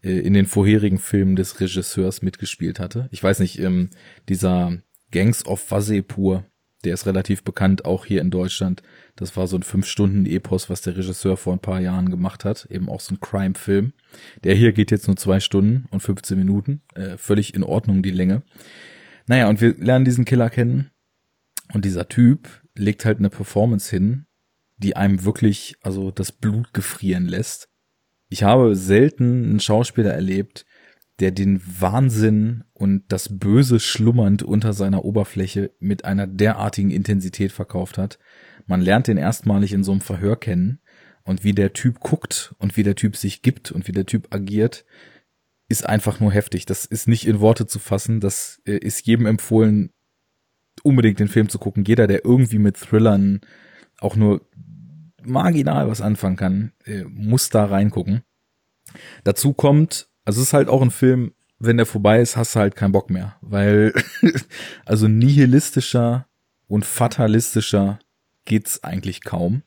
äh, 0.02 0.12
in 0.12 0.34
den 0.34 0.46
vorherigen 0.46 1.00
Filmen 1.00 1.36
des 1.36 1.60
Regisseurs 1.60 2.22
mitgespielt 2.22 2.80
hatte. 2.80 3.10
Ich 3.12 3.22
weiß 3.22 3.40
nicht, 3.40 3.60
ähm, 3.60 3.90
dieser 4.30 4.78
Gangs 5.12 5.46
of 5.46 5.70
Wasepur, 5.72 6.46
der 6.86 6.94
ist 6.94 7.06
relativ 7.06 7.44
bekannt, 7.44 7.84
auch 7.84 8.06
hier 8.06 8.22
in 8.22 8.32
Deutschland. 8.32 8.82
Das 9.16 9.36
war 9.38 9.48
so 9.48 9.58
ein 9.58 9.64
Fünf-Stunden-Epos, 9.64 10.70
was 10.70 10.82
der 10.82 10.98
Regisseur 10.98 11.38
vor 11.38 11.54
ein 11.54 11.60
paar 11.60 11.80
Jahren 11.80 12.10
gemacht 12.10 12.46
hat. 12.46 12.68
Eben 12.70 12.90
auch 12.90 13.00
so 13.00 13.16
ein 13.16 13.20
Crime-Film. 13.20 13.94
Der 14.44 14.56
hier 14.56 14.72
geht 14.74 14.92
jetzt 14.92 15.08
nur 15.08 15.18
zwei 15.18 15.40
Stunden 15.40 15.86
und 15.92 16.02
15 16.02 16.38
Minuten. 16.38 16.82
Äh, 16.96 17.18
völlig 17.18 17.54
in 17.54 17.64
Ordnung 17.64 18.04
die 18.04 18.12
Länge. 18.12 18.44
Naja, 19.28 19.50
und 19.50 19.62
wir 19.62 19.76
lernen 19.78 20.06
diesen 20.06 20.26
Killer 20.26 20.50
kennen. 20.50 20.92
Und 21.74 21.86
dieser 21.86 22.10
Typ 22.10 22.50
legt 22.76 23.06
halt 23.06 23.20
eine 23.20 23.30
Performance 23.30 23.90
hin, 23.90 24.26
die 24.78 24.96
einem 24.96 25.24
wirklich, 25.24 25.76
also 25.82 26.12
das 26.12 26.32
Blut 26.32 26.74
gefrieren 26.74 27.28
lässt. 27.28 27.70
Ich 28.30 28.44
habe 28.44 28.76
selten 28.76 29.44
einen 29.44 29.60
Schauspieler 29.60 30.14
erlebt, 30.14 30.66
der 31.20 31.32
den 31.32 31.62
Wahnsinn 31.80 32.64
und 32.74 33.04
das 33.10 33.38
Böse 33.38 33.80
schlummernd 33.80 34.42
unter 34.42 34.74
seiner 34.74 35.06
Oberfläche 35.06 35.72
mit 35.80 36.04
einer 36.04 36.26
derartigen 36.26 36.90
Intensität 36.90 37.52
verkauft 37.52 37.98
hat. 37.98 38.18
Man 38.66 38.82
lernt 38.82 39.08
den 39.08 39.18
erstmalig 39.18 39.74
in 39.74 39.84
so 39.84 39.92
einem 39.92 40.02
Verhör 40.02 40.40
kennen 40.40 40.80
und 41.24 41.44
wie 41.44 41.54
der 41.54 41.74
Typ 41.74 42.00
guckt 42.00 42.56
und 42.58 42.78
wie 42.78 42.84
der 42.84 42.96
Typ 42.96 43.16
sich 43.16 43.42
gibt 43.42 43.72
und 43.72 43.88
wie 43.88 43.92
der 43.92 44.06
Typ 44.06 44.34
agiert, 44.34 44.86
ist 45.70 45.88
einfach 45.88 46.20
nur 46.20 46.32
heftig. 46.32 46.66
Das 46.66 46.86
ist 46.86 47.08
nicht 47.08 47.26
in 47.26 47.40
Worte 47.40 47.66
zu 47.66 47.80
fassen. 47.80 48.20
Das 48.20 48.62
äh, 48.66 48.78
ist 48.78 49.08
jedem 49.08 49.26
empfohlen, 49.26 49.92
unbedingt 50.84 51.20
den 51.20 51.28
Film 51.28 51.50
zu 51.50 51.60
gucken. 51.60 51.86
Jeder, 51.86 52.08
der 52.08 52.26
irgendwie 52.26 52.60
mit 52.60 52.78
Thrillern 52.78 53.42
auch 54.00 54.16
nur 54.16 54.42
marginal 55.24 55.88
was 55.88 56.02
anfangen 56.02 56.36
kann, 56.36 56.72
äh, 56.86 57.04
muss 57.04 57.50
da 57.50 57.66
reingucken. 57.66 58.24
Dazu 59.24 59.54
kommt, 59.54 60.08
also 60.26 60.42
es 60.42 60.48
ist 60.48 60.54
halt 60.54 60.68
auch 60.68 60.82
ein 60.82 60.92
Film, 60.92 61.34
wenn 61.60 61.78
der 61.78 61.86
vorbei 61.86 62.20
ist, 62.20 62.36
hast 62.36 62.56
du 62.56 62.60
halt 62.60 62.76
keinen 62.76 62.92
Bock 62.92 63.10
mehr, 63.10 63.36
weil 63.42 63.94
also 64.86 65.08
nihilistischer 65.08 66.28
und 66.68 66.86
fatalistischer 66.86 68.00
geht's 68.46 68.84
eigentlich 68.84 69.24
kaum. 69.24 69.64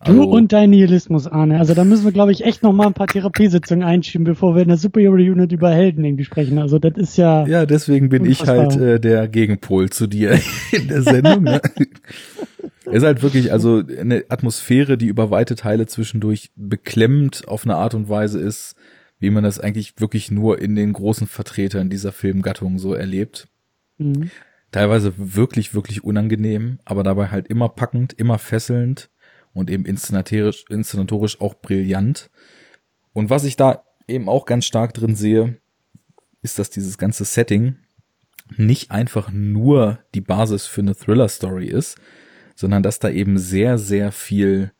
Also, 0.00 0.22
du 0.22 0.30
und 0.30 0.52
dein 0.52 0.70
Nihilismus, 0.70 1.26
Arne. 1.26 1.58
Also 1.58 1.74
da 1.74 1.84
müssen 1.84 2.04
wir, 2.04 2.12
glaube 2.12 2.30
ich, 2.30 2.44
echt 2.44 2.62
noch 2.62 2.72
mal 2.72 2.86
ein 2.86 2.94
paar 2.94 3.08
Therapiesitzungen 3.08 3.82
einschieben, 3.82 4.24
bevor 4.24 4.54
wir 4.54 4.62
in 4.62 4.68
der 4.68 4.76
Superhero 4.76 5.14
Unit 5.14 5.50
über 5.50 5.70
Helden 5.70 6.04
irgendwie 6.04 6.24
sprechen. 6.24 6.58
Also 6.58 6.78
das 6.78 6.96
ist 6.96 7.16
ja. 7.16 7.44
Ja, 7.48 7.66
deswegen 7.66 8.08
bin 8.08 8.22
unfassbar. 8.22 8.68
ich 8.68 8.76
halt 8.76 8.80
äh, 8.80 9.00
der 9.00 9.26
Gegenpol 9.26 9.90
zu 9.90 10.06
dir 10.06 10.38
in 10.72 10.86
der 10.86 11.02
Sendung. 11.02 11.42
ne? 11.42 11.60
ist 12.84 13.02
halt 13.02 13.22
wirklich 13.22 13.50
also 13.52 13.82
eine 13.98 14.24
Atmosphäre, 14.28 14.98
die 14.98 15.08
über 15.08 15.30
weite 15.30 15.56
Teile 15.56 15.86
zwischendurch 15.86 16.50
beklemmend 16.54 17.48
auf 17.48 17.64
eine 17.64 17.74
Art 17.74 17.94
und 17.94 18.08
Weise 18.08 18.38
ist, 18.38 18.76
wie 19.18 19.30
man 19.30 19.42
das 19.42 19.58
eigentlich 19.58 19.94
wirklich 19.98 20.30
nur 20.30 20.60
in 20.60 20.76
den 20.76 20.92
großen 20.92 21.26
Vertretern 21.26 21.90
dieser 21.90 22.12
Filmgattung 22.12 22.78
so 22.78 22.94
erlebt. 22.94 23.48
Mhm. 23.98 24.30
Teilweise 24.70 25.14
wirklich, 25.16 25.74
wirklich 25.74 26.04
unangenehm, 26.04 26.78
aber 26.84 27.02
dabei 27.02 27.28
halt 27.28 27.48
immer 27.48 27.68
packend, 27.68 28.12
immer 28.12 28.38
fesselnd 28.38 29.10
und 29.54 29.70
eben 29.70 29.84
inszenatorisch, 29.84 30.64
inszenatorisch 30.68 31.40
auch 31.40 31.54
brillant. 31.54 32.30
Und 33.12 33.30
was 33.30 33.44
ich 33.44 33.56
da 33.56 33.84
eben 34.06 34.28
auch 34.28 34.46
ganz 34.46 34.66
stark 34.66 34.94
drin 34.94 35.14
sehe, 35.14 35.58
ist, 36.42 36.58
dass 36.58 36.70
dieses 36.70 36.98
ganze 36.98 37.24
Setting 37.24 37.76
nicht 38.56 38.90
einfach 38.90 39.30
nur 39.30 39.98
die 40.14 40.20
Basis 40.20 40.66
für 40.66 40.80
eine 40.80 40.94
Thriller-Story 40.94 41.66
ist, 41.66 41.98
sondern 42.54 42.82
dass 42.82 42.98
da 42.98 43.10
eben 43.10 43.38
sehr, 43.38 43.78
sehr 43.78 44.12
viel 44.12 44.72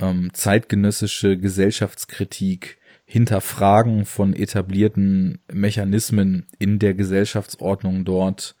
ähm, 0.00 0.30
zeitgenössische 0.32 1.38
Gesellschaftskritik, 1.38 2.78
Hinterfragen 3.06 4.06
von 4.06 4.34
etablierten 4.34 5.38
Mechanismen 5.52 6.46
in 6.58 6.78
der 6.78 6.94
Gesellschaftsordnung 6.94 8.04
dort, 8.04 8.56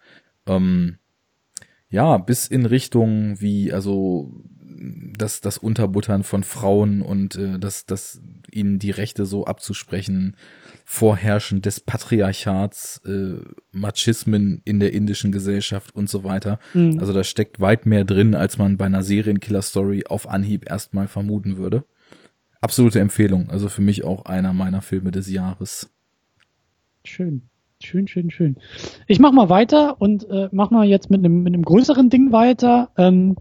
ähm, 0.46 0.98
ja, 1.88 2.18
bis 2.18 2.48
in 2.48 2.66
Richtung 2.66 3.40
wie, 3.40 3.72
also 3.72 4.44
das, 5.16 5.40
das 5.40 5.58
Unterbuttern 5.58 6.24
von 6.24 6.42
Frauen 6.42 7.02
und 7.02 7.36
äh, 7.36 7.58
das, 7.58 7.86
das 7.86 8.20
ihnen 8.50 8.78
die 8.78 8.90
Rechte 8.90 9.26
so 9.26 9.44
abzusprechen, 9.46 10.36
Vorherrschen 10.84 11.62
des 11.62 11.80
Patriarchats, 11.80 13.00
äh, 13.06 13.36
Machismen 13.72 14.60
in 14.64 14.80
der 14.80 14.92
indischen 14.92 15.32
Gesellschaft 15.32 15.94
und 15.94 16.08
so 16.08 16.24
weiter. 16.24 16.58
Mhm. 16.74 16.98
Also 16.98 17.12
da 17.12 17.24
steckt 17.24 17.60
weit 17.60 17.86
mehr 17.86 18.04
drin, 18.04 18.34
als 18.34 18.58
man 18.58 18.76
bei 18.76 18.86
einer 18.86 19.02
Serienkiller-Story 19.02 20.04
auf 20.08 20.28
Anhieb 20.28 20.68
erstmal 20.68 21.08
vermuten 21.08 21.56
würde. 21.56 21.84
Absolute 22.60 23.00
Empfehlung. 23.00 23.50
Also 23.50 23.68
für 23.68 23.82
mich 23.82 24.04
auch 24.04 24.24
einer 24.24 24.52
meiner 24.52 24.82
Filme 24.82 25.10
des 25.10 25.30
Jahres. 25.30 25.90
Schön. 27.04 27.48
Schön, 27.84 28.08
schön, 28.08 28.30
schön. 28.30 28.56
Ich 29.06 29.18
mach 29.18 29.32
mal 29.32 29.48
weiter 29.48 30.00
und 30.00 30.28
äh, 30.28 30.48
mach 30.52 30.70
mal 30.70 30.86
jetzt 30.86 31.10
mit 31.10 31.20
einem 31.20 31.42
mit 31.42 31.64
größeren 31.64 32.10
Ding 32.10 32.32
weiter. 32.32 32.90
Ähm, 32.96 33.36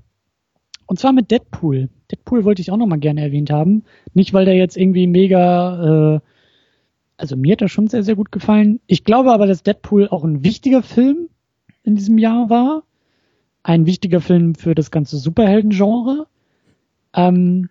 und 0.86 1.00
zwar 1.00 1.14
mit 1.14 1.32
Deadpool. 1.32 1.90
Deadpool 2.12 2.44
wollte 2.44 2.62
ich 2.62 2.70
auch 2.70 2.78
noch 2.78 2.88
mal 2.88 3.00
gerne 3.00 3.22
erwähnt 3.22 3.50
haben. 3.50 3.84
Nicht, 4.14 4.34
weil 4.34 4.46
der 4.46 4.56
jetzt 4.56 4.78
irgendwie 4.78 5.08
mega, 5.08 6.16
äh, 6.16 6.20
also 7.18 7.36
mir 7.36 7.54
hat 7.54 7.62
er 7.62 7.70
schon 7.70 7.88
sehr, 7.88 8.04
sehr 8.04 8.16
gut 8.16 8.32
gefallen. 8.32 8.80
Ich 8.86 9.04
glaube 9.04 9.32
aber, 9.32 9.48
dass 9.48 9.64
Deadpool 9.64 10.10
auch 10.10 10.24
ein 10.24 10.44
wichtiger 10.44 10.84
Film 10.84 11.30
in 11.84 11.96
diesem 11.96 12.18
Jahr 12.18 12.50
war. 12.50 12.84
Ein 13.64 13.86
wichtiger 13.86 14.20
Film 14.20 14.56
für 14.56 14.76
das 14.76 14.92
ganze 14.92 15.18
Superhelden-Genre. 15.18 16.28
Ähm, 17.14 17.70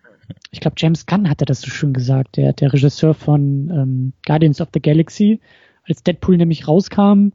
ich 0.50 0.60
glaube, 0.60 0.76
James 0.78 1.04
Gunn 1.06 1.28
hatte 1.28 1.44
das 1.44 1.60
so 1.60 1.68
schön 1.68 1.92
gesagt, 1.92 2.38
der, 2.38 2.54
der 2.54 2.72
Regisseur 2.72 3.12
von 3.12 3.70
ähm, 3.70 4.12
Guardians 4.26 4.60
of 4.60 4.68
the 4.72 4.80
Galaxy. 4.80 5.40
Als 5.84 6.02
Deadpool 6.02 6.36
nämlich 6.36 6.68
rauskam, 6.68 7.30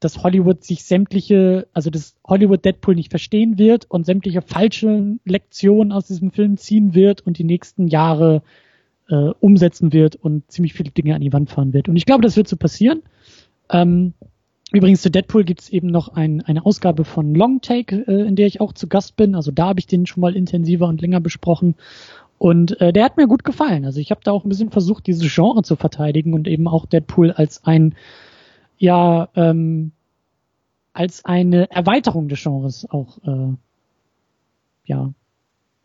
dass 0.00 0.22
Hollywood 0.22 0.64
sich 0.64 0.84
sämtliche, 0.84 1.66
also 1.72 1.90
dass 1.90 2.16
Hollywood 2.26 2.64
Deadpool 2.64 2.94
nicht 2.94 3.10
verstehen 3.10 3.58
wird 3.58 3.90
und 3.90 4.06
sämtliche 4.06 4.42
falsche 4.42 5.16
Lektionen 5.24 5.92
aus 5.92 6.06
diesem 6.06 6.30
Film 6.30 6.56
ziehen 6.56 6.94
wird 6.94 7.20
und 7.22 7.38
die 7.38 7.44
nächsten 7.44 7.88
Jahre 7.88 8.42
äh, 9.08 9.30
umsetzen 9.40 9.92
wird 9.92 10.16
und 10.16 10.50
ziemlich 10.50 10.74
viele 10.74 10.90
Dinge 10.90 11.14
an 11.14 11.20
die 11.20 11.32
Wand 11.32 11.50
fahren 11.50 11.72
wird. 11.72 11.88
Und 11.88 11.96
ich 11.96 12.06
glaube, 12.06 12.22
das 12.22 12.36
wird 12.36 12.46
so 12.46 12.56
passieren. 12.56 13.02
Ähm, 13.70 14.12
übrigens 14.70 15.02
zu 15.02 15.10
Deadpool 15.10 15.44
gibt 15.44 15.62
es 15.62 15.70
eben 15.70 15.88
noch 15.88 16.08
ein, 16.08 16.42
eine 16.42 16.64
Ausgabe 16.64 17.04
von 17.04 17.34
Long 17.34 17.60
Take, 17.60 18.04
äh, 18.06 18.26
in 18.26 18.36
der 18.36 18.46
ich 18.46 18.60
auch 18.60 18.72
zu 18.72 18.86
Gast 18.86 19.16
bin. 19.16 19.34
Also 19.34 19.50
da 19.50 19.68
habe 19.68 19.80
ich 19.80 19.86
den 19.86 20.06
schon 20.06 20.20
mal 20.20 20.36
intensiver 20.36 20.86
und 20.86 21.00
länger 21.00 21.20
besprochen. 21.20 21.74
Und 22.38 22.80
äh, 22.80 22.92
der 22.92 23.04
hat 23.04 23.16
mir 23.16 23.26
gut 23.26 23.44
gefallen. 23.44 23.84
Also 23.84 24.00
ich 24.00 24.10
habe 24.10 24.20
da 24.22 24.30
auch 24.30 24.44
ein 24.44 24.48
bisschen 24.48 24.70
versucht, 24.70 25.06
dieses 25.06 25.34
Genre 25.34 25.62
zu 25.62 25.76
verteidigen 25.76 26.34
und 26.34 26.46
eben 26.46 26.68
auch 26.68 26.86
Deadpool 26.86 27.32
als 27.32 27.64
ein 27.64 27.94
ja 28.78 29.28
ähm, 29.34 29.92
als 30.92 31.24
eine 31.24 31.70
Erweiterung 31.70 32.28
des 32.28 32.42
Genres 32.42 32.88
auch 32.88 33.18
äh, 33.24 33.54
ja. 34.84 35.12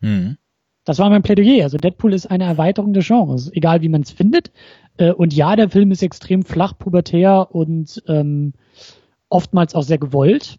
Mhm. 0.00 0.38
Das 0.84 0.98
war 0.98 1.08
mein 1.10 1.22
Plädoyer. 1.22 1.64
Also 1.64 1.78
Deadpool 1.78 2.12
ist 2.12 2.26
eine 2.26 2.44
Erweiterung 2.44 2.92
des 2.92 3.06
Genres, 3.06 3.50
egal 3.52 3.82
wie 3.82 3.88
man 3.88 4.02
es 4.02 4.10
findet. 4.10 4.52
Äh, 4.96 5.12
und 5.12 5.32
ja, 5.32 5.56
der 5.56 5.70
Film 5.70 5.90
ist 5.90 6.02
extrem 6.02 6.42
flach, 6.44 6.78
pubertär 6.78 7.48
und 7.50 8.02
ähm, 8.06 8.52
oftmals 9.28 9.74
auch 9.74 9.82
sehr 9.82 9.98
gewollt. 9.98 10.58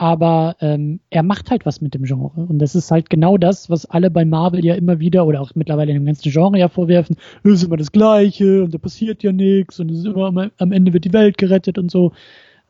Aber 0.00 0.54
ähm, 0.60 1.00
er 1.10 1.24
macht 1.24 1.50
halt 1.50 1.66
was 1.66 1.80
mit 1.80 1.92
dem 1.92 2.04
Genre. 2.04 2.46
Und 2.46 2.60
das 2.60 2.76
ist 2.76 2.92
halt 2.92 3.10
genau 3.10 3.36
das, 3.36 3.68
was 3.68 3.84
alle 3.84 4.12
bei 4.12 4.24
Marvel 4.24 4.64
ja 4.64 4.76
immer 4.76 5.00
wieder 5.00 5.26
oder 5.26 5.40
auch 5.40 5.56
mittlerweile 5.56 5.90
in 5.90 5.96
dem 5.98 6.06
ganzen 6.06 6.30
Genre 6.30 6.56
ja 6.56 6.68
vorwerfen. 6.68 7.16
Es 7.42 7.50
ist 7.50 7.64
immer 7.64 7.76
das 7.76 7.90
Gleiche 7.90 8.62
und 8.62 8.72
da 8.72 8.78
passiert 8.78 9.24
ja 9.24 9.32
nichts 9.32 9.80
und 9.80 9.90
es 9.90 9.98
ist 9.98 10.06
immer 10.06 10.52
am 10.56 10.70
Ende 10.70 10.92
wird 10.92 11.04
die 11.04 11.12
Welt 11.12 11.36
gerettet 11.36 11.78
und 11.78 11.90
so. 11.90 12.12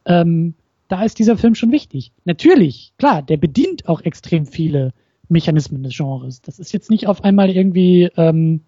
Ähm, 0.06 0.54
da 0.88 1.02
ist 1.04 1.18
dieser 1.18 1.36
Film 1.36 1.54
schon 1.54 1.70
wichtig. 1.70 2.12
Natürlich, 2.24 2.94
klar, 2.96 3.20
der 3.20 3.36
bedient 3.36 3.90
auch 3.90 4.00
extrem 4.00 4.46
viele 4.46 4.94
Mechanismen 5.28 5.82
des 5.82 5.94
Genres. 5.94 6.40
Das 6.40 6.58
ist 6.58 6.72
jetzt 6.72 6.90
nicht 6.90 7.08
auf 7.08 7.24
einmal 7.24 7.50
irgendwie, 7.50 8.08
ähm, 8.16 8.62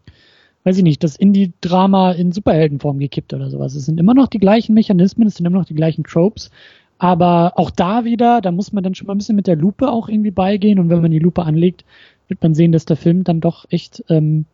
weiß 0.64 0.76
ich 0.76 0.82
nicht, 0.82 1.02
das 1.02 1.16
Indie-Drama 1.16 2.12
in 2.12 2.32
Superheldenform 2.32 2.98
gekippt 2.98 3.32
oder 3.32 3.48
sowas. 3.48 3.74
Es 3.74 3.86
sind 3.86 3.98
immer 3.98 4.12
noch 4.12 4.28
die 4.28 4.38
gleichen 4.38 4.74
Mechanismen, 4.74 5.28
es 5.28 5.36
sind 5.36 5.46
immer 5.46 5.60
noch 5.60 5.64
die 5.64 5.74
gleichen 5.74 6.04
Tropes. 6.04 6.50
Aber 7.00 7.54
auch 7.56 7.70
da 7.70 8.04
wieder, 8.04 8.42
da 8.42 8.52
muss 8.52 8.74
man 8.74 8.84
dann 8.84 8.94
schon 8.94 9.06
mal 9.06 9.14
ein 9.14 9.18
bisschen 9.18 9.34
mit 9.34 9.46
der 9.46 9.56
Lupe 9.56 9.90
auch 9.90 10.10
irgendwie 10.10 10.30
beigehen. 10.30 10.78
Und 10.78 10.90
wenn 10.90 11.00
man 11.00 11.10
die 11.10 11.18
Lupe 11.18 11.42
anlegt, 11.42 11.86
wird 12.28 12.42
man 12.42 12.54
sehen, 12.54 12.72
dass 12.72 12.84
der 12.84 12.98
Film 12.98 13.24
dann 13.24 13.40
doch 13.40 13.64
echt 13.70 14.04
ähm, 14.10 14.44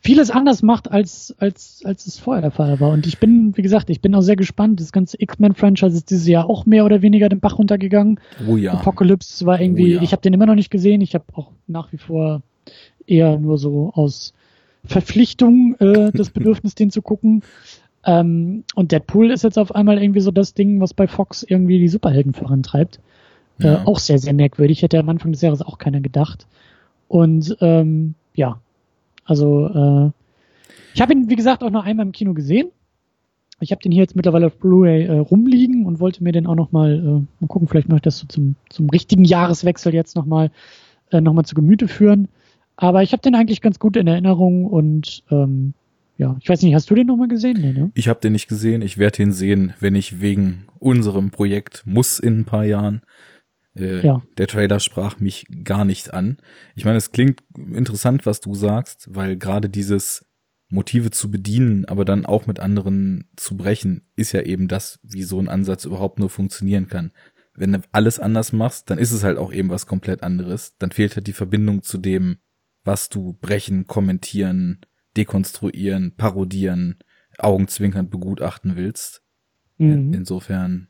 vieles 0.00 0.32
anders 0.32 0.64
macht, 0.64 0.90
als, 0.90 1.36
als, 1.38 1.82
als 1.84 2.08
es 2.08 2.18
vorher 2.18 2.42
der 2.42 2.50
Fall 2.50 2.80
war. 2.80 2.90
Und 2.90 3.06
ich 3.06 3.18
bin, 3.18 3.56
wie 3.56 3.62
gesagt, 3.62 3.90
ich 3.90 4.00
bin 4.00 4.12
auch 4.12 4.22
sehr 4.22 4.34
gespannt. 4.34 4.80
Das 4.80 4.90
ganze 4.90 5.22
X-Men-Franchise 5.22 5.96
ist 5.96 6.10
dieses 6.10 6.26
Jahr 6.26 6.50
auch 6.50 6.66
mehr 6.66 6.84
oder 6.84 7.00
weniger 7.00 7.28
den 7.28 7.38
Bach 7.38 7.58
runtergegangen. 7.58 8.18
Oh 8.48 8.56
ja. 8.56 8.72
Apocalypse 8.72 9.46
war 9.46 9.60
irgendwie, 9.60 9.94
oh 9.94 9.98
ja. 9.98 10.02
ich 10.02 10.10
habe 10.10 10.22
den 10.22 10.34
immer 10.34 10.46
noch 10.46 10.56
nicht 10.56 10.70
gesehen. 10.70 11.00
Ich 11.00 11.14
habe 11.14 11.26
auch 11.34 11.52
nach 11.68 11.92
wie 11.92 11.98
vor 11.98 12.42
eher 13.06 13.38
nur 13.38 13.56
so 13.56 13.92
aus 13.94 14.34
Verpflichtung 14.84 15.76
äh, 15.78 16.10
das 16.12 16.30
Bedürfnis, 16.34 16.74
den 16.74 16.90
zu 16.90 17.02
gucken. 17.02 17.44
Ähm, 18.04 18.64
und 18.74 18.92
Deadpool 18.92 19.30
ist 19.30 19.44
jetzt 19.44 19.58
auf 19.58 19.74
einmal 19.74 20.00
irgendwie 20.00 20.20
so 20.20 20.30
das 20.30 20.54
Ding, 20.54 20.80
was 20.80 20.94
bei 20.94 21.06
Fox 21.06 21.42
irgendwie 21.42 21.78
die 21.78 21.88
Superhelden 21.88 22.32
vorantreibt. 22.32 23.00
Äh, 23.60 23.64
ja. 23.64 23.74
Äh, 23.74 23.86
auch 23.86 23.98
sehr, 23.98 24.18
sehr 24.18 24.34
merkwürdig. 24.34 24.82
Hätte 24.82 24.98
am 24.98 25.08
Anfang 25.08 25.32
des 25.32 25.42
Jahres 25.42 25.62
auch 25.62 25.78
keiner 25.78 26.00
gedacht. 26.00 26.46
Und 27.08 27.56
ähm, 27.60 28.14
ja, 28.34 28.60
also 29.24 29.66
äh, 29.66 30.10
ich 30.94 31.00
habe 31.00 31.12
ihn, 31.12 31.28
wie 31.28 31.36
gesagt, 31.36 31.62
auch 31.62 31.70
noch 31.70 31.84
einmal 31.84 32.06
im 32.06 32.12
Kino 32.12 32.34
gesehen. 32.34 32.68
Ich 33.60 33.72
habe 33.72 33.82
den 33.82 33.90
hier 33.90 34.02
jetzt 34.02 34.14
mittlerweile 34.14 34.46
auf 34.46 34.56
Blu-ray 34.56 35.06
äh, 35.06 35.18
rumliegen 35.18 35.84
und 35.84 35.98
wollte 36.00 36.22
mir 36.22 36.32
den 36.32 36.46
auch 36.46 36.54
noch 36.54 36.70
mal, 36.70 36.92
äh, 36.92 37.02
mal 37.40 37.48
gucken, 37.48 37.66
vielleicht 37.66 37.88
mache 37.88 37.98
ich 37.98 38.02
das 38.02 38.18
so 38.18 38.26
zum, 38.26 38.54
zum 38.68 38.88
richtigen 38.88 39.24
Jahreswechsel 39.24 39.92
jetzt 39.94 40.14
noch 40.14 40.26
mal, 40.26 40.50
äh, 41.10 41.20
noch 41.20 41.32
mal 41.32 41.44
zu 41.44 41.54
Gemüte 41.54 41.88
führen. 41.88 42.28
Aber 42.76 43.02
ich 43.02 43.12
habe 43.12 43.22
den 43.22 43.34
eigentlich 43.34 43.60
ganz 43.60 43.80
gut 43.80 43.96
in 43.96 44.06
Erinnerung 44.06 44.64
und 44.66 45.24
ähm, 45.30 45.74
ja, 46.18 46.36
ich 46.40 46.48
weiß 46.48 46.62
nicht, 46.62 46.74
hast 46.74 46.90
du 46.90 46.94
den 46.94 47.06
noch 47.06 47.16
mal 47.16 47.28
gesehen? 47.28 47.58
Nee, 47.60 47.72
ne? 47.72 47.90
Ich 47.94 48.08
habe 48.08 48.20
den 48.20 48.32
nicht 48.32 48.48
gesehen. 48.48 48.82
Ich 48.82 48.98
werde 48.98 49.16
den 49.16 49.32
sehen, 49.32 49.72
wenn 49.80 49.94
ich 49.94 50.20
wegen 50.20 50.66
unserem 50.78 51.30
Projekt 51.30 51.82
muss 51.86 52.18
in 52.18 52.40
ein 52.40 52.44
paar 52.44 52.64
Jahren 52.64 53.02
äh, 53.78 54.04
ja. 54.04 54.22
Der 54.36 54.46
Trailer 54.46 54.80
sprach 54.80 55.20
mich 55.20 55.46
gar 55.64 55.84
nicht 55.84 56.12
an. 56.12 56.38
Ich 56.74 56.84
meine, 56.84 56.98
es 56.98 57.12
klingt 57.12 57.42
interessant, 57.56 58.26
was 58.26 58.40
du 58.40 58.54
sagst, 58.54 59.08
weil 59.10 59.36
gerade 59.36 59.68
dieses 59.68 60.26
Motive 60.70 61.10
zu 61.10 61.30
bedienen, 61.30 61.84
aber 61.86 62.04
dann 62.04 62.26
auch 62.26 62.46
mit 62.46 62.60
anderen 62.60 63.30
zu 63.36 63.56
brechen, 63.56 64.02
ist 64.16 64.32
ja 64.32 64.42
eben 64.42 64.68
das, 64.68 64.98
wie 65.02 65.22
so 65.22 65.38
ein 65.38 65.48
Ansatz 65.48 65.84
überhaupt 65.84 66.18
nur 66.18 66.28
funktionieren 66.28 66.88
kann. 66.88 67.12
Wenn 67.54 67.72
du 67.72 67.80
alles 67.90 68.20
anders 68.20 68.52
machst, 68.52 68.90
dann 68.90 68.98
ist 68.98 69.12
es 69.12 69.24
halt 69.24 69.38
auch 69.38 69.52
eben 69.52 69.70
was 69.70 69.86
komplett 69.86 70.22
anderes. 70.22 70.76
Dann 70.78 70.90
fehlt 70.90 71.16
halt 71.16 71.26
die 71.26 71.32
Verbindung 71.32 71.82
zu 71.82 71.98
dem, 71.98 72.38
was 72.84 73.08
du 73.08 73.36
brechen, 73.40 73.86
kommentieren, 73.86 74.80
dekonstruieren, 75.18 76.12
parodieren, 76.16 76.96
augenzwinkernd 77.38 78.10
begutachten 78.10 78.76
willst. 78.76 79.22
Mhm. 79.76 80.14
Insofern 80.14 80.88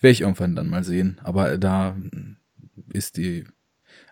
werde 0.00 0.12
ich 0.12 0.20
irgendwann 0.20 0.54
dann 0.54 0.68
mal 0.68 0.84
sehen. 0.84 1.20
Aber 1.24 1.58
da 1.58 1.96
ist 2.92 3.16
die, 3.16 3.44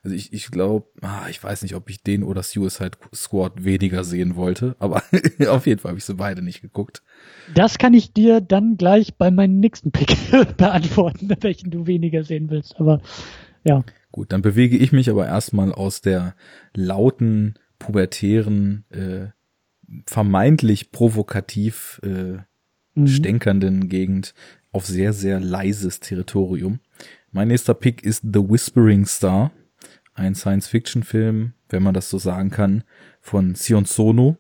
also 0.03 0.17
ich, 0.17 0.33
ich 0.33 0.51
glaube, 0.51 0.89
ah, 1.01 1.29
ich 1.31 1.43
weiß 1.43 1.63
nicht, 1.63 1.77
ob 1.77 1.89
ich 1.89 2.03
den 2.03 2.25
oder 2.25 2.43
Suicide 2.43 2.99
Squad 3.15 3.65
weniger 3.65 4.03
sehen 4.03 4.35
wollte, 4.35 4.75
aber 4.81 5.03
auf 5.49 5.67
jeden 5.67 5.81
Fall 5.81 5.91
habe 5.91 5.99
ich 5.99 6.05
sie 6.05 6.15
beide 6.15 6.43
nicht 6.43 6.61
geguckt. 6.61 7.03
Das 7.55 7.79
kann 7.79 7.95
ich 7.95 8.13
dir 8.13 8.41
dann 8.41 8.77
gleich 8.77 9.15
bei 9.15 9.31
meinem 9.31 9.61
nächsten 9.61 9.93
Pick 9.93 10.17
beantworten, 10.57 11.31
welchen 11.41 11.71
du 11.71 11.87
weniger 11.87 12.25
sehen 12.25 12.51
willst. 12.51 12.81
Aber 12.81 13.01
ja. 13.65 13.85
Gut, 14.11 14.33
dann 14.33 14.43
bewege 14.43 14.77
ich 14.77 14.93
mich 14.93 15.11
aber 15.11 15.27
erstmal 15.27 15.73
aus 15.73 16.01
der 16.01 16.35
lauten, 16.75 17.55
pubertären, 17.79 18.85
äh, 18.91 19.36
vermeintlich 20.07 20.93
provokativ 20.93 22.01
äh, 22.03 22.39
mhm. 22.95 23.07
stänkernden 23.07 23.89
Gegend 23.89 24.35
auf 24.73 24.87
sehr, 24.87 25.13
sehr 25.13 25.41
leises 25.41 26.01
Territorium. 26.01 26.81
Mein 27.33 27.49
nächster 27.49 27.75
Pick 27.75 28.03
ist 28.03 28.23
The 28.23 28.49
Whispering 28.49 29.07
Star, 29.07 29.53
ein 30.15 30.35
Science-Fiction-Film, 30.35 31.53
wenn 31.69 31.83
man 31.83 31.95
das 31.95 32.11
so 32.11 32.19
sagen 32.19 32.51
kann, 32.51 32.85
von 33.21 33.55
Sion 33.55 33.85
Sono, 33.85 34.39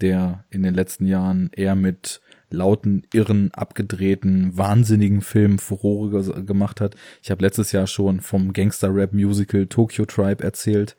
der 0.00 0.44
in 0.50 0.62
den 0.62 0.74
letzten 0.74 1.06
Jahren 1.06 1.50
eher 1.52 1.76
mit 1.76 2.20
lauten, 2.50 3.06
irren, 3.12 3.50
abgedrehten, 3.52 4.56
wahnsinnigen 4.56 5.20
Filmen 5.20 5.58
Furore 5.58 6.44
gemacht 6.44 6.80
hat. 6.80 6.96
Ich 7.22 7.30
habe 7.30 7.44
letztes 7.44 7.72
Jahr 7.72 7.86
schon 7.86 8.20
vom 8.20 8.52
Gangster-Rap-Musical 8.52 9.66
Tokyo 9.66 10.04
Tribe 10.04 10.44
erzählt. 10.44 10.96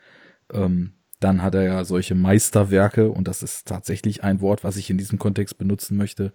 Ähm, 0.52 0.94
dann 1.24 1.42
hat 1.42 1.56
er 1.56 1.64
ja 1.64 1.84
solche 1.85 2.16
Meisterwerke, 2.16 3.10
und 3.10 3.27
das 3.27 3.43
ist 3.43 3.68
tatsächlich 3.68 4.24
ein 4.24 4.42
Wort, 4.42 4.64
was 4.64 4.77
ich 4.77 4.90
in 4.90 4.98
diesem 4.98 5.19
Kontext 5.19 5.58
benutzen 5.58 5.98
möchte, 5.98 6.34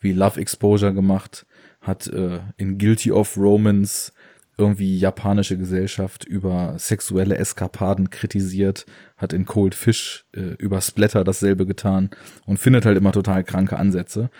wie 0.00 0.12
Love 0.12 0.40
Exposure 0.40 0.92
gemacht, 0.92 1.46
hat 1.80 2.06
äh, 2.08 2.40
in 2.56 2.78
Guilty 2.78 3.12
of 3.12 3.36
Romance 3.36 4.12
irgendwie 4.58 4.98
japanische 4.98 5.58
Gesellschaft 5.58 6.24
über 6.24 6.74
sexuelle 6.78 7.36
Eskapaden 7.36 8.10
kritisiert, 8.10 8.86
hat 9.16 9.32
in 9.32 9.44
Cold 9.44 9.74
Fish 9.74 10.24
äh, 10.34 10.54
über 10.58 10.80
Splatter 10.80 11.24
dasselbe 11.24 11.66
getan 11.66 12.10
und 12.46 12.58
findet 12.58 12.86
halt 12.86 12.96
immer 12.96 13.12
total 13.12 13.44
kranke 13.44 13.76
Ansätze. 13.78 14.30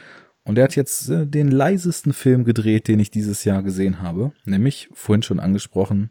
Und 0.43 0.59
er 0.59 0.65
hat 0.65 0.77
jetzt 0.77 1.11
äh, 1.11 1.27
den 1.27 1.51
leisesten 1.51 2.13
Film 2.13 2.45
gedreht, 2.45 2.89
den 2.89 3.01
ich 3.01 3.11
dieses 3.11 3.45
Jahr 3.45 3.63
gesehen 3.63 4.01
habe, 4.01 4.33
nämlich 4.45 4.89
vorhin 4.93 5.23
schon 5.23 5.41
angesprochen, 5.41 6.11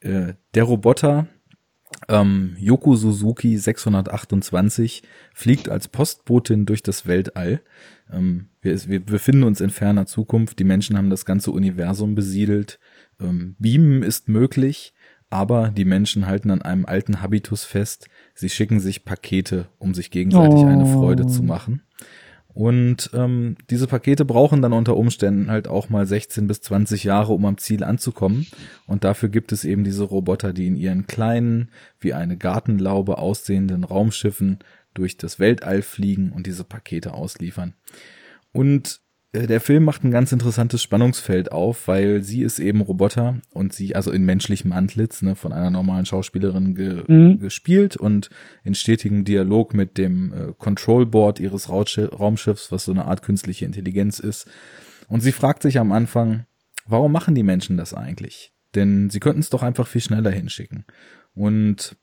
äh, 0.00 0.34
Der 0.54 0.64
Roboter, 0.64 1.28
ähm, 2.08 2.56
Yoko 2.58 2.96
Suzuki 2.96 3.56
628 3.56 5.02
fliegt 5.34 5.68
als 5.68 5.88
Postbotin 5.88 6.66
durch 6.66 6.82
das 6.82 7.06
Weltall. 7.06 7.60
Ähm, 8.12 8.48
wir, 8.60 8.88
wir 8.88 9.04
befinden 9.04 9.44
uns 9.44 9.60
in 9.60 9.70
ferner 9.70 10.06
Zukunft. 10.06 10.58
Die 10.58 10.64
Menschen 10.64 10.96
haben 10.96 11.10
das 11.10 11.24
ganze 11.24 11.50
Universum 11.52 12.14
besiedelt. 12.14 12.78
Ähm, 13.20 13.56
Beamen 13.58 14.02
ist 14.02 14.28
möglich, 14.28 14.94
aber 15.30 15.70
die 15.70 15.84
Menschen 15.84 16.26
halten 16.26 16.50
an 16.50 16.62
einem 16.62 16.86
alten 16.86 17.22
Habitus 17.22 17.64
fest. 17.64 18.08
Sie 18.34 18.48
schicken 18.48 18.80
sich 18.80 19.04
Pakete, 19.04 19.68
um 19.78 19.94
sich 19.94 20.10
gegenseitig 20.10 20.60
oh. 20.60 20.66
eine 20.66 20.86
Freude 20.86 21.26
zu 21.26 21.42
machen. 21.42 21.82
Und 22.56 23.10
ähm, 23.12 23.56
diese 23.68 23.86
Pakete 23.86 24.24
brauchen 24.24 24.62
dann 24.62 24.72
unter 24.72 24.96
Umständen 24.96 25.50
halt 25.50 25.68
auch 25.68 25.90
mal 25.90 26.06
16 26.06 26.46
bis 26.46 26.62
20 26.62 27.04
Jahre, 27.04 27.34
um 27.34 27.44
am 27.44 27.58
Ziel 27.58 27.84
anzukommen. 27.84 28.46
Und 28.86 29.04
dafür 29.04 29.28
gibt 29.28 29.52
es 29.52 29.66
eben 29.66 29.84
diese 29.84 30.04
Roboter, 30.04 30.54
die 30.54 30.66
in 30.66 30.74
ihren 30.74 31.06
kleinen, 31.06 31.68
wie 32.00 32.14
eine 32.14 32.38
Gartenlaube 32.38 33.18
aussehenden 33.18 33.84
Raumschiffen 33.84 34.60
durch 34.94 35.18
das 35.18 35.38
Weltall 35.38 35.82
fliegen 35.82 36.32
und 36.32 36.46
diese 36.46 36.64
Pakete 36.64 37.12
ausliefern. 37.12 37.74
Und 38.52 39.00
der 39.46 39.60
Film 39.60 39.84
macht 39.84 40.04
ein 40.04 40.10
ganz 40.10 40.32
interessantes 40.32 40.82
Spannungsfeld 40.82 41.52
auf, 41.52 41.88
weil 41.88 42.22
sie 42.22 42.42
ist 42.42 42.58
eben 42.58 42.80
Roboter 42.80 43.36
und 43.52 43.72
sie, 43.72 43.94
also 43.94 44.10
in 44.10 44.24
menschlichem 44.24 44.72
Antlitz, 44.72 45.22
ne, 45.22 45.36
von 45.36 45.52
einer 45.52 45.70
normalen 45.70 46.06
Schauspielerin 46.06 46.74
ge 46.74 47.04
mhm. 47.06 47.38
gespielt 47.38 47.96
und 47.96 48.30
in 48.64 48.74
stetigem 48.74 49.24
Dialog 49.24 49.74
mit 49.74 49.98
dem 49.98 50.32
äh, 50.32 50.52
Control 50.58 51.06
Board 51.06 51.40
ihres 51.40 51.68
Raumschiffs, 51.68 52.72
was 52.72 52.84
so 52.84 52.92
eine 52.92 53.04
Art 53.04 53.22
künstliche 53.22 53.64
Intelligenz 53.64 54.18
ist. 54.18 54.48
Und 55.08 55.20
sie 55.20 55.32
fragt 55.32 55.62
sich 55.62 55.78
am 55.78 55.92
Anfang, 55.92 56.46
warum 56.86 57.12
machen 57.12 57.34
die 57.34 57.42
Menschen 57.42 57.76
das 57.76 57.94
eigentlich? 57.94 58.52
Denn 58.74 59.10
sie 59.10 59.20
könnten 59.20 59.40
es 59.40 59.50
doch 59.50 59.62
einfach 59.62 59.86
viel 59.86 60.00
schneller 60.00 60.30
hinschicken. 60.30 60.84
Und 61.34 61.96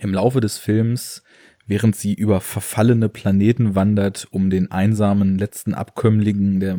im 0.00 0.12
Laufe 0.12 0.40
des 0.40 0.58
Films 0.58 1.22
während 1.66 1.96
sie 1.96 2.14
über 2.14 2.40
verfallene 2.40 3.08
Planeten 3.08 3.74
wandert, 3.74 4.26
um 4.30 4.50
den 4.50 4.70
einsamen 4.70 5.38
letzten 5.38 5.74
Abkömmlingen 5.74 6.60
der 6.60 6.78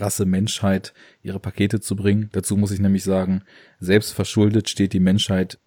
Rasse 0.00 0.26
Menschheit 0.26 0.92
ihre 1.22 1.38
Pakete 1.38 1.80
zu 1.80 1.96
bringen. 1.96 2.28
Dazu 2.32 2.56
muss 2.56 2.72
ich 2.72 2.80
nämlich 2.80 3.04
sagen, 3.04 3.42
selbst 3.78 4.12
verschuldet 4.12 4.68
steht 4.68 4.92
die 4.92 5.00
Menschheit 5.00 5.58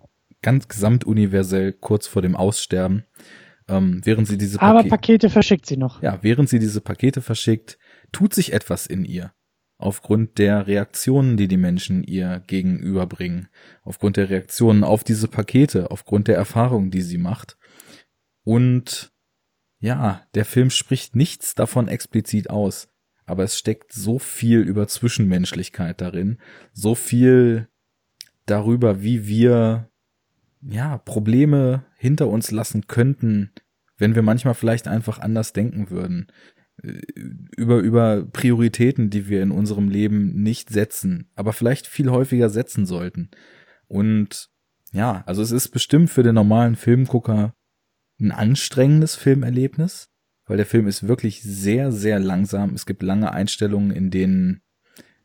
ganz 0.42 0.68
gesamtuniversell 0.68 1.74
kurz 1.74 2.08
vor 2.08 2.22
dem 2.22 2.36
Aussterben. 2.36 3.06
Ähm, 3.68 4.02
während 4.04 4.28
sie 4.28 4.38
diese 4.38 4.60
Pakete, 4.60 4.80
Aber 4.80 4.90
Pakete 4.90 5.30
verschickt 5.30 5.66
sie 5.66 5.78
noch. 5.78 6.04
Ja, 6.04 6.20
während 6.22 6.50
sie 6.50 6.60
diese 6.60 6.82
Pakete 6.82 7.22
verschickt, 7.22 7.80
tut 8.12 8.34
sich 8.34 8.54
etwas 8.54 8.86
in 8.86 9.06
ihr. 9.06 9.32
Aufgrund 9.78 10.38
der 10.38 10.68
Reaktionen, 10.68 11.36
die 11.36 11.48
die 11.48 11.58
Menschen 11.58 12.04
ihr 12.04 12.44
gegenüberbringen. 12.46 13.50
Aufgrund 13.84 14.18
der 14.18 14.30
Reaktionen 14.30 14.84
auf 14.84 15.04
diese 15.04 15.28
Pakete. 15.28 15.90
Aufgrund 15.90 16.28
der 16.28 16.36
Erfahrungen, 16.36 16.92
die 16.92 17.02
sie 17.02 17.18
macht. 17.18 17.58
Und 18.46 19.12
ja, 19.80 20.26
der 20.36 20.46
Film 20.46 20.70
spricht 20.70 21.16
nichts 21.16 21.56
davon 21.56 21.90
explizit 21.90 22.50
aus, 22.50 22.88
aber 23.26 23.44
es 23.44 23.58
steckt 23.58 23.92
so 23.92 24.20
viel 24.20 24.62
über 24.62 24.88
Zwischenmenschlichkeit 24.88 26.00
darin, 26.00 26.38
so 26.72 26.96
viel 26.96 27.68
darüber, 28.46 29.02
wie 29.02 29.28
wir 29.28 29.90
ja 30.62 30.98
Probleme 31.00 31.86
hinter 31.98 32.28
uns 32.28 32.52
lassen 32.52 32.88
könnten, 32.88 33.52
wenn 33.98 34.16
wir 34.16 34.22
manchmal 34.22 34.54
vielleicht 34.54 34.88
einfach 34.88 35.20
anders 35.20 35.52
denken 35.52 35.90
würden, 35.90 36.28
äh, 36.84 37.02
über 37.58 37.80
über 37.80 38.26
Prioritäten, 38.26 39.10
die 39.10 39.28
wir 39.28 39.42
in 39.42 39.52
unserem 39.52 39.90
Leben 39.90 40.42
nicht 40.42 40.70
setzen, 40.70 41.32
aber 41.36 41.52
vielleicht 41.52 41.88
viel 41.88 42.12
häufiger 42.12 42.50
setzen 42.50 42.86
sollten. 42.86 43.32
Und 43.88 44.50
ja, 44.92 45.24
also 45.26 45.42
es 45.42 45.52
ist 45.52 45.70
bestimmt 45.70 46.12
für 46.12 46.24
den 46.24 46.36
normalen 46.36 46.76
Filmgucker 46.76 47.56
ein 48.20 48.32
anstrengendes 48.32 49.16
Filmerlebnis, 49.16 50.10
weil 50.46 50.58
der 50.58 50.66
Film 50.66 50.88
ist 50.88 51.08
wirklich 51.08 51.42
sehr, 51.42 51.92
sehr 51.92 52.20
langsam. 52.20 52.74
Es 52.74 52.86
gibt 52.86 53.04
lange 53.04 53.32
Einstellungen, 53.32 53.92
in 53.92 54.12
denen 54.12 54.62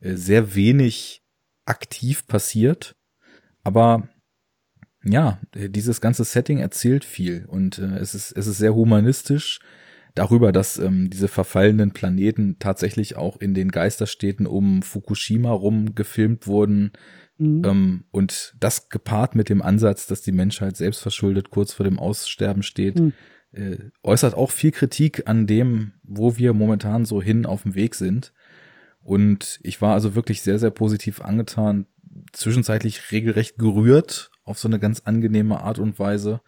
äh, 0.01 0.15
sehr 0.15 0.55
wenig 0.55 1.23
aktiv 1.65 2.27
passiert. 2.27 2.97
Aber 3.63 4.09
ja, 5.05 5.41
äh, 5.55 5.69
dieses 5.69 6.01
ganze 6.01 6.25
Setting 6.25 6.59
erzählt 6.59 7.05
viel 7.05 7.47
und 7.47 7.79
äh, 7.79 7.99
es 7.99 8.15
ist 8.15 8.33
es 8.33 8.47
ist 8.47 8.59
sehr 8.59 8.75
humanistisch 8.75 9.61
darüber, 10.15 10.53
dass 10.53 10.79
ähm, 10.79 11.09
diese 11.11 11.29
verfallenen 11.29 11.93
Planeten 11.93 12.59
tatsächlich 12.59 13.17
auch 13.17 13.37
in 13.37 13.55
den 13.55 13.71
Geisterstädten 13.71 14.47
um 14.47 14.83
Fukushima 14.83 15.53
rum 15.53 15.95
gefilmt 15.95 16.47
wurden, 16.47 16.93
Mhm. 17.41 17.63
Ähm, 17.65 18.05
und 18.11 18.55
das 18.61 18.91
gepaart 18.91 19.35
mit 19.35 19.49
dem 19.49 19.63
Ansatz, 19.63 20.07
dass 20.07 20.21
die 20.21 20.33
Menschheit 20.33 20.77
selbstverschuldet 20.77 21.51
kurz 21.51 21.73
vor 21.73 21.85
dem 21.85 21.99
Aussterben 21.99 22.63
steht, 22.63 23.01
mhm. 23.01 23.15
äh, 23.53 23.79
äußert 24.03 24.35
auch 24.35 24.51
viel 24.51 24.73
Kritik 24.73 25.27
an 25.27 25.47
dem, 25.47 25.93
wo 26.03 26.37
wir 26.37 26.53
momentan 26.53 27.07
so 27.07 27.23
hin 27.23 27.47
auf 27.47 27.63
dem 27.63 27.75
Weg 27.75 27.95
sind. 27.95 28.35
Und 29.03 29.59
ich 29.63 29.81
war 29.81 29.95
also 29.95 30.15
wirklich 30.15 30.43
sehr, 30.43 30.59
sehr 30.59 30.71
positiv 30.71 31.23
angetan, 31.23 31.87
zwischenzeitlich 32.33 33.11
regelrecht 33.11 33.57
gerührt 33.57 34.31
auf 34.45 34.59
so 34.59 34.69
eine 34.69 34.79
ganz 34.79 35.01
angenehme 35.01 35.63
Art 35.63 35.79
und 35.79 35.99
Weise 35.99 36.43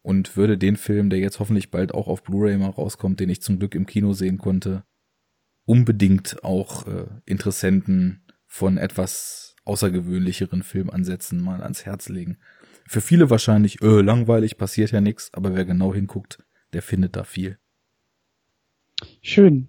und 0.00 0.34
würde 0.36 0.56
den 0.56 0.76
Film, 0.76 1.10
der 1.10 1.18
jetzt 1.18 1.40
hoffentlich 1.40 1.70
bald 1.70 1.92
auch 1.92 2.08
auf 2.08 2.22
Blu-ray 2.22 2.56
mal 2.56 2.70
rauskommt, 2.70 3.20
den 3.20 3.28
ich 3.28 3.42
zum 3.42 3.58
Glück 3.58 3.74
im 3.74 3.84
Kino 3.84 4.14
sehen 4.14 4.38
konnte, 4.38 4.84
unbedingt 5.66 6.42
auch 6.42 6.86
äh, 6.86 7.06
Interessenten 7.26 8.24
von 8.46 8.78
etwas 8.78 9.51
außergewöhnlicheren 9.64 10.62
Filmansätzen 10.62 11.40
mal 11.42 11.62
ans 11.62 11.84
Herz 11.84 12.08
legen. 12.08 12.38
Für 12.86 13.00
viele 13.00 13.30
wahrscheinlich, 13.30 13.80
öh, 13.82 14.00
langweilig, 14.00 14.58
passiert 14.58 14.90
ja 14.90 15.00
nichts, 15.00 15.30
aber 15.32 15.54
wer 15.54 15.64
genau 15.64 15.94
hinguckt, 15.94 16.44
der 16.72 16.82
findet 16.82 17.16
da 17.16 17.24
viel. 17.24 17.58
Schön. 19.22 19.68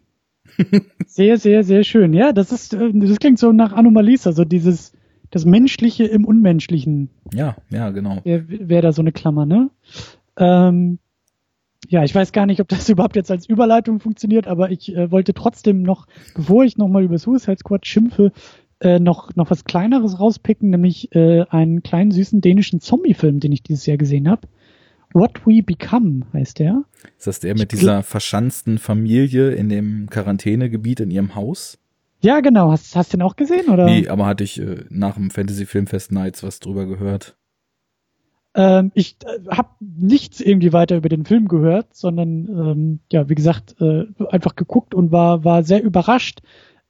sehr, 1.06 1.38
sehr, 1.38 1.64
sehr 1.64 1.84
schön. 1.84 2.14
Ja, 2.14 2.34
das 2.34 2.52
ist, 2.52 2.74
äh, 2.74 2.92
das 2.94 3.18
klingt 3.18 3.40
so 3.40 3.52
nach 3.52 3.74
Anomalies, 3.74 4.28
also 4.28 4.46
dieses, 4.46 4.94
das 5.32 5.46
Menschliche 5.46 6.06
im 6.06 6.26
Unmenschlichen. 6.26 7.10
Ja, 7.34 7.56
ja, 7.70 7.90
genau. 7.92 8.20
Wäre 8.24 8.46
wär 8.48 8.82
da 8.82 8.92
so 8.92 9.02
eine 9.02 9.12
Klammer, 9.12 9.46
ne? 9.46 9.70
Ähm, 10.38 11.00
ja, 11.90 12.04
ich 12.04 12.14
weiß 12.14 12.32
gar 12.32 12.46
nicht, 12.46 12.62
ob 12.62 12.68
das 12.68 12.90
überhaupt 12.90 13.16
jetzt 13.16 13.32
als 13.32 13.48
Überleitung 13.48 14.00
funktioniert, 14.00 14.48
aber 14.48 14.72
ich 14.72 14.96
äh, 14.96 15.12
wollte 15.12 15.34
trotzdem 15.34 15.82
noch, 15.82 16.08
bevor 16.36 16.64
ich 16.64 16.78
nochmal 16.78 17.04
über 17.04 17.18
Suicide 17.18 17.58
Squad 17.58 17.86
schimpfe, 17.86 18.32
äh, 18.84 19.00
noch, 19.00 19.36
noch 19.36 19.50
was 19.50 19.64
Kleineres 19.64 20.20
rauspicken, 20.20 20.70
nämlich 20.70 21.14
äh, 21.16 21.46
einen 21.50 21.84
kleinen 21.84 22.12
süßen 22.12 22.42
dänischen 22.42 22.82
Zombie-Film, 22.82 23.40
den 23.40 23.52
ich 23.52 23.64
dieses 23.64 23.86
Jahr 23.86 23.98
gesehen 23.98 24.30
habe. 24.30 24.48
What 25.14 25.46
We 25.46 25.62
Become 25.64 26.26
heißt 26.34 26.60
der. 26.60 26.84
Ist 27.18 27.28
das 27.28 27.40
der 27.40 27.56
mit 27.56 27.72
dieser 27.72 28.04
verschanzten 28.04 28.80
Familie 28.80 29.52
in 29.52 29.70
dem 29.70 30.10
Quarantänegebiet 30.10 31.00
in 31.00 31.12
ihrem 31.12 31.36
Haus? 31.36 31.78
Ja, 32.22 32.40
genau. 32.40 32.72
Hast, 32.72 32.96
hast 32.96 33.14
du 33.14 33.18
den 33.18 33.22
auch 33.22 33.36
gesehen, 33.36 33.70
oder? 33.70 33.86
Nee, 33.86 34.08
aber 34.08 34.26
hatte 34.26 34.44
ich 34.44 34.60
äh, 34.60 34.86
nach 34.90 35.16
dem 35.16 35.30
Fantasy 35.30 35.66
Filmfest 35.66 36.12
Nights 36.12 36.42
was 36.44 36.60
drüber 36.60 36.86
gehört. 36.86 37.38
Ähm, 38.56 38.92
ich 38.94 39.18
äh, 39.26 39.50
habe 39.50 39.70
nichts 39.80 40.40
irgendwie 40.40 40.74
weiter 40.74 40.98
über 40.98 41.10
den 41.10 41.26
Film 41.26 41.48
gehört, 41.48 41.96
sondern 41.96 42.48
ähm, 42.48 43.00
ja, 43.12 43.28
wie 43.30 43.36
gesagt, 43.36 43.76
äh, 43.82 44.06
einfach 44.30 44.56
geguckt 44.56 44.94
und 44.94 45.12
war, 45.12 45.44
war 45.44 45.64
sehr 45.64 45.84
überrascht, 45.84 46.42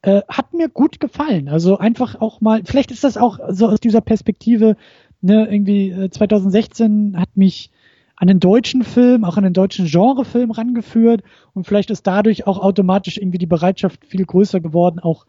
äh, 0.04 0.22
hat 0.28 0.54
mir 0.54 0.70
gut 0.70 1.00
gefallen. 1.00 1.48
Also 1.48 1.78
einfach 1.78 2.20
auch 2.22 2.42
mal, 2.42 2.62
vielleicht 2.66 2.92
ist 2.92 3.04
das 3.04 3.18
auch 3.18 3.40
so 3.50 3.68
aus 3.70 3.80
dieser 3.80 4.02
Perspektive, 4.02 4.76
ne, 5.22 5.48
irgendwie 5.50 5.92
äh, 5.92 6.10
2016 6.10 7.18
hat 7.18 7.36
mich 7.36 7.72
an 8.18 8.28
den 8.28 8.42
deutschen 8.42 8.84
Film, 8.84 9.24
auch 9.24 9.38
an 9.38 9.44
den 9.44 9.54
deutschen 9.54 9.88
Genrefilm 9.88 10.52
rangeführt 10.52 11.24
und 11.54 11.66
vielleicht 11.66 11.90
ist 11.90 12.06
dadurch 12.06 12.46
auch 12.46 12.60
automatisch 12.60 13.18
irgendwie 13.18 13.38
die 13.38 13.48
Bereitschaft 13.48 14.06
viel 14.06 14.26
größer 14.26 14.60
geworden, 14.60 15.00
auch 15.00 15.26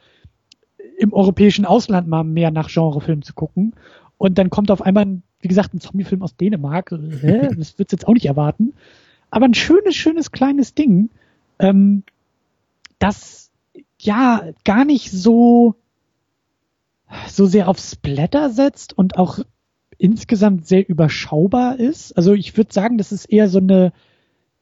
im 0.98 1.12
europäischen 1.12 1.64
Ausland 1.64 2.08
mal 2.08 2.24
mehr 2.24 2.50
nach 2.50 2.68
Genrefilm 2.68 3.22
zu 3.22 3.32
gucken. 3.32 3.74
Und 4.18 4.38
dann 4.38 4.50
kommt 4.50 4.70
auf 4.72 4.82
einmal, 4.82 5.06
wie 5.40 5.48
gesagt, 5.48 5.72
ein 5.72 5.80
Zombiefilm 5.80 6.22
aus 6.22 6.36
Dänemark. 6.36 6.90
Hä? 6.90 7.48
Das 7.56 7.78
wird's 7.78 7.92
jetzt 7.92 8.08
auch 8.08 8.14
nicht 8.14 8.26
erwarten. 8.26 8.74
aber 9.30 9.46
ein 9.46 9.54
schönes, 9.54 9.94
schönes 9.94 10.32
kleines 10.32 10.74
Ding, 10.74 11.10
ähm, 11.60 12.02
das 12.98 13.50
ja 14.04 14.42
gar 14.64 14.84
nicht 14.84 15.10
so 15.10 15.76
so 17.28 17.46
sehr 17.46 17.68
auf 17.68 17.78
Splatter 17.78 18.50
setzt 18.50 18.96
und 18.96 19.16
auch 19.16 19.40
insgesamt 19.98 20.66
sehr 20.66 20.88
überschaubar 20.88 21.78
ist. 21.78 22.16
Also 22.16 22.34
ich 22.34 22.56
würde 22.56 22.72
sagen, 22.72 22.98
das 22.98 23.12
ist 23.12 23.26
eher 23.26 23.48
so 23.48 23.58
eine, 23.58 23.92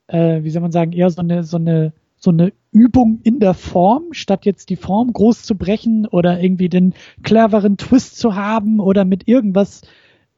äh, 0.07 0.43
wie 0.43 0.51
soll 0.51 0.63
man 0.63 0.73
sagen, 0.73 0.93
eher 0.93 1.11
so 1.11 1.23
eine, 1.23 1.45
so 1.45 1.57
eine, 1.57 1.93
so 2.17 2.31
eine 2.31 2.53
Übung 2.71 3.21
in 3.23 3.41
der 3.41 3.55
Form, 3.55 4.13
statt 4.13 4.45
jetzt 4.45 4.71
die 4.71 4.77
Form 4.77 5.13
groß 5.13 5.43
zu 5.43 5.57
brechen 5.57 6.07
oder 6.07 6.41
irgendwie 6.41 6.69
den 6.69 6.95
cleveren 7.23 7.77
Twist 7.77 8.19
zu 8.19 8.35
haben 8.35 8.81
oder 8.81 9.05
mit 9.05 9.27
irgendwas 9.27 9.83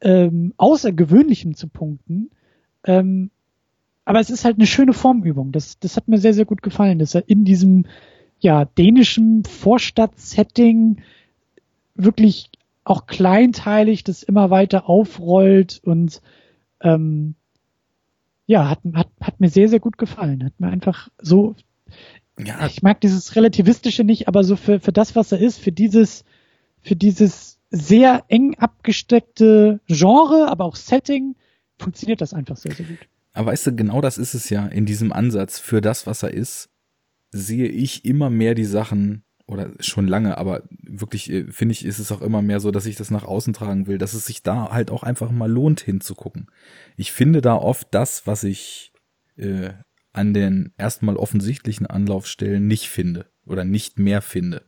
ähm, 0.00 0.54
Außergewöhnlichem 0.56 1.54
zu 1.54 1.68
punkten. 1.68 2.30
Ähm, 2.84 3.30
aber 4.04 4.20
es 4.20 4.30
ist 4.30 4.44
halt 4.44 4.56
eine 4.56 4.66
schöne 4.66 4.92
Formübung. 4.92 5.52
Das, 5.52 5.78
das 5.78 5.96
hat 5.96 6.08
mir 6.08 6.18
sehr, 6.18 6.34
sehr 6.34 6.44
gut 6.44 6.62
gefallen, 6.62 6.98
dass 6.98 7.14
er 7.14 7.28
in 7.28 7.44
diesem 7.44 7.86
ja, 8.44 8.66
dänischen 8.66 9.42
Vorstadtsetting 9.44 10.98
wirklich 11.94 12.50
auch 12.84 13.06
kleinteilig 13.06 14.04
das 14.04 14.22
immer 14.22 14.50
weiter 14.50 14.86
aufrollt 14.86 15.80
und 15.82 16.20
ähm, 16.82 17.36
ja, 18.44 18.68
hat, 18.68 18.80
hat, 18.92 19.08
hat 19.22 19.40
mir 19.40 19.48
sehr, 19.48 19.70
sehr 19.70 19.80
gut 19.80 19.96
gefallen. 19.96 20.44
Hat 20.44 20.60
mir 20.60 20.68
einfach 20.68 21.08
so, 21.18 21.56
ja. 22.38 22.66
ich 22.66 22.82
mag 22.82 23.00
dieses 23.00 23.34
Relativistische 23.34 24.04
nicht, 24.04 24.28
aber 24.28 24.44
so 24.44 24.56
für, 24.56 24.78
für 24.78 24.92
das, 24.92 25.16
was 25.16 25.32
er 25.32 25.38
ist, 25.38 25.58
für 25.58 25.72
dieses, 25.72 26.26
für 26.82 26.96
dieses 26.96 27.58
sehr 27.70 28.24
eng 28.28 28.56
abgesteckte 28.58 29.80
Genre, 29.86 30.48
aber 30.50 30.66
auch 30.66 30.76
Setting, 30.76 31.34
funktioniert 31.78 32.20
das 32.20 32.34
einfach 32.34 32.58
sehr, 32.58 32.72
sehr 32.72 32.84
gut. 32.84 32.98
Aber 33.32 33.52
weißt 33.52 33.68
du, 33.68 33.74
genau 33.74 34.02
das 34.02 34.18
ist 34.18 34.34
es 34.34 34.50
ja 34.50 34.66
in 34.66 34.84
diesem 34.84 35.14
Ansatz. 35.14 35.58
Für 35.58 35.80
das, 35.80 36.06
was 36.06 36.22
er 36.22 36.34
ist, 36.34 36.68
sehe 37.34 37.66
ich 37.66 38.04
immer 38.04 38.30
mehr 38.30 38.54
die 38.54 38.64
Sachen 38.64 39.24
oder 39.46 39.70
schon 39.80 40.06
lange, 40.06 40.38
aber 40.38 40.62
wirklich 40.82 41.30
äh, 41.30 41.50
finde 41.50 41.72
ich, 41.72 41.84
ist 41.84 41.98
es 41.98 42.12
auch 42.12 42.22
immer 42.22 42.40
mehr 42.40 42.60
so, 42.60 42.70
dass 42.70 42.86
ich 42.86 42.96
das 42.96 43.10
nach 43.10 43.24
außen 43.24 43.52
tragen 43.52 43.86
will, 43.86 43.98
dass 43.98 44.14
es 44.14 44.26
sich 44.26 44.42
da 44.42 44.70
halt 44.70 44.90
auch 44.90 45.02
einfach 45.02 45.30
mal 45.30 45.50
lohnt 45.50 45.80
hinzugucken. 45.80 46.50
Ich 46.96 47.12
finde 47.12 47.42
da 47.42 47.56
oft 47.56 47.88
das, 47.90 48.26
was 48.26 48.44
ich 48.44 48.92
äh, 49.36 49.70
an 50.12 50.32
den 50.32 50.72
erstmal 50.78 51.16
offensichtlichen 51.16 51.86
Anlaufstellen 51.86 52.66
nicht 52.66 52.88
finde 52.88 53.26
oder 53.44 53.64
nicht 53.64 53.98
mehr 53.98 54.22
finde. 54.22 54.64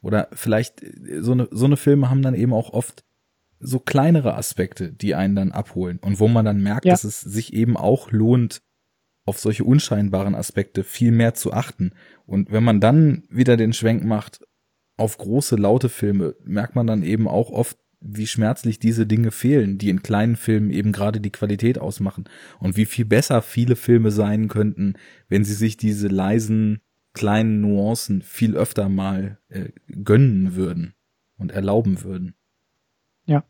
Oder 0.00 0.28
vielleicht 0.32 0.82
äh, 0.82 1.22
so 1.22 1.32
eine 1.32 1.48
so 1.50 1.64
eine 1.64 1.76
Filme 1.76 2.10
haben 2.10 2.22
dann 2.22 2.34
eben 2.34 2.52
auch 2.52 2.70
oft 2.72 3.04
so 3.58 3.78
kleinere 3.78 4.34
Aspekte, 4.34 4.92
die 4.92 5.14
einen 5.14 5.34
dann 5.34 5.52
abholen 5.52 5.98
und 5.98 6.20
wo 6.20 6.28
man 6.28 6.44
dann 6.44 6.62
merkt, 6.62 6.84
ja. 6.84 6.92
dass 6.92 7.04
es 7.04 7.20
sich 7.20 7.52
eben 7.52 7.76
auch 7.76 8.10
lohnt, 8.10 8.62
auf 9.24 9.38
solche 9.38 9.64
unscheinbaren 9.64 10.34
Aspekte 10.34 10.84
viel 10.84 11.12
mehr 11.12 11.34
zu 11.34 11.52
achten. 11.52 11.92
Und 12.26 12.50
wenn 12.50 12.64
man 12.64 12.80
dann 12.80 13.24
wieder 13.28 13.56
den 13.56 13.72
Schwenk 13.72 14.04
macht 14.04 14.40
auf 14.96 15.18
große, 15.18 15.56
laute 15.56 15.88
Filme, 15.88 16.36
merkt 16.44 16.74
man 16.74 16.86
dann 16.86 17.02
eben 17.02 17.28
auch 17.28 17.50
oft, 17.50 17.78
wie 18.00 18.26
schmerzlich 18.26 18.78
diese 18.78 19.06
Dinge 19.06 19.30
fehlen, 19.30 19.76
die 19.76 19.90
in 19.90 20.02
kleinen 20.02 20.36
Filmen 20.36 20.70
eben 20.70 20.92
gerade 20.92 21.20
die 21.20 21.32
Qualität 21.32 21.78
ausmachen. 21.78 22.24
Und 22.58 22.76
wie 22.76 22.86
viel 22.86 23.04
besser 23.04 23.42
viele 23.42 23.76
Filme 23.76 24.10
sein 24.10 24.48
könnten, 24.48 24.94
wenn 25.28 25.44
sie 25.44 25.54
sich 25.54 25.76
diese 25.76 26.08
leisen, 26.08 26.80
kleinen 27.12 27.60
Nuancen 27.60 28.22
viel 28.22 28.56
öfter 28.56 28.88
mal 28.88 29.38
äh, 29.48 29.70
gönnen 30.02 30.54
würden 30.54 30.94
und 31.36 31.52
erlauben 31.52 32.02
würden. 32.02 32.34
Ja. 33.26 33.44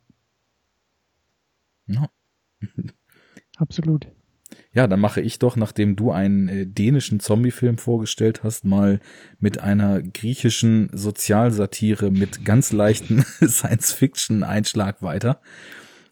Ja. 1.86 2.10
Absolut. 3.56 4.08
Ja, 4.72 4.86
dann 4.86 5.00
mache 5.00 5.20
ich 5.20 5.40
doch, 5.40 5.56
nachdem 5.56 5.96
du 5.96 6.12
einen 6.12 6.48
äh, 6.48 6.66
dänischen 6.66 7.18
Zombie-Film 7.18 7.76
vorgestellt 7.76 8.44
hast, 8.44 8.64
mal 8.64 9.00
mit 9.40 9.60
einer 9.60 10.00
griechischen 10.00 10.90
Sozialsatire 10.92 12.10
mit 12.12 12.44
ganz 12.44 12.70
leichten 12.72 13.24
Science-Fiction-Einschlag 13.44 15.02
weiter. 15.02 15.40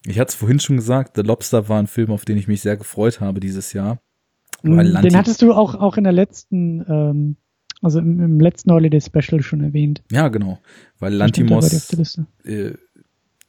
Ich 0.06 0.18
hatte 0.18 0.30
es 0.30 0.34
vorhin 0.34 0.58
schon 0.58 0.76
gesagt, 0.76 1.16
The 1.16 1.22
Lobster 1.22 1.68
war 1.68 1.78
ein 1.78 1.86
Film, 1.86 2.10
auf 2.10 2.24
den 2.24 2.36
ich 2.36 2.48
mich 2.48 2.60
sehr 2.60 2.76
gefreut 2.76 3.20
habe 3.20 3.38
dieses 3.38 3.72
Jahr. 3.72 4.00
Mm, 4.62 4.78
den 5.02 5.16
hattest 5.16 5.42
du 5.42 5.52
auch, 5.52 5.76
auch 5.76 5.96
in 5.96 6.04
der 6.04 6.12
letzten, 6.12 6.84
ähm, 6.88 7.36
also 7.80 8.00
im, 8.00 8.20
im 8.20 8.40
letzten 8.40 8.72
Holiday 8.72 9.00
Special 9.00 9.40
schon 9.40 9.62
erwähnt. 9.62 10.02
Ja, 10.10 10.28
genau. 10.28 10.58
Weil 10.98 11.14
Lantimos 11.14 11.92
äh, 12.44 12.72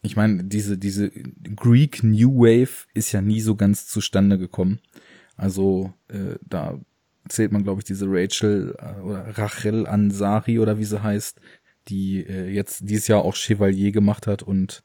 ich 0.02 0.16
meine, 0.16 0.44
diese, 0.44 0.78
diese 0.78 1.10
Greek 1.10 2.04
New 2.04 2.40
Wave 2.40 2.88
ist 2.94 3.12
ja 3.12 3.22
nie 3.22 3.42
so 3.42 3.56
ganz 3.56 3.88
zustande 3.88 4.38
gekommen. 4.38 4.80
Also 5.36 5.94
äh, 6.08 6.36
da 6.48 6.80
zählt 7.28 7.52
man, 7.52 7.64
glaube 7.64 7.82
ich, 7.82 7.86
diese 7.86 8.06
Rachel 8.08 8.76
äh, 8.80 9.02
oder 9.02 9.38
Rachel 9.38 9.88
Ansari 9.88 10.60
oder 10.60 10.78
wie 10.78 10.86
sie 10.86 11.02
heißt, 11.02 11.40
die 11.88 12.26
äh, 12.26 12.50
jetzt 12.50 12.90
dieses 12.90 13.08
Jahr 13.08 13.24
auch 13.24 13.36
Chevalier 13.36 13.92
gemacht 13.92 14.28
hat 14.28 14.44
und 14.44 14.84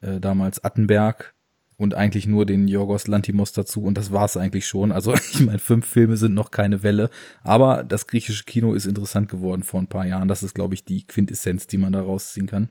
äh, 0.00 0.20
damals 0.20 0.62
Attenberg 0.62 1.34
und 1.76 1.94
eigentlich 1.94 2.26
nur 2.26 2.46
den 2.46 2.68
Yorgos 2.68 3.06
Lantimos 3.06 3.52
dazu 3.52 3.82
und 3.82 3.96
das 3.98 4.12
war's 4.12 4.36
eigentlich 4.36 4.66
schon. 4.66 4.92
Also 4.92 5.14
ich 5.32 5.40
meine, 5.40 5.58
fünf 5.58 5.86
Filme 5.86 6.16
sind 6.16 6.34
noch 6.34 6.50
keine 6.50 6.82
Welle, 6.82 7.10
aber 7.42 7.84
das 7.84 8.06
griechische 8.06 8.44
Kino 8.44 8.74
ist 8.74 8.86
interessant 8.86 9.28
geworden 9.28 9.62
vor 9.62 9.80
ein 9.80 9.88
paar 9.88 10.06
Jahren. 10.06 10.28
Das 10.28 10.42
ist, 10.42 10.54
glaube 10.54 10.74
ich, 10.74 10.84
die 10.84 11.06
Quintessenz, 11.06 11.66
die 11.66 11.78
man 11.78 11.92
da 11.92 12.00
rausziehen 12.00 12.46
kann. 12.46 12.70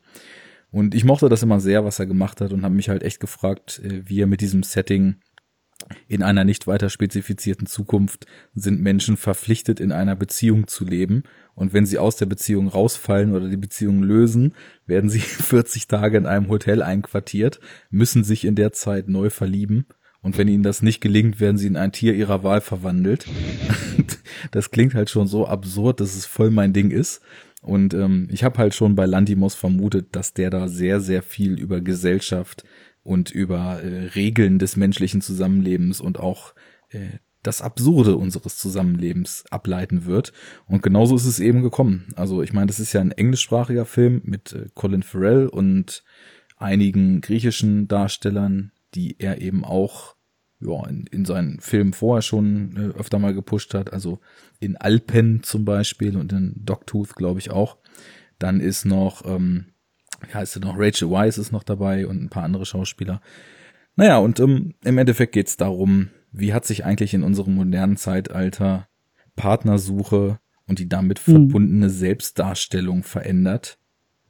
Und 0.75 0.93
ich 0.93 1.05
mochte 1.05 1.29
das 1.29 1.41
immer 1.41 1.61
sehr, 1.61 1.85
was 1.85 1.99
er 1.99 2.05
gemacht 2.05 2.41
hat 2.41 2.51
und 2.51 2.63
habe 2.63 2.75
mich 2.75 2.89
halt 2.89 3.01
echt 3.01 3.21
gefragt, 3.21 3.79
äh, 3.81 4.01
wie 4.09 4.19
er 4.19 4.27
mit 4.27 4.41
diesem 4.41 4.61
Setting 4.61 5.21
in 6.09 6.21
einer 6.21 6.43
nicht 6.43 6.67
weiter 6.67 6.89
spezifizierten 6.89 7.65
Zukunft 7.65 8.25
sind 8.55 8.81
Menschen 8.81 9.15
verpflichtet, 9.15 9.79
in 9.79 9.93
einer 9.93 10.17
Beziehung 10.17 10.67
zu 10.67 10.83
leben. 10.83 11.23
Und 11.53 11.71
wenn 11.71 11.85
sie 11.85 11.97
aus 11.97 12.17
der 12.17 12.25
Beziehung 12.25 12.67
rausfallen 12.67 13.33
oder 13.33 13.47
die 13.47 13.55
Beziehung 13.55 14.03
lösen, 14.03 14.53
werden 14.85 15.09
sie 15.09 15.19
40 15.21 15.87
Tage 15.87 16.17
in 16.17 16.25
einem 16.25 16.49
Hotel 16.49 16.83
einquartiert, 16.83 17.61
müssen 17.89 18.25
sich 18.25 18.43
in 18.43 18.55
der 18.55 18.73
Zeit 18.73 19.07
neu 19.07 19.29
verlieben. 19.29 19.85
Und 20.19 20.37
wenn 20.37 20.49
ihnen 20.49 20.63
das 20.63 20.81
nicht 20.81 20.99
gelingt, 20.99 21.39
werden 21.39 21.57
sie 21.57 21.67
in 21.67 21.77
ein 21.77 21.93
Tier 21.93 22.15
ihrer 22.15 22.43
Wahl 22.43 22.59
verwandelt. 22.59 23.27
das 24.51 24.71
klingt 24.71 24.93
halt 24.93 25.09
schon 25.09 25.27
so 25.27 25.47
absurd, 25.47 26.01
dass 26.01 26.17
es 26.17 26.25
voll 26.25 26.51
mein 26.51 26.73
Ding 26.73 26.91
ist. 26.91 27.21
Und 27.65 27.95
ähm, 27.95 28.27
ich 28.31 28.43
habe 28.43 28.59
halt 28.59 28.75
schon 28.75 28.95
bei 28.95 29.07
Landimos 29.07 29.55
vermutet, 29.55 30.15
dass 30.15 30.33
der 30.33 30.51
da 30.51 30.67
sehr, 30.67 31.01
sehr 31.01 31.23
viel 31.23 31.59
über 31.59 31.81
Gesellschaft 31.81 32.63
und 33.03 33.31
über 33.31 33.81
äh, 33.81 34.05
Regeln 34.15 34.59
des 34.59 34.75
menschlichen 34.75 35.21
Zusammenlebens 35.21 35.99
und 35.99 36.19
auch 36.19 36.53
äh, 36.89 37.17
das 37.41 37.63
Absurde 37.63 38.17
unseres 38.17 38.57
Zusammenlebens 38.57 39.45
ableiten 39.49 40.05
wird. 40.05 40.31
Und 40.67 40.83
genauso 40.83 41.15
ist 41.15 41.25
es 41.25 41.39
eben 41.39 41.63
gekommen. 41.63 42.13
Also 42.15 42.43
ich 42.43 42.53
meine, 42.53 42.67
das 42.67 42.79
ist 42.79 42.93
ja 42.93 43.01
ein 43.01 43.11
englischsprachiger 43.11 43.85
Film 43.85 44.21
mit 44.25 44.53
äh, 44.53 44.67
Colin 44.75 45.03
Farrell 45.03 45.47
und 45.47 46.03
einigen 46.57 47.21
griechischen 47.21 47.87
Darstellern, 47.87 48.71
die 48.93 49.19
er 49.19 49.41
eben 49.41 49.65
auch 49.65 50.15
ja, 50.59 50.87
in, 50.87 51.05
in 51.07 51.25
seinen 51.25 51.59
Filmen 51.59 51.93
vorher 51.93 52.21
schon 52.21 52.75
äh, 52.77 52.99
öfter 52.99 53.17
mal 53.19 53.33
gepusht 53.33 53.73
hat, 53.73 53.91
also 53.91 54.19
in 54.65 54.77
Alpen 54.77 55.43
zum 55.43 55.65
Beispiel 55.65 56.17
und 56.17 56.31
in 56.33 56.53
Dogtooth, 56.55 57.15
glaube 57.15 57.39
ich, 57.39 57.51
auch. 57.51 57.77
Dann 58.39 58.59
ist 58.59 58.85
noch, 58.85 59.25
ähm, 59.25 59.67
wie 60.27 60.33
heißt 60.33 60.55
es 60.55 60.61
noch, 60.61 60.75
Rachel 60.77 61.09
Weisz 61.09 61.37
ist 61.37 61.51
noch 61.51 61.63
dabei 61.63 62.07
und 62.07 62.21
ein 62.21 62.29
paar 62.29 62.43
andere 62.43 62.65
Schauspieler. 62.65 63.21
Naja, 63.95 64.17
und 64.17 64.39
ähm, 64.39 64.73
im 64.83 64.97
Endeffekt 64.97 65.33
geht 65.33 65.47
es 65.47 65.57
darum, 65.57 66.09
wie 66.31 66.53
hat 66.53 66.65
sich 66.65 66.83
eigentlich 66.83 67.13
in 67.13 67.23
unserem 67.23 67.55
modernen 67.55 67.95
Zeitalter 67.95 68.87
Partnersuche 69.35 70.39
und 70.67 70.79
die 70.79 70.89
damit 70.89 71.25
mhm. 71.25 71.31
verbundene 71.31 71.89
Selbstdarstellung 71.89 73.03
verändert 73.03 73.77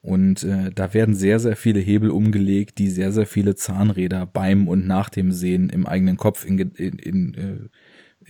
und 0.06 0.44
äh, 0.44 0.70
da 0.70 0.94
werden 0.94 1.16
sehr, 1.16 1.40
sehr 1.40 1.56
viele 1.56 1.80
Hebel 1.80 2.12
umgelegt, 2.12 2.78
die 2.78 2.90
sehr, 2.90 3.12
sehr 3.12 3.26
viele 3.26 3.56
Zahnräder 3.56 4.28
beim 4.28 4.68
und 4.68 4.86
nach 4.86 5.10
dem 5.10 5.32
Sehen 5.32 5.70
im 5.70 5.88
eigenen 5.88 6.16
Kopf 6.16 6.46
in, 6.46 6.60
in, 6.60 7.00
in, 7.00 7.34
äh, 7.34 7.70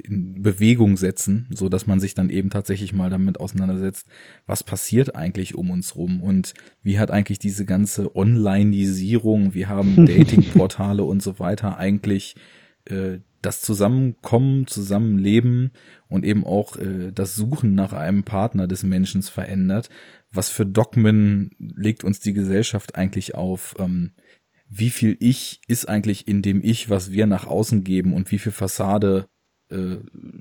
in 0.03 0.41
Bewegung 0.41 0.97
setzen, 0.97 1.47
so 1.51 1.69
dass 1.69 1.87
man 1.87 1.99
sich 1.99 2.13
dann 2.13 2.29
eben 2.29 2.49
tatsächlich 2.49 2.93
mal 2.93 3.09
damit 3.09 3.39
auseinandersetzt, 3.39 4.07
was 4.45 4.63
passiert 4.63 5.15
eigentlich 5.15 5.55
um 5.55 5.69
uns 5.71 5.95
rum 5.95 6.21
und 6.21 6.53
wie 6.83 6.99
hat 6.99 7.11
eigentlich 7.11 7.39
diese 7.39 7.65
ganze 7.65 8.15
Onlineisierung, 8.15 9.53
wir 9.53 9.69
haben 9.69 9.95
Datingportale 10.05 11.03
und 11.03 11.23
so 11.23 11.39
weiter 11.39 11.77
eigentlich 11.77 12.35
äh, 12.85 13.19
das 13.41 13.61
Zusammenkommen, 13.61 14.65
Zusammenleben 14.65 15.71
und 16.07 16.25
eben 16.25 16.43
auch 16.43 16.77
äh, 16.77 17.11
das 17.13 17.35
Suchen 17.35 17.75
nach 17.75 17.93
einem 17.93 18.23
Partner 18.23 18.67
des 18.67 18.83
Menschen 18.83 19.21
verändert 19.21 19.89
was 20.35 20.49
für 20.49 20.65
Dogmen 20.65 21.51
legt 21.57 22.03
uns 22.03 22.19
die 22.19 22.33
Gesellschaft 22.33 22.95
eigentlich 22.95 23.35
auf? 23.35 23.75
Ähm, 23.79 24.11
wie 24.67 24.89
viel 24.89 25.15
Ich 25.19 25.61
ist 25.67 25.87
eigentlich 25.87 26.27
in 26.27 26.41
dem 26.41 26.61
Ich, 26.63 26.89
was 26.89 27.11
wir 27.11 27.27
nach 27.27 27.47
außen 27.47 27.83
geben 27.83 28.13
und 28.13 28.31
wie 28.31 28.39
viel 28.39 28.51
Fassade 28.51 29.27
äh, 29.69 29.97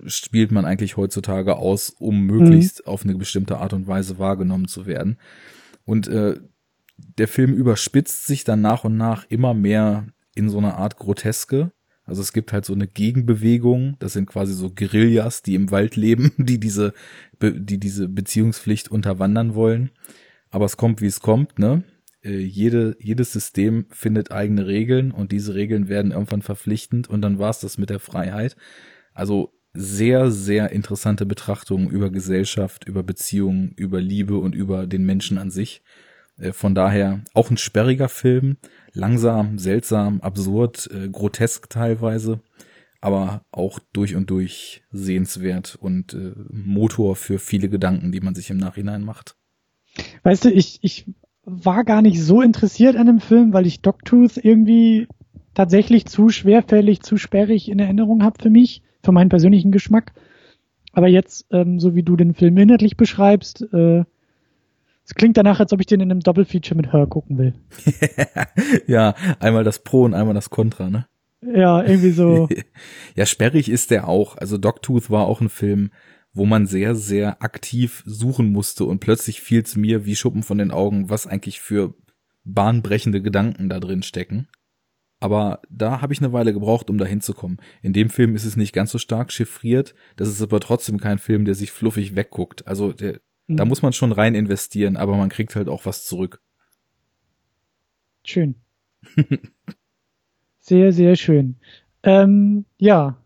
spielt 0.07 0.53
man 0.53 0.65
eigentlich 0.65 0.97
heutzutage 0.97 1.57
aus, 1.57 1.91
um 1.91 2.23
möglichst 2.23 2.81
mhm. 2.81 2.93
auf 2.93 3.05
eine 3.05 3.15
bestimmte 3.15 3.59
Art 3.59 3.73
und 3.73 3.87
Weise 3.87 4.19
wahrgenommen 4.19 4.69
zu 4.69 4.87
werden? 4.87 5.19
Und 5.85 6.09
äh, 6.09 6.39
der 6.97 7.29
Film 7.29 7.55
überspitzt 7.55 8.27
sich 8.27 8.45
dann 8.45 8.61
nach 8.61 8.85
und 8.85 8.97
nach 8.97 9.25
immer 9.29 9.55
mehr 9.55 10.07
in 10.35 10.49
so 10.49 10.59
eine 10.59 10.75
Art 10.75 10.97
Groteske, 10.97 11.73
Also 12.05 12.23
es 12.23 12.33
gibt 12.33 12.53
halt 12.53 12.65
so 12.65 12.75
eine 12.75 12.87
Gegenbewegung, 12.87 13.97
das 13.99 14.13
sind 14.13 14.27
quasi 14.27 14.53
so 14.53 14.71
Guerillas, 14.71 15.43
die 15.43 15.55
im 15.55 15.71
Wald 15.71 15.97
leben, 15.97 16.33
die 16.39 16.59
diese, 16.59 16.93
die 17.41 17.79
diese 17.79 18.09
Beziehungspflicht 18.09 18.91
unterwandern 18.91 19.55
wollen. 19.55 19.91
Aber 20.51 20.67
es 20.67 20.77
kommt, 20.77 21.01
wie 21.01 21.07
es 21.07 21.21
kommt, 21.21 21.59
ne? 21.59 21.85
Äh, 22.23 22.39
jede, 22.39 22.97
jedes 23.01 23.33
System 23.33 23.87
findet 23.91 24.33
eigene 24.33 24.67
Regeln 24.67 25.11
und 25.13 25.33
diese 25.33 25.55
Regeln 25.55 25.89
werden 25.89 26.13
irgendwann 26.13 26.43
verpflichtend 26.43 27.09
und 27.09 27.23
dann 27.23 27.39
war's 27.39 27.61
das 27.61 27.77
mit 27.79 27.91
der 27.91 28.01
Freiheit. 28.01 28.57
Also 29.15 29.53
sehr, 29.73 30.31
sehr 30.31 30.71
interessante 30.71 31.27
Betrachtungen 31.27 31.89
über 31.89 32.11
Gesellschaft, 32.11 32.87
über 32.87 33.03
Beziehungen, 33.03 33.73
über 33.77 34.01
Liebe 34.01 34.39
und 34.39 34.55
über 34.55 34.87
den 34.87 35.05
Menschen 35.05 35.39
an 35.39 35.51
sich. 35.51 35.83
Äh, 36.39 36.53
von 36.53 36.75
daher 36.75 37.21
auch 37.35 37.51
ein 37.51 37.57
sperriger 37.57 38.09
Film, 38.09 38.57
langsam, 38.93 39.59
seltsam, 39.59 40.21
absurd, 40.21 40.89
äh, 40.93 41.09
grotesk 41.09 41.69
teilweise, 41.71 42.41
aber 43.01 43.43
auch 43.51 43.81
durch 43.93 44.15
und 44.15 44.31
durch 44.31 44.83
sehenswert 44.93 45.77
und 45.81 46.15
äh, 46.15 46.33
Motor 46.51 47.17
für 47.17 47.39
viele 47.39 47.69
Gedanken, 47.69 48.13
die 48.13 48.21
man 48.21 48.35
sich 48.35 48.51
im 48.51 48.59
Nachhinein 48.59 49.03
macht. 49.03 49.37
Weißt 50.23 50.45
du, 50.45 50.51
ich, 50.51 50.79
ich 50.83 51.07
war 51.45 51.85
gar 51.85 52.03
nicht 52.03 52.23
so 52.23 52.41
interessiert 52.41 52.97
an 52.97 53.07
dem 53.07 53.21
Film, 53.21 53.53
weil 53.53 53.67
ich 53.67 53.83
Dogtooth 53.83 54.39
irgendwie 54.39 55.07
tatsächlich 55.53 56.07
zu 56.07 56.31
schwerfällig, 56.31 57.03
zu 57.03 57.17
sperrig 57.17 57.69
in 57.69 57.79
Erinnerung 57.79 58.23
habe 58.23 58.43
für 58.43 58.51
mich, 58.51 58.83
für 59.05 59.13
meinen 59.13 59.29
persönlichen 59.29 59.73
Geschmack. 59.73 60.13
Aber 60.93 61.09
jetzt, 61.09 61.47
ähm, 61.51 61.81
so 61.81 61.95
wie 61.95 62.03
du 62.03 62.17
den 62.17 62.35
Film 62.35 62.57
inhaltlich 62.57 62.97
beschreibst, 62.97 63.63
äh, 63.73 64.05
es 65.05 65.15
klingt 65.15 65.37
danach, 65.37 65.61
als 65.61 65.73
ob 65.73 65.81
ich 65.81 65.87
den 65.87 66.01
in 66.01 66.11
einem 66.11 66.21
Doppelfeature 66.21 66.77
mit 66.77 66.93
Her 66.93 67.07
gucken 67.07 67.37
will. 67.37 67.55
ja, 68.87 69.15
einmal 69.39 69.65
das 69.65 69.81
Pro 69.81 70.05
und 70.05 70.15
einmal 70.15 70.35
das 70.35 70.51
Contra, 70.51 70.89
ne? 70.89 71.07
Ja, 71.43 71.83
irgendwie 71.83 72.13
so. 72.13 72.49
ja, 73.15 73.27
sperrig 73.27 73.69
ist 73.69 73.91
der 73.91 74.09
auch. 74.09 74.39
Also 74.39 74.57
Dogtooth 74.57 75.11
war 75.11 75.27
auch 75.27 75.43
ein 75.43 75.51
Film, 75.51 75.91
wo 76.33 76.47
man 76.47 76.67
sehr, 76.67 76.95
sehr 76.95 77.43
aktiv 77.43 78.03
suchen 78.07 78.51
musste 78.51 78.85
und 78.87 79.01
plötzlich 79.01 79.43
fiel 79.43 79.63
es 79.63 79.77
mir 79.77 80.07
wie 80.07 80.17
Schuppen 80.17 80.43
von 80.43 80.59
den 80.59 80.71
Augen, 80.71 81.11
was 81.11 81.27
eigentlich 81.27 81.61
für 81.61 81.95
bahnbrechende 82.45 83.21
Gedanken 83.21 83.69
da 83.69 83.81
drin 83.81 84.03
stecken. 84.03 84.49
Aber 85.25 85.63
da 85.71 86.03
habe 86.03 86.13
ich 86.13 86.21
eine 86.21 86.35
Weile 86.35 86.53
gebraucht, 86.53 86.91
um 86.91 86.99
da 86.99 87.07
hinzukommen. 87.07 87.57
In 87.81 87.95
dem 87.95 88.11
Film 88.11 88.37
ist 88.37 88.45
es 88.45 88.59
nicht 88.59 88.75
ganz 88.75 88.91
so 88.91 88.99
stark 88.99 89.33
chiffriert, 89.33 89.95
das 90.17 90.29
ist 90.29 90.43
aber 90.43 90.61
trotzdem 90.61 91.01
kein 91.01 91.17
Film, 91.17 91.47
der 91.47 91.55
sich 91.55 91.73
fluffig 91.73 92.15
wegguckt. 92.15 92.69
Also 92.69 92.93
der, 92.93 93.21
mhm. 93.47 93.57
da 93.57 93.65
muss 93.65 93.81
man 93.81 93.95
schon 93.95 94.13
rein 94.13 94.35
investieren, 94.35 94.99
aber 94.99 95.17
man 95.17 95.31
kriegt 95.31 95.57
halt 95.57 95.71
auch 95.71 95.87
was 95.87 96.05
zurück. 96.05 96.43
Schön. 98.23 98.57
sehr, 100.59 100.93
sehr 100.93 101.17
schön. 101.17 101.57
Ähm, 102.03 102.67
ja, 102.77 103.17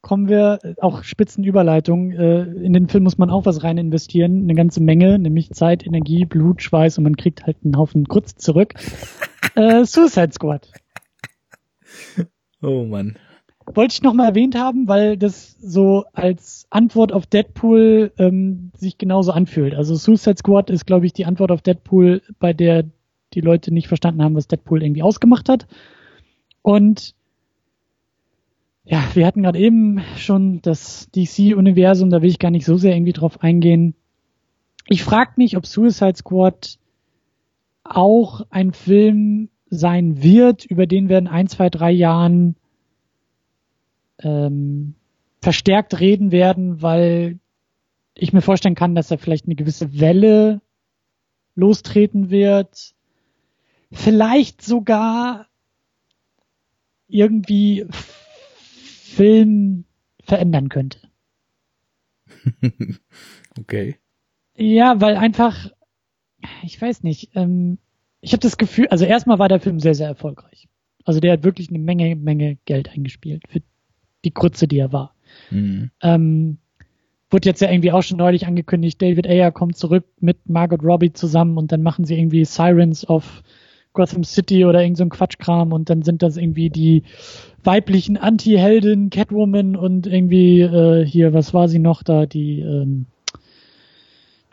kommen 0.00 0.30
wir, 0.30 0.60
auch 0.80 1.04
Spitzenüberleitung, 1.04 2.12
äh, 2.12 2.44
in 2.44 2.72
den 2.72 2.88
Film 2.88 3.04
muss 3.04 3.18
man 3.18 3.28
auch 3.28 3.44
was 3.44 3.62
rein 3.62 3.76
investieren, 3.76 4.44
eine 4.44 4.54
ganze 4.54 4.82
Menge, 4.82 5.18
nämlich 5.18 5.50
Zeit, 5.50 5.84
Energie, 5.84 6.24
Blut, 6.24 6.62
Schweiß 6.62 6.96
und 6.96 7.04
man 7.04 7.16
kriegt 7.16 7.44
halt 7.44 7.58
einen 7.62 7.76
Haufen 7.76 8.04
Grütz 8.04 8.34
zurück. 8.36 8.72
äh, 9.56 9.84
Suicide 9.84 10.32
Squad. 10.32 10.70
Oh 12.62 12.84
Mann. 12.84 13.18
Wollte 13.66 13.92
ich 13.92 14.02
nochmal 14.02 14.28
erwähnt 14.28 14.56
haben, 14.56 14.88
weil 14.88 15.18
das 15.18 15.56
so 15.60 16.04
als 16.14 16.66
Antwort 16.70 17.12
auf 17.12 17.26
Deadpool 17.26 18.12
ähm, 18.18 18.70
sich 18.74 18.96
genauso 18.96 19.32
anfühlt. 19.32 19.74
Also 19.74 19.94
Suicide 19.96 20.36
Squad 20.38 20.70
ist, 20.70 20.86
glaube 20.86 21.04
ich, 21.04 21.12
die 21.12 21.26
Antwort 21.26 21.50
auf 21.50 21.60
Deadpool, 21.60 22.22
bei 22.38 22.54
der 22.54 22.84
die 23.34 23.40
Leute 23.40 23.72
nicht 23.72 23.88
verstanden 23.88 24.22
haben, 24.22 24.34
was 24.34 24.48
Deadpool 24.48 24.82
irgendwie 24.82 25.02
ausgemacht 25.02 25.48
hat. 25.48 25.66
Und 26.62 27.14
ja, 28.84 29.02
wir 29.14 29.26
hatten 29.26 29.42
gerade 29.42 29.58
eben 29.58 30.02
schon 30.16 30.60
das 30.62 31.08
DC-Universum, 31.14 32.10
da 32.10 32.22
will 32.22 32.30
ich 32.30 32.38
gar 32.38 32.50
nicht 32.50 32.66
so 32.66 32.76
sehr 32.76 32.94
irgendwie 32.94 33.12
drauf 33.12 33.42
eingehen. 33.42 33.94
Ich 34.86 35.02
frage 35.02 35.32
mich, 35.36 35.56
ob 35.56 35.66
Suicide 35.66 36.16
Squad 36.16 36.78
auch 37.82 38.42
ein 38.50 38.72
Film 38.72 39.48
sein 39.74 40.22
wird, 40.22 40.64
über 40.64 40.86
den 40.86 41.08
wir 41.08 41.18
in 41.18 41.28
ein, 41.28 41.48
zwei, 41.48 41.70
drei 41.70 41.90
Jahren 41.90 42.56
ähm, 44.20 44.94
verstärkt 45.40 46.00
reden 46.00 46.32
werden, 46.32 46.82
weil 46.82 47.38
ich 48.14 48.32
mir 48.32 48.42
vorstellen 48.42 48.74
kann, 48.74 48.94
dass 48.94 49.10
er 49.10 49.18
vielleicht 49.18 49.46
eine 49.46 49.56
gewisse 49.56 49.98
Welle 49.98 50.62
lostreten 51.54 52.30
wird. 52.30 52.94
Vielleicht 53.92 54.62
sogar 54.62 55.46
irgendwie 57.08 57.86
Film 57.90 59.84
verändern 60.22 60.68
könnte. 60.68 60.98
okay. 63.58 63.96
Ja, 64.56 65.00
weil 65.00 65.16
einfach, 65.16 65.70
ich 66.62 66.80
weiß 66.80 67.02
nicht, 67.02 67.30
ähm, 67.34 67.78
ich 68.24 68.32
habe 68.32 68.40
das 68.40 68.56
Gefühl, 68.56 68.88
also 68.88 69.04
erstmal 69.04 69.38
war 69.38 69.48
der 69.48 69.60
Film 69.60 69.80
sehr, 69.80 69.94
sehr 69.94 70.08
erfolgreich. 70.08 70.66
Also 71.04 71.20
der 71.20 71.32
hat 71.32 71.44
wirklich 71.44 71.68
eine 71.68 71.78
Menge, 71.78 72.16
Menge 72.16 72.56
Geld 72.64 72.90
eingespielt 72.90 73.42
für 73.48 73.60
die 74.24 74.32
Grütze, 74.32 74.66
die 74.66 74.78
er 74.78 74.92
war. 74.92 75.14
Mhm. 75.50 75.90
Ähm, 76.02 76.58
wurde 77.28 77.48
jetzt 77.48 77.60
ja 77.60 77.70
irgendwie 77.70 77.92
auch 77.92 78.02
schon 78.02 78.16
neulich 78.16 78.46
angekündigt, 78.46 79.02
David 79.02 79.26
Ayer 79.26 79.52
kommt 79.52 79.76
zurück 79.76 80.06
mit 80.20 80.48
Margot 80.48 80.82
Robbie 80.82 81.12
zusammen 81.12 81.58
und 81.58 81.70
dann 81.70 81.82
machen 81.82 82.06
sie 82.06 82.18
irgendwie 82.18 82.46
Sirens 82.46 83.06
of 83.06 83.42
Gotham 83.92 84.24
City 84.24 84.64
oder 84.64 84.82
irgend 84.82 84.96
so 84.96 85.04
ein 85.04 85.10
Quatschkram 85.10 85.72
und 85.72 85.90
dann 85.90 86.02
sind 86.02 86.22
das 86.22 86.38
irgendwie 86.38 86.70
die 86.70 87.02
weiblichen 87.62 88.16
Anti-Helden, 88.16 89.10
Catwoman 89.10 89.76
und 89.76 90.06
irgendwie 90.06 90.62
äh, 90.62 91.04
hier, 91.04 91.34
was 91.34 91.52
war 91.52 91.68
sie 91.68 91.78
noch 91.78 92.02
da, 92.02 92.24
die 92.24 92.60
ähm, 92.60 93.06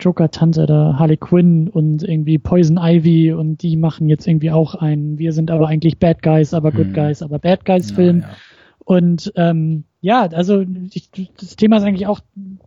Joker-Tante 0.02 0.66
da, 0.66 0.96
Harley 0.98 1.16
Quinn 1.16 1.68
und 1.68 2.02
irgendwie 2.02 2.38
Poison 2.38 2.78
Ivy 2.80 3.32
und 3.32 3.62
die 3.62 3.76
machen 3.76 4.08
jetzt 4.08 4.26
irgendwie 4.26 4.50
auch 4.50 4.74
einen, 4.74 5.18
wir 5.18 5.32
sind 5.32 5.50
aber 5.50 5.68
eigentlich 5.68 5.98
Bad 5.98 6.22
Guys, 6.22 6.54
aber 6.54 6.72
Good 6.72 6.88
hm. 6.88 6.92
Guys, 6.94 7.22
aber 7.22 7.38
Bad 7.38 7.64
Guys 7.64 7.90
Film. 7.90 8.20
Ja, 8.20 8.26
ja. 8.26 8.36
Und 8.84 9.32
ähm, 9.36 9.84
ja, 10.00 10.22
also 10.22 10.64
ich, 10.92 11.10
das 11.38 11.56
Thema 11.56 11.76
ist 11.76 11.84
eigentlich 11.84 12.08
auch 12.08 12.20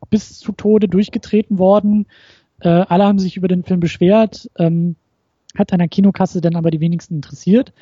bis 0.10 0.40
zu 0.40 0.54
Tode 0.54 0.88
durchgetreten 0.88 1.60
worden. 1.60 2.08
Äh, 2.62 2.70
alle 2.70 3.04
haben 3.04 3.20
sich 3.20 3.36
über 3.36 3.50
den 3.50 3.64
Film 3.64 3.82
beschwert, 3.82 4.50
ähm, 4.58 4.96
hat 5.58 5.74
an 5.74 5.80
der 5.80 5.90
Kinokasse 5.90 6.40
dann 6.40 6.56
aber 6.56 6.72
die 6.72 6.80
wenigsten 6.80 7.16
interessiert. 7.16 7.74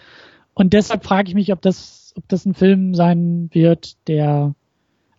Und 0.56 0.73
deshalb 0.73 1.03
frage 1.03 1.30
ich 1.30 1.35
mich, 1.35 1.51
ob 1.53 1.61
das, 1.61 2.14
ob 2.17 2.27
das 2.27 2.45
ein 2.45 2.53
Film 2.53 2.95
sein 2.95 3.49
wird, 3.51 3.95
der, 4.07 4.56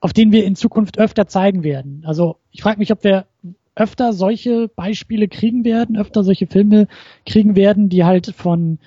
auf 0.00 0.12
den 0.12 0.32
wir 0.32 0.44
in 0.44 0.56
Zukunft 0.56 0.98
öfter 0.98 1.26
zeigen 1.26 1.62
werden. 1.62 2.02
Also 2.04 2.36
ich 2.50 2.62
frage 2.62 2.78
mich, 2.78 2.92
ob 2.92 3.04
wir 3.04 3.26
öfter 3.76 4.12
solche 4.12 4.68
Beispiele 4.68 5.28
kriegen 5.28 5.64
werden, 5.64 5.96
öfter 5.96 6.22
solche 6.22 6.46
Filme 6.46 6.86
kriegen 7.26 7.56
werden, 7.56 7.88
die 7.88 8.04
halt 8.04 8.32
von 8.36 8.78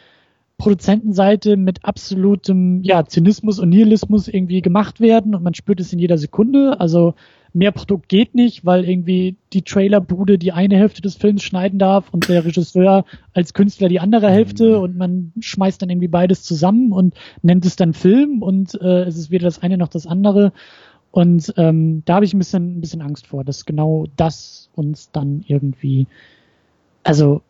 Produzentenseite 0.57 1.56
mit 1.56 1.85
absolutem 1.85 2.82
ja, 2.83 3.06
Zynismus 3.06 3.59
und 3.59 3.69
Nihilismus 3.69 4.27
irgendwie 4.27 4.61
gemacht 4.61 4.99
werden 4.99 5.35
und 5.35 5.43
man 5.43 5.53
spürt 5.53 5.80
es 5.80 5.93
in 5.93 5.99
jeder 5.99 6.17
Sekunde. 6.17 6.80
Also 6.80 7.14
mehr 7.53 7.72
Produkt 7.72 8.09
geht 8.09 8.33
nicht, 8.33 8.66
weil 8.66 8.83
irgendwie 8.83 9.35
die 9.53 9.61
Trailerbude 9.61 10.40
die 10.40 10.51
eine 10.53 10.77
Hälfte 10.77 11.01
des 11.01 11.16
Films 11.16 11.43
schneiden 11.43 11.77
darf 11.77 12.09
und 12.11 12.27
der 12.27 12.43
Regisseur 12.43 13.06
als 13.33 13.53
Künstler 13.53 13.88
die 13.88 13.99
andere 13.99 14.30
Hälfte 14.32 14.77
mhm. 14.77 14.83
und 14.83 14.98
man 14.98 15.33
schmeißt 15.40 15.82
dann 15.82 15.90
irgendwie 15.90 16.07
beides 16.07 16.41
zusammen 16.41 16.91
und 16.91 17.14
nennt 17.43 17.66
es 17.66 17.75
dann 17.75 17.93
Film 17.93 18.41
und 18.41 18.80
äh, 18.82 19.03
es 19.03 19.17
ist 19.17 19.30
weder 19.30 19.45
das 19.45 19.61
eine 19.61 19.77
noch 19.77 19.90
das 19.90 20.07
andere. 20.07 20.53
Und 21.11 21.53
ähm, 21.58 22.03
da 22.06 22.16
habe 22.16 22.26
ich 22.26 22.34
ein 22.34 22.40
bisschen, 22.40 22.77
ein 22.77 22.82
bisschen 22.82 23.02
Angst 23.02 23.27
vor, 23.27 23.44
dass 23.44 23.66
genau 23.66 24.06
das 24.18 24.69
uns 24.76 25.11
dann 25.11 25.44
irgendwie, 25.48 26.08
also, 27.03 27.42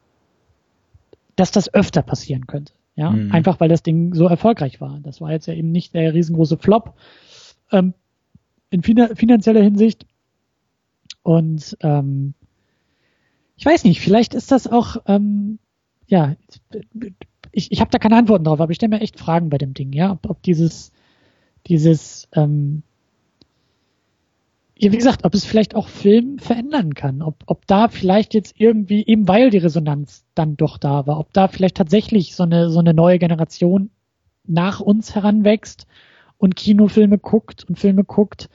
dass 1.36 1.52
das 1.52 1.74
öfter 1.74 2.02
passieren 2.02 2.48
könnte. 2.48 2.74
Ja, 2.96 3.12
mhm. 3.12 3.32
einfach 3.32 3.60
weil 3.60 3.70
das 3.70 3.84
Ding 3.84 4.16
so 4.16 4.28
erfolgreich 4.28 4.82
war. 4.82 5.00
Das 5.04 5.22
war 5.22 5.32
jetzt 5.32 5.46
ja 5.46 5.54
eben 5.54 5.72
nicht 5.72 5.94
der 5.94 6.14
riesengroße 6.14 6.58
Flop 6.58 6.96
ähm, 7.72 7.94
in 8.72 8.82
fin 8.82 9.16
finanzieller 9.16 9.62
Hinsicht. 9.62 10.06
Und 11.22 11.78
ähm, 11.82 12.34
ich 13.56 13.66
weiß 13.66 13.84
nicht, 13.84 14.02
vielleicht 14.02 14.34
ist 14.34 14.52
das 14.52 14.68
auch, 14.68 14.98
ähm, 15.08 15.60
ja, 16.08 16.36
ich, 17.52 17.72
ich 17.72 17.82
habe 17.82 17.92
da 17.92 18.00
keine 18.00 18.16
Antworten 18.16 18.46
drauf, 18.46 18.62
aber 18.62 18.72
ich 18.72 18.78
stelle 18.78 18.96
mir 18.96 19.02
echt 19.02 19.20
Fragen 19.20 19.50
bei 19.50 19.58
dem 19.58 19.74
Ding, 19.74 19.94
ja, 19.94 20.12
ob, 20.12 20.30
ob 20.30 20.42
dieses, 20.42 20.92
dieses 21.68 22.28
ähm, 22.34 22.84
wie 24.80 24.98
gesagt, 24.98 25.24
ob 25.24 25.34
es 25.34 25.46
vielleicht 25.46 25.76
auch 25.76 25.88
Film 25.88 26.40
verändern 26.40 26.94
kann, 26.94 27.22
ob, 27.22 27.44
ob 27.46 27.66
da 27.68 27.88
vielleicht 27.88 28.34
jetzt 28.34 28.56
irgendwie, 28.58 29.06
eben 29.06 29.28
weil 29.28 29.50
die 29.50 29.58
Resonanz 29.58 30.26
dann 30.36 30.58
doch 30.58 30.78
da 30.78 31.08
war, 31.08 31.20
ob 31.20 31.34
da 31.34 31.48
vielleicht 31.48 31.78
tatsächlich 31.78 32.36
so 32.36 32.44
eine, 32.44 32.70
so 32.70 32.80
eine 32.80 32.94
neue 32.94 33.20
Generation 33.20 33.90
nach 34.46 34.80
uns 34.80 35.16
heranwächst 35.16 35.88
und 36.38 36.56
Kinofilme 36.56 37.18
guckt 37.18 37.66
und 37.66 37.80
Filme 37.80 38.04
guckt, 38.04 38.50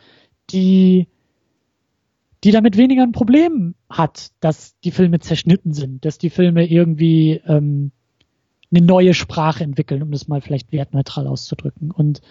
die, 0.50 1.08
die 2.44 2.50
damit 2.50 2.76
weniger 2.76 3.02
ein 3.02 3.12
Problem 3.12 3.74
hat, 3.88 4.30
dass 4.40 4.78
die 4.80 4.90
Filme 4.90 5.18
zerschnitten 5.20 5.72
sind, 5.72 6.04
dass 6.04 6.18
die 6.18 6.30
Filme 6.30 6.66
irgendwie 6.66 7.40
ähm, 7.46 7.92
eine 8.70 8.84
neue 8.84 9.14
Sprache 9.14 9.64
entwickeln, 9.64 10.02
um 10.02 10.10
das 10.10 10.28
mal 10.28 10.40
vielleicht 10.40 10.72
wertneutral 10.72 11.26
auszudrücken. 11.26 11.90
Und 11.90 12.22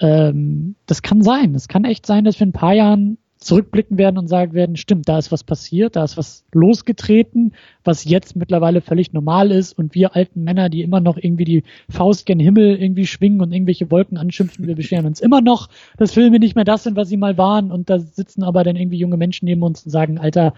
ähm, 0.00 0.74
das 0.86 1.02
kann 1.02 1.22
sein. 1.22 1.54
Es 1.54 1.68
kann 1.68 1.84
echt 1.84 2.06
sein, 2.06 2.24
dass 2.24 2.40
wir 2.40 2.44
in 2.44 2.50
ein 2.50 2.52
paar 2.52 2.74
Jahren 2.74 3.18
zurückblicken 3.40 3.96
werden 3.96 4.18
und 4.18 4.28
sagen 4.28 4.52
werden, 4.52 4.76
stimmt, 4.76 5.08
da 5.08 5.18
ist 5.18 5.32
was 5.32 5.44
passiert, 5.44 5.96
da 5.96 6.04
ist 6.04 6.18
was 6.18 6.44
losgetreten, 6.52 7.54
was 7.84 8.04
jetzt 8.04 8.36
mittlerweile 8.36 8.82
völlig 8.82 9.14
normal 9.14 9.50
ist 9.50 9.72
und 9.78 9.94
wir 9.94 10.14
alten 10.14 10.44
Männer, 10.44 10.68
die 10.68 10.82
immer 10.82 11.00
noch 11.00 11.16
irgendwie 11.16 11.46
die 11.46 11.64
Faust 11.88 12.26
gen 12.26 12.38
Himmel 12.38 12.76
irgendwie 12.76 13.06
schwingen 13.06 13.40
und 13.40 13.52
irgendwelche 13.52 13.90
Wolken 13.90 14.18
anschimpfen, 14.18 14.66
wir 14.66 14.74
beschweren 14.74 15.06
uns 15.06 15.20
immer 15.20 15.40
noch, 15.40 15.70
dass 15.96 16.12
Filme 16.12 16.38
nicht 16.38 16.54
mehr 16.54 16.66
das 16.66 16.82
sind, 16.82 16.96
was 16.96 17.08
sie 17.08 17.16
mal 17.16 17.38
waren 17.38 17.72
und 17.72 17.88
da 17.88 17.98
sitzen 17.98 18.42
aber 18.42 18.62
dann 18.62 18.76
irgendwie 18.76 18.98
junge 18.98 19.16
Menschen 19.16 19.46
neben 19.46 19.62
uns 19.62 19.84
und 19.86 19.90
sagen, 19.90 20.18
Alter, 20.18 20.52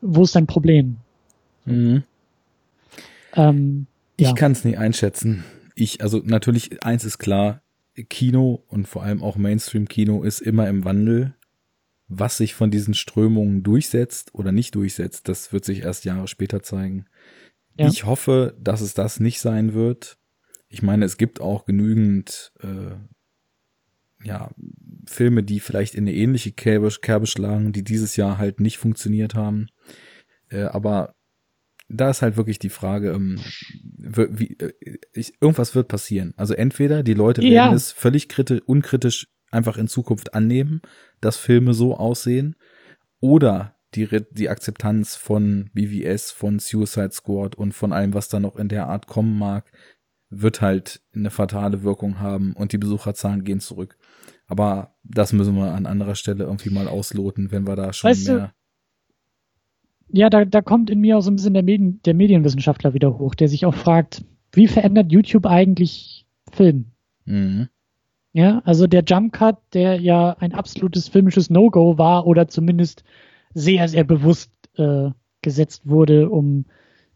wo 0.00 0.22
ist 0.22 0.36
dein 0.36 0.46
Problem? 0.46 0.98
Mhm. 1.64 2.04
Ähm, 3.34 3.86
ja. 4.18 4.28
Ich 4.28 4.34
kann 4.36 4.52
es 4.52 4.64
nicht 4.64 4.78
einschätzen. 4.78 5.44
Ich, 5.74 6.02
also 6.02 6.20
natürlich, 6.24 6.84
eins 6.84 7.04
ist 7.04 7.18
klar, 7.18 7.62
Kino 8.04 8.64
und 8.68 8.86
vor 8.88 9.02
allem 9.02 9.22
auch 9.22 9.36
Mainstream-Kino 9.36 10.22
ist 10.22 10.40
immer 10.40 10.68
im 10.68 10.84
Wandel 10.84 11.34
was 12.08 12.38
sich 12.38 12.54
von 12.54 12.70
diesen 12.70 12.94
Strömungen 12.94 13.62
durchsetzt 13.62 14.34
oder 14.34 14.50
nicht 14.50 14.74
durchsetzt, 14.74 15.28
das 15.28 15.52
wird 15.52 15.64
sich 15.64 15.82
erst 15.82 16.06
Jahre 16.06 16.26
später 16.26 16.62
zeigen. 16.62 17.04
Ja. 17.76 17.86
Ich 17.88 18.04
hoffe, 18.04 18.56
dass 18.58 18.80
es 18.80 18.94
das 18.94 19.20
nicht 19.20 19.40
sein 19.40 19.74
wird. 19.74 20.18
Ich 20.68 20.82
meine, 20.82 21.04
es 21.04 21.18
gibt 21.18 21.40
auch 21.40 21.66
genügend 21.66 22.52
äh, 22.60 22.96
ja, 24.26 24.50
Filme, 25.06 25.42
die 25.42 25.60
vielleicht 25.60 25.94
in 25.94 26.04
eine 26.04 26.14
ähnliche 26.14 26.50
Kerbe, 26.50 26.90
Kerbe 27.00 27.26
schlagen, 27.26 27.72
die 27.72 27.84
dieses 27.84 28.16
Jahr 28.16 28.38
halt 28.38 28.58
nicht 28.58 28.78
funktioniert 28.78 29.34
haben. 29.34 29.68
Äh, 30.48 30.62
aber 30.62 31.14
da 31.88 32.10
ist 32.10 32.22
halt 32.22 32.36
wirklich 32.36 32.58
die 32.58 32.68
Frage, 32.68 33.12
ähm, 33.12 33.38
wie, 33.96 34.56
äh, 34.58 34.72
ich, 35.12 35.34
irgendwas 35.40 35.74
wird 35.74 35.88
passieren. 35.88 36.34
Also 36.36 36.54
entweder 36.54 37.02
die 37.02 37.14
Leute 37.14 37.42
werden 37.42 37.52
ja. 37.52 37.72
es 37.72 37.92
völlig 37.92 38.28
kritisch, 38.28 38.62
unkritisch 38.66 39.28
einfach 39.50 39.78
in 39.78 39.88
Zukunft 39.88 40.34
annehmen, 40.34 40.82
dass 41.20 41.36
Filme 41.36 41.72
so 41.72 41.96
aussehen 41.96 42.56
oder 43.20 43.76
die, 43.94 44.06
die 44.30 44.50
Akzeptanz 44.50 45.16
von 45.16 45.70
BVS, 45.72 46.30
von 46.30 46.58
Suicide 46.58 47.12
Squad 47.12 47.54
und 47.54 47.72
von 47.72 47.92
allem, 47.92 48.12
was 48.12 48.28
da 48.28 48.38
noch 48.38 48.56
in 48.56 48.68
der 48.68 48.86
Art 48.88 49.06
kommen 49.06 49.38
mag, 49.38 49.72
wird 50.28 50.60
halt 50.60 51.00
eine 51.14 51.30
fatale 51.30 51.82
Wirkung 51.82 52.20
haben 52.20 52.52
und 52.52 52.72
die 52.72 52.78
Besucherzahlen 52.78 53.44
gehen 53.44 53.60
zurück. 53.60 53.96
Aber 54.46 54.94
das 55.04 55.32
müssen 55.32 55.56
wir 55.56 55.72
an 55.72 55.86
anderer 55.86 56.14
Stelle 56.14 56.44
irgendwie 56.44 56.70
mal 56.70 56.86
ausloten, 56.86 57.50
wenn 57.50 57.66
wir 57.66 57.76
da 57.76 57.94
schon 57.94 58.10
weißt 58.10 58.28
mehr. 58.28 58.54
Ja, 60.10 60.30
da, 60.30 60.44
da 60.44 60.62
kommt 60.62 60.90
in 60.90 61.00
mir 61.00 61.18
auch 61.18 61.20
so 61.20 61.30
ein 61.30 61.36
bisschen 61.36 61.54
der, 61.54 61.62
Medien, 61.62 62.00
der 62.04 62.14
Medienwissenschaftler 62.14 62.94
wieder 62.94 63.18
hoch, 63.18 63.34
der 63.34 63.48
sich 63.48 63.66
auch 63.66 63.74
fragt, 63.74 64.24
wie 64.52 64.66
verändert 64.66 65.12
YouTube 65.12 65.46
eigentlich 65.46 66.26
Film? 66.50 66.86
Mhm. 67.24 67.68
Ja, 68.32 68.62
also 68.64 68.86
der 68.86 69.04
Jump 69.06 69.32
Cut, 69.32 69.56
der 69.74 70.00
ja 70.00 70.36
ein 70.38 70.52
absolutes 70.52 71.08
filmisches 71.08 71.50
No-Go 71.50 71.98
war 71.98 72.26
oder 72.26 72.48
zumindest 72.48 73.04
sehr, 73.54 73.88
sehr 73.88 74.04
bewusst 74.04 74.52
äh, 74.76 75.10
gesetzt 75.42 75.88
wurde, 75.88 76.30
um 76.30 76.66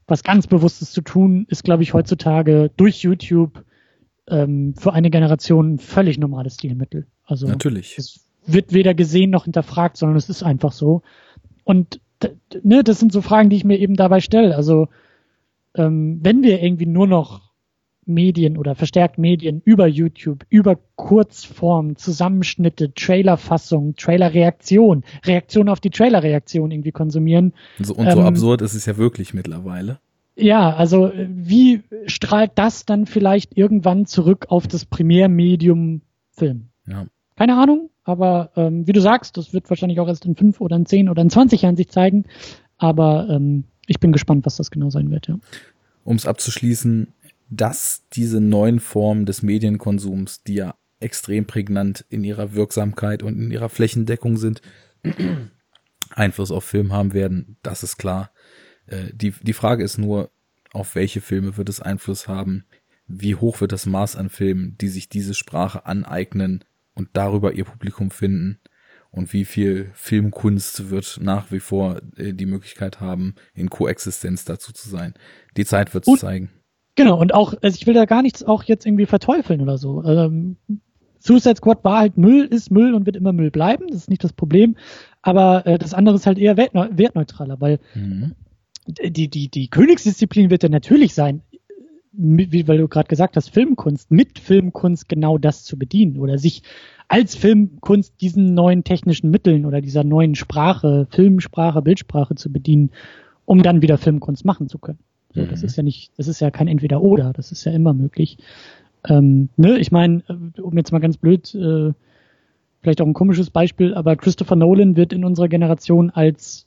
was 0.07 0.25
ganz 0.25 0.47
Bewusstes 0.47 0.93
zu 0.93 1.01
tun, 1.01 1.47
ist, 1.49 1.65
glaube 1.65 1.83
ich, 1.83 1.95
heutzutage 1.95 2.71
durch 2.77 3.03
YouTube 3.03 3.65
ähm, 4.29 4.75
für 4.77 4.93
eine 4.93 5.11
Generation 5.11 5.75
ein 5.75 5.79
völlig 5.79 6.19
normales 6.19 6.55
Stilmittel. 6.55 7.07
Also 7.25 7.47
natürlich. 7.47 7.97
Es 7.99 8.29
wird 8.47 8.73
weder 8.73 8.95
gesehen 8.95 9.31
noch 9.31 9.45
hinterfragt, 9.45 9.97
sondern 9.97 10.17
es 10.17 10.29
ist 10.29 10.43
einfach 10.43 10.73
so. 10.73 11.03
Und 11.65 12.01
ne, 12.63 12.85
das 12.85 13.01
sind 13.01 13.13
so 13.13 13.23
Fragen, 13.23 13.51
die 13.51 13.57
ich 13.57 13.65
mir 13.65 13.79
eben 13.79 13.97
dabei 13.97 14.21
stelle. 14.21 14.57
Also 14.57 14.89
ähm, 15.75 16.21
wenn 16.23 16.43
wir 16.43 16.63
irgendwie 16.63 16.87
nur 16.87 17.07
noch 17.07 17.53
Medien 18.05 18.57
oder 18.57 18.75
verstärkt 18.75 19.19
Medien 19.19 19.63
über 19.65 19.87
YouTube, 19.87 20.45
über 20.49 20.79
Kurzform, 20.97 21.97
Zusammenschnitte, 21.97 22.93
Trailerfassung, 22.95 23.95
Trailerreaktion, 23.95 25.05
Reaktion 25.25 25.69
auf 25.69 25.81
die 25.81 25.91
Trailerreaktion 25.91 26.71
irgendwie 26.71 26.93
konsumieren. 26.93 27.53
So, 27.79 27.95
und 27.95 28.11
so 28.11 28.19
ähm, 28.19 28.27
absurd 28.27 28.63
ist 28.63 28.75
es 28.75 28.87
ja 28.87 28.97
wirklich 28.97 29.35
mittlerweile. 29.35 30.01
Ja, 30.35 30.75
also 30.75 31.13
wie 31.15 31.83
strahlt 32.07 32.53
das 32.55 32.87
dann 32.87 33.07
vielleicht 33.07 33.57
irgendwann 33.57 34.07
zurück 34.07 34.47
auf 34.49 34.67
das 34.67 34.85
Primärmedium 34.87 36.01
Film? 36.31 36.69
Ja. 36.87 37.07
Keine 37.37 37.57
Ahnung, 37.57 37.91
aber 38.05 38.51
ähm, 38.57 38.87
wie 38.87 38.93
du 38.93 39.01
sagst, 39.01 39.37
das 39.37 39.53
wird 39.53 39.69
wahrscheinlich 39.71 40.01
auch 40.01 40.09
erst 40.09 40.27
in 40.27 40.37
fünf 40.37 40.61
oder 40.61 40.77
in 40.77 40.87
zehn 40.87 41.09
oder 41.09 41.23
in 41.23 41.31
zwanzig 41.31 41.63
Jahren 41.63 41.77
sich 41.77 41.89
zeigen. 41.89 42.25
Aber 42.77 43.29
ähm, 43.31 43.65
ich 43.87 44.01
bin 44.01 44.13
gespannt, 44.13 44.45
was 44.45 44.57
das 44.57 44.71
genau 44.71 44.91
sein 44.91 45.11
wird, 45.11 45.29
ja. 45.29 45.39
Um 46.05 46.17
es 46.17 46.27
abzuschließen, 46.27 47.09
dass 47.49 48.03
diese 48.13 48.41
neuen 48.41 48.81
Formen 48.81 49.25
des 49.25 49.43
Medienkonsums, 49.43 50.43
die 50.43 50.55
ja 50.55 50.75
extrem 51.01 51.47
prägnant 51.47 52.05
in 52.09 52.25
ihrer 52.25 52.55
Wirksamkeit 52.55 53.23
und 53.23 53.39
in 53.39 53.51
ihrer 53.51 53.69
Flächendeckung 53.69 54.37
sind, 54.37 54.63
Einfluss 56.11 56.51
auf 56.51 56.65
Film 56.65 56.93
haben 56.93 57.13
werden, 57.13 57.57
das 57.63 57.83
ist 57.83 57.97
klar. 57.97 58.31
Äh, 58.87 59.13
die, 59.15 59.33
die 59.43 59.53
Frage 59.53 59.85
ist 59.85 59.99
nur, 59.99 60.31
auf 60.73 60.95
welche 60.95 61.21
Filme 61.21 61.57
wird 61.57 61.69
es 61.69 61.81
Einfluss 61.81 62.29
haben? 62.29 62.65
Wie 63.07 63.35
hoch 63.35 63.61
wird 63.61 63.73
das 63.73 63.87
Maß 63.87 64.17
an 64.17 64.31
Filmen, 64.31 64.77
die 64.81 64.89
sich 64.89 65.09
diese 65.09 65.35
Sprache 65.35 65.87
aneignen 65.87 66.65
und 66.95 67.09
darüber 67.13 67.53
ihr 67.53 67.65
Publikum 67.65 68.11
finden? 68.11 68.59
Und 69.11 69.33
wie 69.35 69.45
viel 69.45 69.91
Filmkunst 69.93 70.89
wird 70.89 71.19
nach 71.21 71.53
wie 71.53 71.61
vor 71.61 72.01
äh, 72.17 72.33
die 72.33 72.47
Möglichkeit 72.47 73.01
haben, 73.01 73.35
in 73.53 73.69
Koexistenz 73.69 74.47
dazu 74.47 74.73
zu 74.73 74.89
sein? 74.89 75.13
Die 75.57 75.67
Zeit 75.67 75.93
wird 75.93 76.09
es 76.09 76.21
zeigen. 76.21 76.51
Genau, 76.95 77.19
und 77.21 77.35
auch, 77.35 77.55
also 77.63 77.77
ich 77.77 77.87
will 77.87 77.95
da 77.95 78.07
gar 78.07 78.23
nichts 78.23 78.43
auch 78.43 78.65
jetzt 78.65 78.87
irgendwie 78.87 79.07
verteufeln 79.07 79.61
oder 79.61 79.77
so. 79.79 80.03
Ähm, 80.05 80.57
Suicide 81.19 81.57
Squad 81.57 81.85
war 81.85 81.99
halt 81.99 82.19
Müll, 82.19 82.47
ist 82.47 82.71
Müll 82.71 82.95
und 82.95 83.07
wird 83.07 83.17
immer 83.17 83.33
Müll 83.33 83.51
bleiben, 83.51 83.87
das 83.89 83.99
ist 83.99 84.11
nicht 84.11 84.25
das 84.25 84.33
Problem. 84.33 84.77
Aber 85.23 85.67
äh, 85.67 85.79
das 85.79 85.95
andere 85.95 86.17
ist 86.17 86.27
halt 86.27 86.39
eher 86.39 86.57
wertneu 86.57 86.89
wertneutraler, 86.91 87.61
weil 87.61 87.81
mhm. 87.95 88.35
die, 88.87 89.29
die, 89.29 89.49
die 89.49 89.69
Königsdisziplin 89.69 90.51
wird 90.51 90.65
ja 90.65 90.69
natürlich 90.69 91.15
sein, 91.15 91.43
wie, 92.13 92.69
weil 92.69 92.79
du 92.79 92.89
gerade 92.89 93.09
gesagt 93.09 93.37
hast, 93.37 93.49
Filmkunst, 93.51 94.11
mit 94.11 94.39
Filmkunst 94.39 95.09
genau 95.09 95.39
das 95.39 95.65
zu 95.65 95.79
bedienen 95.79 96.19
oder 96.19 96.39
sich 96.39 96.63
als 97.09 97.35
Filmkunst 97.35 98.21
diesen 98.21 98.55
neuen 98.55 98.85
technischen 98.85 99.31
Mitteln 99.31 99.67
oder 99.67 99.81
dieser 99.81 100.05
neuen 100.05 100.35
Sprache, 100.35 101.07
Filmsprache, 101.11 101.83
Bildsprache 101.83 102.35
zu 102.35 102.53
bedienen, 102.53 102.91
um 103.45 103.63
dann 103.63 103.83
wieder 103.83 103.99
Filmkunst 103.99 104.45
machen 104.45 104.69
zu 104.69 104.79
können. 104.79 104.99
So, 105.35 105.43
mhm. 105.43 105.49
Das 105.49 105.63
ist 105.63 105.77
ja 105.77 105.83
nicht, 105.83 106.13
das 106.17 106.29
ist 106.29 106.41
ja 106.41 106.51
kein 106.51 106.69
Entweder-Oder, 106.69 107.33
das 107.33 107.53
ist 107.53 107.65
ja 107.65 107.73
immer 107.73 107.95
möglich. 107.95 108.39
Ähm, 109.09 109.49
ne, 109.57 109.79
ich 109.79 109.91
meine, 109.91 110.23
äh, 110.29 110.61
um 110.61 110.77
jetzt 110.77 110.93
mal 110.93 111.01
ganz 111.01 111.17
blöd, 111.17 111.55
äh, 111.55 111.93
vielleicht 112.83 113.01
auch 113.01 113.07
ein 113.07 113.15
komisches 113.15 113.51
Beispiel, 113.51 113.95
aber 113.95 114.17
Christopher 114.17 114.57
Nolan 114.57 114.97
wird 114.97 115.13
in 115.13 115.25
unserer 115.25 115.49
Generation 115.49 116.11
als 116.11 116.67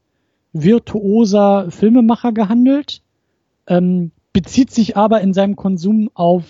virtuoser 0.53 1.69
Filmemacher 1.69 2.31
gehandelt, 2.31 3.01
ähm, 3.67 4.11
bezieht 4.35 4.69
sich 4.69 4.97
aber 4.97 5.21
in 5.21 5.31
seinem 5.31 5.55
Konsum 5.55 6.09
auf 6.13 6.43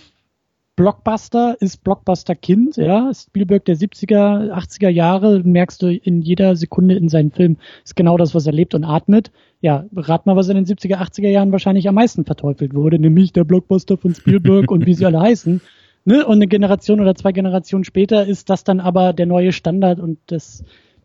Blockbuster 0.75 1.55
ist 1.59 1.83
Blockbuster-Kind, 1.83 2.77
ja. 2.77 3.11
Spielberg 3.13 3.63
der 3.65 3.77
70er, 3.77 4.51
80er 4.51 4.89
Jahre, 4.89 5.43
merkst 5.43 5.83
du 5.83 5.95
in 5.95 6.23
jeder 6.23 6.55
Sekunde 6.55 6.95
in 6.95 7.09
seinen 7.09 7.31
Filmen, 7.31 7.59
ist 7.83 7.95
genau 7.95 8.17
das, 8.17 8.33
was 8.33 8.47
er 8.47 8.53
lebt 8.53 8.73
und 8.73 8.85
atmet. 8.85 9.31
Ja, 9.61 9.85
rat 9.95 10.25
mal, 10.25 10.35
was 10.35 10.49
in 10.49 10.55
den 10.55 10.65
70er, 10.65 10.95
80er 10.95 11.29
Jahren 11.29 11.51
wahrscheinlich 11.51 11.87
am 11.87 11.93
meisten 11.93 12.25
verteufelt 12.25 12.73
wurde, 12.73 12.97
nämlich 12.97 13.33
der 13.33 13.43
Blockbuster 13.43 13.97
von 13.97 14.15
Spielberg 14.15 14.71
und 14.71 14.87
wie 14.87 14.95
sie 14.95 15.05
alle 15.05 15.21
heißen. 15.21 15.61
Ne? 16.05 16.25
Und 16.25 16.37
eine 16.37 16.47
Generation 16.47 16.99
oder 16.99 17.13
zwei 17.13 17.33
Generationen 17.33 17.83
später 17.83 18.25
ist 18.25 18.49
das 18.49 18.63
dann 18.63 18.79
aber 18.79 19.13
der 19.13 19.27
neue 19.27 19.51
Standard 19.51 19.99
und 19.99 20.17
das, 20.25 20.63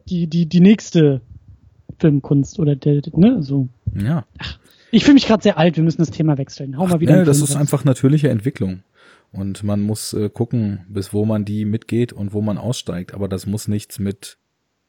die, 0.09 0.29
die, 0.29 0.47
die 0.47 0.61
nächste 0.61 1.21
Filmkunst 1.99 2.59
oder 2.59 2.75
der, 2.75 3.03
ne, 3.13 3.43
so. 3.43 3.69
Ja. 3.95 4.25
Ach, 4.39 4.59
ich 4.91 5.05
fühle 5.05 5.15
mich 5.15 5.27
gerade 5.27 5.43
sehr 5.43 5.59
alt, 5.59 5.77
wir 5.77 5.85
müssen 5.85 6.01
das 6.01 6.11
Thema 6.11 6.39
wechseln. 6.39 6.77
Hau 6.77 6.85
Ach, 6.85 6.91
mal 6.91 7.01
wieder. 7.01 7.17
Nee, 7.17 7.25
das 7.25 7.41
ist 7.41 7.57
einfach 7.57 7.85
natürliche 7.85 8.29
Entwicklung. 8.29 8.83
Und 9.33 9.63
man 9.63 9.81
muss 9.81 10.13
äh, 10.13 10.29
gucken, 10.29 10.85
bis 10.89 11.13
wo 11.13 11.25
man 11.25 11.45
die 11.45 11.65
mitgeht 11.65 12.13
und 12.13 12.33
wo 12.33 12.41
man 12.41 12.59
aussteigt. 12.59 13.15
Aber 13.15 13.29
das 13.29 13.47
muss 13.47 13.69
nichts 13.69 13.99
mit 13.99 14.39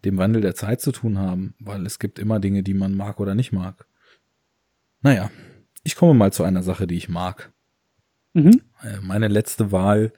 dem 0.04 0.18
Wandel 0.18 0.42
der 0.42 0.56
Zeit 0.56 0.82
zu 0.82 0.92
tun 0.92 1.20
haben, 1.20 1.54
weil 1.60 1.86
es 1.86 2.00
gibt 2.00 2.18
immer 2.18 2.40
Dinge, 2.40 2.64
die 2.64 2.74
man 2.74 2.96
mag 2.96 3.20
oder 3.20 3.36
nicht 3.36 3.52
mag. 3.52 3.86
Naja, 5.02 5.30
ich 5.84 5.96
komme 5.96 6.14
mal 6.16 6.34
zu 6.34 6.44
einer 6.44 6.64
Sache, 6.64 6.88
die 6.88 6.98
ich 6.98 7.10
mag. 7.10 7.52
Mhm. 8.34 8.62
Äh, 8.82 9.00
meine 9.02 9.28
letzte 9.28 9.72
Wahl 9.72 10.14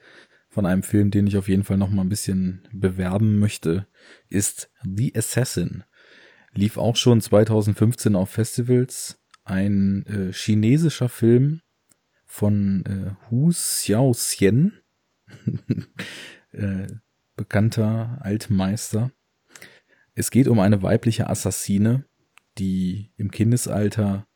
von 0.48 0.66
einem 0.66 0.82
Film, 0.82 1.10
den 1.10 1.26
ich 1.26 1.36
auf 1.36 1.48
jeden 1.48 1.64
Fall 1.64 1.76
noch 1.76 1.90
mal 1.90 2.02
ein 2.02 2.08
bisschen 2.08 2.66
bewerben 2.72 3.38
möchte, 3.38 3.86
ist 4.28 4.70
The 4.84 5.12
Assassin. 5.16 5.84
Lief 6.54 6.76
auch 6.76 6.96
schon 6.96 7.20
2015 7.20 8.14
auf 8.14 8.30
Festivals. 8.30 9.20
Ein 9.44 10.06
äh, 10.06 10.32
chinesischer 10.32 11.08
Film 11.08 11.60
von 12.24 12.84
äh, 12.86 13.30
Hu 13.30 13.50
Xiaoxian, 13.50 14.72
äh, 16.52 16.86
bekannter 17.36 18.18
Altmeister. 18.22 19.12
Es 20.14 20.30
geht 20.30 20.48
um 20.48 20.60
eine 20.60 20.82
weibliche 20.82 21.28
Assassine, 21.28 22.04
die 22.58 23.10
im 23.16 23.30
Kindesalter 23.30 24.26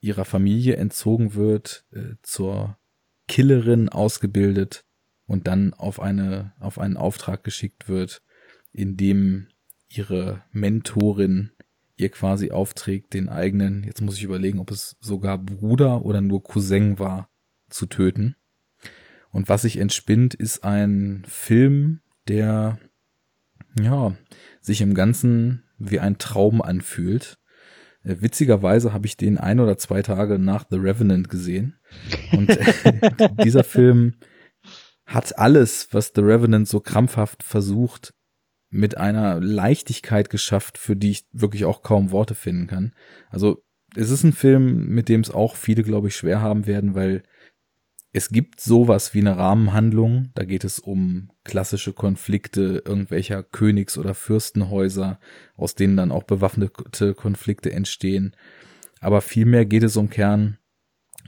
ihrer 0.00 0.24
Familie 0.24 0.76
entzogen 0.76 1.34
wird, 1.34 1.84
äh, 1.92 2.14
zur 2.22 2.78
Killerin 3.26 3.88
ausgebildet 3.88 4.84
und 5.26 5.46
dann 5.46 5.74
auf 5.74 6.00
eine, 6.00 6.52
auf 6.60 6.78
einen 6.78 6.96
Auftrag 6.96 7.42
geschickt 7.44 7.88
wird, 7.88 8.22
in 8.72 8.96
dem 8.96 9.48
ihre 9.88 10.42
Mentorin 10.52 11.52
ihr 11.96 12.08
quasi 12.10 12.50
aufträgt, 12.50 13.14
den 13.14 13.28
eigenen, 13.28 13.84
jetzt 13.84 14.00
muss 14.00 14.16
ich 14.16 14.24
überlegen, 14.24 14.58
ob 14.58 14.70
es 14.70 14.96
sogar 15.00 15.38
Bruder 15.38 16.04
oder 16.04 16.20
nur 16.20 16.42
Cousin 16.42 16.98
war, 16.98 17.28
zu 17.68 17.86
töten. 17.86 18.36
Und 19.30 19.48
was 19.48 19.62
sich 19.62 19.78
entspinnt, 19.78 20.34
ist 20.34 20.64
ein 20.64 21.24
Film, 21.26 22.00
der, 22.28 22.78
ja, 23.80 24.16
sich 24.60 24.80
im 24.80 24.94
Ganzen 24.94 25.64
wie 25.78 26.00
ein 26.00 26.18
Traum 26.18 26.62
anfühlt. 26.62 27.38
Äh, 28.04 28.16
witzigerweise 28.20 28.92
habe 28.92 29.06
ich 29.06 29.16
den 29.16 29.38
ein 29.38 29.60
oder 29.60 29.76
zwei 29.76 30.02
Tage 30.02 30.38
nach 30.38 30.64
The 30.70 30.76
Revenant 30.76 31.28
gesehen. 31.28 31.76
Und 32.32 32.56
dieser 33.44 33.64
Film 33.64 34.14
hat 35.06 35.38
alles, 35.38 35.88
was 35.92 36.12
The 36.14 36.22
Revenant 36.22 36.68
so 36.68 36.80
krampfhaft 36.80 37.42
versucht, 37.42 38.13
mit 38.74 38.96
einer 38.96 39.40
Leichtigkeit 39.40 40.30
geschafft, 40.30 40.78
für 40.78 40.96
die 40.96 41.12
ich 41.12 41.24
wirklich 41.32 41.64
auch 41.64 41.82
kaum 41.82 42.10
Worte 42.10 42.34
finden 42.34 42.66
kann. 42.66 42.92
Also 43.30 43.62
es 43.94 44.10
ist 44.10 44.24
ein 44.24 44.32
Film, 44.32 44.88
mit 44.88 45.08
dem 45.08 45.20
es 45.20 45.30
auch 45.30 45.54
viele, 45.54 45.84
glaube 45.84 46.08
ich, 46.08 46.16
schwer 46.16 46.40
haben 46.40 46.66
werden, 46.66 46.96
weil 46.96 47.22
es 48.12 48.30
gibt 48.30 48.60
sowas 48.60 49.14
wie 49.14 49.20
eine 49.20 49.36
Rahmenhandlung. 49.36 50.30
Da 50.34 50.44
geht 50.44 50.64
es 50.64 50.80
um 50.80 51.30
klassische 51.44 51.92
Konflikte 51.92 52.82
irgendwelcher 52.84 53.42
Königs- 53.44 53.98
oder 53.98 54.14
Fürstenhäuser, 54.14 55.20
aus 55.56 55.76
denen 55.76 55.96
dann 55.96 56.12
auch 56.12 56.24
bewaffnete 56.24 57.14
Konflikte 57.14 57.72
entstehen. 57.72 58.34
Aber 59.00 59.20
vielmehr 59.20 59.66
geht 59.66 59.84
es 59.84 59.96
um 59.96 60.10
Kern 60.10 60.58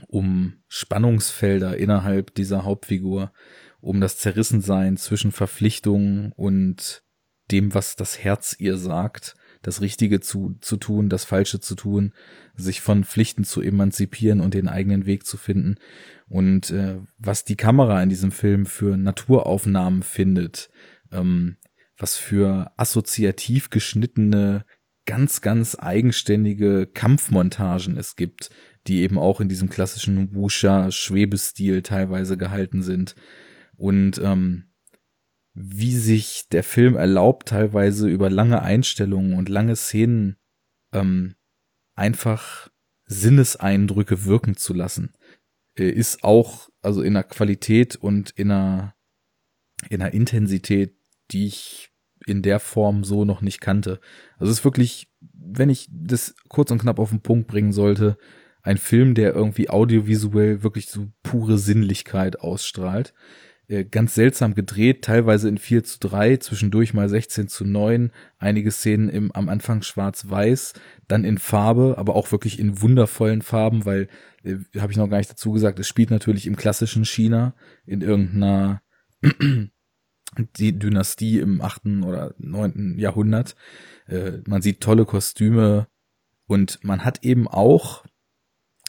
um 0.07 0.61
Spannungsfelder 0.67 1.77
innerhalb 1.77 2.35
dieser 2.35 2.63
Hauptfigur, 2.63 3.31
um 3.79 3.99
das 3.99 4.17
Zerrissensein 4.17 4.97
zwischen 4.97 5.31
Verpflichtungen 5.31 6.33
und 6.33 7.03
dem, 7.51 7.73
was 7.73 7.95
das 7.95 8.19
Herz 8.19 8.55
ihr 8.59 8.77
sagt, 8.77 9.35
das 9.61 9.81
Richtige 9.81 10.19
zu, 10.19 10.55
zu 10.61 10.77
tun, 10.77 11.09
das 11.09 11.25
Falsche 11.25 11.59
zu 11.59 11.75
tun, 11.75 12.13
sich 12.55 12.81
von 12.81 13.03
Pflichten 13.03 13.43
zu 13.43 13.61
emanzipieren 13.61 14.39
und 14.39 14.53
den 14.53 14.67
eigenen 14.67 15.05
Weg 15.05 15.25
zu 15.25 15.37
finden. 15.37 15.75
Und 16.27 16.71
äh, 16.71 16.99
was 17.17 17.43
die 17.43 17.55
Kamera 17.55 18.01
in 18.01 18.09
diesem 18.09 18.31
Film 18.31 18.65
für 18.65 18.97
Naturaufnahmen 18.97 20.03
findet, 20.03 20.69
ähm, 21.11 21.57
was 21.97 22.17
für 22.17 22.71
assoziativ 22.77 23.69
geschnittene, 23.69 24.65
ganz, 25.05 25.41
ganz 25.41 25.75
eigenständige 25.79 26.85
Kampfmontagen 26.85 27.97
es 27.97 28.15
gibt, 28.15 28.49
die 28.87 29.01
eben 29.01 29.17
auch 29.17 29.41
in 29.41 29.49
diesem 29.49 29.69
klassischen 29.69 30.33
Wusha-Schwebestil 30.33 31.81
teilweise 31.81 32.37
gehalten 32.37 32.83
sind. 32.83 33.15
Und 33.75 34.19
ähm, 34.23 34.66
wie 35.59 35.95
sich 35.95 36.47
der 36.51 36.63
Film 36.63 36.95
erlaubt, 36.95 37.49
teilweise 37.49 38.07
über 38.07 38.29
lange 38.29 38.61
Einstellungen 38.61 39.33
und 39.33 39.49
lange 39.49 39.75
Szenen 39.75 40.37
ähm, 40.93 41.35
einfach 41.95 42.69
Sinneseindrücke 43.05 44.25
wirken 44.25 44.55
zu 44.55 44.75
lassen, 44.75 45.13
ist 45.73 46.23
auch 46.23 46.69
also 46.83 47.01
in 47.01 47.15
der 47.15 47.23
Qualität 47.23 47.95
und 47.95 48.29
in 48.31 48.51
einer 48.51 48.93
in 49.89 50.01
einer 50.01 50.13
Intensität, 50.13 50.95
die 51.31 51.47
ich 51.47 51.91
in 52.27 52.43
der 52.43 52.59
Form 52.59 53.03
so 53.03 53.25
noch 53.25 53.41
nicht 53.41 53.59
kannte. 53.59 53.99
Also 54.37 54.51
es 54.51 54.59
ist 54.59 54.65
wirklich, 54.65 55.07
wenn 55.21 55.69
ich 55.69 55.87
das 55.91 56.35
kurz 56.49 56.69
und 56.69 56.81
knapp 56.81 56.99
auf 56.99 57.09
den 57.09 57.21
Punkt 57.21 57.47
bringen 57.47 57.71
sollte, 57.71 58.17
ein 58.61 58.77
Film, 58.77 59.15
der 59.15 59.33
irgendwie 59.33 59.69
audiovisuell 59.69 60.61
wirklich 60.61 60.87
so 60.87 61.07
pure 61.23 61.57
Sinnlichkeit 61.57 62.39
ausstrahlt. 62.41 63.13
Äh, 63.69 63.83
ganz 63.83 64.15
seltsam 64.15 64.55
gedreht, 64.55 65.03
teilweise 65.03 65.49
in 65.49 65.57
4 65.57 65.83
zu 65.83 65.99
3, 65.99 66.37
zwischendurch 66.37 66.93
mal 66.93 67.09
16 67.09 67.49
zu 67.49 67.65
9, 67.65 68.11
einige 68.37 68.71
Szenen 68.71 69.09
im, 69.09 69.31
am 69.33 69.49
Anfang 69.49 69.81
schwarz-weiß, 69.81 70.73
dann 71.09 71.25
in 71.25 71.37
Farbe, 71.37 71.95
aber 71.97 72.15
auch 72.15 72.31
wirklich 72.31 72.59
in 72.59 72.81
wundervollen 72.81 73.41
Farben, 73.41 73.83
weil, 73.83 74.07
äh, 74.43 74.55
habe 74.79 74.93
ich 74.93 74.97
noch 74.97 75.09
gar 75.09 75.17
nicht 75.17 75.29
dazu 75.29 75.51
gesagt, 75.51 75.79
es 75.79 75.87
spielt 75.87 76.11
natürlich 76.11 76.47
im 76.47 76.55
klassischen 76.55 77.03
China, 77.03 77.55
in 77.85 78.01
irgendeiner 78.01 78.81
die 80.57 80.79
Dynastie 80.79 81.39
im 81.39 81.59
achten 81.59 82.03
oder 82.03 82.35
neunten 82.37 82.97
Jahrhundert. 82.97 83.57
Äh, 84.07 84.43
man 84.47 84.61
sieht 84.61 84.79
tolle 84.79 85.03
Kostüme 85.03 85.87
und 86.45 86.81
man 86.85 87.03
hat 87.03 87.25
eben 87.25 87.49
auch, 87.49 88.05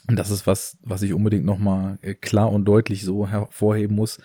und 0.06 0.16
das 0.16 0.30
ist 0.30 0.46
was, 0.46 0.78
was 0.82 1.02
ich 1.02 1.14
unbedingt 1.14 1.44
nochmal 1.44 1.98
äh, 2.02 2.14
klar 2.14 2.52
und 2.52 2.64
deutlich 2.64 3.02
so 3.02 3.26
hervorheben 3.26 3.96
muss, 3.96 4.20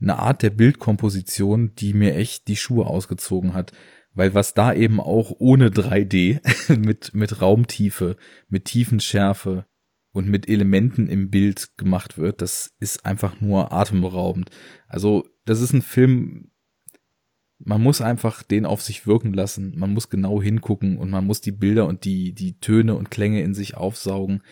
eine 0.00 0.18
Art 0.18 0.42
der 0.42 0.50
Bildkomposition, 0.50 1.74
die 1.74 1.94
mir 1.94 2.14
echt 2.16 2.48
die 2.48 2.56
Schuhe 2.56 2.86
ausgezogen 2.86 3.54
hat. 3.54 3.72
Weil 4.12 4.34
was 4.34 4.54
da 4.54 4.72
eben 4.72 5.00
auch 5.00 5.32
ohne 5.38 5.68
3D 5.68 6.76
mit, 6.76 7.14
mit 7.14 7.40
Raumtiefe, 7.40 8.16
mit 8.48 8.64
Tiefenschärfe 8.64 9.66
und 10.12 10.28
mit 10.28 10.48
Elementen 10.48 11.08
im 11.08 11.30
Bild 11.30 11.76
gemacht 11.76 12.18
wird, 12.18 12.42
das 12.42 12.74
ist 12.80 13.06
einfach 13.06 13.40
nur 13.40 13.72
atemberaubend. 13.72 14.50
Also, 14.88 15.28
das 15.44 15.60
ist 15.60 15.72
ein 15.72 15.82
Film, 15.82 16.50
man 17.58 17.82
muss 17.82 18.00
einfach 18.00 18.42
den 18.42 18.66
auf 18.66 18.82
sich 18.82 19.06
wirken 19.06 19.32
lassen, 19.32 19.78
man 19.78 19.92
muss 19.92 20.08
genau 20.08 20.42
hingucken 20.42 20.96
und 20.96 21.10
man 21.10 21.26
muss 21.26 21.40
die 21.40 21.52
Bilder 21.52 21.86
und 21.86 22.04
die, 22.04 22.32
die 22.32 22.58
Töne 22.58 22.94
und 22.94 23.10
Klänge 23.10 23.42
in 23.42 23.54
sich 23.54 23.76
aufsaugen 23.76 24.42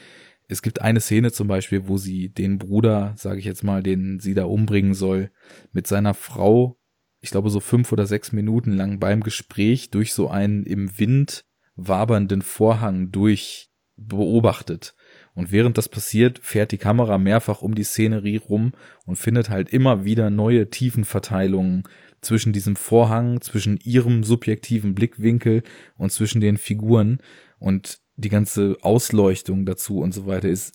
es 0.49 0.62
gibt 0.62 0.81
eine 0.81 1.01
Szene 1.01 1.31
zum 1.31 1.47
Beispiel, 1.47 1.86
wo 1.89 1.99
sie 1.99 2.31
den 2.31 2.59
Bruder, 2.59 3.15
sage 3.17 3.39
ich 3.39 3.44
jetzt 3.44 3.62
mal, 3.62 3.83
den 3.83 4.18
sie 4.18 4.35
da 4.35 4.44
umbringen 4.44 4.94
soll, 4.94 5.31
mit 5.73 5.86
seiner 5.86 6.15
Frau, 6.15 6.78
ich 7.20 7.31
glaube 7.31 7.51
so 7.51 7.60
fünf 7.60 7.93
oder 7.93 8.07
sechs 8.07 8.33
Minuten 8.33 8.73
lang 8.73 8.99
beim 8.99 9.23
Gespräch 9.23 9.91
durch 9.91 10.15
so 10.15 10.28
einen 10.28 10.65
im 10.65 10.99
Wind 10.99 11.44
wabernden 11.77 12.43
Vorhang 12.43 13.10
durch 13.10 13.70
beobachtet. 13.97 14.94
Und 15.35 15.52
während 15.52 15.77
das 15.77 15.89
passiert, 15.89 16.39
fährt 16.39 16.73
die 16.73 16.78
Kamera 16.78 17.18
mehrfach 17.18 17.60
um 17.62 17.75
die 17.75 17.85
Szenerie 17.85 18.39
rum 18.39 18.73
und 19.05 19.17
findet 19.17 19.51
halt 19.51 19.68
immer 19.70 20.05
wieder 20.05 20.31
neue 20.31 20.70
Tiefenverteilungen 20.70 21.85
zwischen 22.20 22.52
diesem 22.52 22.75
Vorhang, 22.75 23.41
zwischen 23.41 23.78
ihrem 23.83 24.25
subjektiven 24.25 24.94
Blickwinkel 24.94 25.62
und 25.97 26.10
zwischen 26.10 26.41
den 26.41 26.57
Figuren. 26.57 27.18
Und 27.59 28.01
die 28.18 28.28
ganze 28.28 28.76
Ausleuchtung 28.82 29.64
dazu 29.64 30.00
und 30.00 30.12
so 30.12 30.26
weiter 30.26 30.48
ist 30.48 30.74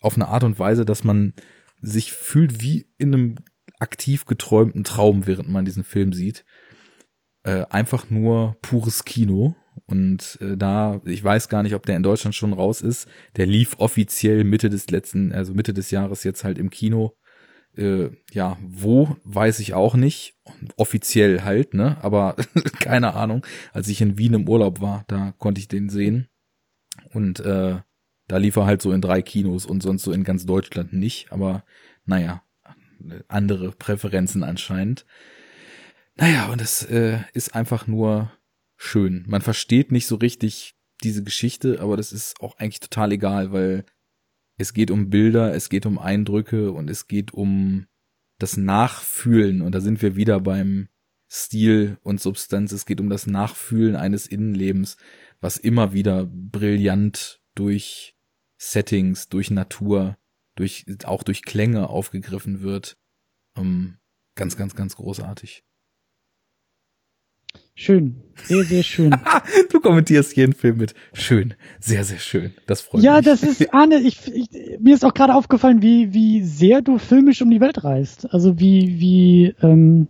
auf 0.00 0.14
eine 0.14 0.28
Art 0.28 0.44
und 0.44 0.58
Weise, 0.58 0.84
dass 0.84 1.04
man 1.04 1.34
sich 1.80 2.12
fühlt 2.12 2.62
wie 2.62 2.86
in 2.98 3.12
einem 3.12 3.34
aktiv 3.80 4.26
geträumten 4.26 4.84
Traum, 4.84 5.26
während 5.26 5.48
man 5.48 5.64
diesen 5.64 5.84
Film 5.84 6.12
sieht. 6.12 6.44
Äh, 7.42 7.66
einfach 7.68 8.10
nur 8.10 8.56
pures 8.62 9.04
Kino. 9.04 9.56
Und 9.86 10.38
äh, 10.40 10.56
da, 10.56 11.00
ich 11.04 11.22
weiß 11.22 11.48
gar 11.48 11.62
nicht, 11.62 11.74
ob 11.74 11.84
der 11.84 11.96
in 11.96 12.04
Deutschland 12.04 12.34
schon 12.34 12.52
raus 12.52 12.80
ist. 12.80 13.08
Der 13.36 13.46
lief 13.46 13.74
offiziell 13.78 14.44
Mitte 14.44 14.70
des 14.70 14.88
letzten, 14.88 15.32
also 15.32 15.52
Mitte 15.52 15.74
des 15.74 15.90
Jahres 15.90 16.22
jetzt 16.22 16.44
halt 16.44 16.58
im 16.58 16.70
Kino. 16.70 17.16
Äh, 17.76 18.10
ja, 18.30 18.56
wo, 18.62 19.16
weiß 19.24 19.58
ich 19.58 19.74
auch 19.74 19.96
nicht. 19.96 20.34
Offiziell 20.76 21.42
halt, 21.42 21.74
ne? 21.74 21.96
Aber 22.02 22.36
keine 22.78 23.14
Ahnung. 23.14 23.44
Als 23.72 23.88
ich 23.88 24.00
in 24.00 24.16
Wien 24.16 24.34
im 24.34 24.48
Urlaub 24.48 24.80
war, 24.80 25.04
da 25.08 25.34
konnte 25.38 25.60
ich 25.60 25.68
den 25.68 25.88
sehen. 25.88 26.28
Und 27.14 27.40
äh, 27.40 27.80
da 28.28 28.36
lief 28.36 28.56
er 28.56 28.66
halt 28.66 28.82
so 28.82 28.92
in 28.92 29.00
drei 29.00 29.22
Kinos 29.22 29.66
und 29.66 29.82
sonst 29.82 30.02
so 30.02 30.12
in 30.12 30.24
ganz 30.24 30.46
Deutschland 30.46 30.92
nicht. 30.92 31.32
Aber 31.32 31.64
naja, 32.04 32.42
andere 33.28 33.72
Präferenzen 33.72 34.42
anscheinend. 34.42 35.06
Naja, 36.16 36.46
und 36.46 36.60
es 36.60 36.82
äh, 36.84 37.20
ist 37.32 37.54
einfach 37.54 37.86
nur 37.86 38.32
schön. 38.76 39.24
Man 39.26 39.42
versteht 39.42 39.92
nicht 39.92 40.06
so 40.06 40.16
richtig 40.16 40.76
diese 41.02 41.24
Geschichte, 41.24 41.80
aber 41.80 41.96
das 41.96 42.12
ist 42.12 42.40
auch 42.40 42.58
eigentlich 42.58 42.80
total 42.80 43.12
egal, 43.12 43.52
weil 43.52 43.84
es 44.56 44.72
geht 44.72 44.90
um 44.90 45.10
Bilder, 45.10 45.54
es 45.54 45.68
geht 45.68 45.86
um 45.86 45.98
Eindrücke 45.98 46.70
und 46.70 46.88
es 46.88 47.08
geht 47.08 47.34
um 47.34 47.86
das 48.38 48.56
Nachfühlen. 48.56 49.62
Und 49.62 49.74
da 49.74 49.80
sind 49.80 50.00
wir 50.02 50.16
wieder 50.16 50.40
beim 50.40 50.88
Stil 51.28 51.98
und 52.02 52.20
Substanz. 52.20 52.70
Es 52.72 52.86
geht 52.86 53.00
um 53.00 53.10
das 53.10 53.26
Nachfühlen 53.26 53.96
eines 53.96 54.26
Innenlebens 54.26 54.96
was 55.40 55.56
immer 55.56 55.92
wieder 55.92 56.26
brillant 56.26 57.40
durch 57.54 58.16
Settings, 58.56 59.28
durch 59.28 59.50
Natur, 59.50 60.16
durch, 60.56 60.86
auch 61.04 61.22
durch 61.22 61.42
Klänge 61.42 61.88
aufgegriffen 61.88 62.62
wird. 62.62 62.96
Ähm, 63.56 63.98
ganz, 64.34 64.56
ganz, 64.56 64.74
ganz 64.74 64.96
großartig. 64.96 65.64
Schön, 67.76 68.22
sehr, 68.44 68.62
sehr 68.62 68.82
schön. 68.84 69.10
du 69.70 69.80
kommentierst 69.80 70.36
jeden 70.36 70.52
Film 70.52 70.76
mit 70.76 70.94
schön, 71.12 71.54
sehr, 71.80 72.04
sehr 72.04 72.18
schön. 72.18 72.54
Das 72.66 72.80
freut 72.80 73.02
ja, 73.02 73.16
mich. 73.16 73.26
Ja, 73.26 73.32
das 73.32 73.42
ist, 73.42 73.74
Arne, 73.74 73.98
ich, 73.98 74.28
ich, 74.28 74.48
mir 74.78 74.94
ist 74.94 75.04
auch 75.04 75.14
gerade 75.14 75.34
aufgefallen, 75.34 75.82
wie, 75.82 76.14
wie 76.14 76.44
sehr 76.44 76.82
du 76.82 76.98
filmisch 76.98 77.42
um 77.42 77.50
die 77.50 77.60
Welt 77.60 77.82
reist. 77.82 78.32
Also 78.32 78.60
wie, 78.60 79.00
wie, 79.00 79.54
ähm, 79.60 80.06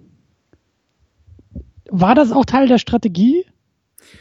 war 1.90 2.14
das 2.14 2.32
auch 2.32 2.44
Teil 2.44 2.68
der 2.68 2.78
Strategie? 2.78 3.46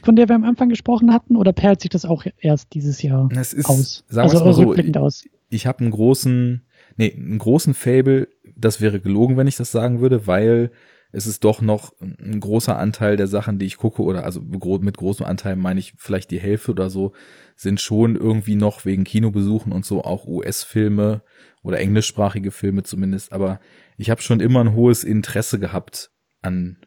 Von 0.03 0.15
der 0.15 0.29
wir 0.29 0.35
am 0.35 0.43
Anfang 0.43 0.69
gesprochen 0.69 1.13
hatten, 1.13 1.35
oder 1.35 1.53
perlt 1.53 1.81
sich 1.81 1.89
das 1.89 2.05
auch 2.05 2.25
erst 2.39 2.73
dieses 2.73 3.01
Jahr 3.01 3.29
es 3.35 3.53
ist, 3.53 3.65
aus? 3.65 4.03
Sagen 4.07 4.29
also 4.29 4.45
mal 4.45 4.53
so, 4.53 4.63
rückblickend 4.63 4.97
aus. 4.97 5.25
Ich, 5.25 5.31
ich 5.49 5.67
habe 5.67 5.79
einen 5.79 5.91
großen, 5.91 6.65
nee, 6.97 7.13
einen 7.13 7.39
großen 7.39 7.73
Fable, 7.73 8.27
das 8.55 8.81
wäre 8.81 8.99
gelogen, 8.99 9.37
wenn 9.37 9.47
ich 9.47 9.55
das 9.55 9.71
sagen 9.71 10.01
würde, 10.01 10.27
weil 10.27 10.71
es 11.15 11.27
ist 11.27 11.43
doch 11.43 11.61
noch 11.61 11.93
ein 12.01 12.39
großer 12.39 12.77
Anteil 12.77 13.17
der 13.17 13.27
Sachen, 13.27 13.59
die 13.59 13.67
ich 13.67 13.77
gucke, 13.77 14.01
oder 14.01 14.25
also 14.25 14.41
mit 14.41 14.97
großem 14.97 15.25
Anteil 15.25 15.55
meine 15.55 15.79
ich 15.79 15.93
vielleicht 15.97 16.31
die 16.31 16.39
Hälfte 16.39 16.71
oder 16.71 16.89
so, 16.89 17.13
sind 17.55 17.79
schon 17.79 18.15
irgendwie 18.15 18.55
noch 18.55 18.83
wegen 18.83 19.03
Kinobesuchen 19.03 19.71
und 19.71 19.85
so 19.85 20.03
auch 20.03 20.25
US-Filme 20.25 21.21
oder 21.61 21.79
englischsprachige 21.79 22.49
Filme 22.49 22.81
zumindest. 22.81 23.31
Aber 23.31 23.59
ich 23.95 24.09
habe 24.09 24.23
schon 24.23 24.39
immer 24.39 24.61
ein 24.61 24.73
hohes 24.73 25.03
Interesse 25.03 25.59
gehabt 25.59 26.09
an 26.41 26.77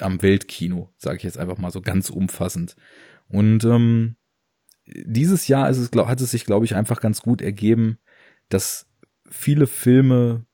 am 0.00 0.22
Weltkino, 0.22 0.92
sage 0.96 1.18
ich 1.18 1.22
jetzt 1.22 1.38
einfach 1.38 1.58
mal 1.58 1.70
so 1.70 1.80
ganz 1.80 2.10
umfassend. 2.10 2.76
Und 3.28 3.64
ähm, 3.64 4.16
dieses 4.86 5.48
Jahr 5.48 5.68
ist 5.68 5.78
es, 5.78 5.90
glaub, 5.90 6.08
hat 6.08 6.20
es 6.20 6.30
sich, 6.30 6.44
glaube 6.44 6.64
ich, 6.64 6.74
einfach 6.74 7.00
ganz 7.00 7.20
gut 7.20 7.42
ergeben, 7.42 7.98
dass 8.48 8.86
viele 9.28 9.66
Filme 9.66 10.46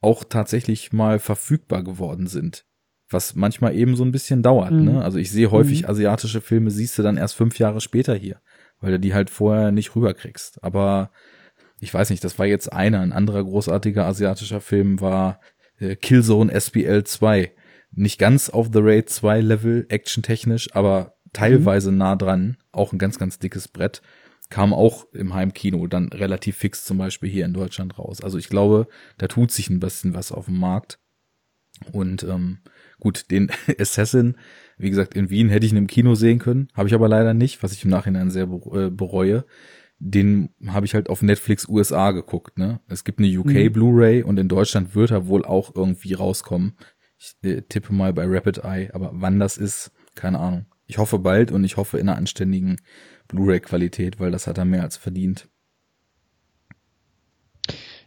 auch 0.00 0.24
tatsächlich 0.24 0.92
mal 0.92 1.18
verfügbar 1.18 1.82
geworden 1.82 2.26
sind 2.26 2.66
was 3.10 3.34
manchmal 3.34 3.74
eben 3.74 3.96
so 3.96 4.04
ein 4.04 4.12
bisschen 4.12 4.42
dauert. 4.42 4.72
Ne? 4.72 4.78
Mhm. 4.78 4.84
Ne? 4.84 5.04
Also 5.04 5.18
ich 5.18 5.30
sehe 5.30 5.50
häufig 5.50 5.82
mhm. 5.82 5.90
asiatische 5.90 6.40
Filme, 6.40 6.70
siehst 6.70 6.98
du 6.98 7.02
dann 7.02 7.16
erst 7.16 7.34
fünf 7.34 7.58
Jahre 7.58 7.80
später 7.80 8.14
hier, 8.14 8.40
weil 8.80 8.92
du 8.92 9.00
die 9.00 9.14
halt 9.14 9.30
vorher 9.30 9.70
nicht 9.72 9.94
rüberkriegst. 9.94 10.62
Aber 10.62 11.10
ich 11.78 11.92
weiß 11.92 12.10
nicht, 12.10 12.24
das 12.24 12.38
war 12.38 12.46
jetzt 12.46 12.72
einer. 12.72 13.00
Ein 13.00 13.12
anderer 13.12 13.44
großartiger 13.44 14.04
asiatischer 14.04 14.60
Film 14.60 15.00
war 15.00 15.40
äh, 15.78 15.94
Killzone 15.94 16.52
SPL 16.52 17.04
2. 17.04 17.52
Nicht 17.96 18.18
ganz 18.18 18.48
auf 18.48 18.70
The 18.72 18.78
Raid 18.80 19.10
2 19.10 19.40
Level, 19.40 19.86
actiontechnisch, 19.88 20.74
aber 20.74 21.16
teilweise 21.32 21.90
mhm. 21.90 21.98
nah 21.98 22.16
dran. 22.16 22.56
Auch 22.70 22.92
ein 22.92 22.98
ganz, 22.98 23.18
ganz 23.18 23.38
dickes 23.38 23.66
Brett. 23.66 24.02
Kam 24.48 24.72
auch 24.72 25.12
im 25.12 25.34
Heimkino 25.34 25.86
dann 25.88 26.08
relativ 26.10 26.56
fix 26.56 26.84
zum 26.84 26.98
Beispiel 26.98 27.28
hier 27.28 27.44
in 27.44 27.54
Deutschland 27.54 27.98
raus. 27.98 28.22
Also 28.22 28.38
ich 28.38 28.48
glaube, 28.48 28.86
da 29.18 29.26
tut 29.26 29.50
sich 29.50 29.70
ein 29.70 29.80
bisschen 29.80 30.14
was 30.14 30.30
auf 30.30 30.44
dem 30.44 30.58
Markt. 30.58 31.00
Und 31.92 32.22
ähm, 32.22 32.60
Gut, 32.98 33.30
den 33.30 33.50
Assassin, 33.78 34.36
wie 34.78 34.90
gesagt, 34.90 35.14
in 35.14 35.30
Wien 35.30 35.48
hätte 35.48 35.66
ich 35.66 35.72
ihn 35.72 35.78
im 35.78 35.86
Kino 35.86 36.14
sehen 36.14 36.38
können, 36.38 36.68
habe 36.74 36.88
ich 36.88 36.94
aber 36.94 37.08
leider 37.08 37.34
nicht, 37.34 37.62
was 37.62 37.72
ich 37.72 37.84
im 37.84 37.90
Nachhinein 37.90 38.30
sehr 38.30 38.44
äh, 38.44 38.90
bereue. 38.90 39.44
Den 39.98 40.50
habe 40.66 40.84
ich 40.84 40.94
halt 40.94 41.08
auf 41.08 41.22
Netflix 41.22 41.68
USA 41.68 42.10
geguckt. 42.10 42.58
Ne? 42.58 42.80
Es 42.86 43.04
gibt 43.04 43.18
eine 43.18 43.28
UK 43.28 43.46
mhm. 43.46 43.72
Blu-ray 43.72 44.22
und 44.22 44.38
in 44.38 44.48
Deutschland 44.48 44.94
wird 44.94 45.10
er 45.10 45.26
wohl 45.26 45.44
auch 45.44 45.74
irgendwie 45.74 46.12
rauskommen. 46.12 46.76
Ich 47.18 47.36
äh, 47.42 47.62
tippe 47.62 47.92
mal 47.92 48.12
bei 48.12 48.24
Rapid 48.26 48.58
Eye, 48.58 48.90
aber 48.92 49.10
wann 49.14 49.38
das 49.38 49.56
ist, 49.56 49.92
keine 50.14 50.38
Ahnung. 50.38 50.66
Ich 50.86 50.98
hoffe 50.98 51.18
bald 51.18 51.50
und 51.50 51.64
ich 51.64 51.76
hoffe 51.76 51.98
in 51.98 52.08
einer 52.08 52.18
anständigen 52.18 52.76
Blu-ray-Qualität, 53.28 54.20
weil 54.20 54.30
das 54.30 54.46
hat 54.46 54.58
er 54.58 54.64
mehr 54.64 54.82
als 54.82 54.96
verdient. 54.96 55.48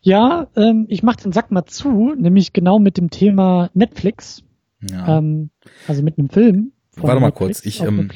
Ja, 0.02 0.48
ähm, 0.56 0.86
ich 0.88 1.04
mache 1.04 1.24
den 1.24 1.34
Sack 1.34 1.52
mal 1.52 1.66
zu, 1.66 2.14
nämlich 2.18 2.54
genau 2.54 2.80
mit 2.80 2.98
dem 2.98 3.10
Thema 3.10 3.70
Netflix. 3.74 4.44
Ja. 4.82 5.18
Ähm, 5.18 5.50
also 5.88 6.04
mit 6.04 6.18
einem 6.18 6.30
Film. 6.30 6.72
Warte 6.96 7.20
mal 7.20 7.28
Netflix, 7.28 7.62
kurz, 7.62 7.66
ich, 7.66 7.82
ähm, 7.82 8.10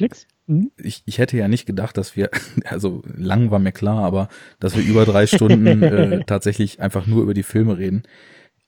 mhm. 0.46 0.70
ich, 0.78 1.02
ich 1.04 1.18
hätte 1.18 1.36
ja 1.36 1.48
nicht 1.48 1.66
gedacht, 1.66 1.98
dass 1.98 2.16
wir, 2.16 2.30
also 2.64 3.02
lang 3.04 3.50
war 3.50 3.58
mir 3.58 3.72
klar, 3.72 4.04
aber 4.04 4.28
dass 4.60 4.76
wir 4.76 4.82
über 4.82 5.04
drei 5.04 5.26
Stunden 5.26 5.66
äh, 5.82 6.24
tatsächlich 6.24 6.80
einfach 6.80 7.06
nur 7.06 7.22
über 7.22 7.34
die 7.34 7.42
Filme 7.42 7.76
reden. 7.76 8.04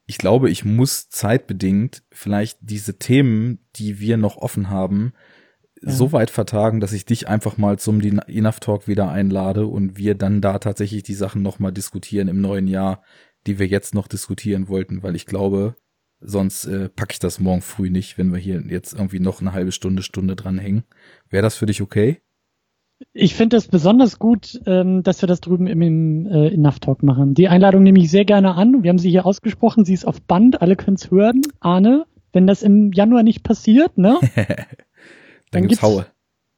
Ich 0.06 0.18
glaube, 0.18 0.50
ich 0.50 0.64
muss 0.64 1.08
zeitbedingt 1.08 2.04
vielleicht 2.10 2.58
diese 2.60 2.98
Themen, 2.98 3.58
die 3.76 3.98
wir 3.98 4.16
noch 4.16 4.36
offen 4.36 4.70
haben, 4.70 5.12
ja. 5.82 5.90
so 5.90 6.12
weit 6.12 6.30
vertagen, 6.30 6.80
dass 6.80 6.92
ich 6.92 7.04
dich 7.04 7.28
einfach 7.28 7.56
mal 7.56 7.78
zum 7.78 8.00
Enough 8.00 8.60
Talk 8.60 8.88
wieder 8.88 9.10
einlade 9.10 9.66
und 9.66 9.96
wir 9.96 10.14
dann 10.14 10.40
da 10.40 10.58
tatsächlich 10.58 11.02
die 11.02 11.14
Sachen 11.14 11.42
nochmal 11.42 11.72
diskutieren 11.72 12.28
im 12.28 12.40
neuen 12.40 12.68
Jahr, 12.68 13.02
die 13.46 13.58
wir 13.58 13.66
jetzt 13.66 13.94
noch 13.94 14.08
diskutieren 14.08 14.68
wollten, 14.68 15.02
weil 15.02 15.16
ich 15.16 15.26
glaube, 15.26 15.76
Sonst 16.20 16.64
äh, 16.64 16.88
packe 16.88 17.12
ich 17.12 17.18
das 17.18 17.40
morgen 17.40 17.60
früh 17.60 17.90
nicht, 17.90 18.16
wenn 18.16 18.32
wir 18.32 18.38
hier 18.38 18.62
jetzt 18.66 18.94
irgendwie 18.94 19.20
noch 19.20 19.40
eine 19.40 19.52
halbe 19.52 19.72
Stunde, 19.72 20.02
Stunde 20.02 20.34
dranhängen. 20.34 20.84
Wäre 21.28 21.42
das 21.42 21.56
für 21.56 21.66
dich 21.66 21.82
okay? 21.82 22.22
Ich 23.12 23.34
finde 23.34 23.56
es 23.56 23.68
besonders 23.68 24.18
gut, 24.18 24.60
ähm, 24.66 25.02
dass 25.02 25.22
wir 25.22 25.26
das 25.26 25.40
drüben 25.40 25.66
im, 25.66 25.82
im 25.82 26.26
äh, 26.26 26.48
Enough 26.48 26.80
Talk 26.80 27.02
machen. 27.02 27.34
Die 27.34 27.48
Einladung 27.48 27.82
nehme 27.82 27.98
ich 27.98 28.10
sehr 28.10 28.24
gerne 28.24 28.54
an. 28.54 28.82
Wir 28.82 28.88
haben 28.90 28.98
sie 28.98 29.10
hier 29.10 29.26
ausgesprochen. 29.26 29.84
Sie 29.84 29.94
ist 29.94 30.06
auf 30.06 30.22
Band. 30.22 30.62
Alle 30.62 30.76
können 30.76 30.96
es 30.96 31.10
hören. 31.10 31.42
Arne, 31.60 32.06
wenn 32.32 32.46
das 32.46 32.62
im 32.62 32.92
Januar 32.92 33.22
nicht 33.22 33.42
passiert, 33.42 33.98
ne? 33.98 34.18
dann, 34.34 34.46
dann 35.50 35.62
gibt's, 35.62 35.80
gibt's 35.80 35.82
Haue. 35.82 36.06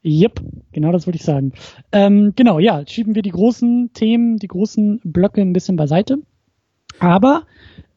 Yep, 0.05 0.41
genau 0.73 0.93
das 0.93 1.07
wollte 1.07 1.17
ich 1.17 1.25
sagen. 1.25 1.53
Ähm, 1.91 2.33
genau, 2.37 2.61
ja, 2.61 2.87
schieben 2.87 3.15
wir 3.15 3.23
die 3.23 3.31
großen 3.31 3.93
Themen, 3.93 4.37
die 4.37 4.47
großen 4.47 5.01
Blöcke 5.05 5.41
ein 5.41 5.53
bisschen 5.53 5.77
beiseite. 5.77 6.19
Aber 7.01 7.47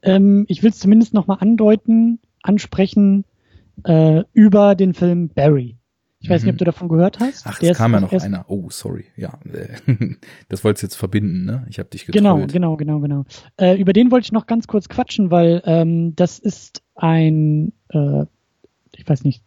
ähm, 0.01 0.45
ich 0.47 0.63
will 0.63 0.71
es 0.71 0.79
zumindest 0.79 1.13
nochmal 1.13 1.37
andeuten, 1.39 2.19
ansprechen 2.41 3.25
äh, 3.83 4.23
über 4.33 4.75
den 4.75 4.93
Film 4.93 5.29
Barry. 5.29 5.77
Ich 6.21 6.29
weiß 6.29 6.43
nicht, 6.43 6.49
ob 6.49 6.55
mhm. 6.55 6.59
du 6.59 6.65
davon 6.65 6.87
gehört 6.87 7.19
hast. 7.19 7.47
Ach, 7.47 7.59
es 7.61 7.77
kam 7.77 7.93
ja 7.93 7.99
noch 7.99 8.11
einer. 8.13 8.45
Oh, 8.47 8.69
sorry. 8.69 9.05
Ja, 9.17 9.39
das 10.49 10.63
wolltest 10.63 10.83
du 10.83 10.85
jetzt 10.85 10.95
verbinden, 10.95 11.45
ne? 11.45 11.65
Ich 11.69 11.79
habe 11.79 11.89
dich 11.89 12.05
getrollt. 12.05 12.23
Genau, 12.23 12.45
genau, 12.45 12.77
genau, 12.77 12.99
genau. 12.99 13.25
Äh, 13.57 13.79
über 13.79 13.91
den 13.91 14.11
wollte 14.11 14.25
ich 14.25 14.31
noch 14.31 14.45
ganz 14.45 14.67
kurz 14.67 14.87
quatschen, 14.87 15.31
weil 15.31 15.63
ähm, 15.65 16.15
das 16.15 16.37
ist 16.37 16.83
ein, 16.95 17.73
äh, 17.89 18.25
ich 18.95 19.07
weiß 19.07 19.23
nicht, 19.23 19.43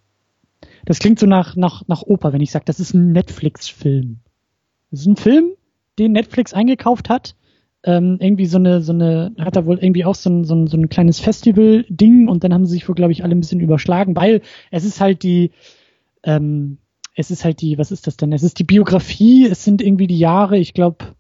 das 0.85 0.99
klingt 0.99 1.19
so 1.19 1.27
nach 1.27 1.55
nach 1.57 1.87
nach 1.87 2.03
Oper, 2.03 2.33
wenn 2.33 2.41
ich 2.41 2.51
sage, 2.51 2.65
das 2.67 2.81
ist 2.81 2.93
ein 2.93 3.13
Netflix-Film. 3.13 4.19
Das 4.91 5.01
ist 5.01 5.07
ein 5.07 5.17
Film, 5.17 5.51
den 5.99 6.13
Netflix 6.13 6.53
eingekauft 6.53 7.09
hat 7.09 7.37
ähm, 7.85 8.17
irgendwie 8.21 8.47
so 8.47 8.59
eine, 8.59 8.81
so 8.81 8.93
eine, 8.93 9.33
hat 9.39 9.57
er 9.57 9.67
wohl 9.67 9.79
irgendwie 9.79 10.05
auch 10.05 10.15
so 10.15 10.31
ein, 10.31 10.45
so 10.45 10.55
ein, 10.55 10.67
so 10.67 10.77
ein 10.77 10.89
kleines 10.89 11.21
Festival-Ding 11.21 12.29
und 12.29 12.43
dann 12.43 12.55
haben 12.55 12.65
sie 12.65 12.73
sich 12.73 12.89
wohl, 12.89 12.95
glaube 12.95 13.13
ich, 13.13 13.23
alle 13.23 13.35
ein 13.35 13.41
bisschen 13.41 13.61
überschlagen, 13.61 14.17
weil 14.17 14.41
es 14.71 14.85
ist 14.85 15.01
halt 15.01 15.23
die, 15.23 15.51
ähm, 16.25 16.79
es 17.15 17.31
ist 17.31 17.45
halt 17.45 17.61
die, 17.61 17.79
was 17.79 17.93
ist 17.93 18.07
das 18.07 18.17
denn? 18.17 18.33
Es 18.33 18.43
ist 18.43 18.59
die 18.59 18.65
Biografie, 18.65 19.47
es 19.47 19.65
sind 19.65 19.81
irgendwie 19.81 20.07
die 20.07 20.19
Jahre, 20.19 20.59
ich 20.59 20.75
glaube, 20.75 21.15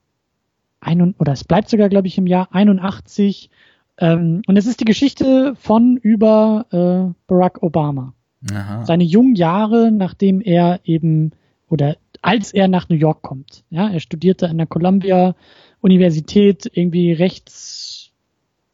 ein 0.80 1.14
oder 1.18 1.32
es 1.32 1.44
bleibt 1.44 1.68
sogar, 1.68 1.88
glaube 1.88 2.08
ich, 2.08 2.18
im 2.18 2.26
Jahr 2.26 2.48
81. 2.52 3.50
Ähm, 3.98 4.42
und 4.46 4.56
es 4.56 4.66
ist 4.66 4.80
die 4.80 4.84
Geschichte 4.84 5.54
von 5.56 5.96
über 5.96 6.66
äh, 6.70 7.14
Barack 7.26 7.62
Obama. 7.62 8.12
Aha. 8.52 8.84
Seine 8.84 9.04
jungen 9.04 9.36
Jahre, 9.36 9.90
nachdem 9.90 10.40
er 10.40 10.80
eben 10.84 11.30
oder 11.68 11.96
als 12.20 12.52
er 12.52 12.68
nach 12.68 12.88
New 12.88 12.96
York 12.96 13.22
kommt. 13.22 13.64
Ja, 13.70 13.88
er 13.88 14.00
studierte 14.00 14.48
an 14.48 14.58
der 14.58 14.66
Columbia 14.66 15.34
Universität 15.80 16.70
irgendwie 16.72 17.12
Rechts 17.12 18.10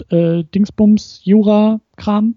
äh, 0.09 0.44
Dingsbums 0.44 1.20
Jura 1.25 1.81
Kram 1.97 2.36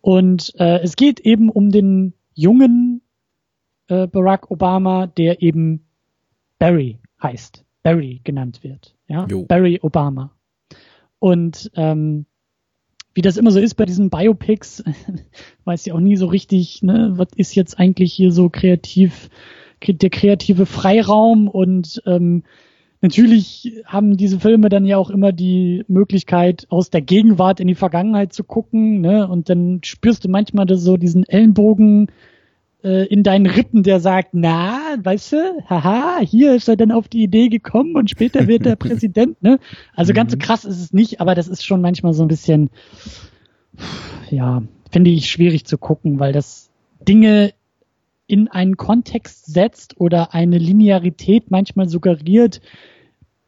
und 0.00 0.54
äh, 0.58 0.80
es 0.80 0.96
geht 0.96 1.20
eben 1.20 1.50
um 1.50 1.70
den 1.70 2.14
jungen 2.38 3.02
äh, 3.88 4.06
Barack 4.06 4.50
Obama, 4.50 5.08
der 5.08 5.42
eben 5.42 5.84
Barry 6.58 6.98
heißt, 7.20 7.64
Barry 7.82 8.20
genannt 8.22 8.62
wird, 8.62 8.94
ja, 9.08 9.26
jo. 9.26 9.44
Barry 9.44 9.80
Obama. 9.82 10.30
Und 11.18 11.70
ähm, 11.74 12.26
wie 13.12 13.22
das 13.22 13.36
immer 13.36 13.50
so 13.50 13.58
ist 13.58 13.74
bei 13.74 13.86
diesen 13.86 14.08
Biopics, 14.08 14.84
weiß 15.64 15.86
ja 15.86 15.94
auch 15.94 16.00
nie 16.00 16.16
so 16.16 16.26
richtig, 16.26 16.82
ne, 16.82 17.14
was 17.16 17.28
ist 17.34 17.56
jetzt 17.56 17.80
eigentlich 17.80 18.12
hier 18.12 18.30
so 18.30 18.48
kreativ, 18.48 19.30
der 19.84 20.10
kreative 20.10 20.66
Freiraum 20.66 21.48
und 21.48 22.00
ähm, 22.06 22.44
Natürlich 23.00 23.82
haben 23.84 24.16
diese 24.16 24.40
Filme 24.40 24.68
dann 24.68 24.84
ja 24.84 24.96
auch 24.96 25.10
immer 25.10 25.32
die 25.32 25.84
Möglichkeit, 25.86 26.66
aus 26.68 26.90
der 26.90 27.00
Gegenwart 27.00 27.60
in 27.60 27.68
die 27.68 27.76
Vergangenheit 27.76 28.32
zu 28.32 28.42
gucken, 28.42 29.00
ne? 29.00 29.28
Und 29.28 29.48
dann 29.48 29.80
spürst 29.84 30.24
du 30.24 30.28
manchmal 30.28 30.66
das 30.66 30.82
so 30.82 30.96
diesen 30.96 31.24
Ellenbogen 31.24 32.08
äh, 32.82 33.06
in 33.06 33.22
deinen 33.22 33.46
Rippen, 33.46 33.84
der 33.84 34.00
sagt, 34.00 34.30
na, 34.32 34.80
weißt 35.00 35.32
du, 35.32 35.36
haha, 35.68 36.18
hier 36.20 36.54
ist 36.54 36.68
er 36.68 36.76
dann 36.76 36.90
auf 36.90 37.06
die 37.06 37.22
Idee 37.22 37.48
gekommen 37.48 37.94
und 37.94 38.10
später 38.10 38.48
wird 38.48 38.66
er 38.66 38.76
Präsident, 38.76 39.40
ne? 39.42 39.60
Also 39.94 40.12
ganz 40.12 40.32
so 40.32 40.36
mhm. 40.36 40.40
krass 40.40 40.64
ist 40.64 40.80
es 40.80 40.92
nicht, 40.92 41.20
aber 41.20 41.36
das 41.36 41.46
ist 41.46 41.64
schon 41.64 41.80
manchmal 41.80 42.14
so 42.14 42.22
ein 42.22 42.28
bisschen, 42.28 42.70
ja, 44.30 44.62
finde 44.90 45.10
ich 45.10 45.30
schwierig 45.30 45.66
zu 45.66 45.78
gucken, 45.78 46.18
weil 46.18 46.32
das 46.32 46.70
Dinge 47.00 47.52
in 48.28 48.46
einen 48.46 48.76
Kontext 48.76 49.46
setzt 49.46 49.98
oder 49.98 50.34
eine 50.34 50.58
Linearität 50.58 51.50
manchmal 51.50 51.88
suggeriert, 51.88 52.60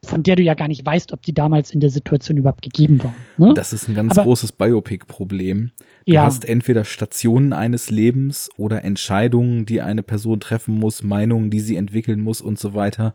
von 0.03 0.23
der 0.23 0.35
du 0.35 0.41
ja 0.41 0.55
gar 0.55 0.67
nicht 0.67 0.83
weißt, 0.83 1.13
ob 1.13 1.21
die 1.21 1.33
damals 1.33 1.71
in 1.71 1.79
der 1.79 1.91
Situation 1.91 2.37
überhaupt 2.37 2.63
gegeben 2.63 3.01
war. 3.03 3.13
Ne? 3.37 3.53
Das 3.53 3.71
ist 3.71 3.87
ein 3.87 3.93
ganz 3.93 4.17
Aber, 4.17 4.23
großes 4.23 4.53
Biopic-Problem. 4.53 5.71
Du 6.07 6.13
ja. 6.13 6.23
hast 6.23 6.43
entweder 6.45 6.83
Stationen 6.83 7.53
eines 7.53 7.91
Lebens 7.91 8.49
oder 8.57 8.83
Entscheidungen, 8.83 9.67
die 9.67 9.81
eine 9.81 10.01
Person 10.01 10.39
treffen 10.39 10.75
muss, 10.79 11.03
Meinungen, 11.03 11.51
die 11.51 11.59
sie 11.59 11.75
entwickeln 11.75 12.19
muss 12.19 12.41
und 12.41 12.57
so 12.57 12.73
weiter, 12.73 13.13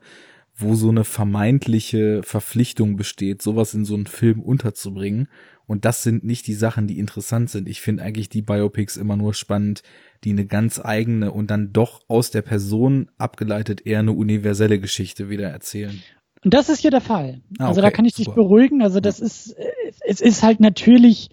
wo 0.55 0.75
so 0.75 0.89
eine 0.89 1.03
vermeintliche 1.03 2.23
Verpflichtung 2.23 2.97
besteht, 2.97 3.43
sowas 3.43 3.75
in 3.75 3.85
so 3.85 3.95
einen 3.95 4.07
Film 4.07 4.41
unterzubringen. 4.41 5.29
Und 5.67 5.85
das 5.85 6.03
sind 6.03 6.25
nicht 6.25 6.47
die 6.47 6.55
Sachen, 6.55 6.87
die 6.87 6.99
interessant 6.99 7.51
sind. 7.51 7.69
Ich 7.69 7.81
finde 7.81 8.03
eigentlich 8.03 8.29
die 8.29 8.43
Biopics 8.43 8.97
immer 8.97 9.17
nur 9.17 9.35
spannend, 9.35 9.83
die 10.23 10.31
eine 10.31 10.47
ganz 10.47 10.81
eigene 10.83 11.33
und 11.33 11.51
dann 11.51 11.73
doch 11.73 12.03
aus 12.09 12.31
der 12.31 12.43
Person 12.43 13.11
abgeleitet 13.19 13.85
eher 13.85 13.99
eine 13.99 14.13
universelle 14.13 14.79
Geschichte 14.79 15.29
wieder 15.29 15.49
erzählen. 15.49 16.01
Und 16.45 16.55
das 16.55 16.69
ist 16.69 16.81
hier 16.81 16.93
der 16.93 17.01
Fall. 17.01 17.41
Ah, 17.59 17.69
also 17.69 17.81
da 17.81 17.91
kann 17.91 18.05
ich 18.05 18.15
dich 18.15 18.31
beruhigen. 18.31 18.81
Also 18.81 19.01
das 19.01 19.19
ist, 19.19 19.51
äh, 19.59 19.65
es, 20.07 20.21
ist 20.21 20.45
halt 20.45 20.61
natürlich, 20.61 21.31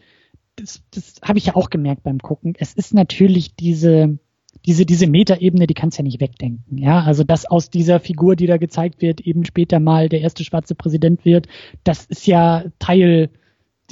das, 0.56 0.82
das 0.90 1.16
habe 1.22 1.38
ich 1.38 1.46
ja 1.46 1.56
auch 1.56 1.70
gemerkt 1.70 2.02
beim 2.02 2.18
Gucken, 2.18 2.56
es 2.58 2.74
ist 2.74 2.96
natürlich 2.96 3.56
diese, 3.56 4.18
diese, 4.66 4.88
diese 4.88 5.06
Metaebene, 5.06 5.68
die 5.68 5.76
kannst 5.76 6.00
ja 6.00 6.04
nicht 6.04 6.20
wegdenken. 6.20 6.80
Ja, 6.80 7.04
also 7.04 7.24
dass 7.24 7.46
aus 7.46 7.70
dieser 7.70 8.00
Figur, 8.00 8.36
die 8.36 8.48
da 8.48 8.58
gezeigt 8.58 9.04
wird, 9.04 9.22
eben 9.22 9.46
später 9.46 9.80
mal 9.80 10.10
der 10.10 10.22
erste 10.22 10.44
schwarze 10.44 10.74
Präsident 10.74 11.26
wird, 11.26 11.48
das 11.84 12.06
ist 12.06 12.26
ja 12.26 12.66
Teil 12.80 13.30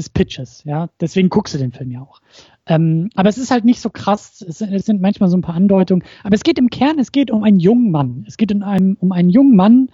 des 0.01 0.09
Pitches. 0.09 0.63
Ja, 0.65 0.89
deswegen 0.99 1.29
guckst 1.29 1.53
du 1.53 1.57
den 1.57 1.71
Film 1.71 1.91
ja 1.91 2.01
auch. 2.01 2.21
Ähm, 2.65 3.09
aber 3.15 3.29
es 3.29 3.37
ist 3.37 3.51
halt 3.51 3.65
nicht 3.65 3.79
so 3.79 3.89
krass. 3.89 4.43
Es, 4.47 4.61
es, 4.61 4.85
sind 4.85 5.01
manchmal 5.01 5.29
so 5.29 5.37
ein 5.37 5.41
paar 5.41 5.55
Andeutungen. 5.55 6.03
Aber 6.23 6.35
es 6.35 6.43
geht 6.43 6.59
im 6.59 6.69
Kern, 6.69 6.99
es 6.99 7.11
geht 7.11 7.31
um 7.31 7.43
einen 7.43 7.59
jungen 7.59 7.91
Mann. 7.91 8.25
Es 8.27 8.37
geht 8.37 8.51
in 8.51 8.63
einem, 8.63 8.97
um 8.99 9.11
einen 9.11 9.29
jungen 9.29 9.55
Mann, 9.55 9.89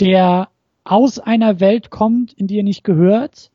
der 0.00 0.48
aus 0.84 1.18
einer 1.18 1.60
Welt 1.60 1.90
kommt, 1.90 2.32
in 2.32 2.46
die 2.46 2.58
er 2.58 2.64
nicht 2.64 2.84
gehört, 2.84 3.50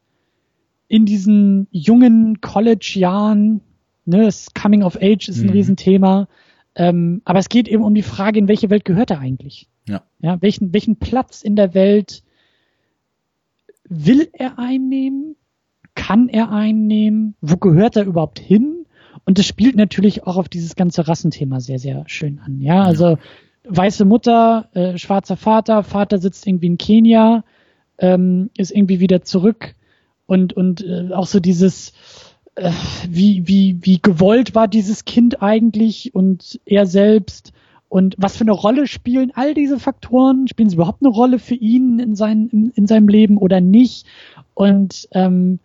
in 0.87 1.05
diesen 1.05 1.67
jungen 1.71 2.39
College-Jahren, 2.41 3.61
ne, 4.05 4.23
das 4.25 4.53
Coming 4.53 4.83
of 4.83 4.97
Age 5.01 5.27
ist 5.27 5.39
ein 5.39 5.47
mhm. 5.47 5.53
Riesenthema, 5.53 6.27
ähm, 6.75 7.21
aber 7.25 7.39
es 7.39 7.49
geht 7.49 7.67
eben 7.67 7.83
um 7.83 7.95
die 7.95 8.03
Frage, 8.03 8.39
in 8.39 8.47
welche 8.47 8.69
Welt 8.69 8.85
gehört 8.85 9.09
er 9.09 9.19
eigentlich? 9.19 9.67
Ja. 9.87 10.03
ja 10.19 10.41
welchen, 10.41 10.73
welchen 10.73 10.97
Platz 10.97 11.41
in 11.41 11.55
der 11.55 11.73
Welt 11.73 12.23
will 13.87 14.29
er 14.33 14.59
einnehmen? 14.59 15.35
Kann 15.95 16.29
er 16.29 16.51
einnehmen? 16.51 17.35
Wo 17.41 17.57
gehört 17.57 17.95
er 17.95 18.05
überhaupt 18.05 18.39
hin? 18.39 18.85
Und 19.25 19.39
das 19.39 19.45
spielt 19.45 19.75
natürlich 19.75 20.27
auch 20.27 20.37
auf 20.37 20.49
dieses 20.49 20.75
ganze 20.75 21.07
Rassenthema 21.07 21.59
sehr, 21.59 21.79
sehr 21.79 22.03
schön 22.07 22.39
an. 22.39 22.61
Ja, 22.61 22.83
also 22.83 23.11
ja. 23.11 23.17
weiße 23.63 24.05
Mutter, 24.05 24.69
äh, 24.73 24.97
schwarzer 24.97 25.37
Vater, 25.37 25.83
Vater 25.83 26.19
sitzt 26.19 26.45
irgendwie 26.45 26.67
in 26.67 26.77
Kenia, 26.77 27.43
ähm, 27.97 28.49
ist 28.57 28.71
irgendwie 28.71 28.99
wieder 28.99 29.23
zurück 29.23 29.73
und 30.27 30.53
und 30.53 30.85
äh, 30.85 31.11
auch 31.13 31.27
so 31.27 31.39
dieses 31.39 31.93
äh, 32.55 32.71
wie, 33.09 33.47
wie, 33.47 33.77
wie 33.81 34.01
gewollt 34.01 34.55
war 34.55 34.67
dieses 34.67 35.05
Kind 35.05 35.41
eigentlich 35.41 36.13
und 36.15 36.59
er 36.65 36.85
selbst 36.85 37.53
und 37.89 38.15
was 38.17 38.37
für 38.37 38.43
eine 38.43 38.51
Rolle 38.51 38.87
spielen 38.87 39.31
all 39.35 39.53
diese 39.53 39.79
Faktoren? 39.79 40.47
Spielen 40.47 40.69
sie 40.69 40.75
überhaupt 40.75 41.01
eine 41.01 41.09
Rolle 41.09 41.39
für 41.39 41.55
ihn 41.55 41.99
in, 41.99 42.15
sein, 42.15 42.49
in, 42.51 42.71
in 42.71 42.87
seinem 42.87 43.07
Leben 43.07 43.37
oder 43.37 43.61
nicht? 43.61 44.05
Und 44.53 45.07
ähm, 45.11 45.59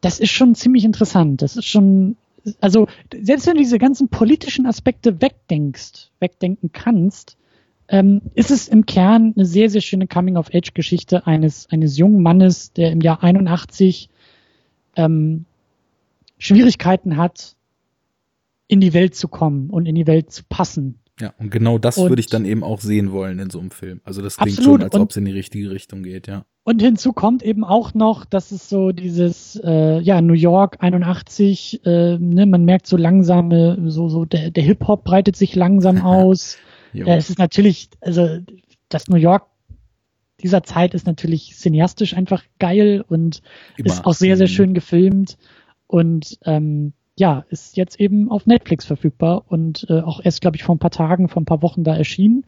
das 0.00 0.20
ist 0.20 0.30
schon 0.30 0.54
ziemlich 0.54 0.84
interessant. 0.84 1.42
Das 1.42 1.56
ist 1.56 1.66
schon, 1.66 2.16
also 2.60 2.86
selbst 3.12 3.46
wenn 3.46 3.54
du 3.54 3.62
diese 3.62 3.78
ganzen 3.78 4.08
politischen 4.08 4.66
Aspekte 4.66 5.20
wegdenkst, 5.20 6.12
wegdenken 6.20 6.70
kannst, 6.72 7.36
ähm, 7.88 8.22
ist 8.34 8.50
es 8.50 8.68
im 8.68 8.86
Kern 8.86 9.32
eine 9.34 9.46
sehr, 9.46 9.70
sehr 9.70 9.80
schöne 9.80 10.06
Coming-of-Age-Geschichte 10.06 11.26
eines, 11.26 11.68
eines 11.70 11.96
jungen 11.96 12.22
Mannes, 12.22 12.72
der 12.72 12.92
im 12.92 13.00
Jahr 13.00 13.22
81 13.22 14.10
ähm, 14.96 15.46
Schwierigkeiten 16.38 17.16
hat, 17.16 17.56
in 18.68 18.80
die 18.80 18.92
Welt 18.92 19.14
zu 19.14 19.28
kommen 19.28 19.70
und 19.70 19.86
in 19.86 19.94
die 19.94 20.06
Welt 20.06 20.30
zu 20.30 20.44
passen. 20.48 20.98
Ja, 21.20 21.34
und 21.38 21.50
genau 21.50 21.78
das 21.78 21.98
und 21.98 22.08
würde 22.08 22.20
ich 22.20 22.26
dann 22.26 22.44
eben 22.44 22.62
auch 22.62 22.80
sehen 22.80 23.12
wollen 23.12 23.38
in 23.38 23.50
so 23.50 23.58
einem 23.58 23.70
Film. 23.70 24.00
Also 24.04 24.22
das 24.22 24.36
klingt 24.36 24.58
absolut. 24.58 24.80
schon, 24.80 24.84
als 24.84 24.94
ob 24.94 25.10
es 25.10 25.16
in 25.16 25.24
die 25.24 25.32
richtige 25.32 25.70
Richtung 25.70 26.02
geht, 26.02 26.26
ja. 26.26 26.44
Und 26.64 26.82
hinzu 26.82 27.12
kommt 27.12 27.42
eben 27.42 27.64
auch 27.64 27.94
noch, 27.94 28.24
dass 28.24 28.52
es 28.52 28.68
so 28.68 28.92
dieses, 28.92 29.58
äh, 29.64 30.00
ja, 30.00 30.20
New 30.20 30.34
York 30.34 30.76
81, 30.80 31.80
äh, 31.86 32.18
ne, 32.18 32.46
man 32.46 32.64
merkt 32.64 32.86
so 32.86 32.96
langsame, 32.96 33.90
so, 33.90 34.08
so 34.08 34.26
der, 34.26 34.50
der 34.50 34.62
Hip-Hop 34.64 35.04
breitet 35.04 35.34
sich 35.34 35.54
langsam 35.54 35.98
aus. 36.04 36.58
äh, 36.92 37.16
es 37.16 37.30
ist 37.30 37.38
natürlich, 37.38 37.88
also 38.00 38.38
das 38.90 39.08
New 39.08 39.16
York 39.16 39.46
dieser 40.40 40.62
Zeit 40.62 40.94
ist 40.94 41.06
natürlich 41.06 41.56
cineastisch 41.56 42.14
einfach 42.14 42.44
geil 42.58 43.04
und 43.08 43.42
Immer. 43.76 43.88
ist 43.88 44.04
auch 44.04 44.14
sehr, 44.14 44.36
sehr 44.36 44.46
mhm. 44.46 44.52
schön 44.52 44.74
gefilmt. 44.74 45.36
Und 45.86 46.38
ähm, 46.44 46.92
ja, 47.18 47.44
ist 47.48 47.76
jetzt 47.76 47.98
eben 48.00 48.30
auf 48.30 48.46
Netflix 48.46 48.86
verfügbar 48.86 49.42
und 49.48 49.86
äh, 49.90 50.00
auch 50.00 50.20
erst, 50.22 50.40
glaube 50.40 50.56
ich, 50.56 50.62
vor 50.62 50.76
ein 50.76 50.78
paar 50.78 50.92
Tagen, 50.92 51.28
vor 51.28 51.42
ein 51.42 51.46
paar 51.46 51.62
Wochen 51.62 51.82
da 51.82 51.96
erschienen. 51.96 52.44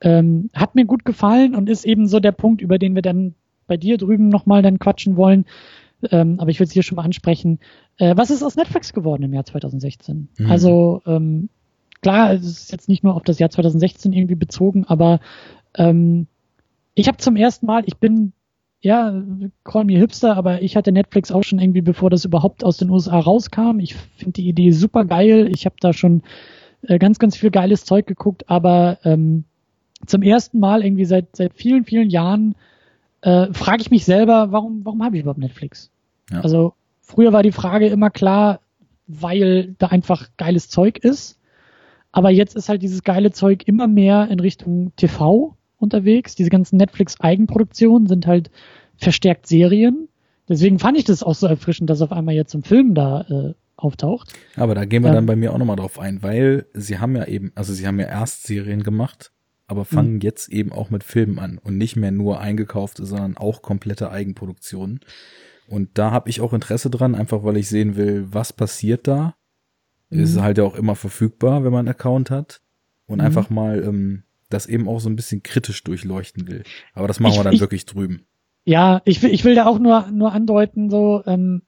Ähm, 0.00 0.50
hat 0.54 0.76
mir 0.76 0.84
gut 0.84 1.04
gefallen 1.04 1.54
und 1.54 1.68
ist 1.68 1.84
eben 1.84 2.06
so 2.06 2.20
der 2.20 2.32
Punkt, 2.32 2.62
über 2.62 2.78
den 2.78 2.94
wir 2.94 3.02
dann 3.02 3.34
bei 3.66 3.76
dir 3.76 3.98
drüben 3.98 4.28
nochmal 4.28 4.62
dann 4.62 4.78
quatschen 4.78 5.16
wollen. 5.16 5.46
Ähm, 6.10 6.38
aber 6.38 6.50
ich 6.50 6.60
will 6.60 6.66
es 6.66 6.72
hier 6.72 6.84
schon 6.84 6.96
mal 6.96 7.04
ansprechen. 7.04 7.58
Äh, 7.96 8.16
was 8.16 8.30
ist 8.30 8.42
aus 8.44 8.56
Netflix 8.56 8.92
geworden 8.92 9.24
im 9.24 9.34
Jahr 9.34 9.44
2016? 9.44 10.28
Mhm. 10.38 10.50
Also 10.50 11.02
ähm, 11.06 11.48
klar, 12.00 12.34
es 12.34 12.44
ist 12.44 12.72
jetzt 12.72 12.88
nicht 12.88 13.02
nur 13.02 13.16
auf 13.16 13.22
das 13.24 13.40
Jahr 13.40 13.50
2016 13.50 14.12
irgendwie 14.12 14.36
bezogen, 14.36 14.84
aber 14.84 15.18
ähm, 15.74 16.28
ich 16.94 17.08
habe 17.08 17.18
zum 17.18 17.34
ersten 17.34 17.66
Mal, 17.66 17.82
ich 17.86 17.96
bin 17.96 18.32
ja, 18.84 19.22
call 19.64 19.84
me 19.84 19.94
Hipster, 19.94 20.36
aber 20.36 20.60
ich 20.60 20.76
hatte 20.76 20.92
Netflix 20.92 21.32
auch 21.32 21.42
schon 21.42 21.58
irgendwie, 21.58 21.80
bevor 21.80 22.10
das 22.10 22.26
überhaupt 22.26 22.62
aus 22.62 22.76
den 22.76 22.90
USA 22.90 23.18
rauskam. 23.18 23.78
Ich 23.80 23.94
finde 23.94 24.32
die 24.32 24.48
Idee 24.48 24.72
super 24.72 25.06
geil. 25.06 25.48
Ich 25.50 25.64
habe 25.64 25.76
da 25.80 25.94
schon 25.94 26.22
äh, 26.82 26.98
ganz, 26.98 27.18
ganz 27.18 27.34
viel 27.34 27.50
geiles 27.50 27.86
Zeug 27.86 28.06
geguckt, 28.06 28.50
aber 28.50 28.98
ähm, 29.04 29.44
zum 30.04 30.20
ersten 30.20 30.58
Mal 30.58 30.84
irgendwie 30.84 31.06
seit 31.06 31.34
seit 31.34 31.54
vielen, 31.54 31.86
vielen 31.86 32.10
Jahren 32.10 32.56
äh, 33.22 33.50
frage 33.54 33.80
ich 33.80 33.90
mich 33.90 34.04
selber, 34.04 34.52
warum, 34.52 34.84
warum 34.84 35.02
habe 35.02 35.16
ich 35.16 35.22
überhaupt 35.22 35.40
Netflix? 35.40 35.90
Ja. 36.30 36.42
Also 36.42 36.74
früher 37.00 37.32
war 37.32 37.42
die 37.42 37.52
Frage 37.52 37.86
immer 37.86 38.10
klar, 38.10 38.60
weil 39.06 39.74
da 39.78 39.86
einfach 39.86 40.28
geiles 40.36 40.68
Zeug 40.68 40.98
ist. 40.98 41.38
Aber 42.12 42.28
jetzt 42.28 42.54
ist 42.54 42.68
halt 42.68 42.82
dieses 42.82 43.02
geile 43.02 43.32
Zeug 43.32 43.66
immer 43.66 43.86
mehr 43.86 44.28
in 44.30 44.40
Richtung 44.40 44.92
TV 44.96 45.56
unterwegs. 45.78 46.34
Diese 46.34 46.50
ganzen 46.50 46.76
Netflix-Eigenproduktionen 46.76 48.06
sind 48.06 48.26
halt 48.26 48.50
verstärkt 48.96 49.46
Serien. 49.46 50.08
Deswegen 50.48 50.78
fand 50.78 50.98
ich 50.98 51.04
das 51.04 51.22
auch 51.22 51.34
so 51.34 51.46
erfrischend, 51.46 51.90
dass 51.90 52.02
auf 52.02 52.12
einmal 52.12 52.34
jetzt 52.34 52.54
ein 52.54 52.62
Film 52.62 52.94
da 52.94 53.22
äh, 53.22 53.54
auftaucht. 53.76 54.32
Aber 54.56 54.74
da 54.74 54.84
gehen 54.84 55.02
wir 55.02 55.08
ähm, 55.08 55.14
dann 55.14 55.26
bei 55.26 55.36
mir 55.36 55.52
auch 55.52 55.58
nochmal 55.58 55.76
drauf 55.76 55.98
ein, 55.98 56.22
weil 56.22 56.66
sie 56.74 56.98
haben 56.98 57.16
ja 57.16 57.26
eben, 57.26 57.52
also 57.54 57.72
sie 57.72 57.86
haben 57.86 57.98
ja 57.98 58.06
erst 58.06 58.44
Serien 58.44 58.82
gemacht, 58.82 59.32
aber 59.66 59.84
fangen 59.84 60.14
mhm. 60.14 60.20
jetzt 60.20 60.48
eben 60.50 60.72
auch 60.72 60.90
mit 60.90 61.04
Filmen 61.04 61.38
an 61.38 61.58
und 61.58 61.78
nicht 61.78 61.96
mehr 61.96 62.10
nur 62.10 62.40
eingekaufte, 62.40 63.06
sondern 63.06 63.36
auch 63.36 63.62
komplette 63.62 64.10
Eigenproduktionen. 64.10 65.00
Und 65.66 65.90
da 65.94 66.10
habe 66.10 66.28
ich 66.28 66.40
auch 66.40 66.52
Interesse 66.52 66.90
dran, 66.90 67.14
einfach 67.14 67.42
weil 67.42 67.56
ich 67.56 67.68
sehen 67.68 67.96
will, 67.96 68.26
was 68.30 68.52
passiert 68.52 69.06
da. 69.08 69.34
Mhm. 70.10 70.20
Ist 70.20 70.40
halt 70.40 70.58
ja 70.58 70.64
auch 70.64 70.74
immer 70.74 70.94
verfügbar, 70.94 71.64
wenn 71.64 71.72
man 71.72 71.86
einen 71.86 71.94
Account 71.94 72.30
hat. 72.30 72.60
Und 73.06 73.18
mhm. 73.18 73.24
einfach 73.24 73.50
mal 73.50 73.82
ähm, 73.82 74.24
das 74.48 74.66
eben 74.66 74.88
auch 74.88 75.00
so 75.00 75.08
ein 75.08 75.16
bisschen 75.16 75.42
kritisch 75.42 75.82
durchleuchten 75.84 76.46
will. 76.48 76.62
Aber 76.92 77.08
das 77.08 77.20
machen 77.20 77.32
ich, 77.32 77.38
wir 77.38 77.44
dann 77.44 77.54
ich, 77.54 77.60
wirklich 77.60 77.86
drüben. 77.86 78.26
Ja, 78.64 79.02
ich 79.04 79.22
will, 79.22 79.30
ich 79.30 79.44
will 79.44 79.54
da 79.54 79.66
auch 79.66 79.78
nur, 79.78 80.08
nur 80.10 80.32
andeuten, 80.32 80.90
so, 80.90 81.22
ähm, 81.26 81.62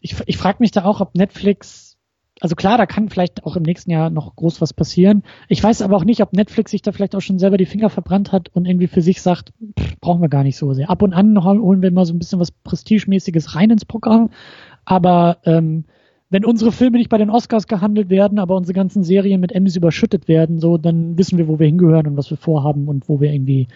ich, 0.00 0.16
ich 0.26 0.36
frage 0.36 0.58
mich 0.60 0.70
da 0.70 0.84
auch, 0.84 1.00
ob 1.00 1.14
Netflix, 1.14 1.96
also 2.40 2.54
klar, 2.54 2.78
da 2.78 2.86
kann 2.86 3.08
vielleicht 3.08 3.44
auch 3.44 3.56
im 3.56 3.62
nächsten 3.62 3.90
Jahr 3.90 4.10
noch 4.10 4.36
groß 4.36 4.60
was 4.60 4.72
passieren. 4.72 5.22
Ich 5.48 5.62
weiß 5.62 5.82
aber 5.82 5.96
auch 5.96 6.04
nicht, 6.04 6.20
ob 6.22 6.32
Netflix 6.32 6.70
sich 6.70 6.82
da 6.82 6.92
vielleicht 6.92 7.14
auch 7.14 7.20
schon 7.20 7.38
selber 7.38 7.56
die 7.56 7.66
Finger 7.66 7.90
verbrannt 7.90 8.30
hat 8.32 8.48
und 8.50 8.66
irgendwie 8.66 8.88
für 8.88 9.02
sich 9.02 9.22
sagt, 9.22 9.52
pff, 9.78 9.98
brauchen 10.00 10.22
wir 10.22 10.28
gar 10.28 10.42
nicht 10.42 10.56
so 10.56 10.72
sehr. 10.74 10.90
Ab 10.90 11.02
und 11.02 11.14
an 11.14 11.42
holen 11.42 11.82
wir 11.82 11.90
mal 11.90 12.04
so 12.04 12.12
ein 12.12 12.18
bisschen 12.18 12.40
was 12.40 12.50
Prestigemäßiges 12.50 13.54
rein 13.54 13.70
ins 13.70 13.84
Programm, 13.84 14.30
aber 14.84 15.38
ähm, 15.44 15.84
wenn 16.30 16.44
unsere 16.44 16.72
Filme 16.72 16.98
nicht 16.98 17.10
bei 17.10 17.18
den 17.18 17.30
Oscars 17.30 17.66
gehandelt 17.66 18.10
werden, 18.10 18.38
aber 18.38 18.56
unsere 18.56 18.74
ganzen 18.74 19.04
Serien 19.04 19.40
mit 19.40 19.52
Emmys 19.52 19.76
überschüttet 19.76 20.28
werden, 20.28 20.58
so, 20.58 20.76
dann 20.76 21.16
wissen 21.16 21.38
wir, 21.38 21.46
wo 21.48 21.58
wir 21.58 21.66
hingehören 21.66 22.06
und 22.06 22.16
was 22.16 22.30
wir 22.30 22.36
vorhaben 22.36 22.88
und 22.88 23.08
wo 23.08 23.20
wir 23.20 23.32
irgendwie 23.32 23.68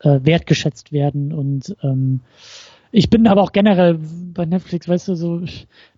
äh, 0.00 0.20
wertgeschätzt 0.22 0.92
werden. 0.92 1.32
Und 1.32 1.74
ähm, 1.82 2.20
ich 2.92 3.10
bin 3.10 3.26
aber 3.26 3.42
auch 3.42 3.52
generell 3.52 3.98
bei 4.32 4.44
Netflix, 4.44 4.88
weißt 4.88 5.08
du, 5.08 5.14
so, 5.16 5.42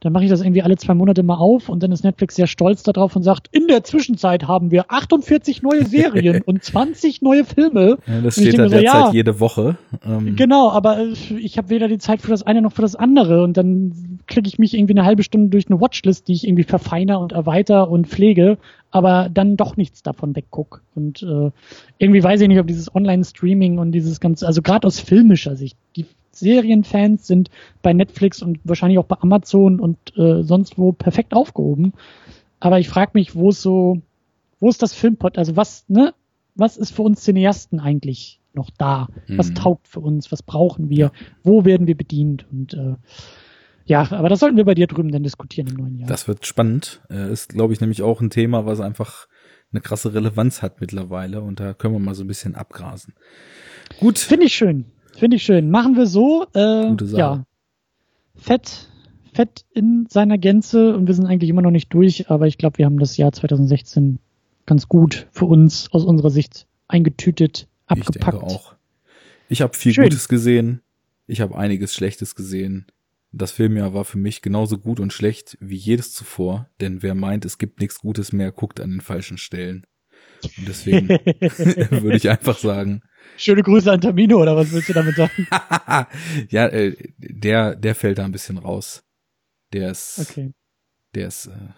dann 0.00 0.12
mache 0.12 0.24
ich 0.24 0.30
das 0.30 0.40
irgendwie 0.40 0.62
alle 0.62 0.76
zwei 0.76 0.94
Monate 0.94 1.22
mal 1.22 1.36
auf 1.36 1.68
und 1.68 1.82
dann 1.82 1.92
ist 1.92 2.04
Netflix 2.04 2.36
sehr 2.36 2.46
stolz 2.46 2.82
darauf 2.82 3.14
und 3.14 3.22
sagt, 3.22 3.48
in 3.52 3.66
der 3.66 3.84
Zwischenzeit 3.84 4.48
haben 4.48 4.70
wir 4.70 4.90
48 4.90 5.62
neue 5.62 5.84
Serien 5.84 6.42
und 6.46 6.62
20 6.62 7.22
neue 7.22 7.44
Filme. 7.44 7.98
Ja, 8.06 8.20
das 8.20 8.34
steht 8.34 8.58
da 8.58 8.68
derzeit 8.68 8.84
ja, 8.84 9.10
jede 9.12 9.40
Woche. 9.40 9.76
Ähm. 10.04 10.36
Genau, 10.36 10.70
aber 10.70 11.00
ich 11.38 11.58
habe 11.58 11.70
weder 11.70 11.88
die 11.88 11.98
Zeit 11.98 12.22
für 12.22 12.30
das 12.30 12.44
eine 12.44 12.62
noch 12.62 12.72
für 12.72 12.82
das 12.82 12.94
andere 12.94 13.42
und 13.42 13.56
dann 13.56 14.17
klicke 14.28 14.48
ich 14.48 14.58
mich 14.58 14.74
irgendwie 14.74 14.94
eine 14.94 15.04
halbe 15.04 15.22
Stunde 15.22 15.48
durch 15.48 15.68
eine 15.68 15.80
Watchlist, 15.80 16.28
die 16.28 16.34
ich 16.34 16.46
irgendwie 16.46 16.64
verfeiner 16.64 17.18
und 17.18 17.32
erweiter 17.32 17.90
und 17.90 18.06
pflege, 18.06 18.58
aber 18.90 19.28
dann 19.28 19.56
doch 19.56 19.76
nichts 19.76 20.02
davon 20.02 20.36
wegguck. 20.36 20.82
Und 20.94 21.22
äh, 21.22 21.50
irgendwie 21.98 22.22
weiß 22.22 22.40
ich 22.40 22.48
nicht, 22.48 22.60
ob 22.60 22.66
dieses 22.66 22.94
Online-Streaming 22.94 23.78
und 23.78 23.92
dieses 23.92 24.20
ganze, 24.20 24.46
also 24.46 24.62
gerade 24.62 24.86
aus 24.86 25.00
filmischer 25.00 25.56
Sicht, 25.56 25.76
die 25.96 26.06
Serienfans 26.30 27.26
sind 27.26 27.50
bei 27.82 27.92
Netflix 27.92 28.42
und 28.42 28.60
wahrscheinlich 28.62 28.98
auch 28.98 29.04
bei 29.04 29.16
Amazon 29.20 29.80
und 29.80 29.98
äh, 30.16 30.42
sonst 30.42 30.78
wo 30.78 30.92
perfekt 30.92 31.34
aufgehoben. 31.34 31.92
Aber 32.60 32.78
ich 32.78 32.88
frage 32.88 33.12
mich, 33.14 33.34
wo 33.34 33.50
ist 33.50 33.62
so, 33.62 34.02
wo 34.60 34.68
ist 34.68 34.82
das 34.82 34.94
Filmpot, 34.94 35.38
also 35.38 35.56
was, 35.56 35.84
ne, 35.88 36.14
was 36.54 36.76
ist 36.76 36.90
für 36.90 37.02
uns 37.02 37.22
Cineasten 37.22 37.80
eigentlich 37.80 38.40
noch 38.52 38.70
da? 38.76 39.08
Was 39.28 39.50
mhm. 39.50 39.54
taugt 39.54 39.88
für 39.88 40.00
uns? 40.00 40.32
Was 40.32 40.42
brauchen 40.42 40.90
wir? 40.90 41.12
Wo 41.44 41.64
werden 41.64 41.86
wir 41.86 41.96
bedient? 41.96 42.46
Und 42.50 42.74
äh, 42.74 42.94
ja, 43.88 44.12
aber 44.12 44.28
das 44.28 44.40
sollten 44.40 44.56
wir 44.56 44.64
bei 44.64 44.74
dir 44.74 44.86
drüben 44.86 45.10
dann 45.10 45.22
diskutieren 45.22 45.68
im 45.68 45.76
neuen 45.76 45.96
Jahr. 45.96 46.08
Das 46.08 46.28
wird 46.28 46.46
spannend. 46.46 47.00
Äh, 47.10 47.32
ist, 47.32 47.50
glaube 47.50 47.72
ich, 47.72 47.80
nämlich 47.80 48.02
auch 48.02 48.20
ein 48.20 48.30
Thema, 48.30 48.66
was 48.66 48.80
einfach 48.80 49.26
eine 49.72 49.80
krasse 49.80 50.14
Relevanz 50.14 50.62
hat 50.62 50.80
mittlerweile 50.80 51.40
und 51.40 51.58
da 51.58 51.72
können 51.72 51.94
wir 51.94 51.98
mal 51.98 52.14
so 52.14 52.24
ein 52.24 52.26
bisschen 52.26 52.54
abgrasen. 52.54 53.14
Gut. 53.98 54.18
Finde 54.18 54.46
ich 54.46 54.54
schön. 54.54 54.84
Finde 55.16 55.36
ich 55.36 55.42
schön. 55.42 55.70
Machen 55.70 55.96
wir 55.96 56.06
so. 56.06 56.46
Äh, 56.54 56.88
Gute 56.88 57.06
Sache. 57.06 57.18
Ja. 57.18 57.44
fett, 58.36 58.90
fett 59.32 59.64
in 59.72 60.06
seiner 60.08 60.36
Gänze 60.38 60.94
und 60.94 61.06
wir 61.06 61.14
sind 61.14 61.26
eigentlich 61.26 61.50
immer 61.50 61.62
noch 61.62 61.70
nicht 61.70 61.92
durch, 61.92 62.30
aber 62.30 62.46
ich 62.46 62.58
glaube, 62.58 62.78
wir 62.78 62.84
haben 62.84 62.98
das 62.98 63.16
Jahr 63.16 63.32
2016 63.32 64.18
ganz 64.66 64.88
gut 64.88 65.26
für 65.32 65.46
uns 65.46 65.90
aus 65.92 66.04
unserer 66.04 66.30
Sicht 66.30 66.66
eingetütet, 66.88 67.68
abgepackt. 67.86 68.16
Ich 68.16 68.22
denke 68.22 68.42
auch. 68.42 68.74
Ich 69.48 69.62
habe 69.62 69.74
viel 69.74 69.94
Schön. 69.94 70.04
Gutes 70.04 70.28
gesehen, 70.28 70.82
ich 71.26 71.40
habe 71.40 71.56
einiges 71.56 71.94
Schlechtes 71.94 72.34
gesehen. 72.34 72.86
Das 73.30 73.52
Filmjahr 73.52 73.92
war 73.92 74.04
für 74.04 74.18
mich 74.18 74.40
genauso 74.40 74.78
gut 74.78 75.00
und 75.00 75.12
schlecht 75.12 75.58
wie 75.60 75.76
jedes 75.76 76.12
zuvor, 76.14 76.70
denn 76.80 77.02
wer 77.02 77.14
meint, 77.14 77.44
es 77.44 77.58
gibt 77.58 77.80
nichts 77.80 77.98
Gutes 77.98 78.32
mehr, 78.32 78.52
guckt 78.52 78.80
an 78.80 78.90
den 78.90 79.00
falschen 79.00 79.36
Stellen. 79.36 79.86
Und 80.42 80.68
deswegen 80.68 81.08
würde 81.08 82.16
ich 82.16 82.28
einfach 82.30 82.58
sagen. 82.58 83.02
Schöne 83.36 83.62
Grüße 83.62 83.92
an 83.92 84.00
Tamino, 84.00 84.40
oder 84.40 84.56
was 84.56 84.72
willst 84.72 84.88
du 84.88 84.92
damit 84.94 85.16
sagen? 85.16 85.46
ja, 86.48 86.66
äh, 86.68 86.96
der, 87.18 87.76
der 87.76 87.94
fällt 87.94 88.18
da 88.18 88.24
ein 88.24 88.32
bisschen 88.32 88.56
raus. 88.56 89.04
Der 89.74 89.90
ist, 89.90 90.18
okay. 90.18 90.54
der 91.14 91.28
ist, 91.28 91.46
äh, 91.46 91.68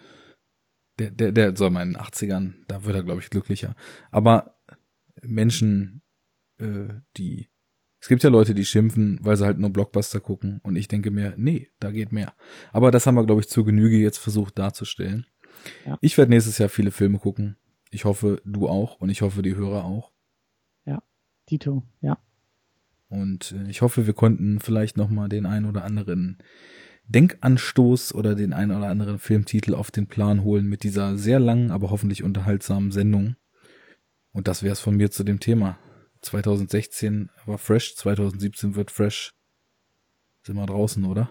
der, 0.99 1.11
der, 1.11 1.31
der 1.33 1.57
soll 1.57 1.69
mal 1.69 1.83
in 1.83 1.93
den 1.93 2.01
80ern, 2.01 2.53
da 2.67 2.85
wird 2.85 2.95
er, 2.95 3.03
glaube 3.03 3.19
ich, 3.19 3.29
glücklicher. 3.29 3.75
Aber 4.11 4.55
Menschen, 5.21 6.01
äh, 6.59 6.87
die 7.17 7.50
es 8.01 8.07
gibt 8.07 8.23
ja 8.23 8.31
Leute, 8.31 8.55
die 8.55 8.65
schimpfen, 8.65 9.19
weil 9.21 9.37
sie 9.37 9.45
halt 9.45 9.59
nur 9.59 9.69
Blockbuster 9.69 10.19
gucken. 10.19 10.59
Und 10.63 10.75
ich 10.75 10.87
denke 10.87 11.11
mir, 11.11 11.35
nee, 11.37 11.69
da 11.79 11.91
geht 11.91 12.11
mehr. 12.11 12.33
Aber 12.73 12.89
das 12.89 13.05
haben 13.05 13.13
wir, 13.13 13.25
glaube 13.25 13.41
ich, 13.41 13.47
zur 13.47 13.63
Genüge 13.63 13.97
jetzt 13.97 14.17
versucht 14.17 14.57
darzustellen. 14.57 15.27
Ja. 15.85 15.99
Ich 16.01 16.17
werde 16.17 16.31
nächstes 16.31 16.57
Jahr 16.57 16.69
viele 16.69 16.89
Filme 16.89 17.19
gucken. 17.19 17.57
Ich 17.91 18.05
hoffe, 18.05 18.41
du 18.43 18.67
auch 18.67 18.99
und 18.99 19.09
ich 19.09 19.21
hoffe, 19.21 19.43
die 19.43 19.55
Hörer 19.55 19.85
auch. 19.85 20.11
Ja, 20.83 21.03
Dito, 21.47 21.83
ja. 22.01 22.17
Und 23.07 23.51
äh, 23.51 23.69
ich 23.69 23.83
hoffe, 23.83 24.07
wir 24.07 24.13
konnten 24.13 24.59
vielleicht 24.59 24.97
nochmal 24.97 25.29
den 25.29 25.45
ein 25.45 25.65
oder 25.65 25.83
anderen 25.83 26.39
Denkanstoß 27.05 28.15
oder 28.15 28.33
den 28.33 28.51
ein 28.51 28.71
oder 28.71 28.87
anderen 28.87 29.19
Filmtitel 29.19 29.75
auf 29.75 29.91
den 29.91 30.07
Plan 30.07 30.43
holen 30.43 30.65
mit 30.65 30.81
dieser 30.81 31.17
sehr 31.17 31.39
langen, 31.39 31.69
aber 31.69 31.91
hoffentlich 31.91 32.23
unterhaltsamen 32.23 32.91
Sendung. 32.91 33.35
Und 34.31 34.47
das 34.47 34.63
wäre 34.63 34.73
es 34.73 34.79
von 34.79 34.95
mir 34.95 35.11
zu 35.11 35.23
dem 35.23 35.39
Thema. 35.39 35.77
2016 36.21 37.29
war 37.45 37.57
fresh, 37.57 37.95
2017 37.95 38.75
wird 38.75 38.91
fresh. 38.91 39.33
Sind 40.43 40.55
wir 40.55 40.65
draußen, 40.65 41.05
oder? 41.05 41.29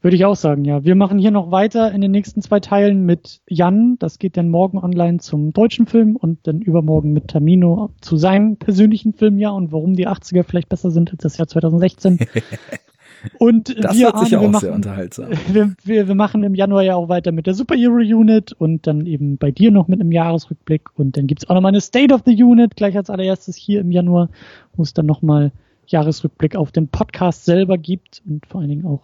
Würde 0.00 0.16
ich 0.16 0.26
auch 0.26 0.36
sagen, 0.36 0.66
ja. 0.66 0.84
Wir 0.84 0.96
machen 0.96 1.18
hier 1.18 1.30
noch 1.30 1.50
weiter 1.50 1.90
in 1.90 2.02
den 2.02 2.10
nächsten 2.10 2.42
zwei 2.42 2.60
Teilen 2.60 3.06
mit 3.06 3.40
Jan. 3.48 3.96
Das 3.98 4.18
geht 4.18 4.36
dann 4.36 4.50
morgen 4.50 4.76
online 4.76 5.18
zum 5.18 5.54
deutschen 5.54 5.86
Film 5.86 6.16
und 6.16 6.46
dann 6.46 6.60
übermorgen 6.60 7.12
mit 7.14 7.28
Tamino 7.28 7.90
zu 8.02 8.18
seinem 8.18 8.58
persönlichen 8.58 9.14
Filmjahr 9.14 9.54
und 9.54 9.72
warum 9.72 9.94
die 9.94 10.06
80er 10.06 10.42
vielleicht 10.42 10.68
besser 10.68 10.90
sind 10.90 11.10
als 11.10 11.22
das 11.22 11.38
Jahr 11.38 11.48
2016. 11.48 12.18
Und 13.38 13.68
das 13.82 13.96
wir, 13.96 14.06
wird 14.06 14.18
sicher 14.20 14.40
auch 14.40 14.48
machen, 14.48 14.60
sehr 14.60 14.74
unterhaltsam. 14.74 15.30
Wir, 15.48 15.74
wir, 15.84 16.08
wir 16.08 16.14
machen 16.14 16.42
im 16.42 16.54
Januar 16.54 16.82
ja 16.82 16.94
auch 16.94 17.08
weiter 17.08 17.32
mit 17.32 17.46
der 17.46 17.54
Superhero 17.54 17.96
Unit 17.96 18.52
und 18.52 18.86
dann 18.86 19.06
eben 19.06 19.36
bei 19.36 19.50
dir 19.50 19.70
noch 19.70 19.88
mit 19.88 20.00
einem 20.00 20.12
Jahresrückblick 20.12 20.82
und 20.96 21.16
dann 21.16 21.26
gibt's 21.26 21.48
auch 21.48 21.54
nochmal 21.54 21.70
eine 21.70 21.80
State 21.80 22.12
of 22.12 22.22
the 22.24 22.42
Unit 22.42 22.76
gleich 22.76 22.96
als 22.96 23.10
allererstes 23.10 23.56
hier 23.56 23.80
im 23.80 23.90
Januar, 23.90 24.28
wo 24.76 24.82
es 24.82 24.94
dann 24.94 25.06
nochmal 25.06 25.52
Jahresrückblick 25.86 26.56
auf 26.56 26.72
den 26.72 26.88
Podcast 26.88 27.44
selber 27.44 27.78
gibt 27.78 28.22
und 28.26 28.46
vor 28.46 28.60
allen 28.60 28.70
Dingen 28.70 28.86
auch 28.86 29.00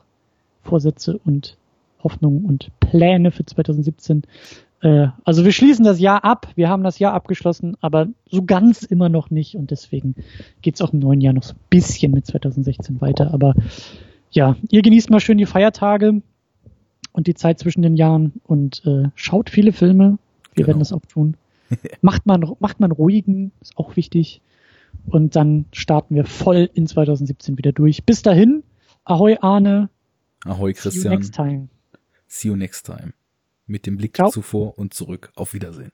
Vorsätze 0.63 1.19
und 1.25 1.57
Hoffnungen 2.03 2.45
und 2.45 2.71
Pläne 2.81 3.31
für 3.31 3.45
2017. 3.45 4.23
Äh, 4.83 5.09
also 5.25 5.45
wir 5.45 5.53
schließen 5.53 5.85
das 5.85 6.01
Jahr 6.01 6.25
ab, 6.25 6.49
wir 6.55 6.69
haben 6.69 6.83
das 6.83 6.99
Jahr 6.99 7.13
abgeschlossen, 7.13 7.77
aber 7.81 8.09
so 8.27 8.45
ganz 8.45 8.83
immer 8.83 9.09
noch 9.09 9.31
nicht 9.31 9.57
und 9.57 9.71
deswegen 9.71 10.15
geht's 10.63 10.81
auch 10.81 10.93
im 10.93 11.01
neuen 11.01 11.21
Jahr 11.21 11.35
noch 11.35 11.43
so 11.43 11.55
ein 11.55 11.61
bisschen 11.69 12.13
mit 12.13 12.27
2016 12.27 13.01
weiter. 13.01 13.33
Aber 13.33 13.55
ja, 14.31 14.57
ihr 14.71 14.83
genießt 14.83 15.11
mal 15.11 15.21
schön 15.21 15.39
die 15.39 15.47
Feiertage 15.47 16.23
und 17.13 17.27
die 17.27 17.35
Zeit 17.35 17.59
zwischen 17.59 17.83
den 17.83 17.97
Jahren 17.97 18.41
und 18.45 18.83
äh, 18.87 19.09
schaut 19.15 19.51
viele 19.51 19.73
Filme. 19.73 20.19
Wir 20.55 20.65
genau. 20.65 20.69
werden 20.69 20.79
das 20.79 20.93
auch 20.93 21.05
tun. 21.07 21.37
macht 22.01 22.27
man 22.27 22.55
macht 22.59 22.81
man 22.81 22.93
ruhigen, 22.93 23.53
ist 23.61 23.77
auch 23.77 23.97
wichtig. 23.97 24.41
Und 25.07 25.37
dann 25.37 25.67
starten 25.73 26.15
wir 26.15 26.25
voll 26.25 26.69
in 26.75 26.87
2017 26.87 27.59
wieder 27.59 27.73
durch. 27.73 28.05
Bis 28.05 28.23
dahin, 28.23 28.63
ahoi 29.05 29.37
Arne. 29.41 29.89
Ahoi 30.45 30.73
Christian. 30.73 31.03
See 31.03 31.09
you 31.09 31.15
next 31.15 31.35
time. 31.35 31.69
See 32.27 32.49
you 32.49 32.57
next 32.57 32.87
time. 32.87 33.13
Mit 33.67 33.87
dem 33.87 33.97
Blick 33.97 34.17
Ciao. 34.17 34.31
zuvor 34.31 34.79
und 34.79 34.95
zurück. 34.95 35.31
Auf 35.37 35.55
Wiedersehen. 35.55 35.91